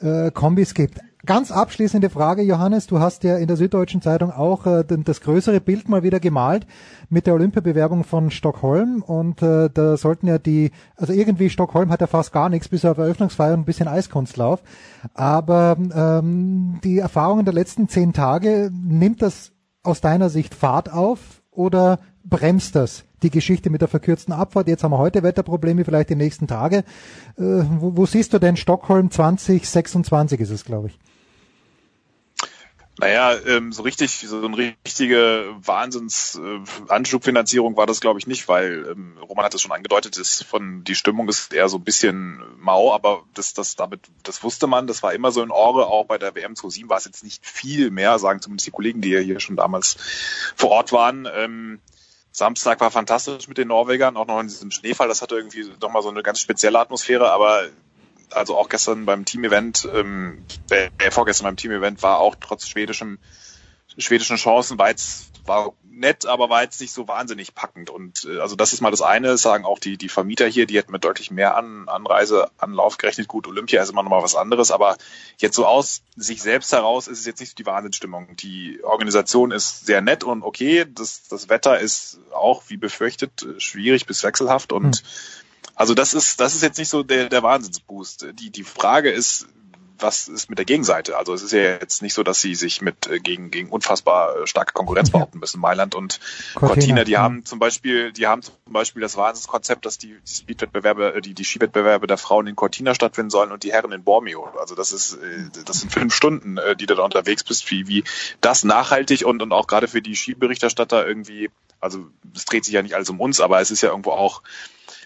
äh, 0.00 0.30
Kombis 0.30 0.74
gibt. 0.74 1.00
Ganz 1.24 1.52
abschließende 1.52 2.10
Frage, 2.10 2.42
Johannes. 2.42 2.88
Du 2.88 2.98
hast 2.98 3.22
ja 3.22 3.36
in 3.36 3.46
der 3.46 3.56
Süddeutschen 3.56 4.02
Zeitung 4.02 4.32
auch 4.32 4.66
äh, 4.66 4.84
das 4.84 5.20
größere 5.20 5.60
Bild 5.60 5.88
mal 5.88 6.02
wieder 6.02 6.18
gemalt 6.18 6.66
mit 7.10 7.28
der 7.28 7.34
Olympiabewerbung 7.34 8.02
von 8.02 8.32
Stockholm. 8.32 9.04
Und 9.06 9.40
äh, 9.40 9.70
da 9.72 9.96
sollten 9.96 10.26
ja 10.26 10.38
die, 10.38 10.72
also 10.96 11.12
irgendwie 11.12 11.48
Stockholm 11.48 11.92
hat 11.92 12.00
ja 12.00 12.08
fast 12.08 12.32
gar 12.32 12.48
nichts, 12.48 12.68
bis 12.68 12.84
auf 12.84 12.98
Eröffnungsfeier 12.98 13.54
und 13.54 13.60
ein 13.60 13.64
bisschen 13.64 13.86
Eiskunstlauf. 13.86 14.64
Aber 15.14 15.76
ähm, 15.78 16.80
die 16.82 16.98
Erfahrungen 16.98 17.44
der 17.44 17.54
letzten 17.54 17.88
zehn 17.88 18.12
Tage, 18.12 18.72
nimmt 18.72 19.22
das 19.22 19.52
aus 19.84 20.00
deiner 20.00 20.28
Sicht 20.28 20.56
Fahrt 20.56 20.92
auf 20.92 21.20
oder 21.52 22.00
bremst 22.24 22.74
das 22.74 23.04
die 23.22 23.30
Geschichte 23.30 23.70
mit 23.70 23.80
der 23.80 23.86
verkürzten 23.86 24.34
Abfahrt? 24.34 24.66
Jetzt 24.66 24.82
haben 24.82 24.90
wir 24.90 24.98
heute 24.98 25.22
Wetterprobleme, 25.22 25.84
vielleicht 25.84 26.10
die 26.10 26.16
nächsten 26.16 26.48
Tage. 26.48 26.78
Äh, 27.38 27.62
wo, 27.78 27.96
wo 27.96 28.06
siehst 28.06 28.32
du 28.32 28.40
denn 28.40 28.56
Stockholm 28.56 29.12
2026 29.12 30.40
ist 30.40 30.50
es, 30.50 30.64
glaube 30.64 30.88
ich? 30.88 30.98
Naja, 33.02 33.36
ähm, 33.46 33.72
so 33.72 33.82
richtig, 33.82 34.20
so 34.20 34.44
eine 34.44 34.74
richtige 34.86 35.56
Wahnsinns-Anschubfinanzierung 35.58 37.74
äh, 37.74 37.76
war 37.76 37.86
das, 37.86 38.00
glaube 38.00 38.20
ich, 38.20 38.28
nicht, 38.28 38.46
weil 38.46 38.86
ähm, 38.92 39.18
Roman 39.18 39.44
hat 39.44 39.54
es 39.54 39.60
schon 39.60 39.72
angedeutet, 39.72 40.16
ist 40.16 40.44
von 40.44 40.84
die 40.84 40.94
Stimmung 40.94 41.28
ist 41.28 41.52
eher 41.52 41.68
so 41.68 41.78
ein 41.78 41.84
bisschen 41.84 42.40
mau, 42.60 42.94
aber 42.94 43.24
das, 43.34 43.54
das 43.54 43.74
damit, 43.74 44.02
das 44.22 44.44
wusste 44.44 44.68
man, 44.68 44.86
das 44.86 45.02
war 45.02 45.14
immer 45.14 45.32
so 45.32 45.42
in 45.42 45.50
Ore, 45.50 45.88
auch 45.88 46.06
bei 46.06 46.16
der 46.16 46.36
WM 46.36 46.54
2007 46.54 46.88
war 46.88 46.98
es 46.98 47.04
jetzt 47.04 47.24
nicht 47.24 47.44
viel 47.44 47.90
mehr, 47.90 48.20
sagen 48.20 48.40
zumindest 48.40 48.68
die 48.68 48.72
Kollegen, 48.72 49.00
die 49.00 49.10
ja 49.10 49.18
hier 49.18 49.40
schon 49.40 49.56
damals 49.56 49.96
vor 50.54 50.70
Ort 50.70 50.92
waren. 50.92 51.26
Ähm, 51.34 51.80
Samstag 52.30 52.80
war 52.80 52.92
fantastisch 52.92 53.48
mit 53.48 53.58
den 53.58 53.66
Norwegern, 53.66 54.16
auch 54.16 54.28
noch 54.28 54.38
in 54.38 54.46
diesem 54.46 54.70
Schneefall. 54.70 55.08
Das 55.08 55.22
hatte 55.22 55.34
irgendwie 55.34 55.68
nochmal 55.80 56.02
so 56.02 56.08
eine 56.08 56.22
ganz 56.22 56.38
spezielle 56.38 56.78
Atmosphäre, 56.78 57.32
aber 57.32 57.66
also 58.34 58.56
auch 58.56 58.68
gestern 58.68 59.06
beim 59.06 59.24
Team-Event, 59.24 59.88
ähm, 59.92 60.44
äh, 60.70 61.10
vorgestern 61.10 61.44
beim 61.44 61.56
Team-Event 61.56 62.02
war 62.02 62.18
auch 62.18 62.34
trotz 62.40 62.68
schwedischem, 62.68 63.18
schwedischen 63.98 64.36
Chancen, 64.36 64.78
war 64.78 64.88
jetzt, 64.88 65.30
war 65.46 65.74
nett, 65.84 66.26
aber 66.26 66.48
war 66.48 66.62
jetzt 66.62 66.80
nicht 66.80 66.92
so 66.92 67.08
wahnsinnig 67.08 67.54
packend. 67.54 67.90
Und 67.90 68.24
äh, 68.24 68.38
also 68.40 68.56
das 68.56 68.72
ist 68.72 68.80
mal 68.80 68.90
das 68.90 69.02
eine, 69.02 69.36
sagen 69.36 69.64
auch 69.64 69.78
die, 69.78 69.96
die 69.96 70.08
Vermieter 70.08 70.46
hier, 70.46 70.66
die 70.66 70.76
hätten 70.76 70.92
mit 70.92 71.04
deutlich 71.04 71.30
mehr 71.30 71.56
An, 71.56 71.88
Anreiseanlauf 71.88 72.98
gerechnet. 72.98 73.28
Gut, 73.28 73.46
Olympia 73.46 73.82
ist 73.82 73.90
immer 73.90 74.02
noch 74.02 74.10
mal 74.10 74.22
was 74.22 74.34
anderes, 74.34 74.70
aber 74.70 74.96
jetzt 75.38 75.56
so 75.56 75.66
aus 75.66 76.02
sich 76.16 76.42
selbst 76.42 76.72
heraus 76.72 77.08
ist 77.08 77.20
es 77.20 77.26
jetzt 77.26 77.40
nicht 77.40 77.50
so 77.50 77.56
die 77.56 77.66
Wahnsinnsstimmung. 77.66 78.36
Die 78.36 78.80
Organisation 78.82 79.50
ist 79.50 79.86
sehr 79.86 80.00
nett 80.00 80.24
und 80.24 80.42
okay. 80.42 80.86
Das, 80.88 81.28
das 81.28 81.48
Wetter 81.48 81.78
ist 81.78 82.18
auch, 82.32 82.64
wie 82.68 82.76
befürchtet, 82.76 83.46
schwierig 83.58 84.06
bis 84.06 84.24
wechselhaft 84.24 84.72
und 84.72 84.96
hm 84.96 85.06
also 85.74 85.94
das 85.94 86.14
ist, 86.14 86.40
das 86.40 86.54
ist 86.54 86.62
jetzt 86.62 86.78
nicht 86.78 86.88
so 86.88 87.02
der, 87.02 87.28
der 87.28 87.42
Wahnsinnsboost. 87.42 88.26
Die, 88.38 88.50
die 88.50 88.64
Frage 88.64 89.10
ist, 89.10 89.46
was 90.02 90.28
ist 90.28 90.50
mit 90.50 90.58
der 90.58 90.64
Gegenseite? 90.64 91.16
Also 91.16 91.32
es 91.32 91.42
ist 91.42 91.52
ja 91.52 91.60
jetzt 91.60 92.02
nicht 92.02 92.14
so, 92.14 92.22
dass 92.22 92.40
sie 92.40 92.54
sich 92.54 92.82
mit 92.82 93.06
äh, 93.06 93.20
gegen, 93.20 93.50
gegen 93.50 93.70
unfassbar 93.70 94.36
äh, 94.36 94.46
starke 94.46 94.72
Konkurrenz 94.72 95.10
behaupten 95.10 95.38
müssen. 95.38 95.60
Mailand 95.60 95.94
und 95.94 96.20
Cortina, 96.54 97.04
die 97.04 97.16
haben 97.16 97.44
zum 97.44 97.58
Beispiel, 97.58 98.12
die 98.12 98.26
haben 98.26 98.42
zum 98.42 98.54
Beispiel 98.66 99.00
das 99.00 99.16
Wahnsinnskonzept, 99.16 99.86
dass 99.86 99.98
die, 99.98 100.16
die 100.26 100.34
Speedwettbewerbe, 100.34 101.14
äh, 101.14 101.20
die, 101.20 101.34
die 101.34 101.44
Skiwettbewerbe 101.44 102.06
der 102.06 102.18
Frauen 102.18 102.46
in 102.46 102.56
Cortina 102.56 102.94
stattfinden 102.94 103.30
sollen 103.30 103.52
und 103.52 103.62
die 103.62 103.72
Herren 103.72 103.92
in 103.92 104.04
Bormio. 104.04 104.48
Also 104.58 104.74
das 104.74 104.92
ist, 104.92 105.18
das 105.64 105.80
sind 105.80 105.92
fünf 105.92 106.14
Stunden, 106.14 106.58
die 106.78 106.86
du 106.86 106.94
da 106.94 107.02
unterwegs 107.04 107.44
bist, 107.44 107.70
wie, 107.70 107.86
wie 107.86 108.04
das 108.40 108.64
nachhaltig 108.64 109.24
und, 109.24 109.42
und 109.42 109.52
auch 109.52 109.66
gerade 109.66 109.88
für 109.88 110.02
die 110.02 110.16
Skiberichterstatter 110.16 111.06
irgendwie, 111.06 111.50
also 111.80 112.06
es 112.34 112.44
dreht 112.44 112.64
sich 112.64 112.74
ja 112.74 112.82
nicht 112.82 112.94
alles 112.94 113.10
um 113.10 113.20
uns, 113.20 113.40
aber 113.40 113.60
es 113.60 113.70
ist 113.70 113.82
ja 113.82 113.90
irgendwo 113.90 114.10
auch 114.10 114.42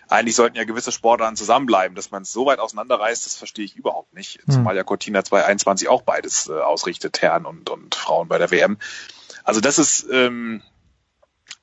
eigentlich 0.08 0.36
sollten 0.36 0.56
ja 0.56 0.64
gewisse 0.64 0.92
Sportarten 0.92 1.36
zusammenbleiben. 1.36 1.94
Dass 1.94 2.10
man 2.10 2.22
es 2.22 2.32
so 2.32 2.46
weit 2.46 2.58
auseinanderreißt, 2.58 3.26
das 3.26 3.36
verstehe 3.36 3.64
ich 3.64 3.76
überhaupt 3.76 4.14
nicht. 4.14 4.40
Hm. 4.44 4.54
Zumal 4.54 4.76
ja 4.76 4.84
Cortina 4.84 5.24
221 5.24 5.88
auch 5.88 6.02
beides 6.02 6.48
äh, 6.48 6.52
ausrichtet, 6.52 7.20
Herren 7.22 7.46
und, 7.46 7.70
und 7.70 7.94
Frauen 7.94 8.28
bei 8.28 8.38
der 8.38 8.50
WM. 8.50 8.78
Also 9.44 9.60
das 9.60 9.78
ist, 9.78 10.06
ähm, 10.10 10.62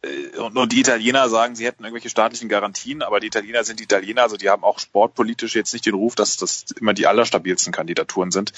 äh, 0.02 0.38
und, 0.38 0.57
und 0.57 0.72
die 0.72 0.80
Italiener 0.80 1.30
sagen, 1.30 1.56
sie 1.56 1.65
hätten 1.65 1.84
irgendwelche 1.84 2.10
staatlichen 2.10 2.49
Garantien, 2.49 3.02
aber 3.02 3.20
die 3.20 3.28
Italiener 3.28 3.64
sind 3.64 3.80
die 3.80 3.86
Italiener, 3.86 4.24
also 4.24 4.38
die 4.38 4.49
haben 4.49 4.64
auch 4.64 4.80
sportpolitisch 4.80 5.56
jetzt 5.56 5.74
nicht 5.74 5.86
den 5.86 5.95
Ruf, 5.95 6.15
dass 6.15 6.38
das 6.38 6.65
immer 6.80 6.94
die 6.94 7.07
allerstabilsten 7.07 7.74
Kandidaturen 7.74 8.32
sind 8.32 8.53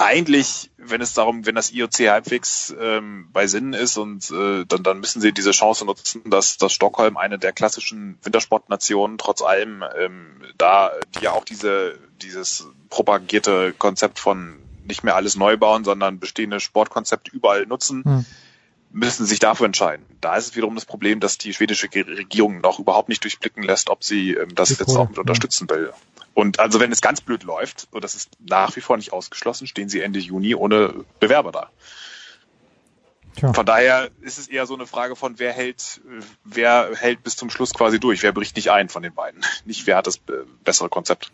eigentlich, 0.00 0.70
wenn 0.78 1.02
es 1.02 1.12
darum, 1.12 1.44
wenn 1.44 1.54
das 1.54 1.72
IOC 1.72 2.08
halbwegs 2.08 2.74
ähm, 2.80 3.28
bei 3.32 3.46
Sinnen 3.46 3.74
ist 3.74 3.98
und 3.98 4.30
äh, 4.30 4.64
dann, 4.66 4.82
dann 4.82 4.98
müssen 4.98 5.20
sie 5.20 5.32
diese 5.32 5.50
Chance 5.50 5.84
nutzen, 5.84 6.22
dass, 6.30 6.56
dass 6.56 6.72
Stockholm 6.72 7.18
eine 7.18 7.38
der 7.38 7.52
klassischen 7.52 8.18
Wintersportnationen 8.22 9.18
trotz 9.18 9.42
allem 9.42 9.84
ähm, 9.98 10.42
da 10.56 10.90
die 11.14 11.24
ja 11.24 11.32
auch 11.32 11.44
diese 11.44 11.98
dieses 12.22 12.66
propagierte 12.88 13.74
Konzept 13.74 14.18
von 14.18 14.56
nicht 14.84 15.04
mehr 15.04 15.16
alles 15.16 15.36
neu 15.36 15.58
bauen, 15.58 15.84
sondern 15.84 16.18
bestehende 16.18 16.60
Sportkonzepte 16.60 17.30
überall 17.30 17.66
nutzen. 17.66 18.02
Hm 18.04 18.26
müssen 18.92 19.26
sich 19.26 19.38
dafür 19.38 19.66
entscheiden. 19.66 20.04
Da 20.20 20.36
ist 20.36 20.48
es 20.48 20.56
wiederum 20.56 20.74
das 20.74 20.84
Problem, 20.84 21.20
dass 21.20 21.38
die 21.38 21.54
schwedische 21.54 21.88
Regierung 21.94 22.60
noch 22.60 22.78
überhaupt 22.78 23.08
nicht 23.08 23.22
durchblicken 23.22 23.62
lässt, 23.62 23.88
ob 23.90 24.04
sie 24.04 24.32
ähm, 24.34 24.54
das 24.54 24.70
jetzt 24.70 24.96
auch 24.96 25.08
mit 25.08 25.18
unterstützen 25.18 25.68
will. 25.70 25.92
Und 26.34 26.60
also 26.60 26.80
wenn 26.80 26.92
es 26.92 27.00
ganz 27.00 27.20
blöd 27.20 27.42
läuft, 27.42 27.88
und 27.90 28.04
das 28.04 28.14
ist 28.14 28.30
nach 28.38 28.74
wie 28.76 28.80
vor 28.80 28.96
nicht 28.96 29.12
ausgeschlossen, 29.12 29.66
stehen 29.66 29.88
sie 29.88 30.00
Ende 30.00 30.18
Juni 30.18 30.54
ohne 30.54 31.04
Bewerber 31.18 31.52
da. 31.52 31.70
Tja. 33.36 33.52
Von 33.52 33.66
daher 33.66 34.10
ist 34.22 34.38
es 34.38 34.48
eher 34.48 34.66
so 34.66 34.74
eine 34.74 34.86
Frage 34.86 35.14
von, 35.16 35.38
wer 35.38 35.52
hält, 35.52 36.00
wer 36.44 36.90
hält 36.96 37.22
bis 37.22 37.36
zum 37.36 37.50
Schluss 37.50 37.72
quasi 37.74 38.00
durch, 38.00 38.22
wer 38.22 38.32
bricht 38.32 38.56
nicht 38.56 38.70
ein 38.70 38.88
von 38.88 39.02
den 39.02 39.14
beiden. 39.14 39.40
Nicht, 39.64 39.86
wer 39.86 39.96
hat 39.96 40.06
das 40.06 40.16
äh, 40.16 40.44
bessere 40.64 40.88
Konzept. 40.88 41.30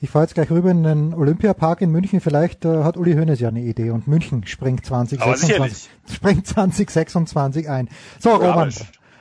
Ich 0.00 0.10
fahre 0.10 0.24
jetzt 0.24 0.34
gleich 0.34 0.50
rüber 0.50 0.70
in 0.70 0.84
den 0.84 1.12
Olympiapark 1.12 1.80
in 1.80 1.90
München. 1.90 2.20
Vielleicht 2.20 2.64
äh, 2.64 2.84
hat 2.84 2.96
Uli 2.96 3.14
Hoeneß 3.14 3.40
ja 3.40 3.48
eine 3.48 3.60
Idee 3.60 3.90
und 3.90 4.06
München 4.06 4.46
springt 4.46 4.86
2026, 4.86 5.88
springt 6.14 6.46
2026 6.46 7.68
ein. 7.68 7.88
So, 8.20 8.30
Roman. 8.30 8.72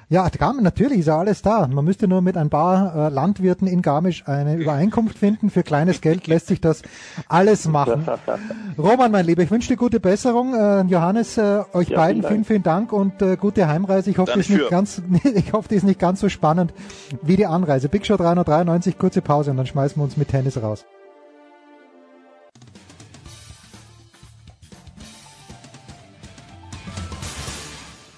Ja, 0.10 0.30
Garmisch, 0.30 0.64
natürlich 0.64 1.00
ist 1.00 1.08
ja 1.08 1.18
alles 1.18 1.42
da. 1.42 1.68
Man 1.68 1.84
müsste 1.84 2.08
nur 2.08 2.22
mit 2.22 2.38
ein 2.38 2.50
paar 2.50 2.96
äh, 2.96 3.10
Landwirten 3.10 3.68
in 3.68 3.82
Garmisch 3.82 4.26
eine 4.26 4.56
Übereinkunft 4.56 5.18
finden. 5.18 5.50
Für 5.50 5.64
kleines 5.64 6.00
Geld 6.00 6.28
lässt 6.28 6.48
sich 6.48 6.62
das 6.62 6.82
alles 7.28 7.68
machen. 7.68 8.08
Roman, 8.78 9.12
mein 9.12 9.26
Lieber, 9.26 9.44
ich 9.44 9.52
wünsche 9.52 9.68
dir 9.68 9.76
gute 9.76 10.00
Besserung. 10.00 10.54
Äh, 10.54 10.84
Johannes, 10.84 11.38
äh, 11.38 11.62
euch 11.74 11.90
ja, 11.90 11.98
beiden 11.98 12.24
vielen, 12.24 12.46
vielen 12.46 12.64
Dank 12.64 12.94
und 12.94 13.22
äh, 13.22 13.36
gute 13.36 13.68
Heimreise. 13.68 14.10
Ich 14.10 14.18
hoffe, 14.18 14.32
die 14.34 14.40
ist 14.40 14.50
nicht 14.50 14.70
ganz, 14.70 15.02
ich 15.36 15.52
hoffe, 15.52 15.68
die 15.68 15.76
ist 15.76 15.84
nicht 15.84 16.00
ganz 16.00 16.22
so 16.22 16.30
spannend 16.30 16.74
wie 17.22 17.36
die 17.36 17.46
Anreise. 17.46 17.90
Big 17.90 18.06
Show 18.06 18.16
393, 18.16 18.98
kurze 18.98 19.22
Pause 19.22 19.52
und 19.52 19.58
dann 19.58 19.68
schmeißen 19.68 20.00
wir 20.00 20.06
uns 20.06 20.16
mit 20.16 20.30
Tennis 20.30 20.62
raus. 20.62 20.86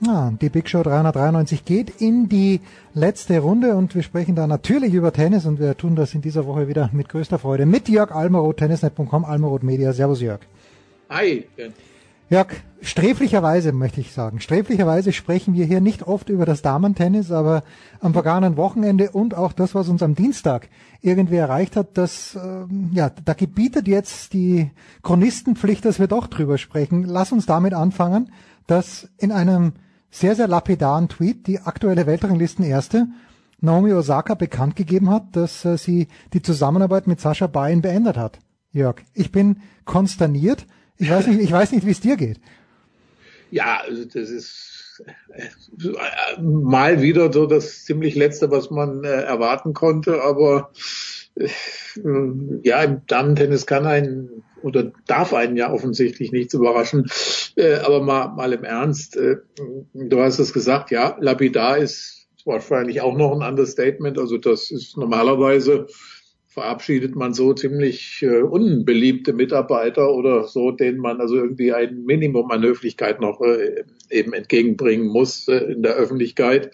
Ja, 0.00 0.30
die 0.30 0.50
Big 0.50 0.68
Show 0.68 0.82
393 0.82 1.64
geht 1.64 2.02
in 2.02 2.28
die 2.28 2.60
letzte 2.92 3.38
Runde 3.38 3.76
und 3.76 3.94
wir 3.94 4.02
sprechen 4.02 4.34
da 4.34 4.46
natürlich 4.46 4.92
über 4.92 5.10
Tennis 5.10 5.46
und 5.46 5.58
wir 5.58 5.74
tun 5.74 5.96
das 5.96 6.14
in 6.14 6.20
dieser 6.20 6.46
Woche 6.46 6.68
wieder 6.68 6.90
mit 6.92 7.08
größter 7.08 7.38
Freude 7.38 7.64
mit 7.64 7.88
Jörg 7.88 8.10
Almeroth, 8.10 8.58
tennisnet.com, 8.58 9.24
Almeroth 9.24 9.62
Media. 9.62 9.94
Servus 9.94 10.20
Jörg. 10.20 10.40
Hi. 11.08 11.46
Jörg, 12.28 12.48
sträflicherweise 12.82 13.72
möchte 13.72 14.02
ich 14.02 14.12
sagen, 14.12 14.40
sträflicherweise 14.40 15.14
sprechen 15.14 15.54
wir 15.54 15.64
hier 15.64 15.80
nicht 15.80 16.06
oft 16.06 16.28
über 16.28 16.44
das 16.44 16.60
Damentennis, 16.60 17.32
aber 17.32 17.62
am 18.00 18.12
vergangenen 18.12 18.58
Wochenende 18.58 19.12
und 19.12 19.34
auch 19.34 19.52
das, 19.52 19.74
was 19.74 19.88
uns 19.88 20.02
am 20.02 20.14
Dienstag 20.14 20.68
irgendwie 21.00 21.36
erreicht 21.36 21.74
hat, 21.74 21.96
das, 21.96 22.34
äh, 22.34 22.64
ja, 22.92 23.10
da 23.24 23.32
gebietet 23.32 23.88
jetzt 23.88 24.34
die 24.34 24.70
Chronistenpflicht, 25.02 25.86
dass 25.86 25.98
wir 26.00 26.06
doch 26.06 26.26
drüber 26.26 26.58
sprechen. 26.58 27.04
Lass 27.04 27.32
uns 27.32 27.46
damit 27.46 27.72
anfangen, 27.72 28.30
dass 28.66 29.08
in 29.16 29.32
einem 29.32 29.72
sehr, 30.10 30.34
sehr 30.34 30.48
lapidaren 30.48 31.08
Tweet 31.08 31.46
die 31.46 31.60
aktuelle 31.60 32.06
Weltranglistenerste 32.06 33.08
Naomi 33.60 33.92
Osaka 33.92 34.34
bekannt 34.34 34.76
gegeben 34.76 35.10
hat, 35.10 35.34
dass 35.34 35.64
äh, 35.64 35.78
sie 35.78 36.08
die 36.32 36.42
Zusammenarbeit 36.42 37.06
mit 37.06 37.20
Sascha 37.20 37.46
Bayen 37.46 37.82
beendet 37.82 38.16
hat. 38.16 38.38
Jörg, 38.72 38.96
ich 39.14 39.32
bin 39.32 39.62
konsterniert. 39.84 40.66
Ich 40.98 41.10
weiß 41.10 41.26
nicht, 41.26 41.40
ich 41.40 41.52
weiß 41.52 41.72
nicht, 41.72 41.86
wie 41.86 41.90
es 41.90 42.00
dir 42.00 42.16
geht. 42.16 42.40
Ja, 43.50 43.80
also 43.86 44.04
das 44.04 44.30
ist 44.30 45.02
äh, 45.04 46.40
mal 46.40 47.00
wieder 47.00 47.32
so 47.32 47.46
das 47.46 47.84
ziemlich 47.84 48.14
letzte, 48.14 48.50
was 48.50 48.70
man 48.70 49.04
äh, 49.04 49.08
erwarten 49.08 49.72
konnte, 49.72 50.22
aber 50.22 50.70
äh, 51.36 51.48
ja, 52.62 52.82
im 52.82 53.06
Damen-Tennis 53.06 53.66
kann 53.66 53.86
ein 53.86 54.28
oder 54.66 54.92
darf 55.06 55.32
einen 55.32 55.56
ja 55.56 55.72
offensichtlich 55.72 56.32
nichts 56.32 56.54
überraschen. 56.54 57.08
Äh, 57.54 57.76
aber 57.76 58.02
mal, 58.02 58.28
mal 58.34 58.52
im 58.52 58.64
Ernst, 58.64 59.16
äh, 59.16 59.36
du 59.94 60.20
hast 60.20 60.38
es 60.38 60.52
gesagt, 60.52 60.90
ja, 60.90 61.16
lapidar 61.20 61.78
ist 61.78 62.28
wahrscheinlich 62.44 63.00
auch 63.00 63.16
noch 63.16 63.32
ein 63.32 63.48
Understatement. 63.48 64.18
Also 64.18 64.38
das 64.38 64.70
ist 64.70 64.96
normalerweise 64.96 65.86
verabschiedet 66.56 67.14
man 67.14 67.34
so 67.34 67.52
ziemlich 67.52 68.22
äh, 68.22 68.40
unbeliebte 68.40 69.34
Mitarbeiter 69.34 70.10
oder 70.14 70.44
so, 70.44 70.70
denen 70.70 70.98
man 70.98 71.20
also 71.20 71.36
irgendwie 71.36 71.74
ein 71.74 72.04
Minimum 72.04 72.50
an 72.50 72.62
Höflichkeit 72.62 73.20
noch 73.20 73.42
äh, 73.42 73.84
eben 74.08 74.32
entgegenbringen 74.32 75.06
muss 75.06 75.48
äh, 75.48 75.58
in 75.58 75.82
der 75.82 75.96
Öffentlichkeit. 75.96 76.70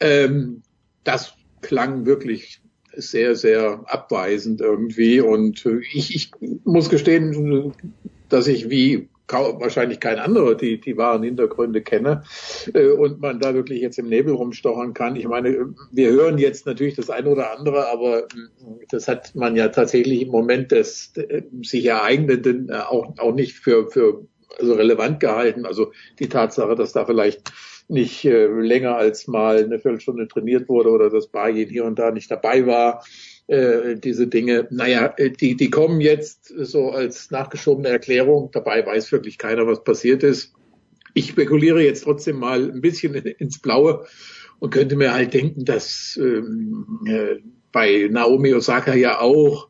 Ähm, 0.00 0.62
das 1.04 1.34
klang 1.60 2.06
wirklich 2.06 2.60
sehr, 2.96 3.34
sehr 3.34 3.84
abweisend 3.86 4.60
irgendwie. 4.60 5.20
Und 5.20 5.64
äh, 5.66 5.80
ich, 5.92 6.14
ich 6.14 6.30
muss 6.64 6.90
gestehen, 6.90 7.74
dass 8.28 8.46
ich 8.46 8.70
wie 8.70 9.08
wahrscheinlich 9.26 10.00
kein 10.00 10.18
anderer 10.18 10.54
die, 10.54 10.78
die 10.78 10.98
wahren 10.98 11.22
Hintergründe 11.22 11.80
kenne 11.80 12.24
äh, 12.74 12.88
und 12.88 13.20
man 13.20 13.40
da 13.40 13.54
wirklich 13.54 13.80
jetzt 13.80 13.98
im 13.98 14.08
Nebel 14.08 14.34
rumstochern 14.34 14.92
kann. 14.92 15.16
Ich 15.16 15.26
meine, 15.26 15.74
wir 15.92 16.10
hören 16.10 16.36
jetzt 16.36 16.66
natürlich 16.66 16.94
das 16.94 17.08
eine 17.08 17.30
oder 17.30 17.56
andere, 17.56 17.88
aber 17.90 18.24
äh, 18.24 18.26
das 18.90 19.08
hat 19.08 19.34
man 19.34 19.56
ja 19.56 19.68
tatsächlich 19.68 20.22
im 20.22 20.28
Moment 20.28 20.72
des 20.72 21.12
sich 21.62 21.86
ereignenden 21.86 22.70
auch, 22.70 23.14
auch 23.18 23.34
nicht 23.34 23.54
für, 23.54 23.90
für 23.90 24.26
also 24.58 24.74
relevant 24.74 25.20
gehalten. 25.20 25.66
Also 25.66 25.92
die 26.18 26.28
Tatsache, 26.28 26.74
dass 26.74 26.92
da 26.92 27.04
vielleicht 27.06 27.50
nicht 27.88 28.24
äh, 28.24 28.46
länger 28.46 28.96
als 28.96 29.26
mal 29.26 29.64
eine 29.64 29.78
Viertelstunde 29.78 30.26
trainiert 30.28 30.68
wurde 30.68 30.90
oder 30.90 31.10
das 31.10 31.28
Bargehen 31.28 31.68
hier 31.68 31.84
und 31.84 31.98
da 31.98 32.10
nicht 32.10 32.30
dabei 32.30 32.66
war. 32.66 33.04
Äh, 33.46 33.96
diese 33.96 34.26
Dinge, 34.26 34.66
naja, 34.70 35.12
äh, 35.16 35.30
die, 35.30 35.56
die 35.56 35.70
kommen 35.70 36.00
jetzt 36.00 36.46
so 36.46 36.90
als 36.90 37.30
nachgeschobene 37.30 37.88
Erklärung. 37.88 38.50
Dabei 38.52 38.84
weiß 38.84 39.12
wirklich 39.12 39.38
keiner, 39.38 39.66
was 39.66 39.84
passiert 39.84 40.22
ist. 40.22 40.54
Ich 41.12 41.28
spekuliere 41.28 41.82
jetzt 41.82 42.04
trotzdem 42.04 42.38
mal 42.38 42.70
ein 42.70 42.80
bisschen 42.80 43.14
ins 43.38 43.58
Blaue 43.58 44.06
und 44.60 44.70
könnte 44.70 44.96
mir 44.96 45.12
halt 45.12 45.34
denken, 45.34 45.64
dass 45.64 46.18
ähm, 46.20 47.00
äh, 47.06 47.36
bei 47.74 48.08
Naomi 48.10 48.54
Osaka 48.54 48.94
ja 48.94 49.20
auch 49.20 49.68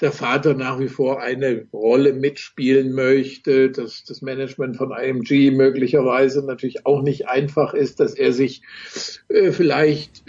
der 0.00 0.10
Vater 0.10 0.54
nach 0.54 0.80
wie 0.80 0.88
vor 0.88 1.22
eine 1.22 1.66
Rolle 1.72 2.12
mitspielen 2.12 2.92
möchte, 2.92 3.70
dass 3.70 4.02
das 4.04 4.20
Management 4.20 4.76
von 4.76 4.90
IMG 4.92 5.52
möglicherweise 5.52 6.44
natürlich 6.44 6.84
auch 6.84 7.02
nicht 7.02 7.28
einfach 7.28 7.72
ist, 7.72 8.00
dass 8.00 8.14
er 8.14 8.32
sich 8.32 8.62
äh, 9.28 9.52
vielleicht 9.52 10.24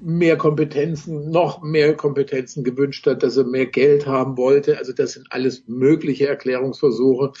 mehr 0.00 0.36
Kompetenzen, 0.36 1.30
noch 1.30 1.60
mehr 1.60 1.94
Kompetenzen 1.94 2.62
gewünscht 2.64 3.04
hat, 3.06 3.24
dass 3.24 3.36
er 3.36 3.44
mehr 3.44 3.66
Geld 3.66 4.06
haben 4.06 4.36
wollte. 4.36 4.78
Also 4.78 4.92
das 4.92 5.12
sind 5.12 5.26
alles 5.30 5.64
mögliche 5.66 6.28
Erklärungsversuche. 6.28 7.32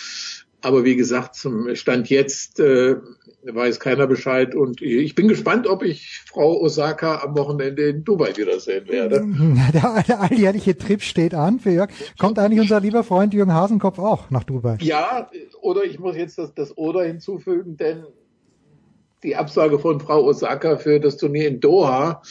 Aber 0.62 0.84
wie 0.84 0.96
gesagt, 0.96 1.34
zum 1.34 1.74
Stand 1.74 2.10
jetzt 2.10 2.60
äh, 2.60 2.96
weiß 3.42 3.80
keiner 3.80 4.06
Bescheid 4.06 4.54
und 4.54 4.82
ich 4.82 5.14
bin 5.14 5.28
gespannt, 5.28 5.66
ob 5.66 5.82
ich 5.82 6.22
Frau 6.26 6.60
Osaka 6.60 7.22
am 7.22 7.36
Wochenende 7.36 7.88
in 7.88 8.04
Dubai 8.04 8.36
wiedersehen 8.36 8.86
werde. 8.88 9.20
Der, 9.72 10.02
der 10.06 10.20
alljährliche 10.20 10.76
Trip 10.76 11.02
steht 11.02 11.34
an 11.34 11.60
für 11.60 11.70
Jörg. 11.70 11.90
Kommt 12.18 12.38
eigentlich 12.38 12.60
unser 12.60 12.80
lieber 12.80 13.04
Freund 13.04 13.32
Jürgen 13.32 13.54
Hasenkopf 13.54 13.98
auch 13.98 14.30
nach 14.30 14.44
Dubai? 14.44 14.76
Ja, 14.80 15.30
oder 15.60 15.84
ich 15.84 15.98
muss 15.98 16.16
jetzt 16.16 16.38
das, 16.38 16.54
das 16.54 16.76
Oder 16.76 17.04
hinzufügen, 17.04 17.76
denn 17.76 18.04
die 19.22 19.36
Absage 19.36 19.78
von 19.78 20.00
Frau 20.00 20.24
Osaka 20.24 20.76
für 20.76 20.98
das 20.98 21.16
Turnier 21.16 21.48
in 21.48 21.60
Doha 21.60 22.22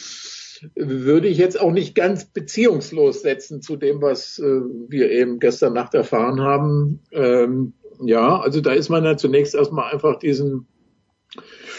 würde 0.74 1.28
ich 1.28 1.38
jetzt 1.38 1.58
auch 1.58 1.72
nicht 1.72 1.94
ganz 1.94 2.26
beziehungslos 2.26 3.22
setzen 3.22 3.62
zu 3.62 3.76
dem, 3.76 4.02
was 4.02 4.38
äh, 4.38 4.60
wir 4.88 5.10
eben 5.10 5.38
gestern 5.38 5.72
Nacht 5.72 5.94
erfahren 5.94 6.40
haben. 6.40 7.00
Ähm, 7.12 7.72
ja, 8.02 8.40
also 8.40 8.60
da 8.60 8.72
ist 8.72 8.88
man 8.88 9.04
ja 9.04 9.16
zunächst 9.16 9.54
erstmal 9.54 9.92
einfach 9.92 10.18
diesen 10.18 10.66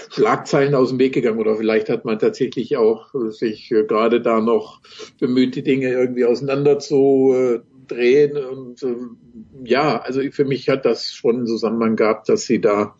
Schlagzeilen 0.09 0.75
aus 0.75 0.89
dem 0.89 0.99
Weg 0.99 1.13
gegangen 1.13 1.39
oder 1.39 1.55
vielleicht 1.55 1.89
hat 1.89 2.05
man 2.05 2.19
tatsächlich 2.19 2.77
auch 2.77 3.13
sich 3.29 3.71
äh, 3.71 3.83
gerade 3.83 4.21
da 4.21 4.41
noch 4.41 4.81
bemüht, 5.19 5.55
die 5.55 5.63
Dinge 5.63 5.89
irgendwie 5.89 6.25
auseinander 6.25 6.79
zu 6.79 7.33
äh, 7.33 7.59
drehen 7.87 8.37
und 8.37 8.83
äh, 8.83 8.95
ja, 9.63 10.01
also 10.01 10.21
für 10.31 10.45
mich 10.45 10.69
hat 10.69 10.85
das 10.85 11.11
schon 11.13 11.37
einen 11.37 11.47
Zusammenhang 11.47 11.95
gehabt, 11.95 12.29
dass 12.29 12.43
sie 12.43 12.59
da 12.59 12.95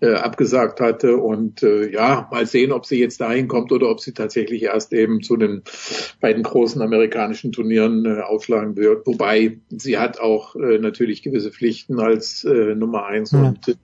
äh, 0.00 0.14
abgesagt 0.14 0.80
hatte 0.80 1.16
und 1.16 1.62
äh, 1.62 1.90
ja, 1.90 2.28
mal 2.30 2.46
sehen, 2.46 2.72
ob 2.72 2.86
sie 2.86 2.98
jetzt 2.98 3.20
dahin 3.20 3.48
kommt 3.48 3.72
oder 3.72 3.90
ob 3.90 4.00
sie 4.00 4.12
tatsächlich 4.12 4.62
erst 4.62 4.92
eben 4.92 5.22
zu 5.22 5.36
den 5.36 5.62
beiden 6.20 6.42
großen 6.42 6.80
amerikanischen 6.80 7.52
Turnieren 7.52 8.06
äh, 8.06 8.20
aufschlagen 8.20 8.76
wird. 8.76 9.06
Wobei 9.06 9.58
sie 9.70 9.98
hat 9.98 10.20
auch 10.20 10.56
äh, 10.56 10.78
natürlich 10.78 11.22
gewisse 11.22 11.50
Pflichten 11.50 12.00
als 12.00 12.44
äh, 12.44 12.74
Nummer 12.74 13.06
eins 13.06 13.32
ja. 13.32 13.42
und 13.42 13.76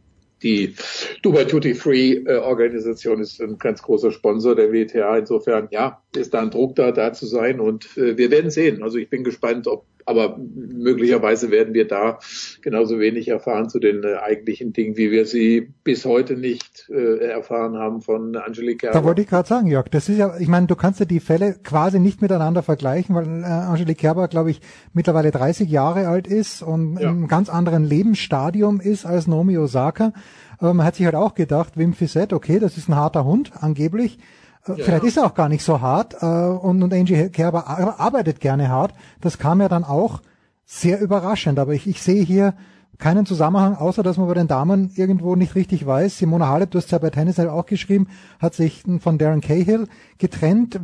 die 0.42 0.74
Dubai 1.22 1.44
Duty 1.44 1.74
Free 1.74 2.12
äh, 2.12 2.36
Organisation 2.36 3.20
ist 3.20 3.40
ein 3.40 3.58
ganz 3.58 3.82
großer 3.82 4.12
Sponsor 4.12 4.54
der 4.54 4.70
WTA. 4.70 5.18
Insofern, 5.18 5.68
ja, 5.70 6.02
ist 6.14 6.34
da 6.34 6.42
ein 6.42 6.50
Druck 6.50 6.76
da, 6.76 6.92
da 6.92 7.12
zu 7.12 7.26
sein 7.26 7.58
und 7.58 7.96
äh, 7.96 8.18
wir 8.18 8.30
werden 8.30 8.50
sehen. 8.50 8.82
Also 8.82 8.98
ich 8.98 9.08
bin 9.08 9.24
gespannt, 9.24 9.66
ob 9.66 9.86
aber 10.06 10.38
möglicherweise 10.38 11.50
werden 11.50 11.74
wir 11.74 11.86
da 11.86 12.18
genauso 12.62 13.00
wenig 13.00 13.28
erfahren 13.28 13.68
zu 13.68 13.80
den 13.80 14.04
äh, 14.04 14.14
eigentlichen 14.16 14.72
Dingen, 14.72 14.96
wie 14.96 15.10
wir 15.10 15.26
sie 15.26 15.72
bis 15.82 16.04
heute 16.04 16.36
nicht 16.36 16.88
äh, 16.88 17.18
erfahren 17.26 17.76
haben 17.76 18.00
von 18.00 18.36
Angelique 18.36 18.78
Kerber. 18.78 18.98
Da 18.98 19.04
wollte 19.04 19.22
ich 19.22 19.28
gerade 19.28 19.48
sagen, 19.48 19.66
Jörg, 19.66 19.88
das 19.88 20.08
ist 20.08 20.18
ja, 20.18 20.36
ich 20.38 20.48
meine, 20.48 20.68
du 20.68 20.76
kannst 20.76 21.00
ja 21.00 21.06
die 21.06 21.20
Fälle 21.20 21.56
quasi 21.62 21.98
nicht 21.98 22.22
miteinander 22.22 22.62
vergleichen, 22.62 23.16
weil 23.16 23.26
äh, 23.42 23.46
Angelique 23.46 23.98
Kerber, 23.98 24.28
glaube 24.28 24.52
ich, 24.52 24.60
mittlerweile 24.92 25.32
30 25.32 25.68
Jahre 25.68 26.06
alt 26.06 26.28
ist 26.28 26.62
und 26.62 26.98
ja. 27.00 27.10
im 27.10 27.26
ganz 27.26 27.48
anderen 27.48 27.84
Lebensstadium 27.84 28.80
ist 28.80 29.06
als 29.06 29.26
Naomi 29.26 29.58
Osaka. 29.58 30.12
Aber 30.58 30.72
man 30.72 30.86
hat 30.86 30.94
sich 30.94 31.04
halt 31.04 31.16
auch 31.16 31.34
gedacht, 31.34 31.76
Wim 31.76 31.92
Fissett, 31.92 32.32
okay, 32.32 32.60
das 32.60 32.78
ist 32.78 32.88
ein 32.88 32.94
harter 32.94 33.24
Hund, 33.24 33.52
angeblich. 33.60 34.18
Äh, 34.66 34.78
ja. 34.78 34.84
Vielleicht 34.84 35.04
ist 35.04 35.16
er 35.16 35.26
auch 35.26 35.34
gar 35.34 35.48
nicht 35.48 35.64
so 35.64 35.80
hart 35.80 36.22
äh, 36.22 36.26
und, 36.26 36.82
und 36.82 36.92
Angie 36.92 37.28
Kerber 37.30 37.66
arbeitet 37.98 38.40
gerne 38.40 38.68
hart. 38.68 38.92
Das 39.20 39.38
kam 39.38 39.60
ja 39.60 39.68
dann 39.68 39.84
auch 39.84 40.20
sehr 40.64 41.00
überraschend. 41.00 41.58
Aber 41.58 41.72
ich, 41.72 41.86
ich 41.86 42.02
sehe 42.02 42.22
hier 42.22 42.54
keinen 42.98 43.26
Zusammenhang, 43.26 43.76
außer 43.76 44.02
dass 44.02 44.16
man 44.16 44.26
bei 44.26 44.34
den 44.34 44.48
Damen 44.48 44.90
irgendwo 44.94 45.36
nicht 45.36 45.54
richtig 45.54 45.86
weiß. 45.86 46.18
Simona 46.18 46.48
Halep, 46.48 46.70
du 46.70 46.78
hast 46.78 46.90
ja 46.90 46.98
bei 46.98 47.10
Tennis 47.10 47.38
halt 47.38 47.48
auch 47.48 47.66
geschrieben, 47.66 48.08
hat 48.38 48.54
sich 48.54 48.84
von 49.00 49.18
Darren 49.18 49.40
Cahill 49.40 49.88
getrennt. 50.18 50.80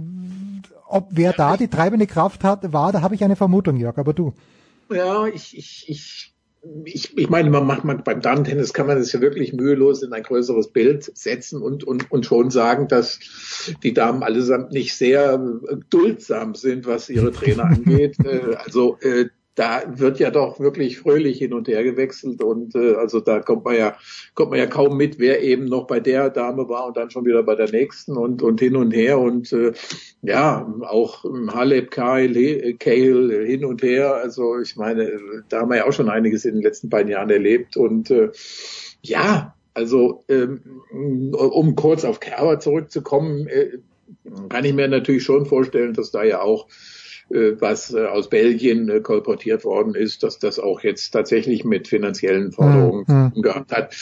Ob 0.87 1.09
wer 1.11 1.33
da 1.33 1.57
die 1.57 1.69
treibende 1.69 2.07
Kraft 2.07 2.45
hat, 2.45 2.73
war, 2.73 2.93
da 2.93 3.01
habe 3.01 3.15
ich 3.15 3.25
eine 3.25 3.37
Vermutung, 3.37 3.77
Jörg, 3.77 3.97
aber 3.97 4.13
du. 4.13 4.35
Ja, 4.91 5.27
ich, 5.27 5.57
ich, 5.57 5.89
ich 5.89 6.32
ich, 6.85 7.17
ich 7.19 7.29
meine, 7.29 7.51
man 7.51 7.67
macht 7.67 7.85
man 7.85 8.05
beim 8.05 8.21
Damen-Tennis 8.21 8.73
kann 8.73 8.87
man 8.87 8.99
das 8.99 9.13
ja 9.13 9.21
wirklich 9.21 9.53
mühelos 9.53 10.03
in 10.03 10.13
ein 10.13 10.23
größeres 10.23 10.69
Bild 10.69 11.11
setzen 11.17 11.61
und, 11.61 11.83
und, 11.83 12.11
und 12.13 12.25
schon 12.25 12.51
sagen, 12.51 12.87
dass 12.87 13.19
die 13.83 13.93
Damen 13.93 14.23
allesamt 14.23 14.71
nicht 14.71 14.95
sehr 14.95 15.39
duldsam 15.91 16.55
sind, 16.55 16.87
was 16.87 17.09
ihre 17.09 17.33
Trainer 17.33 17.65
angeht. 17.71 18.17
Äh, 18.25 18.55
also 18.57 18.99
äh, 19.01 19.27
da 19.55 19.83
wird 19.87 20.19
ja 20.19 20.31
doch 20.31 20.61
wirklich 20.61 20.99
fröhlich 20.99 21.39
hin 21.39 21.53
und 21.53 21.69
her 21.69 21.85
gewechselt 21.85 22.43
und 22.43 22.75
äh, 22.75 22.95
also 22.95 23.21
da 23.21 23.41
kommt 23.41 23.65
man 23.65 23.77
ja 23.77 23.97
kommt 24.35 24.51
man 24.51 24.59
ja 24.59 24.67
kaum 24.67 24.97
mit, 24.97 25.19
wer 25.19 25.43
eben 25.43 25.67
noch 25.67 25.87
bei 25.87 26.01
der 26.01 26.31
Dame 26.31 26.69
war 26.69 26.87
und 26.87 26.97
dann 26.97 27.11
schon 27.11 27.27
wieder 27.27 27.43
bei 27.43 27.55
der 27.55 27.71
nächsten 27.71 28.17
und 28.17 28.43
und 28.43 28.61
hin 28.61 28.77
und 28.77 28.93
her 28.93 29.19
und 29.19 29.53
äh, 29.53 29.73
ja 30.23 30.67
auch 30.83 31.25
Halep, 31.49 31.91
Kyle, 31.91 32.75
Kale 32.75 33.45
hin 33.45 33.65
und 33.65 33.83
her. 33.83 34.15
Also 34.15 34.59
ich 34.59 34.77
meine, 34.77 35.21
da 35.49 35.61
haben 35.61 35.71
wir 35.71 35.79
ja 35.79 35.87
auch 35.87 35.93
schon 35.93 36.09
einiges 36.09 36.45
in 36.45 36.55
den 36.55 36.63
letzten 36.63 36.89
beiden 36.89 37.11
Jahren 37.11 37.31
erlebt 37.31 37.77
und 37.77 38.11
äh, 38.11 38.31
ja, 39.03 39.55
also 39.75 40.25
ähm, 40.29 40.61
um 41.35 41.75
kurz 41.77 42.05
auf 42.05 42.21
Kerber 42.21 42.59
zurückzukommen, 42.61 43.47
äh, 43.49 43.79
kann 44.49 44.65
ich 44.65 44.75
mir 44.75 44.89
natürlich 44.89 45.25
schon 45.25 45.47
vorstellen, 45.47 45.95
dass 45.95 46.11
da 46.11 46.23
ja 46.23 46.43
auch 46.43 46.69
was 47.33 47.93
äh, 47.93 48.07
aus 48.07 48.29
Belgien 48.29 48.89
äh, 48.89 49.01
kolportiert 49.01 49.65
worden 49.65 49.95
ist, 49.95 50.23
dass 50.23 50.39
das 50.39 50.59
auch 50.59 50.83
jetzt 50.83 51.11
tatsächlich 51.11 51.65
mit 51.65 51.89
finanziellen 51.89 52.53
Forderungen 52.53 53.05
mhm. 53.35 53.43
gehabt 53.43 53.73
hat, 53.73 53.95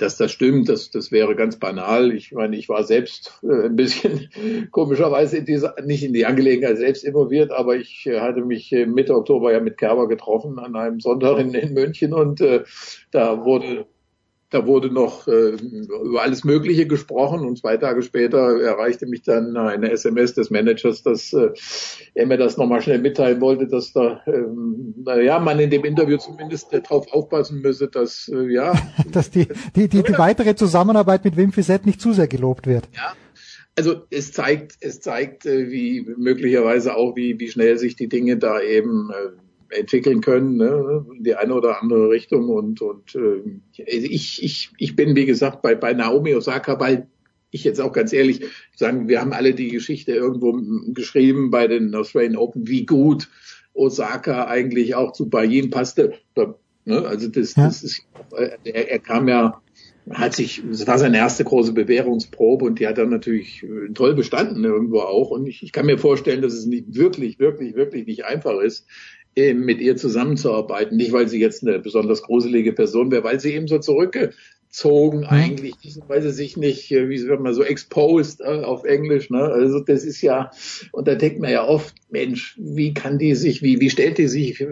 dass 0.00 0.16
das 0.16 0.32
stimmt, 0.32 0.68
das, 0.68 0.90
das 0.90 1.10
wäre 1.12 1.34
ganz 1.34 1.56
banal. 1.56 2.12
Ich 2.12 2.32
meine, 2.32 2.56
ich 2.56 2.68
war 2.68 2.84
selbst 2.84 3.40
ein 3.42 3.76
bisschen 3.76 4.28
komischerweise 4.70 5.38
in 5.38 5.44
dieser, 5.44 5.74
nicht 5.84 6.04
in 6.04 6.12
die 6.12 6.26
Angelegenheit 6.26 6.78
selbst 6.78 7.04
involviert, 7.04 7.50
aber 7.50 7.76
ich 7.76 8.08
hatte 8.18 8.42
mich 8.42 8.70
Mitte 8.70 9.14
Oktober 9.14 9.52
ja 9.52 9.60
mit 9.60 9.78
Kerber 9.78 10.08
getroffen 10.08 10.58
an 10.58 10.76
einem 10.76 11.00
Sonntag 11.00 11.38
in, 11.38 11.54
in 11.54 11.74
München 11.74 12.12
und 12.12 12.40
äh, 12.40 12.64
da 13.10 13.44
wurde 13.44 13.86
da 14.50 14.66
wurde 14.66 14.90
noch 14.90 15.28
äh, 15.28 15.50
über 15.50 16.22
alles 16.22 16.42
Mögliche 16.42 16.86
gesprochen 16.86 17.40
und 17.40 17.58
zwei 17.58 17.76
Tage 17.76 18.02
später 18.02 18.60
erreichte 18.60 19.06
mich 19.06 19.22
dann 19.22 19.56
eine 19.56 19.90
SMS 19.90 20.34
des 20.34 20.50
Managers, 20.50 21.02
dass 21.02 21.32
äh, 21.34 21.50
er 22.14 22.26
mir 22.26 22.38
das 22.38 22.56
nochmal 22.56 22.80
schnell 22.80 22.98
mitteilen 22.98 23.40
wollte, 23.40 23.66
dass 23.66 23.92
da, 23.92 24.22
ähm, 24.26 24.94
naja, 25.04 25.38
man 25.38 25.60
in 25.60 25.70
dem 25.70 25.84
Interview 25.84 26.16
zumindest 26.16 26.72
äh, 26.72 26.80
darauf 26.80 27.12
aufpassen 27.12 27.60
müsse, 27.60 27.88
dass, 27.88 28.30
äh, 28.32 28.50
ja. 28.50 28.72
dass 29.12 29.30
die, 29.30 29.48
die, 29.76 29.88
die, 29.88 30.02
die 30.02 30.18
weitere 30.18 30.54
Zusammenarbeit 30.54 31.24
mit 31.24 31.36
Wim 31.36 31.52
Fissett 31.52 31.84
nicht 31.84 32.00
zu 32.00 32.14
sehr 32.14 32.28
gelobt 32.28 32.66
wird. 32.66 32.88
Ja. 32.94 33.14
Also 33.76 34.02
es 34.10 34.32
zeigt, 34.32 34.76
es 34.80 35.00
zeigt, 35.00 35.46
äh, 35.46 35.70
wie 35.70 36.06
möglicherweise 36.16 36.96
auch, 36.96 37.14
wie, 37.16 37.38
wie 37.38 37.48
schnell 37.48 37.78
sich 37.78 37.96
die 37.96 38.08
Dinge 38.08 38.36
da 38.36 38.60
eben 38.60 39.10
äh, 39.10 39.47
entwickeln 39.70 40.20
können, 40.20 40.56
ne, 40.56 41.04
in 41.16 41.24
die 41.24 41.34
eine 41.34 41.54
oder 41.54 41.82
andere 41.82 42.10
Richtung. 42.10 42.48
Und, 42.48 42.80
und 42.82 43.14
äh, 43.14 43.42
ich, 43.76 44.42
ich, 44.42 44.70
ich 44.78 44.96
bin, 44.96 45.16
wie 45.16 45.26
gesagt, 45.26 45.62
bei, 45.62 45.74
bei 45.74 45.92
Naomi 45.92 46.34
Osaka, 46.34 46.78
weil 46.80 47.08
ich 47.50 47.64
jetzt 47.64 47.80
auch 47.80 47.92
ganz 47.92 48.12
ehrlich 48.12 48.42
sagen, 48.76 49.08
wir 49.08 49.20
haben 49.20 49.32
alle 49.32 49.54
die 49.54 49.68
Geschichte 49.68 50.12
irgendwo 50.12 50.60
geschrieben 50.92 51.50
bei 51.50 51.66
den 51.66 51.94
Australian 51.94 52.36
Open, 52.36 52.68
wie 52.68 52.84
gut 52.84 53.28
Osaka 53.72 54.46
eigentlich 54.46 54.94
auch 54.94 55.12
zu 55.12 55.28
Bayin 55.28 55.70
passte. 55.70 56.14
Ne, 56.84 57.06
also 57.06 57.28
das, 57.28 57.54
ja. 57.54 57.64
das 57.64 57.82
ist, 57.82 58.02
er, 58.64 58.90
er 58.90 58.98
kam 58.98 59.28
ja 59.28 59.60
hat 60.10 60.34
sich, 60.34 60.62
das 60.68 60.86
war 60.86 60.98
seine 60.98 61.18
erste 61.18 61.44
große 61.44 61.72
Bewährungsprobe 61.72 62.64
und 62.64 62.78
die 62.78 62.86
hat 62.86 62.98
dann 62.98 63.10
natürlich 63.10 63.64
toll 63.94 64.14
bestanden 64.14 64.64
irgendwo 64.64 65.00
auch. 65.00 65.30
Und 65.30 65.46
ich, 65.46 65.62
ich 65.62 65.72
kann 65.72 65.86
mir 65.86 65.98
vorstellen, 65.98 66.42
dass 66.42 66.54
es 66.54 66.66
nicht 66.66 66.94
wirklich, 66.94 67.38
wirklich, 67.38 67.74
wirklich 67.74 68.06
nicht 68.06 68.24
einfach 68.24 68.58
ist, 68.60 68.86
mit 69.54 69.80
ihr 69.80 69.96
zusammenzuarbeiten. 69.96 70.96
Nicht, 70.96 71.12
weil 71.12 71.28
sie 71.28 71.40
jetzt 71.40 71.66
eine 71.66 71.78
besonders 71.78 72.22
gruselige 72.22 72.72
Person 72.72 73.10
wäre, 73.10 73.24
weil 73.24 73.40
sie 73.40 73.54
eben 73.54 73.68
so 73.68 73.78
zurückgezogen 73.78 75.20
mhm. 75.20 75.26
eigentlich 75.26 75.74
ist, 75.84 76.00
weil 76.08 76.22
sie 76.22 76.30
sich 76.30 76.56
nicht, 76.56 76.90
äh, 76.92 77.08
wie 77.08 77.18
sagt 77.18 77.40
man 77.40 77.54
so, 77.54 77.62
exposed 77.62 78.40
äh, 78.40 78.62
auf 78.64 78.84
Englisch. 78.84 79.30
Ne? 79.30 79.42
Also 79.42 79.80
das 79.80 80.04
ist 80.04 80.22
ja, 80.22 80.50
und 80.92 81.08
da 81.08 81.14
denkt 81.14 81.40
man 81.40 81.50
ja 81.50 81.66
oft, 81.66 81.94
Mensch, 82.10 82.56
wie 82.58 82.94
kann 82.94 83.18
die 83.18 83.34
sich, 83.34 83.62
wie, 83.62 83.80
wie 83.80 83.90
stellt 83.90 84.18
die 84.18 84.28
sich, 84.28 84.64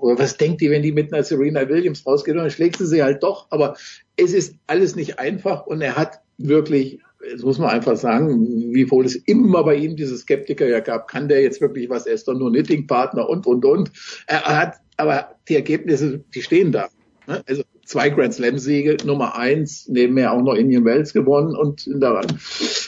was 0.00 0.36
denkt 0.36 0.60
die, 0.60 0.70
wenn 0.70 0.82
die 0.82 0.92
mit 0.92 1.12
einer 1.12 1.24
Serena 1.24 1.68
Williams 1.68 2.06
rausgeht? 2.06 2.34
Und 2.34 2.42
dann 2.42 2.50
schlägt 2.50 2.78
sie 2.78 2.86
sie 2.86 3.02
halt 3.02 3.22
doch. 3.22 3.46
Aber 3.50 3.76
es 4.16 4.32
ist 4.32 4.54
alles 4.66 4.96
nicht 4.96 5.18
einfach 5.18 5.66
und 5.66 5.80
er 5.80 5.96
hat 5.96 6.20
wirklich 6.38 7.00
das 7.20 7.42
muss 7.42 7.58
man 7.58 7.70
einfach 7.70 7.96
sagen, 7.96 8.72
wie 8.72 8.90
wohl 8.90 9.04
es 9.04 9.16
immer 9.16 9.64
bei 9.64 9.74
ihm 9.76 9.96
diese 9.96 10.16
Skeptiker 10.16 10.66
ja 10.68 10.80
gab, 10.80 11.08
kann 11.08 11.28
der 11.28 11.42
jetzt 11.42 11.60
wirklich 11.60 11.90
was, 11.90 12.06
er 12.06 12.14
ist 12.14 12.28
doch 12.28 12.34
nur 12.34 12.50
Knitting-Partner 12.50 13.28
und, 13.28 13.46
und, 13.46 13.64
und. 13.64 13.90
Er 14.26 14.44
hat, 14.44 14.76
aber 14.96 15.34
die 15.48 15.56
Ergebnisse, 15.56 16.24
die 16.34 16.42
stehen 16.42 16.72
da. 16.72 16.88
Ne? 17.26 17.42
Also 17.46 17.62
zwei 17.84 18.10
Grand 18.10 18.34
Slam-Siege, 18.34 18.98
Nummer 19.04 19.36
eins, 19.36 19.88
nebenher 19.88 20.32
auch 20.32 20.42
noch 20.42 20.54
Indian 20.54 20.84
Wells 20.84 21.12
gewonnen 21.12 21.56
und 21.56 21.88
daran. 22.00 22.26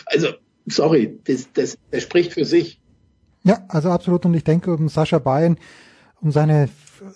Also, 0.07 0.28
sorry, 0.67 1.18
das, 1.25 1.52
das, 1.52 1.78
das 1.91 2.02
spricht 2.02 2.34
für 2.34 2.44
sich. 2.44 2.81
Ja, 3.42 3.65
also 3.68 3.91
absolut. 3.91 4.25
Und 4.26 4.34
ich 4.34 4.44
denke, 4.44 4.73
um 4.73 4.89
Sascha 4.89 5.18
Bayen, 5.18 5.57
um 6.20 6.31
seine 6.31 6.68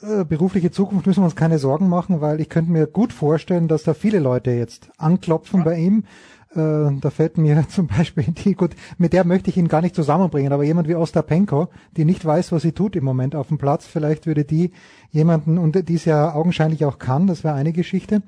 äh, 0.02 0.24
berufliche 0.24 0.70
Zukunft 0.70 1.06
müssen 1.06 1.20
wir 1.20 1.26
uns 1.26 1.36
keine 1.36 1.58
Sorgen 1.58 1.88
machen, 1.88 2.20
weil 2.20 2.40
ich 2.40 2.48
könnte 2.48 2.72
mir 2.72 2.86
gut 2.86 3.12
vorstellen, 3.12 3.68
dass 3.68 3.82
da 3.82 3.92
viele 3.92 4.18
Leute 4.18 4.50
jetzt 4.50 4.88
anklopfen 4.96 5.60
ja. 5.60 5.64
bei 5.64 5.76
ihm 5.76 6.04
da 6.54 7.10
fällt 7.10 7.38
mir 7.38 7.64
zum 7.68 7.88
Beispiel 7.88 8.24
die, 8.28 8.54
gut, 8.54 8.70
mit 8.98 9.12
der 9.12 9.24
möchte 9.24 9.50
ich 9.50 9.56
ihn 9.56 9.68
gar 9.68 9.82
nicht 9.82 9.94
zusammenbringen, 9.94 10.52
aber 10.52 10.64
jemand 10.64 10.88
wie 10.88 10.94
Ostapenko, 10.94 11.68
die 11.96 12.04
nicht 12.04 12.24
weiß, 12.24 12.52
was 12.52 12.62
sie 12.62 12.72
tut 12.72 12.96
im 12.96 13.04
Moment 13.04 13.34
auf 13.34 13.48
dem 13.48 13.58
Platz, 13.58 13.86
vielleicht 13.86 14.26
würde 14.26 14.44
die 14.44 14.70
jemanden, 15.10 15.58
und 15.58 15.88
die 15.88 15.94
es 15.94 16.04
ja 16.04 16.34
augenscheinlich 16.34 16.84
auch 16.84 16.98
kann, 16.98 17.26
das 17.26 17.44
wäre 17.44 17.54
eine 17.54 17.72
Geschichte. 17.72 18.22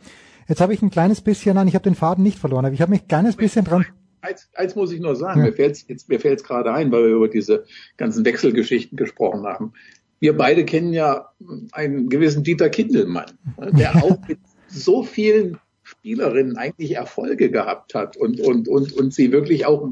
Jetzt 0.48 0.60
habe 0.60 0.74
ich 0.74 0.82
ein 0.82 0.90
kleines 0.90 1.20
bisschen 1.20 1.58
an, 1.58 1.68
ich 1.68 1.74
habe 1.74 1.84
den 1.84 1.94
Faden 1.94 2.22
nicht 2.22 2.38
verloren, 2.38 2.64
aber 2.64 2.74
ich 2.74 2.80
habe 2.80 2.90
mich 2.90 3.02
ein 3.02 3.08
kleines 3.08 3.36
bisschen 3.36 3.64
dran. 3.64 3.86
Eins, 4.20 4.48
eins 4.54 4.74
muss 4.74 4.92
ich 4.92 5.00
nur 5.00 5.14
sagen, 5.14 5.40
ja. 5.40 5.46
mir 5.46 5.52
fällt 5.52 5.72
es 5.72 5.86
jetzt, 5.88 6.08
mir 6.08 6.18
fällt's 6.18 6.42
gerade 6.42 6.72
ein, 6.72 6.90
weil 6.90 7.04
wir 7.04 7.14
über 7.14 7.28
diese 7.28 7.64
ganzen 7.96 8.24
Wechselgeschichten 8.24 8.96
gesprochen 8.96 9.46
haben. 9.46 9.72
Wir 10.18 10.36
beide 10.36 10.64
kennen 10.64 10.92
ja 10.92 11.28
einen 11.72 12.08
gewissen 12.08 12.42
Dieter 12.42 12.70
Kindelmann, 12.70 13.26
der 13.72 13.94
auch 14.02 14.18
mit 14.26 14.38
so 14.68 15.02
vielen 15.02 15.58
Spielerin 16.06 16.56
eigentlich 16.56 16.94
Erfolge 16.94 17.50
gehabt 17.50 17.92
hat 17.96 18.16
und, 18.16 18.40
und, 18.40 18.68
und, 18.68 18.92
und 18.92 19.12
sie 19.12 19.32
wirklich 19.32 19.66
auch 19.66 19.90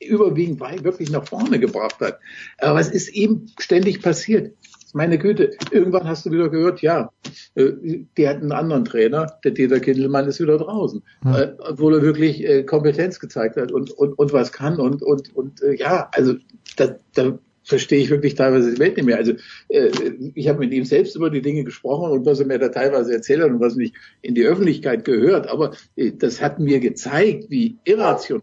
überwiegend 0.00 0.60
wirklich 0.60 1.08
nach 1.12 1.24
vorne 1.24 1.60
gebracht 1.60 2.00
hat. 2.00 2.18
Aber 2.58 2.80
was 2.80 2.90
ist 2.90 3.14
ihm 3.14 3.46
ständig 3.60 4.02
passiert? 4.02 4.56
Meine 4.92 5.18
Güte, 5.18 5.52
irgendwann 5.70 6.08
hast 6.08 6.26
du 6.26 6.32
wieder 6.32 6.48
gehört, 6.48 6.82
ja, 6.82 7.12
äh, 7.54 7.70
der 8.16 8.30
hat 8.30 8.36
einen 8.38 8.50
anderen 8.50 8.84
Trainer, 8.84 9.38
der 9.44 9.52
Dieter 9.52 9.78
Kindelmann 9.78 10.26
ist 10.26 10.40
wieder 10.40 10.58
draußen, 10.58 11.00
hm. 11.22 11.32
Äh, 11.32 11.52
obwohl 11.58 11.94
er 11.94 12.02
wirklich 12.02 12.44
äh, 12.44 12.64
Kompetenz 12.64 13.20
gezeigt 13.20 13.56
hat 13.56 13.70
und, 13.70 13.92
und, 13.92 14.18
und 14.18 14.32
was 14.32 14.50
kann 14.50 14.80
und, 14.80 15.00
und, 15.00 15.34
und 15.36 15.62
ja, 15.78 16.10
also 16.12 16.34
da, 16.76 16.96
da 17.14 17.38
verstehe 17.64 18.00
ich 18.00 18.10
wirklich 18.10 18.34
teilweise 18.34 18.72
die 18.74 18.78
Welt 18.78 18.96
nicht 18.96 19.06
mehr. 19.06 19.16
Also 19.16 19.32
äh, 19.68 19.90
ich 20.34 20.48
habe 20.48 20.60
mit 20.60 20.72
ihm 20.72 20.84
selbst 20.84 21.16
über 21.16 21.30
die 21.30 21.42
Dinge 21.42 21.64
gesprochen 21.64 22.10
und 22.10 22.26
was 22.26 22.40
er 22.40 22.46
mir 22.46 22.58
da 22.58 22.68
teilweise 22.68 23.12
erzählt 23.12 23.42
hat 23.42 23.50
und 23.50 23.60
was 23.60 23.76
nicht 23.76 23.94
in 24.20 24.34
die 24.34 24.44
Öffentlichkeit 24.44 25.04
gehört. 25.04 25.48
Aber 25.48 25.72
äh, 25.96 26.12
das 26.12 26.42
hat 26.42 26.58
mir 26.58 26.80
gezeigt, 26.80 27.50
wie 27.50 27.78
irrational 27.84 28.42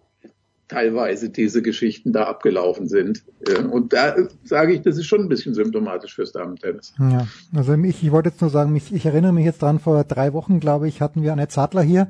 teilweise 0.70 1.30
diese 1.30 1.62
Geschichten 1.62 2.14
da 2.14 2.26
abgelaufen 2.26 2.88
sind. 2.88 3.24
Äh, 3.46 3.64
und 3.64 3.92
da 3.92 4.16
äh, 4.16 4.28
sage 4.44 4.74
ich, 4.74 4.82
das 4.82 4.98
ist 4.98 5.08
schon 5.08 5.22
ein 5.22 5.30
bisschen 5.30 5.54
symptomatisch 5.54 6.16
fürs 6.16 6.32
Damen-Tennis. 6.32 6.94
Ja, 7.00 7.28
also 7.54 7.74
ich, 7.74 8.04
ich 8.04 8.12
wollte 8.12 8.30
jetzt 8.30 8.40
nur 8.40 8.50
sagen, 8.50 8.76
ich, 8.76 8.94
ich 8.94 9.06
erinnere 9.06 9.34
mich 9.34 9.46
jetzt 9.46 9.62
dran, 9.62 9.80
vor 9.80 10.04
drei 10.04 10.32
Wochen, 10.34 10.60
glaube 10.60 10.88
ich, 10.88 11.02
hatten 11.02 11.24
wir 11.24 11.34
eine 11.34 11.48
Zadler 11.48 11.82
hier, 11.82 12.08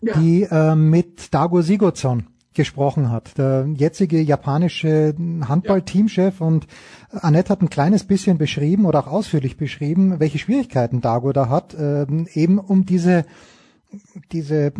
ja. 0.00 0.18
die 0.18 0.46
äh, 0.50 0.74
mit 0.76 1.34
Dago 1.34 1.60
Sigurdsson 1.60 2.26
gesprochen 2.56 3.12
hat. 3.12 3.38
Der 3.38 3.66
jetzige 3.76 4.20
japanische 4.20 5.14
Handball-Teamchef 5.46 6.40
und 6.40 6.66
Annette 7.10 7.50
hat 7.50 7.62
ein 7.62 7.70
kleines 7.70 8.04
bisschen 8.04 8.38
beschrieben 8.38 8.86
oder 8.86 9.00
auch 9.00 9.06
ausführlich 9.06 9.56
beschrieben, 9.56 10.18
welche 10.18 10.38
Schwierigkeiten 10.38 11.00
Dago 11.00 11.32
da 11.32 11.48
hat, 11.48 11.74
äh, 11.74 12.06
eben 12.32 12.58
um 12.58 12.84
diese, 12.84 13.24
diese 14.32 14.72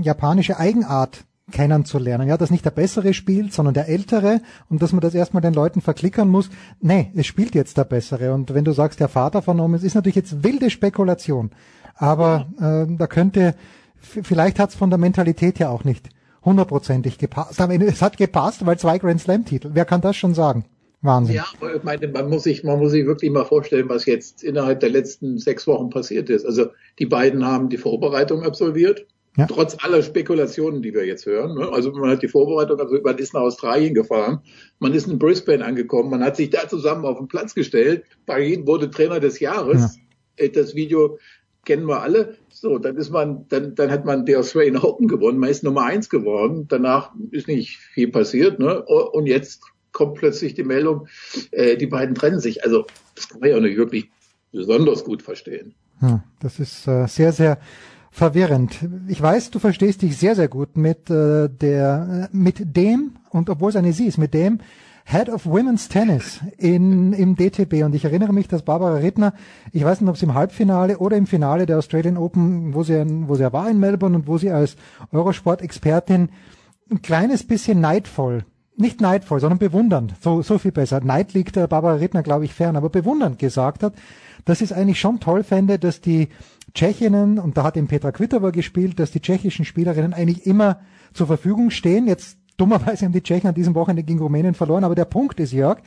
japanische 0.00 0.58
Eigenart 0.58 1.24
kennenzulernen. 1.50 2.28
Ja, 2.28 2.36
dass 2.36 2.50
nicht 2.50 2.66
der 2.66 2.70
Bessere 2.70 3.14
spielt, 3.14 3.54
sondern 3.54 3.72
der 3.72 3.88
Ältere 3.88 4.42
und 4.68 4.82
dass 4.82 4.92
man 4.92 5.00
das 5.00 5.14
erstmal 5.14 5.40
den 5.40 5.54
Leuten 5.54 5.80
verklickern 5.80 6.28
muss. 6.28 6.50
Nee, 6.80 7.10
es 7.14 7.26
spielt 7.26 7.54
jetzt 7.54 7.78
der 7.78 7.84
Bessere. 7.84 8.34
Und 8.34 8.52
wenn 8.52 8.66
du 8.66 8.72
sagst, 8.72 9.00
der 9.00 9.08
Vater 9.08 9.40
von 9.40 9.58
Omen, 9.58 9.80
ist 9.80 9.94
natürlich 9.94 10.16
jetzt 10.16 10.44
wilde 10.44 10.68
Spekulation. 10.68 11.50
Aber 11.94 12.48
äh, 12.60 12.94
da 12.94 13.06
könnte, 13.06 13.54
vielleicht 13.98 14.58
hat 14.58 14.70
es 14.70 14.76
von 14.76 14.90
der 14.90 14.98
Mentalität 14.98 15.58
her 15.58 15.70
auch 15.70 15.84
nicht 15.84 16.10
hundertprozentig 16.48 17.18
gepasst. 17.18 17.60
Aber 17.60 17.74
es 17.74 18.02
hat 18.02 18.16
gepasst, 18.16 18.64
weil 18.66 18.78
zwei 18.78 18.98
Grand 18.98 19.20
Slam 19.20 19.44
Titel. 19.44 19.70
Wer 19.74 19.84
kann 19.84 20.00
das 20.00 20.16
schon 20.16 20.34
sagen? 20.34 20.64
Wahnsinn. 21.00 21.36
Ja, 21.36 21.46
ich 21.76 21.84
meine, 21.84 22.08
man 22.08 22.28
muss 22.28 22.42
sich, 22.42 22.64
man 22.64 22.80
muss 22.80 22.90
sich 22.90 23.06
wirklich 23.06 23.30
mal 23.30 23.44
vorstellen, 23.44 23.88
was 23.88 24.04
jetzt 24.06 24.42
innerhalb 24.42 24.80
der 24.80 24.90
letzten 24.90 25.38
sechs 25.38 25.66
Wochen 25.68 25.90
passiert 25.90 26.28
ist. 26.28 26.44
Also 26.44 26.66
die 26.98 27.06
beiden 27.06 27.46
haben 27.46 27.68
die 27.68 27.76
Vorbereitung 27.76 28.42
absolviert 28.42 29.06
ja. 29.38 29.46
Trotz 29.46 29.76
aller 29.84 30.02
Spekulationen, 30.02 30.82
die 30.82 30.92
wir 30.92 31.06
jetzt 31.06 31.24
hören. 31.24 31.54
Ne? 31.54 31.68
Also 31.70 31.92
man 31.92 32.10
hat 32.10 32.22
die 32.22 32.28
Vorbereitung, 32.28 32.80
also 32.80 33.00
man 33.00 33.18
ist 33.18 33.34
nach 33.34 33.42
Australien 33.42 33.94
gefahren, 33.94 34.40
man 34.80 34.92
ist 34.94 35.06
in 35.06 35.20
Brisbane 35.20 35.64
angekommen, 35.64 36.10
man 36.10 36.24
hat 36.24 36.36
sich 36.36 36.50
da 36.50 36.66
zusammen 36.68 37.04
auf 37.04 37.18
den 37.18 37.28
Platz 37.28 37.54
gestellt. 37.54 38.02
Barin 38.26 38.66
wurde 38.66 38.90
Trainer 38.90 39.20
des 39.20 39.38
Jahres. 39.38 40.00
Ja. 40.36 40.44
Äh, 40.44 40.48
das 40.48 40.74
Video 40.74 41.18
kennen 41.64 41.86
wir 41.86 42.02
alle. 42.02 42.34
So, 42.60 42.78
dann 42.78 42.96
ist 42.96 43.10
man, 43.10 43.46
dann, 43.48 43.76
dann 43.76 43.90
hat 43.90 44.04
man 44.04 44.26
die 44.26 44.34
Australian 44.34 44.78
Open 44.78 45.06
gewonnen, 45.06 45.38
man 45.38 45.50
ist 45.50 45.62
Nummer 45.62 45.84
eins 45.84 46.10
geworden. 46.10 46.66
Danach 46.68 47.12
ist 47.30 47.46
nicht 47.46 47.76
viel 47.76 48.08
passiert, 48.08 48.58
ne? 48.58 48.82
Und 48.82 49.26
jetzt 49.26 49.62
kommt 49.92 50.16
plötzlich 50.16 50.54
die 50.54 50.64
Meldung, 50.64 51.06
äh, 51.52 51.76
die 51.76 51.86
beiden 51.86 52.16
trennen 52.16 52.40
sich. 52.40 52.64
Also 52.64 52.86
das 53.14 53.28
kann 53.28 53.40
man 53.40 53.50
ja 53.50 53.56
auch 53.56 53.60
nicht 53.60 53.76
wirklich 53.76 54.10
besonders 54.50 55.04
gut 55.04 55.22
verstehen. 55.22 55.74
Ja, 56.02 56.24
das 56.40 56.58
ist 56.58 56.88
äh, 56.88 57.06
sehr, 57.06 57.32
sehr 57.32 57.58
verwirrend. 58.10 58.78
Ich 59.06 59.22
weiß, 59.22 59.50
du 59.50 59.60
verstehst 59.60 60.02
dich 60.02 60.16
sehr, 60.16 60.34
sehr 60.34 60.48
gut 60.48 60.76
mit 60.76 61.10
äh, 61.10 61.48
der, 61.48 62.28
äh, 62.32 62.36
mit 62.36 62.76
dem, 62.76 63.16
und 63.30 63.50
obwohl 63.50 63.70
es 63.70 63.76
eine 63.76 63.92
sie 63.92 64.06
ist, 64.06 64.18
mit 64.18 64.34
dem 64.34 64.58
Head 65.10 65.30
of 65.30 65.46
Women's 65.46 65.88
Tennis 65.88 66.40
in, 66.58 67.14
im 67.14 67.34
DTB. 67.34 67.82
Und 67.84 67.94
ich 67.94 68.04
erinnere 68.04 68.34
mich, 68.34 68.46
dass 68.46 68.62
Barbara 68.62 68.96
Rittner, 68.96 69.32
ich 69.72 69.82
weiß 69.82 70.02
nicht, 70.02 70.10
ob 70.10 70.18
sie 70.18 70.26
im 70.26 70.34
Halbfinale 70.34 70.98
oder 70.98 71.16
im 71.16 71.26
Finale 71.26 71.64
der 71.64 71.78
Australian 71.78 72.18
Open, 72.18 72.74
wo 72.74 72.82
sie, 72.82 73.06
wo 73.26 73.34
sie 73.34 73.50
war 73.50 73.70
in 73.70 73.80
Melbourne 73.80 74.16
und 74.16 74.26
wo 74.26 74.36
sie 74.36 74.50
als 74.50 74.76
Eurosport-Expertin 75.12 76.28
ein 76.90 77.02
kleines 77.02 77.46
bisschen 77.46 77.80
neidvoll 77.80 78.44
nicht 78.78 79.00
neidvoll, 79.00 79.40
sondern 79.40 79.58
bewundernd, 79.58 80.14
so, 80.20 80.40
so 80.42 80.56
viel 80.56 80.70
besser. 80.70 81.00
Neid 81.00 81.34
liegt 81.34 81.56
der 81.56 81.66
Barbara 81.66 81.94
Rittner, 81.94 82.22
glaube 82.22 82.44
ich, 82.44 82.54
fern, 82.54 82.76
aber 82.76 82.90
bewundernd 82.90 83.38
gesagt 83.38 83.82
hat, 83.82 83.94
dass 84.44 84.60
es 84.60 84.72
eigentlich 84.72 85.00
schon 85.00 85.18
toll 85.18 85.42
fände, 85.42 85.80
dass 85.80 86.00
die 86.00 86.28
Tschechinnen, 86.74 87.40
und 87.40 87.56
da 87.56 87.64
hat 87.64 87.76
eben 87.76 87.88
Petra 87.88 88.12
Kvitova 88.12 88.50
gespielt, 88.50 89.00
dass 89.00 89.10
die 89.10 89.20
tschechischen 89.20 89.64
Spielerinnen 89.64 90.14
eigentlich 90.14 90.46
immer 90.46 90.80
zur 91.12 91.26
Verfügung 91.26 91.70
stehen. 91.70 92.06
Jetzt 92.06 92.38
dummerweise 92.58 93.06
haben 93.06 93.12
die 93.12 93.22
Tschechen 93.22 93.48
an 93.48 93.54
diesem 93.54 93.74
Wochenende 93.74 94.02
gegen 94.02 94.20
Rumänien 94.20 94.54
verloren, 94.54 94.84
aber 94.84 94.94
der 94.94 95.06
Punkt 95.06 95.40
ist, 95.40 95.52
Jörg, 95.52 95.78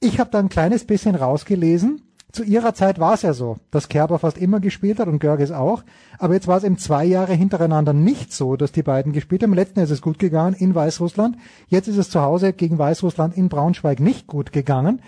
ich 0.00 0.18
habe 0.18 0.30
da 0.30 0.38
ein 0.38 0.48
kleines 0.48 0.84
bisschen 0.84 1.14
rausgelesen. 1.14 2.02
Zu 2.32 2.44
ihrer 2.44 2.74
Zeit 2.74 2.98
war 2.98 3.14
es 3.14 3.22
ja 3.22 3.32
so, 3.32 3.56
dass 3.70 3.88
Kerber 3.88 4.18
fast 4.18 4.36
immer 4.36 4.60
gespielt 4.60 4.98
hat 4.98 5.08
und 5.08 5.20
Görges 5.20 5.52
auch. 5.52 5.84
Aber 6.18 6.34
jetzt 6.34 6.46
war 6.46 6.58
es 6.58 6.64
eben 6.64 6.76
zwei 6.76 7.04
Jahre 7.04 7.32
hintereinander 7.32 7.94
nicht 7.94 8.32
so, 8.32 8.56
dass 8.56 8.72
die 8.72 8.82
beiden 8.82 9.12
gespielt 9.12 9.42
haben. 9.42 9.52
Im 9.52 9.56
letzten 9.56 9.78
Jahr 9.78 9.84
ist 9.84 9.90
es 9.90 10.02
gut 10.02 10.18
gegangen 10.18 10.54
in 10.54 10.74
Weißrussland. 10.74 11.38
Jetzt 11.68 11.88
ist 11.88 11.96
es 11.96 12.10
zu 12.10 12.20
Hause 12.20 12.52
gegen 12.52 12.78
Weißrussland 12.78 13.36
in 13.36 13.48
Braunschweig 13.48 14.00
nicht 14.00 14.26
gut 14.26 14.52
gegangen. 14.52 15.00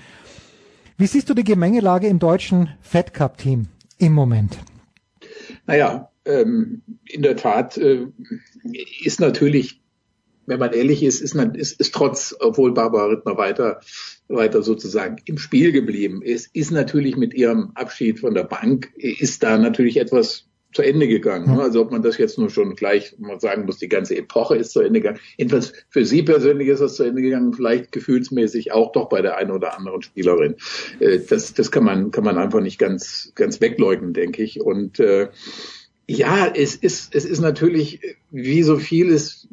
Wie 0.97 1.07
siehst 1.07 1.29
du 1.29 1.35
die 1.35 1.45
Gemengelage 1.45 2.07
im 2.07 2.19
deutschen 2.19 2.71
Fed 2.81 3.13
Cup 3.13 3.37
Team 3.37 3.69
im 3.99 4.15
Moment? 4.15 4.59
Naja, 5.67 6.11
ähm, 6.25 6.83
in 7.05 7.23
der 7.23 7.37
Tat 7.37 7.77
äh, 7.77 8.07
ist 9.05 9.21
natürlich, 9.21 9.83
wenn 10.49 10.59
man 10.59 10.73
ehrlich 10.73 11.03
ist, 11.03 11.21
ist, 11.21 11.35
man, 11.35 11.55
ist, 11.55 11.79
ist 11.79 11.95
trotz, 11.95 12.35
obwohl 12.41 12.73
Barbara 12.73 13.07
Rittner 13.07 13.37
weiter, 13.37 13.81
weiter 14.29 14.63
sozusagen 14.63 15.17
im 15.27 15.39
Spiel 15.39 15.73
geblieben 15.73 16.23
ist, 16.23 16.55
ist 16.55 16.71
natürlich 16.71 17.17
mit 17.17 17.35
ihrem 17.35 17.73
Abschied 17.75 18.21
von 18.21 18.35
der 18.35 18.45
Bank, 18.45 18.91
ist 18.97 19.43
da 19.43 19.59
natürlich 19.59 19.99
etwas 19.99 20.47
zu 20.73 20.83
Ende 20.83 21.09
gegangen. 21.09 21.53
Mhm. 21.53 21.61
Also 21.61 21.83
ob 21.83 21.91
man 21.91 22.03
das 22.03 22.19
jetzt 22.19 22.39
nur 22.39 22.51
schon 22.51 22.75
gleich 22.75 23.15
mal 23.19 23.41
sagen 23.41 23.67
muss, 23.67 23.79
die 23.79 23.89
ganze 23.89 24.17
Epoche 24.17 24.57
ist 24.57 24.73
zu 24.73 24.81
Ende 24.81 25.01
gegangen. 25.01 25.21
Jedenfalls 25.37 25.73
für 25.89 26.05
Sie 26.05 26.23
persönlich 26.23 26.69
ist 26.69 26.81
das 26.81 26.97
zu 26.97 27.05
Ende 27.05 27.23
gegangen, 27.23 27.53
vielleicht 27.53 27.93
gefühlsmäßig 27.93 28.73
auch 28.73 28.93
doch 28.93 29.09
bei 29.09 29.23
der 29.23 29.37
einen 29.37 29.51
oder 29.51 29.77
anderen 29.77 30.03
Spielerin. 30.03 30.57
Äh, 31.01 31.21
das, 31.29 31.55
das 31.55 31.71
kann 31.71 31.85
man, 31.85 32.11
kann 32.11 32.25
man 32.25 32.39
einfach 32.39 32.61
nicht 32.61 32.79
ganz, 32.79 33.33
ganz 33.35 33.61
wegleugnen, 33.61 34.13
denke 34.13 34.43
ich. 34.43 34.61
Und 34.61 35.01
äh, 35.01 35.29
ja, 36.11 36.47
es 36.47 36.75
ist, 36.75 37.15
es 37.15 37.27
ist 37.27 37.41
natürlich, 37.41 38.01
wie 38.31 38.63
so 38.63 38.79
vieles, 38.79 39.47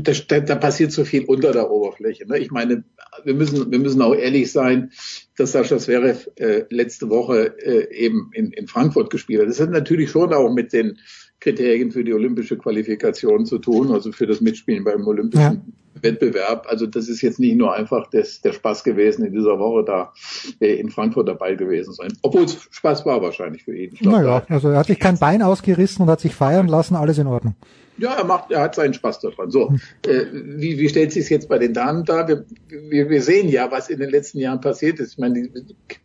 da, 0.00 0.40
da 0.40 0.54
passiert 0.54 0.92
so 0.92 1.04
viel 1.04 1.24
unter 1.24 1.52
der 1.52 1.70
Oberfläche. 1.70 2.26
Ne? 2.26 2.38
Ich 2.38 2.50
meine, 2.50 2.84
wir 3.24 3.34
müssen, 3.34 3.70
wir 3.70 3.78
müssen 3.78 4.02
auch 4.02 4.14
ehrlich 4.14 4.50
sein, 4.52 4.92
dass 5.36 5.52
Sascha 5.52 5.78
Zverev 5.78 6.30
äh, 6.36 6.64
letzte 6.70 7.08
Woche 7.10 7.58
äh, 7.58 7.94
eben 7.94 8.30
in, 8.32 8.52
in 8.52 8.66
Frankfurt 8.66 9.10
gespielt 9.10 9.42
hat. 9.42 9.48
Das 9.48 9.60
hat 9.60 9.70
natürlich 9.70 10.10
schon 10.10 10.32
auch 10.32 10.52
mit 10.52 10.72
den 10.72 10.98
Kriterien 11.40 11.90
für 11.90 12.02
die 12.02 12.14
olympische 12.14 12.56
Qualifikation 12.56 13.44
zu 13.44 13.58
tun, 13.58 13.92
also 13.92 14.12
für 14.12 14.26
das 14.26 14.40
Mitspielen 14.40 14.84
beim 14.84 15.06
olympischen 15.06 15.42
ja. 15.42 16.02
Wettbewerb. 16.02 16.66
Also 16.68 16.86
das 16.86 17.08
ist 17.08 17.20
jetzt 17.20 17.38
nicht 17.38 17.56
nur 17.56 17.74
einfach 17.74 18.08
das, 18.10 18.40
der 18.40 18.52
Spaß 18.52 18.84
gewesen, 18.84 19.24
in 19.24 19.32
dieser 19.32 19.58
Woche 19.58 19.84
da 19.84 20.12
äh, 20.60 20.74
in 20.74 20.90
Frankfurt 20.90 21.28
dabei 21.28 21.54
gewesen 21.54 21.92
sein. 21.92 22.12
Obwohl 22.22 22.44
es 22.44 22.66
Spaß 22.70 23.04
war 23.04 23.20
wahrscheinlich 23.20 23.64
für 23.64 23.76
ihn. 23.76 23.96
naja, 24.00 24.44
also 24.48 24.70
er 24.70 24.78
hat 24.78 24.86
sich 24.86 24.98
kein 24.98 25.18
Bein 25.18 25.42
ausgerissen 25.42 26.02
und 26.02 26.10
hat 26.10 26.20
sich 26.20 26.34
feiern 26.34 26.68
lassen, 26.68 26.96
alles 26.96 27.18
in 27.18 27.26
Ordnung. 27.26 27.54
Ja, 27.98 28.14
er 28.14 28.24
macht, 28.24 28.50
er 28.50 28.60
hat 28.60 28.74
seinen 28.74 28.94
Spaß 28.94 29.20
daran. 29.20 29.50
So, 29.50 29.72
äh, 30.06 30.26
wie, 30.32 30.78
wie 30.78 30.88
stellt 30.88 31.12
sich 31.12 31.28
jetzt 31.30 31.48
bei 31.48 31.58
den 31.58 31.72
Damen 31.72 32.04
dar? 32.04 32.28
Wir, 32.28 32.44
wir, 32.68 33.08
wir 33.08 33.22
sehen 33.22 33.48
ja, 33.48 33.70
was 33.70 33.88
in 33.88 33.98
den 33.98 34.10
letzten 34.10 34.38
Jahren 34.38 34.60
passiert 34.60 35.00
ist. 35.00 35.12
Ich 35.12 35.18
meine, 35.18 35.48
die, 35.48 35.96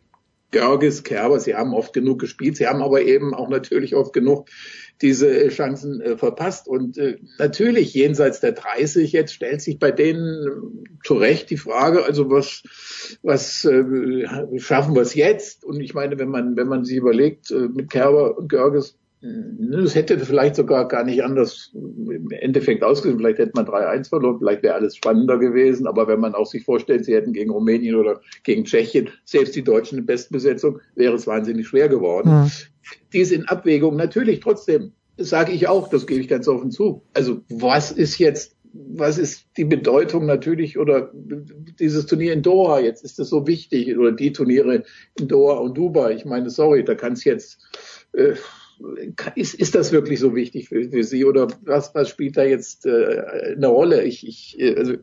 Görges, 0.52 1.02
Kerber, 1.02 1.40
sie 1.40 1.54
haben 1.54 1.74
oft 1.74 1.92
genug 1.92 2.20
gespielt, 2.20 2.58
sie 2.58 2.68
haben 2.68 2.82
aber 2.82 3.02
eben 3.02 3.34
auch 3.34 3.48
natürlich 3.48 3.96
oft 3.96 4.12
genug 4.12 4.48
diese 5.00 5.48
Chancen 5.48 6.00
äh, 6.00 6.16
verpasst. 6.16 6.68
Und 6.68 6.98
äh, 6.98 7.16
natürlich 7.38 7.92
jenseits 7.94 8.40
der 8.40 8.52
30 8.52 9.10
jetzt 9.12 9.34
stellt 9.34 9.62
sich 9.62 9.78
bei 9.78 9.90
denen 9.90 10.86
zu 11.04 11.14
Recht 11.14 11.50
die 11.50 11.56
Frage, 11.56 12.04
also 12.04 12.30
was, 12.30 12.62
was 13.22 13.64
äh, 13.64 14.26
schaffen 14.58 14.94
wir 14.94 15.02
es 15.02 15.14
jetzt? 15.14 15.64
Und 15.64 15.80
ich 15.80 15.94
meine, 15.94 16.18
wenn 16.18 16.28
man, 16.28 16.56
wenn 16.56 16.68
man 16.68 16.84
sich 16.84 16.98
überlegt, 16.98 17.50
äh, 17.50 17.68
mit 17.68 17.90
Kerber 17.90 18.38
und 18.38 18.48
Görges 18.48 18.98
es 19.22 19.94
hätte 19.94 20.18
vielleicht 20.18 20.56
sogar 20.56 20.88
gar 20.88 21.04
nicht 21.04 21.22
anders 21.22 21.70
im 21.74 22.30
Endeffekt 22.32 22.82
ausgesehen. 22.82 23.18
Vielleicht 23.18 23.38
hätte 23.38 23.52
man 23.54 23.66
3-1 23.66 24.08
verloren, 24.08 24.38
vielleicht 24.38 24.64
wäre 24.64 24.74
alles 24.74 24.96
spannender 24.96 25.38
gewesen. 25.38 25.86
Aber 25.86 26.08
wenn 26.08 26.18
man 26.18 26.34
auch 26.34 26.46
sich 26.46 26.64
vorstellt, 26.64 27.04
sie 27.04 27.14
hätten 27.14 27.32
gegen 27.32 27.50
Rumänien 27.50 27.94
oder 27.94 28.20
gegen 28.42 28.64
Tschechien, 28.64 29.10
selbst 29.24 29.54
die 29.54 29.62
Deutschen 29.62 29.98
eine 29.98 30.06
Bestbesetzung, 30.06 30.80
wäre 30.96 31.14
es 31.14 31.26
wahnsinnig 31.28 31.68
schwer 31.68 31.88
geworden. 31.88 32.42
Mhm. 32.42 32.50
Dies 33.12 33.30
in 33.30 33.46
Abwägung 33.46 33.94
natürlich 33.94 34.40
trotzdem, 34.40 34.92
sage 35.16 35.52
ich 35.52 35.68
auch, 35.68 35.88
das 35.88 36.06
gebe 36.08 36.20
ich 36.20 36.28
ganz 36.28 36.48
offen 36.48 36.72
zu. 36.72 37.02
Also 37.14 37.42
was 37.48 37.92
ist 37.92 38.18
jetzt 38.18 38.56
was 38.74 39.18
ist 39.18 39.44
die 39.58 39.66
Bedeutung 39.66 40.24
natürlich 40.24 40.78
oder 40.78 41.12
dieses 41.12 42.06
Turnier 42.06 42.32
in 42.32 42.40
Doha 42.40 42.80
jetzt 42.80 43.04
ist 43.04 43.18
das 43.18 43.28
so 43.28 43.46
wichtig 43.46 43.98
oder 43.98 44.12
die 44.12 44.32
Turniere 44.32 44.84
in 45.18 45.28
Doha 45.28 45.58
und 45.58 45.76
Dubai 45.76 46.14
ich 46.14 46.24
meine 46.24 46.48
sorry 46.48 46.82
da 46.82 46.94
kann 46.94 47.12
es 47.12 47.24
jetzt 47.24 47.58
äh, 48.14 48.32
ist, 49.34 49.54
ist 49.54 49.74
das 49.74 49.92
wirklich 49.92 50.20
so 50.20 50.34
wichtig 50.34 50.68
für, 50.68 50.88
für 50.90 51.04
Sie 51.04 51.24
oder 51.24 51.48
was, 51.62 51.94
was 51.94 52.08
spielt 52.08 52.36
da 52.36 52.44
jetzt 52.44 52.86
äh, 52.86 53.52
eine 53.56 53.68
Rolle? 53.68 54.02
Ich, 54.04 54.26
ich, 54.26 54.60
äh, 54.60 54.74
also, 54.76 54.94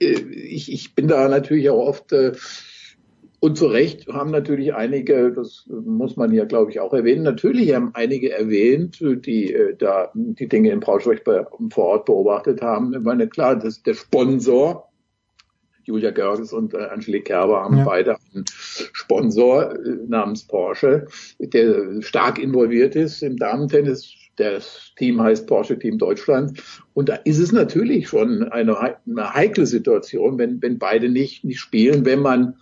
äh, 0.00 0.04
ich, 0.04 0.72
ich 0.72 0.94
bin 0.94 1.08
da 1.08 1.28
natürlich 1.28 1.70
auch 1.70 1.86
oft 1.86 2.12
äh, 2.12 2.32
und 3.40 3.56
zu 3.56 3.66
Recht 3.66 4.08
haben 4.08 4.32
natürlich 4.32 4.74
einige, 4.74 5.32
das 5.32 5.64
muss 5.68 6.16
man 6.16 6.32
hier 6.32 6.46
glaube 6.46 6.72
ich 6.72 6.80
auch 6.80 6.92
erwähnen, 6.92 7.22
natürlich 7.22 7.72
haben 7.72 7.90
einige 7.94 8.32
erwähnt, 8.32 8.98
die 9.00 9.52
äh, 9.52 9.76
da 9.76 10.10
die 10.14 10.48
Dinge 10.48 10.70
in 10.70 10.80
Braunschweig 10.80 11.22
vor 11.24 11.84
Ort 11.84 12.06
beobachtet 12.06 12.62
haben. 12.62 12.94
Ich 12.94 13.02
meine, 13.02 13.28
klar, 13.28 13.54
das, 13.54 13.82
der 13.82 13.94
Sponsor 13.94 14.87
Julia 15.88 16.10
Görges 16.10 16.52
und 16.52 16.74
äh, 16.74 16.78
Angelique 16.78 17.24
Kerber 17.24 17.62
haben 17.62 17.78
ja. 17.78 17.84
beide 17.84 18.16
einen 18.34 18.44
Sponsor 18.92 19.74
äh, 19.74 19.96
namens 20.06 20.44
Porsche, 20.44 21.06
der 21.38 22.02
stark 22.02 22.38
involviert 22.38 22.94
ist 22.94 23.22
im 23.22 23.38
Damentennis. 23.38 24.14
Das 24.36 24.92
Team 24.96 25.20
heißt 25.20 25.48
Porsche 25.48 25.78
Team 25.78 25.98
Deutschland. 25.98 26.62
Und 26.94 27.08
da 27.08 27.14
ist 27.16 27.38
es 27.38 27.50
natürlich 27.50 28.08
schon 28.08 28.44
eine, 28.44 28.78
eine 28.78 29.34
heikle 29.34 29.66
Situation, 29.66 30.38
wenn, 30.38 30.62
wenn 30.62 30.78
beide 30.78 31.08
nicht, 31.08 31.44
nicht 31.44 31.58
spielen, 31.58 32.04
wenn 32.04 32.20
man 32.20 32.54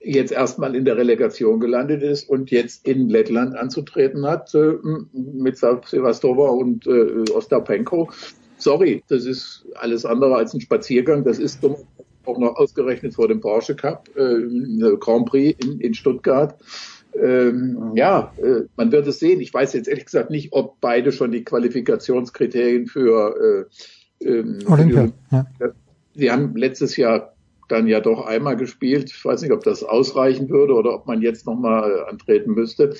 jetzt 0.00 0.32
erstmal 0.32 0.74
in 0.74 0.84
der 0.84 0.96
Relegation 0.96 1.60
gelandet 1.60 2.02
ist 2.02 2.28
und 2.28 2.50
jetzt 2.50 2.86
in 2.86 3.08
Lettland 3.08 3.54
anzutreten 3.56 4.24
hat 4.26 4.54
äh, 4.54 4.74
mit 5.12 5.58
Sevastova 5.58 6.48
und 6.48 6.86
äh, 6.86 7.30
Ostapenko. 7.32 8.10
sorry, 8.56 9.02
das 9.08 9.26
ist 9.26 9.66
alles 9.74 10.04
andere 10.04 10.36
als 10.36 10.54
ein 10.54 10.60
Spaziergang. 10.60 11.24
Das 11.24 11.38
ist 11.38 11.62
dumm 11.62 11.76
auch 12.26 12.38
noch 12.38 12.56
ausgerechnet 12.56 13.14
vor 13.14 13.28
dem 13.28 13.40
Porsche 13.40 13.74
Cup, 13.74 14.08
äh, 14.16 14.96
Grand 14.98 15.26
Prix 15.26 15.64
in, 15.64 15.80
in 15.80 15.94
Stuttgart. 15.94 16.56
Ähm, 17.20 17.92
ja, 17.94 18.32
äh, 18.38 18.62
man 18.76 18.90
wird 18.90 19.06
es 19.06 19.18
sehen. 19.18 19.40
Ich 19.40 19.52
weiß 19.52 19.74
jetzt 19.74 19.88
ehrlich 19.88 20.06
gesagt 20.06 20.30
nicht, 20.30 20.52
ob 20.52 20.80
beide 20.80 21.12
schon 21.12 21.30
die 21.30 21.44
Qualifikationskriterien 21.44 22.86
für 22.86 23.68
äh, 24.22 24.26
ähm, 24.26 24.58
Olympia. 24.66 25.12
Ja. 25.30 25.46
Sie 26.14 26.30
haben 26.30 26.56
letztes 26.56 26.96
Jahr 26.96 27.34
dann 27.68 27.86
ja 27.86 28.00
doch 28.00 28.26
einmal 28.26 28.56
gespielt. 28.56 29.10
Ich 29.10 29.24
weiß 29.24 29.42
nicht, 29.42 29.52
ob 29.52 29.64
das 29.64 29.82
ausreichen 29.82 30.48
würde 30.50 30.74
oder 30.74 30.94
ob 30.94 31.06
man 31.06 31.22
jetzt 31.22 31.46
nochmal 31.46 32.04
antreten 32.06 32.52
müsste. 32.52 32.94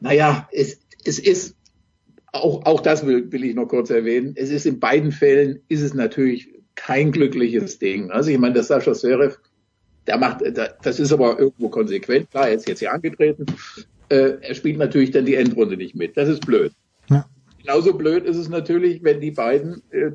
Naja, 0.00 0.48
es, 0.52 0.80
es 1.04 1.18
ist 1.18 1.56
auch, 2.32 2.64
auch 2.64 2.80
das 2.80 3.06
will, 3.06 3.30
will 3.32 3.44
ich 3.44 3.54
noch 3.54 3.66
kurz 3.66 3.90
erwähnen. 3.90 4.34
Es 4.36 4.50
ist 4.50 4.66
in 4.66 4.80
beiden 4.80 5.12
Fällen 5.12 5.60
ist 5.68 5.82
es 5.82 5.94
natürlich 5.94 6.48
kein 6.86 7.12
glückliches 7.12 7.78
Ding. 7.78 8.10
Also 8.10 8.30
ich 8.30 8.38
meine, 8.38 8.54
der 8.54 8.62
Sascha 8.62 8.92
Zverev 8.92 9.36
der 10.06 10.16
macht, 10.16 10.40
das 10.82 10.98
ist 10.98 11.12
aber 11.12 11.38
irgendwo 11.38 11.68
konsequent. 11.68 12.30
Klar, 12.30 12.48
er 12.48 12.54
ist 12.54 12.66
jetzt 12.66 12.78
hier 12.78 12.92
angetreten. 12.92 13.44
Äh, 14.08 14.38
er 14.40 14.54
spielt 14.54 14.78
natürlich 14.78 15.10
dann 15.10 15.26
die 15.26 15.34
Endrunde 15.34 15.76
nicht 15.76 15.94
mit. 15.94 16.16
Das 16.16 16.28
ist 16.28 16.44
blöd. 16.46 16.72
Ja. 17.10 17.26
Genauso 17.60 17.92
blöd 17.92 18.24
ist 18.24 18.38
es 18.38 18.48
natürlich, 18.48 19.04
wenn 19.04 19.20
die 19.20 19.30
beiden, 19.30 19.82
äh, 19.90 20.10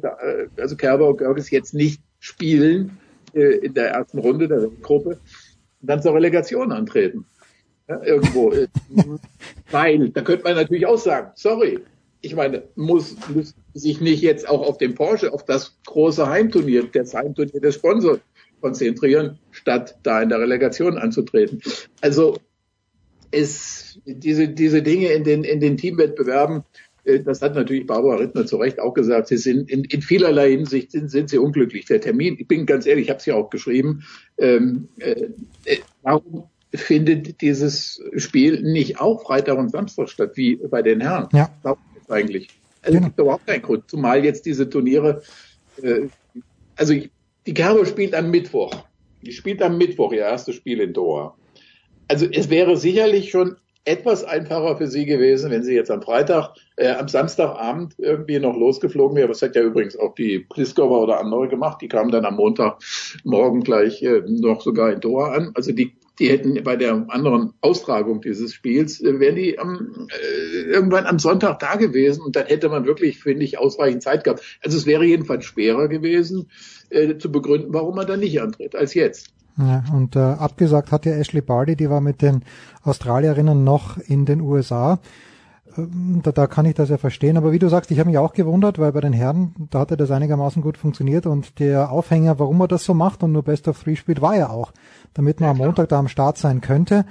also 0.58 0.76
Kerber 0.76 1.10
und 1.10 1.18
Görges 1.18 1.52
jetzt 1.52 1.74
nicht 1.74 2.02
spielen 2.20 2.98
äh, 3.34 3.58
in 3.58 3.76
der 3.76 3.92
ersten 3.92 4.18
Runde 4.18 4.48
der 4.48 4.70
Gruppe 4.82 5.20
dann 5.82 6.02
zur 6.02 6.16
Relegation 6.16 6.72
antreten. 6.72 7.26
Ja, 7.88 8.02
irgendwo. 8.04 8.54
Weil, 9.72 10.10
da 10.10 10.22
könnte 10.22 10.44
man 10.44 10.56
natürlich 10.56 10.88
auch 10.88 10.98
sagen, 10.98 11.32
sorry, 11.36 11.80
ich 12.22 12.36
meine, 12.36 12.64
muss, 12.76 13.16
muss 13.34 13.54
sich 13.76 14.00
nicht 14.00 14.22
jetzt 14.22 14.48
auch 14.48 14.66
auf 14.66 14.78
den 14.78 14.96
Porsche, 14.96 15.34
auf 15.34 15.46
das 15.46 15.78
große 15.86 16.28
Heimturnier, 16.28 16.88
das 16.92 17.14
Heimturnier 17.14 17.60
des 17.60 17.76
Sponsors 17.76 18.20
konzentrieren, 18.62 19.38
statt 19.52 20.00
da 20.02 20.22
in 20.22 20.30
der 20.30 20.40
Relegation 20.40 20.98
anzutreten. 20.98 21.62
Also 22.02 22.38
es, 23.32 24.00
diese, 24.06 24.48
diese 24.48 24.82
Dinge 24.82 25.10
in 25.10 25.26
den, 25.26 25.44
in 25.44 25.60
den 25.60 25.76
Teamwettbewerben, 25.76 26.64
äh, 27.04 27.20
das 27.20 27.42
hat 27.42 27.56
natürlich 27.56 27.86
Barbara 27.86 28.16
Rittner 28.16 28.46
zu 28.46 28.56
Recht 28.56 28.80
auch 28.80 28.94
gesagt, 28.94 29.28
sie 29.28 29.38
sind 29.38 29.70
in, 29.70 29.84
in 29.84 30.02
vielerlei 30.02 30.52
Hinsicht 30.52 30.92
sind, 30.92 31.12
sind 31.12 31.30
sie 31.30 31.38
unglücklich. 31.38 31.86
Der 31.86 32.00
Termin, 32.00 32.38
ich 32.40 32.48
bin 32.48 32.66
ganz 32.66 32.86
ehrlich, 32.86 33.06
ich 33.06 33.10
habe 33.10 33.20
es 33.20 33.26
ja 33.26 33.36
auch 33.36 33.50
geschrieben, 33.50 34.04
ähm, 34.38 34.88
äh, 35.00 35.28
äh, 35.66 35.80
warum 36.02 36.46
findet 36.74 37.42
dieses 37.42 38.02
Spiel 38.16 38.62
nicht 38.62 39.02
auch 39.02 39.24
Freitag 39.24 39.58
und 39.58 39.70
Samstag 39.70 40.10
statt, 40.10 40.32
wie 40.36 40.56
bei 40.56 40.82
den 40.82 41.02
Herren? 41.02 41.28
Ja. 41.34 41.50
Warum 41.62 41.80
eigentlich? 42.08 42.50
Also 42.86 42.98
genau. 42.98 43.00
es 43.00 43.06
gibt 43.06 43.20
überhaupt 43.20 43.48
keinen 43.48 43.62
Grund, 43.62 43.90
zumal 43.90 44.24
jetzt 44.24 44.46
diese 44.46 44.70
Turniere, 44.70 45.22
äh, 45.82 46.08
also 46.76 46.94
die 47.46 47.54
Kerber 47.54 47.86
spielt 47.86 48.14
am 48.14 48.30
Mittwoch. 48.32 48.72
Die 49.22 49.32
spielt 49.32 49.62
am 49.62 49.78
Mittwoch 49.78 50.12
ihr 50.14 50.22
erstes 50.22 50.56
Spiel 50.56 50.80
in 50.80 50.94
Doha. 50.94 51.36
Also 52.08 52.28
es 52.32 52.50
wäre 52.50 52.78
sicherlich 52.78 53.32
schon 53.32 53.58
etwas 53.86 54.24
einfacher 54.24 54.78
für 54.78 54.88
sie 54.88 55.06
gewesen, 55.06 55.52
wenn 55.52 55.64
sie 55.64 55.76
jetzt 55.76 55.92
am 55.92 56.02
Freitag, 56.02 56.56
äh, 56.76 56.90
am 56.90 57.08
Samstagabend 57.08 57.94
irgendwie 58.00 58.40
noch 58.40 58.56
losgeflogen 58.56 59.16
wäre. 59.16 59.28
Das 59.28 59.42
hat 59.42 59.56
ja 59.56 59.62
übrigens 59.62 59.96
auch 59.98 60.16
die 60.16 60.40
Pliskova 60.40 60.98
oder 60.98 61.20
andere 61.20 61.48
gemacht. 61.48 61.82
Die 61.82 61.88
kamen 61.88 62.12
dann 62.12 62.26
am 62.26 62.36
Montagmorgen 62.36 63.62
gleich 63.62 64.02
äh, 64.02 64.24
noch 64.28 64.62
sogar 64.62 64.92
in 64.92 65.02
Doha 65.02 65.34
an. 65.34 65.52
Also 65.54 65.72
die, 65.72 65.96
die 66.20 66.30
hätten 66.30 66.62
bei 66.64 66.76
der 66.76 67.06
anderen 67.10 67.54
Austragung 67.62 68.22
dieses 68.22 68.54
Spiels, 68.54 69.02
äh, 69.02 69.20
wären 69.20 69.36
die 69.36 69.60
am, 69.60 70.08
äh, 70.10 70.62
irgendwann 70.72 71.06
am 71.06 71.20
Sonntag 71.20 71.60
da 71.60 71.76
gewesen 71.76 72.22
und 72.22 72.36
dann 72.36 72.46
hätte 72.46 72.70
man 72.70 72.86
wirklich, 72.86 73.20
finde 73.22 73.44
ich, 73.44 73.58
ausreichend 73.60 74.04
Zeit 74.04 74.24
gehabt. 74.24 74.42
Also 74.64 74.78
es 74.78 74.86
wäre 74.86 75.06
jedenfalls 75.06 75.46
schwerer 75.46 75.88
gewesen, 75.88 76.50
äh, 76.90 77.18
zu 77.18 77.32
begründen, 77.32 77.74
warum 77.74 77.98
er 77.98 78.06
dann 78.06 78.20
nicht 78.20 78.42
antritt, 78.42 78.76
als 78.76 78.94
jetzt. 78.94 79.34
Ja, 79.58 79.84
und 79.94 80.16
äh, 80.16 80.20
abgesagt 80.20 80.92
hat 80.92 81.06
ja 81.06 81.14
Ashley 81.14 81.42
Barty, 81.42 81.76
die 81.76 81.90
war 81.90 82.02
mit 82.02 82.22
den 82.22 82.44
Australierinnen 82.84 83.64
noch 83.64 83.98
in 83.98 84.26
den 84.26 84.42
USA. 84.42 85.00
Ähm, 85.78 86.22
da, 86.24 86.32
da 86.32 86.48
kann 86.48 86.66
ich 86.66 86.76
das 86.76 86.90
ja 86.90 86.98
verstehen. 86.98 87.38
Aber 87.38 87.52
wie 87.52 87.60
du 87.60 87.70
sagst, 87.70 87.92
ich 87.92 88.00
habe 88.00 88.10
mich 88.10 88.18
auch 88.18 88.34
gewundert, 88.34 88.80
weil 88.80 88.92
bei 88.92 89.02
den 89.02 89.14
Herren, 89.14 89.54
da 89.72 89.80
hatte 89.80 89.96
das 89.96 90.12
einigermaßen 90.12 90.62
gut 90.62 90.78
funktioniert 90.78 91.26
und 91.26 91.60
der 91.60 91.92
Aufhänger, 91.92 92.38
warum 92.40 92.62
er 92.62 92.68
das 92.68 92.84
so 92.84 92.94
macht 92.94 93.24
und 93.24 93.32
nur 93.32 93.44
Best 93.44 93.68
of 93.68 93.82
Three 93.82 93.96
spielt, 93.96 94.22
war 94.22 94.36
ja 94.36 94.50
auch, 94.50 94.74
damit 95.16 95.40
man 95.40 95.50
am 95.50 95.58
Montag 95.58 95.90
da 95.90 95.98
am 95.98 96.08
Start 96.08 96.38
sein 96.38 96.62
könnte. 96.62 97.06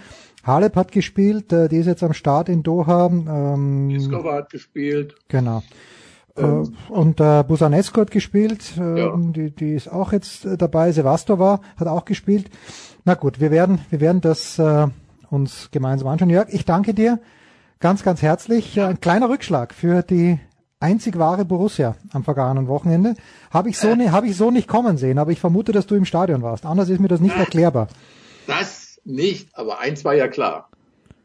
Halep 0.44 0.76
hat 0.76 0.92
gespielt, 0.92 1.52
äh, 1.52 1.68
die 1.68 1.78
ist 1.78 1.86
jetzt 1.86 2.04
am 2.04 2.12
Start 2.12 2.48
in 2.48 2.62
Doha. 2.62 3.06
Ähm, 3.06 3.90
Iskova 3.90 4.34
hat 4.34 4.50
gespielt. 4.50 5.16
Genau. 5.28 5.62
Ähm, 6.36 6.74
und 6.88 7.20
äh, 7.20 7.44
Busanesco 7.46 8.00
hat 8.00 8.10
gespielt, 8.10 8.76
äh, 8.78 8.98
ja. 8.98 9.16
die, 9.16 9.50
die 9.50 9.74
ist 9.74 9.88
auch 9.90 10.12
jetzt 10.12 10.44
äh, 10.44 10.56
dabei. 10.56 10.92
Sevastova 10.92 11.60
hat 11.76 11.88
auch 11.88 12.04
gespielt. 12.04 12.50
Na 13.04 13.14
gut, 13.14 13.40
wir 13.40 13.50
werden, 13.50 13.80
wir 13.90 14.00
werden 14.00 14.20
das 14.20 14.58
äh, 14.58 14.86
uns 15.30 15.70
gemeinsam 15.70 16.08
anschauen. 16.08 16.30
Jörg, 16.30 16.48
ich 16.50 16.64
danke 16.64 16.92
dir 16.92 17.20
ganz, 17.78 18.02
ganz 18.02 18.22
herzlich. 18.22 18.80
Ein 18.80 19.00
kleiner 19.00 19.28
Rückschlag 19.28 19.74
für 19.74 20.02
die 20.02 20.40
einzig 20.84 21.18
wahre 21.18 21.44
Borussia 21.44 21.96
am 22.12 22.24
vergangenen 22.24 22.68
Wochenende. 22.68 23.14
Habe 23.50 23.70
ich 23.70 23.78
so 23.78 23.88
äh. 23.88 23.96
ne, 23.96 24.12
habe 24.12 24.28
ich 24.28 24.36
so 24.36 24.50
nicht 24.50 24.68
kommen 24.68 24.98
sehen, 24.98 25.18
aber 25.18 25.32
ich 25.32 25.40
vermute, 25.40 25.72
dass 25.72 25.86
du 25.86 25.94
im 25.94 26.04
Stadion 26.04 26.42
warst. 26.42 26.66
Anders 26.66 26.90
ist 26.90 27.00
mir 27.00 27.08
das 27.08 27.20
nicht 27.20 27.36
erklärbar. 27.36 27.88
Das 28.46 29.00
nicht, 29.04 29.48
aber 29.56 29.80
eins 29.80 30.04
war 30.04 30.14
ja 30.14 30.28
klar. 30.28 30.68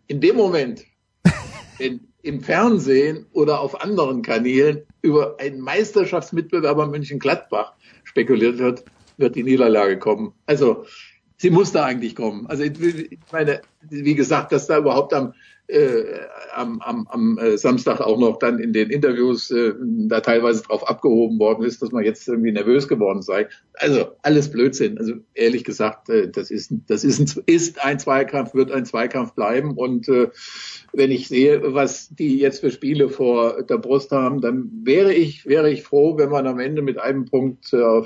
In 0.07 0.21
dem 0.21 0.38
Moment, 0.38 0.85
wenn 1.77 2.07
im 2.21 2.41
Fernsehen 2.41 3.25
oder 3.31 3.61
auf 3.61 3.81
anderen 3.81 4.21
Kanälen 4.21 4.83
über 5.01 5.38
einen 5.39 5.61
Meisterschaftsmitbewerber 5.61 6.88
München-Gladbach 6.88 7.73
spekuliert 8.03 8.57
wird, 8.57 8.83
wird 9.17 9.35
die 9.35 9.43
Niederlage 9.43 9.99
kommen. 9.99 10.33
Also 10.45 10.85
sie 11.38 11.49
muss 11.49 11.71
da 11.71 11.85
eigentlich 11.85 12.15
kommen. 12.15 12.47
Also 12.47 12.63
ich 12.63 13.19
meine, 13.31 13.61
wie 13.89 14.15
gesagt, 14.15 14.51
dass 14.51 14.67
da 14.67 14.77
überhaupt 14.77 15.13
am 15.13 15.33
äh, 15.69 16.03
am, 16.56 16.81
am, 16.81 17.07
am 17.09 17.38
äh, 17.38 17.57
Samstag 17.57 18.01
auch 18.01 18.17
noch 18.17 18.39
dann 18.39 18.59
in 18.59 18.73
den 18.73 18.89
Interviews 18.89 19.51
äh, 19.51 19.73
da 19.80 20.19
teilweise 20.19 20.64
drauf 20.64 20.88
abgehoben 20.88 21.38
worden 21.38 21.64
ist, 21.64 21.81
dass 21.81 21.91
man 21.91 22.03
jetzt 22.03 22.27
irgendwie 22.27 22.51
nervös 22.51 22.88
geworden 22.88 23.22
sei. 23.22 23.48
Also 23.75 24.07
alles 24.23 24.49
Blödsinn. 24.49 24.98
Also 24.98 25.14
ehrlich 25.35 25.64
gesagt, 25.64 26.09
äh, 26.09 26.30
das 26.30 26.49
ist 26.49 26.73
das 26.88 27.03
ist 27.03 27.19
ein, 27.19 27.43
ist 27.45 27.83
ein 27.83 27.99
Zweikampf, 27.99 28.56
wird 28.56 28.72
ein 28.72 28.85
Zweikampf 28.85 29.33
bleiben. 29.33 29.77
Und 29.77 30.09
äh, 30.09 30.30
wenn 30.91 31.11
ich 31.11 31.27
sehe, 31.27 31.61
was 31.73 32.09
die 32.09 32.39
jetzt 32.39 32.61
für 32.61 32.72
Spiele 32.72 33.09
vor 33.09 33.61
der 33.64 33.77
Brust 33.77 34.11
haben, 34.11 34.41
dann 34.41 34.72
wäre 34.83 35.14
ich 35.14 35.45
wäre 35.45 35.69
ich 35.69 35.83
froh, 35.83 36.17
wenn 36.17 36.30
man 36.30 36.48
am 36.48 36.59
Ende 36.59 36.81
mit 36.81 36.98
einem 36.98 37.25
Punkt 37.25 37.72
äh, 37.73 38.01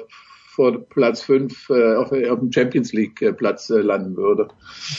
vor 0.54 0.80
Platz 0.88 1.24
5 1.24 1.70
äh, 1.72 1.96
auf, 1.96 2.12
auf 2.12 2.40
dem 2.40 2.52
Champions 2.52 2.94
League 2.94 3.22
äh, 3.24 3.34
Platz 3.34 3.72
äh, 3.72 3.80
landen 3.80 4.16
würde. 4.16 4.50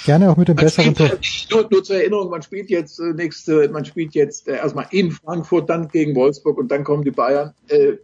Gerne 0.05 0.31
auch 0.31 0.37
mit 0.37 0.49
dem 0.49 0.57
besseren 0.57 0.95
Tor. 0.97 1.11
Nur, 1.51 1.69
nur 1.71 1.85
zur 1.85 1.97
Erinnerung, 1.97 2.29
man 2.31 2.43
spielt 2.43 2.71
jetzt 2.71 2.99
äh, 2.99 3.13
nächste, 3.13 3.69
man 3.69 3.85
spielt 3.85 4.15
jetzt 4.15 4.49
äh, 4.49 4.57
erstmal 4.57 4.87
in 4.91 5.13
Frankfurt, 5.13 5.71
dann 5.71 5.87
gegen 5.89 6.17
Wolfsburg 6.17 6.59
und 6.59 6.73
dann 6.73 6.83
kommen 6.83 7.05
die 7.05 7.13
Bayern. 7.13 7.55
Äh, 7.69 7.99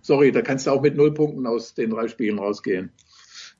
sorry, 0.00 0.32
da 0.32 0.42
kannst 0.42 0.66
du 0.66 0.72
auch 0.72 0.82
mit 0.82 0.96
null 0.96 1.14
Punkten 1.14 1.46
aus 1.46 1.74
den 1.74 1.90
drei 1.90 2.08
Spielen 2.08 2.40
rausgehen. 2.40 2.90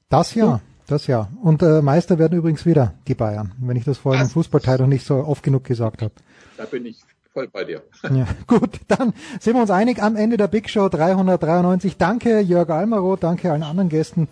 Das 0.08 0.34
ja. 0.34 0.60
Das 0.88 1.06
ja. 1.06 1.30
Und 1.40 1.62
äh, 1.62 1.80
Meister 1.80 2.18
werden 2.18 2.36
übrigens 2.36 2.66
wieder 2.66 2.94
die 3.06 3.14
Bayern, 3.14 3.52
wenn 3.60 3.76
ich 3.76 3.84
das 3.84 3.98
vorhin 3.98 4.22
im 4.22 4.28
Fußballteil 4.28 4.78
noch 4.78 4.88
nicht 4.88 5.06
so 5.06 5.14
oft 5.14 5.44
genug 5.44 5.62
gesagt 5.64 6.02
habe. 6.02 6.12
Da 6.56 6.64
bin 6.64 6.84
ich 6.86 6.96
voll 7.32 7.48
bei 7.48 7.64
dir. 7.64 7.82
Ja, 8.10 8.26
gut, 8.46 8.80
dann 8.88 9.14
sind 9.40 9.54
wir 9.54 9.62
uns 9.62 9.70
einig 9.70 10.02
am 10.02 10.16
Ende 10.16 10.36
der 10.36 10.48
Big 10.48 10.68
Show 10.68 10.88
393. 10.88 11.96
Danke 11.96 12.40
Jörg 12.40 12.68
Almaro, 12.70 13.16
danke 13.16 13.50
allen 13.50 13.62
anderen 13.62 13.88
Gästen. 13.88 14.28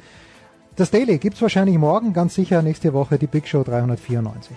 Das 0.77 0.91
Daily 0.91 1.19
gibt's 1.19 1.43
wahrscheinlich 1.43 1.77
morgen, 1.79 2.13
ganz 2.13 2.35
sicher 2.35 2.63
nächste 2.63 2.93
Woche 2.93 3.19
die 3.19 3.27
Big 3.27 3.49
Show 3.49 3.63
394. 3.63 4.57